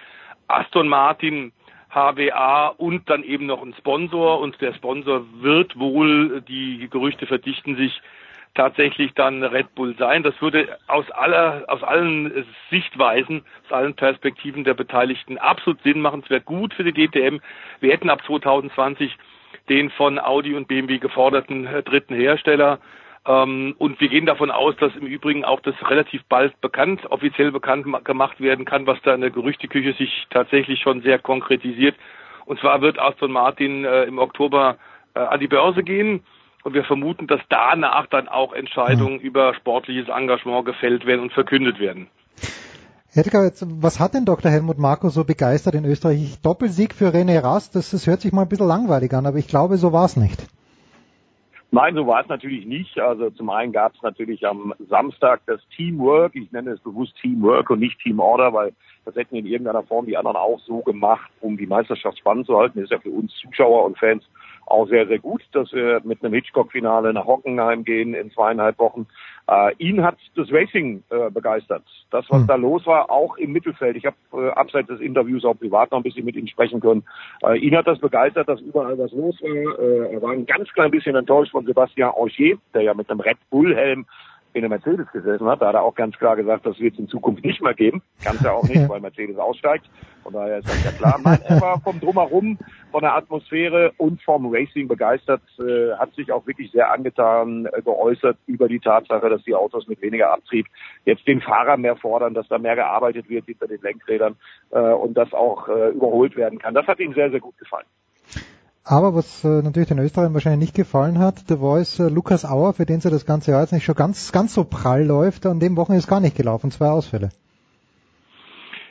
Aston 0.47 0.89
Martin, 0.89 1.53
HWA 1.91 2.69
und 2.69 3.11
dann 3.11 3.23
eben 3.25 3.45
noch 3.45 3.63
ein 3.63 3.75
Sponsor 3.75 4.41
und 4.41 4.59
der 4.63 4.73
Sponsor 4.73 5.27
wird 5.43 5.79
wohl, 5.79 6.41
die 6.49 6.89
Gerüchte 6.91 7.27
verdichten 7.27 7.77
sich, 7.77 8.01
tatsächlich 8.55 9.13
dann 9.13 9.45
Red 9.45 9.75
Bull 9.75 9.95
sein. 9.99 10.23
Das 10.23 10.41
würde 10.41 10.79
aus 10.87 11.11
aller, 11.11 11.65
aus 11.69 11.83
allen 11.83 12.47
Sichtweisen, 12.71 13.43
aus 13.67 13.73
allen 13.73 13.93
Perspektiven 13.93 14.65
der 14.65 14.73
Beteiligten 14.73 15.37
absolut 15.37 15.83
Sinn 15.83 16.01
machen. 16.01 16.23
Es 16.25 16.31
wäre 16.31 16.41
gut 16.41 16.73
für 16.73 16.85
die 16.85 17.07
DTM. 17.07 17.41
Wir 17.81 17.93
hätten 17.93 18.09
ab 18.09 18.23
2020 18.27 19.15
den 19.69 19.91
von 19.91 20.19
Audi 20.19 20.55
und 20.55 20.69
BMW 20.69 20.99
geforderten 20.99 21.67
äh, 21.67 21.83
dritten 21.83 22.15
Hersteller. 22.15 22.79
Ähm, 23.27 23.75
und 23.79 24.01
wir 24.01 24.09
gehen 24.09 24.27
davon 24.27 24.51
aus, 24.51 24.75
dass 24.77 24.95
im 24.97 25.07
Übrigen 25.07 25.45
auch 25.45 25.61
das 25.61 25.75
relativ 25.89 26.23
bald 26.29 26.59
bekannt, 26.61 27.05
offiziell 27.11 27.53
bekannt 27.53 27.87
gemacht 28.05 28.41
werden 28.41 28.65
kann, 28.65 28.87
was 28.87 29.01
da 29.03 29.15
in 29.15 29.21
der 29.21 29.31
Gerüchteküche 29.31 29.93
sich 29.93 30.27
tatsächlich 30.31 30.81
schon 30.81 31.03
sehr 31.03 31.19
konkretisiert. 31.19 31.95
Und 32.47 32.59
zwar 32.61 32.81
wird 32.81 32.99
Aston 32.99 33.31
Martin 33.31 33.85
äh, 33.85 34.05
im 34.05 34.19
Oktober 34.19 34.79
äh, 35.15 35.21
an 35.21 35.41
die 35.41 35.49
Börse 35.49 35.83
gehen. 35.83 36.25
Und 36.65 36.75
wir 36.75 36.85
vermuten, 36.85 37.27
dass 37.27 37.41
danach 37.49 38.07
dann 38.07 38.29
auch 38.29 38.53
Entscheidungen 38.53 39.15
mhm. 39.15 39.21
über 39.21 39.55
sportliches 39.55 40.09
Engagement 40.09 40.65
gefällt 40.65 41.07
werden 41.07 41.23
und 41.23 41.33
verkündet 41.33 41.79
werden. 41.79 42.09
Edgar, 43.19 43.51
was 43.81 43.99
hat 43.99 44.15
denn 44.15 44.25
Dr. 44.25 44.49
Helmut 44.49 44.79
Marko 44.79 45.09
so 45.09 45.25
begeistert 45.25 45.75
in 45.75 45.85
Österreich? 45.85 46.41
Doppelsieg 46.41 46.95
für 46.95 47.09
René 47.09 47.43
Rast, 47.43 47.75
das, 47.75 47.91
das 47.91 48.07
hört 48.07 48.21
sich 48.21 48.33
mal 48.33 48.43
ein 48.43 48.49
bisschen 48.49 48.69
langweilig 48.69 49.13
an, 49.13 49.27
aber 49.27 49.39
ich 49.39 49.49
glaube, 49.49 49.77
so 49.77 49.93
war 49.93 50.05
es 50.05 50.17
nicht. 50.17 50.47
Nein, 51.73 51.97
so 51.97 52.07
war 52.07 52.23
es 52.23 52.29
natürlich 52.29 52.65
nicht. 52.65 52.97
Also 53.01 53.31
zum 53.31 53.51
einen 53.51 53.73
gab 53.73 53.93
es 53.97 54.03
natürlich 54.03 54.47
am 54.47 54.73
Samstag 54.89 55.41
das 55.47 55.61
Teamwork. 55.75 56.37
Ich 56.37 56.53
nenne 56.53 56.71
es 56.71 56.81
bewusst 56.81 57.13
Teamwork 57.21 57.69
und 57.71 57.81
nicht 57.81 57.99
Teamorder, 58.01 58.53
weil 58.53 58.73
das 59.05 59.17
hätten 59.17 59.35
in 59.35 59.47
irgendeiner 59.47 59.83
Form 59.83 60.07
die 60.07 60.17
anderen 60.17 60.37
auch 60.37 60.61
so 60.61 60.79
gemacht, 60.83 61.29
um 61.41 61.57
die 61.57 61.67
Meisterschaft 61.67 62.19
spannend 62.19 62.47
zu 62.47 62.57
halten. 62.57 62.79
Das 62.79 62.85
ist 62.85 62.93
ja 62.93 63.01
für 63.01 63.11
uns 63.11 63.35
Zuschauer 63.43 63.85
und 63.85 63.99
Fans 63.99 64.23
auch 64.71 64.89
sehr, 64.89 65.07
sehr 65.07 65.19
gut, 65.19 65.43
dass 65.53 65.73
wir 65.73 66.01
mit 66.05 66.23
einem 66.23 66.35
Hitchcock-Finale 66.35 67.13
nach 67.13 67.27
Hockenheim 67.27 67.85
gehen 67.85 68.15
in 68.15 68.31
zweieinhalb 68.31 68.79
Wochen. 68.79 69.07
Äh, 69.49 69.75
ihn 69.79 70.03
hat 70.03 70.17
das 70.37 70.53
Racing 70.53 71.03
äh, 71.11 71.31
begeistert. 71.31 71.85
Das, 72.11 72.27
was 72.29 72.43
mhm. 72.43 72.47
da 72.47 72.55
los 72.57 72.87
war, 72.87 73.11
auch 73.11 73.37
im 73.37 73.53
Mittelfeld. 73.53 73.97
Ich 73.97 74.05
habe 74.05 74.17
äh, 74.33 74.51
abseits 74.51 74.89
des 74.89 75.01
Interviews 75.01 75.45
auch 75.45 75.59
privat 75.59 75.91
noch 75.91 75.99
ein 75.99 76.03
bisschen 76.03 76.25
mit 76.25 76.37
ihm 76.37 76.47
sprechen 76.47 76.81
können. 76.81 77.05
Äh, 77.43 77.59
ihn 77.59 77.77
hat 77.77 77.87
das 77.87 77.99
begeistert, 77.99 78.49
dass 78.49 78.61
überall 78.61 78.99
was 78.99 79.13
los 79.13 79.41
war. 79.41 79.79
Äh, 79.79 80.15
er 80.15 80.23
war 80.23 80.33
ein 80.33 80.47
ganz 80.47 80.69
klein 80.73 80.91
bisschen 80.91 81.17
enttäuscht 81.17 81.53
von 81.53 81.65
Sebastian 81.65 82.11
Augier, 82.11 82.59
der 82.75 82.83
ja 82.83 82.95
mit 82.95 83.11
einem 83.11 83.21
Red 83.21 83.39
Bull-Helm 83.51 84.07
in 84.53 84.63
der 84.63 84.71
Mercedes 84.71 85.07
gesessen 85.13 85.47
hat. 85.47 85.63
Da 85.63 85.69
hat 85.69 85.75
er 85.75 85.83
auch 85.83 85.95
ganz 85.95 86.17
klar 86.17 86.37
gesagt, 86.37 86.67
das 86.67 86.79
wird 86.79 86.95
es 86.95 87.01
in 87.01 87.09
Zukunft 87.09 87.45
nicht 87.45 87.63
mehr 87.63 87.75
geben. 87.75 88.03
Kann 88.23 88.37
es 88.37 88.43
ja 88.43 88.53
auch 88.53 88.65
nicht, 88.65 88.89
weil 88.89 89.01
Mercedes 89.01 89.37
aussteigt. 89.37 89.87
Von 90.23 90.33
daher 90.33 90.59
ist 90.59 90.69
das 90.69 90.85
ja 90.85 90.91
klar. 90.93 91.21
Nein, 91.23 91.39
er 91.45 91.61
war 91.61 91.81
vom 91.81 92.01
Drumherum, 92.01 92.59
von 92.91 93.01
der 93.01 93.15
Atmosphäre 93.15 93.93
und 93.97 94.23
vom 94.23 94.53
Racing 94.53 94.89
begeistert, 94.89 95.43
äh, 95.59 95.95
hat 95.97 96.13
sich 96.15 96.33
auch 96.33 96.47
wirklich 96.47 96.71
sehr 96.73 96.91
angetan 96.91 97.67
äh, 97.67 97.83
geäußert 97.83 98.37
über 98.47 98.69
die 98.69 98.81
Tatsache, 98.81 99.29
dass 99.29 99.43
die 99.45 99.55
Autos 99.55 99.87
mit 99.89 100.03
weniger 100.03 100.33
Abtrieb 100.33 100.67
jetzt 101.05 101.27
den 101.27 101.41
Fahrer 101.41 101.77
mehr 101.77 101.97
fordern, 101.97 102.35
dass 102.35 102.49
da 102.49 102.59
mehr 102.59 102.77
gearbeitet 102.77 103.29
wird 103.29 103.47
hinter 103.47 103.67
den 103.67 103.81
Lenkrädern 103.81 104.37
äh, 104.71 104.79
und 104.79 105.15
das 105.15 105.33
auch 105.33 105.69
äh, 105.69 105.91
überholt 105.91 106.37
werden 106.37 106.59
kann. 106.59 106.75
Das 106.75 106.87
hat 106.87 107.01
ihm 107.01 107.15
sehr, 107.15 107.31
sehr 107.31 107.41
gut 107.41 107.57
gefallen. 107.59 107.87
Aber 108.91 109.15
was 109.15 109.45
äh, 109.45 109.61
natürlich 109.63 109.89
den 109.89 109.99
Österreichern 109.99 110.33
wahrscheinlich 110.33 110.69
nicht 110.71 110.75
gefallen 110.75 111.19
hat, 111.19 111.51
der 111.51 111.59
Voice 111.59 112.01
äh, 112.01 112.09
Lukas 112.09 112.47
Auer, 112.47 112.73
für 112.73 112.87
den 112.87 113.01
sie 113.01 113.11
das 113.11 113.27
ganze 113.27 113.51
Jahr 113.51 113.61
jetzt 113.61 113.73
nicht 113.73 113.85
schon 113.85 113.95
ganz, 113.95 114.33
ganz 114.33 114.55
so 114.55 114.65
prall 114.65 115.05
läuft, 115.05 115.45
an 115.45 115.61
dem 115.61 115.77
Wochenende 115.77 115.99
ist 115.99 116.09
gar 116.09 116.21
nicht 116.21 116.39
gelaufen, 116.39 116.71
zwei 116.71 116.89
Ausfälle. 116.89 117.29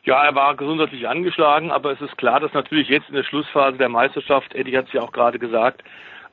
Ja, 0.03 0.23
er 0.23 0.35
war 0.35 0.55
gesundheitlich 0.55 1.07
angeschlagen, 1.07 1.71
aber 1.71 1.93
es 1.93 1.99
ist 1.99 2.15
klar, 2.15 2.39
dass 2.39 2.53
natürlich 2.53 2.89
jetzt 2.89 3.09
in 3.09 3.15
der 3.15 3.23
Schlussphase 3.23 3.79
der 3.79 3.89
Meisterschaft, 3.89 4.53
Eddie 4.53 4.77
hat 4.77 4.85
es 4.85 4.93
ja 4.93 5.01
auch 5.01 5.11
gerade 5.11 5.39
gesagt, 5.39 5.83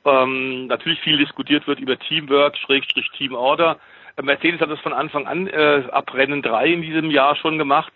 ähm, 0.04 0.66
natürlich 0.66 1.00
viel 1.00 1.16
diskutiert 1.16 1.66
wird 1.66 1.80
über 1.80 1.98
Teamwork, 1.98 2.58
Schrägstrich 2.58 3.10
Teamorder. 3.16 3.78
Mercedes 4.22 4.60
hat 4.60 4.70
das 4.70 4.80
von 4.80 4.92
Anfang 4.92 5.26
an 5.26 5.46
äh, 5.46 5.84
ab 5.90 6.12
Rennen 6.12 6.42
3 6.42 6.66
in 6.66 6.82
diesem 6.82 7.10
Jahr 7.10 7.34
schon 7.34 7.56
gemacht. 7.56 7.94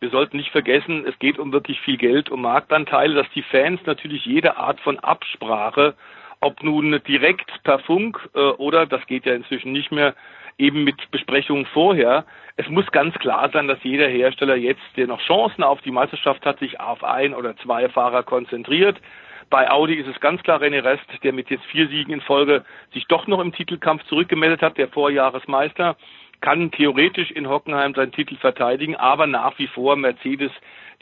Wir 0.00 0.10
sollten 0.10 0.36
nicht 0.36 0.52
vergessen, 0.52 1.04
es 1.06 1.18
geht 1.18 1.38
um 1.38 1.52
wirklich 1.52 1.80
viel 1.80 1.96
Geld, 1.96 2.30
um 2.30 2.42
Marktanteile, 2.42 3.14
dass 3.14 3.30
die 3.34 3.42
Fans 3.42 3.80
natürlich 3.84 4.24
jede 4.24 4.56
Art 4.56 4.80
von 4.80 4.98
Absprache, 5.00 5.94
ob 6.40 6.62
nun 6.62 7.00
direkt 7.06 7.50
per 7.64 7.80
Funk 7.80 8.28
äh, 8.34 8.38
oder, 8.38 8.86
das 8.86 9.04
geht 9.06 9.26
ja 9.26 9.34
inzwischen 9.34 9.72
nicht 9.72 9.90
mehr, 9.90 10.14
eben 10.56 10.84
mit 10.84 11.10
Besprechungen 11.10 11.66
vorher. 11.66 12.24
Es 12.56 12.68
muss 12.68 12.86
ganz 12.92 13.14
klar 13.18 13.50
sein, 13.52 13.66
dass 13.66 13.82
jeder 13.82 14.08
Hersteller 14.08 14.56
jetzt, 14.56 14.82
der 14.96 15.08
noch 15.08 15.20
Chancen 15.20 15.64
auf 15.64 15.80
die 15.82 15.90
Meisterschaft 15.90 16.44
hat, 16.46 16.58
sich 16.60 16.78
auf 16.78 17.02
ein 17.02 17.34
oder 17.34 17.56
zwei 17.56 17.88
Fahrer 17.88 18.22
konzentriert. 18.22 19.00
Bei 19.50 19.70
Audi 19.70 19.94
ist 19.94 20.08
es 20.08 20.20
ganz 20.20 20.42
klar 20.42 20.60
René 20.60 20.84
Rest, 20.84 21.06
der 21.22 21.32
mit 21.32 21.48
jetzt 21.48 21.64
vier 21.66 21.88
Siegen 21.88 22.12
in 22.12 22.20
Folge 22.20 22.64
sich 22.92 23.06
doch 23.06 23.26
noch 23.26 23.40
im 23.40 23.52
Titelkampf 23.52 24.04
zurückgemeldet 24.04 24.60
hat, 24.60 24.76
der 24.76 24.88
Vorjahresmeister, 24.88 25.96
kann 26.40 26.70
theoretisch 26.70 27.30
in 27.30 27.48
Hockenheim 27.48 27.94
seinen 27.94 28.12
Titel 28.12 28.36
verteidigen, 28.36 28.96
aber 28.96 29.26
nach 29.26 29.58
wie 29.58 29.66
vor 29.66 29.96
Mercedes, 29.96 30.52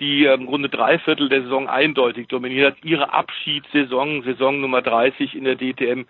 die 0.00 0.26
äh, 0.26 0.34
im 0.34 0.46
Grunde 0.46 0.68
drei 0.68 0.98
Viertel 0.98 1.28
der 1.28 1.42
Saison 1.42 1.68
eindeutig 1.68 2.28
dominiert 2.28 2.76
hat, 2.76 2.84
ihre 2.84 3.12
Abschiedssaison, 3.12 4.22
Saison 4.22 4.60
Nummer 4.60 4.82
30 4.82 5.34
in 5.34 5.44
der 5.44 5.56
DTM, 5.56 6.06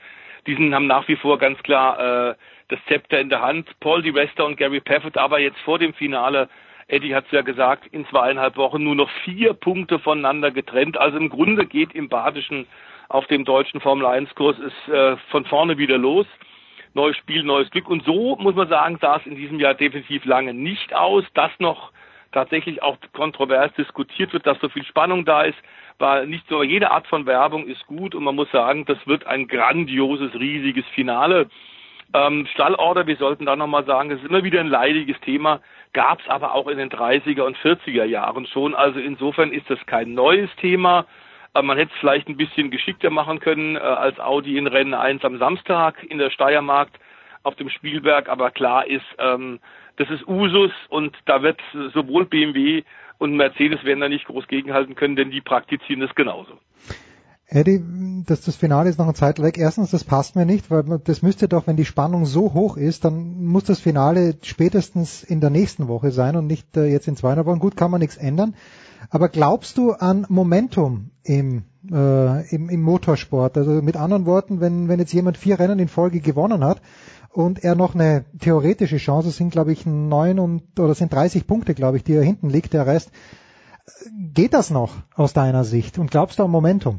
diesen 0.46 0.74
haben 0.74 0.86
nach 0.86 1.08
wie 1.08 1.16
vor 1.16 1.38
ganz 1.38 1.60
klar 1.62 2.30
äh, 2.30 2.34
das 2.68 2.78
Zepter 2.88 3.20
in 3.20 3.28
der 3.28 3.42
Hand. 3.42 3.68
Paul 3.80 4.02
Di 4.02 4.10
Resta 4.10 4.44
und 4.44 4.56
Gary 4.56 4.80
Paffett 4.80 5.18
aber 5.18 5.40
jetzt 5.40 5.58
vor 5.60 5.78
dem 5.78 5.94
Finale 5.94 6.48
Eddie 6.88 7.14
hat 7.14 7.26
es 7.26 7.32
ja 7.32 7.42
gesagt, 7.42 7.86
in 7.90 8.06
zweieinhalb 8.06 8.56
Wochen 8.56 8.84
nur 8.84 8.94
noch 8.94 9.10
vier 9.24 9.54
Punkte 9.54 9.98
voneinander 9.98 10.52
getrennt. 10.52 10.96
Also 10.96 11.18
im 11.18 11.30
Grunde 11.30 11.66
geht 11.66 11.94
im 11.94 12.08
Badischen 12.08 12.66
auf 13.08 13.26
dem 13.26 13.44
deutschen 13.44 13.80
Formel 13.80 14.06
1 14.06 14.34
Kurs 14.34 14.56
ist 14.58 14.88
äh, 14.92 15.16
von 15.30 15.44
vorne 15.46 15.78
wieder 15.78 15.98
los. 15.98 16.26
Neues 16.96 17.16
Spiel, 17.16 17.44
neues 17.44 17.70
Glück. 17.70 17.88
Und 17.88 18.04
so 18.04 18.36
muss 18.36 18.54
man 18.54 18.68
sagen, 18.68 18.98
sah 19.00 19.18
es 19.18 19.26
in 19.26 19.36
diesem 19.36 19.60
Jahr 19.60 19.74
definitiv 19.74 20.24
lange 20.24 20.52
nicht 20.52 20.94
aus, 20.94 21.24
dass 21.34 21.52
noch 21.58 21.92
tatsächlich 22.32 22.82
auch 22.82 22.96
kontrovers 23.12 23.72
diskutiert 23.74 24.32
wird, 24.32 24.46
dass 24.46 24.58
so 24.60 24.68
viel 24.68 24.84
Spannung 24.84 25.24
da 25.24 25.42
ist, 25.42 25.58
war 25.98 26.26
nicht 26.26 26.46
so, 26.48 26.62
jede 26.62 26.90
Art 26.90 27.06
von 27.06 27.24
Werbung 27.24 27.66
ist 27.66 27.86
gut 27.86 28.14
und 28.14 28.24
man 28.24 28.34
muss 28.34 28.50
sagen, 28.50 28.84
das 28.84 28.98
wird 29.06 29.26
ein 29.26 29.46
grandioses, 29.46 30.34
riesiges 30.34 30.84
Finale. 30.94 31.48
Ähm, 32.12 32.46
Stallorder, 32.52 33.06
wir 33.06 33.16
sollten 33.16 33.46
da 33.46 33.56
nochmal 33.56 33.84
sagen, 33.84 34.10
es 34.10 34.20
ist 34.20 34.28
immer 34.28 34.44
wieder 34.44 34.60
ein 34.60 34.68
leidiges 34.68 35.18
Thema 35.20 35.60
gab 35.96 36.20
es 36.20 36.28
aber 36.28 36.54
auch 36.54 36.68
in 36.68 36.76
den 36.76 36.90
30er 36.90 37.40
und 37.40 37.56
40er 37.56 38.04
Jahren 38.04 38.46
schon. 38.46 38.74
Also 38.74 39.00
insofern 39.00 39.50
ist 39.50 39.68
das 39.70 39.78
kein 39.86 40.12
neues 40.12 40.50
Thema. 40.60 41.06
Man 41.62 41.78
hätte 41.78 41.92
es 41.92 42.00
vielleicht 42.00 42.28
ein 42.28 42.36
bisschen 42.36 42.70
geschickter 42.70 43.10
machen 43.10 43.40
können 43.40 43.76
äh, 43.76 43.80
als 43.80 44.18
Audi 44.18 44.58
in 44.58 44.66
Rennen 44.66 44.94
1 44.94 45.24
am 45.24 45.38
Samstag 45.38 46.02
in 46.04 46.18
der 46.18 46.30
Steiermark 46.30 46.88
auf 47.42 47.54
dem 47.56 47.70
Spielberg. 47.70 48.28
Aber 48.28 48.50
klar 48.50 48.86
ist, 48.86 49.04
ähm, 49.18 49.60
das 49.96 50.10
ist 50.10 50.26
Usus 50.26 50.72
und 50.88 51.16
da 51.24 51.42
wird 51.42 51.60
sowohl 51.94 52.26
BMW 52.26 52.82
und 53.18 53.36
Mercedes 53.36 53.82
werden 53.84 54.00
da 54.00 54.08
nicht 54.08 54.26
groß 54.26 54.46
gegenhalten 54.46 54.94
können, 54.94 55.16
denn 55.16 55.30
die 55.30 55.40
praktizieren 55.40 56.00
das 56.00 56.14
genauso. 56.14 56.58
Eddie, 57.48 57.80
dass 58.26 58.40
das 58.40 58.56
Finale 58.56 58.90
ist 58.90 58.98
noch 58.98 59.06
eine 59.06 59.14
Zeit 59.14 59.40
weg. 59.40 59.56
Erstens, 59.56 59.92
das 59.92 60.02
passt 60.02 60.34
mir 60.34 60.44
nicht, 60.44 60.68
weil 60.70 60.82
das 61.04 61.22
müsste 61.22 61.46
doch, 61.46 61.68
wenn 61.68 61.76
die 61.76 61.84
Spannung 61.84 62.26
so 62.26 62.54
hoch 62.54 62.76
ist, 62.76 63.04
dann 63.04 63.44
muss 63.44 63.64
das 63.64 63.78
Finale 63.78 64.34
spätestens 64.42 65.22
in 65.22 65.40
der 65.40 65.50
nächsten 65.50 65.86
Woche 65.86 66.10
sein 66.10 66.34
und 66.34 66.48
nicht 66.48 66.76
äh, 66.76 66.86
jetzt 66.86 67.06
in 67.06 67.16
zweieinhalb 67.16 67.46
Wochen. 67.46 67.60
Gut, 67.60 67.76
kann 67.76 67.92
man 67.92 68.00
nichts 68.00 68.16
ändern. 68.16 68.54
Aber 69.10 69.28
glaubst 69.28 69.78
du 69.78 69.92
an 69.92 70.26
Momentum 70.28 71.10
im, 71.22 71.62
äh, 71.92 72.48
im, 72.52 72.68
im 72.68 72.82
Motorsport? 72.82 73.56
Also 73.56 73.70
mit 73.80 73.96
anderen 73.96 74.26
Worten, 74.26 74.60
wenn, 74.60 74.88
wenn 74.88 74.98
jetzt 74.98 75.12
jemand 75.12 75.36
vier 75.36 75.60
Rennen 75.60 75.78
in 75.78 75.88
Folge 75.88 76.18
gewonnen 76.18 76.64
hat 76.64 76.82
und 77.30 77.62
er 77.62 77.76
noch 77.76 77.94
eine 77.94 78.24
theoretische 78.40 78.96
Chance, 78.96 79.30
sind 79.30 79.50
glaube 79.50 79.70
ich 79.70 79.86
neun 79.86 80.40
und 80.40 80.80
oder 80.80 80.96
sind 80.96 81.12
30 81.12 81.46
Punkte, 81.46 81.74
glaube 81.74 81.96
ich, 81.98 82.02
die 82.02 82.14
er 82.14 82.24
hinten 82.24 82.50
liegt, 82.50 82.72
der 82.72 82.88
Rest. 82.88 83.12
Geht 84.34 84.52
das 84.52 84.70
noch 84.70 84.94
aus 85.14 85.32
deiner 85.32 85.62
Sicht? 85.62 85.98
Und 85.98 86.10
glaubst 86.10 86.40
du 86.40 86.44
an 86.44 86.50
Momentum? 86.50 86.98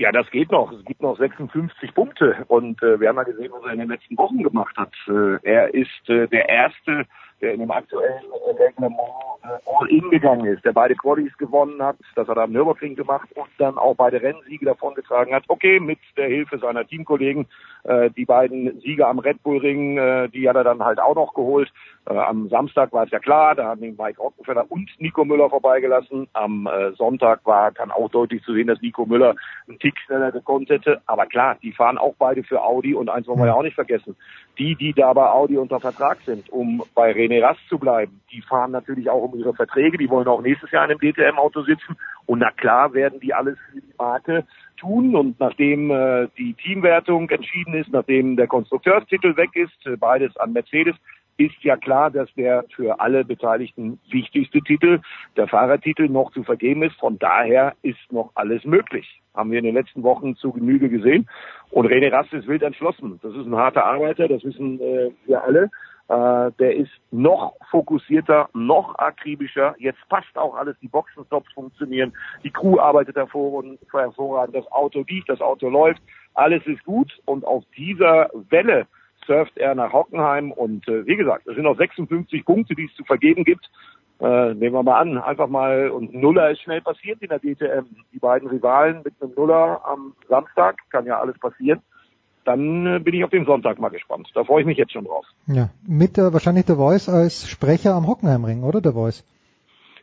Ja, 0.00 0.10
das 0.12 0.30
geht 0.30 0.50
noch. 0.50 0.72
Es 0.72 0.82
gibt 0.86 1.02
noch 1.02 1.18
56 1.18 1.92
Punkte 1.92 2.46
und 2.48 2.82
äh, 2.82 2.98
wir 2.98 3.10
haben 3.10 3.18
ja 3.18 3.22
gesehen, 3.24 3.52
was 3.52 3.62
er 3.66 3.74
in 3.74 3.80
den 3.80 3.90
letzten 3.90 4.16
Wochen 4.16 4.42
gemacht 4.42 4.74
hat. 4.78 4.94
Äh, 5.06 5.36
er 5.42 5.74
ist 5.74 6.08
äh, 6.08 6.26
der 6.26 6.48
erste 6.48 7.04
der 7.40 7.54
in 7.54 7.60
dem 7.60 7.70
aktuellen 7.70 8.24
Reglement 8.58 8.94
äh, 9.42 9.58
All-In 9.78 10.10
gegangen 10.10 10.46
ist, 10.46 10.64
der 10.64 10.72
beide 10.72 10.94
Qualis 10.94 11.36
gewonnen 11.38 11.82
hat, 11.82 11.96
das 12.14 12.28
hat 12.28 12.36
er 12.36 12.44
am 12.44 12.52
Nürburgring 12.52 12.96
gemacht 12.96 13.28
und 13.34 13.48
dann 13.58 13.78
auch 13.78 13.94
beide 13.94 14.20
Rennsiege 14.20 14.66
davongetragen 14.66 15.34
hat. 15.34 15.44
Okay, 15.48 15.80
mit 15.80 15.98
der 16.16 16.28
Hilfe 16.28 16.58
seiner 16.58 16.86
Teamkollegen, 16.86 17.46
äh, 17.84 18.10
die 18.10 18.24
beiden 18.24 18.80
Siege 18.80 19.06
am 19.06 19.18
Red 19.18 19.42
Bull 19.42 19.58
Ring, 19.58 19.98
äh, 19.98 20.28
die 20.28 20.48
hat 20.48 20.56
er 20.56 20.64
dann 20.64 20.84
halt 20.84 21.00
auch 21.00 21.14
noch 21.14 21.34
geholt. 21.34 21.72
Äh, 22.06 22.16
am 22.16 22.48
Samstag 22.48 22.92
war 22.92 23.04
es 23.04 23.10
ja 23.10 23.18
klar, 23.18 23.54
da 23.54 23.66
haben 23.66 23.82
ihn 23.82 23.96
Mike 23.98 24.20
Rockenfeller 24.20 24.66
und 24.68 24.90
Nico 24.98 25.24
Müller 25.24 25.50
vorbeigelassen. 25.50 26.28
Am 26.32 26.66
äh, 26.66 26.92
Sonntag 26.92 27.40
war 27.44 27.70
dann 27.72 27.90
auch 27.90 28.10
deutlich 28.10 28.42
zu 28.42 28.54
sehen, 28.54 28.66
dass 28.66 28.80
Nico 28.80 29.06
Müller 29.06 29.34
einen 29.68 29.78
Tick 29.78 29.98
schneller 30.00 30.32
gekonnt 30.32 30.70
hätte. 30.70 31.00
Aber 31.06 31.26
klar, 31.26 31.56
die 31.62 31.72
fahren 31.72 31.98
auch 31.98 32.14
beide 32.18 32.42
für 32.42 32.62
Audi 32.62 32.94
und 32.94 33.08
eins 33.08 33.26
wollen 33.26 33.40
wir 33.40 33.46
ja 33.46 33.54
auch 33.54 33.62
nicht 33.62 33.74
vergessen. 33.74 34.16
Die, 34.60 34.76
die 34.76 34.92
da 34.92 35.14
bei 35.14 35.26
Audi 35.26 35.56
unter 35.56 35.80
Vertrag 35.80 36.18
sind, 36.26 36.50
um 36.50 36.84
bei 36.94 37.12
René 37.12 37.42
Rast 37.42 37.66
zu 37.70 37.78
bleiben, 37.78 38.20
die 38.30 38.42
fahren 38.42 38.72
natürlich 38.72 39.08
auch 39.08 39.22
um 39.22 39.38
ihre 39.38 39.54
Verträge, 39.54 39.96
die 39.96 40.10
wollen 40.10 40.28
auch 40.28 40.42
nächstes 40.42 40.70
Jahr 40.70 40.84
in 40.84 40.90
einem 40.90 41.00
DTM-Auto 41.00 41.62
sitzen. 41.62 41.96
Und 42.26 42.40
na 42.40 42.50
klar 42.50 42.92
werden 42.92 43.20
die 43.20 43.32
alles 43.32 43.56
für 43.72 43.80
die 43.80 43.94
Marke 43.96 44.44
tun. 44.76 45.16
Und 45.16 45.40
nachdem 45.40 45.90
äh, 45.90 46.28
die 46.36 46.52
Teamwertung 46.52 47.30
entschieden 47.30 47.72
ist, 47.72 47.90
nachdem 47.90 48.36
der 48.36 48.48
Konstrukteurstitel 48.48 49.34
weg 49.38 49.56
ist, 49.56 49.86
äh, 49.86 49.96
beides 49.96 50.36
an 50.36 50.52
Mercedes, 50.52 50.94
ist 51.40 51.62
ja 51.62 51.76
klar, 51.78 52.10
dass 52.10 52.32
der 52.34 52.66
für 52.76 53.00
alle 53.00 53.24
Beteiligten 53.24 53.98
wichtigste 54.10 54.60
Titel, 54.60 55.00
der 55.38 55.48
Fahrertitel, 55.48 56.08
noch 56.08 56.30
zu 56.32 56.44
vergeben 56.44 56.82
ist. 56.82 56.98
Von 57.00 57.18
daher 57.18 57.74
ist 57.80 58.12
noch 58.12 58.30
alles 58.34 58.62
möglich. 58.64 59.22
Haben 59.34 59.50
wir 59.50 59.58
in 59.58 59.64
den 59.64 59.74
letzten 59.74 60.02
Wochen 60.02 60.36
zu 60.36 60.52
Genüge 60.52 60.90
gesehen. 60.90 61.28
Und 61.70 61.86
René 61.86 62.12
Rast 62.12 62.32
ist 62.34 62.46
wild 62.46 62.62
entschlossen. 62.62 63.18
Das 63.22 63.34
ist 63.34 63.46
ein 63.46 63.56
harter 63.56 63.86
Arbeiter, 63.86 64.28
das 64.28 64.44
wissen 64.44 64.80
äh, 64.80 65.10
wir 65.24 65.42
alle. 65.42 65.70
Äh, 66.08 66.50
der 66.58 66.76
ist 66.76 66.90
noch 67.10 67.54
fokussierter, 67.70 68.50
noch 68.52 68.98
akribischer. 68.98 69.74
Jetzt 69.78 70.06
passt 70.10 70.36
auch 70.36 70.56
alles, 70.56 70.76
die 70.82 70.88
Boxenstops 70.88 71.50
funktionieren, 71.54 72.12
die 72.44 72.50
Crew 72.50 72.78
arbeitet 72.78 73.16
hervorragend, 73.16 73.78
das 74.54 74.70
Auto 74.72 75.04
liegt, 75.08 75.30
das 75.30 75.40
Auto 75.40 75.70
läuft, 75.70 76.02
alles 76.34 76.66
ist 76.66 76.84
gut. 76.84 77.10
Und 77.24 77.46
auf 77.46 77.64
dieser 77.76 78.28
Welle 78.50 78.86
surft 79.30 79.56
er 79.56 79.76
nach 79.76 79.92
Hockenheim 79.92 80.50
und 80.50 80.88
äh, 80.88 81.06
wie 81.06 81.16
gesagt, 81.16 81.46
es 81.46 81.54
sind 81.54 81.62
noch 81.62 81.76
56 81.76 82.44
Punkte, 82.44 82.74
die 82.74 82.86
es 82.86 82.94
zu 82.96 83.04
vergeben 83.04 83.44
gibt. 83.44 83.70
Äh, 84.18 84.54
nehmen 84.54 84.74
wir 84.74 84.82
mal 84.82 85.00
an, 85.00 85.18
einfach 85.18 85.48
mal, 85.48 85.90
und 85.90 86.12
Nuller 86.12 86.50
ist 86.50 86.62
schnell 86.62 86.80
passiert 86.80 87.22
in 87.22 87.28
der 87.28 87.38
DTM. 87.38 87.86
Die 88.12 88.18
beiden 88.18 88.48
Rivalen 88.48 89.02
mit 89.04 89.14
einem 89.20 89.32
Nuller 89.36 89.80
am 89.84 90.14
Samstag, 90.28 90.78
kann 90.90 91.06
ja 91.06 91.20
alles 91.20 91.38
passieren. 91.38 91.80
Dann 92.44 92.86
äh, 92.86 92.98
bin 92.98 93.14
ich 93.14 93.22
auf 93.22 93.30
den 93.30 93.46
Sonntag 93.46 93.78
mal 93.78 93.90
gespannt. 93.90 94.28
Da 94.34 94.42
freue 94.42 94.62
ich 94.62 94.66
mich 94.66 94.78
jetzt 94.78 94.92
schon 94.92 95.04
drauf. 95.04 95.24
Ja, 95.46 95.70
mit 95.86 96.18
äh, 96.18 96.32
wahrscheinlich 96.32 96.66
der 96.66 96.76
Voice 96.76 97.08
als 97.08 97.48
Sprecher 97.48 97.94
am 97.94 98.08
Hockenheimring, 98.08 98.64
oder 98.64 98.80
der 98.80 98.92
Voice? 98.92 99.24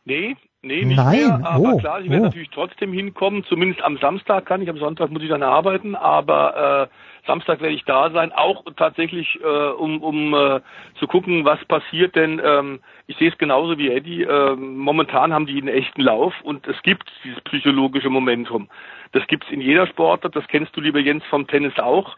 Nee, 0.06 0.38
nee, 0.62 0.86
nicht 0.86 0.98
Nein. 0.98 1.20
mehr. 1.20 1.42
Aber 1.44 1.74
Oh, 1.74 1.78
klar, 1.78 2.02
ich 2.02 2.10
werde 2.10 2.24
oh. 2.24 2.26
natürlich 2.26 2.50
trotzdem 2.50 2.94
hinkommen. 2.94 3.44
Zumindest 3.46 3.84
am 3.84 3.98
Samstag 3.98 4.46
kann 4.46 4.62
ich, 4.62 4.70
am 4.70 4.78
Sonntag 4.78 5.12
muss 5.12 5.24
ich 5.24 5.30
dann 5.30 5.44
arbeiten, 5.44 5.96
aber 5.96 6.90
äh, 6.90 7.28
Samstag 7.28 7.62
werde 7.62 7.76
ich 7.76 7.84
da 7.84 8.10
sein, 8.10 8.32
auch 8.32 8.64
tatsächlich, 8.78 9.40
äh, 9.44 9.70
um, 9.72 10.02
um 10.02 10.34
äh, 10.34 10.62
zu 11.00 11.08
gucken, 11.08 11.46
was 11.46 11.64
passiert, 11.66 12.16
denn 12.16 12.42
ähm, 12.44 12.80
ich 13.06 13.18
sehe 13.18 13.30
es 13.30 13.38
genauso 13.38 13.78
wie 13.78 13.92
Eddie. 13.92 14.24
Äh, 14.24 14.56
momentan 14.56 15.34
haben 15.34 15.46
die 15.46 15.60
einen 15.60 15.68
echten 15.68 16.02
Lauf 16.02 16.34
und 16.44 16.66
es 16.68 16.82
gibt 16.84 17.12
dieses 17.24 17.42
psychologische 17.42 18.10
Momentum. 18.10 18.70
Das 19.12 19.26
gibt's 19.28 19.50
in 19.52 19.62
jeder 19.62 19.88
Sportart, 19.88 20.36
das 20.36 20.48
kennst 20.48 20.76
du, 20.76 20.82
lieber 20.82 21.00
Jens, 21.00 21.24
vom 21.26 21.48
Tennis 21.48 21.78
auch. 21.78 22.18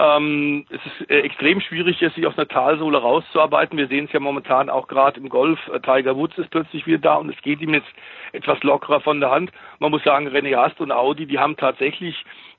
Ähm, 0.00 0.64
es 0.70 0.80
ist 0.86 1.10
äh, 1.10 1.20
extrem 1.22 1.60
schwierig, 1.60 2.00
jetzt 2.00 2.14
sich 2.14 2.26
aus 2.26 2.38
einer 2.38 2.46
Talsohle 2.46 2.98
rauszuarbeiten. 2.98 3.76
Wir 3.76 3.88
sehen 3.88 4.04
es 4.04 4.12
ja 4.12 4.20
momentan 4.20 4.70
auch 4.70 4.86
gerade 4.86 5.18
im 5.18 5.28
Golf. 5.28 5.58
Äh, 5.68 5.80
Tiger 5.80 6.16
Woods 6.16 6.38
ist 6.38 6.50
plötzlich 6.50 6.86
wieder 6.86 6.98
da 6.98 7.14
und 7.16 7.30
es 7.30 7.42
geht 7.42 7.60
ihm 7.60 7.74
jetzt 7.74 7.88
etwas 8.32 8.62
lockerer 8.62 9.00
von 9.00 9.18
der 9.18 9.30
Hand. 9.30 9.50
Man 9.80 9.90
muss 9.90 10.04
sagen, 10.04 10.28
René 10.28 10.56
Ast 10.56 10.80
und 10.80 10.92
Audi, 10.92 11.26
die 11.26 11.40
haben 11.40 11.56
tatsächlich 11.56 12.14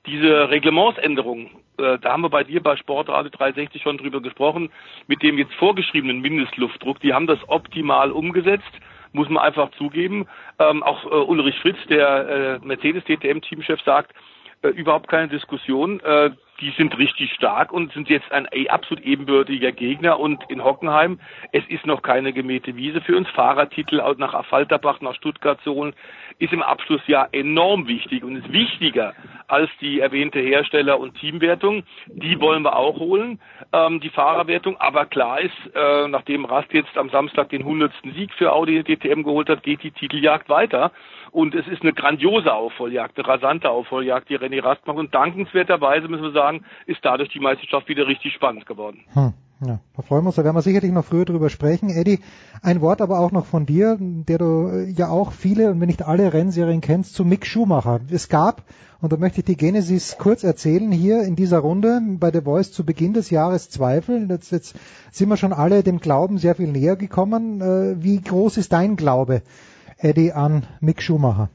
diese 0.06 0.50
Reglementsänderung, 0.50 1.50
äh, 1.78 1.98
da 2.00 2.12
haben 2.12 2.24
wir 2.24 2.30
bei 2.30 2.44
dir 2.44 2.62
bei 2.62 2.76
Sportradio 2.76 3.30
360 3.32 3.82
schon 3.82 3.98
drüber 3.98 4.22
gesprochen, 4.22 4.70
mit 5.08 5.24
dem 5.24 5.38
jetzt 5.38 5.54
vorgeschriebenen 5.54 6.20
Mindestluftdruck, 6.20 7.00
die 7.00 7.14
haben 7.14 7.28
das 7.28 7.40
optimal 7.48 8.12
umgesetzt 8.12 8.72
muss 9.12 9.28
man 9.28 9.44
einfach 9.44 9.72
zugeben. 9.72 10.28
Ähm, 10.60 10.84
auch 10.84 11.04
äh, 11.06 11.16
Ulrich 11.16 11.58
Fritz, 11.62 11.80
der 11.90 12.60
äh, 12.62 12.66
Mercedes 12.66 13.04
DTM-Teamchef, 13.06 13.82
sagt, 13.82 14.14
äh, 14.62 14.68
überhaupt 14.68 15.08
keine 15.08 15.30
Diskussion. 15.30 16.00
Äh, 16.02 16.30
die 16.60 16.72
sind 16.78 16.98
richtig 16.98 17.34
stark 17.34 17.72
und 17.72 17.92
sind 17.94 18.10
jetzt 18.10 18.32
ein 18.32 18.48
absolut 18.70 19.04
ebenbürtiger 19.04 19.72
Gegner. 19.72 20.20
Und 20.20 20.44
in 20.50 20.64
Hockenheim, 20.64 21.20
es 21.52 21.64
ist 21.68 21.86
noch 21.86 22.02
keine 22.02 22.34
gemähte 22.34 22.76
Wiese 22.76 23.02
für 23.02 23.16
uns. 23.16 23.30
Fahrertitel 23.30 24.04
nach 24.18 24.34
Affalterbach, 24.34 25.02
nach 25.02 25.16
Stuttgart 25.16 25.60
zu 25.62 25.74
holen, 25.74 25.94
ist 26.40 26.54
im 26.54 26.62
Abschlussjahr 26.62 27.30
enorm 27.32 27.88
wichtig 27.88 28.24
und 28.24 28.36
ist 28.36 28.52
wichtiger 28.52 29.14
als 29.48 29.70
die 29.82 30.00
erwähnte 30.00 30.40
Hersteller- 30.40 31.00
und 31.00 31.16
Teamwertung. 31.16 31.84
Die 32.08 32.40
wollen 32.40 32.64
wir 32.64 32.76
auch 32.76 33.00
holen, 33.00 33.40
ähm, 33.74 34.00
die 34.00 34.10
Fahrerwertung. 34.10 34.78
Aber 34.78 35.06
klar 35.06 35.42
ist, 35.42 35.56
äh, 35.76 36.08
nachdem 36.08 36.46
Rast 36.46 36.72
jetzt 36.74 36.98
am 36.98 37.10
Samstag 37.10 37.50
den 37.50 37.64
100. 37.64 37.92
Sieg 38.14 38.34
für 38.34 38.54
Audi 38.54 38.84
DTM 38.84 39.24
geholt 39.24 39.50
hat, 39.50 39.64
geht 39.64 39.84
die 39.84 39.92
Titeljagd 39.92 40.50
weiter. 40.50 40.92
Und 41.32 41.54
es 41.54 41.68
ist 41.68 41.84
eine 41.84 41.94
grandiose 41.94 42.52
Aufholjagd, 42.52 43.18
eine 43.18 43.28
rasante 43.28 43.70
Aufholjagd, 43.70 44.30
die 44.30 44.38
René 44.38 44.64
Rast 44.64 44.86
macht. 44.88 44.98
Und 44.98 45.14
dankenswerterweise, 45.14 46.08
müssen 46.08 46.24
wir 46.24 46.32
sagen, 46.32 46.49
ist 46.86 47.00
dadurch 47.04 47.30
die 47.30 47.40
Meisterschaft 47.40 47.88
wieder 47.88 48.08
richtig 48.08 48.34
spannend 48.34 48.66
geworden. 48.66 49.00
Hm. 49.14 49.34
Ja, 49.66 49.82
da 49.94 50.02
freuen 50.04 50.24
wir 50.24 50.28
uns, 50.28 50.38
da 50.38 50.46
werden 50.46 50.56
wir 50.56 50.62
sicherlich 50.62 50.92
noch 50.94 51.04
früher 51.04 51.26
drüber 51.26 51.50
sprechen. 51.50 51.90
Eddie, 51.90 52.20
ein 52.62 52.80
Wort 52.80 53.02
aber 53.02 53.20
auch 53.20 53.34
noch 53.34 53.46
von 53.46 53.66
dir, 53.66 53.98
der 54.00 54.38
du 54.38 54.70
äh, 54.70 54.90
ja 54.92 55.10
auch 55.10 55.34
viele 55.34 55.70
und 55.72 55.82
wenn 55.82 55.88
nicht 55.88 56.04
alle 56.04 56.32
Rennserien 56.32 56.80
kennst, 56.80 57.14
zu 57.14 57.26
Mick 57.26 57.46
Schumacher. 57.46 58.00
Es 58.10 58.30
gab, 58.30 58.64
und 59.02 59.12
da 59.12 59.18
möchte 59.18 59.40
ich 59.40 59.46
die 59.46 59.58
Genesis 59.58 60.18
kurz 60.18 60.46
erzählen, 60.46 60.94
hier 60.94 61.24
in 61.24 61.36
dieser 61.36 61.60
Runde 61.60 62.00
bei 62.20 62.32
The 62.32 62.42
Voice 62.42 62.72
zu 62.72 62.86
Beginn 62.86 63.12
des 63.12 63.32
Jahres 63.32 63.70
Zweifel. 63.70 64.30
Jetzt, 64.30 64.54
jetzt 64.54 64.80
sind 65.12 65.28
wir 65.28 65.36
schon 65.36 65.52
alle 65.52 65.84
dem 65.84 66.00
Glauben 66.00 66.38
sehr 66.38 66.56
viel 66.56 66.72
näher 66.72 66.96
gekommen. 66.96 67.60
Äh, 67.60 68.02
wie 68.02 68.22
groß 68.22 68.56
ist 68.56 68.72
dein 68.72 68.96
Glaube, 68.96 69.42
Eddie, 69.98 70.32
an 70.32 70.68
Mick 70.80 71.02
Schumacher? 71.02 71.50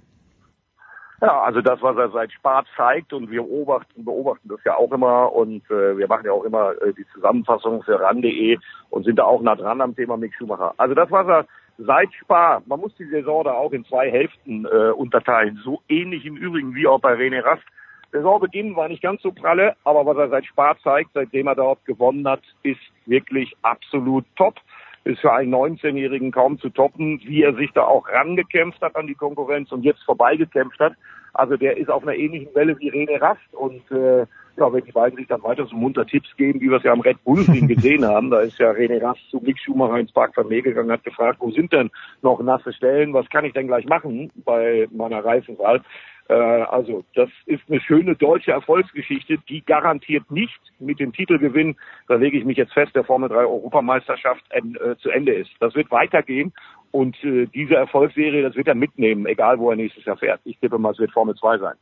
Ja, 1.25 1.41
also 1.41 1.63
das, 1.63 1.81
was 1.81 1.97
er 1.97 2.11
seit 2.11 2.33
Spart 2.33 2.67
zeigt 2.77 3.15
und 3.15 3.31
wir 3.31 3.43
beobachten, 3.43 4.05
beobachten 4.05 4.47
das 4.47 4.63
ja 4.65 4.77
auch 4.77 4.93
immer 4.93 5.33
und 5.33 5.65
äh, 5.71 5.97
wir 5.97 6.07
machen 6.07 6.27
ja 6.27 6.33
auch 6.33 6.45
immer 6.45 6.73
äh, 6.83 6.93
die 6.93 7.07
Zusammenfassung 7.15 7.83
für 7.83 7.99
ran.de 7.99 8.59
und 8.91 9.05
sind 9.05 9.19
da 9.19 9.25
auch 9.25 9.41
nah 9.41 9.57
dran 9.57 9.81
am 9.81 9.97
Thema 9.97 10.19
Mick 10.19 10.35
Schumacher. 10.35 10.75
Also 10.77 10.95
das, 10.95 11.11
was 11.11 11.27
er 11.27 11.47
seit 11.79 12.13
Spar, 12.13 12.63
man 12.67 12.79
muss 12.79 12.95
die 12.97 13.07
Saison 13.07 13.43
da 13.43 13.53
auch 13.53 13.73
in 13.73 13.87
zwei 13.87 14.11
Hälften 14.11 14.67
äh, 14.67 14.91
unterteilen, 14.91 15.59
so 15.65 15.81
ähnlich 15.89 16.27
im 16.27 16.37
Übrigen 16.37 16.75
wie 16.75 16.87
auch 16.87 17.01
bei 17.01 17.15
René 17.15 17.43
Rast. 17.43 17.65
Saisonbeginn 18.13 18.77
war 18.77 18.89
nicht 18.89 19.03
ganz 19.03 19.23
so 19.23 19.33
pralle, 19.33 19.77
aber 19.85 20.05
was 20.05 20.19
er 20.19 20.29
seit 20.29 20.45
Spar 20.45 20.77
zeigt, 20.83 21.13
seitdem 21.15 21.47
er 21.47 21.55
dort 21.55 21.83
gewonnen 21.87 22.29
hat, 22.29 22.43
ist 22.63 22.81
wirklich 23.07 23.57
absolut 23.63 24.27
top 24.37 24.57
ist 25.05 25.21
für 25.21 25.33
einen 25.33 25.55
19-Jährigen 25.55 26.33
kaum 26.33 26.59
zu 26.59 26.71
toppen, 26.71 27.21
wie 27.25 27.43
er 27.43 27.55
sich 27.55 27.71
da 27.73 27.85
auch 27.85 28.09
rangekämpft 28.09 28.81
hat 28.81 28.97
an 28.97 29.07
die 29.07 29.15
Konkurrenz 29.15 29.71
und 29.71 29.83
jetzt 29.83 30.03
vorbeigekämpft 30.05 30.81
hat. 30.81 30.95
Also 31.35 31.57
der 31.57 31.77
ist 31.77 31.91
auf 31.91 32.03
einer 32.03 32.15
ähnlichen 32.15 32.55
Welle 32.55 32.79
wie 32.79 32.91
René 32.91 33.21
Rast 33.21 33.53
und 33.53 33.91
äh, 33.91 34.27
ja, 34.57 34.73
wenn 34.73 34.85
die 34.85 34.93
beiden 34.93 35.17
sich 35.17 35.27
dann 35.27 35.43
weiter 35.43 35.67
so 35.67 35.77
munter 35.77 36.07
Tipps 36.07 36.35
geben, 36.37 36.61
wie 36.61 36.71
wir 36.71 36.79
es 36.79 36.85
ja 36.85 36.93
am 36.93 37.01
Red 37.01 37.23
Bull 37.25 37.45
gesehen 37.45 38.05
haben, 38.05 38.31
da 38.31 38.41
ist 38.41 38.59
ja 38.59 38.71
René 38.71 39.03
Rast 39.03 39.21
zu 39.31 39.39
Mick 39.39 39.59
Schumacher 39.59 39.99
ins 39.99 40.13
Park 40.13 40.35
von 40.35 40.49
Mee 40.49 40.61
gegangen, 40.61 40.93
hat 40.93 41.05
gefragt, 41.05 41.39
wo 41.41 41.51
sind 41.51 41.73
denn 41.73 41.91
noch 42.23 42.41
nasse 42.41 42.73
Stellen, 42.73 43.13
was 43.13 43.29
kann 43.31 43.45
ich 43.45 43.53
denn 43.53 43.67
gleich 43.67 43.87
machen 43.87 44.31
bei 44.45 44.87
meiner 44.91 45.25
Reifenwahl? 45.25 45.83
Äh, 46.29 46.35
also 46.35 47.05
das 47.15 47.29
ist 47.47 47.63
eine 47.69 47.81
schöne 47.81 48.15
deutsche 48.15 48.53
Erfolgsgeschichte, 48.53 49.39
die 49.49 49.65
garantiert 49.65 50.31
nicht 50.31 50.61
mit 50.79 51.01
dem 51.01 51.13
Titelgewinn, 51.13 51.77
da 52.09 52.15
lege 52.15 52.39
ich 52.39 52.45
mich 52.45 52.57
jetzt 52.57 52.73
fest, 52.73 52.95
der 52.95 53.05
Formel 53.05 53.29
3 53.29 53.37
Europameisterschaft 53.37 54.43
äh, 54.51 54.97
zu 54.97 55.11
Ende 55.11 55.35
ist. 55.35 55.51
Das 55.61 55.75
wird 55.75 55.91
weitergehen 55.91 56.53
und 56.93 57.23
äh, 57.25 57.47
diese 57.47 57.75
Erfolgsserie, 57.75 58.43
das 58.43 58.55
wird 58.55 58.69
er 58.69 58.75
mitnehmen, 58.75 59.27
egal 59.27 59.59
wo 59.59 59.71
er 59.71 59.77
nächstes 59.77 60.05
Jahr 60.05 60.17
fährt. 60.17 60.41
Ich 60.45 60.59
tippe 60.59 60.79
mal, 60.79 60.93
es 60.93 60.99
wird 60.99 61.13
Formel 61.13 61.35
2 61.35 61.59
sein. 61.59 61.75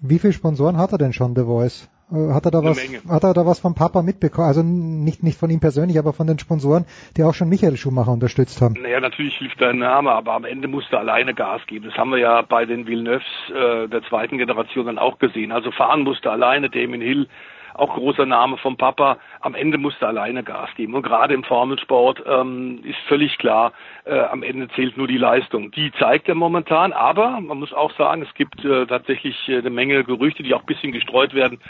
Wie 0.00 0.18
viele 0.18 0.32
Sponsoren 0.32 0.76
hat 0.76 0.92
er 0.92 0.98
denn 0.98 1.12
schon, 1.12 1.34
The 1.34 1.42
Voice? 1.42 1.88
Äh, 2.12 2.32
hat 2.32 2.44
er 2.44 2.50
da 2.52 2.62
was, 2.62 2.78
hat 3.08 3.24
er 3.24 3.34
da 3.34 3.46
was 3.46 3.58
vom 3.58 3.74
Papa 3.74 4.02
mitbekommen? 4.02 4.46
Also 4.46 4.62
nicht, 4.62 5.22
nicht 5.22 5.38
von 5.38 5.50
ihm 5.50 5.60
persönlich, 5.60 5.98
aber 5.98 6.12
von 6.12 6.26
den 6.26 6.38
Sponsoren, 6.38 6.84
die 7.16 7.24
auch 7.24 7.34
schon 7.34 7.48
Michael 7.48 7.76
Schumacher 7.76 8.12
unterstützt 8.12 8.60
haben. 8.60 8.74
Naja, 8.80 9.00
natürlich 9.00 9.36
hilft 9.38 9.60
dein 9.60 9.78
Name, 9.78 10.12
aber 10.12 10.34
am 10.34 10.44
Ende 10.44 10.68
musst 10.68 10.92
du 10.92 10.98
alleine 10.98 11.34
Gas 11.34 11.62
geben. 11.66 11.86
Das 11.86 11.96
haben 11.96 12.10
wir 12.10 12.18
ja 12.18 12.42
bei 12.42 12.64
den 12.64 12.86
Villeneuves 12.86 13.24
äh, 13.50 13.88
der 13.88 14.02
zweiten 14.08 14.38
Generation 14.38 14.86
dann 14.86 14.98
auch 14.98 15.18
gesehen. 15.18 15.50
Also 15.50 15.72
fahren 15.72 16.02
musste 16.02 16.30
alleine, 16.30 16.70
Damien 16.70 17.00
Hill, 17.00 17.28
auch 17.78 17.94
großer 17.94 18.26
Name 18.26 18.56
vom 18.58 18.76
Papa. 18.76 19.18
Am 19.40 19.54
Ende 19.54 19.78
musste 19.78 20.06
alleine 20.06 20.42
Gas 20.42 20.70
geben. 20.76 20.94
Und 20.94 21.02
gerade 21.02 21.34
im 21.34 21.44
Formelsport 21.44 22.22
ähm, 22.26 22.80
ist 22.84 22.98
völlig 23.08 23.38
klar, 23.38 23.72
äh, 24.04 24.18
am 24.18 24.42
Ende 24.42 24.68
zählt 24.68 24.96
nur 24.96 25.06
die 25.06 25.18
Leistung. 25.18 25.70
Die 25.72 25.92
zeigt 25.98 26.28
er 26.28 26.34
momentan, 26.34 26.92
aber 26.92 27.40
man 27.40 27.58
muss 27.58 27.72
auch 27.72 27.92
sagen, 27.96 28.22
es 28.22 28.34
gibt 28.34 28.64
äh, 28.64 28.86
tatsächlich 28.86 29.36
äh, 29.48 29.58
eine 29.58 29.70
Menge 29.70 30.04
Gerüchte, 30.04 30.42
die 30.42 30.54
auch 30.54 30.60
ein 30.60 30.66
bisschen 30.66 30.92
gestreut 30.92 31.34
werden 31.34 31.60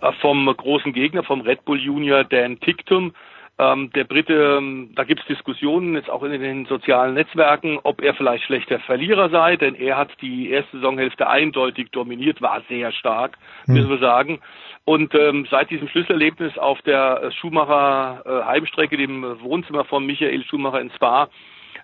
äh, 0.00 0.12
vom 0.20 0.46
großen 0.46 0.92
Gegner, 0.92 1.22
vom 1.22 1.40
Red 1.40 1.64
Bull 1.64 1.80
Junior 1.80 2.24
Dan 2.24 2.60
Ticktum. 2.60 3.12
Ähm, 3.60 3.90
der 3.94 4.04
Brite, 4.04 4.56
ähm, 4.58 4.92
da 4.94 5.04
gibt 5.04 5.20
es 5.20 5.26
Diskussionen 5.26 5.94
jetzt 5.94 6.08
auch 6.08 6.22
in 6.22 6.40
den 6.40 6.64
sozialen 6.64 7.12
Netzwerken, 7.12 7.78
ob 7.82 8.00
er 8.00 8.14
vielleicht 8.14 8.44
schlechter 8.44 8.78
Verlierer 8.80 9.28
sei, 9.28 9.56
denn 9.56 9.74
er 9.74 9.98
hat 9.98 10.08
die 10.22 10.50
erste 10.50 10.78
Saisonhälfte 10.78 11.28
eindeutig 11.28 11.90
dominiert, 11.90 12.40
war 12.40 12.62
sehr 12.70 12.90
stark, 12.92 13.36
hm. 13.66 13.74
müssen 13.74 13.90
wir 13.90 13.98
sagen. 13.98 14.40
Und 14.86 15.14
ähm, 15.14 15.46
seit 15.50 15.68
diesem 15.68 15.88
Schlüsselerlebnis 15.88 16.56
auf 16.56 16.80
der 16.82 17.30
Schumacher 17.38 18.22
äh, 18.24 18.46
Heimstrecke, 18.46 18.96
dem 18.96 19.22
Wohnzimmer 19.42 19.84
von 19.84 20.06
Michael 20.06 20.42
Schumacher 20.44 20.80
in 20.80 20.90
Spa, 20.92 21.28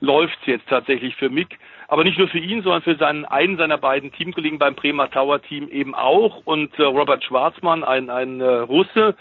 läuft 0.01 0.39
es 0.40 0.47
jetzt 0.47 0.69
tatsächlich 0.69 1.15
für 1.16 1.28
Mick. 1.28 1.59
Aber 1.89 2.05
nicht 2.05 2.19
nur 2.19 2.28
für 2.28 2.39
ihn, 2.39 2.62
sondern 2.62 2.82
für 2.82 2.97
seinen, 2.97 3.27
einen 3.27 3.59
seiner 3.59 3.78
beiden 3.78 4.12
Teamkollegen 4.12 4.59
beim 4.59 4.74
Bremer 4.74 5.11
Tower 5.11 5.43
Team 5.43 5.69
eben 5.69 5.94
auch. 5.94 6.40
Und 6.47 6.77
äh, 6.78 6.82
Robert 6.82 7.23
Schwarzmann, 7.23 7.85
ein, 7.85 8.09
ein 8.09 8.40
äh, 8.40 8.44
Russe, 8.44 9.15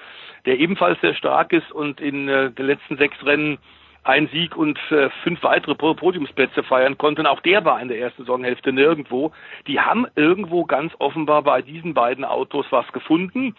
der 0.46 0.60
ebenfalls 0.60 1.00
sehr 1.02 1.16
stark 1.16 1.54
ist 1.54 1.72
und 1.72 2.00
in 2.02 2.28
äh, 2.28 2.52
den 2.52 2.66
letzten 2.66 2.98
sechs 2.98 3.18
Rennen 3.26 3.58
ein 4.04 4.28
Sieg 4.28 4.56
und 4.56 4.80
äh, 4.92 5.10
fünf 5.24 5.42
weitere 5.44 5.74
Podiumsplätze 5.74 6.62
feiern 6.64 6.98
konnte. 6.98 7.28
Auch 7.30 7.42
der 7.42 7.66
war 7.66 7.82
in 7.82 7.88
der 7.88 8.00
ersten 8.00 8.24
Saisonhälfte 8.24 8.72
nirgendwo. 8.72 9.32
Die 9.68 9.80
haben 9.80 10.06
irgendwo 10.16 10.66
ganz 10.66 10.94
offenbar 11.00 11.42
bei 11.42 11.64
diesen 11.64 11.96
beiden 11.96 12.24
Autos 12.24 12.68
was 12.70 12.88
gefunden. 12.92 13.56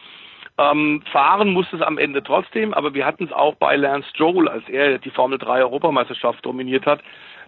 Ähm, 0.59 1.03
fahren 1.13 1.53
musste 1.53 1.77
es 1.77 1.83
am 1.83 1.99
Ende 1.99 2.23
trotzdem, 2.23 2.73
aber 2.73 2.95
wir 2.95 3.05
hatten 3.05 3.25
es 3.25 3.33
auch 3.33 3.57
bei 3.57 3.77
Lance 3.77 4.09
Stroll, 4.11 4.49
als 4.49 4.67
er 4.69 4.99
die 4.99 5.11
Formel 5.11 5.39
3 5.39 5.63
Europameisterschaft 5.63 6.47
dominiert 6.47 6.87
hat. 6.87 7.03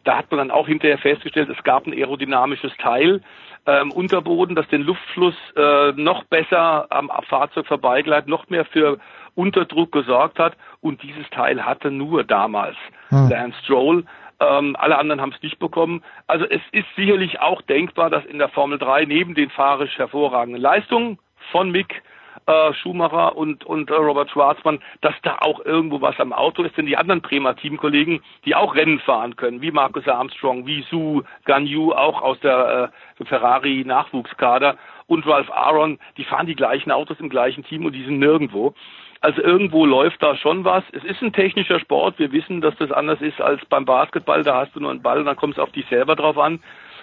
Da 0.04 0.18
hat 0.18 0.30
man 0.30 0.38
dann 0.38 0.50
auch 0.50 0.66
hinterher 0.66 0.98
festgestellt, 0.98 1.48
es 1.48 1.62
gab 1.64 1.86
ein 1.86 1.92
aerodynamisches 1.92 2.76
Teil 2.78 3.22
äh, 3.66 3.80
im 3.80 3.92
Unterboden, 3.92 4.56
das 4.56 4.68
den 4.68 4.82
Luftfluss 4.82 5.34
äh, 5.56 5.92
noch 5.92 6.24
besser 6.24 6.86
am 6.90 7.10
Fahrzeug 7.28 7.66
vorbeigleitet, 7.66 8.28
noch 8.28 8.48
mehr 8.50 8.64
für 8.66 8.98
Unterdruck 9.38 9.92
gesorgt 9.92 10.38
hat. 10.38 10.56
Und 10.80 11.02
dieses 11.02 11.30
Teil 11.30 11.64
hatte 11.64 11.90
nur 11.90 12.24
damals 12.24 12.76
hm. 13.10 13.28
Lance 13.28 13.58
Stroll. 13.62 14.04
Ähm, 14.40 14.76
alle 14.78 14.98
anderen 14.98 15.20
haben 15.20 15.32
es 15.34 15.42
nicht 15.42 15.58
bekommen. 15.58 16.02
Also 16.26 16.44
es 16.44 16.60
ist 16.72 16.86
sicherlich 16.96 17.40
auch 17.40 17.62
denkbar, 17.62 18.10
dass 18.10 18.24
in 18.24 18.38
der 18.38 18.48
Formel 18.48 18.78
3 18.78 19.04
neben 19.04 19.34
den 19.34 19.50
fahrisch 19.50 19.96
hervorragenden 19.96 20.60
Leistungen 20.60 21.18
von 21.50 21.70
Mick 21.70 22.02
äh, 22.46 22.72
Schumacher 22.74 23.36
und, 23.36 23.64
und 23.64 23.90
äh, 23.90 23.94
Robert 23.94 24.30
Schwarzmann, 24.30 24.80
dass 25.00 25.14
da 25.22 25.38
auch 25.40 25.64
irgendwo 25.64 26.00
was 26.00 26.18
am 26.18 26.32
Auto 26.32 26.62
ist. 26.62 26.76
Denn 26.76 26.86
die 26.86 26.96
anderen 26.96 27.20
Bremer 27.20 27.56
Teamkollegen, 27.56 28.20
die 28.44 28.54
auch 28.54 28.74
Rennen 28.74 29.00
fahren 29.00 29.36
können, 29.36 29.60
wie 29.60 29.70
Marcus 29.70 30.08
Armstrong, 30.08 30.66
wie 30.66 30.84
Sue 30.90 31.24
Ganyu, 31.44 31.92
auch 31.92 32.22
aus 32.22 32.40
der 32.40 32.90
äh, 33.20 33.24
Ferrari 33.24 33.84
Nachwuchskader 33.84 34.76
und 35.06 35.26
Ralph 35.26 35.50
Aaron, 35.50 35.98
die 36.16 36.24
fahren 36.24 36.46
die 36.46 36.56
gleichen 36.56 36.90
Autos 36.90 37.20
im 37.20 37.28
gleichen 37.28 37.64
Team 37.64 37.84
und 37.84 37.92
die 37.92 38.04
sind 38.04 38.18
nirgendwo. 38.18 38.74
Also 39.20 39.42
irgendwo 39.42 39.84
läuft 39.84 40.22
da 40.22 40.36
schon 40.36 40.64
was. 40.64 40.84
Es 40.92 41.02
ist 41.04 41.22
ein 41.22 41.32
technischer 41.32 41.80
Sport. 41.80 42.18
Wir 42.18 42.30
wissen, 42.32 42.60
dass 42.60 42.76
das 42.76 42.92
anders 42.92 43.20
ist 43.20 43.40
als 43.40 43.64
beim 43.66 43.84
Basketball. 43.84 44.44
Da 44.44 44.56
hast 44.56 44.74
du 44.74 44.80
nur 44.80 44.90
einen 44.90 45.02
Ball 45.02 45.18
und 45.18 45.26
dann 45.26 45.36
kommt 45.36 45.54
es 45.54 45.58
auf 45.58 45.72
dich 45.72 45.86
selber 45.88 46.14
drauf 46.14 46.38
an. 46.38 46.60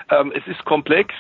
Ähm, 0.10 0.32
es 0.34 0.46
ist 0.48 0.64
komplex 0.66 1.14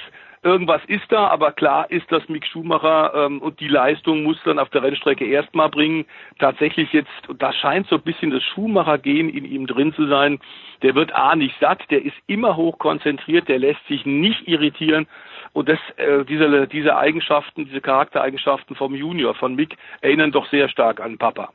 irgendwas 0.45 0.81
ist 0.88 1.05
da, 1.09 1.27
aber 1.27 1.51
klar 1.51 1.89
ist, 1.89 2.09
dass 2.11 2.30
Mick 2.30 2.45
Schumacher 2.45 3.13
ähm, 3.15 3.41
und 3.41 3.59
die 3.59 3.67
Leistung 3.67 4.23
muss 4.23 4.38
dann 4.45 4.59
auf 4.59 4.69
der 4.69 4.84
Rennstrecke 4.84 5.26
erstmal 5.26 5.69
bringen. 5.69 6.05
Tatsächlich 6.39 6.93
jetzt, 6.93 7.09
da 7.39 7.51
scheint 7.51 7.88
so 7.88 7.95
ein 7.95 8.03
bisschen 8.03 8.30
das 8.30 8.43
Schumacher-Gen 8.43 9.27
in 9.30 9.43
ihm 9.43 9.65
drin 9.65 9.93
zu 9.93 10.07
sein. 10.07 10.39
Der 10.84 10.93
wird 10.93 11.13
A 11.15 11.35
nicht 11.35 11.55
satt, 11.59 11.81
der 11.89 12.05
ist 12.05 12.15
immer 12.27 12.55
hoch 12.55 12.77
konzentriert, 12.77 13.49
der 13.49 13.57
lässt 13.57 13.85
sich 13.88 14.05
nicht 14.05 14.47
irritieren. 14.47 15.07
Und 15.53 15.67
das, 15.67 15.80
äh, 15.97 16.23
diese, 16.26 16.67
diese 16.67 16.95
Eigenschaften, 16.95 17.65
diese 17.65 17.81
Charaktereigenschaften 17.81 18.76
vom 18.76 18.93
Junior, 18.93 19.34
von 19.34 19.55
Mick, 19.55 19.76
erinnern 20.01 20.31
doch 20.31 20.47
sehr 20.51 20.69
stark 20.69 21.01
an 21.01 21.17
Papa. 21.17 21.49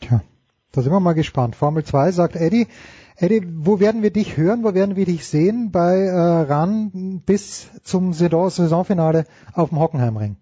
Tja, 0.00 0.20
da 0.72 0.80
sind 0.82 0.92
wir 0.92 1.00
mal 1.00 1.14
gespannt. 1.14 1.56
Formel 1.56 1.84
2 1.84 2.10
sagt 2.10 2.36
Eddie, 2.36 2.66
Eddie, 3.20 3.42
wo 3.44 3.80
werden 3.80 4.02
wir 4.02 4.10
dich 4.10 4.38
hören, 4.38 4.64
wo 4.64 4.74
werden 4.74 4.96
wir 4.96 5.04
dich 5.04 5.26
sehen 5.26 5.70
bei 5.70 6.06
äh, 6.06 6.50
RAN 6.50 7.22
bis 7.26 7.70
zum 7.82 8.14
Saisonfinale 8.14 9.26
auf 9.54 9.68
dem 9.68 9.78
Hockenheimring? 9.78 10.36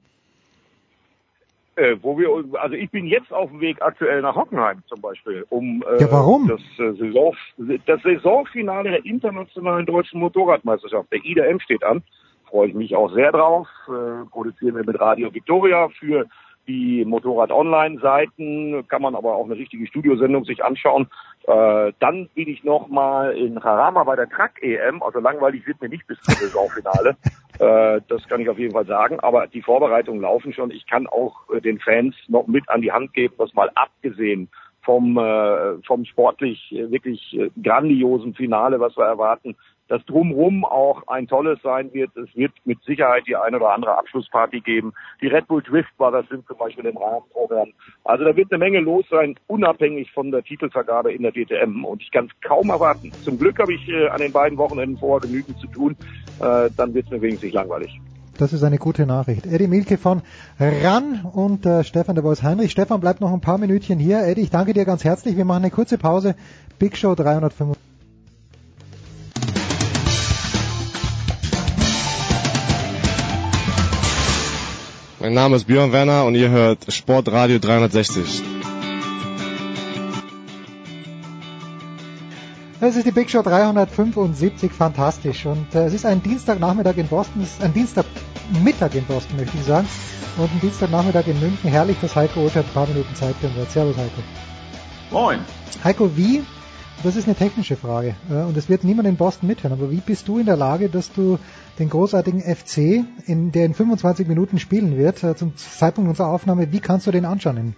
Äh, 1.75 1.97
wo 2.03 2.17
wir, 2.17 2.29
also 2.61 2.77
ich 2.77 2.89
bin 2.91 3.07
jetzt 3.07 3.33
auf 3.33 3.51
dem 3.51 3.61
Weg 3.61 3.83
aktuell 3.83 4.23
nach 4.23 4.37
Hockenheim 4.37 4.85
zum 4.87 5.01
Beispiel, 5.01 5.45
um 5.49 5.83
äh, 5.89 6.01
ja, 6.01 6.13
warum? 6.13 6.47
Das, 6.47 6.61
äh, 6.79 6.93
Saison, 6.93 7.35
das 7.87 8.03
Saisonfinale 8.03 8.91
der 8.91 9.05
internationalen 9.05 9.85
deutschen 9.85 10.21
Motorradmeisterschaft, 10.21 11.13
der 11.13 11.25
IDM 11.25 11.59
steht 11.59 11.83
an. 11.83 12.05
Freue 12.49 12.69
ich 12.69 12.75
mich 12.75 12.95
auch 12.95 13.13
sehr 13.13 13.33
drauf. 13.33 13.67
Äh, 13.89 14.25
produzieren 14.31 14.77
wir 14.77 14.85
mit 14.85 15.01
Radio 15.01 15.35
Victoria 15.35 15.89
für 15.99 16.27
die 16.69 17.05
Motorrad-Online-Seiten, 17.05 18.87
kann 18.87 19.03
man 19.03 19.15
aber 19.15 19.35
auch 19.35 19.47
eine 19.47 19.57
richtige 19.57 19.87
Studiosendung 19.87 20.45
sich 20.45 20.63
anschauen. 20.63 21.09
Äh, 21.47 21.93
dann 21.99 22.29
bin 22.35 22.49
ich 22.49 22.63
nochmal 22.63 23.37
in 23.37 23.63
Harama 23.65 24.05
bei 24.05 24.15
der 24.15 24.29
Truck-EM, 24.29 25.03
also 25.03 25.19
langweilig 25.19 25.67
wird 25.67 25.81
mir 25.81 25.89
nicht 25.89 26.07
bis 26.07 26.21
zum 26.21 26.37
Saisonfinale. 26.37 27.17
äh, 27.59 28.01
das 28.07 28.29
kann 28.29 28.41
ich 28.41 28.49
auf 28.49 28.59
jeden 28.59 28.75
Fall 28.75 28.87
sagen, 28.87 29.19
aber 29.21 29.47
die 29.47 29.63
Vorbereitungen 29.63 30.21
laufen 30.21 30.53
schon. 30.53 30.71
Ich 30.71 30.87
kann 30.87 31.07
auch 31.07 31.49
äh, 31.51 31.61
den 31.61 31.81
Fans 31.81 32.15
noch 32.29 32.47
mit 32.47 32.69
an 32.69 32.83
die 32.83 32.93
Hand 32.93 33.15
geben, 33.15 33.35
dass 33.39 33.55
mal 33.55 33.71
abgesehen 33.75 34.51
vom, 34.83 35.19
äh, 35.19 35.83
vom 35.87 36.05
sportlich 36.05 36.71
wirklich 36.71 37.35
äh, 37.39 37.51
grandiosen 37.63 38.35
Finale, 38.35 38.79
was 38.79 38.97
wir 38.97 39.05
erwarten, 39.05 39.57
das 39.89 40.05
Drumrum 40.05 40.65
auch 40.65 41.07
ein 41.09 41.27
tolles 41.27 41.59
sein 41.63 41.93
wird. 41.93 42.17
Es 42.17 42.35
wird 42.37 42.53
mit 42.65 42.83
Sicherheit 42.85 43.25
die 43.27 43.37
eine 43.37 43.57
oder 43.57 43.71
andere 43.71 43.99
Abschlussparty 43.99 44.61
geben. 44.61 44.93
Die 45.21 45.27
Red 45.27 45.49
Bull 45.49 45.63
Drift 45.63 45.91
war 45.99 46.13
das 46.13 46.29
sind 46.29 46.47
zum 46.47 46.59
Beispiel 46.59 46.87
im 46.87 46.97
Rahmenprogramm. 46.97 47.73
Also 48.05 48.25
da 48.25 48.37
wird 48.37 48.53
eine 48.53 48.59
Menge 48.59 48.81
los 48.81 49.05
sein, 49.11 49.35
unabhängig 49.47 50.11
von 50.13 50.31
der 50.31 50.43
Titelvergabe 50.43 51.13
in 51.13 51.23
der 51.23 51.33
DTM. 51.33 51.85
Und 51.85 52.03
ich 52.03 52.11
kann 52.11 52.27
es 52.27 52.49
kaum 52.49 52.71
erwarten. 52.71 53.13
Zum 53.25 53.39
Glück 53.39 53.59
habe 53.59 53.73
ich 53.73 53.89
äh, 53.89 54.09
an 54.09 54.19
den 54.19 54.33
beiden 54.33 54.59
Wochenenden 54.59 54.99
vorher 54.99 55.29
genügend 55.29 55.59
zu 55.59 55.67
tun. 55.69 55.97
Äh, 56.41 56.71
dann 56.77 56.95
wird 56.95 57.07
es 57.07 57.11
mir 57.11 57.23
wenigstens 57.23 57.53
langweilig. 57.53 57.99
Das 58.37 58.53
ist 58.53 58.63
eine 58.63 58.79
gute 58.79 59.05
Nachricht. 59.05 59.47
Eddie 59.47 59.67
Milke 59.67 59.99
von 59.99 60.23
RAN 60.61 61.23
und 61.33 61.67
äh, 61.67 61.83
Stefan 61.83 62.15
de 62.15 62.23
Bois 62.23 62.43
Heinrich. 62.43 62.71
Stefan 62.71 63.01
bleibt 63.01 63.21
noch 63.21 63.33
ein 63.33 63.41
paar 63.41 63.59
Minütchen 63.59 63.99
hier. 63.99 64.23
Eddie, 64.23 64.43
ich 64.43 64.51
danke 64.51 64.75
dir 64.75 64.85
ganz 64.85 65.03
herzlich. 65.03 65.37
Wir 65.37 65.45
machen 65.45 65.65
eine 65.65 65.73
kurze 65.73 65.99
Pause. 65.99 66.37
Big 66.79 66.97
Show 66.97 67.17
305. 67.17 67.88
Mein 75.29 75.35
Name 75.35 75.57
ist 75.57 75.67
Björn 75.67 75.93
Werner 75.93 76.25
und 76.25 76.37
ihr 76.37 76.49
hört 76.49 76.91
Sportradio 76.91 77.59
360. 77.59 78.43
Es 82.81 82.97
ist 82.97 83.07
die 83.07 83.11
Big 83.11 83.29
Show 83.29 83.43
375, 83.43 84.73
fantastisch. 84.73 85.45
Und 85.45 85.75
äh, 85.75 85.85
es 85.85 85.93
ist 85.93 86.07
ein 86.07 86.23
Dienstagnachmittag 86.23 86.97
in 86.97 87.09
Boston, 87.09 87.47
ein 87.61 87.75
Dienstagmittag 87.75 88.95
in 88.95 89.05
Boston, 89.05 89.37
möchte 89.37 89.55
ich 89.59 89.65
sagen. 89.65 89.87
Und 90.39 90.51
ein 90.51 90.61
Dienstagnachmittag 90.63 91.27
in 91.27 91.39
München. 91.41 91.69
Herrlich, 91.69 91.99
dass 92.01 92.17
Heiko 92.17 92.47
Oth 92.47 92.57
ein 92.57 92.65
paar 92.73 92.87
Minuten 92.87 93.15
Zeit 93.15 93.35
für 93.39 93.55
wird. 93.55 93.71
Servus, 93.71 93.99
Heiko. 93.99 94.23
Moin. 95.11 95.41
Heiko, 95.85 96.17
wie, 96.17 96.43
das 97.03 97.17
ist 97.17 97.27
eine 97.27 97.37
technische 97.37 97.77
Frage, 97.77 98.15
äh, 98.31 98.45
und 98.45 98.57
es 98.57 98.71
wird 98.71 98.83
niemand 98.83 99.07
in 99.07 99.17
Boston 99.17 99.47
mithören, 99.47 99.79
aber 99.79 99.91
wie 99.91 100.01
bist 100.01 100.27
du 100.27 100.39
in 100.39 100.47
der 100.47 100.57
Lage, 100.57 100.89
dass 100.89 101.13
du 101.13 101.39
den 101.79 101.91
großartigen 101.91 102.41
FC, 102.41 103.05
in, 103.27 103.53
der 103.53 103.67
in 103.67 103.75
25 103.75 104.27
Minuten 104.27 104.59
spielen 104.59 104.97
wird, 104.97 105.23
äh, 105.23 105.37
zum 105.37 105.57
Zeitpunkt 105.57 106.09
unserer 106.09 106.29
Aufnahme, 106.29 106.73
wie 106.73 106.81
kannst 106.81 107.07
du 107.07 107.11
den 107.11 107.25
anschauen 107.25 107.75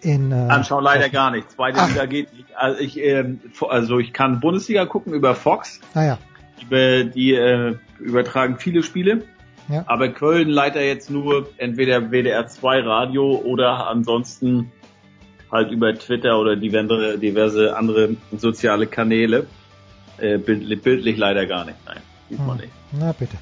in, 0.00 0.32
äh, 0.32 0.34
Anschauen 0.34 0.84
leider 0.84 1.08
gar 1.08 1.30
nicht. 1.30 1.50
Zweite 1.50 1.80
Liga 1.88 2.06
geht 2.06 2.32
nicht. 2.32 2.56
Also 2.56 2.80
ich, 2.80 2.98
ähm, 2.98 3.40
also 3.68 3.98
ich 3.98 4.12
kann 4.12 4.40
Bundesliga 4.40 4.86
gucken 4.86 5.12
über 5.12 5.34
Fox. 5.34 5.80
Ah 5.94 6.04
ja. 6.04 6.18
Über, 6.62 7.04
die 7.04 7.34
äh, 7.34 7.76
übertragen 7.98 8.58
viele 8.58 8.82
Spiele. 8.82 9.24
Ja. 9.68 9.84
Aber 9.86 10.08
Köln 10.08 10.48
leider 10.48 10.82
jetzt 10.82 11.10
nur 11.10 11.48
entweder 11.58 12.10
WDR 12.10 12.46
2 12.46 12.80
Radio 12.80 13.42
oder 13.44 13.88
ansonsten 13.88 14.72
halt 15.50 15.70
über 15.72 15.94
Twitter 15.94 16.38
oder 16.38 16.56
diverse, 16.56 17.18
diverse 17.18 17.76
andere 17.76 18.16
soziale 18.36 18.86
Kanäle. 18.86 19.46
Äh, 20.18 20.38
bildlich, 20.38 20.82
bildlich 20.82 21.16
leider 21.16 21.46
gar 21.46 21.64
nicht. 21.64 21.76
Nein, 21.86 21.98
diesmal 22.30 22.56
Hm. 22.56 22.62
nicht. 22.62 22.72
Na 22.92 23.12
bitte. 23.12 23.36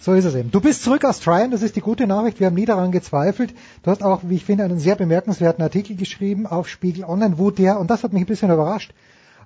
So 0.00 0.12
ist 0.12 0.26
es 0.26 0.34
eben. 0.34 0.50
Du 0.50 0.60
bist 0.60 0.82
zurück 0.82 1.02
aus 1.06 1.20
Tryon, 1.20 1.50
das 1.50 1.62
ist 1.62 1.76
die 1.76 1.80
gute 1.80 2.06
Nachricht. 2.06 2.38
Wir 2.38 2.48
haben 2.48 2.54
nie 2.54 2.66
daran 2.66 2.92
gezweifelt. 2.92 3.54
Du 3.82 3.90
hast 3.90 4.02
auch, 4.02 4.20
wie 4.24 4.34
ich 4.34 4.44
finde, 4.44 4.64
einen 4.64 4.78
sehr 4.78 4.96
bemerkenswerten 4.96 5.62
Artikel 5.62 5.96
geschrieben 5.96 6.46
auf 6.46 6.68
Spiegel 6.68 7.04
Online, 7.04 7.38
wo 7.38 7.50
der, 7.50 7.80
und 7.80 7.88
das 7.90 8.04
hat 8.04 8.12
mich 8.12 8.22
ein 8.22 8.26
bisschen 8.26 8.50
überrascht, 8.50 8.92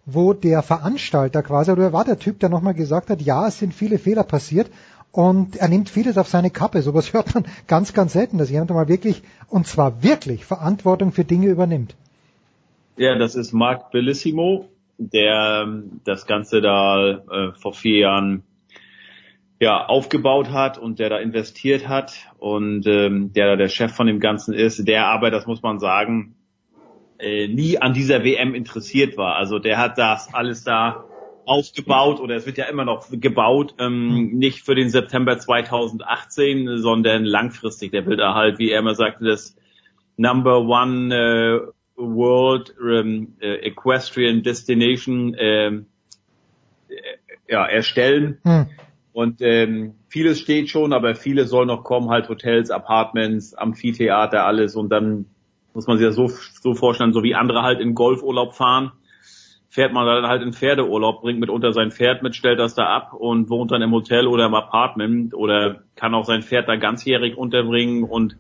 wo 0.05 0.33
der 0.33 0.63
Veranstalter 0.63 1.45
quasi, 1.45 1.71
oder 1.71 1.93
war 1.93 2.05
der 2.05 2.19
Typ, 2.19 2.41
der 2.41 2.49
nochmal 2.49 2.75
gesagt 2.75 3.09
hat, 3.09 3.23
ja, 3.23 3.47
es 3.47 3.61
sind 3.61 3.73
viele 3.73 4.01
Fehler 4.01 4.25
passiert 4.25 4.69
und 5.13 5.55
er 5.57 5.69
nimmt 5.69 5.91
vieles 5.91 6.19
auf 6.19 6.27
seine 6.27 6.51
Kappe. 6.51 6.83
Sowas 6.83 7.13
hört 7.13 7.35
man 7.35 7.47
ganz, 7.69 7.93
ganz 7.93 8.15
selten, 8.15 8.39
dass 8.39 8.51
jemand 8.51 8.71
mal 8.71 8.89
wirklich, 8.89 9.23
und 9.49 9.69
zwar 9.69 10.03
wirklich, 10.03 10.45
Verantwortung 10.45 11.13
für 11.13 11.25
Dinge 11.25 11.47
übernimmt. 11.47 11.95
Ja, 12.97 13.17
das 13.17 13.37
ist 13.37 13.53
Mark 13.53 13.93
Bellissimo, 13.93 14.69
der 14.99 15.63
ähm, 15.67 16.01
das 16.05 16.27
Ganze 16.27 16.61
da 16.61 17.11
äh, 17.11 17.53
vor 17.53 17.75
vier 17.75 17.99
Jahren 17.99 18.43
ja 19.61 19.87
aufgebaut 19.87 20.51
hat 20.51 20.79
und 20.79 20.99
der 20.99 21.11
da 21.11 21.19
investiert 21.19 21.89
hat 21.89 22.15
und 22.39 22.87
ähm, 22.87 23.33
der 23.33 23.47
da 23.49 23.57
der 23.57 23.69
Chef 23.69 23.93
von 23.93 24.07
dem 24.07 24.21
Ganzen 24.21 24.55
ist, 24.55 24.87
der 24.87 25.07
aber, 25.07 25.31
das 25.31 25.47
muss 25.47 25.63
man 25.63 25.81
sagen, 25.81 26.37
äh, 27.19 27.49
nie 27.49 27.79
an 27.79 27.93
dieser 27.93 28.23
WM 28.23 28.55
interessiert 28.55 29.17
war. 29.17 29.35
Also 29.35 29.59
der 29.59 29.79
hat 29.79 29.99
das 29.99 30.33
alles 30.33 30.63
da 30.63 31.05
aufgebaut 31.45 32.21
oder 32.21 32.37
es 32.37 32.47
wird 32.47 32.59
ja 32.59 32.67
immer 32.67 32.85
noch 32.85 33.07
gebaut, 33.11 33.75
ähm, 33.79 34.37
nicht 34.37 34.65
für 34.65 34.75
den 34.75 34.91
September 34.91 35.39
2018, 35.39 36.79
sondern 36.79 37.25
langfristig. 37.25 37.91
Der 37.91 38.07
will 38.07 38.17
da 38.17 38.35
halt, 38.35 38.59
wie 38.59 38.71
er 38.71 38.81
immer 38.81 38.95
sagte, 38.95 39.25
das 39.25 39.57
Number 40.17 40.61
One 40.61 41.15
äh, 41.15 41.61
World 41.97 42.75
ähm, 42.81 43.35
äh, 43.41 43.67
Equestrian 43.67 44.43
Destination 44.43 45.35
ähm, 45.39 45.87
äh, 46.89 46.95
ja, 47.49 47.67
erstellen. 47.67 48.39
Hm. 48.45 48.67
Und 49.19 49.43
ähm, 49.43 49.95
vieles 50.09 50.39
steht 50.39 50.69
schon, 50.69 50.93
aber 50.93 51.17
vieles 51.17 51.51
soll 51.51 51.67
noch 51.67 51.83
kommen, 51.83 52.09
halt 52.09 52.29
Hotels, 52.29 52.71
Apartments, 52.71 53.53
Amphitheater, 53.53 54.47
alles. 54.47 54.77
Und 54.77 54.91
dann 54.91 55.25
muss 55.75 55.89
man 55.89 55.99
sich 55.99 56.07
das 56.07 56.15
so, 56.15 56.29
so 56.29 56.75
vorstellen, 56.75 57.13
so 57.13 57.25
wie 57.25 57.35
andere 57.35 57.63
halt 57.65 57.81
in 57.81 57.97
Golfurlaub 57.97 58.55
fahren, 58.55 58.93
fährt 59.69 59.93
man 59.93 60.07
dann 60.07 60.29
halt 60.29 60.43
in 60.43 60.53
Pferdeurlaub, 60.53 61.23
bringt 61.23 61.41
mitunter 61.41 61.73
sein 61.73 61.91
Pferd 61.91 62.23
mit, 62.23 62.37
stellt 62.37 62.61
das 62.61 62.77
da 62.77 62.87
ab 62.87 63.13
und 63.13 63.51
wohnt 63.51 63.73
dann 63.73 63.83
im 63.83 63.91
Hotel 63.91 64.29
oder 64.29 64.47
im 64.47 64.55
Apartment 64.55 65.35
oder 65.35 65.83
kann 65.97 66.15
auch 66.15 66.25
sein 66.25 66.45
Pferd 66.45 66.69
da 66.69 66.77
ganzjährig 66.77 67.37
unterbringen 67.37 68.05
und 68.05 68.37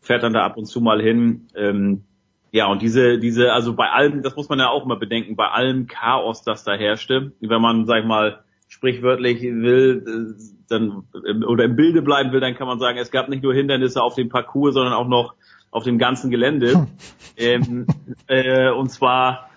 fährt 0.00 0.22
dann 0.22 0.32
da 0.32 0.46
ab 0.46 0.56
und 0.56 0.64
zu 0.64 0.80
mal 0.80 1.02
hin. 1.02 1.48
Ähm, 1.54 2.04
ja, 2.52 2.68
und 2.68 2.80
diese, 2.80 3.18
diese, 3.18 3.52
also 3.52 3.74
bei 3.74 3.90
allem, 3.90 4.22
das 4.22 4.34
muss 4.34 4.48
man 4.48 4.60
ja 4.60 4.70
auch 4.70 4.86
mal 4.86 4.96
bedenken, 4.96 5.36
bei 5.36 5.48
allem 5.48 5.88
Chaos, 5.88 6.42
das 6.42 6.64
da 6.64 6.72
herrschte, 6.72 7.32
wenn 7.40 7.60
man, 7.60 7.84
sag 7.84 8.00
ich 8.00 8.06
mal, 8.06 8.42
sprichwörtlich 8.82 9.40
will, 9.42 10.34
dann, 10.68 11.04
oder 11.46 11.64
im 11.64 11.76
Bilde 11.76 12.02
bleiben 12.02 12.32
will, 12.32 12.40
dann 12.40 12.56
kann 12.56 12.66
man 12.66 12.80
sagen, 12.80 12.98
es 12.98 13.12
gab 13.12 13.28
nicht 13.28 13.44
nur 13.44 13.54
Hindernisse 13.54 14.02
auf 14.02 14.16
dem 14.16 14.28
Parcours, 14.28 14.74
sondern 14.74 14.92
auch 14.92 15.06
noch 15.06 15.34
auf 15.70 15.84
dem 15.84 15.98
ganzen 15.98 16.32
Gelände. 16.32 16.88
ähm, 17.36 17.86
äh, 18.26 18.70
und 18.70 18.90
zwar, 18.90 19.50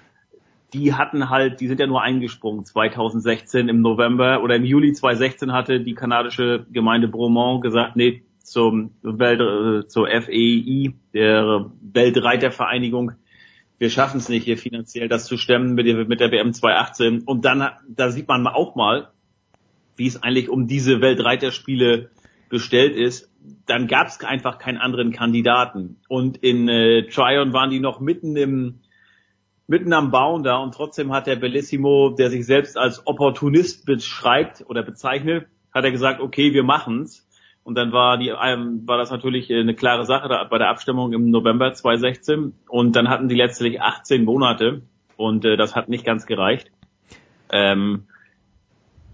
die 0.74 0.94
hatten 0.94 1.32
halt, 1.32 1.60
die 1.60 1.68
sind 1.68 1.80
ja 1.80 1.88
nur 1.88 2.04
eingesprungen 2.04 2.66
2016 2.66 3.68
im 3.68 3.82
November 3.82 4.44
oder 4.44 4.58
im 4.58 4.64
Juli 4.64 4.94
2016 4.94 5.52
hatte 5.54 5.80
die 5.80 5.96
kanadische 5.96 6.68
Gemeinde 6.72 7.08
Bromont 7.08 7.64
gesagt, 7.64 7.96
nee, 7.96 8.22
zum 8.44 8.92
Welt, 9.02 9.42
äh, 9.42 9.88
zur 9.88 10.08
FEI, 10.08 10.94
der 11.16 11.72
Weltreitervereinigung, 11.82 13.14
wir 13.80 13.90
schaffen 13.90 14.18
es 14.18 14.30
nicht 14.30 14.46
hier 14.46 14.58
finanziell 14.58 15.10
das 15.10 15.26
zu 15.26 15.38
stemmen 15.38 15.74
mit 15.74 15.88
der, 15.88 16.06
mit 16.06 16.20
der 16.20 16.32
WM 16.32 16.54
2018. 16.54 17.24
Und 17.24 17.44
dann, 17.44 17.68
da 17.90 18.12
sieht 18.12 18.28
man 18.28 18.46
auch 18.48 18.76
mal, 18.76 19.10
wie 19.96 20.08
es 20.08 20.22
eigentlich 20.22 20.50
um 20.50 20.68
diese 20.68 21.02
Weltreiterspiele 21.02 22.10
bestellt 22.50 22.96
ist. 22.96 23.32
Dann 23.66 23.88
gab 23.88 24.08
es 24.08 24.24
einfach 24.24 24.58
keinen 24.58 24.78
anderen 24.78 25.12
Kandidaten. 25.12 25.98
Und 26.08 26.38
in 26.38 26.68
äh, 26.68 27.08
Tryon 27.08 27.54
waren 27.54 27.70
die 27.70 27.80
noch 27.80 28.00
mitten 28.00 28.36
im 28.36 28.80
mitten 29.68 29.94
am 29.94 30.12
Bauen 30.12 30.44
da 30.44 30.58
und 30.58 30.74
trotzdem 30.74 31.12
hat 31.12 31.28
der 31.28 31.38
Bellissimo, 31.38 32.10
der 32.10 32.30
sich 32.30 32.46
selbst 32.46 32.78
als 32.78 33.06
Opportunist 33.08 33.86
beschreibt 33.86 34.64
oder 34.68 34.84
bezeichnet, 34.84 35.48
hat 35.74 35.84
er 35.86 35.92
gesagt, 35.92 36.22
okay, 36.22 36.54
wir 36.54 36.64
machen's. 36.64 37.28
Und 37.64 37.76
dann 37.76 37.92
war 37.92 38.20
die 38.20 38.30
ähm, 38.30 38.84
war 38.86 39.00
das 39.00 39.10
natürlich 39.10 39.52
eine 39.52 39.74
klare 39.74 40.06
Sache 40.06 40.30
da, 40.30 40.44
bei 40.44 40.60
der 40.60 40.70
Abstimmung 40.70 41.14
im 41.14 41.32
November 41.32 41.74
2016 41.74 42.54
und 42.70 42.96
dann 42.96 43.10
hatten 43.10 43.28
die 43.28 43.34
letztlich 43.34 43.82
18 43.82 44.24
Monate 44.24 44.84
und 45.18 45.46
äh, 45.46 45.58
das 45.58 45.76
hat 45.76 45.90
nicht 45.90 46.06
ganz 46.06 46.28
gereicht. 46.28 46.72
Ähm, 47.52 48.06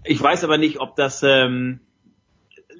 ich 0.04 0.22
weiß 0.22 0.44
aber 0.44 0.58
nicht, 0.58 0.80
ob 0.80 0.96
das 0.96 1.22
ähm, 1.22 1.80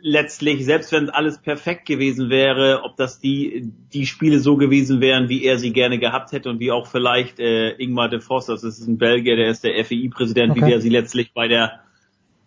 letztlich, 0.03 0.65
selbst 0.65 0.93
wenn 0.93 1.11
alles 1.11 1.39
perfekt 1.39 1.86
gewesen 1.86 2.28
wäre, 2.28 2.82
ob 2.85 2.97
das 2.97 3.20
die 3.20 3.70
die 3.93 4.07
Spiele 4.07 4.40
so 4.40 4.57
gewesen 4.57 5.01
wären, 5.01 5.28
wie 5.28 5.44
er 5.44 5.59
sie 5.59 5.73
gerne 5.73 5.99
gehabt 5.99 6.32
hätte 6.32 6.51
und 6.51 6.59
wie 6.61 6.73
auch 6.73 6.86
vielleicht 6.86 7.39
äh, 7.39 7.70
Ingmar 7.73 8.09
de 8.09 8.20
Vos, 8.20 8.47
das 8.47 8.65
ist 8.65 8.86
ein 8.86 8.99
Belgier, 8.99 9.36
der 9.36 9.49
ist 9.49 9.62
der 9.65 9.73
FEI-Präsident, 9.85 10.53
Okay. 10.53 10.62
wie 10.62 10.70
der 10.70 10.81
sie 10.81 10.89
letztlich 10.90 11.32
bei 11.32 11.49
der 11.49 11.81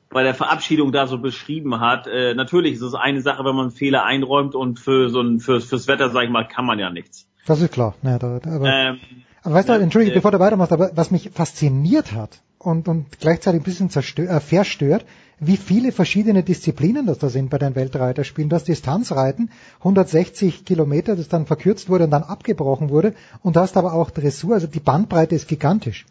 bei 0.10 0.24
der 0.24 0.34
Verabschiedung 0.34 0.92
da 0.92 1.08
so 1.08 1.18
beschrieben 1.18 1.80
hat. 1.80 2.08
Äh, 2.08 2.36
natürlich 2.36 2.74
ist 2.76 2.82
es 2.82 2.94
eine 2.94 3.22
Sache, 3.22 3.44
wenn 3.44 3.56
man 3.56 3.72
Fehler 3.72 4.06
einräumt 4.06 4.56
und 4.56 4.80
für 4.80 5.10
so 5.10 5.22
ein 5.22 5.40
fürs, 5.40 5.66
fürs 5.66 5.88
Wetter, 5.88 6.10
sag 6.10 6.24
ich 6.26 6.30
mal, 6.30 6.48
kann 6.48 6.66
man 6.66 6.80
ja 6.80 6.90
nichts. 6.90 7.28
Das 7.46 7.62
ist 7.62 7.72
klar. 7.74 7.96
Ja, 8.02 8.18
da, 8.20 8.40
aber, 8.46 8.66
Ähm, 8.66 9.00
aber 9.44 9.56
weißt 9.56 9.70
du, 9.70 9.74
ja, 9.74 9.80
entschuldige, 9.80 10.14
äh, 10.14 10.16
bevor 10.16 10.32
du 10.32 10.40
weitermachst, 10.40 10.72
aber 10.72 10.92
was 10.96 11.12
mich 11.12 11.32
fasziniert 11.32 12.14
hat, 12.14 12.42
und, 12.66 12.88
und 12.88 13.20
gleichzeitig 13.20 13.62
ein 13.62 13.64
bisschen 13.64 13.90
zerstör, 13.90 14.30
äh, 14.30 14.40
verstört, 14.40 15.06
wie 15.40 15.58
viele 15.58 15.92
verschiedene 15.92 16.44
Disziplinen 16.44 17.06
das 17.06 17.20
da 17.20 17.30
sind 17.30 17.50
bei 17.50 17.58
den 17.58 17.76
Weltreiterspielen. 17.76 18.50
Das 18.50 18.64
Distanzreiten, 18.64 19.50
160 19.80 20.66
Kilometer, 20.66 21.16
das 21.16 21.28
dann 21.28 21.46
verkürzt 21.46 21.90
wurde 21.90 22.06
und 22.06 22.12
dann 22.12 22.24
abgebrochen 22.24 22.90
wurde. 22.90 23.14
Und 23.44 23.56
du 23.56 23.60
hast 23.60 23.76
aber 23.76 23.94
auch 23.94 24.12
Dressur, 24.12 24.54
also 24.56 24.68
die 24.68 24.80
Bandbreite 24.80 25.36
ist 25.36 25.48
gigantisch. 25.48 26.06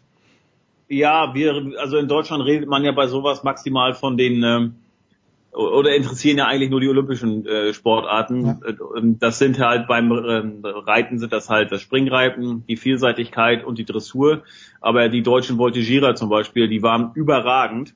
Ja, 0.87 1.33
wir, 1.33 1.73
also 1.79 1.97
in 1.97 2.07
Deutschland 2.07 2.45
redet 2.45 2.69
man 2.69 2.83
ja 2.83 2.91
bei 2.91 3.07
sowas 3.07 3.43
maximal 3.43 3.95
von 3.95 4.17
den, 4.17 4.43
ähm, 4.43 4.75
oder 5.55 5.95
interessieren 5.95 6.37
ja 6.37 6.47
eigentlich 6.47 6.69
nur 6.69 6.81
die 6.81 6.89
olympischen 6.89 7.45
äh, 7.45 7.73
Sportarten. 7.73 8.45
Ja. 8.45 8.59
Ähm, 8.97 9.17
das 9.19 9.39
sind 9.39 9.59
halt 9.59 9.87
beim 9.87 10.11
ähm, 10.11 10.61
Reiten 10.63 11.17
sind 11.17 11.31
das 11.31 11.49
halt 11.49 11.71
das 11.71 11.81
Springreiten, 11.81 12.65
die 12.67 12.77
Vielseitigkeit 12.77 13.63
und 13.63 13.77
die 13.77 13.85
Dressur. 13.85 14.43
Aber 14.81 15.09
die 15.09 15.23
deutschen 15.23 15.57
Voltigierer 15.57 16.15
zum 16.15 16.29
Beispiel, 16.29 16.67
die 16.67 16.83
waren 16.83 17.11
überragend. 17.15 17.95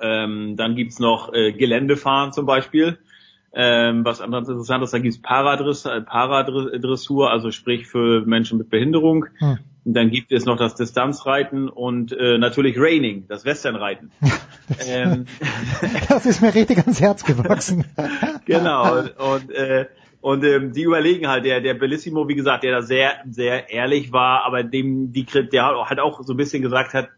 Ähm, 0.00 0.56
dann 0.56 0.74
gibt's 0.74 0.98
noch 0.98 1.32
äh, 1.32 1.52
Geländefahren 1.52 2.32
zum 2.32 2.46
Beispiel. 2.46 2.98
Ähm, 3.52 4.04
was 4.04 4.20
anderes 4.20 4.48
interessantes, 4.48 4.90
da 4.90 4.98
gibt's 4.98 5.22
Paradress, 5.22 5.84
äh, 5.84 6.00
Paradressur, 6.00 7.30
also 7.30 7.52
sprich 7.52 7.86
für 7.86 8.26
Menschen 8.26 8.58
mit 8.58 8.68
Behinderung. 8.68 9.26
Hm. 9.38 9.58
Und 9.84 9.94
dann 9.94 10.10
gibt 10.10 10.32
es 10.32 10.46
noch 10.46 10.56
das 10.56 10.74
Distanzreiten 10.74 11.68
und 11.68 12.12
äh, 12.12 12.38
natürlich 12.38 12.76
Raining, 12.78 13.26
das 13.28 13.44
Westernreiten. 13.44 14.10
das, 14.68 14.88
ähm, 14.88 15.26
das 16.08 16.26
ist 16.26 16.40
mir 16.40 16.54
richtig 16.54 16.78
ans 16.78 17.00
Herz 17.00 17.24
gewachsen. 17.24 17.84
genau. 18.46 18.98
Und, 18.98 19.10
und, 19.18 19.50
äh, 19.50 19.86
und 20.22 20.42
ähm, 20.44 20.72
die 20.72 20.84
überlegen 20.84 21.28
halt, 21.28 21.44
der, 21.44 21.60
der 21.60 21.74
Bellissimo, 21.74 22.28
wie 22.28 22.34
gesagt, 22.34 22.64
der 22.64 22.72
da 22.72 22.82
sehr, 22.82 23.16
sehr 23.28 23.70
ehrlich 23.70 24.10
war, 24.10 24.44
aber 24.44 24.62
dem, 24.62 25.12
die, 25.12 25.26
der 25.26 25.86
halt 25.86 26.00
auch 26.00 26.22
so 26.22 26.32
ein 26.32 26.38
bisschen 26.38 26.62
gesagt 26.62 26.94
hat, 26.94 27.10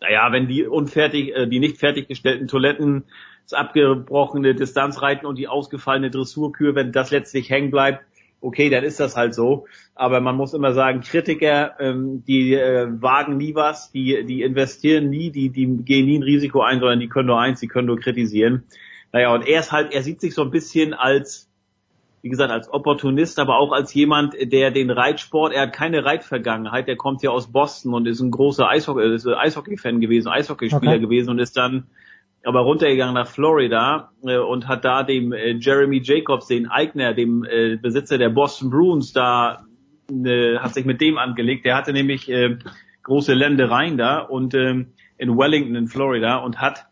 naja, 0.00 0.30
wenn 0.30 0.46
die 0.46 0.64
unfertig, 0.64 1.34
äh, 1.34 1.48
die 1.48 1.58
nicht 1.58 1.78
fertiggestellten 1.78 2.46
Toiletten, 2.46 3.04
das 3.42 3.58
abgebrochene 3.58 4.54
Distanzreiten 4.54 5.26
und 5.26 5.38
die 5.38 5.48
ausgefallene 5.48 6.10
Dressurkür, 6.10 6.74
wenn 6.76 6.92
das 6.92 7.10
letztlich 7.10 7.50
hängen 7.50 7.70
bleibt, 7.70 8.04
okay, 8.40 8.70
dann 8.70 8.84
ist 8.84 9.00
das 9.00 9.16
halt 9.16 9.34
so. 9.34 9.66
Aber 9.94 10.20
man 10.20 10.36
muss 10.36 10.54
immer 10.54 10.72
sagen, 10.72 11.00
Kritiker, 11.00 11.72
ähm, 11.80 12.24
die 12.26 12.54
äh, 12.54 12.86
wagen 13.00 13.36
nie 13.36 13.54
was, 13.54 13.90
die, 13.90 14.24
die 14.24 14.42
investieren 14.42 15.08
nie, 15.08 15.30
die, 15.30 15.50
die 15.50 15.66
gehen 15.84 16.06
nie 16.06 16.18
ein 16.18 16.22
Risiko 16.22 16.60
ein, 16.60 16.80
sondern 16.80 17.00
die 17.00 17.08
können 17.08 17.28
nur 17.28 17.40
eins, 17.40 17.60
die 17.60 17.68
können 17.68 17.86
nur 17.86 17.98
kritisieren. 17.98 18.64
Naja, 19.12 19.32
und 19.32 19.46
er 19.46 19.60
ist 19.60 19.72
halt, 19.72 19.92
er 19.92 20.02
sieht 20.02 20.20
sich 20.20 20.34
so 20.34 20.42
ein 20.42 20.50
bisschen 20.50 20.92
als, 20.92 21.48
wie 22.22 22.28
gesagt, 22.28 22.50
als 22.50 22.72
Opportunist, 22.72 23.38
aber 23.38 23.58
auch 23.58 23.72
als 23.72 23.94
jemand, 23.94 24.34
der 24.38 24.70
den 24.70 24.90
Reitsport, 24.90 25.54
er 25.54 25.62
hat 25.62 25.72
keine 25.72 26.04
Reitvergangenheit, 26.04 26.88
der 26.88 26.96
kommt 26.96 27.22
ja 27.22 27.30
aus 27.30 27.50
Boston 27.50 27.94
und 27.94 28.06
ist 28.06 28.20
ein 28.20 28.30
großer 28.30 28.68
Eishockey, 28.68 29.14
ist 29.14 29.26
Eishockey-Fan 29.26 30.00
gewesen, 30.00 30.28
Eishockeyspieler 30.28 30.92
okay. 30.92 31.00
gewesen 31.00 31.30
und 31.30 31.38
ist 31.38 31.56
dann 31.56 31.86
aber 32.46 32.60
runtergegangen 32.60 33.14
nach 33.14 33.26
Florida 33.26 34.12
äh, 34.22 34.38
und 34.38 34.68
hat 34.68 34.84
da 34.84 35.02
dem 35.02 35.32
äh, 35.32 35.56
Jeremy 35.58 36.00
Jacobs, 36.02 36.46
den 36.46 36.68
Eigner, 36.68 37.12
dem 37.12 37.44
äh, 37.44 37.76
Besitzer 37.76 38.18
der 38.18 38.28
Boston 38.28 38.70
Bruins, 38.70 39.12
da 39.12 39.64
äh, 40.10 40.58
hat 40.58 40.72
sich 40.72 40.84
mit 40.84 41.00
dem 41.00 41.18
angelegt. 41.18 41.64
Der 41.64 41.74
hatte 41.74 41.92
nämlich 41.92 42.30
äh, 42.30 42.56
große 43.02 43.34
Ländereien 43.34 43.98
da 43.98 44.20
und 44.20 44.54
ähm, 44.54 44.92
in 45.18 45.36
Wellington 45.36 45.74
in 45.74 45.88
Florida 45.88 46.36
und 46.36 46.60
hat 46.60 46.86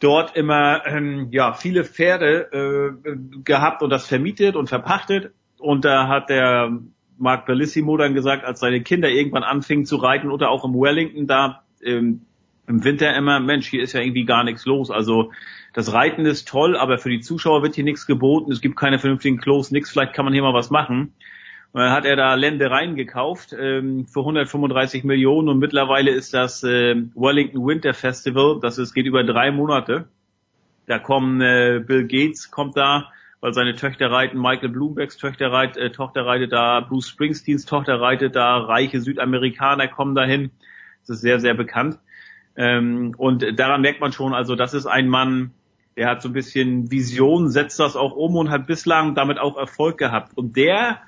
dort 0.00 0.34
immer 0.34 0.86
ähm, 0.86 1.28
ja 1.30 1.52
viele 1.52 1.84
Pferde 1.84 2.96
äh, 3.04 3.16
gehabt 3.44 3.82
und 3.82 3.90
das 3.90 4.06
vermietet 4.06 4.56
und 4.56 4.68
verpachtet 4.68 5.32
und 5.58 5.84
da 5.84 6.08
hat 6.08 6.30
der 6.30 6.70
Mark 7.18 7.44
Bellissimo 7.44 7.98
dann 7.98 8.14
gesagt, 8.14 8.46
als 8.46 8.60
seine 8.60 8.80
Kinder 8.80 9.10
irgendwann 9.10 9.42
anfingen 9.42 9.84
zu 9.84 9.96
reiten 9.96 10.30
oder 10.30 10.48
auch 10.48 10.64
im 10.64 10.72
Wellington 10.72 11.26
da 11.26 11.64
ähm, 11.84 12.22
im 12.66 12.84
Winter 12.84 13.14
immer, 13.16 13.40
Mensch, 13.40 13.68
hier 13.68 13.82
ist 13.82 13.92
ja 13.92 14.00
irgendwie 14.00 14.24
gar 14.24 14.44
nichts 14.44 14.64
los. 14.64 14.90
Also 14.90 15.32
das 15.72 15.92
Reiten 15.92 16.24
ist 16.26 16.48
toll, 16.48 16.76
aber 16.76 16.98
für 16.98 17.10
die 17.10 17.20
Zuschauer 17.20 17.62
wird 17.62 17.74
hier 17.74 17.84
nichts 17.84 18.06
geboten. 18.06 18.52
Es 18.52 18.60
gibt 18.60 18.76
keine 18.76 18.98
vernünftigen 18.98 19.38
Klos, 19.38 19.70
nichts. 19.70 19.90
Vielleicht 19.90 20.14
kann 20.14 20.24
man 20.24 20.34
hier 20.34 20.42
mal 20.42 20.54
was 20.54 20.70
machen. 20.70 21.14
Und 21.72 21.80
dann 21.80 21.92
hat 21.92 22.04
er 22.04 22.16
da 22.16 22.34
Ländereien 22.34 22.96
gekauft 22.96 23.54
ähm, 23.58 24.06
für 24.06 24.20
135 24.20 25.04
Millionen 25.04 25.48
und 25.48 25.58
mittlerweile 25.58 26.10
ist 26.10 26.34
das 26.34 26.64
äh, 26.64 26.96
Wellington 27.14 27.64
Winter 27.64 27.94
Festival. 27.94 28.58
Das 28.60 28.78
ist, 28.78 28.92
geht 28.92 29.06
über 29.06 29.22
drei 29.22 29.52
Monate. 29.52 30.08
Da 30.86 30.98
kommen 30.98 31.40
äh, 31.40 31.80
Bill 31.86 32.08
Gates 32.08 32.50
kommt 32.50 32.76
da, 32.76 33.12
weil 33.40 33.54
seine 33.54 33.76
Töchter 33.76 34.10
reiten, 34.10 34.40
Michael 34.40 34.70
Bloombergs 34.70 35.16
Töchter 35.16 35.52
reit, 35.52 35.76
äh, 35.76 35.92
Tochter 35.92 36.26
reitet 36.26 36.50
da, 36.50 36.80
Bruce 36.80 37.08
Springsteens 37.08 37.66
Tochter 37.66 38.00
reitet 38.00 38.34
da, 38.34 38.58
reiche 38.58 39.00
Südamerikaner 39.00 39.86
kommen 39.86 40.16
dahin. 40.16 40.50
Das 41.02 41.16
ist 41.16 41.22
sehr, 41.22 41.38
sehr 41.38 41.54
bekannt. 41.54 42.00
Ähm, 42.56 43.14
und 43.16 43.58
daran 43.58 43.80
merkt 43.80 44.00
man 44.00 44.12
schon, 44.12 44.34
also 44.34 44.56
das 44.56 44.74
ist 44.74 44.86
ein 44.86 45.08
Mann, 45.08 45.52
der 45.96 46.08
hat 46.08 46.22
so 46.22 46.28
ein 46.28 46.32
bisschen 46.32 46.90
Vision, 46.90 47.50
setzt 47.50 47.78
das 47.78 47.96
auch 47.96 48.14
um 48.14 48.36
und 48.36 48.50
hat 48.50 48.66
bislang 48.66 49.14
damit 49.14 49.38
auch 49.38 49.56
Erfolg 49.56 49.98
gehabt. 49.98 50.36
Und 50.36 50.56
der 50.56 51.00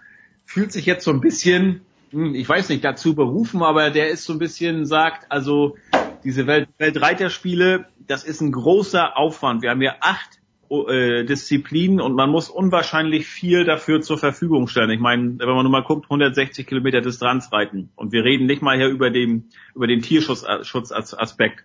fühlt 0.44 0.72
sich 0.72 0.86
jetzt 0.86 1.04
so 1.04 1.10
ein 1.10 1.20
bisschen, 1.20 1.82
hm, 2.10 2.34
ich 2.34 2.48
weiß 2.48 2.68
nicht, 2.68 2.84
dazu 2.84 3.14
berufen, 3.14 3.62
aber 3.62 3.90
der 3.90 4.10
ist 4.10 4.24
so 4.24 4.32
ein 4.32 4.38
bisschen, 4.38 4.84
sagt, 4.86 5.30
also 5.30 5.76
diese 6.24 6.46
Welt 6.46 6.68
Weltreiterspiele, 6.78 7.86
das 8.06 8.24
ist 8.24 8.40
ein 8.40 8.52
großer 8.52 9.16
Aufwand. 9.16 9.62
Wir 9.62 9.70
haben 9.70 9.82
ja 9.82 9.96
acht 10.00 10.41
äh, 10.88 11.24
Disziplinen 11.24 12.00
und 12.00 12.14
man 12.14 12.30
muss 12.30 12.48
unwahrscheinlich 12.48 13.26
viel 13.26 13.64
dafür 13.64 14.00
zur 14.00 14.18
Verfügung 14.18 14.68
stellen. 14.68 14.90
Ich 14.90 15.00
meine, 15.00 15.38
wenn 15.38 15.48
man 15.48 15.62
nur 15.62 15.70
mal 15.70 15.82
guckt, 15.82 16.06
160 16.06 16.66
Kilometer 16.66 17.00
Distanz 17.00 17.52
reiten 17.52 17.90
und 17.94 18.12
wir 18.12 18.24
reden 18.24 18.46
nicht 18.46 18.62
mal 18.62 18.76
hier 18.76 18.88
über 18.88 19.10
den 19.10 19.50
über 19.74 19.86
den 19.86 20.02
Tierschutzaspekt. 20.02 21.64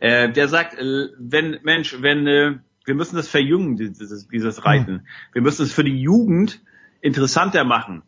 Äh, 0.00 0.30
der 0.30 0.48
sagt, 0.48 0.74
äh, 0.74 1.08
wenn 1.18 1.58
Mensch, 1.62 1.96
wenn 2.00 2.26
äh, 2.26 2.58
wir 2.84 2.94
müssen 2.94 3.16
das 3.16 3.28
verjüngen, 3.28 3.76
dieses, 3.76 4.28
dieses 4.28 4.64
Reiten. 4.64 4.92
Mhm. 4.92 5.06
Wir 5.32 5.42
müssen 5.42 5.62
es 5.62 5.72
für 5.72 5.84
die 5.84 6.00
Jugend 6.00 6.60
interessanter 7.00 7.64
machen. 7.64 8.02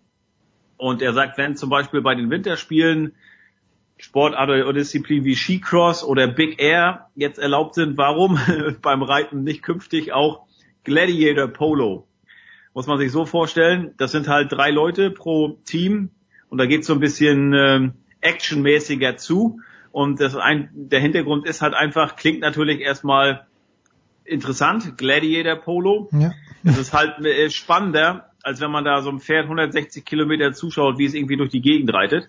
Und 0.76 1.02
er 1.02 1.12
sagt, 1.12 1.36
wenn 1.38 1.56
zum 1.56 1.70
Beispiel 1.70 2.00
bei 2.00 2.14
den 2.14 2.30
Winterspielen 2.30 3.14
Sportart 3.98 4.48
oder 4.48 4.72
Disziplin 4.72 5.24
wie 5.24 5.34
Skicross 5.34 6.04
oder 6.04 6.28
Big 6.28 6.60
Air 6.62 7.08
jetzt 7.14 7.38
erlaubt 7.38 7.74
sind, 7.74 7.98
warum 7.98 8.38
beim 8.82 9.02
Reiten 9.02 9.42
nicht 9.42 9.62
künftig 9.62 10.12
auch 10.12 10.46
Gladiator 10.84 11.48
Polo? 11.48 12.06
Muss 12.74 12.86
man 12.86 12.98
sich 12.98 13.10
so 13.10 13.26
vorstellen, 13.26 13.94
das 13.98 14.12
sind 14.12 14.28
halt 14.28 14.52
drei 14.52 14.70
Leute 14.70 15.10
pro 15.10 15.58
Team 15.64 16.10
und 16.48 16.58
da 16.58 16.66
geht 16.66 16.84
so 16.84 16.92
ein 16.92 17.00
bisschen 17.00 17.52
äh, 17.52 17.90
actionmäßiger 18.20 19.16
zu 19.16 19.60
und 19.90 20.20
das 20.20 20.36
ein, 20.36 20.70
der 20.72 21.00
Hintergrund 21.00 21.46
ist 21.46 21.60
halt 21.60 21.74
einfach, 21.74 22.14
klingt 22.14 22.40
natürlich 22.40 22.80
erstmal 22.80 23.46
interessant, 24.24 24.96
Gladiator 24.96 25.56
Polo. 25.56 26.08
Ja. 26.12 26.32
Es 26.62 26.78
ist 26.78 26.92
halt 26.92 27.24
äh, 27.24 27.50
spannender, 27.50 28.27
als 28.42 28.60
wenn 28.60 28.70
man 28.70 28.84
da 28.84 29.02
so 29.02 29.10
ein 29.10 29.20
Pferd 29.20 29.44
160 29.44 30.04
Kilometer 30.04 30.52
zuschaut, 30.52 30.98
wie 30.98 31.04
es 31.04 31.14
irgendwie 31.14 31.36
durch 31.36 31.50
die 31.50 31.60
Gegend 31.60 31.92
reitet. 31.92 32.28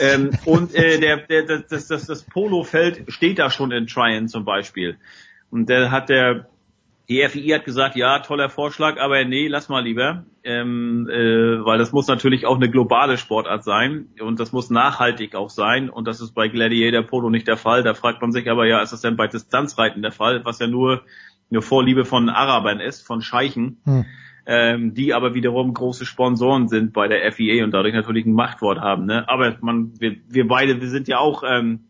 ähm, 0.00 0.30
und 0.44 0.74
äh, 0.74 0.98
der, 0.98 1.18
der, 1.18 1.44
das, 1.44 1.88
das, 1.88 2.06
das 2.06 2.22
Polofeld 2.22 3.04
steht 3.08 3.38
da 3.38 3.50
schon 3.50 3.70
in 3.72 3.86
Tryon 3.86 4.28
zum 4.28 4.44
Beispiel. 4.44 4.98
Und 5.50 5.68
der 5.68 5.90
hat 5.90 6.08
der 6.08 6.46
die 7.10 7.26
FII 7.28 7.48
hat 7.48 7.64
gesagt, 7.64 7.96
ja, 7.96 8.20
toller 8.20 8.48
Vorschlag, 8.48 9.00
aber 9.00 9.24
nee, 9.24 9.48
lass 9.48 9.68
mal 9.68 9.82
lieber, 9.82 10.22
ähm, 10.44 11.08
äh, 11.10 11.64
weil 11.64 11.76
das 11.76 11.90
muss 11.90 12.06
natürlich 12.06 12.46
auch 12.46 12.54
eine 12.54 12.70
globale 12.70 13.18
Sportart 13.18 13.64
sein 13.64 14.10
und 14.20 14.38
das 14.38 14.52
muss 14.52 14.70
nachhaltig 14.70 15.34
auch 15.34 15.50
sein 15.50 15.90
und 15.90 16.06
das 16.06 16.20
ist 16.20 16.36
bei 16.36 16.46
Gladiator 16.46 17.02
Polo 17.02 17.28
nicht 17.28 17.48
der 17.48 17.56
Fall. 17.56 17.82
Da 17.82 17.94
fragt 17.94 18.22
man 18.22 18.30
sich 18.30 18.48
aber 18.48 18.64
ja, 18.64 18.80
ist 18.80 18.92
das 18.92 19.00
denn 19.00 19.16
bei 19.16 19.26
Distanzreiten 19.26 20.02
der 20.02 20.12
Fall, 20.12 20.44
was 20.44 20.60
ja 20.60 20.68
nur 20.68 21.02
eine 21.50 21.62
Vorliebe 21.62 22.04
von 22.04 22.28
Arabern 22.28 22.78
ist, 22.78 23.04
von 23.04 23.22
Scheichen. 23.22 23.80
Hm 23.84 24.06
ähm, 24.46 24.94
die 24.94 25.14
aber 25.14 25.34
wiederum 25.34 25.74
große 25.74 26.06
Sponsoren 26.06 26.68
sind 26.68 26.92
bei 26.92 27.08
der 27.08 27.30
FIA 27.32 27.64
und 27.64 27.72
dadurch 27.72 27.94
natürlich 27.94 28.26
ein 28.26 28.32
Machtwort 28.32 28.80
haben. 28.80 29.06
Ne? 29.06 29.28
Aber 29.28 29.56
man, 29.60 29.92
wir, 29.98 30.16
wir 30.28 30.48
beide, 30.48 30.80
wir 30.80 30.88
sind 30.88 31.08
ja 31.08 31.18
auch 31.18 31.42
ähm, 31.46 31.80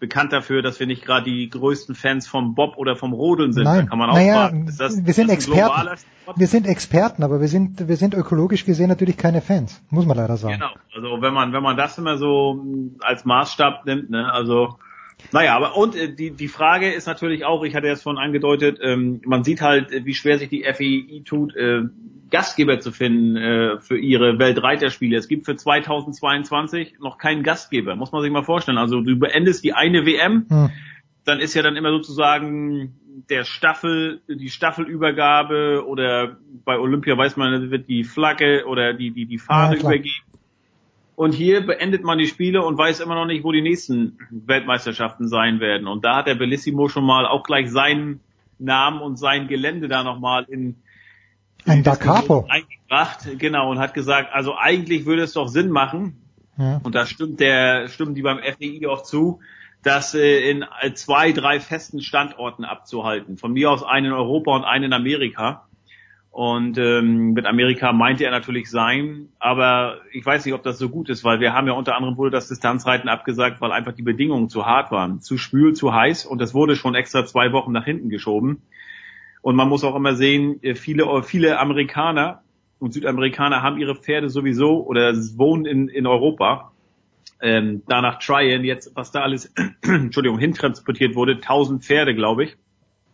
bekannt 0.00 0.32
dafür, 0.32 0.62
dass 0.62 0.80
wir 0.80 0.86
nicht 0.86 1.04
gerade 1.04 1.30
die 1.30 1.48
größten 1.48 1.94
Fans 1.94 2.26
vom 2.26 2.54
Bob 2.54 2.76
oder 2.78 2.96
vom 2.96 3.12
Rodeln 3.12 3.52
sind. 3.52 3.64
Nein. 3.64 3.84
Da 3.84 3.90
kann 3.90 3.98
man 3.98 4.10
auch 4.10 4.14
naja, 4.14 4.48
fragen. 4.48 4.66
Ist 4.66 4.80
das, 4.80 5.04
wir 5.04 5.14
sind 5.14 5.30
Experten. 5.30 5.88
Wir 6.36 6.46
sind 6.46 6.66
Experten, 6.66 7.22
aber 7.22 7.40
wir 7.40 7.48
sind, 7.48 7.86
wir 7.86 7.96
sind 7.96 8.14
ökologisch 8.14 8.64
gesehen 8.64 8.88
natürlich 8.88 9.16
keine 9.16 9.40
Fans, 9.42 9.82
muss 9.90 10.06
man 10.06 10.16
leider 10.16 10.36
sagen. 10.36 10.54
Genau. 10.54 10.72
Also 10.94 11.22
wenn 11.22 11.34
man, 11.34 11.52
wenn 11.52 11.62
man 11.62 11.76
das 11.76 11.98
immer 11.98 12.16
so 12.16 12.64
als 13.00 13.24
Maßstab 13.24 13.84
nimmt, 13.84 14.10
ne, 14.10 14.32
also 14.32 14.78
naja, 15.32 15.56
aber 15.56 15.76
und 15.76 15.96
äh, 15.96 16.12
die, 16.12 16.30
die 16.32 16.48
Frage 16.48 16.92
ist 16.92 17.06
natürlich 17.06 17.44
auch, 17.44 17.64
ich 17.64 17.74
hatte 17.74 17.88
es 17.88 18.02
vorhin 18.02 18.22
angedeutet, 18.22 18.78
ähm, 18.82 19.20
man 19.24 19.44
sieht 19.44 19.60
halt, 19.60 20.04
wie 20.04 20.14
schwer 20.14 20.38
sich 20.38 20.48
die 20.48 20.64
FEI 20.64 21.22
tut, 21.24 21.54
äh, 21.56 21.82
Gastgeber 22.30 22.80
zu 22.80 22.92
finden 22.92 23.36
äh, 23.36 23.80
für 23.80 23.98
ihre 23.98 24.38
Weltreiterspiele. 24.38 25.16
Es 25.16 25.28
gibt 25.28 25.46
für 25.46 25.56
2022 25.56 27.00
noch 27.00 27.18
keinen 27.18 27.42
Gastgeber, 27.42 27.96
muss 27.96 28.12
man 28.12 28.22
sich 28.22 28.30
mal 28.30 28.44
vorstellen. 28.44 28.78
Also 28.78 29.00
du 29.00 29.18
beendest 29.18 29.64
die 29.64 29.72
eine 29.72 30.06
WM, 30.06 30.46
hm. 30.48 30.70
dann 31.24 31.40
ist 31.40 31.54
ja 31.54 31.62
dann 31.62 31.76
immer 31.76 31.90
sozusagen 31.90 32.94
der 33.28 33.44
Staffel, 33.44 34.20
die 34.28 34.48
Staffelübergabe 34.48 35.84
oder 35.86 36.38
bei 36.64 36.78
Olympia 36.78 37.18
weiß 37.18 37.36
man, 37.36 37.70
wird 37.70 37.88
die 37.88 38.04
Flagge 38.04 38.64
oder 38.66 38.94
die, 38.94 39.10
die, 39.10 39.26
die 39.26 39.38
Fahne 39.38 39.76
ja, 39.76 39.80
übergeben 39.80 40.29
Und 41.20 41.32
hier 41.32 41.66
beendet 41.66 42.02
man 42.02 42.16
die 42.16 42.26
Spiele 42.26 42.64
und 42.64 42.78
weiß 42.78 43.00
immer 43.00 43.14
noch 43.14 43.26
nicht, 43.26 43.44
wo 43.44 43.52
die 43.52 43.60
nächsten 43.60 44.16
Weltmeisterschaften 44.30 45.28
sein 45.28 45.60
werden. 45.60 45.86
Und 45.86 46.02
da 46.02 46.16
hat 46.16 46.26
der 46.26 46.34
Bellissimo 46.34 46.88
schon 46.88 47.04
mal 47.04 47.26
auch 47.26 47.42
gleich 47.42 47.70
seinen 47.70 48.20
Namen 48.58 49.02
und 49.02 49.18
sein 49.18 49.46
Gelände 49.46 49.88
da 49.88 50.02
nochmal 50.02 50.46
in, 50.48 50.76
ein 51.66 51.82
Da 51.82 51.96
Capo 51.96 52.46
eingebracht, 52.48 53.28
genau, 53.36 53.70
und 53.70 53.78
hat 53.78 53.92
gesagt, 53.92 54.32
also 54.32 54.56
eigentlich 54.56 55.04
würde 55.04 55.24
es 55.24 55.34
doch 55.34 55.48
Sinn 55.48 55.68
machen, 55.68 56.22
ja. 56.56 56.80
und 56.84 56.94
da 56.94 57.04
stimmt 57.04 57.38
der, 57.38 57.88
stimmen 57.88 58.14
die 58.14 58.22
beim 58.22 58.38
FDI 58.38 58.86
auch 58.86 59.02
zu, 59.02 59.40
das 59.82 60.14
äh, 60.14 60.50
in 60.50 60.64
zwei, 60.94 61.32
drei 61.32 61.60
festen 61.60 62.00
Standorten 62.00 62.64
abzuhalten. 62.64 63.36
Von 63.36 63.52
mir 63.52 63.70
aus 63.70 63.82
einen 63.82 64.06
in 64.06 64.12
Europa 64.12 64.56
und 64.56 64.64
einen 64.64 64.84
in 64.84 64.92
Amerika. 64.94 65.68
Und 66.30 66.78
ähm, 66.78 67.32
mit 67.32 67.44
Amerika 67.46 67.92
meinte 67.92 68.24
er 68.24 68.30
natürlich 68.30 68.70
sein, 68.70 69.28
aber 69.40 69.98
ich 70.12 70.24
weiß 70.24 70.44
nicht, 70.44 70.54
ob 70.54 70.62
das 70.62 70.78
so 70.78 70.88
gut 70.88 71.08
ist, 71.08 71.24
weil 71.24 71.40
wir 71.40 71.52
haben 71.52 71.66
ja 71.66 71.72
unter 71.72 71.96
anderem 71.96 72.16
wurde 72.16 72.30
das 72.30 72.46
Distanzreiten 72.46 73.08
abgesagt, 73.08 73.60
weil 73.60 73.72
einfach 73.72 73.92
die 73.92 74.02
Bedingungen 74.02 74.48
zu 74.48 74.64
hart 74.64 74.92
waren, 74.92 75.20
zu 75.20 75.38
schwül, 75.38 75.72
zu 75.72 75.92
heiß 75.92 76.26
und 76.26 76.40
das 76.40 76.54
wurde 76.54 76.76
schon 76.76 76.94
extra 76.94 77.26
zwei 77.26 77.52
Wochen 77.52 77.72
nach 77.72 77.84
hinten 77.84 78.10
geschoben. 78.10 78.62
Und 79.42 79.56
man 79.56 79.68
muss 79.68 79.82
auch 79.82 79.96
immer 79.96 80.14
sehen, 80.14 80.62
äh, 80.62 80.76
viele, 80.76 81.22
viele 81.24 81.58
Amerikaner 81.58 82.42
und 82.78 82.92
Südamerikaner 82.92 83.62
haben 83.62 83.78
ihre 83.78 83.96
Pferde 83.96 84.30
sowieso 84.30 84.86
oder 84.86 85.14
wohnen 85.36 85.66
in, 85.66 85.88
in 85.88 86.06
Europa. 86.06 86.72
Ähm, 87.42 87.82
danach 87.88 88.18
Tryon, 88.18 88.64
jetzt 88.64 88.94
was 88.94 89.10
da 89.10 89.22
alles, 89.22 89.52
Entschuldigung, 89.82 90.38
hintransportiert 90.38 91.16
wurde, 91.16 91.34
1000 91.34 91.84
Pferde, 91.84 92.14
glaube 92.14 92.44
ich. 92.44 92.56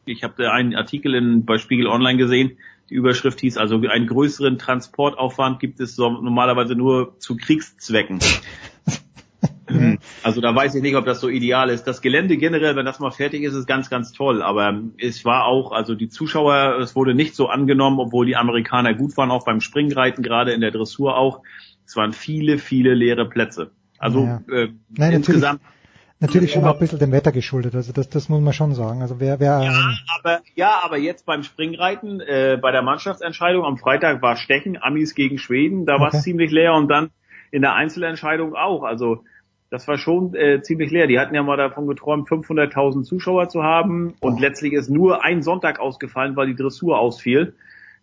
Ich 0.04 0.22
habe 0.22 0.52
einen 0.52 0.74
Artikel 0.74 1.14
in, 1.14 1.44
bei 1.44 1.58
Spiegel 1.58 1.86
Online 1.88 2.18
gesehen. 2.18 2.58
Die 2.90 2.94
Überschrift 2.94 3.40
hieß 3.40 3.56
also, 3.56 3.76
einen 3.76 4.06
größeren 4.06 4.58
Transportaufwand 4.58 5.58
gibt 5.58 5.80
es 5.80 5.98
normalerweise 5.98 6.74
nur 6.76 7.18
zu 7.18 7.36
Kriegszwecken. 7.36 8.20
Also 10.22 10.40
da 10.40 10.54
weiß 10.54 10.76
ich 10.76 10.82
nicht, 10.82 10.94
ob 10.94 11.04
das 11.04 11.20
so 11.20 11.28
ideal 11.28 11.70
ist. 11.70 11.84
Das 11.84 12.00
Gelände 12.00 12.36
generell, 12.36 12.76
wenn 12.76 12.86
das 12.86 13.00
mal 13.00 13.10
fertig 13.10 13.42
ist, 13.42 13.54
ist 13.54 13.66
ganz, 13.66 13.90
ganz 13.90 14.12
toll. 14.12 14.40
Aber 14.42 14.80
es 14.98 15.24
war 15.24 15.44
auch, 15.44 15.72
also 15.72 15.94
die 15.94 16.08
Zuschauer, 16.08 16.78
es 16.80 16.94
wurde 16.94 17.14
nicht 17.14 17.34
so 17.34 17.48
angenommen, 17.48 17.98
obwohl 17.98 18.26
die 18.26 18.36
Amerikaner 18.36 18.94
gut 18.94 19.16
waren, 19.16 19.30
auch 19.30 19.44
beim 19.44 19.60
Springreiten, 19.60 20.22
gerade 20.22 20.52
in 20.52 20.60
der 20.60 20.70
Dressur 20.70 21.16
auch. 21.16 21.42
Es 21.84 21.96
waren 21.96 22.12
viele, 22.12 22.58
viele 22.58 22.94
leere 22.94 23.28
Plätze. 23.28 23.72
Also 23.98 24.24
Ja. 24.24 24.42
äh, 24.50 24.68
Nein, 24.90 25.12
insgesamt. 25.12 25.60
Natürlich 25.60 25.75
schon 26.48 26.64
auch 26.64 26.74
ein 26.74 26.78
bisschen 26.78 26.98
dem 26.98 27.12
Wetter 27.12 27.32
geschuldet, 27.32 27.74
also 27.74 27.92
das, 27.92 28.08
das 28.08 28.28
muss 28.28 28.40
man 28.40 28.52
schon 28.54 28.74
sagen. 28.74 29.02
Also 29.02 29.20
wer, 29.20 29.38
wer 29.38 29.60
ähm, 29.60 29.98
Aber 30.18 30.40
ja, 30.54 30.80
aber 30.82 30.96
jetzt 30.96 31.26
beim 31.26 31.42
Springreiten, 31.42 32.20
äh, 32.20 32.58
bei 32.60 32.72
der 32.72 32.82
Mannschaftsentscheidung 32.82 33.64
am 33.64 33.76
Freitag 33.76 34.22
war 34.22 34.36
Stechen, 34.36 34.82
Amis 34.82 35.14
gegen 35.14 35.38
Schweden, 35.38 35.84
da 35.84 36.00
war 36.00 36.08
es 36.08 36.14
Okay. 36.14 36.22
ziemlich 36.22 36.50
leer 36.50 36.74
und 36.74 36.88
dann 36.88 37.10
in 37.50 37.62
der 37.62 37.74
Einzelentscheidung 37.74 38.54
auch. 38.54 38.82
Also 38.82 39.24
das 39.70 39.86
war 39.88 39.98
schon 39.98 40.34
äh, 40.34 40.62
ziemlich 40.62 40.90
leer. 40.90 41.06
Die 41.06 41.18
hatten 41.18 41.34
ja 41.34 41.42
mal 41.42 41.56
davon 41.56 41.86
geträumt, 41.86 42.28
500.000 42.28 43.02
Zuschauer 43.02 43.48
zu 43.48 43.62
haben 43.62 44.14
und 44.20 44.40
letztlich 44.40 44.72
ist 44.72 44.88
nur 44.88 45.22
ein 45.22 45.42
Sonntag 45.42 45.80
ausgefallen, 45.80 46.36
weil 46.36 46.46
die 46.46 46.56
Dressur 46.56 46.98
ausfiel. 46.98 47.54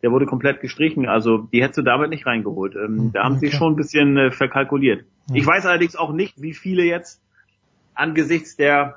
Der 0.03 0.11
wurde 0.11 0.25
komplett 0.25 0.59
gestrichen, 0.59 1.08
also 1.08 1.38
die 1.38 1.64
hättest 1.64 1.77
du 1.77 1.82
damit 1.82 2.09
nicht 2.09 2.25
reingeholt. 2.25 2.75
Ähm, 2.75 3.11
da 3.14 3.24
haben 3.24 3.40
sie 3.40 3.48
okay. 3.48 3.56
schon 3.56 3.74
ein 3.74 3.75
bisschen 3.77 4.17
äh, 4.17 4.32
verkalkuliert. 4.32 5.06
Ja. 5.30 5.35
Ich 5.35 5.48
weiß 5.48 5.66
allerdings 5.66 5.95
auch 5.95 6.11
nicht, 6.11 6.42
wie 6.42 6.53
viele 6.53 6.83
jetzt 6.83 7.23
angesichts 7.96 8.56
der 8.56 8.96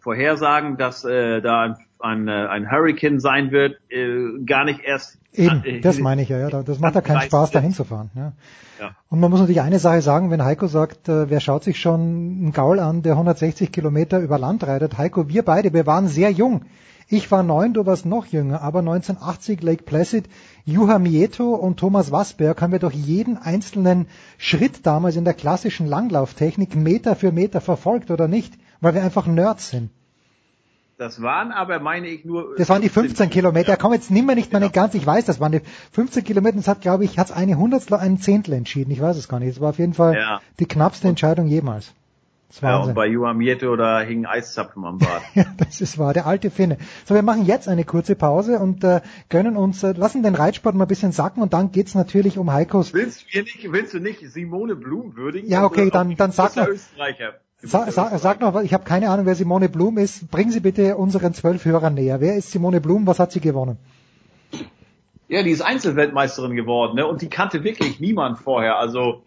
Vorhersagen, 0.00 0.76
dass 0.76 1.04
äh, 1.04 1.40
da 1.40 1.62
ein, 1.62 1.76
ein, 2.00 2.28
äh, 2.28 2.32
ein 2.48 2.70
Hurricane 2.70 3.20
sein 3.20 3.50
wird, 3.52 3.76
äh, 3.88 4.42
gar 4.44 4.64
nicht 4.64 4.80
erst 4.80 5.18
eben, 5.32 5.62
äh, 5.64 5.80
das 5.80 5.98
meine 6.00 6.22
ich 6.22 6.28
ja, 6.28 6.38
ja. 6.38 6.50
da- 6.50 6.62
Das 6.62 6.80
macht 6.80 6.94
ja 6.96 7.00
keinen 7.00 7.22
Spaß, 7.22 7.52
da 7.52 7.60
hinzufahren. 7.60 8.10
Ja. 8.14 8.32
Ja. 8.80 8.96
Und 9.08 9.20
man 9.20 9.30
muss 9.30 9.38
natürlich 9.38 9.60
eine 9.60 9.78
Sache 9.78 10.02
sagen, 10.02 10.30
wenn 10.32 10.42
Heiko 10.44 10.66
sagt, 10.66 11.08
äh, 11.08 11.30
wer 11.30 11.38
schaut 11.38 11.62
sich 11.62 11.80
schon 11.80 12.00
einen 12.00 12.52
Gaul 12.52 12.80
an, 12.80 13.02
der 13.02 13.12
160 13.12 13.70
Kilometer 13.70 14.18
über 14.18 14.38
Land 14.38 14.66
reitet. 14.66 14.98
Heiko, 14.98 15.28
wir 15.28 15.44
beide, 15.44 15.72
wir 15.72 15.86
waren 15.86 16.08
sehr 16.08 16.30
jung. 16.32 16.62
Ich 17.12 17.30
war 17.30 17.42
neun, 17.42 17.74
du 17.74 17.84
warst 17.84 18.06
noch 18.06 18.24
jünger, 18.24 18.62
aber 18.62 18.78
1980 18.78 19.62
Lake 19.62 19.82
Placid, 19.82 20.30
Juha 20.64 20.98
Mieto 20.98 21.54
und 21.54 21.78
Thomas 21.78 22.10
Wasberg 22.10 22.62
haben 22.62 22.72
wir 22.72 22.78
doch 22.78 22.90
jeden 22.90 23.36
einzelnen 23.36 24.06
Schritt 24.38 24.86
damals 24.86 25.16
in 25.16 25.26
der 25.26 25.34
klassischen 25.34 25.86
Langlauftechnik 25.86 26.74
Meter 26.74 27.14
für 27.14 27.30
Meter 27.30 27.60
verfolgt, 27.60 28.10
oder 28.10 28.28
nicht? 28.28 28.54
Weil 28.80 28.94
wir 28.94 29.02
einfach 29.02 29.26
Nerds 29.26 29.68
sind. 29.68 29.90
Das 30.96 31.20
waren 31.20 31.52
aber, 31.52 31.80
meine 31.80 32.08
ich, 32.08 32.24
nur. 32.24 32.54
Das 32.56 32.70
waren 32.70 32.80
die 32.80 32.88
15 32.88 33.28
Kilometer. 33.28 33.76
Komm, 33.76 33.92
jetzt 33.92 34.10
nimm 34.10 34.24
mir 34.24 34.34
nicht 34.34 34.50
meine 34.54 34.70
ganz, 34.70 34.94
ich 34.94 35.04
weiß, 35.04 35.26
das 35.26 35.38
waren 35.38 35.52
die 35.52 35.60
15 35.92 36.24
Kilometer. 36.24 36.56
Das 36.56 36.68
hat, 36.68 36.80
glaube 36.80 37.04
ich, 37.04 37.18
hat's 37.18 37.30
eine 37.30 37.58
Hundertstel, 37.58 37.98
ein 37.98 38.20
Zehntel 38.20 38.54
entschieden. 38.54 38.90
Ich 38.90 39.02
weiß 39.02 39.18
es 39.18 39.28
gar 39.28 39.38
nicht. 39.38 39.50
Es 39.50 39.60
war 39.60 39.68
auf 39.70 39.78
jeden 39.78 39.92
Fall 39.92 40.14
Ja. 40.14 40.40
die 40.60 40.66
knappste 40.66 41.08
Entscheidung 41.08 41.46
jemals. 41.46 41.92
Ja, 42.60 42.78
und 42.78 42.94
bei 42.94 43.06
Juha 43.06 43.32
Mieto, 43.32 43.74
da 43.76 44.00
hingen 44.02 44.26
Eiszapfen 44.26 44.84
am 44.84 44.98
Bart. 44.98 45.22
Ja, 45.34 45.44
das 45.56 45.80
ist 45.80 45.98
wahr, 45.98 46.12
der 46.12 46.26
alte 46.26 46.50
Finne. 46.50 46.76
So, 47.06 47.14
wir 47.14 47.22
machen 47.22 47.46
jetzt 47.46 47.66
eine 47.68 47.84
kurze 47.84 48.14
Pause 48.14 48.58
und 48.58 48.84
äh, 48.84 49.00
gönnen 49.30 49.56
uns, 49.56 49.82
äh, 49.82 49.92
lassen 49.92 50.22
den 50.22 50.34
Reitsport 50.34 50.74
mal 50.74 50.84
ein 50.84 50.88
bisschen 50.88 51.12
sacken 51.12 51.42
und 51.42 51.52
dann 51.54 51.72
geht's 51.72 51.94
natürlich 51.94 52.36
um 52.36 52.52
Heikos. 52.52 52.92
willst, 52.92 53.24
du 53.34 53.40
nicht, 53.40 53.72
willst 53.72 53.94
du 53.94 54.00
nicht 54.00 54.20
Simone 54.30 54.76
Blum 54.76 55.16
würdigen? 55.16 55.48
Ja, 55.48 55.64
okay, 55.64 55.88
dann- 55.90 56.14
dann 56.16 56.32
sag 56.32 56.54
mal. 56.56 56.68
Österreicher. 56.68 57.34
Sa, 57.62 57.90
sa, 57.92 58.18
sag 58.18 58.40
noch, 58.40 58.60
ich 58.62 58.74
habe 58.74 58.82
keine 58.84 59.08
Ahnung, 59.08 59.24
wer 59.24 59.36
Simone 59.36 59.68
Blum 59.68 59.96
ist. 59.96 60.30
Bringen 60.30 60.50
Sie 60.50 60.58
bitte 60.60 60.96
unseren 60.96 61.32
zwölf 61.32 61.64
Hörern 61.64 61.94
näher. 61.94 62.20
Wer 62.20 62.36
ist 62.36 62.50
Simone 62.50 62.80
Blum? 62.80 63.06
Was 63.06 63.18
hat 63.20 63.30
sie 63.32 63.40
gewonnen? 63.40 63.78
Ja, 65.28 65.42
die 65.42 65.50
ist 65.50 65.62
Einzelweltmeisterin 65.62 66.54
geworden, 66.56 66.96
ne? 66.96 67.06
Und 67.06 67.22
die 67.22 67.28
kannte 67.30 67.64
wirklich 67.64 68.00
niemand 68.00 68.38
vorher. 68.38 68.78
Also 68.78 69.22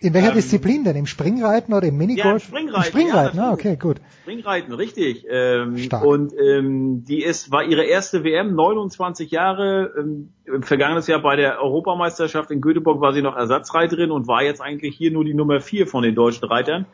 In 0.00 0.12
welcher 0.12 0.28
Ähm, 0.28 0.34
Disziplin 0.34 0.84
denn? 0.84 0.96
Im 0.96 1.06
Springreiten 1.06 1.72
oder 1.72 1.86
im 1.86 1.96
Minigolf? 1.96 2.24
Ja, 2.24 2.32
im 2.32 2.38
Springreiten, 2.40 2.76
Im 2.76 2.82
Springreiten, 2.84 3.38
ja, 3.38 3.48
ah, 3.48 3.52
okay, 3.52 3.76
gut. 3.76 3.96
Springreiten, 4.22 4.74
richtig. 4.74 5.24
Ähm, 5.28 5.78
Stark. 5.78 6.04
und 6.04 6.34
ähm, 6.38 7.04
die 7.04 7.22
ist, 7.22 7.50
war 7.50 7.64
ihre 7.64 7.84
erste 7.84 8.22
WM, 8.22 8.54
29 8.54 9.30
Jahre. 9.30 9.92
Ähm, 9.98 10.32
im 10.44 10.62
vergangenes 10.62 11.06
Jahr 11.06 11.22
bei 11.22 11.36
der 11.36 11.60
Europameisterschaft 11.62 12.50
in 12.50 12.60
Göteborg 12.60 13.00
war 13.00 13.14
sie 13.14 13.22
noch 13.22 13.36
Ersatzreiterin 13.36 14.10
und 14.10 14.28
war 14.28 14.42
jetzt 14.42 14.60
eigentlich 14.60 14.96
hier 14.96 15.10
nur 15.10 15.24
die 15.24 15.34
Nummer 15.34 15.60
vier 15.60 15.86
von 15.86 16.02
den 16.02 16.14
deutschen 16.14 16.44
Reitern. 16.44 16.86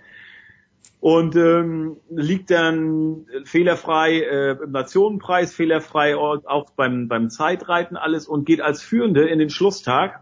Und 1.00 1.34
ähm, 1.34 1.96
liegt 2.10 2.50
dann 2.52 3.26
fehlerfrei 3.44 4.20
äh, 4.20 4.56
im 4.62 4.70
Nationenpreis, 4.70 5.52
fehlerfrei 5.52 6.16
auch 6.16 6.70
beim, 6.76 7.08
beim 7.08 7.28
Zeitreiten 7.28 7.96
alles 7.96 8.28
und 8.28 8.46
geht 8.46 8.60
als 8.60 8.80
Führende 8.82 9.26
in 9.26 9.40
den 9.40 9.50
Schlusstag. 9.50 10.20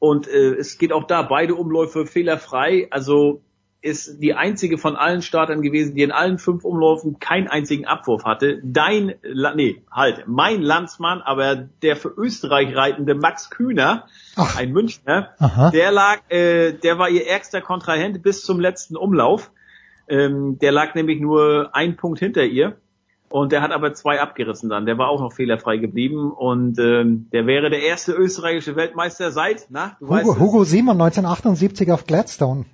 Und 0.00 0.26
äh, 0.26 0.54
es 0.54 0.78
geht 0.78 0.92
auch 0.92 1.04
da 1.04 1.22
beide 1.22 1.54
Umläufe 1.54 2.06
fehlerfrei. 2.06 2.88
Also 2.90 3.42
ist 3.82 4.20
die 4.20 4.34
einzige 4.34 4.76
von 4.76 4.96
allen 4.96 5.22
Startern 5.22 5.62
gewesen, 5.62 5.94
die 5.94 6.02
in 6.02 6.10
allen 6.10 6.38
fünf 6.38 6.64
Umläufen 6.64 7.18
keinen 7.18 7.48
einzigen 7.48 7.86
Abwurf 7.86 8.24
hatte. 8.24 8.60
Dein, 8.62 9.14
nee, 9.54 9.82
halt, 9.90 10.24
mein 10.26 10.60
Landsmann, 10.60 11.22
aber 11.22 11.56
der 11.56 11.96
für 11.96 12.08
Österreich 12.08 12.74
reitende 12.76 13.14
Max 13.14 13.48
Kühner, 13.50 14.06
ein 14.56 14.72
Münchner, 14.72 15.30
Aha. 15.38 15.70
der 15.70 15.92
lag, 15.92 16.18
äh, 16.28 16.72
der 16.72 16.98
war 16.98 17.08
ihr 17.08 17.26
ärgster 17.26 17.62
Kontrahent 17.62 18.22
bis 18.22 18.42
zum 18.42 18.60
letzten 18.60 18.96
Umlauf. 18.96 19.50
Ähm, 20.08 20.58
der 20.58 20.72
lag 20.72 20.94
nämlich 20.94 21.20
nur 21.20 21.70
ein 21.72 21.96
Punkt 21.96 22.18
hinter 22.18 22.44
ihr. 22.44 22.76
Und 23.30 23.52
der 23.52 23.62
hat 23.62 23.70
aber 23.70 23.94
zwei 23.94 24.20
abgerissen 24.20 24.68
dann. 24.68 24.86
Der 24.86 24.98
war 24.98 25.08
auch 25.08 25.20
noch 25.20 25.32
fehlerfrei 25.32 25.76
geblieben. 25.76 26.32
Und 26.32 26.78
ähm, 26.80 27.28
der 27.32 27.46
wäre 27.46 27.70
der 27.70 27.80
erste 27.80 28.12
österreichische 28.12 28.74
Weltmeister 28.74 29.30
seit, 29.30 29.68
na, 29.70 29.96
du 30.00 30.08
weißt 30.08 30.24
Hugo, 30.24 30.32
es. 30.32 30.40
Hugo 30.40 30.64
Simon 30.64 31.00
1978 31.00 31.92
auf 31.92 32.06
Gladstone. 32.06 32.64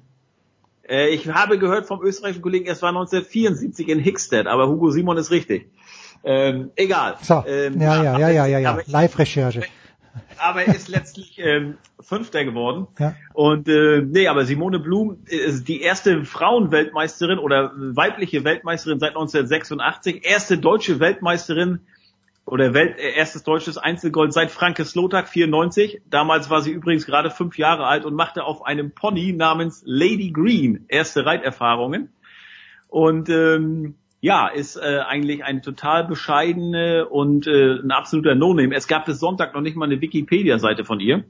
Äh, 0.89 1.11
ich 1.11 1.29
habe 1.29 1.59
gehört 1.59 1.87
vom 1.87 2.03
österreichischen 2.03 2.41
Kollegen, 2.43 2.67
es 2.69 2.81
war 2.81 2.89
1974 2.89 3.89
in 3.89 3.99
Hickstead, 3.99 4.47
aber 4.47 4.69
Hugo 4.69 4.91
Simon 4.91 5.19
ist 5.19 5.31
richtig. 5.31 5.71
Ähm, 6.25 6.71
egal. 6.75 7.17
So, 7.21 7.45
Ähm, 7.47 7.79
ja, 7.81 8.03
ja, 8.03 8.19
ja, 8.19 8.29
ja, 8.31 8.47
ja, 8.47 8.59
ja. 8.59 8.79
Live-Recherche. 8.87 9.63
Aber 10.39 10.63
er 10.63 10.75
ist 10.75 10.89
letztlich 10.89 11.39
ähm, 11.39 11.79
Fünfter 12.01 12.45
geworden. 12.45 12.87
Ja. 12.99 13.15
Und 13.35 13.69
äh, 13.69 14.03
nee, 14.03 14.29
aber 14.29 14.45
Simone 14.45 14.79
Blum 14.79 15.19
ist 15.27 15.69
die 15.69 15.81
erste 15.81 16.25
Frauenweltmeisterin 16.25 17.39
oder 17.39 17.73
weibliche 17.75 18.45
Weltmeisterin 18.45 19.01
seit 19.01 19.11
1986, 19.11 20.25
erste 20.25 20.59
deutsche 20.59 21.01
Weltmeisterin 21.01 21.81
oder 22.47 22.75
Welt, 22.75 22.99
äh, 22.99 23.17
erstes 23.17 23.43
deutsches 23.43 23.77
Einzelgold 23.77 24.33
seit 24.33 24.51
Franke 24.51 24.85
Slotak 24.85 25.29
94. 25.29 26.01
Damals 26.09 26.49
war 26.49 26.63
sie 26.63 26.71
übrigens 26.71 27.07
gerade 27.07 27.31
fünf 27.31 27.59
Jahre 27.59 27.87
alt 27.87 28.05
und 28.05 28.15
machte 28.15 28.45
auf 28.45 28.65
einem 28.65 28.93
Pony 28.93 29.33
namens 29.33 29.83
Lady 29.85 30.31
Green 30.31 30.85
erste 30.89 31.27
Reiterfahrungen. 31.27 32.11
Und 32.89 33.29
ähm, 33.29 33.97
ja, 34.21 34.49
ist 34.49 34.77
äh, 34.77 35.01
eigentlich 35.07 35.45
eine 35.45 35.61
total 35.61 36.05
bescheidene 36.05 37.07
und 37.09 37.47
äh, 37.47 37.75
ein 37.75 37.91
absoluter 37.91 38.35
No-Name. 38.35 38.75
Es 38.75 38.89
gab 38.89 39.05
bis 39.05 39.21
Sonntag 39.21 39.55
noch 39.55 39.61
nicht 39.61 39.77
mal 39.77 39.85
eine 39.85 40.01
Wikipedia-Seite 40.01 40.85
von 40.85 41.01
ihr. 41.01 41.25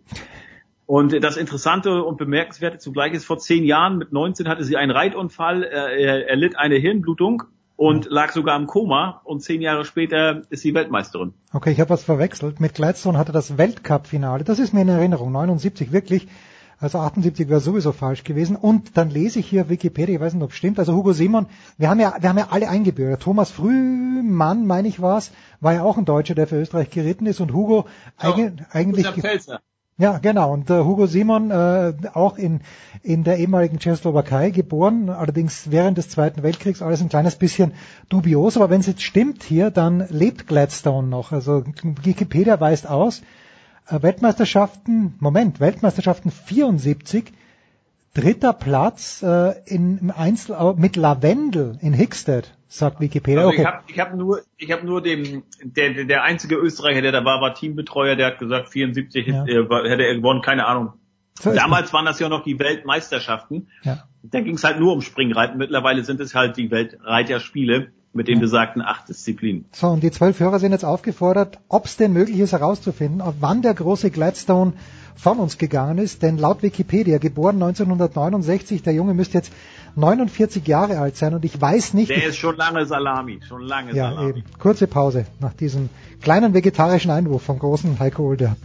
Und 0.87 1.21
das 1.25 1.37
Interessante 1.37 2.05
und 2.05 2.17
Bemerkenswerte 2.17 2.79
zugleich 2.79 3.13
ist, 3.13 3.25
vor 3.25 3.39
zehn 3.39 3.65
Jahren 3.65 3.99
mit 3.99 4.13
19 4.13 4.49
hatte 4.49 4.63
sie 4.63 4.77
einen 4.77 4.93
Reitunfall, 4.93 5.65
er, 5.65 6.29
er 6.29 6.37
litt 6.37 6.57
eine 6.57 6.77
Hirnblutung 6.77 7.43
und 7.75 8.07
lag 8.09 8.33
sogar 8.33 8.57
im 8.57 8.69
Koma 8.69 9.21
und 9.25 9.41
zehn 9.41 9.61
Jahre 9.61 9.85
später 9.85 10.43
ist 10.49 10.63
sie 10.63 10.75
Weltmeisterin. 10.75 11.35
Okay, 11.53 11.73
ich 11.73 11.81
habe 11.81 11.91
was 11.91 12.05
verwechselt. 12.05 12.61
Mit 12.61 12.75
Gladstone 12.75 13.19
hatte 13.19 13.33
das 13.33 13.59
Weltcup-Finale, 13.59 14.45
das 14.45 14.61
ist 14.61 14.73
mir 14.73 14.83
in 14.83 14.89
Erinnerung, 14.89 15.33
79 15.33 15.91
wirklich, 15.91 16.29
Also 16.79 16.99
78 16.99 17.49
wäre 17.49 17.61
sowieso 17.61 17.93
falsch 17.93 18.25
gewesen. 18.25 18.55
Und 18.55 18.97
dann 18.97 19.11
lese 19.11 19.39
ich 19.39 19.47
hier 19.47 19.71
Wikipedia, 19.71 20.15
ich 20.15 20.21
weiß 20.21 20.35
nicht, 20.35 20.43
ob 20.43 20.51
es 20.51 20.57
stimmt, 20.57 20.79
also 20.79 20.95
Hugo 20.95 21.13
Simon, 21.13 21.47
wir 21.79 21.89
haben 21.89 22.01
ja, 22.01 22.17
wir 22.21 22.29
haben 22.29 22.39
ja 22.39 22.49
alle 22.51 22.69
eingebürgert. 22.69 23.23
Thomas 23.23 23.51
Frühmann, 23.51 24.67
meine 24.67 24.89
ich 24.89 25.01
war's, 25.01 25.31
war 25.61 25.73
ja 25.73 25.83
auch 25.83 25.97
ein 25.97 26.05
Deutscher, 26.05 26.35
der 26.35 26.47
für 26.47 26.61
Österreich 26.61 26.91
geritten 26.91 27.27
ist 27.27 27.41
und 27.41 27.53
Hugo 27.53 27.87
Ja, 28.23 28.35
eig 28.35 28.53
eigentlich... 28.71 29.07
Ja, 29.99 30.19
genau. 30.19 30.53
Und 30.53 30.69
äh, 30.69 30.85
Hugo 30.85 31.07
Simon, 31.07 31.51
äh, 31.51 31.95
auch 32.13 32.37
in, 32.37 32.61
in 33.03 33.25
der 33.25 33.39
ehemaligen 33.39 33.79
Tschechoslowakei 33.79 34.51
geboren, 34.51 35.09
allerdings 35.09 35.71
während 35.71 35.97
des 35.97 36.11
Zweiten 36.11 36.43
Weltkriegs, 36.43 36.83
alles 36.83 37.01
ein 37.01 37.09
kleines 37.09 37.37
bisschen 37.37 37.73
dubios. 38.11 38.59
Aber 38.59 38.69
wenn 38.69 38.81
es 38.81 38.87
jetzt 38.87 39.03
stimmt 39.03 39.43
hier, 39.43 39.71
dann 39.71 40.07
lebt 40.11 40.47
Gladstone 40.47 41.09
noch. 41.09 41.33
Also 41.33 41.65
Wikipedia 42.03 42.61
weist 42.61 42.87
aus, 42.87 43.23
Weltmeisterschaften, 43.89 45.15
Moment, 45.21 45.61
Weltmeisterschaften 45.61 46.31
74, 46.31 47.33
dritter 48.15 48.53
Platz 48.53 49.23
äh, 49.23 49.55
in, 49.67 49.99
im 49.99 50.11
Einzel 50.11 50.57
äh, 50.59 50.73
mit 50.81 50.97
Lavendel 50.97 51.79
in 51.81 51.93
Hickstead, 51.93 52.53
sagt 52.67 53.01
Wikipedia. 53.01 53.41
Also 53.47 53.51
Okay. 53.51 53.61
ich 53.61 53.67
habe 53.67 53.83
ich 53.89 54.01
hab 54.01 54.15
nur, 54.15 54.43
ich 54.57 54.73
habe 54.73 54.87
nur 54.87 55.03
dem, 55.03 55.45
der, 55.63 56.05
der, 56.05 56.23
einzige 56.23 56.57
Österreicher, 56.57 57.03
der 57.03 57.13
da 57.13 57.25
war, 57.25 57.41
war 57.41 57.55
Teambetreuer, 57.55 58.17
der 58.17 58.27
hat 58.29 58.39
gesagt, 58.39 58.71
74 58.71 59.27
Ja. 59.27 59.45
äh, 59.47 59.65
hätte 59.89 60.05
er 60.05 60.15
gewonnen, 60.17 60.43
keine 60.43 60.67
Ahnung. 60.67 60.95
So 61.39 61.53
Damals 61.53 61.93
waren 61.93 62.07
das 62.07 62.19
ja 62.19 62.31
noch 62.31 62.45
die 62.45 62.59
Weltmeisterschaften. 62.59 63.69
Ja. 63.83 64.09
Da 64.23 64.41
ging 64.41 64.55
es 64.55 64.65
halt 64.65 64.81
nur 64.81 64.95
um 64.95 65.03
Springreiten. 65.03 65.59
Mittlerweile 65.59 66.03
sind 66.03 66.19
es 66.21 66.35
halt 66.35 66.57
die 66.57 66.71
Weltreiterspiele 66.71 67.93
mit 68.17 68.29
den 68.29 68.41
besagten 68.41 68.83
acht 68.83 69.09
Disziplinen. 69.09 69.67
So, 69.73 69.89
und 69.89 70.03
die 70.03 70.11
zwölf 70.11 70.41
Hörer 70.41 70.59
sind 70.59 70.73
jetzt 70.73 70.85
aufgefordert, 70.85 71.59
ob 71.69 71.85
es 71.85 71.97
denn 71.97 72.13
möglich 72.13 72.41
ist 72.41 72.53
herauszufinden, 72.53 73.21
ab 73.21 73.37
wann 73.41 73.63
der 73.63 73.75
große 73.75 74.11
Gladstone 74.11 74.73
von 75.17 75.39
uns 75.39 75.59
gegangen 75.59 75.99
ist. 75.99 76.23
Denn 76.23 76.39
laut 76.39 76.63
Wikipedia, 76.63 77.19
geboren 77.19 77.57
1969, 77.63 78.83
der 78.83 78.93
Junge 78.93 79.15
müsste 79.15 79.39
jetzt 79.39 79.53
49 79.97 80.67
Jahre 80.67 80.99
alt 80.99 81.17
sein 81.17 81.35
und 81.35 81.45
ich 81.45 81.61
weiß 81.61 81.95
nicht... 81.95 82.11
Der 82.11 82.27
ist 82.27 82.37
schon 82.37 82.57
lange 82.57 82.85
Salami, 82.85 83.41
schon 83.47 83.63
lange 83.63 83.95
ja, 83.95 84.11
Salami. 84.11 84.29
eben. 84.31 84.45
Kurze 84.59 84.87
Pause 84.87 85.27
nach 85.41 85.55
diesem 85.55 85.89
kleinen 86.21 86.53
vegetarischen 86.53 87.11
Einwurf 87.11 87.43
vom 87.43 87.59
großen 87.59 87.99
Heiko 87.99 88.25
Older. 88.29 88.57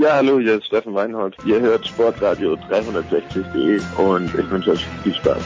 Ja, 0.00 0.14
hallo, 0.14 0.38
hier 0.38 0.58
ist 0.58 0.66
Steffen 0.66 0.94
Weinhold. 0.94 1.36
Ihr 1.44 1.58
hört 1.58 1.84
Sportradio 1.84 2.52
360.de 2.70 3.80
und 3.96 4.32
ich 4.32 4.48
wünsche 4.48 4.70
euch 4.70 4.86
viel 5.02 5.12
Spaß. 5.12 5.42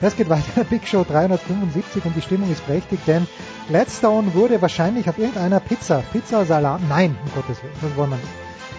Es 0.00 0.16
geht 0.16 0.28
weiter, 0.28 0.62
Big 0.70 0.86
Show 0.86 1.02
375 1.02 2.04
und 2.04 2.14
die 2.14 2.20
Stimmung 2.20 2.48
ist 2.52 2.64
prächtig, 2.64 3.00
denn 3.08 3.26
Gladstone 3.70 4.32
wurde 4.34 4.62
wahrscheinlich 4.62 5.08
auf 5.08 5.18
irgendeiner 5.18 5.58
Pizza, 5.58 6.04
Pizza 6.12 6.44
Salat, 6.44 6.80
nein, 6.88 7.18
um 7.24 7.32
Gottes 7.34 7.60
Willen, 7.60 7.74
das 7.82 7.96
wollen 7.96 8.10
wir 8.10 8.16
nicht. 8.18 8.28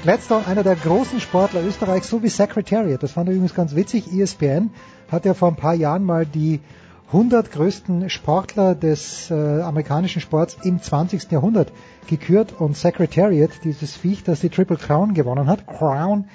Gladstone, 0.03 0.47
einer 0.47 0.63
der 0.63 0.77
großen 0.77 1.19
Sportler 1.19 1.61
Österreichs, 1.65 2.07
so 2.07 2.23
wie 2.23 2.29
Secretariat, 2.29 3.03
das 3.03 3.11
fand 3.11 3.27
ich 3.27 3.35
übrigens 3.35 3.55
ganz 3.55 3.75
witzig, 3.75 4.09
E 4.13 4.21
ESPN 4.21 4.69
hat 5.11 5.25
ja 5.25 5.33
vor 5.33 5.49
ein 5.49 5.57
paar 5.57 5.73
Jahren 5.73 6.05
mal 6.05 6.25
die 6.25 6.61
100 7.07 7.51
größten 7.51 8.09
Sportler 8.09 8.75
des 8.75 9.29
äh, 9.29 9.61
amerikanischen 9.61 10.21
Sports 10.21 10.57
im 10.63 10.81
20. 10.81 11.31
Jahrhundert 11.31 11.71
gekürt 12.07 12.53
und 12.59 12.75
Secretariat, 12.75 13.51
dieses 13.63 13.95
Viech, 13.95 14.23
das 14.23 14.41
die 14.41 14.49
Triple 14.49 14.77
Crown 14.77 15.13
gewonnen 15.13 15.47
hat, 15.47 15.67
Crown, 15.67 16.29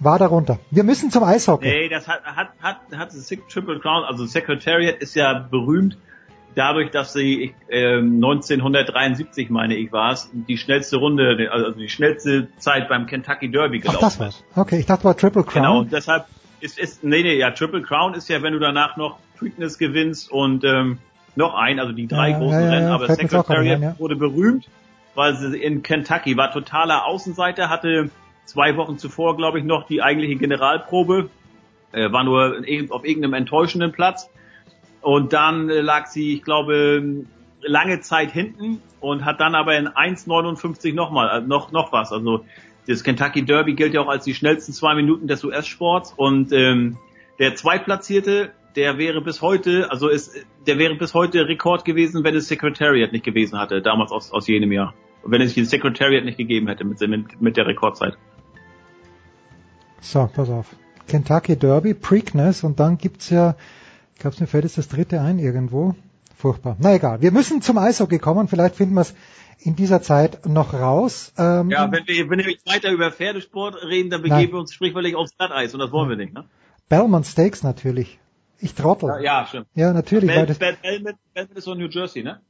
war 0.00 0.18
darunter. 0.18 0.58
Wir 0.70 0.84
müssen 0.84 1.10
zum 1.10 1.24
Eishockey. 1.24 1.66
Nee, 1.66 1.88
das 1.88 2.06
hat, 2.06 2.22
hat, 2.24 2.48
hat, 2.60 2.76
hat 2.96 3.10
Triple 3.48 3.80
Crown, 3.80 4.04
also 4.04 4.26
Secretariat 4.26 4.96
ist 4.96 5.14
ja 5.14 5.34
berühmt 5.34 5.96
dadurch, 6.54 6.90
dass 6.90 7.12
sie 7.12 7.54
ähm, 7.68 8.16
1973, 8.16 9.50
meine 9.50 9.76
ich, 9.76 9.92
war 9.92 10.12
es, 10.12 10.30
die 10.32 10.58
schnellste 10.58 10.96
Runde, 10.96 11.48
also 11.50 11.70
die 11.70 11.88
schnellste 11.88 12.48
Zeit 12.58 12.88
beim 12.88 13.06
Kentucky 13.06 13.50
Derby 13.50 13.78
Ach, 13.78 13.92
gelaufen 13.92 14.04
das 14.04 14.20
war's. 14.20 14.44
Okay, 14.56 14.80
ich 14.80 14.86
dachte 14.86 15.04
war 15.04 15.16
Triple 15.16 15.44
Crown. 15.44 15.62
Genau, 15.62 15.84
deshalb 15.84 16.26
ist, 16.60 16.78
ist, 16.78 17.04
nee, 17.04 17.22
nee, 17.22 17.38
ja, 17.38 17.52
Triple 17.52 17.82
Crown 17.82 18.14
ist 18.14 18.28
ja, 18.28 18.42
wenn 18.42 18.52
du 18.52 18.58
danach 18.58 18.96
noch 18.96 19.18
Preakness 19.38 19.78
gewinnst 19.78 20.30
und 20.30 20.64
ähm, 20.64 20.98
noch 21.36 21.54
ein, 21.54 21.78
also 21.78 21.92
die 21.92 22.06
drei 22.06 22.30
Ja, 22.30 22.38
großen 22.38 22.60
ja, 22.60 22.66
ja, 22.66 22.70
Rennen, 22.72 22.88
aber 22.88 23.14
Secretariat 23.14 23.98
wurde 23.98 24.16
berühmt, 24.16 24.68
weil 25.14 25.36
sie 25.36 25.56
in 25.56 25.82
Kentucky 25.82 26.36
war 26.36 26.52
totaler 26.52 27.06
Außenseiter, 27.06 27.68
hatte 27.68 28.10
zwei 28.44 28.76
Wochen 28.76 28.98
zuvor, 28.98 29.36
glaube 29.36 29.58
ich, 29.58 29.64
noch 29.64 29.86
die 29.86 30.02
eigentliche 30.02 30.36
Generalprobe, 30.36 31.30
äh, 31.92 32.10
war 32.10 32.24
nur 32.24 32.62
auf 32.90 33.04
irgendeinem 33.04 33.34
enttäuschenden 33.34 33.92
Platz. 33.92 34.28
Und 35.00 35.32
dann 35.32 35.70
äh, 35.70 35.80
lag 35.80 36.06
sie, 36.06 36.34
ich 36.34 36.42
glaube, 36.42 37.24
lange 37.62 38.00
Zeit 38.00 38.32
hinten 38.32 38.82
und 39.00 39.24
hat 39.24 39.40
dann 39.40 39.54
aber 39.54 39.76
in 39.76 39.88
1,59 39.88 40.94
nochmal, 40.94 41.38
äh, 41.38 41.46
noch, 41.46 41.72
noch 41.72 41.92
was. 41.92 42.12
Also 42.12 42.44
das 42.86 43.04
Kentucky 43.04 43.44
Derby 43.44 43.74
gilt 43.74 43.94
ja 43.94 44.00
auch 44.00 44.08
als 44.08 44.24
die 44.24 44.34
schnellsten 44.34 44.72
zwei 44.72 44.94
Minuten 44.94 45.28
des 45.28 45.44
US-Sports 45.44 46.14
und 46.16 46.52
ähm, 46.52 46.96
der 47.38 47.54
Zweitplatzierte, 47.54 48.50
der 48.76 48.98
wäre 48.98 49.20
bis 49.20 49.42
heute, 49.42 49.90
also 49.90 50.08
ist, 50.08 50.46
der 50.66 50.78
wäre 50.78 50.94
bis 50.94 51.14
heute 51.14 51.46
Rekord 51.46 51.84
gewesen, 51.84 52.24
wenn 52.24 52.34
es 52.34 52.48
Secretariat 52.48 53.12
nicht 53.12 53.24
gewesen 53.24 53.58
hatte, 53.58 53.82
damals 53.82 54.12
aus, 54.12 54.32
aus 54.32 54.46
jenem 54.46 54.72
Jahr. 54.72 54.94
Wenn 55.24 55.40
es 55.40 55.54
das 55.54 55.70
Secretariat 55.70 56.24
nicht 56.24 56.38
gegeben 56.38 56.68
hätte 56.68 56.84
mit, 56.84 57.00
mit, 57.00 57.40
mit 57.40 57.56
der 57.56 57.66
Rekordzeit. 57.66 58.16
So, 60.00 60.28
pass 60.32 60.48
auf. 60.48 60.76
Kentucky 61.08 61.56
Derby, 61.56 61.94
Preakness 61.94 62.62
und 62.62 62.78
dann 62.78 62.98
gibt's 62.98 63.30
ja, 63.30 63.56
ich 64.14 64.20
glaube, 64.20 64.36
mir 64.40 64.46
fällt 64.46 64.64
jetzt 64.64 64.78
das 64.78 64.88
dritte 64.88 65.20
ein 65.20 65.38
irgendwo. 65.38 65.94
Furchtbar. 66.36 66.76
Na 66.78 66.94
egal. 66.94 67.20
Wir 67.20 67.32
müssen 67.32 67.62
zum 67.62 67.78
Eishockey 67.78 68.20
kommen. 68.20 68.46
Vielleicht 68.46 68.76
finden 68.76 68.94
wir 68.94 69.00
es 69.00 69.14
in 69.58 69.74
dieser 69.74 70.02
Zeit 70.02 70.46
noch 70.46 70.72
raus. 70.72 71.32
Ähm, 71.36 71.70
Ja, 71.70 71.90
wenn 71.90 72.06
wir, 72.06 72.30
wenn 72.30 72.38
wir 72.38 72.50
jetzt 72.50 72.66
weiter 72.66 72.92
über 72.92 73.10
Pferdesport 73.10 73.82
reden, 73.82 74.10
dann 74.10 74.22
begeben 74.22 74.42
Nein. 74.42 74.52
wir 74.52 74.58
uns 74.60 74.72
sprichwörtlich 74.72 75.16
aufs 75.16 75.36
Glatteis 75.36 75.74
und 75.74 75.80
das 75.80 75.90
wollen 75.90 76.08
wir 76.08 76.16
nicht, 76.16 76.32
ne? 76.32 76.44
Belmont 76.88 77.26
Stakes 77.26 77.64
natürlich. 77.64 78.20
Ich 78.60 78.74
trottel. 78.74 79.08
Ja, 79.08 79.20
ja 79.20 79.46
stimmt. 79.46 79.66
Ja, 79.74 79.92
natürlich, 79.92 80.28
Bel, 80.28 80.46
Bel, 80.46 80.76
Belmont, 80.82 81.16
Belmont 81.34 81.58
ist 81.58 81.64
so 81.64 81.74
New 81.74 81.88
Jersey, 81.88 82.22
ne? 82.22 82.40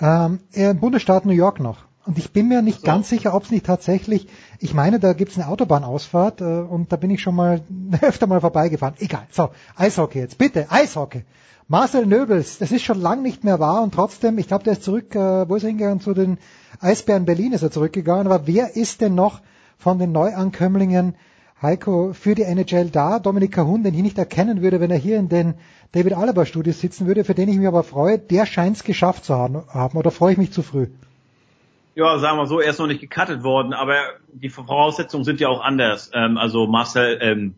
ähm, 0.00 0.40
im 0.52 0.80
Bundesstaat 0.80 1.26
New 1.26 1.32
York 1.32 1.60
noch. 1.60 1.78
Und 2.06 2.18
ich 2.18 2.32
bin 2.32 2.48
mir 2.48 2.62
nicht 2.62 2.82
ganz 2.82 3.10
sicher, 3.10 3.34
ob 3.34 3.44
es 3.44 3.50
nicht 3.50 3.66
tatsächlich, 3.66 4.26
ich 4.58 4.72
meine, 4.72 4.98
da 4.98 5.12
gibt's 5.12 5.36
eine 5.36 5.48
Autobahnausfahrt 5.48 6.40
äh, 6.40 6.44
und 6.44 6.90
da 6.90 6.96
bin 6.96 7.10
ich 7.10 7.20
schon 7.20 7.34
mal 7.34 7.60
öfter 8.00 8.26
mal 8.26 8.40
vorbeigefahren. 8.40 8.94
Egal. 8.98 9.26
So, 9.30 9.50
Eishockey 9.76 10.18
jetzt, 10.18 10.38
bitte, 10.38 10.66
Eishockey. 10.70 11.24
Marcel 11.68 12.06
Nöbels, 12.06 12.58
das 12.58 12.72
ist 12.72 12.82
schon 12.82 13.00
lang 13.00 13.22
nicht 13.22 13.44
mehr 13.44 13.60
wahr 13.60 13.82
und 13.82 13.94
trotzdem, 13.94 14.38
ich 14.38 14.48
glaube, 14.48 14.64
der 14.64 14.72
ist 14.72 14.82
zurück, 14.82 15.14
äh, 15.14 15.48
wo 15.48 15.54
ist 15.54 15.62
er 15.62 15.68
hingegangen? 15.68 16.00
Zu 16.00 16.14
den 16.14 16.38
Eisbären 16.80 17.26
Berlin 17.26 17.52
ist 17.52 17.62
er 17.62 17.70
zurückgegangen. 17.70 18.26
Aber 18.26 18.46
wer 18.46 18.74
ist 18.74 19.00
denn 19.02 19.14
noch 19.14 19.40
von 19.78 19.98
den 19.98 20.10
Neuankömmlingen, 20.10 21.14
Heiko, 21.62 22.14
für 22.14 22.34
die 22.34 22.42
NHL 22.42 22.88
da? 22.88 23.18
Dominik 23.18 23.52
Cahun, 23.52 23.82
den 23.82 23.92
ich 23.92 24.02
nicht 24.02 24.16
erkennen 24.16 24.62
würde, 24.62 24.80
wenn 24.80 24.90
er 24.90 24.96
hier 24.96 25.18
in 25.18 25.28
den 25.28 25.54
David 25.92 26.14
Alaba 26.14 26.46
Studios 26.46 26.80
sitzen 26.80 27.06
würde, 27.06 27.22
für 27.22 27.34
den 27.34 27.50
ich 27.50 27.58
mich 27.58 27.66
aber 27.66 27.82
freue, 27.82 28.18
der 28.18 28.46
scheint's 28.46 28.82
geschafft 28.82 29.26
zu 29.26 29.34
haben. 29.34 29.96
Oder 29.98 30.10
freue 30.10 30.32
ich 30.32 30.38
mich 30.38 30.52
zu 30.52 30.62
früh? 30.62 30.86
Ja, 31.94 32.18
sagen 32.18 32.38
wir 32.38 32.46
so, 32.46 32.60
er 32.60 32.70
ist 32.70 32.78
noch 32.78 32.86
nicht 32.86 33.02
gecuttet 33.02 33.42
worden, 33.42 33.74
aber 33.74 33.96
die 34.32 34.48
Voraussetzungen 34.48 35.24
sind 35.24 35.38
ja 35.38 35.48
auch 35.48 35.60
anders. 35.60 36.10
Ähm, 36.14 36.38
also 36.38 36.66
Marcel, 36.66 37.18
ähm, 37.20 37.54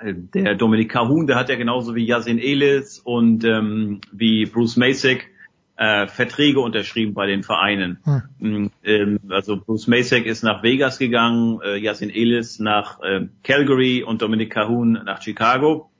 äh, 0.00 0.12
der 0.12 0.54
Dominik 0.56 0.90
Cahun, 0.90 1.26
der 1.26 1.36
hat 1.36 1.48
ja 1.48 1.56
genauso 1.56 1.94
wie 1.94 2.04
Yasin 2.04 2.38
Elis 2.38 2.98
und 2.98 3.42
ähm, 3.44 4.02
wie 4.12 4.44
Bruce 4.44 4.76
Masek 4.76 5.30
äh, 5.76 6.06
Verträge 6.06 6.60
unterschrieben 6.60 7.14
bei 7.14 7.26
den 7.26 7.42
Vereinen. 7.42 7.98
Mm, 8.38 8.66
Ähm, 8.82 9.20
also 9.28 9.56
Bruce 9.56 9.86
Masek 9.86 10.26
ist 10.26 10.42
nach 10.42 10.62
Vegas 10.62 10.98
gegangen, 10.98 11.60
äh, 11.62 11.76
Yasin 11.76 12.10
Elis 12.10 12.58
nach 12.58 13.00
ähm, 13.04 13.30
Calgary 13.42 14.02
und 14.02 14.22
Dominik 14.22 14.52
Cahun 14.52 14.92
nach 15.04 15.22
Chicago. 15.22 15.90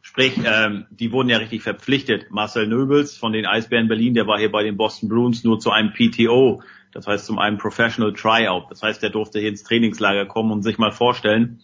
Sprich, 0.00 0.34
ähm, 0.44 0.86
die 0.90 1.12
wurden 1.12 1.28
ja 1.28 1.38
richtig 1.38 1.62
verpflichtet. 1.62 2.26
Marcel 2.30 2.66
Nöbels 2.66 3.16
von 3.16 3.32
den 3.32 3.46
Eisbären 3.46 3.86
Berlin, 3.86 4.14
der 4.14 4.26
war 4.26 4.38
hier 4.38 4.50
bei 4.50 4.64
den 4.64 4.76
Boston 4.76 5.08
Bruins 5.08 5.44
nur 5.44 5.60
zu 5.60 5.70
einem 5.70 5.92
PTO, 5.92 6.62
das 6.92 7.06
heißt 7.06 7.24
zum 7.24 7.38
einem 7.38 7.58
Professional 7.58 8.12
Tryout. 8.12 8.64
Das 8.70 8.82
heißt, 8.82 9.02
der 9.02 9.10
durfte 9.10 9.38
hier 9.38 9.48
ins 9.48 9.62
Trainingslager 9.62 10.26
kommen 10.26 10.50
und 10.50 10.62
sich 10.62 10.78
mal 10.78 10.90
vorstellen 10.90 11.60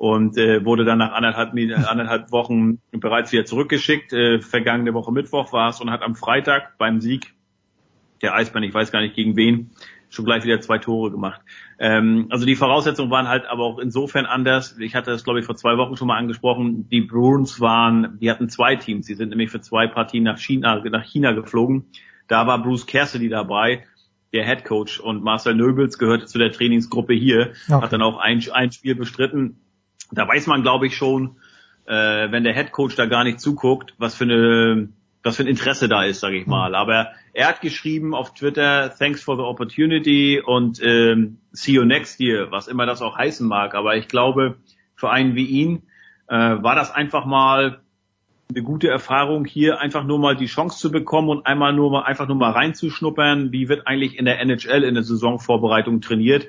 und 0.00 0.38
äh, 0.38 0.64
wurde 0.64 0.86
dann 0.86 0.96
nach 0.96 1.12
anderthalb, 1.12 1.52
Mi- 1.52 1.74
anderthalb 1.74 2.32
Wochen 2.32 2.80
bereits 2.90 3.32
wieder 3.32 3.44
zurückgeschickt. 3.44 4.14
Äh, 4.14 4.40
vergangene 4.40 4.94
Woche 4.94 5.12
Mittwoch 5.12 5.52
war 5.52 5.68
es 5.68 5.80
und 5.82 5.90
hat 5.90 6.00
am 6.00 6.14
Freitag 6.14 6.78
beim 6.78 7.02
Sieg 7.02 7.34
der 8.22 8.34
Eisbären, 8.34 8.66
ich 8.66 8.72
weiß 8.72 8.92
gar 8.92 9.02
nicht 9.02 9.14
gegen 9.14 9.36
wen, 9.36 9.72
schon 10.08 10.24
gleich 10.24 10.42
wieder 10.44 10.58
zwei 10.62 10.78
Tore 10.78 11.10
gemacht. 11.10 11.42
Ähm, 11.78 12.28
also 12.30 12.46
die 12.46 12.56
Voraussetzungen 12.56 13.10
waren 13.10 13.28
halt 13.28 13.44
aber 13.44 13.62
auch 13.62 13.78
insofern 13.78 14.24
anders. 14.24 14.78
Ich 14.78 14.94
hatte 14.94 15.10
das, 15.10 15.22
glaube 15.22 15.40
ich, 15.40 15.44
vor 15.44 15.56
zwei 15.56 15.76
Wochen 15.76 15.98
schon 15.98 16.08
mal 16.08 16.16
angesprochen. 16.16 16.88
Die 16.88 17.02
Bruins 17.02 17.60
waren, 17.60 18.16
die 18.22 18.30
hatten 18.30 18.48
zwei 18.48 18.76
Teams. 18.76 19.04
Die 19.04 19.14
sind 19.14 19.28
nämlich 19.28 19.50
für 19.50 19.60
zwei 19.60 19.86
Partien 19.86 20.24
nach 20.24 20.38
China, 20.38 20.82
nach 20.82 21.04
China 21.04 21.32
geflogen. 21.32 21.84
Da 22.26 22.46
war 22.46 22.62
Bruce 22.62 22.86
Cassidy 22.86 23.28
dabei, 23.28 23.84
der 24.32 24.46
Head 24.46 24.64
Coach, 24.64 24.98
und 24.98 25.22
Marcel 25.22 25.54
Nöbels 25.54 25.98
gehörte 25.98 26.24
zu 26.24 26.38
der 26.38 26.52
Trainingsgruppe 26.52 27.12
hier, 27.12 27.52
Okay. 27.68 27.82
hat 27.82 27.92
dann 27.92 28.00
auch 28.00 28.16
ein, 28.16 28.42
ein 28.50 28.72
Spiel 28.72 28.94
bestritten. 28.94 29.60
Da 30.12 30.26
weiß 30.26 30.46
man, 30.46 30.62
glaube 30.62 30.86
ich, 30.86 30.96
schon, 30.96 31.36
äh, 31.86 32.30
wenn 32.30 32.44
der 32.44 32.54
Head 32.54 32.72
Coach 32.72 32.96
da 32.96 33.06
gar 33.06 33.24
nicht 33.24 33.40
zuguckt, 33.40 33.94
was 33.98 34.14
für 34.14 34.24
eine 34.24 34.88
was 35.22 35.36
für 35.36 35.42
ein 35.42 35.48
Interesse 35.48 35.86
da 35.88 36.04
ist, 36.04 36.20
sage 36.20 36.38
ich 36.38 36.46
Mhm. 36.46 36.50
mal. 36.50 36.74
Aber 36.74 37.10
er 37.34 37.48
hat 37.48 37.60
geschrieben 37.60 38.14
auf 38.14 38.32
Twitter, 38.34 38.90
thanks 38.98 39.22
for 39.22 39.36
the 39.36 39.42
opportunity 39.42 40.40
und 40.42 40.80
ähm, 40.82 41.38
see 41.52 41.72
you 41.72 41.84
next 41.84 42.20
year, 42.20 42.50
was 42.50 42.68
immer 42.68 42.86
das 42.86 43.02
auch 43.02 43.18
heißen 43.18 43.46
mag. 43.46 43.74
Aber 43.74 43.96
ich 43.96 44.08
glaube, 44.08 44.56
für 44.94 45.10
einen 45.10 45.34
wie 45.34 45.44
ihn 45.44 45.82
äh, 46.28 46.34
war 46.34 46.74
das 46.74 46.90
einfach 46.90 47.26
mal 47.26 47.80
eine 48.48 48.62
gute 48.62 48.88
Erfahrung, 48.88 49.44
hier 49.44 49.80
einfach 49.80 50.04
nur 50.04 50.18
mal 50.18 50.36
die 50.36 50.46
Chance 50.46 50.78
zu 50.78 50.90
bekommen 50.90 51.28
und 51.28 51.46
einmal 51.46 51.72
nur 51.72 51.90
mal 51.90 52.02
einfach 52.02 52.26
nur 52.26 52.36
mal 52.36 52.52
reinzuschnuppern, 52.52 53.52
wie 53.52 53.68
wird 53.68 53.86
eigentlich 53.86 54.18
in 54.18 54.24
der 54.24 54.40
NHL 54.40 54.82
in 54.84 54.94
der 54.94 55.04
Saisonvorbereitung 55.04 56.00
trainiert. 56.00 56.48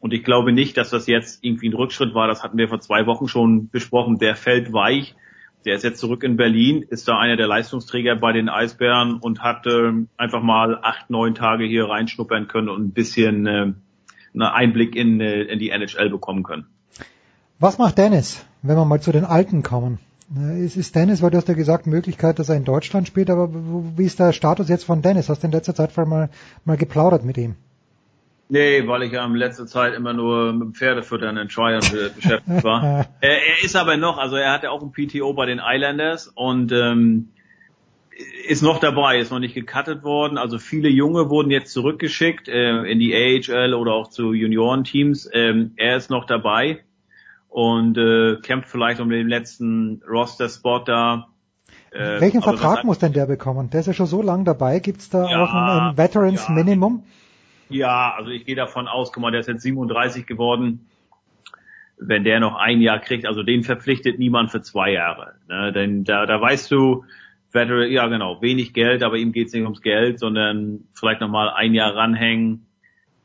Und 0.00 0.12
ich 0.12 0.24
glaube 0.24 0.52
nicht, 0.52 0.76
dass 0.76 0.90
das 0.90 1.06
jetzt 1.06 1.42
irgendwie 1.42 1.68
ein 1.68 1.74
Rückschritt 1.74 2.14
war. 2.14 2.28
Das 2.28 2.42
hatten 2.42 2.58
wir 2.58 2.68
vor 2.68 2.80
zwei 2.80 3.06
Wochen 3.06 3.28
schon 3.28 3.68
besprochen. 3.70 4.18
Der 4.18 4.36
fällt 4.36 4.72
weich. 4.72 5.14
Der 5.64 5.74
ist 5.74 5.82
jetzt 5.82 5.98
zurück 5.98 6.22
in 6.22 6.36
Berlin, 6.36 6.82
ist 6.88 7.08
da 7.08 7.18
einer 7.18 7.36
der 7.36 7.48
Leistungsträger 7.48 8.14
bei 8.14 8.32
den 8.32 8.48
Eisbären 8.48 9.18
und 9.18 9.42
hat 9.42 9.66
ähm, 9.66 10.08
einfach 10.16 10.40
mal 10.40 10.78
acht, 10.80 11.10
neun 11.10 11.34
Tage 11.34 11.64
hier 11.64 11.86
reinschnuppern 11.86 12.46
können 12.46 12.68
und 12.68 12.84
ein 12.84 12.92
bisschen 12.92 13.46
äh, 13.46 13.72
einen 14.32 14.42
Einblick 14.42 14.94
in, 14.94 15.20
äh, 15.20 15.42
in 15.42 15.58
die 15.58 15.70
NHL 15.70 16.08
bekommen 16.08 16.44
können. 16.44 16.66
Was 17.58 17.78
macht 17.78 17.98
Dennis, 17.98 18.46
wenn 18.62 18.76
wir 18.76 18.84
mal 18.84 19.00
zu 19.00 19.10
den 19.10 19.24
Alten 19.24 19.64
kommen? 19.64 19.98
Äh, 20.36 20.64
Es 20.64 20.76
ist 20.76 20.94
Dennis, 20.94 21.20
weil 21.20 21.30
du 21.30 21.38
hast 21.38 21.48
ja 21.48 21.54
gesagt, 21.54 21.88
Möglichkeit, 21.88 22.38
dass 22.38 22.48
er 22.48 22.56
in 22.56 22.64
Deutschland 22.64 23.08
spielt, 23.08 23.28
aber 23.28 23.50
wie 23.52 24.04
ist 24.04 24.20
der 24.20 24.32
Status 24.32 24.68
jetzt 24.68 24.84
von 24.84 25.02
Dennis? 25.02 25.28
Hast 25.28 25.42
du 25.42 25.48
in 25.48 25.52
letzter 25.52 25.74
Zeit 25.74 25.96
mal, 25.96 26.30
mal 26.64 26.76
geplaudert 26.76 27.24
mit 27.24 27.38
ihm? 27.38 27.56
Nee, 28.48 28.86
weil 28.86 29.02
ich 29.02 29.12
ja 29.12 29.24
in 29.24 29.34
letzter 29.34 29.66
Zeit 29.66 29.94
immer 29.94 30.12
nur 30.12 30.52
mit 30.52 30.62
dem 30.62 30.74
Pferdefüttern 30.74 31.36
in 31.36 31.48
Tryon 31.48 31.80
be- 31.90 32.10
beschäftigt 32.14 32.62
war. 32.62 33.06
er, 33.20 33.30
er 33.30 33.64
ist 33.64 33.74
aber 33.74 33.96
noch, 33.96 34.18
also 34.18 34.36
er 34.36 34.52
hatte 34.52 34.70
auch 34.70 34.82
ein 34.82 34.92
PTO 34.92 35.32
bei 35.32 35.46
den 35.46 35.60
Islanders 35.64 36.28
und 36.28 36.70
ähm, 36.70 37.30
ist 38.46 38.62
noch 38.62 38.78
dabei, 38.78 39.18
ist 39.18 39.30
noch 39.32 39.40
nicht 39.40 39.54
gecuttet 39.54 40.04
worden. 40.04 40.38
Also 40.38 40.58
viele 40.58 40.88
Junge 40.88 41.28
wurden 41.28 41.50
jetzt 41.50 41.72
zurückgeschickt 41.72 42.48
äh, 42.48 42.82
in 42.84 42.98
die 43.00 43.14
AHL 43.14 43.74
oder 43.74 43.92
auch 43.94 44.08
zu 44.10 44.32
Juniorenteams. 44.32 45.28
Ähm, 45.32 45.72
er 45.76 45.96
ist 45.96 46.08
noch 46.08 46.24
dabei 46.24 46.84
und 47.48 47.98
äh, 47.98 48.36
kämpft 48.42 48.68
vielleicht 48.68 49.00
um 49.00 49.10
den 49.10 49.28
letzten 49.28 50.02
Roster-Spot 50.08 50.78
da. 50.80 51.28
Äh, 51.90 52.20
Welchen 52.20 52.42
aber 52.42 52.56
Vertrag 52.56 52.84
muss 52.84 52.98
denn 52.98 53.12
der 53.12 53.26
bekommen? 53.26 53.70
Der 53.70 53.80
ist 53.80 53.86
ja 53.86 53.92
schon 53.92 54.06
so 54.06 54.22
lang 54.22 54.44
dabei. 54.44 54.78
Gibt's 54.78 55.10
da 55.10 55.28
Ja, 55.28 55.42
auch 55.42 55.52
ein, 55.52 55.90
ein 55.90 55.96
Veterans 55.96 56.48
Minimum? 56.48 57.02
Ja, 57.68 58.14
also 58.16 58.30
ich 58.30 58.44
gehe 58.44 58.56
davon 58.56 58.88
aus, 58.88 59.12
guck 59.12 59.22
mal, 59.22 59.30
der 59.30 59.40
ist 59.40 59.48
jetzt 59.48 59.62
37 59.62 60.26
geworden. 60.26 60.88
Wenn 61.98 62.24
der 62.24 62.40
noch 62.40 62.56
ein 62.56 62.80
Jahr 62.80 62.98
kriegt, 62.98 63.26
also 63.26 63.42
den 63.42 63.62
verpflichtet 63.62 64.18
niemand 64.18 64.50
für 64.50 64.60
zwei 64.60 64.92
Jahre. 64.92 65.34
Ne? 65.48 65.72
Denn 65.72 66.04
da, 66.04 66.26
da 66.26 66.40
weißt 66.40 66.70
du, 66.70 67.04
Veteran, 67.52 67.90
ja 67.90 68.06
genau, 68.08 68.42
wenig 68.42 68.74
Geld, 68.74 69.02
aber 69.02 69.16
ihm 69.16 69.32
geht's 69.32 69.52
nicht 69.52 69.64
ums 69.64 69.80
Geld, 69.80 70.18
sondern 70.18 70.84
vielleicht 70.94 71.20
nochmal 71.20 71.48
ein 71.50 71.74
Jahr 71.74 71.94
ranhängen, 71.96 72.66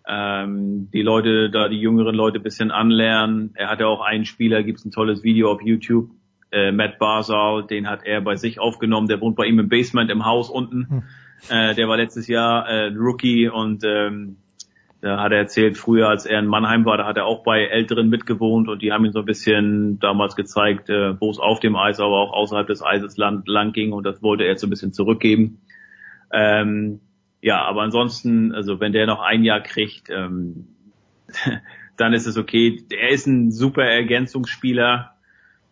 ähm, 0.08 0.90
die 0.92 1.02
Leute, 1.02 1.50
da 1.50 1.68
die 1.68 1.80
jüngeren 1.80 2.16
Leute 2.16 2.40
bisschen 2.40 2.72
anlernen. 2.72 3.52
Er 3.56 3.70
hat 3.70 3.82
ja 3.82 3.88
auch 3.88 4.02
einen 4.02 4.26
Spieler, 4.26 4.64
gibt's 4.64 4.86
ein 4.86 4.92
tolles 4.92 5.24
Video 5.24 5.52
auf 5.52 5.62
YouTube, 5.62 6.10
äh, 6.52 6.72
Matt 6.72 6.98
Barzal, 6.98 7.68
den 7.68 7.90
hat 7.90 8.04
er 8.06 8.22
bei 8.22 8.36
sich 8.36 8.60
aufgenommen, 8.60 9.08
der 9.08 9.22
wohnt 9.22 9.36
bei 9.36 9.46
ihm 9.46 9.60
im 9.60 9.70
Basement 9.70 10.10
im 10.10 10.26
Haus 10.26 10.50
unten. 10.50 11.04
Äh, 11.50 11.76
der 11.76 11.88
war 11.88 11.98
letztes 11.98 12.28
Jahr 12.28 12.68
äh, 12.68 12.88
Rookie 12.88 13.50
und 13.50 13.84
ähm, 13.84 14.38
da 15.02 15.20
hat 15.20 15.32
er 15.32 15.40
erzählt, 15.40 15.78
früher 15.78 16.10
als 16.10 16.28
er 16.28 16.40
in 16.40 16.46
Mannheim 16.46 16.86
war, 16.86 16.98
da 16.98 17.06
hat 17.06 17.18
er 17.18 17.26
auch 17.26 17.44
bei 17.44 17.66
Älteren 17.66 18.10
mitgewohnt 18.10 18.70
und 18.70 18.84
die 18.84 18.92
haben 18.92 19.04
ihm 19.04 19.12
so 19.12 19.20
ein 19.20 19.26
bisschen 19.26 20.00
damals 20.00 20.36
gezeigt, 20.36 20.90
äh, 20.90 21.20
wo 21.20 21.32
es 21.32 21.40
auf 21.40 21.60
dem 21.60 21.76
Eis, 21.76 22.00
aber 22.00 22.20
auch 22.20 22.34
außerhalb 22.34 22.68
des 22.68 22.84
Eises 22.84 23.18
lang, 23.18 23.42
lang 23.48 23.74
ging 23.74 23.94
und 23.94 24.04
das 24.04 24.22
wollte 24.22 24.44
er 24.44 24.52
jetzt 24.52 24.62
so 24.62 24.68
ein 24.68 24.70
bisschen 24.70 24.94
zurückgeben. 24.94 25.62
Ähm, 26.32 27.00
ja, 27.42 27.64
aber 27.64 27.82
ansonsten, 27.82 28.54
also 28.54 28.80
wenn 28.80 28.94
der 28.94 29.08
noch 29.08 29.22
ein 29.22 29.44
Jahr 29.44 29.62
kriegt, 29.62 30.10
ähm, 30.12 30.68
dann 31.98 32.14
ist 32.14 32.28
es 32.28 32.38
okay. 32.38 32.84
Er 32.92 33.10
ist 33.10 33.26
ein 33.26 33.52
super 33.52 33.84
Ergänzungsspieler, 33.84 35.16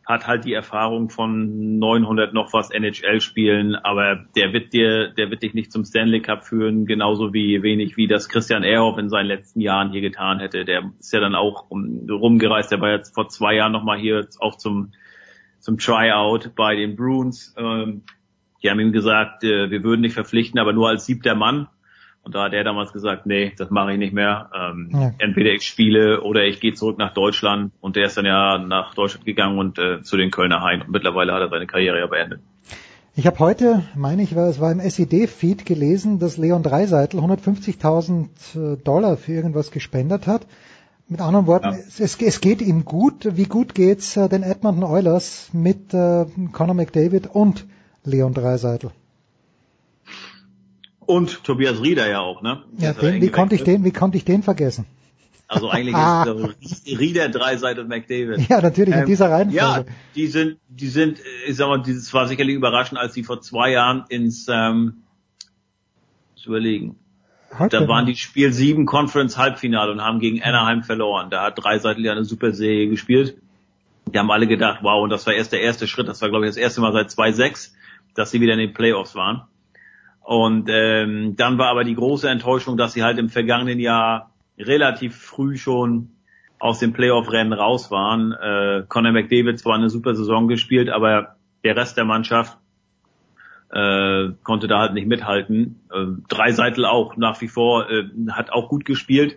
hat 0.09 0.25
halt 0.25 0.43
die 0.43 0.53
Erfahrung 0.53 1.11
von 1.11 1.77
900 1.77 2.33
noch 2.33 2.51
was 2.51 2.71
NHL 2.71 3.21
spielen, 3.21 3.75
aber 3.75 4.25
der 4.35 4.53
wird 4.53 4.73
dir, 4.73 5.09
der 5.09 5.29
wird 5.29 5.43
dich 5.43 5.53
nicht 5.53 5.71
zum 5.71 5.85
Stanley 5.85 6.19
Cup 6.19 6.45
führen, 6.45 6.87
genauso 6.87 7.31
wie 7.31 7.61
wenig 7.61 7.95
wie 7.95 8.07
das 8.07 8.27
Christian 8.27 8.63
Ehrhoff 8.63 8.97
in 8.97 9.09
seinen 9.09 9.27
letzten 9.27 9.61
Jahren 9.61 9.91
hier 9.91 10.01
getan 10.01 10.39
hätte. 10.39 10.65
Der 10.65 10.91
ist 10.99 11.13
ja 11.13 11.19
dann 11.19 11.35
auch 11.35 11.69
um, 11.69 12.07
rumgereist, 12.09 12.71
der 12.71 12.81
war 12.81 12.89
jetzt 12.89 13.13
vor 13.13 13.27
zwei 13.27 13.53
Jahren 13.53 13.71
nochmal 13.71 13.99
hier 13.99 14.27
auch 14.39 14.55
zum, 14.57 14.93
zum 15.59 15.77
Tryout 15.77 16.55
bei 16.55 16.75
den 16.75 16.95
Bruins. 16.95 17.53
Ähm, 17.55 18.01
die 18.63 18.71
haben 18.71 18.79
ihm 18.79 18.91
gesagt, 18.91 19.43
äh, 19.43 19.69
wir 19.69 19.83
würden 19.83 20.01
dich 20.01 20.13
verpflichten, 20.13 20.59
aber 20.59 20.73
nur 20.73 20.89
als 20.89 21.05
siebter 21.05 21.35
Mann. 21.35 21.67
Und 22.23 22.35
da 22.35 22.43
hat 22.43 22.53
er 22.53 22.63
damals 22.63 22.93
gesagt, 22.93 23.25
nee, 23.25 23.53
das 23.57 23.69
mache 23.69 23.93
ich 23.93 23.97
nicht 23.97 24.13
mehr. 24.13 24.49
Ähm, 24.53 24.89
Ja. 24.91 25.13
Entweder 25.17 25.51
ich 25.51 25.63
spiele 25.63 26.21
oder 26.21 26.45
ich 26.45 26.59
gehe 26.59 26.73
zurück 26.73 26.97
nach 26.97 27.13
Deutschland. 27.13 27.71
Und 27.81 27.95
der 27.95 28.05
ist 28.05 28.17
dann 28.17 28.25
ja 28.25 28.57
nach 28.57 28.93
Deutschland 28.93 29.25
gegangen 29.25 29.57
und 29.57 29.79
äh, 29.79 30.01
zu 30.03 30.17
den 30.17 30.29
Kölner 30.31 30.61
Hain. 30.61 30.81
Und 30.81 30.91
mittlerweile 30.91 31.33
hat 31.33 31.41
er 31.41 31.49
seine 31.49 31.67
Karriere 31.67 31.99
ja 31.99 32.07
beendet. 32.07 32.41
Ich 33.15 33.25
habe 33.25 33.39
heute, 33.39 33.83
meine 33.95 34.21
ich, 34.21 34.33
es 34.33 34.59
war 34.61 34.71
im 34.71 34.79
SED-Feed 34.79 35.65
gelesen, 35.65 36.19
dass 36.19 36.37
Leon 36.37 36.63
Dreiseitel 36.63 37.19
150.000 37.19 38.77
Dollar 38.83 39.17
für 39.17 39.33
irgendwas 39.33 39.71
gespendet 39.71 40.27
hat. 40.27 40.45
Mit 41.11 41.21
anderen 41.21 41.47
Worten, 41.47 41.69
es, 41.69 41.99
es, 41.99 42.21
es 42.21 42.39
geht 42.39 42.61
ihm 42.61 42.85
gut. 42.85 43.35
Wie 43.35 43.45
gut 43.45 43.73
geht's 43.73 44.15
äh, 44.15 44.29
den 44.29 44.43
Edmonton 44.43 44.83
Oilers 44.83 45.49
mit 45.53 45.91
äh, 45.91 46.25
Conor 46.51 46.75
McDavid 46.75 47.25
und 47.25 47.65
Leon 48.03 48.35
Dreiseitel? 48.35 48.91
Und 51.09 51.43
Tobias 51.43 51.81
Rieder 51.81 52.07
ja 52.07 52.19
auch, 52.19 52.43
ne? 52.43 52.61
Ja, 52.77 52.91
ist 52.91 53.01
den, 53.01 53.19
wie 53.19 53.29
konnte 53.29 53.55
ich 53.55 53.63
den, 53.63 53.83
wie 53.83 53.89
konnte 53.89 54.15
ich 54.15 54.25
den 54.25 54.43
vergessen? 54.43 54.85
Also 55.47 55.67
eigentlich 55.67 55.95
ist 55.95 56.61
es 56.61 56.83
so 56.85 56.97
Rieder, 56.97 57.29
Dreiseit 57.29 57.79
und 57.79 57.87
McDavid. 57.87 58.47
Ja, 58.47 58.61
natürlich, 58.61 58.93
in 58.93 59.07
dieser 59.07 59.31
Reihenfolge. 59.31 59.57
Ja, 59.57 59.85
die 60.13 60.27
sind, 60.27 60.59
die 60.67 60.87
sind, 60.87 61.17
ich 61.47 61.55
sag 61.55 61.67
mal, 61.67 61.81
dieses 61.81 62.13
war 62.13 62.27
sicherlich 62.27 62.55
überraschend, 62.55 62.99
als 62.99 63.15
die 63.15 63.23
vor 63.23 63.41
zwei 63.41 63.71
Jahren 63.71 64.05
ins, 64.09 64.45
ähm, 64.51 65.01
zu 66.35 66.49
überlegen. 66.49 66.95
Da 67.71 67.87
waren 67.87 68.05
die 68.05 68.15
Spiel 68.15 68.53
7 68.53 68.85
Conference 68.85 69.35
Halbfinale 69.35 69.91
und 69.91 70.01
haben 70.01 70.19
gegen 70.19 70.43
Anaheim 70.43 70.83
verloren. 70.83 71.31
Da 71.31 71.41
hat 71.41 71.57
Dreiseitel 71.57 72.05
ja 72.05 72.11
eine 72.11 72.23
super 72.23 72.51
Serie 72.51 72.87
gespielt. 72.87 73.35
Die 74.05 74.19
haben 74.19 74.29
alle 74.29 74.45
gedacht, 74.45 74.81
wow, 74.83 75.01
und 75.03 75.09
das 75.09 75.25
war 75.25 75.33
erst 75.33 75.53
der 75.53 75.61
erste 75.61 75.87
Schritt. 75.87 76.07
Das 76.07 76.21
war, 76.21 76.29
glaube 76.29 76.45
ich, 76.45 76.51
das 76.51 76.57
erste 76.57 76.81
Mal 76.81 76.93
seit 76.93 77.09
2-6, 77.09 77.71
dass 78.13 78.29
sie 78.29 78.41
wieder 78.41 78.53
in 78.53 78.59
den 78.59 78.75
Playoffs 78.75 79.15
waren. 79.15 79.47
Und 80.29 80.69
ähm, 80.71 81.35
dann 81.37 81.57
war 81.57 81.69
aber 81.69 81.83
die 81.83 81.95
große 81.95 82.29
Enttäuschung, 82.29 82.77
dass 82.77 82.93
sie 82.93 83.01
halt 83.01 83.17
im 83.17 83.29
vergangenen 83.29 83.79
Jahr 83.79 84.29
relativ 84.59 85.15
früh 85.15 85.57
schon 85.57 86.11
aus 86.59 86.77
dem 86.77 86.93
Playoff-Rennen 86.93 87.51
raus 87.51 87.89
waren. 87.89 88.33
Äh, 88.33 88.83
Conor 88.87 89.11
McDavid 89.11 89.57
zwar 89.57 89.73
eine 89.73 89.89
super 89.89 90.13
Saison 90.13 90.47
gespielt, 90.47 90.91
aber 90.91 91.37
der 91.63 91.75
Rest 91.75 91.97
der 91.97 92.05
Mannschaft 92.05 92.59
äh, 93.71 94.27
konnte 94.43 94.67
da 94.67 94.81
halt 94.81 94.93
nicht 94.93 95.07
mithalten. 95.07 95.79
Äh, 95.91 96.21
Dreiseitel 96.27 96.85
auch 96.85 97.17
nach 97.17 97.41
wie 97.41 97.47
vor, 97.47 97.89
äh, 97.89 98.03
hat 98.29 98.51
auch 98.51 98.69
gut 98.69 98.85
gespielt. 98.85 99.35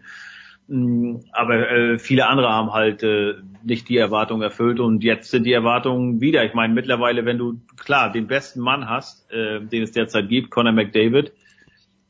Mm, 0.69 1.17
Aber 1.33 1.71
äh, 1.71 1.99
viele 1.99 2.27
andere 2.29 2.49
haben 2.51 2.73
halt 2.73 3.03
äh, 3.03 3.35
nicht 3.65 3.89
die 3.89 3.97
Erwartungen 3.97 4.43
erfüllt 4.43 4.81
und 4.81 5.03
jetzt 5.05 5.31
sind 5.31 5.45
die 5.45 5.53
Erwartungen 5.53 6.21
wieder. 6.21 6.45
Ich 6.45 6.55
meine, 6.55 6.73
mittlerweile, 6.75 7.25
wenn 7.25 7.39
du 7.39 7.61
klar 7.77 8.11
den 8.13 8.27
besten 8.27 8.61
Mann 8.61 8.89
hast, 8.89 9.31
äh, 9.33 9.61
den 9.61 9.83
es 9.83 9.93
derzeit 9.93 10.29
gibt, 10.29 10.51
Conor 10.51 10.73
McDavid, 10.73 11.33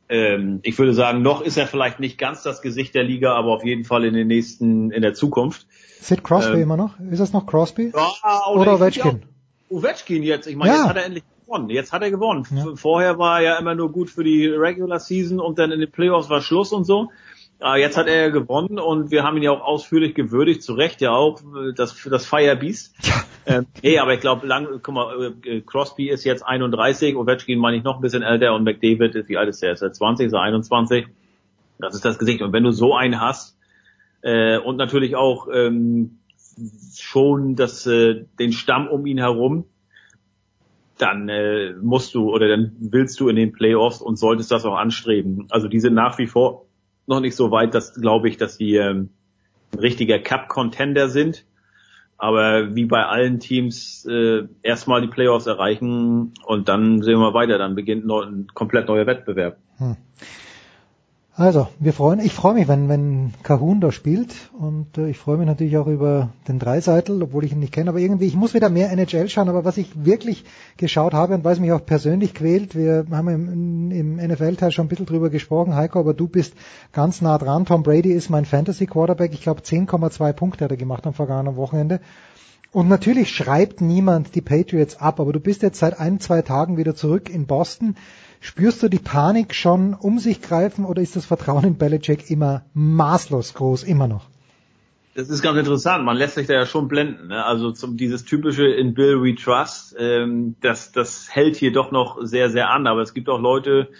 ähm, 0.08 0.60
ich 0.62 0.78
würde 0.78 0.92
sagen, 0.94 1.22
noch 1.22 1.40
ist 1.40 1.56
er 1.56 1.66
vielleicht 1.66 1.98
nicht 2.00 2.18
ganz 2.18 2.42
das 2.42 2.60
Gesicht 2.60 2.94
der 2.94 3.04
Liga, 3.04 3.34
aber 3.34 3.52
auf 3.52 3.64
jeden 3.64 3.84
Fall 3.84 4.04
in 4.04 4.14
den 4.14 4.26
nächsten, 4.28 4.90
in 4.90 5.02
der 5.02 5.14
Zukunft. 5.14 5.66
Sid 6.00 6.22
Crosby 6.24 6.56
Ähm, 6.56 6.62
immer 6.62 6.76
noch? 6.76 6.98
Ist 7.10 7.20
das 7.20 7.32
noch 7.32 7.46
Crosby? 7.46 7.92
Ja, 7.94 8.46
Oder 8.52 8.72
ja 8.72 8.76
Ovechkin? 8.76 9.22
Ovechkin 9.70 10.22
jetzt. 10.22 10.46
Ich 10.46 10.56
meine, 10.56 10.72
Ja. 10.72 10.78
jetzt 10.80 10.88
hat 10.88 10.96
er 10.96 11.04
endlich 11.06 11.24
gewonnen. 11.46 11.70
Jetzt 11.70 11.92
hat 11.92 12.02
er 12.02 12.10
gewonnen. 12.10 12.42
F- 12.42 12.78
Vorher 12.80 13.18
war 13.18 13.38
er 13.38 13.44
ja 13.44 13.58
immer 13.58 13.74
nur 13.74 13.90
gut 13.90 14.10
für 14.10 14.24
die 14.24 14.46
Regular 14.48 14.98
Season 15.00 15.40
und 15.40 15.58
dann 15.58 15.72
in 15.72 15.80
den 15.80 15.90
Playoffs 15.90 16.28
war 16.28 16.42
Schluss 16.42 16.72
und 16.72 16.84
so. 16.84 17.10
Äh, 17.62 17.80
jetzt 17.80 17.96
hat 17.96 18.08
er 18.08 18.22
ja 18.22 18.28
gewonnen 18.30 18.78
und 18.78 19.10
wir 19.10 19.22
haben 19.22 19.36
ihn 19.36 19.42
ja 19.44 19.52
auch 19.52 19.62
ausführlich 19.62 20.14
gewürdigt, 20.14 20.62
zu 20.62 20.74
Recht 20.74 21.00
ja 21.00 21.12
auch, 21.12 21.40
das, 21.76 21.92
für 21.92 22.10
das 22.10 22.26
Fire 22.26 22.56
Beast. 22.56 22.94
Ähm, 23.44 23.66
nee, 23.82 23.98
aber 23.98 24.14
ich 24.14 24.20
glaube, 24.20 24.46
lang, 24.46 24.68
guck 24.84 24.94
mal, 24.94 25.34
äh, 25.44 25.62
Crosby 25.62 26.08
ist 26.08 26.22
jetzt 26.22 26.46
31, 26.46 27.16
Ovechkin 27.16 27.58
meine 27.58 27.76
ich 27.76 27.82
noch 27.82 27.96
ein 27.96 28.00
bisschen 28.00 28.22
älter 28.22 28.54
und 28.54 28.62
McDavid 28.62 29.16
ist, 29.16 29.28
wie 29.28 29.36
alt 29.36 29.48
ist 29.48 29.60
der? 29.60 29.72
Ist 29.72 29.82
er 29.82 29.92
20, 29.92 30.28
ist 30.28 30.32
er 30.32 30.42
21? 30.42 31.08
Das 31.80 31.96
ist 31.96 32.04
das 32.04 32.20
Gesicht. 32.20 32.40
Und 32.40 32.52
wenn 32.52 32.62
du 32.62 32.70
so 32.70 32.94
einen 32.94 33.20
hast, 33.20 33.58
äh, 34.22 34.58
und 34.58 34.76
natürlich 34.76 35.16
auch 35.16 35.48
ähm, 35.52 36.20
schon 36.96 37.56
das, 37.56 37.84
äh, 37.88 38.26
den 38.38 38.52
Stamm 38.52 38.86
um 38.86 39.04
ihn 39.06 39.18
herum, 39.18 39.64
dann 40.98 41.28
äh, 41.28 41.72
musst 41.82 42.14
du 42.14 42.32
oder 42.32 42.46
dann 42.46 42.76
willst 42.78 43.18
du 43.18 43.28
in 43.28 43.34
den 43.34 43.50
Playoffs 43.50 44.00
und 44.00 44.20
solltest 44.20 44.52
das 44.52 44.64
auch 44.64 44.76
anstreben. 44.76 45.48
Also 45.50 45.66
die 45.66 45.80
sind 45.80 45.94
nach 45.94 46.16
wie 46.18 46.28
vor 46.28 46.66
noch 47.06 47.20
nicht 47.20 47.36
so 47.36 47.50
weit, 47.50 47.74
dass 47.74 47.94
glaube 47.94 48.28
ich, 48.28 48.36
dass 48.36 48.58
die 48.58 48.76
ähm, 48.76 49.10
ein 49.72 49.78
richtiger 49.78 50.18
Cup-Contender 50.18 51.08
sind. 51.08 51.44
Aber 52.18 52.76
wie 52.76 52.84
bei 52.84 53.04
allen 53.04 53.40
Teams 53.40 54.06
äh, 54.08 54.46
erstmal 54.62 55.00
die 55.00 55.08
Playoffs 55.08 55.46
erreichen 55.46 56.34
und 56.44 56.68
dann 56.68 57.02
sehen 57.02 57.18
wir 57.18 57.34
weiter. 57.34 57.58
Dann 57.58 57.74
beginnt 57.74 58.04
ein 58.04 58.46
komplett 58.54 58.86
neuer 58.86 59.06
Wettbewerb. 59.06 59.58
Hm. 59.78 59.96
Also, 61.34 61.68
wir 61.78 61.94
freuen, 61.94 62.20
ich 62.20 62.34
freue 62.34 62.52
mich, 62.52 62.68
wenn, 62.68 62.90
wenn 62.90 63.32
Kahun 63.42 63.80
da 63.80 63.90
spielt 63.90 64.34
und 64.52 64.98
äh, 64.98 65.08
ich 65.08 65.16
freue 65.16 65.38
mich 65.38 65.46
natürlich 65.46 65.78
auch 65.78 65.86
über 65.86 66.28
den 66.46 66.58
Dreiseitel, 66.58 67.22
obwohl 67.22 67.46
ich 67.46 67.52
ihn 67.52 67.60
nicht 67.60 67.72
kenne, 67.72 67.88
aber 67.88 68.00
irgendwie, 68.00 68.26
ich 68.26 68.36
muss 68.36 68.52
wieder 68.52 68.68
mehr 68.68 68.92
NHL 68.92 69.30
schauen, 69.30 69.48
aber 69.48 69.64
was 69.64 69.78
ich 69.78 70.04
wirklich 70.04 70.44
geschaut 70.76 71.14
habe 71.14 71.32
und 71.32 71.42
was 71.42 71.58
mich 71.58 71.72
auch 71.72 71.86
persönlich 71.86 72.34
quält, 72.34 72.74
wir 72.74 73.06
haben 73.10 73.28
im, 73.28 73.90
im 73.90 74.16
NFL-Teil 74.16 74.72
schon 74.72 74.84
ein 74.84 74.88
bisschen 74.90 75.06
drüber 75.06 75.30
gesprochen, 75.30 75.74
Heiko, 75.74 76.00
aber 76.00 76.12
du 76.12 76.28
bist 76.28 76.52
ganz 76.92 77.22
nah 77.22 77.38
dran, 77.38 77.64
Tom 77.64 77.82
Brady 77.82 78.12
ist 78.12 78.28
mein 78.28 78.44
Fantasy-Quarterback, 78.44 79.32
ich 79.32 79.40
glaube 79.40 79.62
10,2 79.62 80.34
Punkte 80.34 80.64
hat 80.66 80.70
er 80.70 80.76
gemacht 80.76 81.06
am 81.06 81.14
vergangenen 81.14 81.56
Wochenende. 81.56 82.00
Und 82.72 82.88
natürlich 82.88 83.30
schreibt 83.30 83.80
niemand 83.80 84.34
die 84.34 84.40
Patriots 84.42 84.96
ab, 84.96 85.18
aber 85.18 85.32
du 85.32 85.40
bist 85.40 85.62
jetzt 85.62 85.78
seit 85.78 85.98
ein, 85.98 86.20
zwei 86.20 86.42
Tagen 86.42 86.76
wieder 86.76 86.94
zurück 86.94 87.30
in 87.30 87.46
Boston, 87.46 87.96
Spürst 88.42 88.82
du 88.82 88.88
die 88.88 88.98
Panik 88.98 89.54
schon 89.54 89.94
um 89.94 90.18
sich 90.18 90.42
greifen 90.42 90.84
oder 90.84 91.00
ist 91.00 91.14
das 91.14 91.24
Vertrauen 91.24 91.64
in 91.64 91.78
Belichick 91.78 92.28
immer 92.28 92.64
maßlos 92.74 93.54
groß, 93.54 93.84
immer 93.84 94.08
noch? 94.08 94.26
Das 95.14 95.30
ist 95.30 95.42
ganz 95.42 95.58
interessant. 95.58 96.04
Man 96.04 96.16
lässt 96.16 96.34
sich 96.34 96.48
da 96.48 96.54
ja 96.54 96.66
schon 96.66 96.88
blenden. 96.88 97.28
Ne? 97.28 97.44
Also 97.44 97.70
zum, 97.70 97.96
dieses 97.96 98.24
typische 98.24 98.66
in 98.66 98.94
Bill 98.94 99.22
We 99.22 99.36
Trust, 99.36 99.94
ähm, 99.96 100.56
das, 100.60 100.90
das 100.90 101.28
hält 101.30 101.54
hier 101.54 101.70
doch 101.70 101.92
noch 101.92 102.18
sehr, 102.22 102.50
sehr 102.50 102.68
an. 102.70 102.88
Aber 102.88 103.02
es 103.02 103.14
gibt 103.14 103.28
auch 103.28 103.40
Leute 103.40 103.90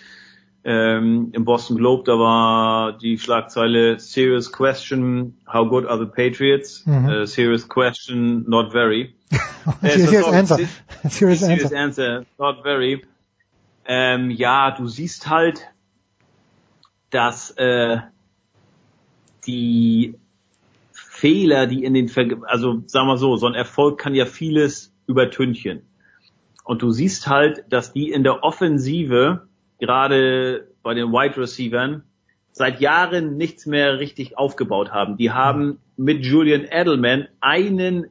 ähm, 0.64 1.30
im 1.32 1.44
Boston 1.44 1.76
Globe, 1.76 2.02
da 2.04 2.18
war 2.18 2.98
die 2.98 3.18
Schlagzeile 3.18 4.00
Serious 4.00 4.50
Question, 4.50 5.36
how 5.46 5.68
good 5.68 5.86
are 5.86 6.00
the 6.00 6.06
Patriots? 6.06 6.84
Mhm. 6.84 7.06
Uh, 7.06 7.26
serious 7.26 7.68
Question, 7.68 8.44
not 8.48 8.72
very. 8.72 9.14
äh, 9.82 9.98
serious, 9.98 10.26
answer. 10.26 10.58
serious, 11.08 11.40
serious 11.40 11.72
answer. 11.72 11.76
answer, 11.76 12.26
not 12.38 12.64
very 12.64 13.02
ähm, 13.94 14.30
ja, 14.30 14.70
du 14.70 14.86
siehst 14.86 15.28
halt, 15.28 15.68
dass 17.10 17.50
äh, 17.58 17.98
die 19.46 20.14
Fehler, 20.92 21.66
die 21.66 21.84
in 21.84 21.92
den, 21.92 22.08
Ver 22.08 22.24
also 22.46 22.82
sagen 22.86 23.08
wir 23.08 23.18
so, 23.18 23.36
so 23.36 23.46
ein 23.46 23.54
Erfolg 23.54 24.00
kann 24.00 24.14
ja 24.14 24.24
vieles 24.24 24.94
übertünchen. 25.06 25.82
Und 26.64 26.80
du 26.80 26.90
siehst 26.90 27.26
halt, 27.26 27.64
dass 27.68 27.92
die 27.92 28.10
in 28.10 28.24
der 28.24 28.42
Offensive, 28.42 29.46
gerade 29.78 30.68
bei 30.82 30.94
den 30.94 31.12
Wide 31.12 31.36
Receivern, 31.36 32.04
seit 32.52 32.80
Jahren 32.80 33.36
nichts 33.36 33.66
mehr 33.66 33.98
richtig 33.98 34.38
aufgebaut 34.38 34.90
haben. 34.90 35.18
Die 35.18 35.32
haben 35.32 35.80
mit 35.98 36.24
Julian 36.24 36.64
Edelman 36.64 37.28
einen 37.42 38.06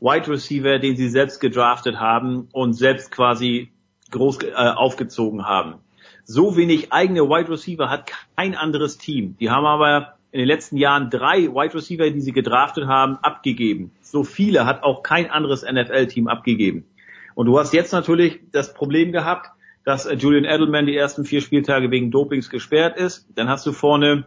Wide 0.00 0.28
Receiver, 0.28 0.78
den 0.78 0.96
sie 0.96 1.10
selbst 1.10 1.40
gedraftet 1.40 2.00
haben 2.00 2.48
und 2.52 2.72
selbst 2.72 3.10
quasi 3.10 3.71
groß 4.12 4.44
äh, 4.44 4.52
aufgezogen 4.54 5.46
haben. 5.46 5.74
So 6.24 6.56
wenig 6.56 6.92
eigene 6.92 7.22
Wide 7.22 7.50
Receiver 7.50 7.90
hat 7.90 8.10
kein 8.36 8.54
anderes 8.54 8.96
Team. 8.98 9.36
Die 9.40 9.50
haben 9.50 9.66
aber 9.66 10.14
in 10.30 10.38
den 10.38 10.48
letzten 10.48 10.76
Jahren 10.76 11.10
drei 11.10 11.48
Wide 11.48 11.74
Receiver, 11.74 12.08
die 12.10 12.20
sie 12.20 12.32
gedraftet 12.32 12.86
haben, 12.86 13.16
abgegeben. 13.16 13.90
So 14.00 14.24
viele 14.24 14.64
hat 14.64 14.82
auch 14.82 15.02
kein 15.02 15.30
anderes 15.30 15.62
NFL-Team 15.62 16.28
abgegeben. 16.28 16.84
Und 17.34 17.46
du 17.46 17.58
hast 17.58 17.72
jetzt 17.72 17.92
natürlich 17.92 18.40
das 18.52 18.72
Problem 18.72 19.12
gehabt, 19.12 19.50
dass 19.84 20.06
äh, 20.06 20.14
Julian 20.14 20.44
Edelman 20.44 20.86
die 20.86 20.96
ersten 20.96 21.24
vier 21.24 21.40
Spieltage 21.40 21.90
wegen 21.90 22.10
Dopings 22.10 22.50
gesperrt 22.50 22.96
ist. 22.96 23.26
Dann 23.34 23.48
hast 23.48 23.66
du 23.66 23.72
vorne 23.72 24.26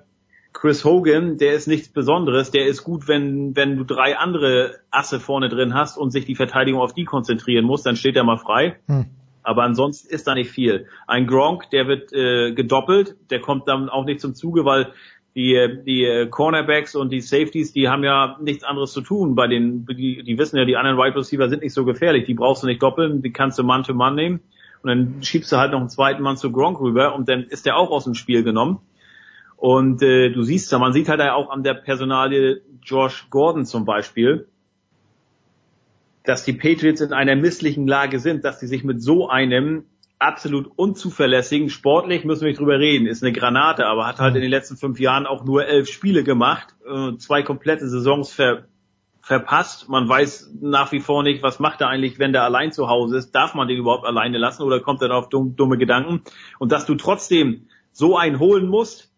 Chris 0.54 0.86
Hogan, 0.86 1.38
der 1.38 1.54
ist 1.54 1.68
nichts 1.68 1.90
Besonderes. 1.90 2.52
Der 2.52 2.66
ist 2.66 2.84
gut, 2.84 3.08
wenn, 3.08 3.56
wenn 3.56 3.78
du 3.78 3.84
drei 3.84 4.18
andere 4.18 4.76
Asse 4.90 5.20
vorne 5.20 5.50
drin 5.50 5.74
hast 5.74 5.98
und 5.98 6.12
sich 6.12 6.26
die 6.26 6.36
Verteidigung 6.36 6.82
auf 6.82 6.94
die 6.94 7.04
konzentrieren 7.04 7.66
muss, 7.66 7.84
dann 7.84 7.96
steht 7.96 8.16
er 8.16 8.24
mal 8.24 8.38
frei. 8.38 8.78
Hm. 8.88 9.06
Aber 9.46 9.64
ansonsten 9.64 10.14
ist 10.14 10.28
da 10.28 10.34
nicht 10.34 10.50
viel. 10.50 10.88
Ein 11.08 11.28
Gronk, 11.28 11.70
der 11.70 11.88
wird 11.88 12.12
äh, 12.14 12.54
gedoppelt, 12.54 13.16
der 13.30 13.40
kommt 13.40 13.68
dann 13.68 13.90
auch 13.90 14.06
nicht 14.06 14.20
zum 14.20 14.34
Zuge, 14.34 14.66
weil 14.66 14.92
die, 15.36 15.82
die 15.86 16.28
Cornerbacks 16.30 16.96
und 16.96 17.12
die 17.12 17.20
Safeties, 17.20 17.74
die 17.74 17.90
haben 17.90 18.04
ja 18.04 18.38
nichts 18.42 18.64
anderes 18.64 18.94
zu 18.94 19.02
tun. 19.02 19.36
Bei 19.36 19.48
den, 19.48 19.86
die, 19.86 20.24
die 20.24 20.38
wissen 20.38 20.58
ja, 20.58 20.66
die 20.66 20.78
anderen 20.78 20.98
Wide 20.98 21.16
Receiver 21.16 21.50
sind 21.50 21.62
nicht 21.62 21.74
so 21.74 21.86
gefährlich. 21.86 22.26
Die 22.26 22.34
brauchst 22.34 22.64
du 22.64 22.68
nicht 22.68 22.82
doppeln, 22.82 23.22
die 23.22 23.32
kannst 23.32 23.60
du 23.60 23.64
Mann 23.64 23.84
to 23.84 23.94
Mann 23.94 24.16
nehmen. 24.16 24.40
Und 24.82 24.90
dann 24.90 25.24
schiebst 25.24 25.52
du 25.52 25.58
halt 25.58 25.72
noch 25.72 25.80
einen 25.80 25.90
zweiten 25.90 26.24
Mann 26.24 26.38
zu 26.38 26.52
Gronk 26.52 26.80
rüber 26.80 27.16
und 27.16 27.28
dann 27.28 27.44
ist 27.44 27.66
der 27.66 27.76
auch 27.76 27.92
aus 27.92 28.06
dem 28.06 28.14
Spiel 28.14 28.44
genommen. 28.44 28.80
Und 29.58 30.02
äh, 30.02 30.30
du 30.30 30.44
siehst 30.44 30.72
ja, 30.72 30.80
man 30.80 30.94
sieht 30.94 31.10
halt 31.10 31.22
auch 31.22 31.50
an 31.50 31.64
der 31.64 31.74
Personalie 31.74 32.62
Josh 32.84 33.28
Gordon 33.30 33.66
zum 33.66 33.84
Beispiel, 33.84 34.48
dass 36.26 36.44
die 36.44 36.54
Patriots 36.54 37.02
in 37.02 37.14
einer 37.14 37.36
misslichen 37.36 37.88
Lage 37.88 38.20
sind, 38.20 38.44
dass 38.44 38.60
sie 38.60 38.68
sich 38.68 38.84
mit 38.84 39.02
so 39.02 39.30
einem 39.30 39.86
absolut 40.20 40.72
unzuverlässigen, 40.76 41.70
sportlich 41.70 42.24
müssen 42.24 42.42
wir 42.42 42.50
nicht 42.50 42.60
drüber 42.60 42.80
reden, 42.80 43.06
ist 43.06 43.24
eine 43.24 43.34
Granate, 43.34 43.86
aber 43.86 44.08
hat 44.08 44.20
halt 44.20 44.36
in 44.36 44.42
den 44.42 44.50
letzten 44.50 44.78
fünf 44.78 45.00
Jahren 45.00 45.26
auch 45.26 45.44
nur 45.44 45.66
elf 45.66 45.90
Spiele 45.90 46.24
gemacht, 46.24 46.68
äh, 46.88 47.18
zwei 47.18 47.44
komplette 47.44 47.88
Saisons 47.88 48.32
ver 48.32 48.66
verpasst. 49.22 49.90
Man 49.90 50.08
weiß 50.08 50.52
nach 50.62 50.92
wie 50.92 51.00
vor 51.00 51.24
nicht, 51.24 51.42
was 51.42 51.60
macht 51.60 51.82
er 51.82 51.88
eigentlich, 51.88 52.20
wenn 52.20 52.32
der 52.32 52.44
allein 52.44 52.72
zu 52.72 52.90
Hause 52.90 53.18
ist. 53.18 53.32
Darf 53.32 53.56
man 53.56 53.68
den 53.68 53.80
überhaupt 53.80 54.06
alleine 54.06 54.38
lassen 54.38 54.62
oder 54.62 54.80
kommt 54.80 55.02
er 55.02 55.10
auf 55.16 55.30
dumme 55.30 55.80
Gedanken? 55.80 56.22
Und 56.60 56.72
dass 56.72 56.86
du 56.86 56.94
trotzdem 56.94 57.68
so 57.92 58.18
einen 58.18 58.38
holen 58.38 58.68
musst, 58.68 59.12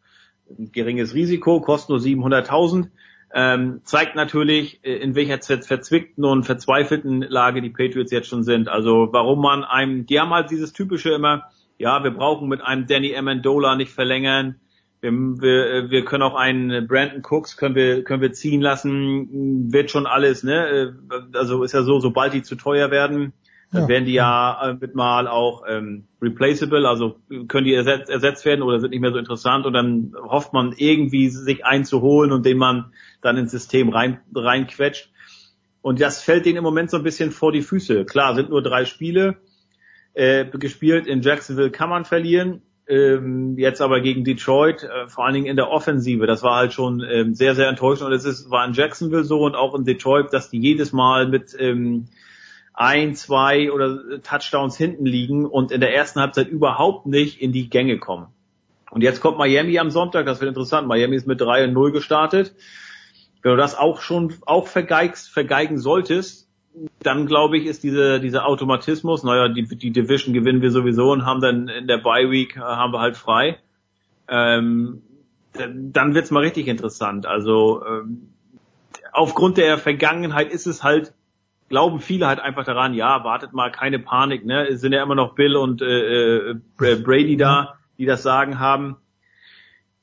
geringes 0.72 1.14
Risiko, 1.14 1.60
kostet 1.60 1.90
nur 1.90 2.00
700.000, 2.00 2.88
ähm, 3.34 3.82
zeigt 3.84 4.16
natürlich, 4.16 4.84
äh, 4.84 4.96
in 4.98 5.16
welcher 5.16 5.40
verzwickten 5.40 6.24
und 6.26 6.44
verzweifelten 6.44 7.22
Lage 7.22 7.62
die 7.62 7.70
Patriots 7.70 8.12
jetzt 8.12 8.30
schon 8.30 8.44
sind. 8.44 8.70
Also 8.70 9.10
warum 9.12 9.42
man 9.42 9.64
einem, 9.64 10.06
die 10.06 10.20
haben 10.20 10.32
halt 10.32 10.50
dieses 10.50 10.74
typische 10.74 11.12
immer, 11.12 11.50
ja, 11.78 12.04
wir 12.04 12.12
brauchen 12.12 12.48
mit 12.48 12.62
einem 12.62 12.88
Danny 12.88 13.16
Amendola 13.16 13.76
nicht 13.76 13.92
verlängern. 13.92 14.56
Wir, 15.02 15.12
wir, 15.12 15.92
wir 15.92 16.06
können 16.06 16.24
auch 16.24 16.36
einen 16.36 16.88
Brandon 16.88 17.22
Cooks 17.22 17.56
können 17.56 17.76
wir 17.76 18.04
können 18.04 18.22
wir 18.22 18.34
ziehen 18.34 18.62
lassen, 18.62 19.72
wird 19.72 19.92
schon 19.92 20.08
alles, 20.08 20.44
ne? 20.44 20.68
Äh, 20.68 21.38
also 21.38 21.64
ist 21.64 21.74
ja 21.74 21.84
so, 21.84 22.00
sobald 22.00 22.34
die 22.34 22.42
zu 22.42 22.56
teuer 22.56 22.90
werden, 22.90 23.34
dann 23.72 23.84
ja. 23.84 23.88
werden 23.90 24.06
die 24.06 24.14
ja 24.14 24.78
mit 24.80 24.96
mal 24.96 25.28
auch 25.28 25.64
ähm, 25.68 26.06
replaceable, 26.22 26.88
also 26.88 27.18
können 27.48 27.66
die 27.66 27.74
ersetzt, 27.74 28.10
ersetzt 28.10 28.46
werden 28.46 28.62
oder 28.62 28.80
sind 28.80 28.92
nicht 28.92 29.02
mehr 29.02 29.12
so 29.12 29.18
interessant 29.18 29.66
und 29.66 29.74
dann 29.74 30.14
hofft 30.24 30.54
man 30.54 30.74
irgendwie 30.78 31.30
sich 31.30 31.66
einzuholen 31.66 32.32
und 32.32 32.46
den 32.46 32.58
man 32.58 32.94
dann 33.22 33.38
ins 33.38 33.52
System 33.52 33.90
rein, 33.90 34.22
reinquetscht. 34.34 35.10
Und 35.82 36.02
das 36.02 36.22
fällt 36.22 36.46
denen 36.46 36.58
im 36.58 36.64
Moment 36.64 36.90
so 36.92 36.98
ein 36.98 37.04
bisschen 37.04 37.32
vor 37.32 37.52
die 37.52 37.62
Füße. 37.62 38.06
Klar, 38.06 38.36
sind 38.36 38.50
nur 38.50 38.62
drei 38.62 38.86
Spiele 38.86 39.38
äh, 40.14 40.46
gespielt. 40.46 41.08
In 41.08 41.22
Jacksonville 41.22 41.72
kann 41.72 41.90
man 41.90 42.06
verlieren. 42.06 42.62
Ähm, 42.90 43.58
jetzt 43.58 43.82
aber 43.82 44.00
gegen 44.00 44.24
Detroit, 44.24 44.84
äh, 44.84 45.10
vor 45.10 45.26
allen 45.26 45.34
Dingen 45.34 45.46
in 45.46 45.58
der 45.58 45.70
Offensive, 45.70 46.26
das 46.26 46.42
war 46.42 46.56
halt 46.56 46.72
schon 46.72 47.04
ähm, 47.10 47.34
sehr, 47.34 47.54
sehr 47.54 47.68
enttäuschend. 47.68 48.08
Und 48.08 48.14
es 48.14 48.24
ist, 48.24 48.50
war 48.50 48.66
in 48.66 48.74
Jacksonville 48.74 49.26
so 49.26 49.42
und 49.42 49.56
auch 49.56 49.76
in 49.76 49.84
Detroit, 49.84 50.32
dass 50.32 50.50
die 50.50 50.60
jedes 50.60 50.94
Mal 50.94 51.28
mit 51.28 51.56
ähm, 51.60 52.06
ein, 52.78 53.16
zwei 53.16 53.72
oder 53.72 54.22
Touchdowns 54.22 54.78
hinten 54.78 55.06
liegen 55.06 55.46
und 55.46 55.72
in 55.72 55.82
der 55.82 55.94
ersten 55.94 56.22
Halbzeit 56.22 56.48
überhaupt 56.48 57.06
nicht 57.06 57.42
in 57.42 57.52
die 57.52 57.70
Gänge 57.70 57.98
kommen. 57.98 58.28
Und 58.90 59.02
jetzt 59.02 59.20
kommt 59.20 59.38
Miami 59.38 59.78
am 59.80 59.90
Sonntag, 59.90 60.26
das 60.26 60.40
wird 60.40 60.50
interessant. 60.50 60.88
Miami 60.88 61.16
ist 61.16 61.28
mit 61.28 61.42
3 61.42 61.66
und 61.66 61.74
0 61.74 61.92
gestartet 61.92 62.56
wenn 63.48 63.52
du 63.52 63.58
das 63.58 63.78
auch 63.78 64.02
schon 64.02 64.34
auch 64.46 64.68
vergeigst, 64.68 65.30
vergeigen 65.32 65.80
solltest, 65.80 66.50
dann 67.02 67.26
glaube 67.26 67.58
ich, 67.58 67.66
ist 67.66 67.82
diese, 67.82 68.20
dieser 68.20 68.46
Automatismus, 68.46 69.24
naja, 69.24 69.48
die, 69.48 69.66
die 69.66 69.92
Division 69.92 70.34
gewinnen 70.34 70.62
wir 70.62 70.70
sowieso 70.70 71.12
und 71.12 71.26
haben 71.26 71.40
dann 71.40 71.70
in 71.70 71.88
der 71.88 71.98
Bye 71.98 72.30
Week 72.30 72.58
äh, 72.58 72.60
haben 72.60 72.92
wir 72.92 73.00
halt 73.00 73.16
frei. 73.16 73.58
Ähm, 74.28 75.02
dann 75.54 76.14
wird's 76.14 76.30
mal 76.30 76.44
richtig 76.44 76.68
interessant. 76.68 77.26
Also 77.26 77.84
ähm, 77.86 78.34
aufgrund 79.14 79.58
der 79.58 79.78
Vergangenheit 79.78 80.52
ist 80.52 80.68
es 80.68 80.84
halt, 80.84 81.14
glauben 81.70 82.00
viele 82.00 82.28
halt 82.28 82.40
einfach 82.40 82.66
daran, 82.66 82.94
ja, 82.94 83.24
wartet 83.24 83.54
mal, 83.54 83.72
keine 83.72 84.00
Panik, 84.00 84.46
ne? 84.46 84.68
Es 84.68 84.82
sind 84.82 84.94
ja 84.94 85.04
immer 85.04 85.16
noch 85.16 85.36
Bill 85.36 85.56
und 85.56 85.82
äh, 85.82 86.52
äh, 86.52 86.56
Brady 86.78 87.38
da, 87.38 87.76
die 87.98 88.06
das 88.06 88.24
Sagen 88.24 88.60
haben. 88.60 88.98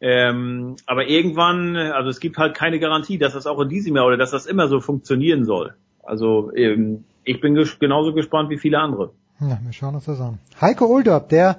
Ähm, 0.00 0.76
aber 0.86 1.06
irgendwann, 1.06 1.76
also 1.76 2.10
es 2.10 2.20
gibt 2.20 2.36
halt 2.36 2.54
keine 2.54 2.78
Garantie, 2.78 3.16
dass 3.16 3.32
das 3.32 3.46
auch 3.46 3.60
in 3.60 3.68
diesem 3.68 3.96
Jahr 3.96 4.06
oder 4.06 4.16
dass 4.16 4.32
das 4.32 4.44
immer 4.44 4.68
so 4.68 4.80
funktionieren 4.80 5.44
soll. 5.44 5.74
Also 6.02 6.52
ähm, 6.54 7.04
ich 7.24 7.40
bin 7.40 7.54
ges 7.54 7.78
genauso 7.78 8.12
gespannt 8.12 8.50
wie 8.50 8.58
viele 8.58 8.78
andere. 8.78 9.12
Ja, 9.40 9.58
wir 9.62 9.72
schauen 9.72 9.94
uns 9.94 10.04
das 10.04 10.20
an. 10.20 10.38
Heiko 10.60 10.86
Oldorp, 10.86 11.28
der 11.30 11.58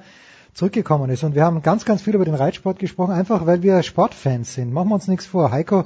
zurückgekommen 0.53 1.09
ist 1.09 1.23
und 1.23 1.35
wir 1.35 1.43
haben 1.43 1.61
ganz, 1.61 1.85
ganz 1.85 2.03
viel 2.03 2.15
über 2.15 2.25
den 2.25 2.35
Reitsport 2.35 2.79
gesprochen, 2.79 3.13
einfach 3.13 3.45
weil 3.45 3.63
wir 3.63 3.81
Sportfans 3.83 4.53
sind. 4.53 4.71
Machen 4.71 4.89
wir 4.89 4.95
uns 4.95 5.07
nichts 5.07 5.25
vor. 5.25 5.51
Heiko 5.51 5.85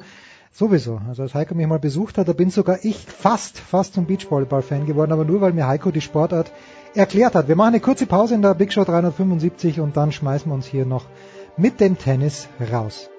Sowieso. 0.52 1.00
Also 1.08 1.24
als 1.24 1.34
Heiko 1.34 1.56
mich 1.56 1.68
mal 1.68 1.80
besucht 1.80 2.18
hat, 2.18 2.28
da 2.28 2.34
bin 2.34 2.50
sogar 2.50 2.80
ich 2.84 2.98
fast, 2.98 3.60
fast 3.60 3.94
zum 3.94 4.06
Beachvolleyball-Fan 4.06 4.86
geworden, 4.86 5.12
aber 5.12 5.26
nur 5.26 5.42
weil 5.42 5.54
mir 5.54 5.68
Heiko 5.68 5.92
die 5.92 6.02
Sportart 6.02 6.52
erklärt 6.96 7.36
hat. 7.36 7.48
Wir 7.48 7.56
machen 7.56 7.70
eine 7.70 7.80
kurze 7.80 8.08
Pause 8.08 8.36
in 8.36 8.42
der 8.42 8.56
Big 8.56 8.74
Show 8.74 8.84
375 8.84 9.80
und 9.80 9.96
dann 9.96 10.12
schmeißen 10.12 10.50
wir 10.50 10.56
uns 10.56 10.66
hier 10.66 10.86
noch 10.86 11.06
mit 11.56 11.80
dem 11.80 11.98
Tennis 11.98 12.50
raus. 12.72 13.10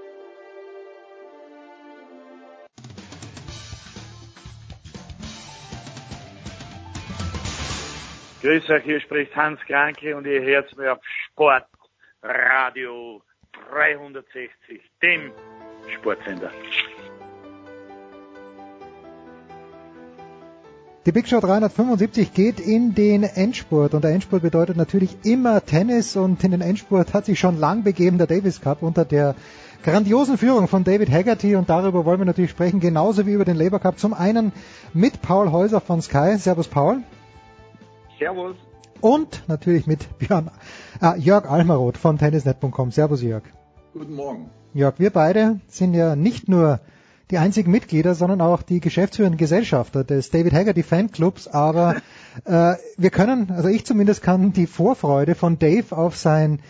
Grüß 8.43 8.71
euch, 8.71 8.85
hier 8.85 9.01
spricht 9.01 9.37
Hans 9.37 9.61
Kranke 9.67 10.17
und 10.17 10.27
ihr 10.27 10.41
hört 10.41 10.75
mir 10.77 10.93
auf 10.93 10.99
Sportradio 11.29 13.23
360, 13.71 14.81
dem 15.03 15.31
Sportsender. 15.95 16.51
Die 21.07 21.13
Big 21.13 21.27
Show 21.27 21.41
375 21.41 22.35
geht 22.35 22.61
in 22.61 22.95
den 22.95 23.23
Endspurt 23.23 23.95
und 23.95 24.05
der 24.05 24.11
Endspurt 24.11 24.43
bedeutet 24.43 24.77
natürlich 24.77 25.17
immer 25.25 25.65
Tennis 25.65 26.15
und 26.15 26.45
in 26.45 26.51
den 26.51 26.61
Endspurt 26.61 27.15
hat 27.15 27.25
sich 27.25 27.39
schon 27.39 27.59
lang 27.59 27.85
begeben 27.85 28.19
der 28.19 28.27
Davis 28.27 28.61
Cup 28.61 28.83
unter 28.83 29.07
der 29.07 29.35
grandiosen 29.83 30.37
Führung 30.37 30.69
von 30.69 30.85
David 30.85 31.11
Haggerty 31.11 31.57
und 31.57 31.71
darüber 31.71 32.05
wollen 32.05 32.19
wir 32.19 32.27
natürlich 32.27 32.51
sprechen, 32.51 32.81
genauso 32.81 33.25
wie 33.25 33.33
über 33.33 33.47
den 33.47 33.57
Labour 33.57 33.79
Cup. 33.79 33.99
Zum 33.99 34.13
einen 34.13 34.53
mit 34.93 35.23
Paul 35.23 35.51
Häuser 35.53 35.81
von 35.81 36.03
Sky. 36.03 36.37
Servus 36.37 36.69
Paul. 36.69 36.99
Servus. 38.19 38.57
Und 39.01 39.45
natürlich 39.49 39.87
mit 39.87 40.19
Björn, 40.19 40.51
äh, 41.01 41.19
Jörg 41.19 41.51
Almaroth 41.51 41.97
von 41.97 42.19
tennisnet.com. 42.19 42.91
Servus 42.91 43.23
Jörg. 43.23 43.45
Guten 43.95 44.13
Morgen. 44.13 44.51
Jörg, 44.75 44.99
wir 44.99 45.09
beide 45.09 45.61
sind 45.67 45.95
ja 45.95 46.15
nicht 46.15 46.47
nur 46.51 46.79
die 47.31 47.39
einzigen 47.39 47.71
Mitglieder, 47.71 48.15
sondern 48.15 48.41
auch 48.41 48.63
die 48.63 48.81
geschäftsführenden 48.81 49.39
Gesellschafter 49.39 50.05
des 50.05 50.31
David 50.31 50.53
Haggerty 50.53 50.83
Fanclubs. 50.83 51.49
Aber 51.49 51.97
äh, 52.45 52.75
wir 52.97 53.11
können, 53.11 53.51
also 53.51 53.69
ich 53.69 53.85
zumindest 53.85 54.23
kann 54.23 54.53
die 54.53 54.67
Vorfreude 54.67 55.35
von 55.35 55.59
Dave 55.59 55.97
auf 55.97 56.17
sein 56.17 56.61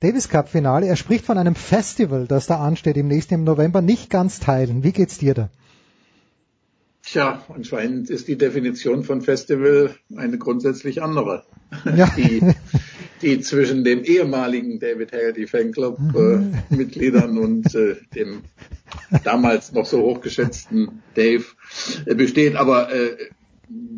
Davis 0.00 0.28
Cup 0.28 0.48
Finale, 0.50 0.86
er 0.86 0.96
spricht 0.96 1.24
von 1.24 1.38
einem 1.38 1.54
Festival, 1.54 2.26
das 2.26 2.46
da 2.46 2.58
ansteht 2.58 2.96
im 2.96 3.08
nächsten 3.08 3.44
November, 3.44 3.80
nicht 3.80 4.10
ganz 4.10 4.40
teilen. 4.40 4.82
Wie 4.82 4.92
geht's 4.92 5.18
dir 5.18 5.34
da? 5.34 5.50
Tja, 7.02 7.40
anscheinend 7.54 8.10
ist 8.10 8.26
die 8.26 8.36
Definition 8.36 9.04
von 9.04 9.22
Festival 9.22 9.94
eine 10.16 10.38
grundsätzlich 10.38 11.02
andere. 11.02 11.44
Ja. 11.96 12.12
Die, 12.16 12.42
die 13.22 13.40
zwischen 13.40 13.84
dem 13.84 14.04
ehemaligen 14.04 14.78
David 14.78 15.12
Haggerty 15.12 15.46
Fanclub 15.46 15.98
äh, 16.14 16.74
Mitgliedern 16.74 17.38
und 17.38 17.74
äh, 17.74 17.96
dem 18.14 18.42
damals 19.24 19.72
noch 19.72 19.86
so 19.86 20.02
hochgeschätzten 20.02 21.02
Dave 21.14 21.44
äh, 22.06 22.14
besteht. 22.14 22.56
Aber 22.56 22.92
äh, 22.92 23.16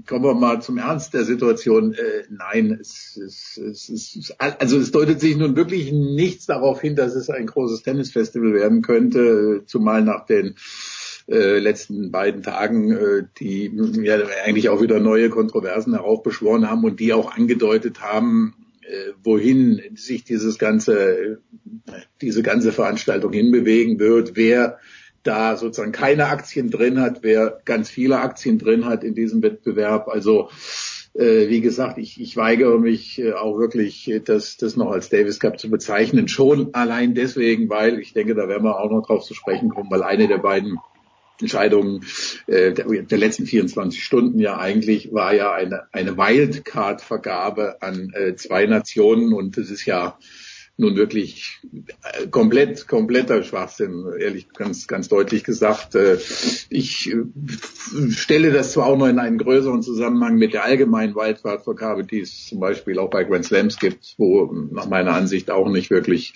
kommen 0.07 0.25
wir 0.25 0.35
mal 0.35 0.63
zum 0.63 0.79
Ernst 0.79 1.15
der 1.15 1.25
Situation. 1.25 1.93
Äh, 1.93 2.25
nein, 2.31 2.79
es, 2.81 3.17
es, 3.17 3.57
es, 3.59 3.89
es, 3.89 4.33
also 4.39 4.79
es 4.79 4.91
deutet 4.91 5.21
sich 5.21 5.37
nun 5.37 5.57
wirklich 5.57 5.93
nichts 5.93 6.47
darauf 6.47 6.81
hin, 6.81 6.97
dass 6.97 7.15
es 7.15 7.31
ein 7.31 7.47
großes 7.47 7.83
Tennisfestival 7.83 8.55
werden 8.55 8.83
könnte, 8.83 9.63
zumal 9.67 10.03
nach 10.03 10.27
den 10.27 10.55
äh, 11.29 11.59
letzten 11.59 12.11
beiden 12.11 12.43
Tagen, 12.43 12.93
äh, 12.93 13.25
die 13.39 13.71
ja 14.03 14.17
eigentlich 14.45 14.71
auch 14.71 14.81
wieder 14.81 14.99
neue 14.99 15.29
Kontroversen 15.29 15.95
heraufbeschworen 15.95 16.71
haben 16.71 16.85
und 16.85 17.01
die 17.01 17.13
auch 17.13 17.33
angedeutet 17.33 18.01
haben, 18.01 18.55
wohin 19.23 19.81
sich 19.97 20.25
dieses 20.25 20.59
ganze, 20.59 21.41
diese 22.21 22.43
ganze 22.43 22.73
Veranstaltung 22.73 23.33
hinbewegen 23.33 23.99
wird, 23.99 24.37
wer 24.37 24.79
da 25.23 25.57
sozusagen 25.57 25.93
keine 25.93 26.27
Aktien 26.27 26.71
drin 26.71 27.01
hat, 27.01 27.23
wer 27.23 27.61
ganz 27.65 27.91
viele 27.91 28.21
Aktien 28.21 28.59
drin 28.59 28.85
hat 28.87 29.05
in 29.05 29.15
diesem 29.15 29.43
Wettbewerb. 29.43 30.09
Also 30.09 30.49
äh, 31.15 31.49
wie 31.49 31.61
gesagt, 31.61 31.99
ich, 31.99 32.21
ich 32.21 32.37
weigere 32.37 32.79
mich 32.79 33.19
äh, 33.19 33.33
auch 33.33 33.59
wirklich, 33.59 34.11
das, 34.25 34.57
das 34.57 34.77
noch 34.77 34.91
als 34.91 35.09
Davis 35.09 35.41
Cup 35.41 35.59
zu 35.59 35.71
bezeichnen. 35.71 36.29
Schon 36.29 36.73
allein 36.75 37.15
deswegen, 37.15 37.69
weil 37.69 37.99
ich 37.99 38.13
denke, 38.13 38.35
da 38.35 38.49
werden 38.49 38.65
wir 38.65 38.79
auch 38.79 38.91
noch 38.91 39.07
drauf 39.07 39.25
zu 39.25 39.35
sprechen 39.35 39.69
kommen, 39.69 39.91
weil 39.91 40.03
eine 40.03 40.29
der 40.29 40.39
beiden 40.39 40.79
Entscheidungen 41.41 42.05
äh, 42.47 42.73
der, 42.73 42.87
der 43.03 43.19
letzten 43.19 43.47
24 43.47 44.03
Stunden 44.03 44.41
ja 44.41 44.59
eigentlich 44.59 45.13
war 45.13 45.35
ja 45.35 45.53
eine, 45.53 45.85
eine 45.93 46.17
Wildcard-Vergabe 46.17 47.81
an 47.83 48.13
äh, 48.15 48.35
zwei 48.35 48.67
Nationen 48.67 49.33
und 49.33 49.57
das 49.57 49.71
ist 49.71 49.85
ja 49.87 50.19
nun 50.79 50.95
wirklich 50.95 51.59
äh, 51.73 52.29
komplett, 52.29 52.87
kompletter 52.87 53.43
Schwachsinn, 53.43 54.07
ehrlich 54.19 54.49
ganz, 54.53 54.87
ganz 54.87 55.09
deutlich 55.09 55.43
gesagt. 55.43 55.97
Äh, 55.97 56.19
ich 56.71 57.13
äh, 57.13 58.11
stelle 58.11 58.53
das 58.53 58.73
zwar 58.73 58.87
auch 58.87 58.97
noch 58.97 59.09
in 59.09 59.19
einen 59.19 59.39
größeren 59.39 59.83
Zusammenhang 59.83 60.37
mit 60.37 60.55
der 60.55 60.63
allgemeinen 60.65 61.17
Wildcard-Vergabe, 61.17 62.05
die 62.05 62.21
es 62.21 62.47
zum 62.47 62.61
Beispiel 62.61 63.01
auch 63.01 63.11
bei 63.11 63.25
Grand 63.25 63.45
Slams 63.45 63.79
gibt, 63.81 64.15
wo 64.19 64.53
nach 64.71 64.89
meiner 64.89 65.15
Ansicht 65.15 65.51
auch 65.51 65.69
nicht 65.69 65.91
wirklich 65.91 66.35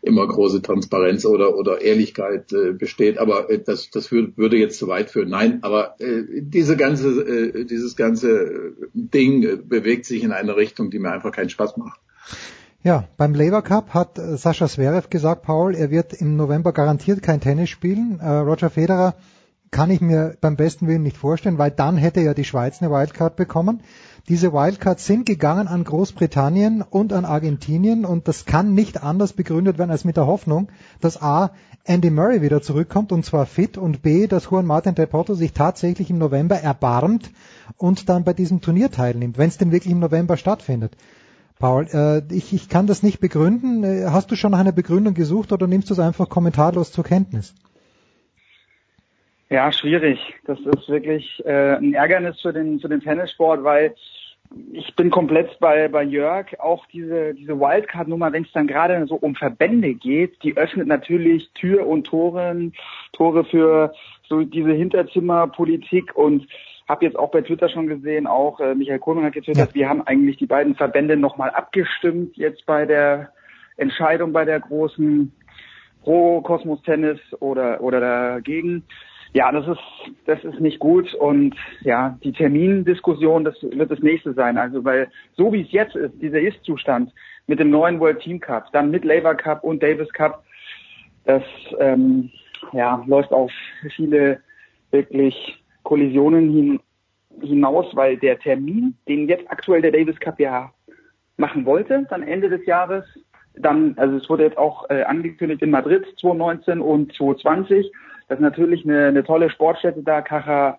immer 0.00 0.26
große 0.26 0.62
Transparenz 0.62 1.26
oder, 1.26 1.54
oder 1.54 1.82
Ehrlichkeit 1.82 2.46
besteht. 2.78 3.18
Aber 3.18 3.48
das, 3.66 3.90
das 3.90 4.10
würde 4.10 4.56
jetzt 4.56 4.78
zu 4.78 4.88
weit 4.88 5.10
führen. 5.10 5.28
Nein, 5.28 5.58
aber 5.62 5.96
diese 6.00 6.76
ganze, 6.76 7.66
dieses 7.66 7.96
ganze 7.96 8.72
Ding 8.94 9.68
bewegt 9.68 10.06
sich 10.06 10.22
in 10.22 10.32
eine 10.32 10.56
Richtung, 10.56 10.90
die 10.90 10.98
mir 10.98 11.12
einfach 11.12 11.32
keinen 11.32 11.50
Spaß 11.50 11.76
macht. 11.76 12.00
Ja, 12.84 13.08
beim 13.16 13.34
Labour 13.34 13.62
Cup 13.62 13.92
hat 13.92 14.18
äh, 14.18 14.36
Sascha 14.36 14.68
Zverev 14.68 15.10
gesagt, 15.10 15.42
Paul, 15.42 15.74
er 15.74 15.90
wird 15.90 16.12
im 16.12 16.36
November 16.36 16.72
garantiert 16.72 17.24
kein 17.24 17.40
Tennis 17.40 17.70
spielen. 17.70 18.20
Äh, 18.20 18.28
Roger 18.28 18.70
Federer 18.70 19.16
kann 19.72 19.90
ich 19.90 20.00
mir 20.00 20.36
beim 20.40 20.54
besten 20.54 20.86
Willen 20.86 21.02
nicht 21.02 21.16
vorstellen, 21.16 21.58
weil 21.58 21.72
dann 21.72 21.96
hätte 21.96 22.20
ja 22.20 22.34
die 22.34 22.44
Schweiz 22.44 22.80
eine 22.80 22.92
Wildcard 22.92 23.34
bekommen. 23.34 23.80
Diese 24.28 24.52
Wildcards 24.52 25.04
sind 25.06 25.26
gegangen 25.26 25.66
an 25.66 25.82
Großbritannien 25.82 26.82
und 26.82 27.12
an 27.12 27.24
Argentinien 27.24 28.04
und 28.04 28.28
das 28.28 28.44
kann 28.44 28.74
nicht 28.74 29.02
anders 29.02 29.32
begründet 29.32 29.76
werden 29.76 29.90
als 29.90 30.04
mit 30.04 30.16
der 30.16 30.28
Hoffnung, 30.28 30.68
dass 31.00 31.20
A. 31.20 31.50
Andy 31.84 32.10
Murray 32.10 32.42
wieder 32.42 32.62
zurückkommt 32.62 33.10
und 33.10 33.24
zwar 33.24 33.46
fit 33.46 33.76
und 33.76 34.02
B. 34.02 34.28
dass 34.28 34.50
Juan 34.50 34.66
Martin 34.66 34.94
Del 34.94 35.08
Potro 35.08 35.34
sich 35.34 35.52
tatsächlich 35.52 36.10
im 36.10 36.18
November 36.18 36.60
erbarmt 36.60 37.30
und 37.76 38.08
dann 38.08 38.22
bei 38.22 38.34
diesem 38.34 38.60
Turnier 38.60 38.90
teilnimmt, 38.90 39.36
wenn 39.36 39.48
es 39.48 39.58
denn 39.58 39.72
wirklich 39.72 39.92
im 39.92 39.98
November 39.98 40.36
stattfindet. 40.36 40.96
Paul, 41.58 41.86
äh, 41.92 42.22
ich, 42.32 42.52
ich 42.52 42.68
kann 42.68 42.86
das 42.86 43.02
nicht 43.02 43.20
begründen. 43.20 43.82
Äh, 43.82 44.06
hast 44.10 44.30
du 44.30 44.36
schon 44.36 44.52
nach 44.52 44.60
einer 44.60 44.72
Begründung 44.72 45.14
gesucht 45.14 45.52
oder 45.52 45.66
nimmst 45.66 45.90
du 45.90 45.94
es 45.94 46.00
einfach 46.00 46.28
kommentarlos 46.28 46.92
zur 46.92 47.04
Kenntnis? 47.04 47.54
Ja, 49.50 49.72
schwierig. 49.72 50.18
Das 50.44 50.58
ist 50.60 50.88
wirklich 50.88 51.42
äh, 51.44 51.76
ein 51.76 51.94
Ärgernis 51.94 52.40
für 52.40 52.52
den, 52.52 52.80
für 52.80 52.88
den 52.88 53.00
Tennissport, 53.00 53.64
weil 53.64 53.94
ich 54.72 54.94
bin 54.94 55.10
komplett 55.10 55.58
bei, 55.58 55.88
bei 55.88 56.02
Jörg. 56.02 56.58
Auch 56.60 56.86
diese, 56.86 57.34
diese 57.34 57.58
Wildcard-Nummer, 57.58 58.32
wenn 58.32 58.44
es 58.44 58.52
dann 58.52 58.66
gerade 58.66 59.06
so 59.06 59.16
um 59.16 59.34
Verbände 59.34 59.94
geht, 59.94 60.42
die 60.42 60.56
öffnet 60.56 60.86
natürlich 60.86 61.50
Tür 61.54 61.86
und 61.86 62.06
Tore, 62.06 62.70
Tore 63.12 63.44
für 63.44 63.92
so 64.28 64.42
diese 64.42 64.72
Hinterzimmerpolitik 64.72 66.14
und 66.14 66.46
habe 66.88 67.04
jetzt 67.04 67.18
auch 67.18 67.30
bei 67.30 67.42
Twitter 67.42 67.68
schon 67.68 67.86
gesehen, 67.86 68.26
auch 68.26 68.60
äh, 68.60 68.74
Michael 68.74 68.98
Kohlmann 68.98 69.24
hat 69.24 69.34
getwittert, 69.34 69.68
ja. 69.70 69.74
wir 69.74 69.88
haben 69.88 70.02
eigentlich 70.06 70.38
die 70.38 70.46
beiden 70.46 70.74
Verbände 70.74 71.16
nochmal 71.16 71.50
abgestimmt 71.50 72.36
jetzt 72.36 72.64
bei 72.66 72.86
der 72.86 73.30
Entscheidung 73.76 74.32
bei 74.32 74.44
der 74.44 74.60
großen 74.60 75.32
Pro 76.02 76.40
Kosmos 76.42 76.82
Tennis 76.82 77.18
oder 77.40 77.80
oder 77.80 78.00
dagegen. 78.00 78.84
Ja, 79.34 79.52
das 79.52 79.66
ist 79.68 79.80
das 80.26 80.42
ist 80.42 80.60
nicht 80.60 80.78
gut 80.78 81.14
und 81.14 81.54
ja, 81.82 82.18
die 82.24 82.32
Termindiskussion, 82.32 83.44
das 83.44 83.54
wird 83.62 83.90
das 83.90 84.00
nächste 84.00 84.32
sein. 84.32 84.56
Also 84.56 84.84
weil 84.84 85.10
so 85.36 85.52
wie 85.52 85.62
es 85.62 85.70
jetzt 85.70 85.94
ist, 85.94 86.14
dieser 86.20 86.40
Ist-Zustand 86.40 87.12
mit 87.46 87.58
dem 87.58 87.70
neuen 87.70 88.00
World 88.00 88.20
Team 88.20 88.40
Cup, 88.40 88.72
dann 88.72 88.90
mit 88.90 89.04
Labour 89.04 89.34
Cup 89.34 89.64
und 89.64 89.82
Davis 89.82 90.08
Cup, 90.12 90.44
das 91.24 91.42
ähm, 91.78 92.30
ja 92.72 93.02
läuft 93.06 93.32
auf 93.32 93.52
viele 93.94 94.40
wirklich 94.90 95.62
Kollisionen 95.88 96.50
hin, 96.50 96.80
hinaus, 97.40 97.86
weil 97.96 98.18
der 98.18 98.38
Termin, 98.38 98.94
den 99.08 99.26
jetzt 99.26 99.50
aktuell 99.50 99.80
der 99.80 99.90
Davis 99.90 100.20
Cup 100.20 100.38
ja 100.38 100.70
machen 101.38 101.64
wollte, 101.64 102.06
dann 102.10 102.22
Ende 102.22 102.50
des 102.50 102.66
Jahres, 102.66 103.06
dann, 103.54 103.94
also 103.96 104.18
es 104.18 104.28
wurde 104.28 104.44
jetzt 104.44 104.58
auch 104.58 104.90
äh, 104.90 105.04
angekündigt 105.04 105.62
in 105.62 105.70
Madrid 105.70 106.04
2019 106.20 106.82
und 106.82 107.14
2020. 107.14 107.90
Das 108.28 108.36
ist 108.36 108.42
natürlich 108.42 108.84
eine, 108.84 109.06
eine 109.06 109.24
tolle 109.24 109.48
Sportstätte 109.48 110.02
da, 110.02 110.20
Caja 110.20 110.78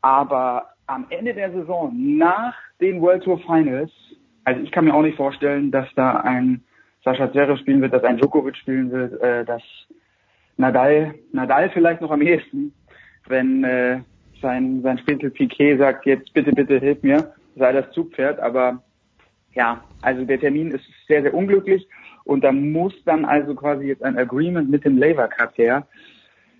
Aber 0.00 0.66
am 0.86 1.06
Ende 1.10 1.34
der 1.34 1.50
Saison, 1.50 1.92
nach 2.18 2.54
den 2.80 3.00
World 3.00 3.24
Tour 3.24 3.40
Finals, 3.40 3.90
also 4.44 4.60
ich 4.62 4.70
kann 4.70 4.84
mir 4.84 4.94
auch 4.94 5.02
nicht 5.02 5.16
vorstellen, 5.16 5.72
dass 5.72 5.88
da 5.96 6.18
ein 6.20 6.62
Sascha 7.04 7.32
Zverev 7.32 7.58
spielen 7.58 7.82
wird, 7.82 7.94
dass 7.94 8.04
ein 8.04 8.18
Djokovic 8.18 8.56
spielen 8.56 8.92
wird, 8.92 9.20
äh, 9.20 9.44
dass 9.44 9.62
Nadal, 10.56 11.14
Nadal 11.32 11.70
vielleicht 11.70 12.00
noch 12.00 12.12
am 12.12 12.22
ehesten, 12.22 12.72
wenn 13.28 13.64
äh, 13.64 14.00
sein, 14.40 14.80
sein 14.82 14.98
Spitzel 14.98 15.30
Piquet 15.30 15.78
sagt, 15.78 16.06
jetzt 16.06 16.32
bitte, 16.32 16.52
bitte 16.52 16.78
hilf 16.78 17.02
mir, 17.02 17.32
sei 17.56 17.72
das 17.72 17.90
Zugpferd. 17.92 18.40
Aber 18.40 18.82
ja, 19.54 19.82
also 20.02 20.24
der 20.24 20.40
Termin 20.40 20.70
ist 20.70 20.84
sehr, 21.08 21.22
sehr 21.22 21.34
unglücklich 21.34 21.86
und 22.24 22.44
da 22.44 22.52
muss 22.52 22.94
dann 23.04 23.24
also 23.24 23.54
quasi 23.54 23.86
jetzt 23.86 24.02
ein 24.02 24.18
Agreement 24.18 24.70
mit 24.70 24.84
dem 24.84 24.98
Labour 24.98 25.28
Cup 25.28 25.56
her. 25.58 25.86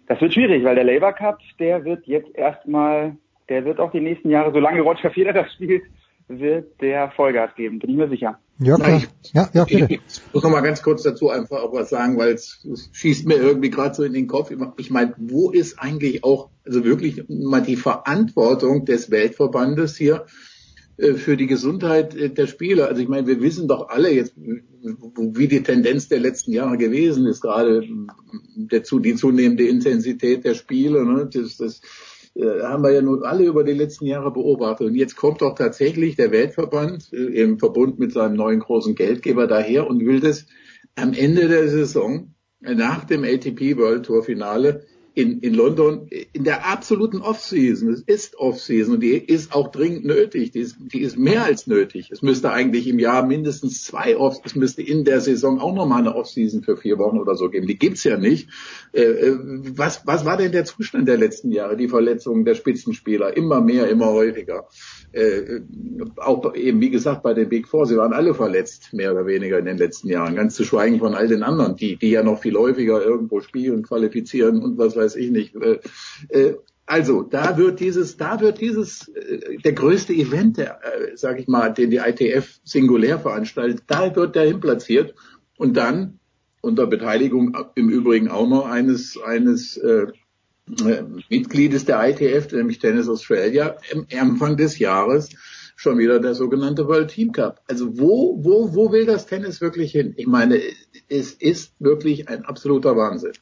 Das 0.06 0.20
wird 0.20 0.34
schwierig, 0.34 0.64
weil 0.64 0.74
der 0.74 0.84
Labour 0.84 1.12
Cup, 1.12 1.38
der 1.58 1.84
wird 1.84 2.06
jetzt 2.06 2.34
erstmal, 2.36 3.16
der 3.48 3.64
wird 3.64 3.78
auch 3.78 3.92
die 3.92 4.00
nächsten 4.00 4.30
Jahre, 4.30 4.52
solange 4.52 4.80
Roger 4.80 5.10
Federer 5.10 5.46
spielt, 5.54 5.84
wird 6.28 6.80
der 6.80 7.10
Vollgas 7.10 7.54
geben, 7.54 7.78
bin 7.78 7.90
ich 7.90 7.96
mir 7.96 8.08
sicher. 8.08 8.38
Ja, 8.60 8.76
klar. 8.76 9.02
Ich, 9.22 9.32
ja, 9.32 9.48
ja, 9.54 9.64
bitte. 9.64 9.86
Ich, 9.88 10.00
ich 10.06 10.34
muss 10.34 10.42
noch 10.42 10.50
mal 10.50 10.60
ganz 10.60 10.82
kurz 10.82 11.02
dazu 11.02 11.30
einfach 11.30 11.62
auch 11.62 11.72
was 11.72 11.88
sagen, 11.88 12.18
weil 12.18 12.34
es, 12.34 12.64
es 12.70 12.90
schießt 12.92 13.26
mir 13.26 13.36
irgendwie 13.36 13.70
gerade 13.70 13.94
so 13.94 14.04
in 14.04 14.12
den 14.12 14.26
Kopf. 14.26 14.52
Ich 14.76 14.90
meine, 14.90 15.14
wo 15.16 15.50
ist 15.50 15.78
eigentlich 15.78 16.22
auch, 16.24 16.50
also 16.66 16.84
wirklich 16.84 17.24
mal 17.28 17.62
die 17.62 17.76
Verantwortung 17.76 18.84
des 18.84 19.10
Weltverbandes 19.10 19.96
hier 19.96 20.26
äh, 20.98 21.14
für 21.14 21.38
die 21.38 21.46
Gesundheit 21.46 22.14
äh, 22.14 22.28
der 22.28 22.46
Spieler. 22.46 22.88
Also 22.88 23.00
ich 23.00 23.08
meine, 23.08 23.26
wir 23.26 23.40
wissen 23.40 23.66
doch 23.66 23.88
alle 23.88 24.12
jetzt, 24.12 24.34
wie 24.36 25.48
die 25.48 25.62
Tendenz 25.62 26.08
der 26.08 26.20
letzten 26.20 26.52
Jahre 26.52 26.76
gewesen 26.76 27.26
ist, 27.26 27.40
gerade 27.40 27.82
der, 28.56 28.80
die 28.80 29.14
zunehmende 29.14 29.66
Intensität 29.66 30.44
der 30.44 30.54
Spiele. 30.54 31.06
Ne? 31.06 31.30
Das, 31.32 31.56
das 31.56 31.80
äh, 32.34 32.62
haben 32.62 32.82
wir 32.82 32.92
ja 32.92 33.02
nun 33.02 33.22
alle 33.22 33.44
über 33.44 33.64
die 33.64 33.72
letzten 33.72 34.06
Jahre 34.06 34.32
beobachtet. 34.32 34.88
Und 34.88 34.94
jetzt 34.94 35.16
kommt 35.16 35.42
doch 35.42 35.54
tatsächlich 35.54 36.16
der 36.16 36.30
Weltverband 36.30 37.12
im 37.12 37.58
Verbund 37.58 37.98
mit 37.98 38.12
seinem 38.12 38.36
neuen 38.36 38.60
großen 38.60 38.94
Geldgeber 38.94 39.46
daher 39.46 39.88
und 39.88 40.04
will 40.04 40.20
das 40.20 40.46
am 40.96 41.12
Ende 41.12 41.48
der 41.48 41.68
Saison 41.68 42.34
nach 42.60 43.04
dem 43.04 43.24
ATP 43.24 43.76
World 43.76 44.06
Tour 44.06 44.22
Finale 44.22 44.84
in, 45.14 45.40
in 45.40 45.54
London 45.54 46.08
in 46.32 46.44
der 46.44 46.66
absoluten 46.66 47.20
Off-Season. 47.20 47.88
Es 47.90 48.02
ist 48.02 48.38
Off-Season 48.38 48.94
und 48.94 49.00
die 49.00 49.16
ist 49.16 49.54
auch 49.54 49.70
dringend 49.70 50.04
nötig. 50.04 50.52
Die 50.52 50.60
ist, 50.60 50.76
die 50.78 51.00
ist 51.00 51.18
mehr 51.18 51.44
als 51.44 51.66
nötig. 51.66 52.10
Es 52.10 52.22
müsste 52.22 52.52
eigentlich 52.52 52.86
im 52.86 52.98
Jahr 52.98 53.26
mindestens 53.26 53.84
zwei 53.84 54.16
Off, 54.16 54.38
es 54.44 54.54
müsste 54.54 54.82
in 54.82 55.04
der 55.04 55.20
Saison 55.20 55.60
auch 55.60 55.74
nochmal 55.74 56.00
eine 56.00 56.14
Off-Season 56.14 56.62
für 56.62 56.76
vier 56.76 56.98
Wochen 56.98 57.18
oder 57.18 57.34
so 57.34 57.50
geben. 57.50 57.66
Die 57.66 57.78
gibt's 57.78 58.04
ja 58.04 58.16
nicht. 58.16 58.48
Äh, 58.92 59.02
äh, 59.02 59.38
was, 59.76 60.06
was 60.06 60.24
war 60.24 60.36
denn 60.36 60.52
der 60.52 60.64
Zustand 60.64 61.08
der 61.08 61.18
letzten 61.18 61.52
Jahre? 61.52 61.76
Die 61.76 61.88
Verletzungen 61.88 62.44
der 62.44 62.54
Spitzenspieler. 62.54 63.36
Immer 63.36 63.60
mehr, 63.60 63.88
immer 63.88 64.06
häufiger 64.06 64.66
äh, 65.12 65.60
auch 66.16 66.54
eben, 66.54 66.80
wie 66.80 66.90
gesagt, 66.90 67.22
bei 67.22 67.34
den 67.34 67.48
Big 67.48 67.66
Four, 67.66 67.86
sie 67.86 67.96
waren 67.96 68.12
alle 68.12 68.34
verletzt, 68.34 68.92
mehr 68.92 69.12
oder 69.12 69.26
weniger 69.26 69.58
in 69.58 69.64
den 69.64 69.78
letzten 69.78 70.08
Jahren. 70.08 70.36
Ganz 70.36 70.54
zu 70.54 70.64
schweigen 70.64 70.98
von 70.98 71.14
all 71.14 71.26
den 71.26 71.42
anderen, 71.42 71.76
die, 71.76 71.96
die 71.96 72.10
ja 72.10 72.22
noch 72.22 72.40
viel 72.40 72.56
häufiger 72.56 73.02
irgendwo 73.02 73.40
spielen, 73.40 73.82
qualifizieren 73.82 74.62
und 74.62 74.78
was 74.78 74.96
weiß 75.00 75.16
ich 75.16 75.30
nicht. 75.30 75.54
Äh, 75.56 75.78
äh, 76.28 76.54
also, 76.86 77.22
da 77.22 77.56
wird 77.56 77.80
dieses, 77.80 78.16
da 78.16 78.40
wird 78.40 78.60
dieses, 78.60 79.08
äh, 79.08 79.58
der 79.64 79.72
größte 79.72 80.12
Event, 80.12 80.56
der, 80.58 80.80
äh, 80.82 81.16
sag 81.16 81.38
ich 81.38 81.46
mal, 81.46 81.72
den 81.72 81.90
die 81.90 81.98
ITF 81.98 82.60
singulär 82.64 83.18
veranstaltet, 83.18 83.84
da 83.86 84.14
wird 84.14 84.34
der 84.34 84.46
hinplatziert 84.46 85.14
und 85.56 85.76
dann 85.76 86.18
unter 86.62 86.86
Beteiligung 86.86 87.56
im 87.74 87.88
Übrigen 87.88 88.28
auch 88.28 88.48
noch 88.48 88.66
eines, 88.66 89.18
eines 89.24 89.76
äh, 89.76 90.06
äh, 90.84 91.04
Mitgliedes 91.28 91.84
der 91.84 92.08
ITF, 92.08 92.52
nämlich 92.52 92.78
Tennis 92.78 93.08
Australia, 93.08 93.76
im 93.90 94.06
Anfang 94.18 94.56
des 94.56 94.78
Jahres 94.78 95.30
schon 95.76 95.96
wieder 95.98 96.20
der 96.20 96.34
sogenannte 96.34 96.86
World 96.86 97.10
Team 97.10 97.32
Cup. 97.32 97.62
Also 97.66 97.98
wo, 97.98 98.38
wo, 98.42 98.74
wo 98.74 98.92
will 98.92 99.06
das 99.06 99.26
Tennis 99.26 99.60
wirklich 99.60 99.92
hin? 99.92 100.12
Ich 100.16 100.26
meine, 100.26 100.60
es 101.08 101.32
ist 101.32 101.72
wirklich 101.78 102.28
ein 102.28 102.44
absoluter 102.44 102.96
Wahnsinn. 102.96 103.32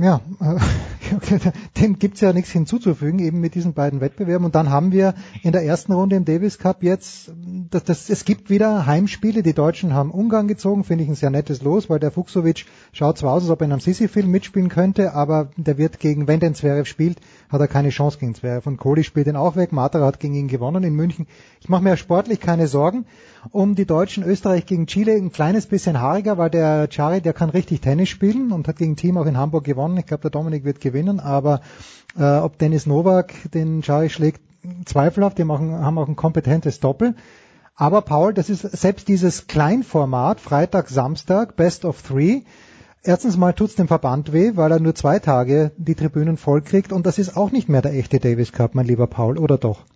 Ja, 0.00 0.22
dem 1.76 1.98
gibt's 1.98 2.22
ja 2.22 2.32
nichts 2.32 2.50
hinzuzufügen, 2.50 3.18
eben 3.18 3.40
mit 3.40 3.54
diesen 3.54 3.74
beiden 3.74 4.00
Wettbewerben. 4.00 4.46
Und 4.46 4.54
dann 4.54 4.70
haben 4.70 4.92
wir 4.92 5.14
in 5.42 5.52
der 5.52 5.62
ersten 5.62 5.92
Runde 5.92 6.16
im 6.16 6.24
Davis 6.24 6.58
Cup 6.58 6.82
jetzt, 6.82 7.32
das, 7.70 7.84
das, 7.84 8.08
es 8.08 8.24
gibt 8.24 8.48
wieder 8.48 8.86
Heimspiele. 8.86 9.42
Die 9.42 9.52
Deutschen 9.52 9.92
haben 9.92 10.10
Ungarn 10.10 10.48
gezogen, 10.48 10.84
finde 10.84 11.04
ich 11.04 11.10
ein 11.10 11.16
sehr 11.16 11.28
nettes 11.28 11.60
Los, 11.62 11.90
weil 11.90 11.98
der 11.98 12.12
Fuchsovic 12.12 12.64
schaut 12.92 13.18
zwar 13.18 13.34
aus, 13.34 13.42
als 13.42 13.50
ob 13.50 13.60
er 13.60 13.66
in 13.66 13.72
einem 13.72 13.80
Sisi-Film 13.80 14.30
mitspielen 14.30 14.70
könnte, 14.70 15.12
aber 15.12 15.50
der 15.56 15.76
wird 15.76 15.98
gegen, 16.00 16.26
wenn 16.26 16.40
den 16.40 16.54
Zverev 16.54 16.88
spielt, 16.88 17.20
hat 17.50 17.60
er 17.60 17.68
keine 17.68 17.90
Chance 17.90 18.18
gegen 18.18 18.34
Zverev. 18.34 18.66
Und 18.66 18.78
Kohli 18.78 19.04
spielt 19.04 19.26
ihn 19.26 19.36
auch 19.36 19.56
weg, 19.56 19.72
Matera 19.72 20.06
hat 20.06 20.20
gegen 20.20 20.34
ihn 20.34 20.48
gewonnen 20.48 20.82
in 20.82 20.94
München. 20.94 21.26
Ich 21.60 21.68
mache 21.68 21.82
mir 21.82 21.96
sportlich 21.98 22.40
keine 22.40 22.68
Sorgen 22.68 23.04
um 23.50 23.74
die 23.74 23.86
Deutschen. 23.86 24.22
Österreich 24.22 24.66
gegen 24.66 24.86
Chile 24.86 25.12
ein 25.12 25.32
kleines 25.32 25.66
bisschen 25.66 26.00
haariger, 26.00 26.38
weil 26.38 26.50
der 26.50 26.88
Chari, 26.88 27.20
der 27.20 27.32
kann 27.32 27.50
richtig 27.50 27.80
Tennis 27.80 28.08
spielen 28.08 28.52
und 28.52 28.68
hat 28.68 28.76
gegen 28.76 28.96
Team 28.96 29.16
auch 29.16 29.26
in 29.26 29.36
Hamburg 29.36 29.64
gewonnen. 29.64 29.89
Ich 29.96 30.06
glaube, 30.06 30.22
der 30.22 30.30
Dominik 30.30 30.64
wird 30.64 30.80
gewinnen, 30.80 31.20
aber 31.20 31.60
äh, 32.18 32.38
ob 32.38 32.58
Dennis 32.58 32.86
Novak 32.86 33.32
den 33.52 33.82
Chari 33.82 34.10
schlägt, 34.10 34.40
zweifelhaft. 34.84 35.38
Die 35.38 35.44
machen, 35.44 35.72
haben 35.72 35.98
auch 35.98 36.08
ein 36.08 36.16
kompetentes 36.16 36.80
Doppel. 36.80 37.14
Aber 37.74 38.02
Paul, 38.02 38.34
das 38.34 38.50
ist 38.50 38.60
selbst 38.60 39.08
dieses 39.08 39.46
Kleinformat, 39.46 40.40
Freitag, 40.40 40.88
Samstag, 40.88 41.56
Best 41.56 41.84
of 41.84 42.02
Three. 42.02 42.42
Erstens 43.02 43.38
mal 43.38 43.54
tut's 43.54 43.76
dem 43.76 43.88
Verband 43.88 44.34
weh, 44.34 44.52
weil 44.56 44.72
er 44.72 44.80
nur 44.80 44.94
zwei 44.94 45.18
Tage 45.18 45.72
die 45.78 45.94
Tribünen 45.94 46.36
vollkriegt 46.36 46.92
und 46.92 47.06
das 47.06 47.18
ist 47.18 47.34
auch 47.34 47.50
nicht 47.50 47.70
mehr 47.70 47.80
der 47.80 47.94
echte 47.94 48.18
Davis 48.18 48.52
Cup, 48.52 48.74
mein 48.74 48.84
lieber 48.84 49.06
Paul, 49.06 49.38
oder 49.38 49.56
doch? 49.56 49.86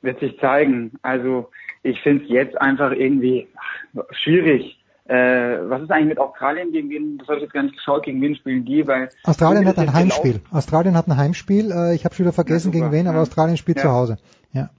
Wird 0.00 0.18
sich 0.20 0.38
zeigen. 0.38 0.92
Also 1.02 1.50
ich 1.82 2.00
finde 2.00 2.24
es 2.24 2.30
jetzt 2.30 2.58
einfach 2.58 2.92
irgendwie 2.92 3.48
schwierig. 4.12 4.78
Äh, 5.08 5.58
was 5.68 5.82
ist 5.82 5.90
eigentlich 5.90 6.08
mit 6.08 6.18
Australien 6.18 6.72
gegen 6.72 6.90
wen? 6.90 7.18
Das 7.18 7.28
habe 7.28 7.36
ich 7.36 7.44
jetzt 7.44 7.52
gar 7.52 7.62
nicht 7.62 7.76
geschaut. 7.76 8.02
Gegen 8.04 8.20
wen 8.20 8.34
spielen 8.34 8.64
die? 8.64 8.86
Weil 8.86 9.08
Australien 9.22 9.66
hat 9.68 9.78
ein 9.78 9.92
Heimspiel. 9.92 10.32
Gelaufen? 10.32 10.56
Australien 10.56 10.96
hat 10.96 11.06
ein 11.06 11.16
Heimspiel. 11.16 11.70
Äh, 11.70 11.94
ich 11.94 12.04
habe 12.04 12.14
schon 12.14 12.24
wieder 12.24 12.32
vergessen 12.32 12.72
ja, 12.72 12.80
gegen 12.80 12.92
wen, 12.92 13.06
aber 13.06 13.20
Australien 13.20 13.56
spielt 13.56 13.76
ja. 13.78 13.84
zu 13.84 13.90
Hause. 13.90 14.18
Ja. 14.52 14.70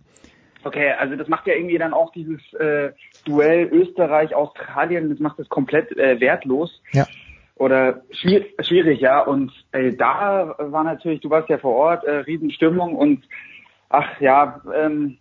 Okay, 0.65 0.91
also 0.99 1.15
das 1.15 1.30
macht 1.30 1.47
ja 1.47 1.53
irgendwie 1.53 1.77
dann 1.77 1.93
auch 1.93 2.11
dieses 2.11 2.41
äh, 2.56 2.91
Duell 3.23 3.67
Österreich-Australien, 3.72 5.09
das 5.09 5.19
macht 5.19 5.39
es 5.39 5.47
komplett 5.47 5.95
äh, 5.97 6.19
wertlos. 6.19 6.81
Ja. 6.91 7.06
Oder 7.56 8.01
schwierig, 8.11 8.53
schwierig, 8.59 8.99
ja. 8.99 9.22
Und 9.22 9.51
äh, 9.72 9.93
da 9.93 10.56
war 10.59 10.83
natürlich, 10.83 11.22
du 11.22 11.30
warst 11.30 11.47
ja 11.49 11.57
vor 11.57 11.73
Ort, 11.73 12.03
äh, 12.03 12.17
Riesenstimmung 12.17 12.95
und 12.95 13.23
ach 13.89 14.19
ja, 14.19 14.61
ähm, 14.75 15.17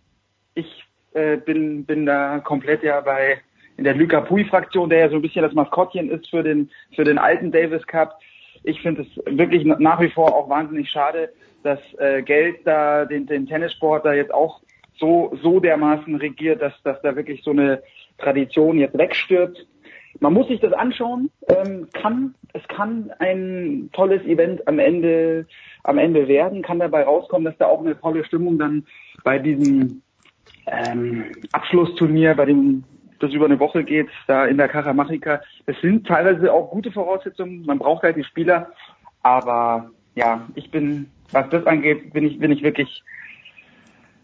ich 0.53 0.83
äh, 1.13 1.37
bin, 1.37 1.85
bin 1.85 2.05
da 2.05 2.39
komplett 2.39 2.83
ja 2.83 2.99
bei 3.01 3.41
in 3.77 3.83
der 3.83 3.95
Luca 3.95 4.21
Pui-Fraktion, 4.21 4.89
der 4.89 4.99
ja 4.99 5.09
so 5.09 5.15
ein 5.15 5.21
bisschen 5.21 5.43
das 5.43 5.53
Maskottchen 5.53 6.09
ist 6.09 6.29
für 6.29 6.43
den, 6.43 6.69
für 6.95 7.03
den 7.03 7.17
alten 7.17 7.51
Davis 7.51 7.85
Cup. 7.85 8.19
Ich 8.63 8.81
finde 8.81 9.03
es 9.03 9.37
wirklich 9.37 9.63
nach 9.65 10.01
wie 10.01 10.09
vor 10.09 10.35
auch 10.35 10.49
wahnsinnig 10.49 10.89
schade, 10.89 11.29
dass 11.63 11.79
äh, 11.99 12.23
Geld 12.23 12.57
da 12.65 13.05
den, 13.05 13.27
den 13.27 13.45
Tennissport 13.45 14.03
da 14.05 14.13
jetzt 14.13 14.33
auch 14.33 14.61
so, 14.99 15.37
so 15.43 15.59
dermaßen 15.59 16.15
regiert, 16.15 16.61
dass, 16.61 16.73
dass 16.83 16.99
da 17.01 17.15
wirklich 17.15 17.43
so 17.43 17.51
eine 17.51 17.83
Tradition 18.17 18.79
jetzt 18.79 18.97
wegstirbt. 18.97 19.65
Man 20.19 20.33
muss 20.33 20.47
sich 20.47 20.59
das 20.59 20.73
anschauen. 20.73 21.29
Ähm, 21.47 21.87
kann, 21.93 22.33
es 22.53 22.67
kann 22.67 23.11
ein 23.19 23.89
tolles 23.93 24.23
Event 24.23 24.67
am 24.67 24.79
Ende, 24.79 25.45
am 25.83 25.99
Ende 25.99 26.27
werden, 26.27 26.63
kann 26.63 26.79
dabei 26.79 27.03
rauskommen, 27.03 27.45
dass 27.45 27.57
da 27.59 27.67
auch 27.67 27.81
eine 27.81 27.99
tolle 27.99 28.25
Stimmung 28.25 28.57
dann 28.57 28.87
bei 29.23 29.37
diesem 29.37 30.01
ähm, 30.65 31.25
Abschlussturnier, 31.51 32.33
bei 32.33 32.45
dem 32.45 32.83
das 33.19 33.31
über 33.31 33.45
eine 33.45 33.59
Woche 33.59 33.83
geht, 33.83 34.07
da 34.27 34.45
in 34.45 34.57
der 34.57 34.67
Karamachika. 34.67 35.41
Es 35.65 35.79
sind 35.81 36.07
teilweise 36.07 36.51
auch 36.53 36.69
gute 36.69 36.91
Voraussetzungen. 36.91 37.65
Man 37.65 37.79
braucht 37.79 38.03
halt 38.03 38.17
die 38.17 38.23
Spieler. 38.23 38.71
Aber 39.23 39.91
ja, 40.15 40.47
ich 40.55 40.71
bin, 40.71 41.09
was 41.31 41.49
das 41.49 41.65
angeht, 41.65 42.13
bin 42.13 42.25
ich, 42.25 42.39
bin 42.39 42.51
ich 42.51 42.63
wirklich, 42.63 43.03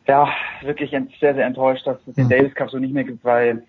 ja, 0.07 0.29
wirklich 0.61 0.91
sehr, 0.91 1.35
sehr 1.35 1.45
enttäuscht, 1.45 1.85
dass 1.85 1.97
es 2.07 2.15
den 2.15 2.25
mhm. 2.25 2.29
Davis 2.29 2.55
Cup 2.55 2.69
so 2.69 2.79
nicht 2.79 2.93
mehr 2.93 3.03
gibt, 3.03 3.23
weil, 3.23 3.63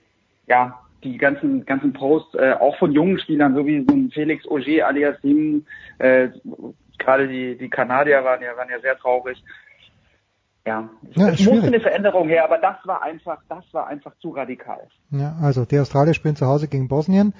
ja, 0.46 0.78
die 1.02 1.18
ganzen, 1.18 1.64
ganzen 1.66 1.92
Posts, 1.92 2.34
äh, 2.36 2.54
auch 2.58 2.76
von 2.78 2.92
jungen 2.92 3.18
Spielern, 3.18 3.54
so 3.54 3.66
wie 3.66 3.84
so 3.86 3.94
ein 3.94 4.10
Felix 4.10 4.46
Auger 4.48 4.86
alias 4.86 5.20
Sim, 5.20 5.64
äh, 5.98 6.28
gerade 6.98 7.28
die, 7.28 7.56
die 7.56 7.68
Kanadier 7.68 8.24
waren 8.24 8.42
ja, 8.42 8.56
waren 8.56 8.70
ja 8.70 8.80
sehr 8.80 8.96
traurig. 8.96 9.42
Ja, 10.66 10.88
ja 11.14 11.28
es 11.28 11.44
musste 11.44 11.66
eine 11.66 11.80
Veränderung 11.80 12.28
her, 12.28 12.44
aber 12.44 12.58
das 12.58 12.76
war 12.84 13.02
einfach, 13.02 13.38
das 13.48 13.64
war 13.72 13.86
einfach 13.86 14.12
zu 14.20 14.30
radikal. 14.30 14.88
Ja, 15.10 15.36
also 15.42 15.64
die 15.64 15.78
Australier 15.78 16.14
spielen 16.14 16.36
zu 16.36 16.46
Hause 16.46 16.68
gegen 16.68 16.88
Bosnien 16.88 17.34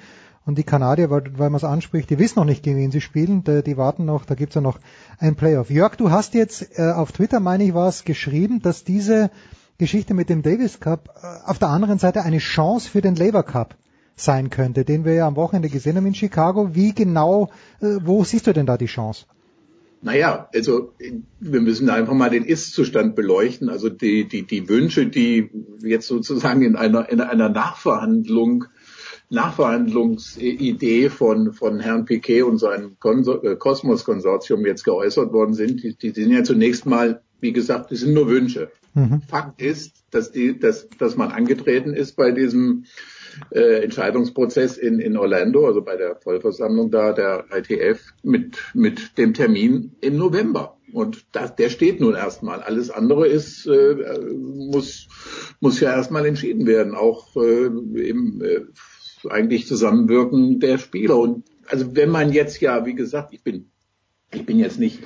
und 0.45 0.57
die 0.57 0.63
Kanadier, 0.63 1.09
weil, 1.09 1.23
weil 1.37 1.49
man 1.49 1.57
es 1.57 1.63
anspricht, 1.63 2.09
die 2.09 2.19
wissen 2.19 2.39
noch 2.39 2.45
nicht, 2.45 2.63
gegen 2.63 2.77
wen 2.77 2.91
sie 2.91 3.01
spielen, 3.01 3.43
die, 3.43 3.63
die 3.63 3.77
warten 3.77 4.05
noch, 4.05 4.25
da 4.25 4.35
gibt's 4.35 4.55
ja 4.55 4.61
noch 4.61 4.79
ein 5.19 5.35
Playoff. 5.35 5.71
Jörg, 5.71 5.95
du 5.95 6.11
hast 6.11 6.35
jetzt 6.35 6.77
äh, 6.77 6.91
auf 6.91 7.11
Twitter, 7.11 7.39
meine 7.39 7.63
ich, 7.63 7.73
war 7.73 7.87
es 7.87 8.03
geschrieben, 8.03 8.61
dass 8.61 8.83
diese 8.83 9.31
Geschichte 9.79 10.13
mit 10.13 10.29
dem 10.29 10.43
Davis 10.43 10.79
Cup 10.79 11.09
äh, 11.15 11.49
auf 11.49 11.57
der 11.57 11.69
anderen 11.69 11.97
Seite 11.97 12.21
eine 12.21 12.37
Chance 12.37 12.89
für 12.89 13.01
den 13.01 13.15
Labour 13.15 13.43
Cup 13.43 13.75
sein 14.15 14.49
könnte, 14.49 14.85
den 14.85 15.03
wir 15.03 15.13
ja 15.13 15.27
am 15.27 15.35
Wochenende 15.35 15.69
gesehen 15.69 15.97
haben 15.97 16.05
in 16.05 16.15
Chicago. 16.15 16.75
Wie 16.75 16.93
genau, 16.93 17.49
äh, 17.81 17.97
wo 18.01 18.23
siehst 18.23 18.45
du 18.45 18.53
denn 18.53 18.67
da 18.67 18.77
die 18.77 18.85
Chance? 18.85 19.25
Naja, 20.05 20.47
also 20.53 20.93
wir 21.39 21.61
müssen 21.61 21.89
einfach 21.89 22.13
mal 22.13 22.29
den 22.29 22.45
Ist-Zustand 22.45 23.15
beleuchten. 23.15 23.69
Also 23.69 23.89
die, 23.89 24.27
die, 24.27 24.43
die 24.43 24.69
Wünsche, 24.69 25.07
die 25.07 25.49
jetzt 25.81 26.05
sozusagen 26.05 26.61
in 26.61 26.75
einer, 26.75 27.09
in 27.09 27.21
einer 27.21 27.49
Nachverhandlung, 27.49 28.65
Nachverhandlungsidee 29.31 31.09
von, 31.09 31.53
von 31.53 31.79
Herrn 31.79 32.05
Piquet 32.05 32.43
und 32.43 32.59
seinem 32.59 32.97
Kosmos-Konsortium 32.99 34.63
äh, 34.63 34.67
jetzt 34.67 34.83
geäußert 34.83 35.33
worden 35.33 35.55
sind, 35.55 35.81
die, 35.81 35.95
die 35.95 36.11
sind 36.11 36.31
ja 36.31 36.43
zunächst 36.43 36.85
mal, 36.85 37.23
wie 37.39 37.51
gesagt, 37.51 37.89
die 37.89 37.95
sind 37.95 38.13
nur 38.13 38.27
Wünsche. 38.27 38.71
Mhm. 38.93 39.23
Fakt 39.27 39.59
ist, 39.59 40.03
dass, 40.11 40.31
die, 40.31 40.59
dass, 40.59 40.87
dass 40.99 41.17
man 41.17 41.31
angetreten 41.31 41.95
ist 41.95 42.15
bei 42.15 42.29
diesem 42.29 42.85
äh, 43.51 43.83
Entscheidungsprozess 43.83 44.77
in, 44.77 44.99
in 44.99 45.17
Orlando, 45.17 45.65
also 45.65 45.81
bei 45.81 45.95
der 45.95 46.15
Vollversammlung 46.15 46.91
da 46.91 47.13
der 47.13 47.45
ITF 47.51 48.13
mit, 48.23 48.57
mit 48.73 49.17
dem 49.17 49.33
Termin 49.33 49.95
im 50.01 50.17
November. 50.17 50.77
Und 50.93 51.25
das, 51.33 51.55
der 51.55 51.69
steht 51.69 51.99
nun 51.99 52.15
erstmal. 52.15 52.61
Alles 52.61 52.89
andere 52.89 53.27
ist, 53.27 53.65
äh, 53.65 54.19
muss, 54.33 55.07
muss 55.59 55.79
ja 55.79 55.91
erstmal 55.91 56.25
entschieden 56.25 56.67
werden, 56.67 56.95
auch 56.95 57.35
äh, 57.35 57.65
im 57.65 58.41
äh, 58.41 58.61
eigentlich 59.29 59.67
Zusammenwirken 59.67 60.59
der 60.59 60.77
Spieler. 60.77 61.17
Und 61.17 61.43
also 61.67 61.95
wenn 61.95 62.09
man 62.09 62.31
jetzt 62.31 62.61
ja, 62.61 62.85
wie 62.85 62.95
gesagt, 62.95 63.33
ich 63.33 63.43
bin, 63.43 63.71
ich 64.31 64.45
bin 64.45 64.59
jetzt 64.59 64.79
nicht 64.79 64.99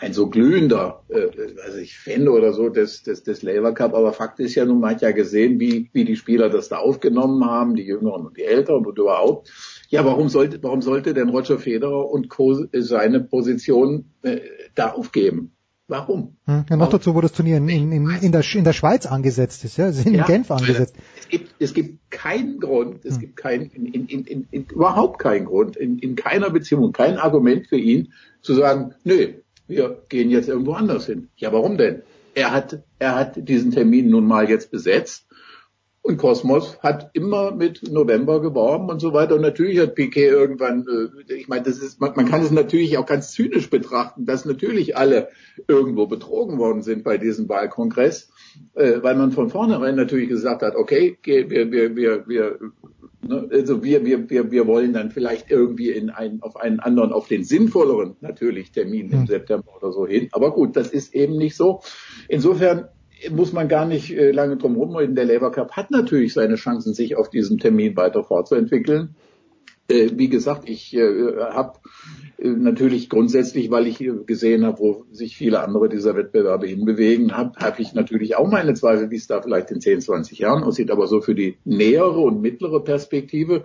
ein 0.00 0.14
so 0.14 0.28
glühender, 0.28 1.02
äh, 1.08 1.26
weiß 1.26 1.76
ich, 1.76 1.98
Fan 1.98 2.26
oder 2.28 2.52
so 2.52 2.70
des, 2.70 3.02
des, 3.02 3.22
des 3.22 3.42
Labour 3.42 3.72
Cup, 3.72 3.94
aber 3.94 4.12
Fakt 4.12 4.40
ist 4.40 4.54
ja 4.54 4.64
nun, 4.64 4.80
man 4.80 4.94
hat 4.94 5.02
ja 5.02 5.12
gesehen, 5.12 5.60
wie, 5.60 5.90
wie 5.92 6.04
die 6.04 6.16
Spieler 6.16 6.48
das 6.48 6.68
da 6.68 6.78
aufgenommen 6.78 7.44
haben, 7.44 7.74
die 7.74 7.84
Jüngeren 7.84 8.26
und 8.26 8.36
die 8.36 8.44
Älteren 8.44 8.86
und 8.86 8.98
überhaupt. 8.98 9.50
Ja, 9.88 10.04
warum 10.04 10.28
sollte, 10.28 10.62
warum 10.62 10.80
sollte 10.80 11.12
denn 11.12 11.28
Roger 11.28 11.58
Federer 11.58 12.08
und 12.10 12.30
Co. 12.30 12.66
seine 12.72 13.20
Position 13.20 14.06
äh, 14.22 14.40
da 14.74 14.92
aufgeben? 14.92 15.52
Warum? 15.86 16.36
Hm, 16.44 16.66
ja, 16.70 16.76
noch 16.76 16.88
dazu, 16.88 17.16
wo 17.16 17.20
das 17.20 17.32
Turnier 17.32 17.56
in, 17.56 17.68
in, 17.68 17.92
in, 17.92 18.10
in, 18.22 18.32
der, 18.32 18.44
in 18.54 18.64
der 18.64 18.72
Schweiz 18.72 19.06
angesetzt 19.06 19.64
ist, 19.64 19.76
ja, 19.76 19.88
es 19.88 19.98
ist 19.98 20.06
in 20.06 20.14
ja, 20.14 20.24
Genf 20.24 20.50
angesetzt. 20.52 20.94
Es 21.18 21.28
gibt, 21.28 21.54
es 21.58 21.74
gibt 21.74 22.10
keinen 22.10 22.60
Grund, 22.60 23.04
es 23.04 23.14
hm. 23.14 23.20
gibt 23.20 23.36
kein, 23.36 23.62
in, 23.62 23.86
in, 23.86 24.24
in, 24.24 24.46
in, 24.50 24.64
überhaupt 24.66 25.18
keinen 25.18 25.46
Grund, 25.46 25.76
in, 25.76 25.98
in 25.98 26.14
keiner 26.14 26.50
Beziehung, 26.50 26.92
kein 26.92 27.18
Argument 27.18 27.66
für 27.66 27.76
ihn 27.76 28.12
zu 28.40 28.54
sagen, 28.54 28.94
nö, 29.02 29.32
wir 29.70 30.02
gehen 30.08 30.30
jetzt 30.30 30.48
irgendwo 30.48 30.72
anders 30.72 31.06
hin. 31.06 31.28
Ja, 31.36 31.52
warum 31.52 31.78
denn? 31.78 32.02
Er 32.34 32.52
hat, 32.52 32.82
er 32.98 33.14
hat 33.14 33.48
diesen 33.48 33.70
Termin 33.70 34.10
nun 34.10 34.26
mal 34.26 34.48
jetzt 34.48 34.70
besetzt 34.70 35.26
und 36.02 36.16
Kosmos 36.16 36.78
hat 36.82 37.10
immer 37.12 37.52
mit 37.52 37.90
November 37.90 38.40
geworben 38.40 38.88
und 38.88 39.00
so 39.00 39.12
weiter. 39.12 39.34
Und 39.34 39.42
natürlich 39.42 39.78
hat 39.78 39.94
Piquet 39.94 40.28
irgendwann, 40.28 40.86
äh, 40.88 41.34
ich 41.34 41.46
meine, 41.48 41.62
das 41.62 41.78
ist, 41.78 42.00
man, 42.00 42.12
man 42.16 42.28
kann 42.28 42.42
es 42.42 42.50
natürlich 42.50 42.96
auch 42.96 43.04
ganz 43.04 43.32
zynisch 43.32 43.68
betrachten, 43.68 44.24
dass 44.24 44.46
natürlich 44.46 44.96
alle 44.96 45.28
irgendwo 45.68 46.06
betrogen 46.06 46.58
worden 46.58 46.82
sind 46.82 47.04
bei 47.04 47.18
diesem 47.18 47.48
Wahlkongress, 47.48 48.30
äh, 48.74 49.02
weil 49.02 49.16
man 49.16 49.32
von 49.32 49.50
vornherein 49.50 49.96
natürlich 49.96 50.28
gesagt 50.28 50.62
hat, 50.62 50.74
okay, 50.76 51.18
wir, 51.22 51.50
wir, 51.50 51.96
wir, 51.96 52.28
wir 52.28 52.58
Ne? 53.30 53.48
Also 53.52 53.82
wir, 53.82 54.04
wir, 54.04 54.30
wir, 54.30 54.50
wir 54.50 54.66
wollen 54.66 54.92
dann 54.92 55.10
vielleicht 55.10 55.50
irgendwie 55.50 55.90
in 55.90 56.10
einen, 56.10 56.42
auf 56.42 56.56
einen 56.56 56.80
anderen, 56.80 57.12
auf 57.12 57.28
den 57.28 57.44
sinnvolleren 57.44 58.16
natürlich 58.20 58.72
Termin 58.72 59.10
im 59.10 59.20
hm. 59.20 59.26
September 59.26 59.76
oder 59.76 59.92
so 59.92 60.06
hin. 60.06 60.28
Aber 60.32 60.52
gut, 60.52 60.76
das 60.76 60.90
ist 60.90 61.14
eben 61.14 61.36
nicht 61.36 61.56
so. 61.56 61.80
Insofern 62.28 62.88
muss 63.30 63.52
man 63.52 63.68
gar 63.68 63.86
nicht 63.86 64.10
äh, 64.16 64.30
lange 64.30 64.56
drum 64.56 64.76
rumreden. 64.76 65.14
Der 65.14 65.26
Labour 65.26 65.52
Cup 65.52 65.72
hat 65.72 65.90
natürlich 65.90 66.32
seine 66.32 66.54
Chancen, 66.54 66.94
sich 66.94 67.16
auf 67.16 67.28
diesem 67.28 67.58
Termin 67.58 67.96
weiter 67.96 68.24
fortzuentwickeln. 68.24 69.14
Äh, 69.90 70.10
wie 70.14 70.28
gesagt, 70.28 70.68
ich 70.68 70.94
äh, 70.94 71.36
habe 71.50 71.78
äh, 72.38 72.48
natürlich 72.48 73.08
grundsätzlich, 73.08 73.70
weil 73.70 73.86
ich 73.86 73.98
gesehen 74.26 74.64
habe, 74.64 74.78
wo 74.78 75.04
sich 75.10 75.36
viele 75.36 75.60
andere 75.60 75.88
dieser 75.88 76.16
Wettbewerbe 76.16 76.66
hinbewegen, 76.66 77.36
habe 77.36 77.58
hab 77.58 77.80
ich 77.80 77.92
natürlich 77.92 78.36
auch 78.36 78.48
meine 78.48 78.74
Zweifel, 78.74 79.10
wie 79.10 79.16
es 79.16 79.26
da 79.26 79.42
vielleicht 79.42 79.70
in 79.70 79.80
10, 79.80 80.00
20 80.00 80.38
Jahren 80.38 80.62
aussieht. 80.62 80.90
Aber 80.90 81.06
so 81.06 81.20
für 81.20 81.34
die 81.34 81.58
nähere 81.64 82.20
und 82.20 82.40
mittlere 82.40 82.82
Perspektive 82.82 83.64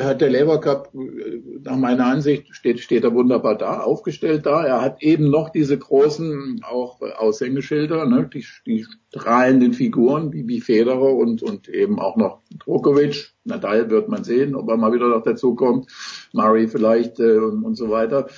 hat 0.00 0.20
der 0.20 0.30
Labour 0.30 0.60
Cup 0.60 0.92
äh, 0.94 1.40
nach 1.62 1.76
meiner 1.76 2.06
Ansicht 2.06 2.54
steht, 2.54 2.80
steht 2.80 3.04
er 3.04 3.14
wunderbar 3.14 3.56
da, 3.56 3.80
aufgestellt 3.80 4.46
da. 4.46 4.64
Er 4.64 4.82
hat 4.82 5.02
eben 5.02 5.30
noch 5.30 5.50
diese 5.50 5.78
großen 5.78 6.60
auch 6.62 7.00
Aushängeschilder, 7.00 8.06
ne, 8.06 8.28
die, 8.32 8.44
die 8.66 8.86
strahlenden 9.14 9.72
Figuren 9.72 10.32
wie, 10.32 10.46
wie 10.46 10.60
Federer 10.60 11.14
und, 11.14 11.42
und 11.42 11.68
eben 11.68 11.98
auch 11.98 12.16
noch 12.16 12.42
Djokovic. 12.64 13.32
Nadal 13.44 13.90
wird 13.90 14.08
man 14.08 14.24
sehen, 14.24 14.54
ob 14.54 14.68
er 14.68 14.76
mal 14.76 14.92
wieder 14.92 15.08
noch 15.08 15.22
dazu 15.22 15.54
kommt. 15.54 15.90
Murray 16.32 16.68
vielleicht 16.68 17.18
äh, 17.18 17.38
und, 17.38 17.64
und 17.64 17.74
so 17.74 17.90
weiter. 17.90 18.28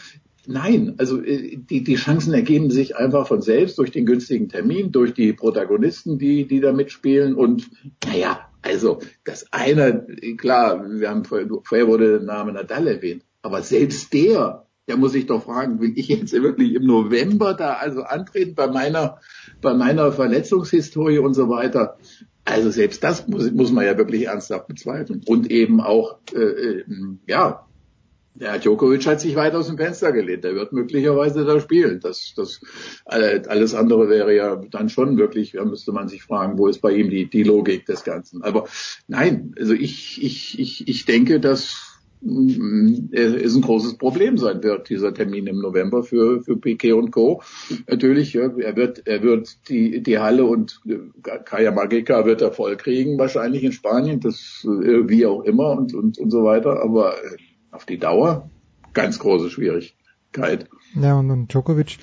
Nein, 0.46 0.94
also 0.98 1.22
äh, 1.22 1.56
die, 1.56 1.82
die 1.82 1.94
Chancen 1.96 2.32
ergeben 2.32 2.70
sich 2.70 2.96
einfach 2.96 3.26
von 3.26 3.42
selbst 3.42 3.78
durch 3.78 3.90
den 3.90 4.06
günstigen 4.06 4.48
Termin, 4.48 4.92
durch 4.92 5.14
die 5.14 5.32
Protagonisten, 5.32 6.18
die, 6.18 6.46
die 6.46 6.60
da 6.60 6.72
mitspielen 6.72 7.34
und 7.34 7.70
naja, 8.06 8.48
also 8.64 9.00
das 9.24 9.52
eine, 9.52 10.06
klar, 10.38 10.82
wir 10.88 11.10
haben 11.10 11.24
vorher, 11.24 11.46
vorher 11.62 11.86
wurde 11.86 12.18
der 12.18 12.26
Name 12.26 12.52
Nadal 12.52 12.88
erwähnt, 12.88 13.22
aber 13.42 13.62
selbst 13.62 14.12
der, 14.14 14.66
der 14.88 14.96
muss 14.96 15.12
sich 15.12 15.26
doch 15.26 15.44
fragen, 15.44 15.80
will 15.80 15.92
ich 15.96 16.08
jetzt 16.08 16.32
wirklich 16.32 16.74
im 16.74 16.86
November 16.86 17.54
da 17.54 17.74
also 17.74 18.02
antreten 18.02 18.54
bei 18.54 18.66
meiner, 18.66 19.18
bei 19.60 19.74
meiner 19.74 20.12
Verletzungshistorie 20.12 21.18
und 21.18 21.34
so 21.34 21.48
weiter. 21.50 21.98
Also 22.46 22.70
selbst 22.70 23.04
das 23.04 23.26
muss, 23.28 23.50
muss 23.52 23.70
man 23.70 23.84
ja 23.84 23.96
wirklich 23.98 24.26
ernsthaft 24.26 24.66
bezweifeln. 24.66 25.22
Und 25.26 25.50
eben 25.50 25.80
auch, 25.80 26.18
äh, 26.34 26.38
äh 26.38 26.84
ja, 27.26 27.66
ja, 28.36 28.58
Djokovic 28.58 29.06
hat 29.06 29.20
sich 29.20 29.36
weit 29.36 29.54
aus 29.54 29.68
dem 29.68 29.76
Fenster 29.76 30.10
gelehnt. 30.10 30.44
Er 30.44 30.56
wird 30.56 30.72
möglicherweise 30.72 31.44
da 31.44 31.60
spielen. 31.60 32.00
Das, 32.00 32.32
das, 32.36 32.60
alles 33.04 33.74
andere 33.74 34.08
wäre 34.08 34.34
ja 34.34 34.56
dann 34.56 34.88
schon 34.88 35.16
wirklich, 35.18 35.52
da 35.52 35.64
müsste 35.64 35.92
man 35.92 36.08
sich 36.08 36.24
fragen, 36.24 36.58
wo 36.58 36.66
ist 36.66 36.80
bei 36.80 36.92
ihm 36.92 37.10
die, 37.10 37.26
die 37.30 37.44
Logik 37.44 37.86
des 37.86 38.02
Ganzen. 38.02 38.42
Aber 38.42 38.66
nein, 39.06 39.54
also 39.56 39.72
ich, 39.72 40.22
ich, 40.22 40.58
ich, 40.58 40.88
ich 40.88 41.04
denke, 41.04 41.38
dass 41.38 42.00
mm, 42.22 43.10
es 43.12 43.54
ein 43.54 43.62
großes 43.62 43.98
Problem 43.98 44.36
sein 44.36 44.64
wird, 44.64 44.88
dieser 44.88 45.14
Termin 45.14 45.46
im 45.46 45.60
November 45.60 46.02
für, 46.02 46.42
für 46.42 46.56
Piquet 46.56 46.94
und 46.94 47.12
Co. 47.12 47.40
Natürlich, 47.86 48.34
er 48.34 48.74
wird, 48.74 49.06
er 49.06 49.22
wird 49.22 49.68
die, 49.68 50.02
die 50.02 50.18
Halle 50.18 50.44
und 50.44 50.80
äh, 50.88 50.98
Kaya 51.22 51.70
Magica 51.70 52.26
wird 52.26 52.42
er 52.42 52.50
voll 52.50 52.76
kriegen, 52.76 53.16
wahrscheinlich 53.16 53.62
in 53.62 53.70
Spanien, 53.70 54.18
das, 54.18 54.64
äh, 54.64 55.08
wie 55.08 55.24
auch 55.24 55.44
immer 55.44 55.70
und, 55.78 55.94
und, 55.94 56.18
und 56.18 56.30
so 56.32 56.42
weiter. 56.42 56.82
Aber 56.82 57.14
äh, 57.14 57.36
auf 57.74 57.84
die 57.84 57.98
Dauer 57.98 58.48
ganz 58.92 59.18
große 59.18 59.50
Schwierigkeit. 59.50 60.68
Ja, 60.94 61.18
und, 61.18 61.30
und 61.30 61.52
Djokovic 61.52 61.98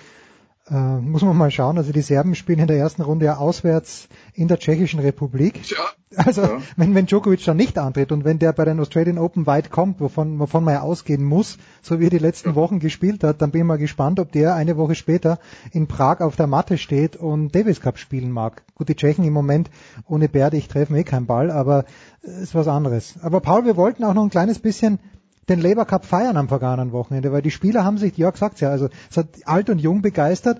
äh, 0.69 0.97
muss 0.97 1.21
man 1.21 1.37
mal 1.37 1.51
schauen. 1.51 1.77
Also 1.77 1.91
die 1.91 2.01
Serben 2.01 2.35
spielen 2.35 2.59
in 2.59 2.67
der 2.67 2.77
ersten 2.77 3.01
Runde 3.01 3.25
ja 3.25 3.37
auswärts 3.37 4.07
in 4.33 4.47
der 4.47 4.59
Tschechischen 4.59 4.99
Republik. 4.99 5.69
Ja. 5.69 5.77
Also 6.13 6.41
ja. 6.41 6.57
wenn, 6.75 6.93
wenn 6.93 7.05
Djokovic 7.05 7.43
dann 7.45 7.55
nicht 7.55 7.77
antritt 7.77 8.11
und 8.11 8.25
wenn 8.25 8.37
der 8.37 8.51
bei 8.51 8.65
den 8.65 8.81
Australian 8.81 9.17
Open 9.17 9.47
weit 9.47 9.71
kommt, 9.71 10.01
wovon, 10.01 10.39
wovon 10.39 10.65
man 10.65 10.73
ja 10.73 10.81
ausgehen 10.81 11.23
muss, 11.23 11.57
so 11.81 12.01
wie 12.01 12.05
er 12.05 12.09
die 12.09 12.17
letzten 12.17 12.49
ja. 12.49 12.55
Wochen 12.55 12.79
gespielt 12.79 13.23
hat, 13.23 13.41
dann 13.41 13.51
bin 13.51 13.61
ich 13.61 13.67
mal 13.67 13.77
gespannt, 13.77 14.19
ob 14.19 14.31
der 14.33 14.55
eine 14.55 14.75
Woche 14.75 14.95
später 14.95 15.39
in 15.71 15.87
Prag 15.87 16.19
auf 16.19 16.35
der 16.35 16.47
Matte 16.47 16.77
steht 16.77 17.15
und 17.15 17.55
Davis 17.55 17.79
Cup 17.79 17.97
spielen 17.97 18.31
mag. 18.31 18.63
Gut, 18.75 18.89
die 18.89 18.95
Tschechen 18.95 19.23
im 19.23 19.31
Moment 19.31 19.69
ohne 20.05 20.27
Berde, 20.27 20.61
treffen 20.67 20.97
eh 20.97 21.03
keinen 21.03 21.27
Ball, 21.27 21.49
aber 21.49 21.85
ist 22.21 22.55
was 22.55 22.67
anderes. 22.67 23.15
Aber 23.21 23.39
Paul, 23.39 23.63
wir 23.63 23.77
wollten 23.77 24.03
auch 24.03 24.13
noch 24.13 24.23
ein 24.23 24.29
kleines 24.29 24.59
bisschen 24.59 24.99
den 25.49 25.61
Labour 25.61 25.85
Cup 25.85 26.05
feiern 26.05 26.37
am 26.37 26.47
vergangenen 26.47 26.91
Wochenende, 26.91 27.31
weil 27.31 27.41
die 27.41 27.51
Spieler 27.51 27.83
haben 27.83 27.97
sich, 27.97 28.17
Jörg 28.17 28.37
sagt 28.37 28.61
ja, 28.61 28.69
also 28.69 28.89
es 29.09 29.17
hat 29.17 29.27
alt 29.45 29.69
und 29.69 29.79
jung 29.79 30.01
begeistert. 30.01 30.59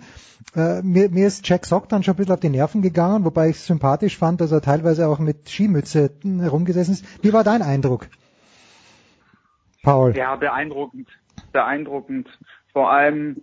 Äh, 0.56 0.82
mir, 0.82 1.10
mir 1.10 1.27
ist 1.27 1.48
Jack 1.48 1.66
Sock 1.66 1.88
dann 1.88 2.03
schon 2.03 2.16
ein 2.16 2.18
bisschen 2.18 2.34
auf 2.34 2.40
die 2.40 2.50
Nerven 2.50 2.82
gegangen, 2.82 3.24
wobei 3.24 3.50
ich 3.50 3.60
sympathisch 3.60 4.18
fand, 4.18 4.42
dass 4.42 4.51
er 4.51 4.61
teilweise 4.61 5.08
auch 5.08 5.19
mit 5.19 5.50
Skimütze 5.50 6.11
herumgesessen 6.24 6.95
ist. 6.95 7.06
Wie 7.24 7.32
war 7.32 7.43
dein 7.43 7.61
Eindruck? 7.61 8.08
Paul. 9.84 10.16
Ja, 10.16 10.35
beeindruckend. 10.35 11.08
Beeindruckend. 11.51 12.27
Vor 12.74 12.92
allem 12.92 13.42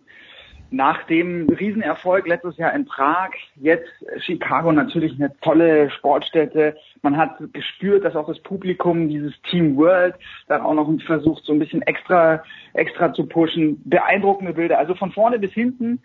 nach 0.71 1.05
dem 1.05 1.49
Riesenerfolg 1.49 2.27
letztes 2.27 2.57
Jahr 2.59 2.75
in 2.75 2.85
Prag, 2.85 3.31
jetzt 3.57 3.89
Chicago 4.19 4.71
natürlich 4.73 5.15
eine 5.15 5.33
tolle 5.41 5.91
Sportstätte. 5.91 6.77
Man 7.03 7.17
hat 7.17 7.39
gespürt, 7.53 8.05
dass 8.05 8.17
auch 8.17 8.29
das 8.29 8.41
Publikum 8.41 9.09
dieses 9.09 9.33
Team 9.43 9.77
World 9.77 10.15
dann 10.47 10.61
auch 10.61 10.75
noch 10.75 10.91
versucht, 11.07 11.45
so 11.45 11.53
ein 11.53 11.59
bisschen 11.59 11.83
extra, 11.83 12.43
extra 12.75 13.13
zu 13.13 13.27
pushen. 13.27 13.81
Beeindruckende 13.85 14.53
Bilder. 14.53 14.79
Also 14.79 14.95
von 14.95 15.13
vorne 15.13 15.39
bis 15.39 15.53
hinten 15.53 16.03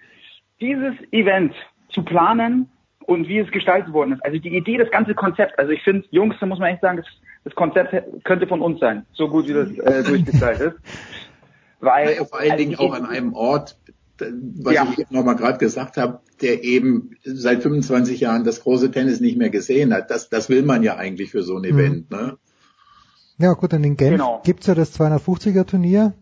dieses 0.61 0.93
Event 1.11 1.53
zu 1.89 2.03
planen 2.03 2.69
und 3.05 3.27
wie 3.27 3.39
es 3.39 3.51
gestaltet 3.51 3.91
worden 3.91 4.13
ist. 4.13 4.23
Also 4.23 4.39
die 4.39 4.55
Idee, 4.55 4.77
das 4.77 4.91
ganze 4.91 5.13
Konzept. 5.13 5.59
Also 5.59 5.71
ich 5.71 5.83
finde, 5.83 6.07
Jungs, 6.11 6.35
da 6.39 6.45
muss 6.45 6.59
man 6.59 6.69
echt 6.69 6.81
sagen, 6.81 6.97
das, 6.97 7.07
das 7.43 7.53
Konzept 7.55 7.93
könnte 8.23 8.47
von 8.47 8.61
uns 8.61 8.79
sein. 8.79 9.05
So 9.11 9.27
gut 9.27 9.47
wie 9.47 9.53
das 9.53 9.69
äh, 9.77 10.03
durchgestaltet 10.03 10.75
ist. 10.75 10.79
Weil 11.83 12.15
ja, 12.15 12.23
vor 12.23 12.39
allen 12.39 12.57
Dingen 12.57 12.79
auch 12.79 12.93
an 12.93 13.05
einem 13.05 13.33
Ort, 13.33 13.75
was 14.19 14.73
ja. 14.73 14.87
ich 14.91 14.99
eben 14.99 15.15
nochmal 15.15 15.35
gerade 15.35 15.57
gesagt 15.57 15.97
habe, 15.97 16.19
der 16.41 16.63
eben 16.63 17.11
seit 17.23 17.63
25 17.63 18.19
Jahren 18.19 18.43
das 18.43 18.61
große 18.61 18.91
Tennis 18.91 19.19
nicht 19.19 19.37
mehr 19.37 19.49
gesehen 19.49 19.93
hat. 19.93 20.11
Das, 20.11 20.29
das 20.29 20.49
will 20.49 20.63
man 20.63 20.83
ja 20.83 20.97
eigentlich 20.97 21.31
für 21.31 21.43
so 21.43 21.57
ein 21.57 21.63
Event. 21.63 22.11
Mhm. 22.11 22.17
Ne? 22.17 22.37
Ja 23.39 23.53
gut, 23.53 23.73
und 23.73 23.83
in 23.83 23.97
Genf 23.97 24.11
genau. 24.11 24.41
gibt's 24.45 24.67
ja 24.67 24.75
das 24.75 24.97
250er 24.99 25.65
Turnier, 25.65 26.13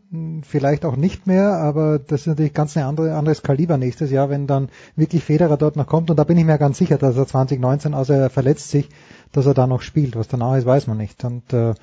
vielleicht 0.43 0.85
auch 0.85 0.95
nicht 0.95 1.27
mehr, 1.27 1.53
aber 1.53 1.99
das 1.99 2.21
ist 2.21 2.27
natürlich 2.27 2.53
ganz 2.53 2.77
ein 2.77 2.83
andere, 2.83 3.15
anderes 3.15 3.43
Kaliber 3.43 3.77
nächstes 3.77 4.11
Jahr, 4.11 4.29
wenn 4.29 4.47
dann 4.47 4.69
wirklich 4.95 5.23
Federer 5.23 5.57
dort 5.57 5.75
noch 5.75 5.87
kommt. 5.87 6.09
Und 6.09 6.17
da 6.17 6.23
bin 6.23 6.37
ich 6.37 6.45
mir 6.45 6.57
ganz 6.57 6.77
sicher, 6.77 6.97
dass 6.97 7.17
er 7.17 7.27
2019, 7.27 7.93
außer 7.93 8.15
er 8.15 8.29
verletzt 8.29 8.71
sich, 8.71 8.89
dass 9.33 9.45
er 9.45 9.53
da 9.53 9.67
noch 9.67 9.81
spielt. 9.81 10.15
Was 10.15 10.29
danach 10.29 10.55
ist, 10.55 10.65
weiß 10.65 10.87
man 10.87 10.97
nicht. 10.97 11.23
Und 11.25 11.51
äh, 11.51 11.73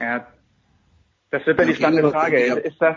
ja, 0.00 0.26
das 1.30 1.46
wird 1.46 1.60
ja 1.60 1.64
die 1.64 1.74
spannende 1.74 2.10
Frage. 2.10 2.38
Ist 2.38 2.80
das 2.80 2.96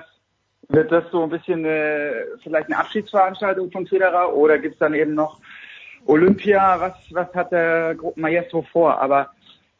wird 0.69 0.91
das 0.91 1.03
so 1.11 1.23
ein 1.23 1.29
bisschen 1.29 1.65
äh, 1.65 2.11
vielleicht 2.43 2.67
eine 2.67 2.77
Abschiedsveranstaltung 2.77 3.71
von 3.71 3.87
Federer 3.87 4.33
oder 4.33 4.57
gibt's 4.57 4.79
dann 4.79 4.93
eben 4.93 5.13
noch 5.13 5.39
Olympia? 6.05 6.79
Was, 6.79 6.93
was 7.11 7.33
hat 7.33 7.51
der 7.51 7.95
Maestro 8.15 8.63
vor? 8.71 8.99
Aber 9.01 9.31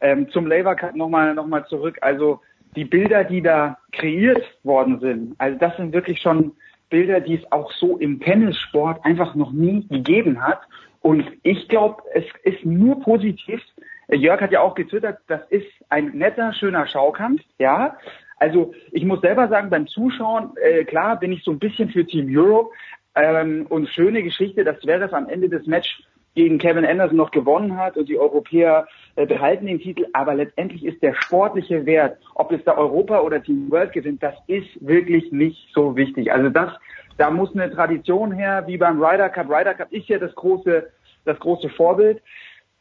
ähm, 0.02 0.30
zum 0.30 0.48
Labour 0.48 0.76
Cup 0.76 0.96
nochmal 0.96 1.34
noch 1.34 1.48
mal 1.48 1.66
zurück. 1.66 1.98
Also 2.02 2.42
die 2.76 2.86
Bilder, 2.86 3.24
die 3.24 3.42
da 3.42 3.78
kreiert 3.92 4.44
worden 4.64 5.00
sind, 5.00 5.36
also 5.38 5.58
das 5.58 5.76
sind 5.78 5.94
wirklich 5.94 6.22
schon 6.22 6.54
Bilder, 6.90 7.20
die 7.20 7.36
es 7.36 7.52
auch 7.52 7.72
so 7.74 7.98
im 7.98 8.20
Tennissport 8.20 9.04
einfach 9.04 9.36
noch 9.36 9.52
nie 9.52 9.88
gegeben 9.88 10.42
hat. 10.42 10.62
Und 11.02 11.26
ich 11.44 11.68
glaube, 11.68 12.02
es 12.14 12.26
ist 12.44 12.66
nur 12.66 13.00
positiv. 13.02 13.62
Jörg 14.10 14.42
hat 14.42 14.52
ja 14.52 14.62
auch 14.62 14.76
getwittert, 14.76 15.20
das 15.28 15.42
ist 15.50 15.68
ein 15.90 16.12
netter, 16.14 16.54
schöner 16.54 16.88
Schaukampf, 16.88 17.42
ja. 17.58 17.98
Also 18.38 18.74
ich 18.92 19.06
muss 19.06 19.22
selber 19.22 19.48
sagen, 19.48 19.70
beim 19.70 19.88
Zuschauen, 19.88 20.52
äh, 20.62 20.84
klar 20.84 21.20
bin 21.20 21.32
ich 21.32 21.44
so 21.44 21.52
ein 21.52 21.60
bisschen 21.60 21.90
für 21.90 22.06
Team 22.06 22.28
Europe, 22.30 22.72
Ähm, 23.18 23.66
und 23.70 23.88
schöne 23.88 24.24
Geschichte, 24.24 24.66
dass 24.66 24.82
Zverev 24.82 25.16
am 25.16 25.30
Ende 25.30 25.48
des 25.48 25.66
Match 25.68 26.04
gegen 26.36 26.58
Kevin 26.58 26.86
Anderson 26.86 27.16
noch 27.16 27.32
gewonnen 27.32 27.78
hat 27.78 27.96
und 27.96 28.10
die 28.10 28.20
Europäer 28.20 28.88
äh, 29.16 29.26
behalten 29.26 29.68
den 29.68 29.80
Titel. 29.80 30.06
Aber 30.12 30.36
letztendlich 30.36 30.84
ist 30.84 31.02
der 31.02 31.14
sportliche 31.14 31.86
Wert, 31.86 32.18
ob 32.34 32.52
es 32.52 32.62
da 32.66 32.78
Europa 32.78 33.22
oder 33.22 33.42
Team 33.42 33.72
World 33.72 33.94
gewinnt, 33.94 34.22
das 34.22 34.36
ist 34.48 34.68
wirklich 34.82 35.32
nicht 35.32 35.70
so 35.74 35.96
wichtig. 35.96 36.30
Also 36.30 36.50
das, 36.50 36.72
da 37.18 37.32
muss 37.32 37.56
eine 37.56 37.72
Tradition 37.72 38.34
her, 38.34 38.66
wie 38.68 38.78
beim 38.78 39.02
Ryder 39.02 39.30
Cup. 39.30 39.50
Ryder 39.50 39.76
Cup 39.76 39.94
ist 39.94 40.10
ja 40.10 40.20
das 40.20 40.36
große, 40.36 40.86
das 41.24 41.40
große 41.40 41.70
Vorbild. 41.70 42.22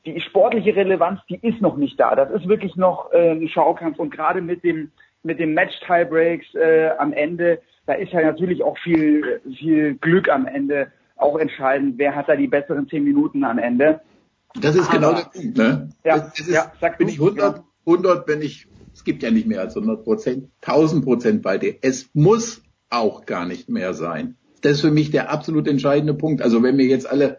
Die 0.05 0.21
sportliche 0.21 0.75
Relevanz, 0.75 1.21
die 1.29 1.39
ist 1.47 1.61
noch 1.61 1.77
nicht 1.77 1.99
da. 2.01 2.17
Das 2.17 2.33
ist 2.33 2.49
wirklich 2.49 2.75
noch 2.75 3.13
äh, 3.13 3.31
ein 3.31 3.49
Schaukampf 3.49 4.01
und 4.01 4.11
gerade 4.11 4.41
mit 4.41 4.65
dem 4.65 4.91
mit 5.25 5.41
dem 5.41 5.55
Match 5.55 5.75
Tiebreaks 5.87 6.47
äh, 6.55 6.91
am 6.99 7.13
Ende, 7.13 7.61
da 7.87 7.95
ist 7.95 8.13
ja 8.13 8.23
natürlich 8.23 8.63
auch 8.63 8.79
viel 8.79 9.41
viel 9.59 9.95
Glück 9.97 10.29
am 10.29 10.47
Ende 10.47 10.89
auch 11.17 11.39
entscheidend, 11.39 11.95
wer 11.99 12.15
hat 12.15 12.29
da 12.29 12.37
die 12.37 12.49
besseren 12.49 12.89
zehn 12.89 13.05
Minuten 13.05 13.45
am 13.45 13.59
Ende. 13.59 14.01
Das 14.61 14.77
ist 14.77 14.91
genau 14.91 15.11
Aber, 15.11 15.31
genau 15.33 15.33
der 15.33 15.41
Punkt, 15.41 15.59
ne? 15.59 15.89
Ja, 16.05 16.19
das 16.19 16.41
ist, 16.41 16.51
ja 16.51 16.73
sag 16.81 16.99
bin 16.99 17.09
ich 17.09 17.21
100, 17.21 17.63
100, 17.87 18.29
wenn 18.29 18.43
ich, 18.43 18.67
es 18.93 19.05
gibt 19.05 19.23
ja 19.23 19.31
nicht 19.31 19.47
mehr 19.47 19.61
als 19.61 19.77
100 19.77 20.05
Prozent, 20.05 20.49
1000 20.63 21.05
Prozent 21.05 21.43
bei 21.43 21.59
dir. 21.59 21.77
Es 21.83 22.11
muss 22.15 22.63
auch 22.91 23.27
gar 23.27 23.47
nicht 23.47 23.69
mehr 23.69 23.95
sein. 23.95 24.37
Das 24.63 24.73
ist 24.73 24.81
für 24.81 24.91
mich 24.91 25.11
der 25.11 25.31
absolut 25.31 25.69
entscheidende 25.69 26.15
Punkt. 26.15 26.41
Also 26.41 26.63
wenn 26.63 26.77
mir 26.77 26.87
jetzt 26.87 27.09
alle, 27.09 27.39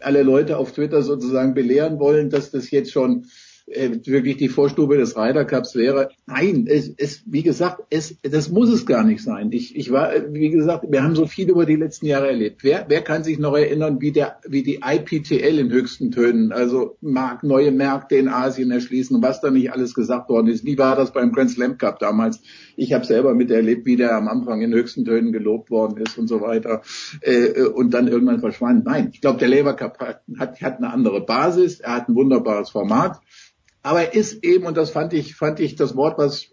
alle 0.00 0.22
Leute 0.22 0.56
auf 0.56 0.72
Twitter 0.72 1.02
sozusagen 1.02 1.54
belehren 1.54 1.98
wollen, 1.98 2.30
dass 2.30 2.50
das 2.50 2.70
jetzt 2.70 2.92
schon 2.92 3.26
äh, 3.70 3.90
wirklich 4.04 4.36
die 4.36 4.48
Vorstube 4.48 4.96
des 4.96 5.16
Ryder 5.16 5.44
Cups 5.44 5.74
wäre. 5.74 6.10
Nein, 6.26 6.66
es, 6.68 6.92
es, 6.96 7.22
wie 7.26 7.42
gesagt, 7.42 7.82
es, 7.90 8.16
das 8.22 8.50
muss 8.50 8.70
es 8.70 8.86
gar 8.86 9.04
nicht 9.04 9.22
sein. 9.22 9.50
Ich, 9.52 9.76
ich 9.76 9.90
war, 9.90 10.12
wie 10.32 10.50
gesagt, 10.50 10.86
wir 10.88 11.02
haben 11.02 11.14
so 11.14 11.26
viel 11.26 11.50
über 11.50 11.66
die 11.66 11.76
letzten 11.76 12.06
Jahre 12.06 12.28
erlebt. 12.28 12.64
Wer, 12.64 12.86
wer 12.88 13.02
kann 13.02 13.24
sich 13.24 13.38
noch 13.38 13.56
erinnern, 13.56 14.00
wie 14.00 14.12
der, 14.12 14.38
wie 14.46 14.62
die 14.62 14.80
IPTL 14.84 15.58
in 15.58 15.70
höchsten 15.70 16.10
Tönen, 16.10 16.52
also 16.52 16.96
Markt, 17.00 17.44
neue 17.44 17.72
Märkte 17.72 18.16
in 18.16 18.28
Asien 18.28 18.70
erschließen 18.70 19.16
und 19.16 19.22
was 19.22 19.40
da 19.40 19.50
nicht 19.50 19.72
alles 19.72 19.94
gesagt 19.94 20.28
worden 20.28 20.48
ist. 20.48 20.64
Wie 20.64 20.78
war 20.78 20.96
das 20.96 21.12
beim 21.12 21.32
Grand 21.32 21.50
Slam 21.50 21.78
Cup 21.78 21.98
damals? 21.98 22.40
Ich 22.76 22.92
habe 22.92 23.04
selber 23.04 23.34
miterlebt, 23.34 23.86
wie 23.86 23.96
der 23.96 24.14
am 24.14 24.28
Anfang 24.28 24.62
in 24.62 24.72
höchsten 24.72 25.04
Tönen 25.04 25.32
gelobt 25.32 25.70
worden 25.70 25.98
ist 25.98 26.18
und 26.18 26.28
so 26.28 26.40
weiter 26.40 26.82
äh, 27.20 27.62
und 27.62 27.92
dann 27.92 28.08
irgendwann 28.08 28.40
verschwand. 28.40 28.84
Nein, 28.84 29.10
ich 29.12 29.20
glaube, 29.20 29.38
der 29.38 29.48
Lever 29.48 29.74
Cup 29.74 29.98
hat, 29.98 30.22
hat, 30.38 30.60
hat 30.60 30.78
eine 30.78 30.92
andere 30.92 31.24
Basis, 31.24 31.80
er 31.80 31.96
hat 31.96 32.08
ein 32.08 32.14
wunderbares 32.14 32.70
Format. 32.70 33.20
Aber 33.82 34.02
er 34.02 34.14
ist 34.14 34.44
eben, 34.44 34.66
und 34.66 34.76
das 34.76 34.90
fand 34.90 35.12
ich, 35.12 35.34
fand 35.34 35.60
ich 35.60 35.76
das 35.76 35.96
Wort, 35.96 36.18
was 36.18 36.46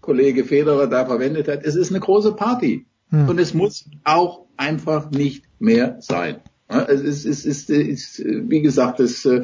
Kollege 0.00 0.44
Federer 0.44 0.86
da 0.86 1.06
verwendet 1.06 1.48
hat, 1.48 1.64
es 1.64 1.74
ist 1.74 1.90
eine 1.90 2.00
große 2.00 2.32
Party. 2.32 2.86
Hm. 3.10 3.28
Und 3.28 3.38
es 3.38 3.54
muss 3.54 3.88
auch 4.04 4.46
einfach 4.56 5.10
nicht 5.10 5.44
mehr 5.58 5.96
sein. 6.00 6.40
Es 6.68 7.00
ist, 7.00 7.24
es 7.24 7.46
ist, 7.46 7.70
es 7.70 8.18
ist 8.18 8.24
wie 8.24 8.60
gesagt, 8.60 9.00
es, 9.00 9.24
äh, 9.24 9.42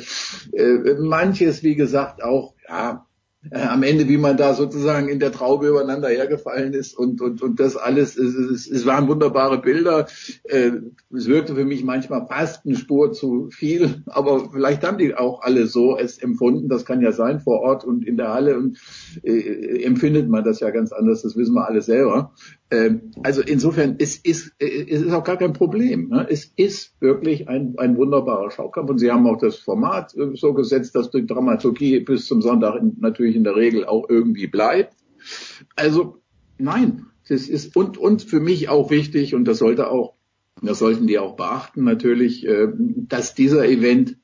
manches, 1.01 1.63
wie 1.63 1.75
gesagt, 1.75 2.23
auch, 2.23 2.55
ja, 2.69 3.07
äh, 3.51 3.61
am 3.61 3.83
Ende, 3.83 4.09
wie 4.09 4.17
man 4.17 4.37
da 4.37 4.55
sozusagen 4.55 5.09
in 5.09 5.19
der 5.19 5.33
Traube 5.33 5.69
übereinander 5.69 6.09
hergefallen 6.09 6.73
ist 6.73 6.97
und, 6.97 7.21
und, 7.21 7.43
und 7.43 7.61
das 7.61 7.77
alles, 7.77 8.17
es, 8.17 8.35
es, 8.35 8.71
es 8.71 8.87
waren 8.87 9.09
wunderbare 9.09 9.61
Bilder. 9.61 10.07
Äh, 10.45 10.73
es 11.15 11.27
wirkte 11.27 11.55
für 11.55 11.65
mich 11.65 11.85
manchmal 11.85 12.27
fast 12.27 12.65
eine 12.65 12.77
Spur 12.77 13.13
zu 13.13 13.51
viel, 13.51 14.03
aber 14.07 14.51
vielleicht 14.51 14.85
haben 14.85 14.99
die 14.99 15.15
auch 15.15 15.43
alle 15.43 15.67
so 15.67 15.99
es 15.99 16.19
empfunden. 16.19 16.69
Das 16.69 16.85
kann 16.85 17.01
ja 17.01 17.13
sein 17.13 17.41
vor 17.41 17.61
Ort 17.61 17.85
und 17.85 18.07
in 18.07 18.17
der 18.17 18.33
Halle 18.33 18.57
und 18.57 18.79
äh, 19.23 19.83
empfindet 19.85 20.29
man 20.29 20.45
das 20.45 20.61
ja 20.61 20.71
ganz 20.71 20.93
anders. 20.93 21.23
Das 21.23 21.37
wissen 21.37 21.55
wir 21.55 21.67
alle 21.69 21.83
selber. 21.83 22.33
Ähm, 22.75 23.13
also 23.23 23.41
insofern, 23.41 23.97
es 23.99 24.17
ist, 24.17 24.53
es 24.59 25.03
ist 25.03 25.13
auch 25.13 25.23
gar 25.23 25.37
kein 25.37 25.53
Problem. 25.53 26.09
Ne? 26.09 26.27
Es 26.29 26.53
ist 26.57 27.01
wirklich 27.01 27.49
ein, 27.49 27.75
ein 27.79 27.97
wunderbarer 27.97 28.51
Schaukampf 28.51 28.91
und 28.91 28.99
Sie 28.99 29.11
haben 29.11 29.27
auch 29.27 29.39
das 29.39 29.57
Format 29.57 30.15
äh, 30.17 30.35
so 30.35 30.55
gesetzt, 30.55 30.95
dass 30.95 31.11
die 31.11 31.27
Dramaturgie 31.27 32.01
bis 32.01 32.27
zum 32.27 32.43
Sonntag 32.43 32.81
natürlich 32.99 33.37
in 33.37 33.45
der 33.45 33.55
Regel 33.55 33.85
auch 33.85 34.09
irgendwie 34.09 34.49
bleibt. 34.49 34.95
Also 35.77 36.21
nein, 36.59 37.07
das 37.29 37.49
ist 37.49 37.77
und 37.77 37.97
und 37.97 38.23
für 38.23 38.41
mich 38.41 38.69
auch 38.69 38.91
wichtig 38.91 39.35
und 39.35 39.45
das 39.45 39.59
sollte 39.59 39.91
auch, 39.91 40.15
das 40.61 40.79
sollten 40.81 41.07
die 41.07 41.19
auch 41.19 41.37
beachten 41.37 41.85
natürlich, 41.85 42.47
äh, 42.47 42.69
dass 42.77 43.35
dieser 43.35 43.67
Event 43.69 44.17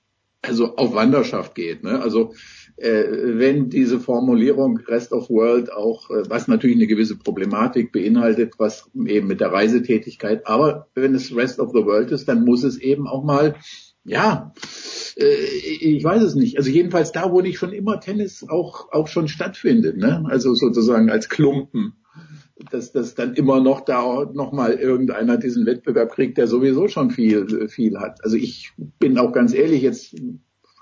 also 0.43 0.77
auf 0.77 0.95
Wanderschaft 0.95 1.55
geht. 1.55 1.85
Ne? 1.85 2.03
Also 2.03 2.33
äh, 2.33 2.35
wenn 2.83 3.69
diese 3.69 4.01
Formulierung 4.01 4.79
Rest 4.79 5.13
of 5.13 5.29
World 5.29 5.73
auch, 5.73 6.11
äh, 6.11 6.23
was 6.29 6.49
natürlich 6.49 6.77
eine 6.77 6.87
gewisse 6.87 7.17
Problematik 7.17 7.93
beinhaltet, 7.93 8.55
was 8.59 8.91
eben 9.07 9.27
mit 9.27 9.41
der 9.41 9.53
Reisetätigkeit, 9.53 10.47
aber 10.47 10.89
wenn 10.95 11.15
es 11.15 11.35
Rest 11.35 11.61
of 11.61 11.71
the 11.73 11.85
World 11.85 12.11
ist, 12.11 12.29
dann 12.29 12.45
muss 12.45 12.65
es 12.65 12.79
eben 12.79 13.07
auch 13.07 13.23
mal, 13.23 13.57
ja, 14.05 14.53
äh, 15.17 15.45
ich 15.81 16.03
weiß 16.03 16.23
es 16.23 16.35
nicht. 16.35 16.57
Also 16.57 16.71
jedenfalls 16.71 17.13
da, 17.13 17.31
wo 17.31 17.41
nicht 17.41 17.59
schon 17.59 17.73
immer 17.73 18.01
Tennis 18.01 18.47
auch, 18.49 18.91
auch 18.93 19.09
schon 19.09 19.29
stattfindet, 19.29 19.99
ne? 19.99 20.25
also 20.29 20.55
sozusagen 20.55 21.11
als 21.11 21.29
Klumpen 21.29 21.95
dass 22.71 22.93
das 22.93 23.15
dann 23.15 23.35
immer 23.35 23.61
noch 23.61 23.81
da 23.81 24.31
noch 24.35 24.53
mal 24.53 24.75
irgendeiner 24.75 25.39
diesen 25.39 25.65
Wettbewerb 25.67 26.13
kriegt, 26.13 26.37
der 26.37 26.47
sowieso 26.47 26.89
schon 26.89 27.11
viel 27.11 27.69
viel 27.69 27.99
hat. 27.99 28.23
Also 28.23 28.37
ich 28.37 28.73
bin 28.99 29.17
auch 29.17 29.33
ganz 29.33 29.55
ehrlich 29.55 29.81
jetzt 29.83 30.15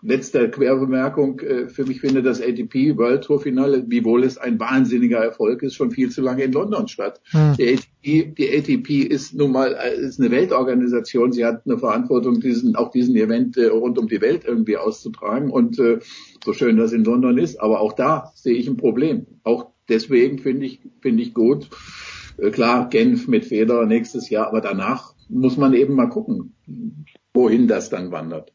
letzte 0.03 0.51
Querbemerkung, 0.51 1.41
äh, 1.41 1.69
für 1.69 1.85
mich 1.85 2.01
findet 2.01 2.27
das 2.27 2.41
ATP 2.41 2.97
World 2.97 3.25
Tour 3.25 3.41
Finale, 3.41 3.85
wiewohl 3.89 4.25
es 4.25 4.39
ein 4.39 4.59
wahnsinniger 4.61 5.19
Erfolg 5.19 5.63
ist, 5.63 5.75
schon 5.75 5.91
viel 5.91 6.11
zu 6.11 6.23
lange 6.23 6.45
in 6.45 6.53
London 6.53 6.89
statt. 6.89 7.21
Hm. 7.31 7.55
Die, 7.59 7.75
ATP, 7.75 8.35
die 8.37 8.57
ATP 8.57 8.91
ist 9.13 9.35
nun 9.35 9.53
mal 9.53 9.75
äh, 9.75 9.97
ist 10.01 10.21
eine 10.21 10.31
Weltorganisation. 10.31 11.33
Sie 11.33 11.45
hat 11.45 11.63
eine 11.67 11.79
Verantwortung, 11.79 12.41
diesen, 12.41 12.77
auch 12.77 12.91
diesen 12.91 13.17
Event 13.17 13.57
äh, 13.57 13.67
rund 13.67 13.99
um 13.99 14.09
die 14.09 14.21
Welt 14.21 14.45
irgendwie 14.47 14.77
auszutragen. 14.77 15.51
Und 15.51 15.79
äh, 15.79 15.99
so 16.45 16.53
schön 16.53 16.77
das 16.77 16.93
in 16.93 17.05
London 17.05 17.39
ist, 17.39 17.61
aber 17.61 17.81
auch 17.81 17.93
da 17.93 18.33
sehe 18.35 18.55
ich 18.55 18.69
ein 18.69 18.77
Problem. 18.77 19.27
Auch 19.43 19.71
deswegen 19.89 20.39
finde 20.39 20.67
ich, 20.67 20.81
finde 21.01 21.23
ich 21.23 21.35
gut. 21.35 21.71
Äh, 22.39 22.51
klar, 22.51 22.89
Genf 22.89 23.27
mit 23.27 23.45
Feder 23.47 23.85
nächstes 23.87 24.31
Jahr, 24.31 24.47
aber 24.47 24.61
danach 24.61 25.15
muss 25.29 25.57
man 25.57 25.75
eben 25.75 25.95
mal 25.95 26.09
gucken, 26.09 26.55
wohin 27.35 27.69
das 27.69 27.91
dann 27.91 28.13
wandert. 28.13 28.53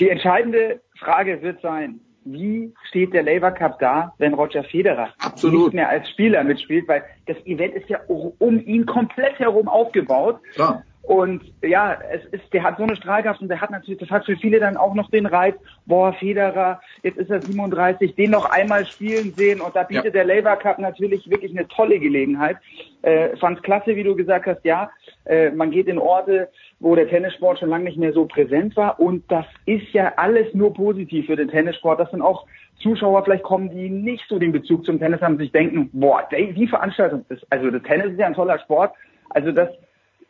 Die 0.00 0.08
entscheidende 0.08 0.80
Frage 0.98 1.42
wird 1.42 1.60
sein, 1.60 2.00
wie 2.24 2.74
steht 2.88 3.14
der 3.14 3.22
Labour 3.22 3.52
Cup 3.52 3.78
da, 3.78 4.12
wenn 4.18 4.34
Roger 4.34 4.62
Federer 4.64 5.14
Absolut. 5.18 5.66
nicht 5.66 5.74
mehr 5.74 5.88
als 5.88 6.08
Spieler 6.10 6.44
mitspielt, 6.44 6.86
weil 6.86 7.02
das 7.26 7.36
Event 7.46 7.74
ist 7.74 7.88
ja 7.88 8.00
um 8.06 8.60
ihn 8.60 8.86
komplett 8.86 9.38
herum 9.38 9.68
aufgebaut. 9.68 10.40
Ja. 10.56 10.82
Und 11.08 11.40
ja, 11.62 11.96
es 12.12 12.22
ist, 12.32 12.52
der 12.52 12.62
hat 12.62 12.76
so 12.76 12.82
eine 12.82 12.94
Strahlkraft 12.94 13.40
und 13.40 13.48
der 13.48 13.62
hat 13.62 13.70
natürlich, 13.70 13.98
das 13.98 14.10
hat 14.10 14.26
für 14.26 14.36
viele 14.36 14.60
dann 14.60 14.76
auch 14.76 14.92
noch 14.92 15.10
den 15.10 15.24
Reiz, 15.24 15.56
boah, 15.86 16.12
Federer, 16.12 16.82
jetzt 17.02 17.16
ist 17.16 17.30
er 17.30 17.40
37, 17.40 18.14
den 18.14 18.32
noch 18.32 18.44
einmal 18.44 18.84
spielen 18.84 19.32
sehen 19.34 19.62
und 19.62 19.74
da 19.74 19.84
bietet 19.84 20.04
ja. 20.04 20.10
der 20.10 20.24
Labour 20.26 20.56
Cup 20.56 20.78
natürlich 20.78 21.30
wirklich 21.30 21.56
eine 21.56 21.66
tolle 21.66 21.98
Gelegenheit. 21.98 22.58
Äh, 23.00 23.34
fand's 23.38 23.62
klasse, 23.62 23.96
wie 23.96 24.02
du 24.02 24.16
gesagt 24.16 24.44
hast, 24.44 24.62
ja, 24.66 24.90
äh, 25.24 25.50
man 25.50 25.70
geht 25.70 25.86
in 25.86 25.98
Orte, 25.98 26.50
wo 26.78 26.94
der 26.94 27.08
Tennissport 27.08 27.58
schon 27.58 27.70
lange 27.70 27.84
nicht 27.84 27.96
mehr 27.96 28.12
so 28.12 28.26
präsent 28.26 28.76
war 28.76 29.00
und 29.00 29.24
das 29.32 29.46
ist 29.64 29.90
ja 29.94 30.12
alles 30.16 30.52
nur 30.52 30.74
positiv 30.74 31.24
für 31.24 31.36
den 31.36 31.48
Tennissport. 31.48 31.98
Das 31.98 32.10
sind 32.10 32.20
auch 32.20 32.44
Zuschauer 32.82 33.24
vielleicht 33.24 33.44
kommen, 33.44 33.70
die 33.70 33.88
nicht 33.88 34.24
so 34.28 34.38
den 34.38 34.52
Bezug 34.52 34.84
zum 34.84 34.98
Tennis 34.98 35.22
haben, 35.22 35.38
sich 35.38 35.52
denken, 35.52 35.88
boah, 35.90 36.28
die 36.30 36.68
Veranstaltung 36.68 37.24
ist, 37.30 37.46
also 37.48 37.70
der 37.70 37.82
Tennis 37.82 38.12
ist 38.12 38.18
ja 38.18 38.26
ein 38.26 38.34
toller 38.34 38.58
Sport, 38.58 38.92
also 39.30 39.52
das 39.52 39.70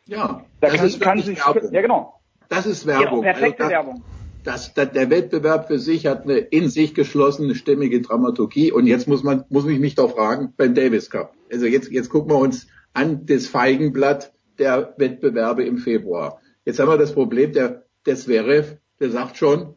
ja, 0.09 0.45
da 0.59 0.67
das 0.67 0.77
kann, 0.77 0.87
ist 0.87 1.01
kann 1.01 1.21
sich, 1.21 1.45
Werbung. 1.45 1.73
ja 1.73 1.81
genau. 1.81 2.19
Das 2.49 2.65
ist 2.65 2.85
Werbung. 2.85 3.21
Genau, 3.21 3.33
perfekte 3.33 3.63
also 3.63 3.75
das, 3.75 3.85
Werbung. 3.85 4.03
Das, 4.43 4.73
das, 4.73 4.91
der 4.91 5.09
Wettbewerb 5.09 5.67
für 5.67 5.79
sich 5.79 6.07
hat 6.07 6.23
eine 6.23 6.37
in 6.37 6.69
sich 6.69 6.95
geschlossene, 6.95 7.53
stimmige 7.53 8.01
Dramaturgie. 8.01 8.71
Und 8.71 8.87
jetzt 8.87 9.07
muss 9.07 9.23
man, 9.23 9.45
muss 9.49 9.67
ich 9.67 9.79
mich 9.79 9.95
doch 9.95 10.15
fragen, 10.15 10.53
beim 10.57 10.73
Davis 10.73 11.09
Cup. 11.09 11.33
Also 11.51 11.67
jetzt, 11.67 11.91
jetzt 11.91 12.09
gucken 12.09 12.31
wir 12.31 12.39
uns 12.39 12.67
an 12.93 13.25
das 13.27 13.47
Feigenblatt 13.47 14.33
der 14.57 14.95
Wettbewerbe 14.97 15.63
im 15.63 15.77
Februar. 15.77 16.41
Jetzt 16.65 16.79
haben 16.79 16.89
wir 16.89 16.97
das 16.97 17.13
Problem, 17.13 17.53
der, 17.53 17.85
der 18.05 18.15
Zverev, 18.15 18.77
der 18.99 19.11
sagt 19.11 19.37
schon, 19.37 19.75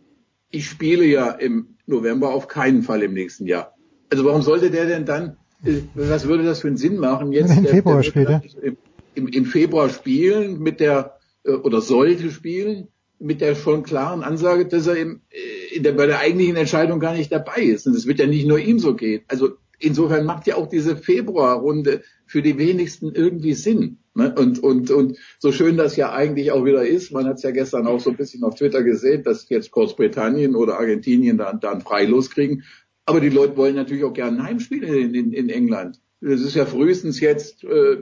ich 0.51 0.67
spiele 0.67 1.05
ja 1.05 1.31
im 1.31 1.77
November 1.86 2.33
auf 2.33 2.49
keinen 2.49 2.83
Fall 2.83 3.02
im 3.02 3.12
nächsten 3.12 3.47
Jahr. 3.47 3.75
Also 4.11 4.25
warum 4.25 4.43
sollte 4.43 4.70
der 4.70 4.86
denn 4.86 5.05
dann, 5.05 5.36
äh, 5.65 5.81
was 5.94 6.27
würde 6.27 6.44
das 6.44 6.61
für 6.61 6.69
einen 6.69 6.77
Sinn 6.77 6.99
machen 6.99 7.33
jetzt? 7.33 7.57
Im 7.57 7.67
Februar 7.67 8.02
später 8.02 8.43
im, 8.62 8.77
im 9.15 9.44
Februar 9.44 9.89
spielen 9.89 10.60
mit 10.60 10.81
der 10.81 11.18
äh, 11.44 11.52
oder 11.52 11.81
sollte 11.81 12.31
spielen 12.31 12.89
mit 13.18 13.41
der 13.41 13.55
schon 13.55 13.84
klaren 13.84 14.23
Ansage, 14.23 14.66
dass 14.66 14.86
er 14.86 14.97
im, 14.97 15.20
äh, 15.31 15.76
in 15.76 15.82
der, 15.82 15.92
bei 15.92 16.07
der 16.07 16.18
eigentlichen 16.18 16.57
Entscheidung 16.57 17.00
gar 17.00 17.15
nicht 17.15 17.31
dabei 17.31 17.62
ist. 17.62 17.86
Und 17.86 17.94
es 17.94 18.07
wird 18.07 18.18
ja 18.18 18.26
nicht 18.26 18.47
nur 18.47 18.58
ihm 18.58 18.78
so 18.78 18.94
gehen. 18.94 19.23
Also 19.28 19.50
insofern 19.78 20.26
macht 20.26 20.47
ja 20.47 20.57
auch 20.57 20.68
diese 20.68 20.97
Februarrunde 20.97 22.02
für 22.26 22.42
die 22.42 22.58
wenigsten 22.58 23.15
irgendwie 23.15 23.55
Sinn. 23.55 23.99
Ne? 24.15 24.34
Und, 24.36 24.58
und, 24.62 24.91
und 24.91 25.18
so 25.39 25.52
schön 25.52 25.76
das 25.76 25.97
ja 25.97 26.12
eigentlich 26.12 26.52
auch 26.52 26.65
wieder 26.65 26.86
ist, 26.86 27.12
man 27.12 27.26
hat 27.26 27.36
es 27.36 27.42
ja 27.42 27.50
gestern 27.50 27.86
auch 27.86 28.00
so 28.00 28.10
ein 28.10 28.16
bisschen 28.16 28.44
auf 28.44 28.57
Twitter 28.57 28.82
gesehen, 28.82 29.23
dass 29.23 29.49
jetzt 29.49 29.70
Großbritannien 29.70 30.55
oder 30.55 30.78
Argentinien 30.78 31.39
da, 31.39 31.52
da 31.52 31.73
ein 31.73 31.81
Freilos 31.81 32.31
kriegen. 32.31 32.65
Aber 33.07 33.20
die 33.20 33.31
Leute 33.31 33.57
wollen 33.57 33.74
natürlich 33.74 34.05
auch 34.05 34.12
gerne 34.12 34.39
ein 34.39 34.42
Heimspiel 34.44 34.82
in, 34.84 35.15
in, 35.15 35.32
in 35.32 35.49
England. 35.49 36.00
Das 36.20 36.41
ist 36.41 36.55
ja 36.55 36.66
frühestens 36.66 37.18
jetzt, 37.18 37.65
äh, 37.65 37.97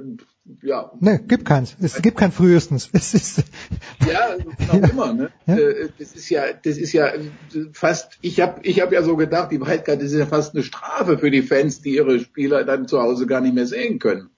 ja. 0.62 0.91
Ne, 1.01 1.20
gibt 1.20 1.44
keins. 1.44 1.77
Es 1.81 2.01
gibt 2.02 2.17
kein 2.17 2.33
frühestens. 2.33 2.91
Es 2.93 3.15
ist 3.15 3.44
ja, 4.07 4.36
noch 4.67 4.91
immer. 4.91 5.12
Ne? 5.12 5.31
Ja? 5.47 5.57
Äh, 5.57 5.89
das 5.99 6.12
ist 6.12 6.28
ja, 6.31 6.44
das 6.52 6.77
ist 6.77 6.93
ja 6.93 7.12
fast. 7.73 8.19
Ich 8.20 8.41
habe, 8.41 8.60
ich 8.62 8.81
habe 8.81 8.94
ja 8.94 9.02
so 9.02 9.17
gedacht, 9.17 9.52
die 9.52 9.60
Wildcard 9.60 10.02
ist 10.02 10.12
ja 10.12 10.27
fast 10.27 10.55
eine 10.55 10.65
Strafe 10.65 11.19
für 11.19 11.31
die 11.31 11.43
Fans, 11.43 11.83
die 11.83 11.97
ihre 11.97 12.19
Spieler 12.20 12.65
dann 12.65 12.89
zu 12.89 13.01
Hause 13.01 13.27
gar 13.27 13.41
nicht 13.41 13.55
mehr 13.55 13.67
sehen 13.67 13.99
können. 13.99 14.31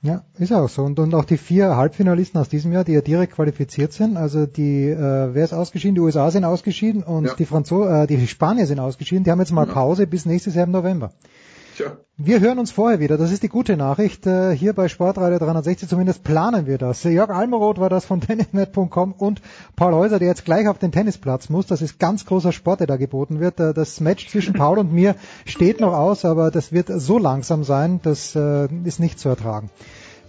Ja, 0.00 0.24
ist 0.38 0.52
auch 0.52 0.68
so. 0.68 0.84
Und, 0.84 1.00
und 1.00 1.12
auch 1.14 1.24
die 1.24 1.38
vier 1.38 1.76
Halbfinalisten 1.76 2.40
aus 2.40 2.48
diesem 2.48 2.72
Jahr, 2.72 2.84
die 2.84 2.92
ja 2.92 3.00
direkt 3.00 3.34
qualifiziert 3.34 3.92
sind. 3.92 4.16
Also 4.16 4.46
die, 4.46 4.88
äh, 4.88 5.34
wer 5.34 5.42
ist 5.42 5.52
ausgeschieden? 5.52 5.96
Die 5.96 6.00
USA 6.00 6.30
sind 6.30 6.44
ausgeschieden 6.44 7.02
und 7.02 7.24
ja. 7.24 7.34
die 7.34 7.46
Franzosen, 7.46 7.92
äh, 7.92 8.06
die 8.06 8.28
Spanier 8.28 8.66
sind 8.66 8.78
ausgeschieden. 8.78 9.24
Die 9.24 9.30
haben 9.32 9.40
jetzt 9.40 9.50
mal 9.50 9.66
Pause 9.66 10.06
bis 10.06 10.24
nächstes 10.24 10.54
Jahr 10.54 10.66
im 10.66 10.72
November. 10.72 11.12
Tja. 11.78 11.96
Wir 12.16 12.40
hören 12.40 12.58
uns 12.58 12.72
vorher 12.72 12.98
wieder. 12.98 13.16
Das 13.16 13.30
ist 13.30 13.44
die 13.44 13.48
gute 13.48 13.76
Nachricht. 13.76 14.26
Äh, 14.26 14.50
hier 14.50 14.72
bei 14.72 14.88
Sportradio 14.88 15.38
360 15.38 15.88
zumindest 15.88 16.24
planen 16.24 16.66
wir 16.66 16.76
das. 16.76 17.04
Jörg 17.04 17.30
Almeroth 17.30 17.78
war 17.78 17.88
das 17.88 18.04
von 18.04 18.20
tennisnet.com 18.26 19.12
und 19.12 19.40
Paul 19.76 19.94
Häuser, 19.94 20.18
der 20.18 20.26
jetzt 20.26 20.44
gleich 20.44 20.66
auf 20.66 20.78
den 20.78 20.90
Tennisplatz 20.90 21.48
muss. 21.48 21.68
Das 21.68 21.80
ist 21.80 22.00
ganz 22.00 22.26
großer 22.26 22.50
Sport, 22.50 22.80
der 22.80 22.88
da 22.88 22.96
geboten 22.96 23.38
wird. 23.38 23.60
Äh, 23.60 23.74
das 23.74 24.00
Match 24.00 24.28
zwischen 24.28 24.54
Paul 24.54 24.78
und 24.78 24.92
mir 24.92 25.14
steht 25.44 25.78
noch 25.78 25.92
aus, 25.92 26.24
aber 26.24 26.50
das 26.50 26.72
wird 26.72 26.90
so 26.92 27.16
langsam 27.16 27.62
sein, 27.62 28.00
das 28.02 28.34
äh, 28.34 28.66
ist 28.82 28.98
nicht 28.98 29.20
zu 29.20 29.28
ertragen. 29.28 29.70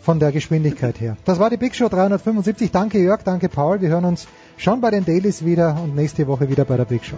Von 0.04 0.20
der 0.20 0.32
Geschwindigkeit 0.32 1.02
her. 1.02 1.18
Das 1.26 1.40
war 1.40 1.50
die 1.50 1.58
Big 1.58 1.74
Show 1.76 1.90
375. 1.90 2.70
Danke 2.70 3.00
Jörg, 3.00 3.24
danke 3.24 3.50
Paul. 3.50 3.82
Wir 3.82 3.90
hören 3.90 4.06
uns 4.06 4.28
schon 4.58 4.82
bei 4.82 4.92
den 4.92 5.04
Dailies 5.04 5.44
wieder 5.44 5.82
und 5.84 5.96
nächste 5.96 6.28
Woche 6.28 6.48
wieder 6.48 6.66
bei 6.66 6.78
der 6.78 6.86
Big 6.86 7.04
Show. 7.04 7.18